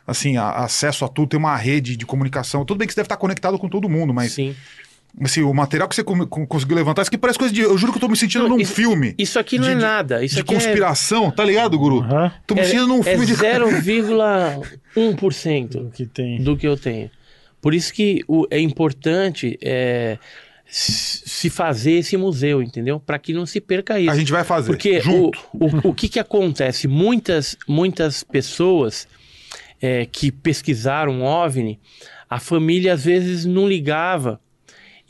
[0.06, 2.64] assim, a- acesso a tudo, tem uma rede de comunicação.
[2.64, 4.56] Tudo bem que você deve estar conectado com todo mundo, mas Sim.
[5.22, 7.60] Assim, o material que você conseguiu levantar, isso aqui parece coisa de.
[7.62, 9.72] Eu juro que eu tô me sentindo Não, num isso- filme Isso aqui não De-
[9.72, 10.24] é nada.
[10.24, 12.00] Isso de aqui é conspiração, tá ligado, Guru?
[12.02, 12.32] Aham.
[12.46, 13.34] Tô me é, sentindo num é filme de.
[13.34, 16.42] 0,1% O que tem.
[16.42, 17.10] do que eu tenho.
[17.60, 20.18] Por isso que o- é importante é,
[20.66, 22.98] se fazer esse museu, entendeu?
[23.00, 24.10] Para que não se perca isso.
[24.10, 24.68] A gente vai fazer.
[24.68, 25.38] Porque o, junto.
[25.52, 26.88] o, o que, que acontece?
[26.88, 29.06] Muitas, muitas pessoas
[29.82, 31.78] é, que pesquisaram OVNI,
[32.28, 34.40] a família às vezes não ligava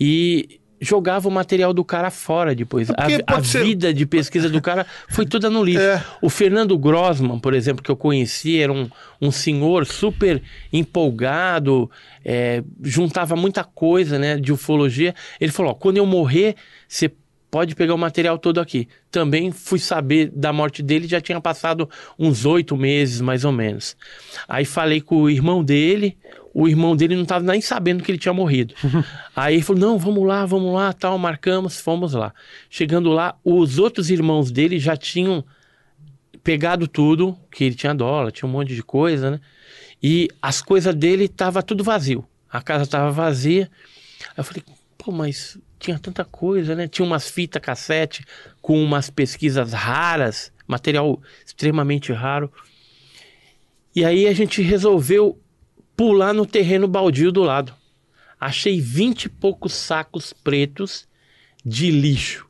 [0.00, 2.88] e jogava o material do cara fora depois.
[2.90, 5.83] A, porque a pode ser- vida de pesquisa do cara foi toda no lixo.
[5.83, 6.02] É.
[6.22, 8.88] O Fernando Grossman, por exemplo, que eu conheci, era um,
[9.20, 11.90] um senhor super empolgado,
[12.24, 15.15] é, juntava muita coisa né, de ufologia.
[15.38, 16.56] Ele falou: ó, quando eu morrer,
[16.88, 17.12] você
[17.50, 18.88] pode pegar o material todo aqui.
[19.10, 23.97] Também fui saber da morte dele, já tinha passado uns oito meses, mais ou menos.
[24.49, 26.16] Aí falei com o irmão dele,
[26.52, 28.74] o irmão dele não estava nem sabendo que ele tinha morrido.
[29.34, 32.34] Aí ele falou: não, vamos lá, vamos lá, tal, marcamos, fomos lá.
[32.68, 35.44] Chegando lá, os outros irmãos dele já tinham
[36.42, 39.40] pegado tudo, que ele tinha dólar, tinha um monte de coisa, né?
[40.02, 42.24] E as coisas dele tava tudo vazio.
[42.50, 43.70] A casa tava vazia.
[44.28, 44.62] Aí eu falei,
[44.97, 46.88] pô, mas tinha tanta coisa, né?
[46.88, 48.24] Tinha umas fitas cassete
[48.60, 52.50] com umas pesquisas raras, material extremamente raro.
[53.94, 55.38] E aí a gente resolveu
[56.00, 57.74] pular no terreno baldio do lado.
[58.40, 61.06] Achei vinte e poucos sacos pretos
[61.62, 62.47] de lixo,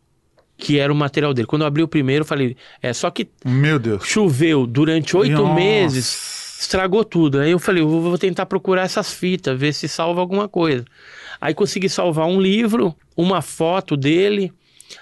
[0.56, 1.48] que era o material dele.
[1.48, 4.04] Quando eu abri o primeiro, eu falei, é só que Meu Deus.
[4.04, 7.40] choveu durante oito meses, estragou tudo.
[7.40, 10.84] Aí eu falei, eu vou tentar procurar essas fitas, ver se salva alguma coisa.
[11.40, 14.52] Aí consegui salvar um livro, uma foto dele,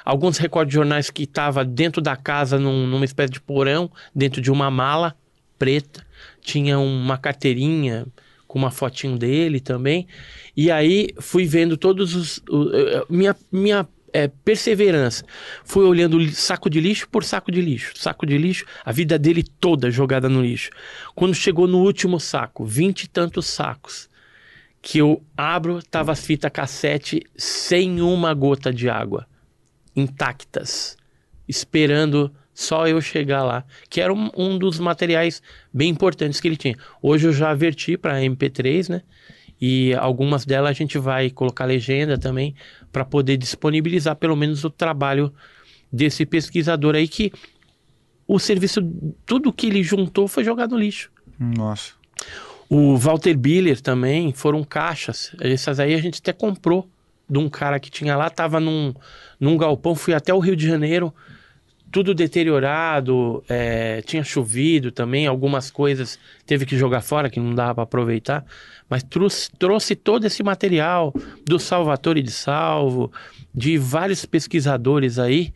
[0.02, 4.40] alguns recortes de jornais que estava dentro da casa, num- numa espécie de porão, dentro
[4.40, 5.14] de uma mala
[5.58, 6.02] preta.
[6.40, 8.06] Tinha uma carteirinha
[8.48, 10.08] com uma fotinho dele também.
[10.56, 12.38] E aí fui vendo todos os.
[12.50, 15.22] o- eh, minha minha eh, perseverança.
[15.64, 17.92] Fui olhando saco de lixo por saco de lixo.
[17.94, 20.70] Saco de lixo, a vida dele toda jogada no lixo.
[21.14, 24.08] Quando chegou no último saco, vinte e tantos sacos,
[24.81, 29.26] que eu abro, tava as fitas cassete sem uma gota de água,
[29.94, 30.97] intactas,
[31.47, 35.41] esperando só eu chegar lá, que era um, um dos materiais
[35.73, 36.74] bem importantes que ele tinha.
[37.01, 39.03] Hoje eu já averti para MP3, né?
[39.60, 42.57] E algumas delas a gente vai colocar legenda também
[42.91, 45.33] para poder disponibilizar pelo menos o trabalho
[45.92, 47.33] desse pesquisador aí que
[48.26, 48.81] o serviço,
[49.24, 51.12] tudo que ele juntou foi jogado no lixo.
[51.39, 51.92] Nossa.
[52.69, 55.31] O Walter Biller também foram caixas.
[55.41, 56.91] Essas aí a gente até comprou
[57.31, 58.92] de um cara que tinha lá, tava num,
[59.39, 61.15] num galpão, fui até o Rio de Janeiro,
[61.90, 67.74] tudo deteriorado, é, tinha chovido também, algumas coisas teve que jogar fora que não dava
[67.74, 68.44] para aproveitar,
[68.88, 71.12] mas trouxe, trouxe todo esse material
[71.47, 73.12] do Salvatore de Salvo,
[73.54, 75.53] de vários pesquisadores aí,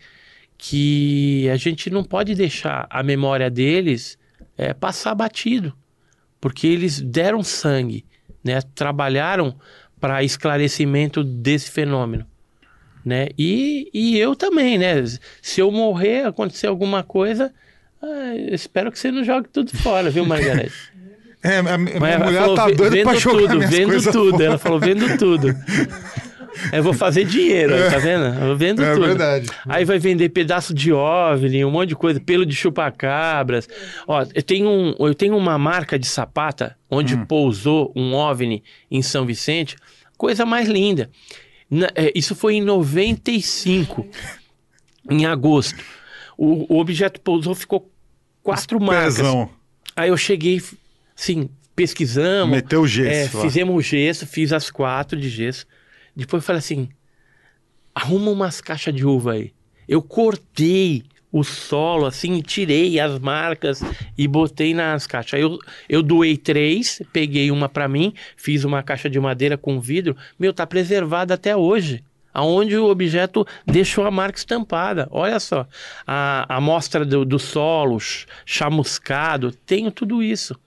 [0.57, 4.19] que a gente não pode deixar a memória deles
[4.57, 5.75] é, passar batido
[6.43, 8.05] porque eles deram sangue,
[8.43, 8.61] né?
[8.75, 9.55] Trabalharam
[10.01, 12.27] para esclarecimento desse fenômeno,
[13.05, 13.29] né?
[13.39, 14.95] E, e eu também, né?
[15.41, 17.53] Se eu morrer, acontecer alguma coisa,
[18.03, 20.73] ah, espero que você não jogue tudo fora, viu, Margarete?
[21.45, 24.31] É, a, minha Mas mulher falou, tá "Ve- doida vendo pra jogar tudo, vendo tudo.
[24.31, 24.45] fora.
[24.45, 25.49] Ela falou, vendo tudo.
[26.73, 28.25] Eu vou fazer dinheiro, aí, tá vendo?
[28.45, 29.07] Eu vendo É tudo.
[29.07, 29.49] verdade.
[29.67, 33.69] Aí vai vender pedaço de OVNI, um monte de coisa, pelo de chupacabras.
[34.07, 37.25] Ó, eu tenho, um, eu tenho uma marca de sapata onde Hum.
[37.27, 39.75] pousou um OVNI em São Vicente,
[40.17, 41.11] coisa mais linda.
[41.75, 44.07] Na- é, isso foi em 95,
[45.11, 45.83] em agosto.
[46.37, 47.91] O, o objeto pousou, ficou
[48.43, 49.17] quatro marcas.
[49.17, 49.49] Pezão.
[49.97, 50.61] Aí eu cheguei,
[51.19, 52.51] assim, pesquisamos.
[52.55, 53.39] Meteu o É, gesso.
[53.39, 53.43] lá.
[53.45, 55.67] fizemos o gesso, fiz as quatro de gesso.
[56.15, 56.89] Depois eu falei assim:
[57.95, 59.53] arruma umas caixas de uva aí.
[59.89, 63.83] Eu cortei o solo, assim, tirei as marcas
[64.19, 65.35] e botei nas caixas.
[65.35, 69.81] Aí eu, eu doei três, peguei uma pra mim, fiz uma caixa de madeira com
[69.81, 70.15] vidro.
[70.39, 72.05] Meu, tá preservada até hoje.
[72.35, 75.07] Aonde o objeto deixou a marca estampada.
[75.11, 75.67] Olha só.
[76.07, 80.59] A amostra do, do solo, ch- chamuscado, tenho tudo isso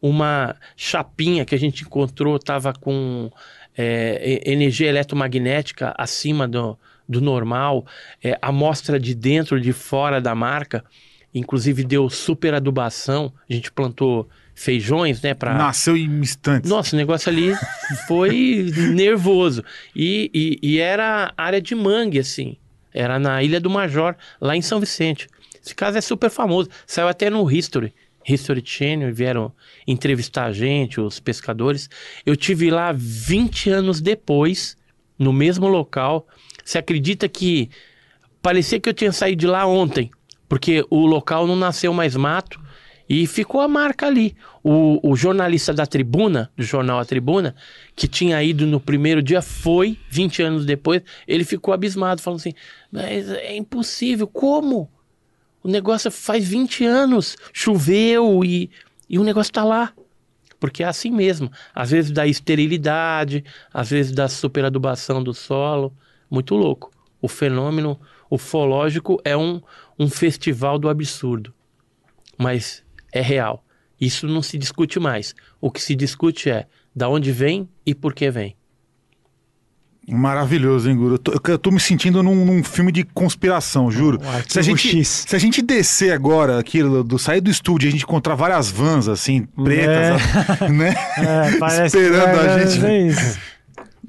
[0.00, 3.30] uma chapinha que a gente encontrou estava com
[3.76, 6.78] é, energia eletromagnética acima do,
[7.12, 7.86] do normal,
[8.22, 10.84] é, amostra de dentro, de fora da marca,
[11.32, 16.70] inclusive deu super adubação, a gente plantou feijões, né, para Nasceu em instantes.
[16.70, 17.54] nossa, o negócio ali
[18.06, 19.64] foi nervoso.
[19.94, 22.56] E, e, e era área de mangue, assim.
[22.92, 25.26] Era na Ilha do Major, lá em São Vicente.
[25.64, 26.68] Esse caso é super famoso.
[26.86, 27.94] Saiu até no History.
[28.28, 29.52] History Channel, vieram
[29.86, 31.88] entrevistar a gente, os pescadores.
[32.24, 34.76] Eu tive lá 20 anos depois,
[35.18, 36.26] no mesmo local.
[36.64, 37.70] Você acredita que
[38.40, 40.10] parecia que eu tinha saído de lá ontem,
[40.48, 42.60] porque o local não nasceu mais mato
[43.08, 44.34] e ficou a marca ali.
[44.62, 47.54] O, o jornalista da Tribuna, do jornal A Tribuna,
[47.94, 52.54] que tinha ido no primeiro dia, foi 20 anos depois, ele ficou abismado, falando assim:
[52.90, 54.90] Mas é impossível, como?
[55.62, 58.70] O negócio faz 20 anos, choveu e,
[59.08, 59.92] e o negócio tá lá.
[60.58, 61.50] Porque é assim mesmo.
[61.74, 65.92] Às vezes da esterilidade, às vezes da superadubação do solo.
[66.32, 66.90] Muito louco.
[67.20, 68.00] O fenômeno
[68.30, 69.60] ufológico é um,
[69.98, 71.52] um festival do absurdo.
[72.38, 72.82] Mas
[73.12, 73.62] é real.
[74.00, 75.34] Isso não se discute mais.
[75.60, 76.66] O que se discute é
[76.96, 78.56] da onde vem e por que vem.
[80.08, 81.14] Maravilhoso, hein, Guru?
[81.14, 84.18] Eu tô, eu tô me sentindo num, num filme de conspiração, juro.
[84.48, 85.26] Se a, gente, X.
[85.28, 88.68] se a gente descer agora aqui, do, sair do estúdio, e a gente encontrar várias
[88.68, 90.20] vans, assim, pretas,
[90.70, 90.92] né?
[91.18, 92.84] É, parece Esperando que a vai- gente.
[92.84, 93.38] é isso.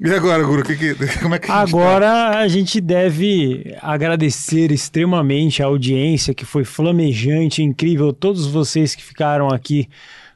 [0.00, 1.78] E agora, Guru, que que- como é que a gente tá?
[1.78, 9.02] Agora a gente deve agradecer extremamente a audiência que foi flamejante, incrível, todos vocês que
[9.02, 9.88] ficaram aqui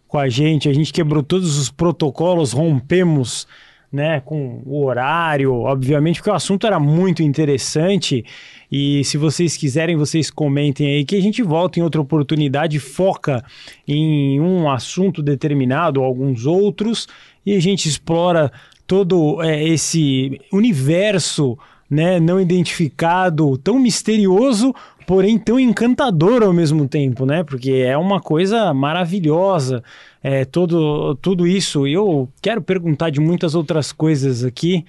[0.06, 0.68] com a gente.
[0.68, 3.46] A gente quebrou todos os protocolos, rompemos
[3.90, 8.24] né, com o horário, obviamente, porque o assunto era muito interessante.
[8.70, 13.42] E se vocês quiserem, vocês comentem aí que a gente volta em outra oportunidade, foca
[13.86, 17.08] em um assunto determinado, alguns outros,
[17.46, 18.52] e a gente explora
[18.88, 21.56] todo é, esse universo
[21.90, 24.74] né, não identificado, tão misterioso,
[25.06, 27.44] porém tão encantador ao mesmo tempo, né?
[27.44, 29.82] Porque é uma coisa maravilhosa,
[30.22, 31.86] é, todo, tudo isso.
[31.86, 34.84] E eu quero perguntar de muitas outras coisas aqui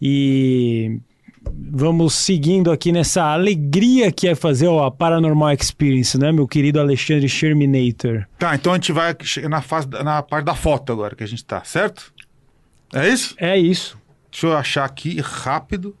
[0.00, 0.98] e
[1.44, 7.28] vamos seguindo aqui nessa alegria que é fazer a Paranormal Experience, né, meu querido Alexandre
[7.28, 8.26] Sherminator?
[8.38, 9.16] Tá, então a gente vai
[9.48, 12.12] na, fase, na parte da foto agora que a gente tá, certo?
[12.92, 13.34] É isso?
[13.38, 13.98] É isso.
[14.30, 15.94] Deixa eu achar aqui rápido.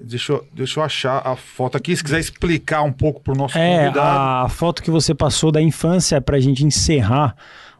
[0.00, 1.96] Deixa eu, deixa eu achar a foto aqui.
[1.96, 4.44] Se quiser explicar um pouco pro nosso É, convidado.
[4.44, 7.34] a foto que você passou da infância para a gente encerrar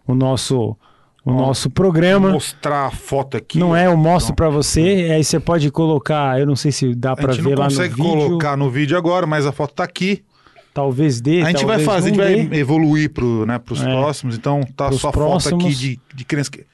[0.06, 0.76] o nosso,
[1.24, 2.31] o nosso programa.
[2.31, 3.58] Mostrar a foto aqui.
[3.58, 6.94] Não é, eu mostro Então, para você, aí você pode colocar, eu não sei se
[6.94, 9.44] dá A para gente ver não lá no consegue vídeo, colocar no vídeo agora, mas
[9.44, 10.24] a foto tá aqui.
[10.72, 12.56] talvez dê, A gente vai fazer, a gente não vai dê.
[12.58, 13.84] evoluir pro, né, pros É.
[13.84, 14.36] próximos.
[14.36, 16.50] Então tá só a foto aqui de, de criança.
[16.50, 16.65] que-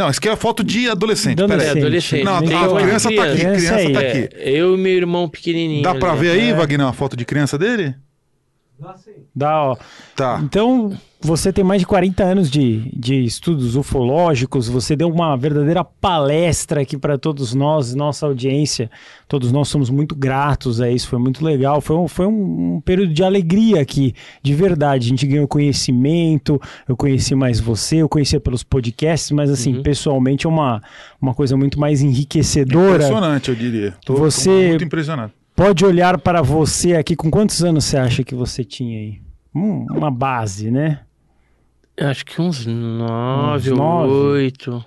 [0.00, 1.36] Não, isso aqui é foto de adolescente.
[1.36, 1.66] De Peraí.
[1.66, 2.24] É, adolescente.
[2.24, 3.36] Não, Tem a uma criança tá aqui.
[3.36, 3.92] criança Criança aí.
[3.92, 4.28] tá É, aqui.
[4.36, 5.82] eu e meu irmão pequenininho.
[5.82, 6.20] Dá pra ali.
[6.20, 6.54] ver aí, É.
[6.54, 7.94] Vagnão, a foto de criança dele?
[9.34, 9.76] Dá, ó.
[10.16, 10.40] Tá.
[10.42, 15.84] Então, você tem mais de 40 anos de, de estudos ufológicos, você deu uma verdadeira
[15.84, 18.90] palestra aqui para todos nós, nossa audiência.
[19.28, 21.80] Todos nós somos muito gratos a isso, foi muito legal.
[21.80, 25.06] Foi um, foi um, período de alegria aqui, de verdade.
[25.06, 29.82] A gente ganhou conhecimento, eu conheci mais você, eu conhecia pelos podcasts, mas assim, Uhum.
[29.82, 30.82] pessoalmente é uma,
[31.20, 32.94] uma coisa muito mais enriquecedora.
[33.04, 33.94] Impressionante, eu diria.
[34.04, 35.32] Tô, tô Você- muito impressionado.
[35.60, 39.20] Pode olhar para você aqui, com quantos anos você acha que você tinha aí?
[39.54, 41.00] Hum, uma base, né?
[42.00, 44.10] Acho que uns nove Uns nove?
[44.10, 44.82] oito.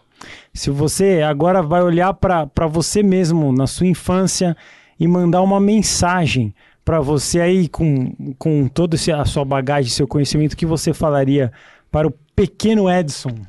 [0.51, 4.57] Se você agora vai olhar para você mesmo na sua infância
[4.99, 10.53] e mandar uma mensagem para você aí com, com toda a sua bagagem, seu conhecimento,
[10.53, 11.51] o que você falaria
[11.91, 13.45] para o pequeno Edson?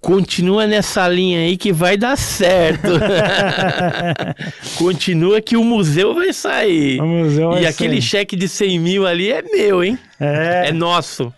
[0.00, 2.88] Continua nessa linha aí que vai dar certo.
[4.78, 6.98] Continua que o museu vai sair.
[6.98, 7.42] Vamos ver.
[7.42, 9.98] E vai aquele cheque de 100 mil ali é meu, hein?
[10.20, 11.32] É, É nosso.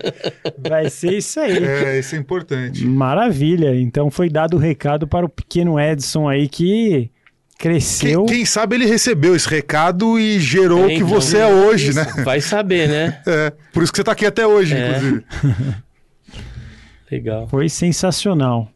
[0.58, 1.64] vai ser isso aí.
[1.64, 2.84] É, isso é importante.
[2.84, 3.74] Maravilha.
[3.74, 7.10] Então foi dado o recado para o pequeno Edson aí que
[7.58, 8.24] cresceu.
[8.26, 12.06] Quem, quem sabe ele recebeu esse recado e gerou o que você é hoje, né?
[12.24, 13.18] Vai saber, né?
[13.26, 14.88] É, por isso que você tá aqui até hoje, É.
[14.88, 15.24] inclusive.
[17.14, 17.46] Legal.
[17.48, 18.68] Foi sensacional.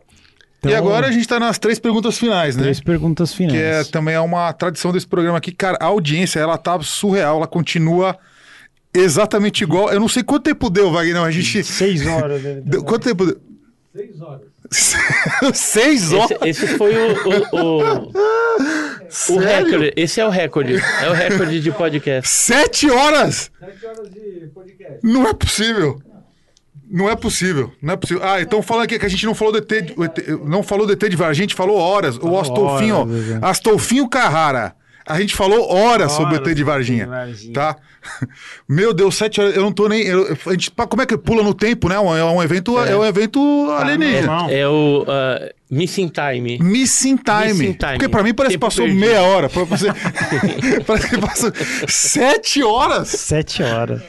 [0.59, 2.63] Então, e agora a gente tá nas três perguntas finais, né?
[2.63, 3.53] três perguntas finais.
[3.57, 5.53] Que é, também é uma tradição desse programa aqui.
[5.53, 8.17] Cara, a audiência, ela tá surreal, ela continua
[8.93, 9.91] exatamente igual.
[9.91, 11.63] Eu não sei quanto tempo deu, Wagner, a gente...
[11.63, 12.43] Seis horas.
[12.43, 12.61] né?
[12.67, 13.41] Deu- quanto tempo deu?
[13.95, 14.41] Seis horas.
[15.55, 16.31] Seis horas?
[16.43, 17.13] Esse, esse foi o,
[17.53, 18.13] o, o,
[19.35, 19.93] o recorde.
[19.97, 20.75] Esse é o recorde.
[21.03, 22.29] É o recorde de podcast.
[22.29, 23.51] Sete horas?
[23.59, 24.99] Sete horas de podcast.
[25.03, 26.01] Não é possível.
[26.91, 28.23] Não é possível, não é possível.
[28.25, 30.87] Ah, então falando aqui que a gente não falou do ET, de- ET não falou
[30.87, 32.17] do ET de Varginha, a gente falou horas.
[32.17, 33.39] o Astolfinho, horas, é.
[33.43, 34.75] ó, Astolfinho Carrara.
[35.07, 37.53] A gente falou horas, sobre o ET de Horas Varginha, sobre Varginha.
[37.55, 37.77] tá?
[38.69, 40.03] Meu Deus, sete horas, eu não tô nem...
[40.03, 41.95] eu- a gente, como é que pula no tempo, né?
[41.95, 42.95] É um evento, é.
[42.95, 43.41] um evento
[43.71, 44.27] alienígena.
[44.27, 44.51] normal.
[44.51, 46.59] É o uh, Missing Time.
[46.59, 47.47] Missing time.
[47.55, 47.93] Missing time.
[47.93, 49.01] Porque pra mim parece que passou perdido.
[49.01, 49.49] meia hora.
[49.49, 49.89] Pra você...
[50.87, 51.53] parece que passou
[51.89, 53.09] sete horas.
[53.09, 54.03] Sete horas.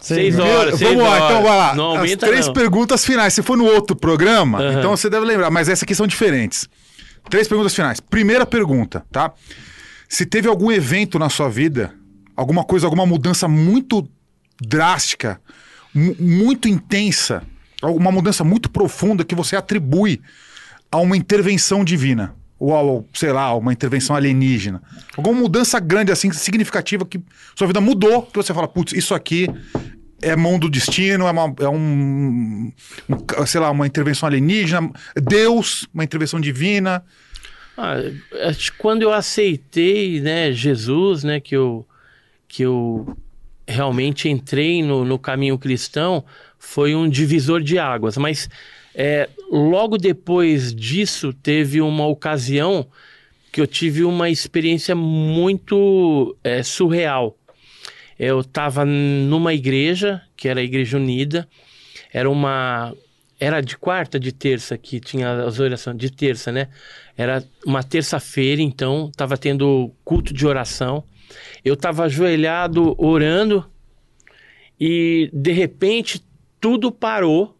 [0.00, 1.24] Seis horas, seis Vamos lá, horas.
[1.30, 1.74] então vai lá.
[1.74, 2.52] Não As aumenta, três não.
[2.52, 3.34] perguntas finais.
[3.34, 4.78] Se for no outro programa, Aham.
[4.78, 6.68] então você deve lembrar, mas essas aqui são diferentes.
[7.28, 8.00] Três perguntas finais.
[8.00, 9.32] Primeira pergunta, tá?
[10.08, 11.92] Se teve algum evento na sua vida,
[12.36, 14.08] alguma coisa, alguma mudança muito
[14.60, 15.40] drástica,
[15.94, 17.42] mu- muito intensa,
[17.82, 20.20] alguma mudança muito profunda que você atribui
[20.90, 22.34] a uma intervenção divina.
[22.58, 24.82] Ou, ao, sei lá, uma intervenção alienígena.
[25.16, 27.20] Alguma mudança grande, assim, significativa que
[27.54, 29.48] sua vida mudou, que você fala, putz, isso aqui
[30.20, 32.72] é mão do destino, é, uma, é um,
[33.08, 37.04] um, sei lá, uma intervenção alienígena, Deus, uma intervenção divina.
[37.76, 37.96] Ah,
[38.76, 41.86] quando eu aceitei, né, Jesus, né, que eu,
[42.48, 43.16] que eu
[43.66, 46.24] realmente entrei no, no caminho cristão,
[46.58, 48.16] foi um divisor de águas.
[48.16, 48.48] Mas
[48.94, 52.86] é, logo depois disso, teve uma ocasião
[53.52, 57.36] que eu tive uma experiência muito é, surreal.
[58.18, 61.48] Eu estava numa igreja, que era a Igreja Unida,
[62.12, 62.94] era uma.
[63.40, 66.68] Era de quarta, de terça, que tinha as orações, de terça, né?
[67.16, 71.04] Era uma terça-feira, então, estava tendo culto de oração.
[71.64, 73.64] Eu estava ajoelhado orando
[74.80, 76.20] e, de repente,
[76.60, 77.57] tudo parou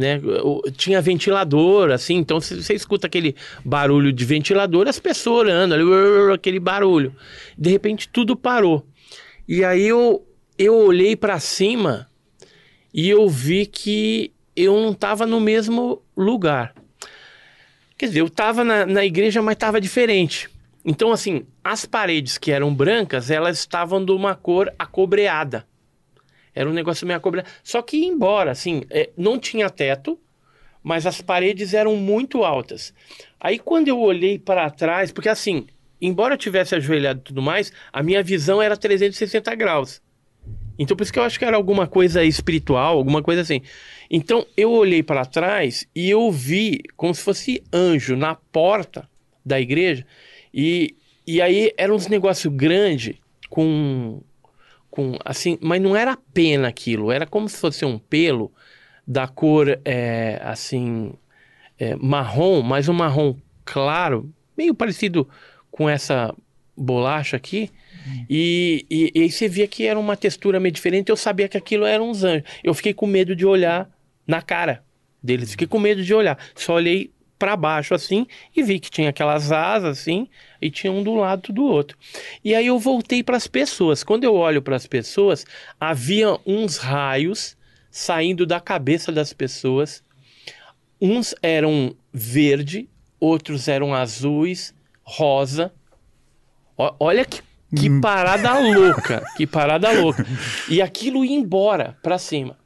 [0.00, 0.20] né?
[0.76, 5.74] Tinha ventilador, assim, então você escuta aquele barulho de ventilador, as pessoas orando,
[6.32, 7.14] aquele barulho.
[7.56, 8.84] De repente tudo parou.
[9.46, 10.26] E aí eu,
[10.58, 12.08] eu olhei para cima
[12.92, 16.74] e eu vi que eu não estava no mesmo lugar.
[17.96, 20.48] Quer dizer, eu estava na, na igreja, mas estava diferente.
[20.84, 25.66] Então, assim, as paredes que eram brancas, elas estavam de uma cor acobreada.
[26.54, 27.48] Era um negócio meio cobrado.
[27.62, 30.18] Só que, embora, assim, é, não tinha teto,
[30.82, 32.94] mas as paredes eram muito altas.
[33.38, 35.66] Aí, quando eu olhei para trás, porque assim,
[36.00, 40.02] embora eu tivesse ajoelhado e tudo mais, a minha visão era 360 graus.
[40.78, 43.60] Então, por isso que eu acho que era alguma coisa espiritual, alguma coisa assim.
[44.10, 49.06] Então, eu olhei para trás e eu vi como se fosse anjo na porta
[49.44, 50.06] da igreja.
[50.52, 54.22] E, e aí era uns negócio grande com
[54.90, 58.52] com assim, mas não era pena aquilo, era como se fosse um pelo
[59.06, 61.12] da cor é, assim
[61.78, 65.28] é, marrom, mas um marrom claro, meio parecido
[65.70, 66.34] com essa
[66.76, 67.70] bolacha aqui.
[68.06, 68.26] Hum.
[68.28, 71.10] E, e, e, aí você via que era uma textura meio diferente.
[71.10, 72.44] Eu sabia que aquilo eram uns anjos.
[72.64, 73.90] Eu fiquei com medo de olhar
[74.26, 74.82] na cara
[75.22, 75.52] deles.
[75.52, 76.38] Fiquei com medo de olhar.
[76.54, 80.28] Só olhei para baixo assim e vi que tinha aquelas asas assim
[80.60, 81.96] e tinha um do lado do outro.
[82.44, 84.04] E aí eu voltei para as pessoas.
[84.04, 85.46] Quando eu olho para as pessoas,
[85.80, 87.56] havia uns raios
[87.90, 90.04] saindo da cabeça das pessoas.
[91.00, 92.86] Uns eram verde,
[93.18, 95.72] outros eram azuis, rosa.
[96.76, 97.40] O olha que,
[97.74, 98.02] que hum.
[98.02, 100.26] parada louca, que parada louca.
[100.68, 102.59] E aquilo ia embora para cima.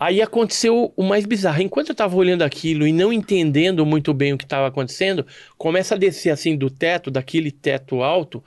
[0.00, 1.60] Aí aconteceu o mais bizarro.
[1.60, 5.26] Enquanto eu estava olhando aquilo e não entendendo muito bem o que estava acontecendo,
[5.58, 8.42] começa a descer assim do teto, daquele teto alto,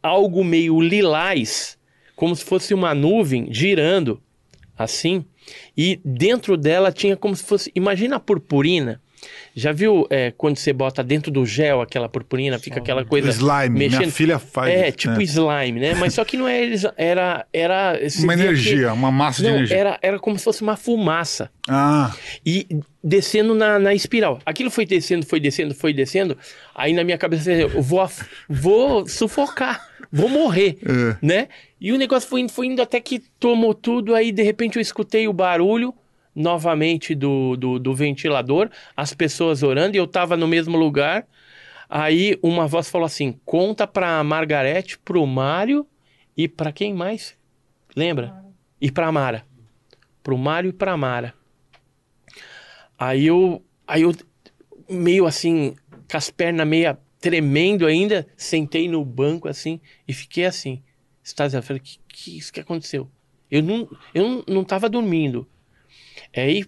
[0.00, 1.76] algo meio lilás,
[2.14, 4.22] como se fosse uma nuvem girando
[4.78, 5.24] assim.
[5.76, 7.72] E dentro dela tinha como se fosse.
[7.74, 9.02] Imagina a purpurina
[9.54, 13.28] já viu é, quando você bota dentro do gel aquela purpurina, fica aquela coisa.
[13.30, 13.98] Slime, mexendo?
[13.98, 14.72] minha filha faz.
[14.72, 15.24] É, tipo é.
[15.24, 15.94] slime, né?
[15.94, 16.70] Mas só que não é.
[16.96, 17.46] Era.
[17.52, 18.92] era uma energia, que...
[18.92, 19.76] uma massa não, de energia.
[19.76, 21.50] Era, era como se fosse uma fumaça.
[21.68, 22.14] Ah.
[22.44, 22.66] E
[23.02, 24.38] descendo na, na espiral.
[24.44, 26.36] Aquilo foi descendo, foi descendo, foi descendo.
[26.74, 28.08] Aí na minha cabeça eu vou,
[28.48, 31.16] vou sufocar, vou morrer, é.
[31.20, 31.48] né?
[31.80, 34.14] E o negócio foi indo, foi indo até que tomou tudo.
[34.14, 35.94] Aí de repente eu escutei o barulho
[36.38, 41.26] novamente do, do, do ventilador, as pessoas orando, e eu estava no mesmo lugar.
[41.88, 45.86] Aí uma voz falou assim: conta para Margarete, pro Mário
[46.36, 47.36] e para quem mais?
[47.96, 48.44] Lembra?
[48.80, 49.44] E para Mara.
[50.22, 51.34] Pro Mário e para Mara.
[52.98, 54.14] Aí eu, aí eu
[54.88, 55.74] meio assim,
[56.10, 60.82] com as pernas meio tremendo ainda, sentei no banco assim e fiquei assim.
[61.22, 63.08] Estás falei, que que isso que aconteceu?
[63.50, 65.48] Eu não, eu não, não tava dormindo.
[66.32, 66.66] É, e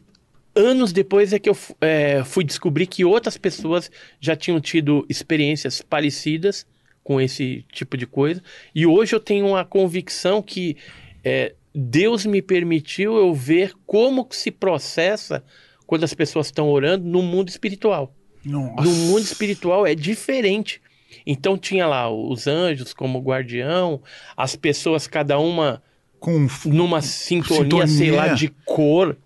[0.55, 5.81] anos depois é que eu é, fui descobrir que outras pessoas já tinham tido experiências
[5.83, 6.67] parecidas
[7.03, 8.43] com esse tipo de coisa.
[8.75, 10.77] E hoje eu tenho uma convicção que
[11.25, 15.43] é, Deus me permitiu eu ver como se processa
[15.87, 18.15] quando as pessoas estão orando no mundo espiritual.
[18.45, 18.83] Nossa.
[18.83, 20.81] No mundo espiritual é diferente.
[21.27, 24.01] Então tinha lá os anjos como guardião,
[24.37, 25.83] as pessoas cada uma
[26.19, 27.87] com numa sintonia, sintonia.
[27.87, 29.17] sei lá, de cor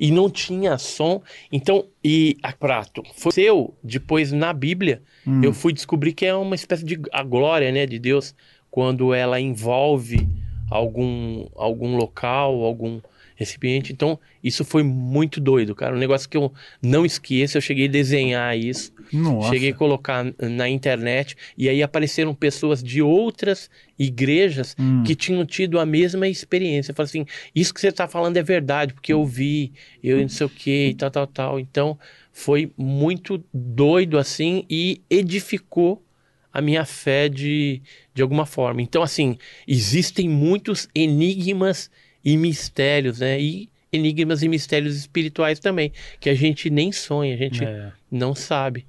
[0.00, 1.22] e não tinha som.
[1.52, 5.42] Então, e a prato foi seu, depois na Bíblia, hum.
[5.44, 8.34] eu fui descobrir que é uma espécie de a glória, né, de Deus,
[8.70, 10.26] quando ela envolve
[10.70, 13.00] algum algum local, algum
[13.40, 13.90] recipiente.
[13.90, 15.96] Então, isso foi muito doido, cara.
[15.96, 17.56] Um negócio que eu não esqueço.
[17.56, 18.92] Eu cheguei a desenhar isso.
[19.10, 19.48] Nossa.
[19.48, 21.34] Cheguei a colocar na internet.
[21.56, 25.02] E aí apareceram pessoas de outras igrejas hum.
[25.04, 26.90] que tinham tido a mesma experiência.
[26.90, 29.72] Eu falei assim: isso que você está falando é verdade, porque eu vi,
[30.04, 31.60] eu não sei o que, e tal, tal, tal.
[31.60, 31.98] Então,
[32.30, 36.04] foi muito doido assim e edificou
[36.52, 37.80] a minha fé de,
[38.12, 38.82] de alguma forma.
[38.82, 41.90] Então, assim, existem muitos enigmas
[42.24, 43.40] e mistérios, né?
[43.40, 47.90] E enigmas e mistérios espirituais também, que a gente nem sonha, a gente é.
[48.10, 48.86] não sabe.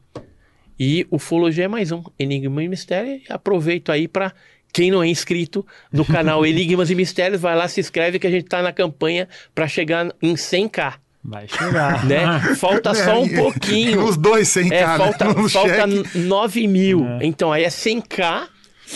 [0.80, 3.14] E ufologia é mais um enigma e mistério.
[3.18, 4.34] E aproveito aí para
[4.74, 8.32] quem não é inscrito no canal Enigmas e Mistérios, vai lá, se inscreve que a
[8.32, 10.94] gente está na campanha para chegar em 100k.
[11.24, 12.04] Vai chegar.
[12.06, 12.56] né?
[12.56, 14.02] Falta só um É, pouquinho.
[14.02, 14.98] Nos dois 100k, É, né?
[14.98, 16.18] falta, falta cheque.
[16.18, 17.06] 9 mil.
[17.06, 17.20] É.
[17.26, 18.48] Então aí é 100k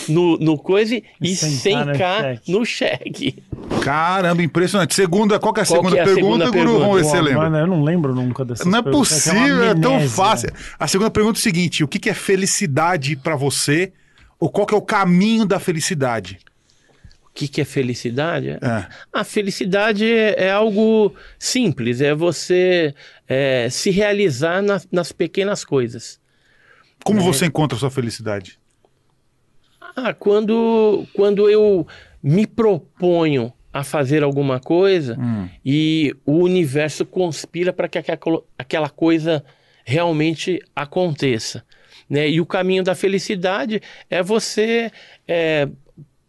[0.10, 2.52] no, no coisa e 100K no 100k cheque.
[2.52, 3.44] no cheque.
[3.82, 4.94] Caramba, impressionante.
[4.96, 6.80] Segunda, qual que é a segunda é a pergunta, segunda Guru?
[6.80, 7.04] Vamos ver pergunta?
[7.04, 7.50] se você lembra.
[7.50, 10.10] Mano, eu não lembro nunca dessas Não é perguntas, uma possível, é tão amnésia.
[10.16, 10.50] fácil.
[10.80, 13.92] A segunda pergunta é o seguinte: o que que é felicidade pra você?
[14.40, 16.40] Ou qual que é o caminho da felicidade?
[17.24, 18.50] O que, que é felicidade?
[18.52, 18.88] É.
[19.12, 22.94] A felicidade é, é algo simples, é você
[23.28, 26.18] é, se realizar nas, nas pequenas coisas.
[27.04, 28.58] Como você encontra a sua felicidade?
[29.96, 31.88] Ah, quando, quando eu
[32.22, 35.48] me proponho a fazer alguma coisa Hum.
[35.64, 37.98] e o universo conspira para que
[38.58, 39.44] aquela, coisa
[39.84, 41.64] realmente aconteça.
[42.10, 42.30] Né?
[42.30, 44.92] E o caminho da felicidade é você
[45.28, 45.68] é,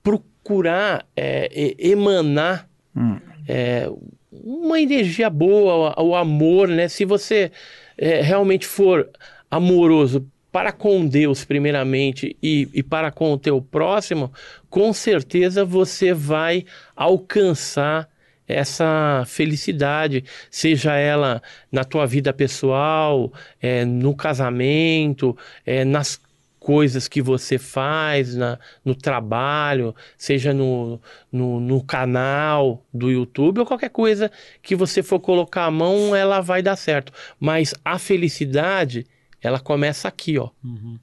[0.02, 3.18] procurar é, emanar Hum.
[3.48, 3.88] é,
[4.30, 6.88] uma energia boa, o amor, né?
[6.88, 7.50] Se você
[7.96, 9.08] é, realmente for
[9.50, 14.32] amoroso para com Deus, primeiramente, e, e para com o teu próximo,
[14.70, 16.64] com certeza você vai
[16.94, 18.08] alcançar
[18.48, 26.20] essa felicidade, seja ela na tua vida pessoal, é, no casamento, é, nas
[26.66, 33.66] coisas que você faz na, no trabalho, seja no, no, no canal do YouTube ou
[33.66, 37.12] qualquer coisa que você for colocar a mão, ela vai dar certo.
[37.38, 39.06] Mas a felicidade,
[39.42, 40.98] ela começa aqui, ó, Uhum.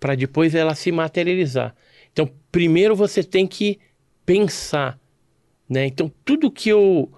[0.00, 1.74] para depois ela se materializar.
[2.12, 3.78] Então, primeiro você tem que
[4.26, 4.98] pensar,
[5.68, 5.86] né?
[5.86, 7.10] Então, tudo que eu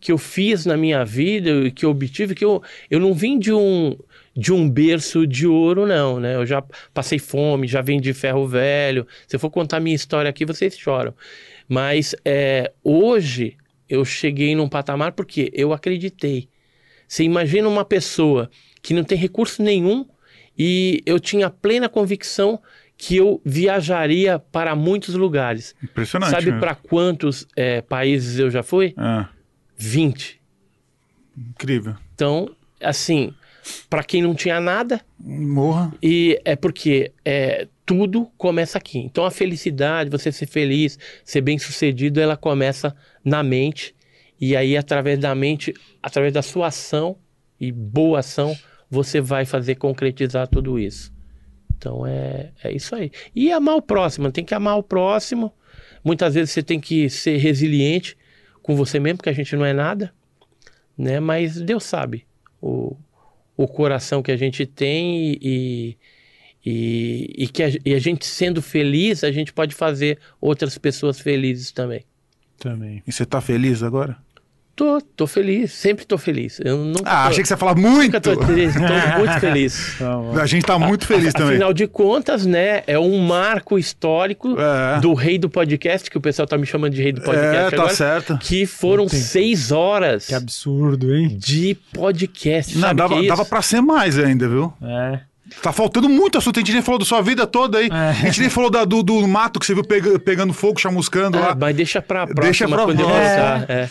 [0.00, 3.38] que eu fiz na minha vida e que eu obtive, que eu, eu não vim
[3.38, 3.96] de um
[4.36, 6.34] de um berço de ouro, não, né?
[6.34, 6.62] Eu já
[6.92, 9.06] passei fome, já vendi ferro velho.
[9.26, 11.14] Se eu for contar minha história aqui, vocês choram.
[11.68, 13.56] Mas é, hoje
[13.88, 16.48] eu cheguei num patamar porque eu acreditei.
[17.08, 18.50] Você imagina uma pessoa
[18.84, 20.06] que não tem recurso nenhum
[20.56, 22.60] e eu tinha plena convicção
[22.98, 25.74] que eu viajaria para muitos lugares.
[25.82, 26.30] Impressionante.
[26.30, 26.60] Sabe né?
[26.60, 28.94] para quantos é, países eu já fui?
[28.96, 29.26] É,
[29.76, 30.38] 20.
[31.36, 31.96] incrível.
[32.14, 33.32] Então, assim,
[33.88, 35.90] para quem não tinha nada, Morra.
[36.02, 38.98] e é porque é, tudo começa aqui.
[38.98, 43.94] Então, a felicidade, você ser feliz, ser bem sucedido, ela começa na mente.
[44.38, 47.16] E aí, através da mente, através da sua ação
[47.58, 48.54] e boa ação,
[48.94, 51.12] você vai fazer concretizar tudo isso.
[51.76, 53.10] Então, é, é isso aí.
[53.34, 55.52] E amar o próximo, tem que amar o próximo.
[56.02, 58.16] Muitas vezes você tem que ser resiliente
[58.62, 60.14] com você mesmo, porque a gente não é nada,
[60.96, 61.18] né?
[61.18, 62.24] Mas Deus sabe
[62.62, 62.96] o,
[63.56, 65.98] o coração que a gente tem e,
[66.64, 71.18] e, e que a, e a gente sendo feliz, a gente pode fazer outras pessoas
[71.18, 72.04] felizes também.
[72.58, 73.02] Também.
[73.06, 74.16] E você tá feliz agora?
[74.76, 76.60] Tô, tô feliz, sempre tô feliz.
[76.64, 78.06] Eu nunca Ah, tô, achei que você ia falar muito.
[78.06, 78.82] nunca tô triste, tô
[79.20, 79.96] muito feliz.
[79.98, 80.42] Tá.
[80.42, 81.50] A gente tá muito feliz também.
[81.50, 84.98] Afinal de contas, né, é um marco histórico É.
[85.00, 87.70] do rei do podcast, que o pessoal tá me chamando de rei do podcast É,
[87.70, 88.36] tá agora, certo.
[88.38, 89.22] que foram Entendi.
[89.22, 91.36] seis horas Que absurdo, hein?
[91.38, 92.76] de podcast.
[92.76, 93.28] Não, dava, que é isso?
[93.28, 94.72] dava pra ser mais ainda, viu?
[94.82, 95.20] É.
[95.62, 96.58] Tá faltando muito assunto.
[96.58, 97.86] A gente nem falou da sua vida toda aí.
[97.92, 98.08] É.
[98.08, 101.38] A gente nem falou da- do, do mato que você viu pega- pegando fogo, chamuscando
[101.38, 101.54] Ah, lá.
[101.54, 103.58] mas deixa pra próxima Deixa pra quando eu próxima.
[103.58, 103.70] voltar.
[103.70, 103.88] É.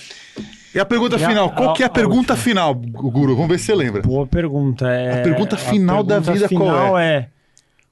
[0.73, 1.51] E a pergunta E a- final?
[1.51, 2.38] Qual que é a a- a pergunta última.
[2.38, 3.35] final, Guru?
[3.35, 4.01] Vamos ver se você lembra.
[4.01, 4.88] Boa pergunta.
[4.89, 7.29] É, A pergunta final da vida qual final é?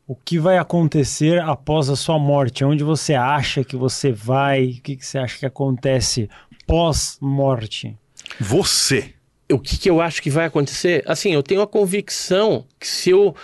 [0.08, 2.65] O que vai acontecer após a sua morte?
[2.65, 4.65] Onde você acha que você vai?
[4.65, 6.28] O que, que você acha que acontece
[6.67, 7.96] pós-morte?
[8.40, 9.14] Você.
[9.51, 11.03] o que, que eu acho que vai acontecer?
[11.06, 13.35] Assim, eu tenho a convicção que se eu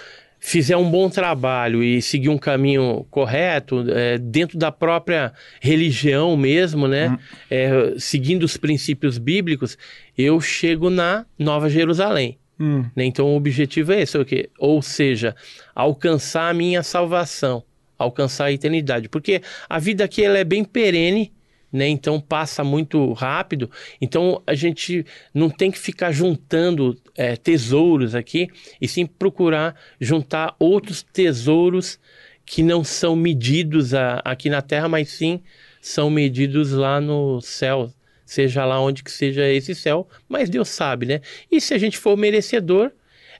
[0.47, 6.87] fizer um bom trabalho e seguir um caminho correto, é, dentro da própria religião mesmo,
[6.87, 7.19] né?
[7.51, 9.77] É, seguindo os princípios bíblicos,
[10.17, 12.37] eu chego na Nova Jerusalém.
[12.57, 13.03] Hum, né?
[13.03, 14.49] Então o objetivo é esse, o quê?
[14.57, 15.35] ou seja,
[15.75, 17.61] alcançar a minha salvação,
[17.99, 21.33] alcançar a eternidade, porque a vida aqui ela é bem perene,
[21.71, 21.87] né?
[21.87, 23.69] Então passa muito rápido.
[24.01, 28.47] Então a gente não tem que ficar juntando é, tesouros aqui
[28.81, 31.99] e sim procurar juntar outros tesouros
[32.45, 35.41] que não são medidos a- aqui na Terra, mas sim
[35.81, 37.91] são medidos lá no céu,
[38.25, 41.21] seja lá onde que seja esse céu, mas Deus sabe, né?
[41.51, 42.91] E se a gente for merecedor,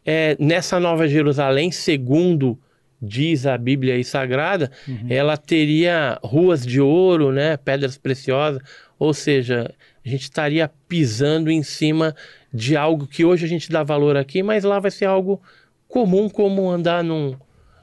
[0.06, 2.58] é, nessa Nova Jerusalém, segundo
[3.01, 4.72] diz a Bíblia aí Sagrada,
[5.10, 7.58] ela teria ruas de ouro, né?
[7.58, 8.62] Pedras preciosas,
[8.97, 9.74] ou seja,
[10.06, 12.15] a gente estaria pisando em cima
[12.53, 15.42] de algo que hoje a gente dá valor aqui, mas lá vai ser algo
[15.88, 17.35] comum, como andar num,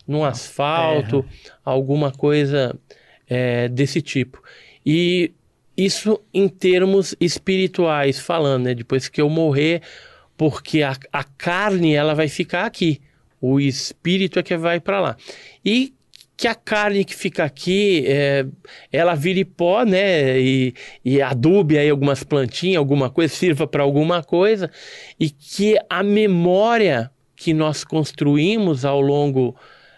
[0.06, 1.24] num asfalto,
[1.64, 2.74] alguma coisa
[3.28, 4.42] é, desse tipo.
[4.84, 5.32] E
[5.76, 8.74] isso em termos espirituais falando, né?
[8.74, 9.82] Depois que eu morrer,
[10.36, 13.00] porque a, a carne ela vai ficar aqui,
[13.52, 15.16] o espírito é que vai para lá.
[15.64, 15.92] E
[16.36, 18.46] que a carne que fica aqui, é,
[18.90, 20.40] ela vire pó, né?
[20.40, 24.70] E, e adube aí algumas plantinhas, alguma coisa, sirva para alguma coisa,
[25.20, 29.54] e que a memória que nós construímos ao longo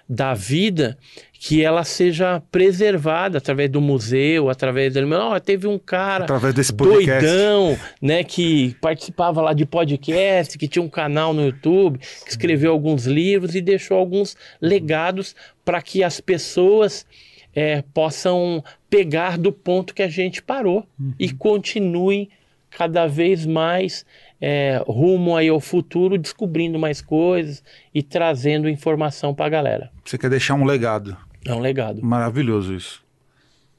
[0.08, 0.98] da vida,
[1.38, 5.00] que ela seja preservada através do museu, através do...
[5.14, 7.24] Oh, teve um cara Através desse podcast.
[7.24, 12.72] doidão, né, que participava lá de podcast, que tinha um canal no YouTube, que escreveu
[12.72, 17.06] alguns livros e deixou alguns legados para que as pessoas
[17.54, 20.86] é, possam pegar do ponto que a gente parou
[21.18, 22.28] e continuem
[22.70, 24.04] cada vez mais
[24.40, 27.62] é, rumo aí ao futuro, descobrindo mais coisas
[27.94, 29.90] e trazendo informação para a galera.
[30.04, 31.16] Você quer deixar um legado.
[31.46, 32.04] É um legado.
[32.04, 33.02] Maravilhoso isso.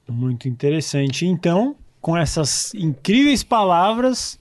[0.08, 1.26] Muito interessante.
[1.26, 4.40] Então, com essas incríveis palavras,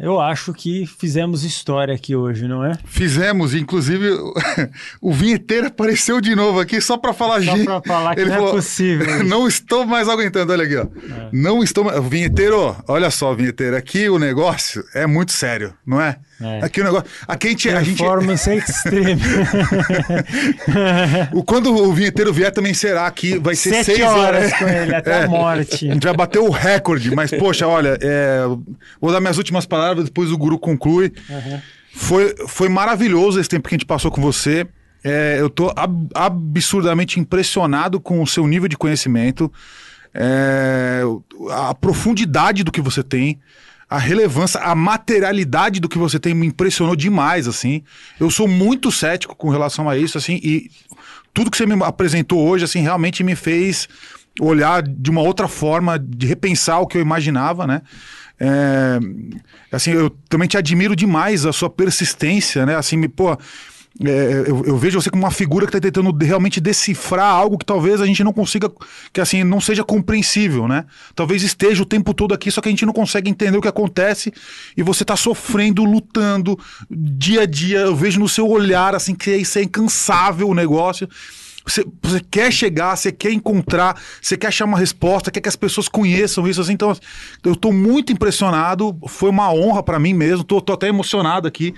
[0.00, 2.72] eu acho que fizemos história aqui hoje, não é?
[2.84, 4.08] Fizemos, inclusive,
[5.00, 8.36] o vinheteiro apareceu de novo aqui só para falar Só pra falar que Ele não
[8.36, 9.24] falou, é possível.
[9.24, 10.86] Não estou mais aguentando, olha aqui, ó.
[11.32, 12.02] Não estou mais.
[12.08, 16.16] Vinheteiro, olha só, vinheteiro, aqui o negócio é muito sério, não é?
[16.40, 16.64] É.
[16.64, 17.06] Aqui o negócio.
[17.28, 17.68] Aqui a gente.
[17.68, 19.20] A gente Performance extreme.
[21.32, 24.52] o, quando o vinheteiro vier também será aqui, vai ser Sete seis horas horas.
[24.54, 25.24] com ele, até É.
[25.24, 25.90] a morte.
[25.90, 28.40] A gente vai bater o recorde, mas, poxa, olha, é,
[29.00, 31.12] vou dar minhas últimas palavras, depois o guru conclui.
[31.92, 34.66] Foi, foi maravilhoso esse tempo que a gente passou com você.
[35.02, 39.50] É, eu tô ab- absurdamente impressionado com o seu nível de conhecimento,
[40.14, 41.02] é,
[41.50, 43.40] a profundidade do que você tem,
[43.88, 47.82] a relevância, a materialidade do que você tem me impressionou demais, assim.
[48.20, 50.70] Eu sou muito cético com relação a isso, assim, e
[51.32, 53.88] tudo que você me apresentou hoje, assim, realmente me fez
[54.40, 57.82] olhar de uma outra forma, de repensar o que eu imaginava, né?
[58.40, 58.98] É,
[59.70, 62.74] assim, eu também te admiro demais a sua persistência, né?
[62.74, 63.36] Assim, me, pô,
[64.02, 67.66] é, eu, eu vejo você como uma figura que está tentando realmente decifrar algo que
[67.66, 68.70] talvez a gente não consiga,
[69.12, 70.86] que assim, não seja compreensível, né?
[71.14, 73.68] Talvez esteja o tempo todo aqui, só que a gente não consegue entender o que
[73.68, 74.32] acontece
[74.74, 76.58] e você está sofrendo, lutando
[76.90, 77.80] dia a dia.
[77.80, 81.06] Eu vejo no seu olhar, assim, que isso é incansável o negócio.
[81.66, 85.56] Você, você quer chegar, você quer encontrar, você quer achar uma resposta, quer que as
[85.56, 86.60] pessoas conheçam isso.
[86.60, 86.96] Assim, então,
[87.44, 88.96] eu estou muito impressionado.
[89.06, 90.44] Foi uma honra para mim mesmo.
[90.44, 91.74] Tô, tô até emocionado aqui.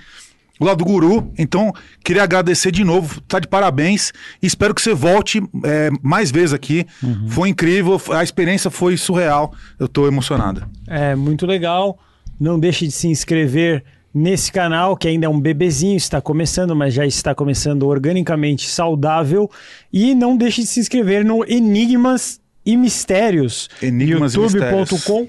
[0.59, 1.31] Do lado do Guru.
[1.37, 3.19] Então, queria agradecer de novo.
[3.21, 4.13] Tá de parabéns.
[4.41, 6.85] E espero que você volte é, mais vezes aqui.
[7.27, 7.99] Foi incrível.
[8.11, 9.53] A experiência foi surreal.
[9.79, 10.65] Eu tô emocionado.
[10.87, 11.99] É muito legal.
[12.39, 16.93] Não deixe de se inscrever nesse canal, que ainda é um bebezinho, está começando, mas
[16.93, 19.49] já está começando organicamente saudável.
[19.91, 23.69] E não deixe de se inscrever no Enigmas e Mistérios.
[23.81, 25.27] Enigmas e youtube.com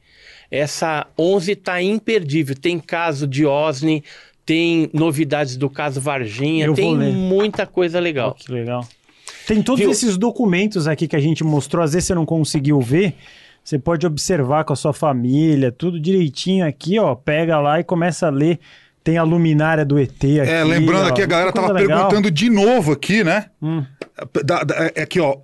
[0.55, 2.55] Essa 11 está imperdível.
[2.55, 4.03] Tem caso de OSNI,
[4.45, 8.35] tem novidades do caso Varginha, Eu tem muita coisa legal.
[8.35, 8.87] Que legal.
[9.47, 9.89] Tem todos Viu?
[9.91, 13.15] esses documentos aqui que a gente mostrou, às vezes você não conseguiu ver.
[13.63, 17.15] Você pode observar com a sua família, tudo direitinho aqui, ó.
[17.15, 18.59] Pega lá e começa a ler.
[19.03, 20.39] Tem a luminária do ET aqui.
[20.39, 21.97] É, lembrando ó, aqui, a galera tava legal.
[22.07, 23.47] perguntando de novo aqui, né?
[23.61, 23.83] Hum.
[24.45, 25.37] Da- da- é aqui, ó.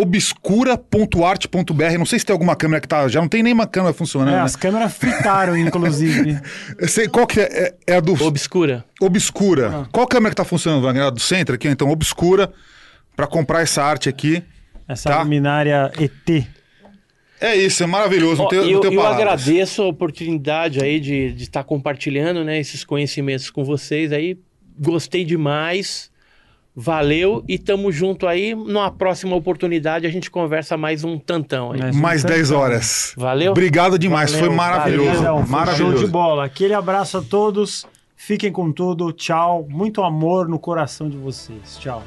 [0.00, 1.98] obscura.arte.br.
[1.98, 3.08] Não sei se tem alguma câmera que tá.
[3.08, 4.28] Já não tem nenhuma câmera funcionando.
[4.28, 4.40] É, né?
[4.42, 6.38] as câmeras fritaram, inclusive.
[6.88, 7.44] Sei, qual que é?
[7.44, 8.84] É, é a do Obscura.
[9.00, 9.70] Obscura.
[9.82, 9.88] Ah.
[9.90, 11.04] Qual câmera que tá funcionando, Wagner?
[11.06, 11.68] A do centro aqui?
[11.68, 12.52] Então, Obscura.
[13.14, 14.42] Pra comprar essa arte aqui.
[14.86, 15.22] Essa Tá.
[15.22, 16.46] luminária ET.
[17.40, 18.42] É isso, é maravilhoso.
[18.42, 19.42] Não eu não tenho eu palavras.
[19.42, 24.38] agradeço a oportunidade aí de estar compartilhando né, esses conhecimentos com vocês aí.
[24.78, 26.10] Gostei demais.
[26.78, 28.54] Valeu e tamo junto aí.
[28.54, 31.80] Numa próxima oportunidade a gente conversa mais um tantão aí.
[31.80, 32.62] Mais Mais um 10 tantão.
[32.62, 33.14] horas.
[33.16, 33.52] Valeu?
[33.52, 34.30] Obrigado demais.
[34.30, 35.22] Valeu, Foi maravilhoso.
[35.22, 35.96] Foi maravilhoso.
[35.96, 36.44] Show de bola.
[36.44, 37.86] Aquele abraço a todos.
[38.14, 39.10] Fiquem com tudo.
[39.10, 39.66] Tchau.
[39.70, 41.78] Muito amor no coração de vocês.
[41.80, 42.02] Tchau.